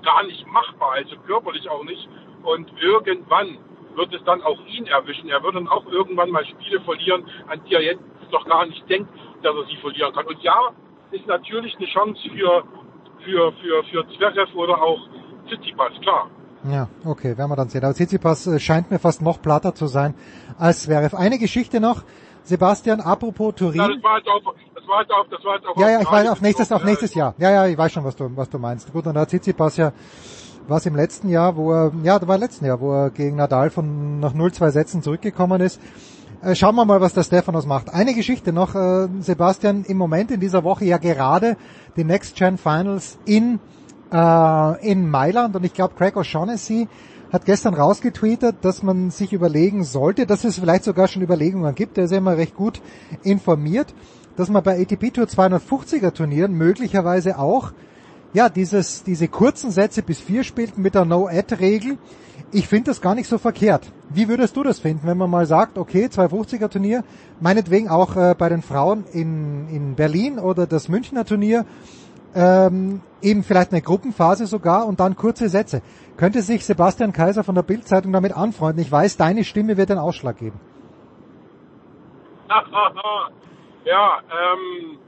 gar 0.04 0.22
nicht 0.24 0.46
machbar, 0.46 0.92
also 0.92 1.16
körperlich 1.26 1.68
auch 1.68 1.84
nicht. 1.84 2.08
Und 2.46 2.70
irgendwann 2.80 3.58
wird 3.96 4.14
es 4.14 4.22
dann 4.24 4.40
auch 4.42 4.58
ihn 4.66 4.86
erwischen. 4.86 5.28
Er 5.28 5.42
wird 5.42 5.56
dann 5.56 5.68
auch 5.68 5.84
irgendwann 5.86 6.30
mal 6.30 6.44
Spiele 6.46 6.80
verlieren, 6.80 7.24
an 7.48 7.60
die 7.68 7.74
er 7.74 7.82
jetzt 7.82 8.02
noch 8.30 8.44
gar 8.46 8.66
nicht 8.66 8.88
denkt, 8.88 9.10
dass 9.42 9.54
er 9.54 9.64
sie 9.66 9.76
verlieren 9.76 10.12
kann. 10.14 10.26
Und 10.26 10.40
ja, 10.42 10.58
ist 11.10 11.26
natürlich 11.26 11.76
eine 11.76 11.86
Chance 11.86 12.20
für 12.30 12.64
für 13.24 13.52
für 13.52 13.84
für 13.90 14.06
Zverev 14.16 14.54
oder 14.54 14.80
auch 14.80 15.00
Tsitsipas, 15.48 15.92
klar. 16.02 16.30
Ja, 16.70 16.88
okay, 17.04 17.36
werden 17.36 17.50
wir 17.50 17.56
dann 17.56 17.68
sehen. 17.68 17.84
Aber 17.84 17.94
Tsitsipas 17.94 18.46
äh, 18.46 18.58
scheint 18.58 18.90
mir 18.90 18.98
fast 18.98 19.22
noch 19.22 19.40
platter 19.40 19.74
zu 19.74 19.86
sein 19.86 20.14
als 20.58 20.82
Zverev. 20.82 21.16
Eine 21.16 21.38
Geschichte 21.38 21.80
noch, 21.80 22.02
Sebastian, 22.42 23.00
apropos 23.00 23.54
Turin. 23.54 23.76
Ja, 23.76 23.88
das 23.88 24.02
war 24.02 24.18
jetzt 24.18 24.28
auch, 24.28 24.54
das 24.74 24.88
war 24.88 25.00
jetzt 25.00 25.12
auch, 25.12 25.26
das 25.28 25.44
war 25.44 25.56
jetzt 25.56 25.66
auch 25.66 25.76
Ja, 25.76 25.90
ja, 25.90 26.00
ich 26.00 26.10
weiß 26.10 26.28
auf 26.28 26.40
nächstes, 26.40 26.72
auf 26.72 26.84
nächstes 26.84 27.14
Jahr. 27.14 27.34
Ja, 27.38 27.50
ja, 27.50 27.66
ich 27.66 27.78
weiß 27.78 27.92
schon, 27.92 28.04
was 28.04 28.16
du, 28.16 28.30
was 28.36 28.48
du 28.50 28.58
meinst. 28.58 28.92
Gut, 28.92 29.06
und 29.06 29.14
da 29.14 29.20
hat 29.20 29.28
Tsitsipas 29.28 29.76
ja, 29.76 29.92
was 30.68 30.86
im 30.86 30.96
letzten 30.96 31.28
Jahr, 31.28 31.56
wo 31.56 31.72
er, 31.72 31.92
ja, 32.02 32.18
da 32.18 32.26
war 32.28 32.36
im 32.36 32.42
letzten 32.42 32.64
Jahr, 32.64 32.80
wo 32.80 32.92
er 32.92 33.10
gegen 33.10 33.36
Nadal 33.36 33.70
von 33.70 34.20
nach 34.20 34.34
0-2 34.34 34.70
Sätzen 34.70 35.02
zurückgekommen 35.02 35.60
ist. 35.60 35.80
Äh, 36.42 36.54
schauen 36.54 36.74
wir 36.74 36.84
mal, 36.84 37.00
was 37.00 37.14
der 37.14 37.22
Stefanos 37.22 37.66
macht. 37.66 37.92
Eine 37.92 38.14
Geschichte 38.14 38.52
noch, 38.52 38.74
äh, 38.74 39.08
Sebastian, 39.20 39.84
im 39.84 39.96
Moment 39.96 40.30
in 40.30 40.40
dieser 40.40 40.64
Woche 40.64 40.84
ja 40.84 40.98
gerade 40.98 41.56
die 41.96 42.04
Next 42.04 42.36
Gen 42.36 42.58
Finals 42.58 43.18
in 43.24 43.60
äh, 44.12 44.90
in 44.90 45.08
Mailand 45.08 45.56
und 45.56 45.64
ich 45.64 45.74
glaube 45.74 45.94
Craig 45.96 46.16
O'Shaughnessy 46.16 46.88
hat 47.32 47.44
gestern 47.44 47.74
rausgetweetet, 47.74 48.56
dass 48.62 48.82
man 48.82 49.10
sich 49.10 49.32
überlegen 49.32 49.82
sollte, 49.82 50.26
dass 50.26 50.44
es 50.44 50.58
vielleicht 50.58 50.84
sogar 50.84 51.08
schon 51.08 51.22
Überlegungen 51.22 51.74
gibt, 51.74 51.96
der 51.96 52.04
ist 52.04 52.12
ja 52.12 52.18
immer 52.18 52.36
recht 52.36 52.54
gut 52.54 52.80
informiert, 53.24 53.94
dass 54.36 54.48
man 54.48 54.62
bei 54.62 54.80
ATP 54.80 55.12
Tour 55.12 55.24
250er 55.24 56.12
Turnieren 56.12 56.52
möglicherweise 56.52 57.38
auch 57.38 57.72
ja, 58.36 58.50
dieses, 58.50 59.02
diese 59.02 59.28
kurzen 59.28 59.70
Sätze 59.70 60.02
bis 60.02 60.20
vier 60.20 60.44
spielt 60.44 60.76
mit 60.76 60.94
der 60.94 61.06
No-Ad-Regel. 61.06 61.96
Ich 62.52 62.68
finde 62.68 62.90
das 62.90 63.00
gar 63.00 63.14
nicht 63.14 63.30
so 63.30 63.38
verkehrt. 63.38 63.90
Wie 64.10 64.28
würdest 64.28 64.54
du 64.58 64.62
das 64.62 64.78
finden, 64.78 65.06
wenn 65.06 65.16
man 65.16 65.30
mal 65.30 65.46
sagt, 65.46 65.78
okay, 65.78 66.04
250er 66.04 66.68
Turnier, 66.68 67.02
meinetwegen 67.40 67.88
auch 67.88 68.14
äh, 68.14 68.34
bei 68.36 68.50
den 68.50 68.60
Frauen 68.60 69.06
in, 69.10 69.68
in 69.70 69.94
Berlin 69.94 70.38
oder 70.38 70.66
das 70.66 70.90
Münchner 70.90 71.24
Turnier, 71.24 71.64
ähm, 72.34 73.00
eben 73.22 73.42
vielleicht 73.42 73.72
eine 73.72 73.80
Gruppenphase 73.80 74.46
sogar 74.46 74.86
und 74.86 75.00
dann 75.00 75.16
kurze 75.16 75.48
Sätze. 75.48 75.80
Könnte 76.18 76.42
sich 76.42 76.66
Sebastian 76.66 77.14
Kaiser 77.14 77.42
von 77.42 77.54
der 77.54 77.62
Bildzeitung 77.62 78.12
damit 78.12 78.36
anfreunden? 78.36 78.82
Ich 78.82 78.92
weiß, 78.92 79.16
deine 79.16 79.44
Stimme 79.44 79.78
wird 79.78 79.88
den 79.88 79.96
Ausschlag 79.96 80.36
geben. 80.36 80.60
ja, 83.86 84.18
ähm, 84.30 84.98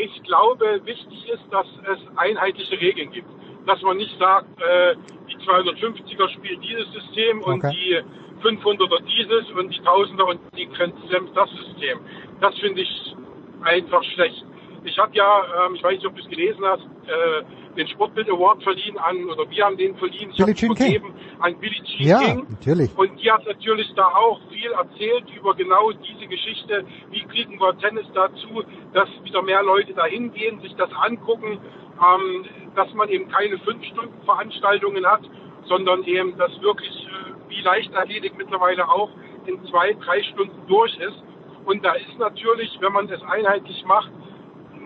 ich 0.00 0.22
glaube, 0.22 0.80
wichtig 0.84 1.28
ist, 1.28 1.44
dass 1.50 1.66
es 1.66 1.98
einheitliche 2.16 2.80
Regeln 2.80 3.10
gibt. 3.10 3.28
Dass 3.66 3.80
man 3.82 3.98
nicht 3.98 4.18
sagt, 4.18 4.48
äh, 4.60 4.96
die 5.28 5.36
250er 5.36 6.28
spielen 6.30 6.60
dieses 6.60 6.90
System 6.92 7.42
und 7.42 7.64
okay. 7.64 7.74
die 7.74 8.46
500er 8.46 9.02
dieses 9.04 9.50
und 9.52 9.74
die 9.74 9.80
1000er 9.80 10.22
und 10.22 10.40
die 10.56 10.66
Grand 10.68 10.94
Slams 11.06 11.30
das 11.34 11.50
System. 11.50 12.00
Das 12.40 12.58
finde 12.58 12.80
ich 12.82 13.14
einfach 13.62 14.02
schlecht. 14.04 14.44
Ich 14.84 14.98
habe 14.98 15.14
ja, 15.14 15.66
ähm, 15.66 15.74
ich 15.74 15.82
weiß 15.82 15.94
nicht, 15.94 16.06
ob 16.06 16.14
du 16.14 16.22
es 16.22 16.28
gelesen 16.28 16.64
hast, 16.64 16.82
äh, 17.06 17.42
den 17.76 17.88
Sportbild 17.88 18.28
Award 18.28 18.62
verliehen 18.62 18.98
an, 18.98 19.24
oder 19.30 19.48
wir 19.48 19.64
haben 19.64 19.76
den 19.76 19.96
verliehen, 19.96 20.30
ich 20.32 20.40
habe 20.40 20.54
vergeben 20.54 21.14
an 21.38 21.58
Billie 21.58 21.82
Jean 21.84 22.06
ja, 22.06 22.18
King. 22.18 22.46
Natürlich. 22.48 22.96
Und 22.96 23.20
die 23.20 23.30
hat 23.30 23.46
natürlich 23.46 23.92
da 23.94 24.06
auch 24.06 24.40
viel 24.50 24.72
erzählt 24.72 25.24
über 25.36 25.54
genau 25.54 25.90
diese 25.92 26.26
Geschichte. 26.26 26.84
Wie 27.10 27.22
kriegen 27.24 27.60
wir 27.60 27.76
Tennis 27.78 28.06
dazu, 28.14 28.62
dass 28.92 29.08
wieder 29.22 29.42
mehr 29.42 29.62
Leute 29.62 29.92
da 29.94 30.06
hingehen, 30.06 30.60
sich 30.60 30.74
das 30.76 30.90
angucken, 30.92 31.58
ähm, 32.00 32.44
dass 32.74 32.92
man 32.94 33.08
eben 33.08 33.28
keine 33.30 33.58
fünf 33.58 33.84
Stunden 33.84 34.24
Veranstaltungen 34.24 35.06
hat, 35.06 35.22
sondern 35.66 36.02
eben 36.04 36.36
das 36.36 36.50
wirklich 36.60 37.06
äh, 37.06 37.48
wie 37.48 37.60
Leichtathletik 37.60 38.36
mittlerweile 38.36 38.88
auch 38.88 39.10
in 39.46 39.64
zwei, 39.66 39.92
drei 39.94 40.22
Stunden 40.22 40.66
durch 40.66 40.96
ist. 40.98 41.22
Und 41.64 41.84
da 41.84 41.92
ist 41.92 42.18
natürlich, 42.18 42.70
wenn 42.80 42.92
man 42.92 43.06
das 43.06 43.22
einheitlich 43.22 43.84
macht, 43.84 44.10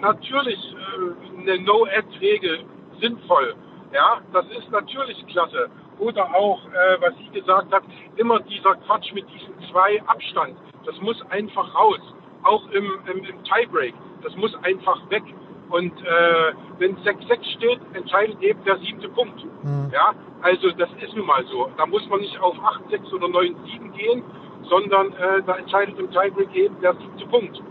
natürlich 0.01 0.59
äh, 0.75 1.41
eine 1.41 1.63
No-Ad-Regel 1.63 2.65
sinnvoll. 3.01 3.55
Ja, 3.93 4.21
das 4.33 4.47
ist 4.59 4.71
natürlich 4.71 5.25
klasse. 5.29 5.71
Oder 5.99 6.35
auch, 6.35 6.61
äh, 6.67 7.01
was 7.01 7.15
sie 7.19 7.29
gesagt 7.29 7.73
hat, 7.73 7.85
immer 8.17 8.41
dieser 8.41 8.75
Quatsch 8.75 9.13
mit 9.13 9.25
diesen 9.31 9.55
zwei 9.71 10.03
Abstand. 10.07 10.57
Das 10.85 11.01
muss 11.01 11.21
einfach 11.31 11.75
raus. 11.75 12.01
Auch 12.43 12.69
im, 12.71 12.85
im, 13.13 13.25
im 13.25 13.45
Tiebreak. 13.45 13.95
Das 14.23 14.35
muss 14.37 14.55
einfach 14.65 14.99
weg. 15.11 15.23
Und 15.71 15.93
äh, 16.03 16.53
wenn 16.79 16.97
6-6 16.99 17.57
steht, 17.57 17.81
entscheidet 17.95 18.41
eben 18.43 18.63
der 18.65 18.79
siebte 18.79 19.09
Punkt. 19.09 19.45
Mhm. 19.63 19.91
Ja, 19.93 20.13
also 20.43 20.71
das 20.73 20.91
ist 21.01 21.15
nun 21.17 21.27
mal 21.27 21.45
so. 21.47 21.71
Da 21.77 21.87
muss 21.87 22.07
man 22.09 22.21
nicht 22.21 22.39
auf 22.41 22.57
8-6 22.57 23.13
oder 23.15 23.27
9-7 23.27 23.93
gehen, 23.93 24.23
sondern 24.69 25.13
äh, 25.13 25.43
da 25.47 25.57
entscheidet 25.57 25.99
im 25.99 26.11
Tiebreak 26.11 26.55
eben 26.55 26.81
der 26.81 26.95
siebte 26.95 27.27
Punkt. 27.27 27.63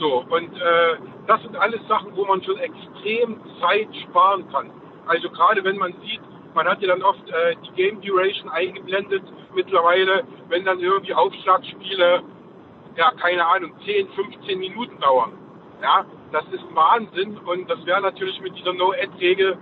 So, 0.00 0.24
und 0.30 0.56
äh, 0.56 0.96
das 1.26 1.42
sind 1.42 1.56
alles 1.56 1.86
Sachen, 1.86 2.16
wo 2.16 2.24
man 2.24 2.42
schon 2.42 2.56
extrem 2.56 3.38
Zeit 3.60 3.88
sparen 4.08 4.50
kann. 4.50 4.70
Also 5.06 5.28
gerade 5.28 5.62
wenn 5.62 5.76
man 5.76 5.92
sieht, 6.00 6.22
man 6.54 6.66
hat 6.66 6.80
ja 6.80 6.88
dann 6.88 7.02
oft 7.02 7.28
äh, 7.28 7.54
die 7.66 7.72
Game 7.76 8.00
Duration 8.00 8.48
eingeblendet 8.48 9.22
mittlerweile, 9.54 10.24
wenn 10.48 10.64
dann 10.64 10.80
irgendwie 10.80 11.12
Aufschlagspiele, 11.12 12.22
ja, 12.96 13.10
keine 13.20 13.46
Ahnung, 13.46 13.72
10, 13.84 14.08
15 14.08 14.58
Minuten 14.58 14.98
dauern. 15.00 15.32
Ja, 15.82 16.06
das 16.32 16.44
ist 16.50 16.64
Wahnsinn 16.74 17.36
und 17.36 17.70
das 17.70 17.84
wäre 17.84 18.00
natürlich 18.00 18.40
mit 18.40 18.56
dieser 18.56 18.72
No-Ad-Regel 18.72 19.58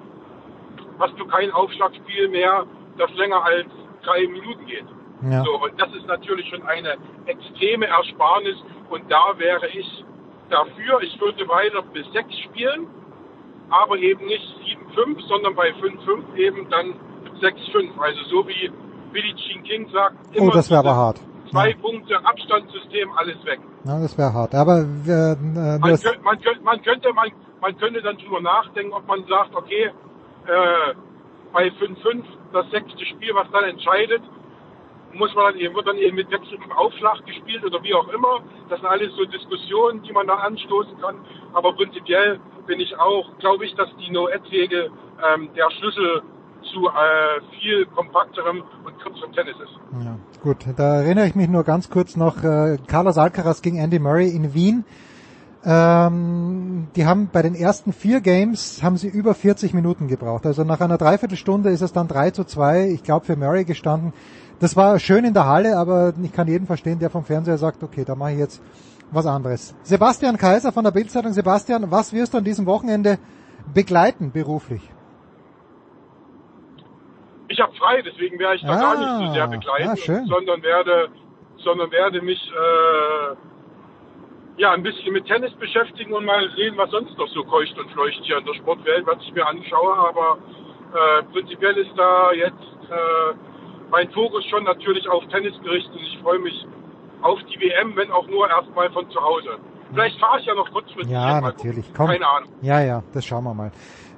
hast 1.00 1.18
du 1.18 1.26
kein 1.26 1.50
Aufschlagspiel 1.52 2.28
mehr, 2.28 2.64
das 2.96 3.10
länger 3.14 3.44
als 3.44 3.66
drei 4.02 4.26
Minuten 4.26 4.66
geht. 4.66 4.86
Ja. 5.30 5.42
So, 5.42 5.62
und 5.62 5.80
das 5.80 5.92
ist 5.94 6.06
natürlich 6.06 6.48
schon 6.48 6.62
eine 6.62 6.96
extreme 7.26 7.86
Ersparnis 7.86 8.56
und 8.88 9.10
da 9.10 9.38
wäre 9.38 9.66
ich 9.68 10.04
dafür, 10.50 11.00
ich 11.02 11.20
würde 11.20 11.46
weiter 11.48 11.82
bis 11.92 12.06
sechs 12.12 12.36
spielen, 12.40 12.86
aber 13.70 13.96
eben 13.98 14.26
nicht 14.26 14.44
7-5, 14.96 15.26
sondern 15.28 15.54
bei 15.54 15.70
5-5 15.70 16.34
eben 16.36 16.68
dann 16.70 16.94
6-5. 17.40 17.98
Also 17.98 18.20
so 18.30 18.48
wie 18.48 18.70
Billie 19.12 19.34
Jean 19.36 19.62
King 19.64 19.88
sagt, 19.92 20.16
Oh, 20.38 20.50
das 20.50 20.70
wäre 20.70 20.80
aber 20.80 20.96
hart. 20.96 21.20
zwei 21.50 21.74
Punkte 21.74 22.16
Abstandssystem, 22.24 23.10
alles 23.16 23.42
weg. 23.44 23.60
Ja, 23.84 24.00
das 24.00 24.16
wäre 24.18 24.32
hart. 24.32 24.54
Aber 24.54 24.78
äh, 24.80 25.36
Man, 25.40 25.80
das, 25.90 26.02
könnt, 26.02 26.22
man, 26.24 26.40
könnt, 26.40 26.62
man 26.64 26.82
könnte 26.82 27.12
man, 27.12 27.30
man 27.60 27.76
könnte 27.78 28.02
dann 28.02 28.16
drüber 28.18 28.40
nachdenken, 28.40 28.92
ob 28.92 29.06
man 29.06 29.24
sagt, 29.26 29.54
okay, 29.54 29.84
äh, 30.46 30.94
bei 31.52 31.68
5-5 31.68 32.22
das 32.52 32.70
sechste 32.70 33.04
Spiel, 33.06 33.34
was 33.34 33.50
dann 33.52 33.64
entscheidet, 33.64 34.22
muss 35.14 35.34
man 35.34 35.54
dann 35.54 35.74
wird 35.74 35.86
dann 35.86 35.96
eben 35.96 36.16
mit 36.16 36.30
wechselndem 36.30 36.72
Aufschlag 36.72 37.24
gespielt 37.26 37.64
oder 37.64 37.82
wie 37.82 37.94
auch 37.94 38.08
immer. 38.08 38.42
Das 38.68 38.80
sind 38.80 38.88
alles 38.88 39.14
so 39.16 39.24
Diskussionen, 39.24 40.02
die 40.02 40.12
man 40.12 40.26
da 40.26 40.34
anstoßen 40.34 41.00
kann. 41.00 41.16
Aber 41.54 41.72
prinzipiell 41.74 42.38
bin 42.66 42.80
ich 42.80 42.98
auch, 42.98 43.38
glaube 43.38 43.64
ich, 43.64 43.74
dass 43.74 43.88
die 43.96 44.12
No-Ad-Regel 44.12 44.90
ähm, 45.34 45.50
der 45.56 45.70
Schlüssel 45.70 46.22
zu 46.72 46.86
äh, 46.88 47.40
viel 47.60 47.86
kompakterem 47.86 48.62
und 48.84 48.98
kürzerem 48.98 49.32
Tennis 49.32 49.56
ist. 49.56 50.04
ja, 50.04 50.18
gut, 50.42 50.66
da 50.76 51.02
erinnere 51.02 51.26
ich 51.26 51.34
mich 51.34 51.48
nur 51.48 51.64
ganz 51.64 51.88
kurz 51.88 52.16
noch, 52.16 52.42
äh, 52.42 52.78
Carlos 52.86 53.16
Alcaraz 53.16 53.62
gegen 53.62 53.78
Andy 53.78 53.98
Murray 53.98 54.28
in 54.28 54.54
Wien. 54.54 54.84
Ähm, 55.64 56.88
die 56.94 57.04
haben 57.04 57.30
bei 57.32 57.42
den 57.42 57.54
ersten 57.54 57.92
vier 57.92 58.20
Games 58.20 58.82
haben 58.82 58.96
sie 58.96 59.08
über 59.08 59.34
40 59.34 59.74
Minuten 59.74 60.06
gebraucht. 60.06 60.46
Also 60.46 60.62
nach 60.64 60.80
einer 60.80 60.98
Dreiviertelstunde 60.98 61.70
ist 61.70 61.82
es 61.82 61.92
dann 61.92 62.06
3 62.06 62.30
zu 62.30 62.44
2, 62.44 62.88
ich 62.88 63.02
glaube 63.02 63.26
für 63.26 63.36
Murray 63.36 63.64
gestanden. 63.64 64.12
Das 64.60 64.76
war 64.76 64.98
schön 64.98 65.24
in 65.24 65.34
der 65.34 65.46
Halle, 65.46 65.76
aber 65.76 66.12
ich 66.22 66.32
kann 66.32 66.48
jeden 66.48 66.66
verstehen, 66.66 66.98
der 66.98 67.10
vom 67.10 67.24
Fernseher 67.24 67.58
sagt, 67.58 67.82
okay, 67.82 68.04
da 68.04 68.16
mache 68.16 68.32
ich 68.32 68.38
jetzt 68.38 68.62
was 69.12 69.26
anderes. 69.26 69.74
Sebastian 69.82 70.36
Kaiser 70.36 70.72
von 70.72 70.84
der 70.84 70.90
Bildzeitung. 70.90 71.32
Sebastian, 71.32 71.90
was 71.90 72.12
wirst 72.12 72.34
du 72.34 72.38
an 72.38 72.44
diesem 72.44 72.66
Wochenende 72.66 73.18
begleiten 73.72 74.32
beruflich? 74.32 74.82
Ich 77.48 77.60
habe 77.60 77.72
frei, 77.76 78.02
deswegen 78.02 78.38
werde 78.38 78.56
ich 78.56 78.62
da 78.62 78.72
Ah, 78.72 78.80
gar 78.80 78.98
nicht 78.98 79.28
so 79.28 79.32
sehr 79.32 79.46
begleiten, 79.46 79.90
ah, 79.90 80.26
sondern 80.26 80.62
werde, 80.62 81.08
sondern 81.58 81.90
werde 81.90 82.20
mich 82.20 82.40
äh, 82.52 83.34
ja 84.60 84.72
ein 84.72 84.82
bisschen 84.82 85.12
mit 85.12 85.24
Tennis 85.26 85.52
beschäftigen 85.54 86.12
und 86.12 86.26
mal 86.26 86.50
sehen, 86.56 86.76
was 86.76 86.90
sonst 86.90 87.16
noch 87.16 87.28
so 87.28 87.44
keucht 87.44 87.78
und 87.78 87.90
fleucht 87.92 88.20
hier 88.24 88.38
in 88.38 88.44
der 88.44 88.54
Sportwelt, 88.54 89.06
was 89.06 89.22
ich 89.22 89.32
mir 89.32 89.46
anschaue. 89.46 89.94
Aber 89.96 90.38
äh, 90.92 91.22
prinzipiell 91.32 91.76
ist 91.78 91.92
da 91.96 92.32
jetzt 92.32 92.90
äh, 92.90 93.47
mein 93.90 94.10
Fokus 94.10 94.44
schon 94.46 94.64
natürlich 94.64 95.08
auf 95.08 95.24
Tennis 95.28 95.54
gerichtet. 95.62 95.92
und 95.94 96.00
Ich 96.02 96.18
freue 96.22 96.38
mich 96.38 96.66
auf 97.22 97.38
die 97.50 97.60
WM, 97.60 97.96
wenn 97.96 98.10
auch 98.10 98.26
nur 98.28 98.48
erstmal 98.48 98.90
von 98.90 99.08
zu 99.10 99.20
Hause. 99.20 99.58
Vielleicht 99.92 100.18
fahre 100.20 100.40
ich 100.40 100.46
ja 100.46 100.54
noch 100.54 100.70
kurzfristig. 100.70 101.10
Ja, 101.10 101.40
natürlich. 101.40 101.86
gucken. 101.86 101.96
Komm. 101.96 102.06
Keine 102.08 102.26
Ahnung. 102.28 102.50
Ja, 102.62 102.80
ja, 102.82 103.02
das 103.14 103.24
schauen 103.24 103.44
wir 103.44 103.54
mal. 103.54 103.72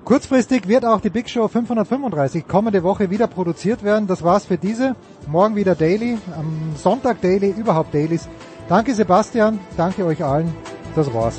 Kurzfristig 0.05 0.67
wird 0.67 0.85
auch 0.85 1.01
die 1.01 1.11
Big 1.11 1.29
Show 1.29 1.47
535 1.47 2.49
kommende 2.49 2.83
Woche 2.83 3.11
wieder 3.11 3.27
produziert 3.29 3.85
werden. 3.85 4.07
Das 4.07 4.25
war's 4.25 4.47
für 4.47 4.57
diese. 4.57 4.97
Morgen 5.29 5.57
wieder 5.57 5.75
Daily, 5.75 6.19
am 6.37 6.75
Sonntag 6.75 7.21
Daily, 7.21 7.51
überhaupt 7.51 7.95
Dailies. 7.95 8.29
Danke 8.69 8.95
Sebastian, 8.95 9.61
danke 9.77 10.05
euch 10.05 10.25
allen. 10.25 10.53
Das 10.97 11.13
war's. 11.13 11.39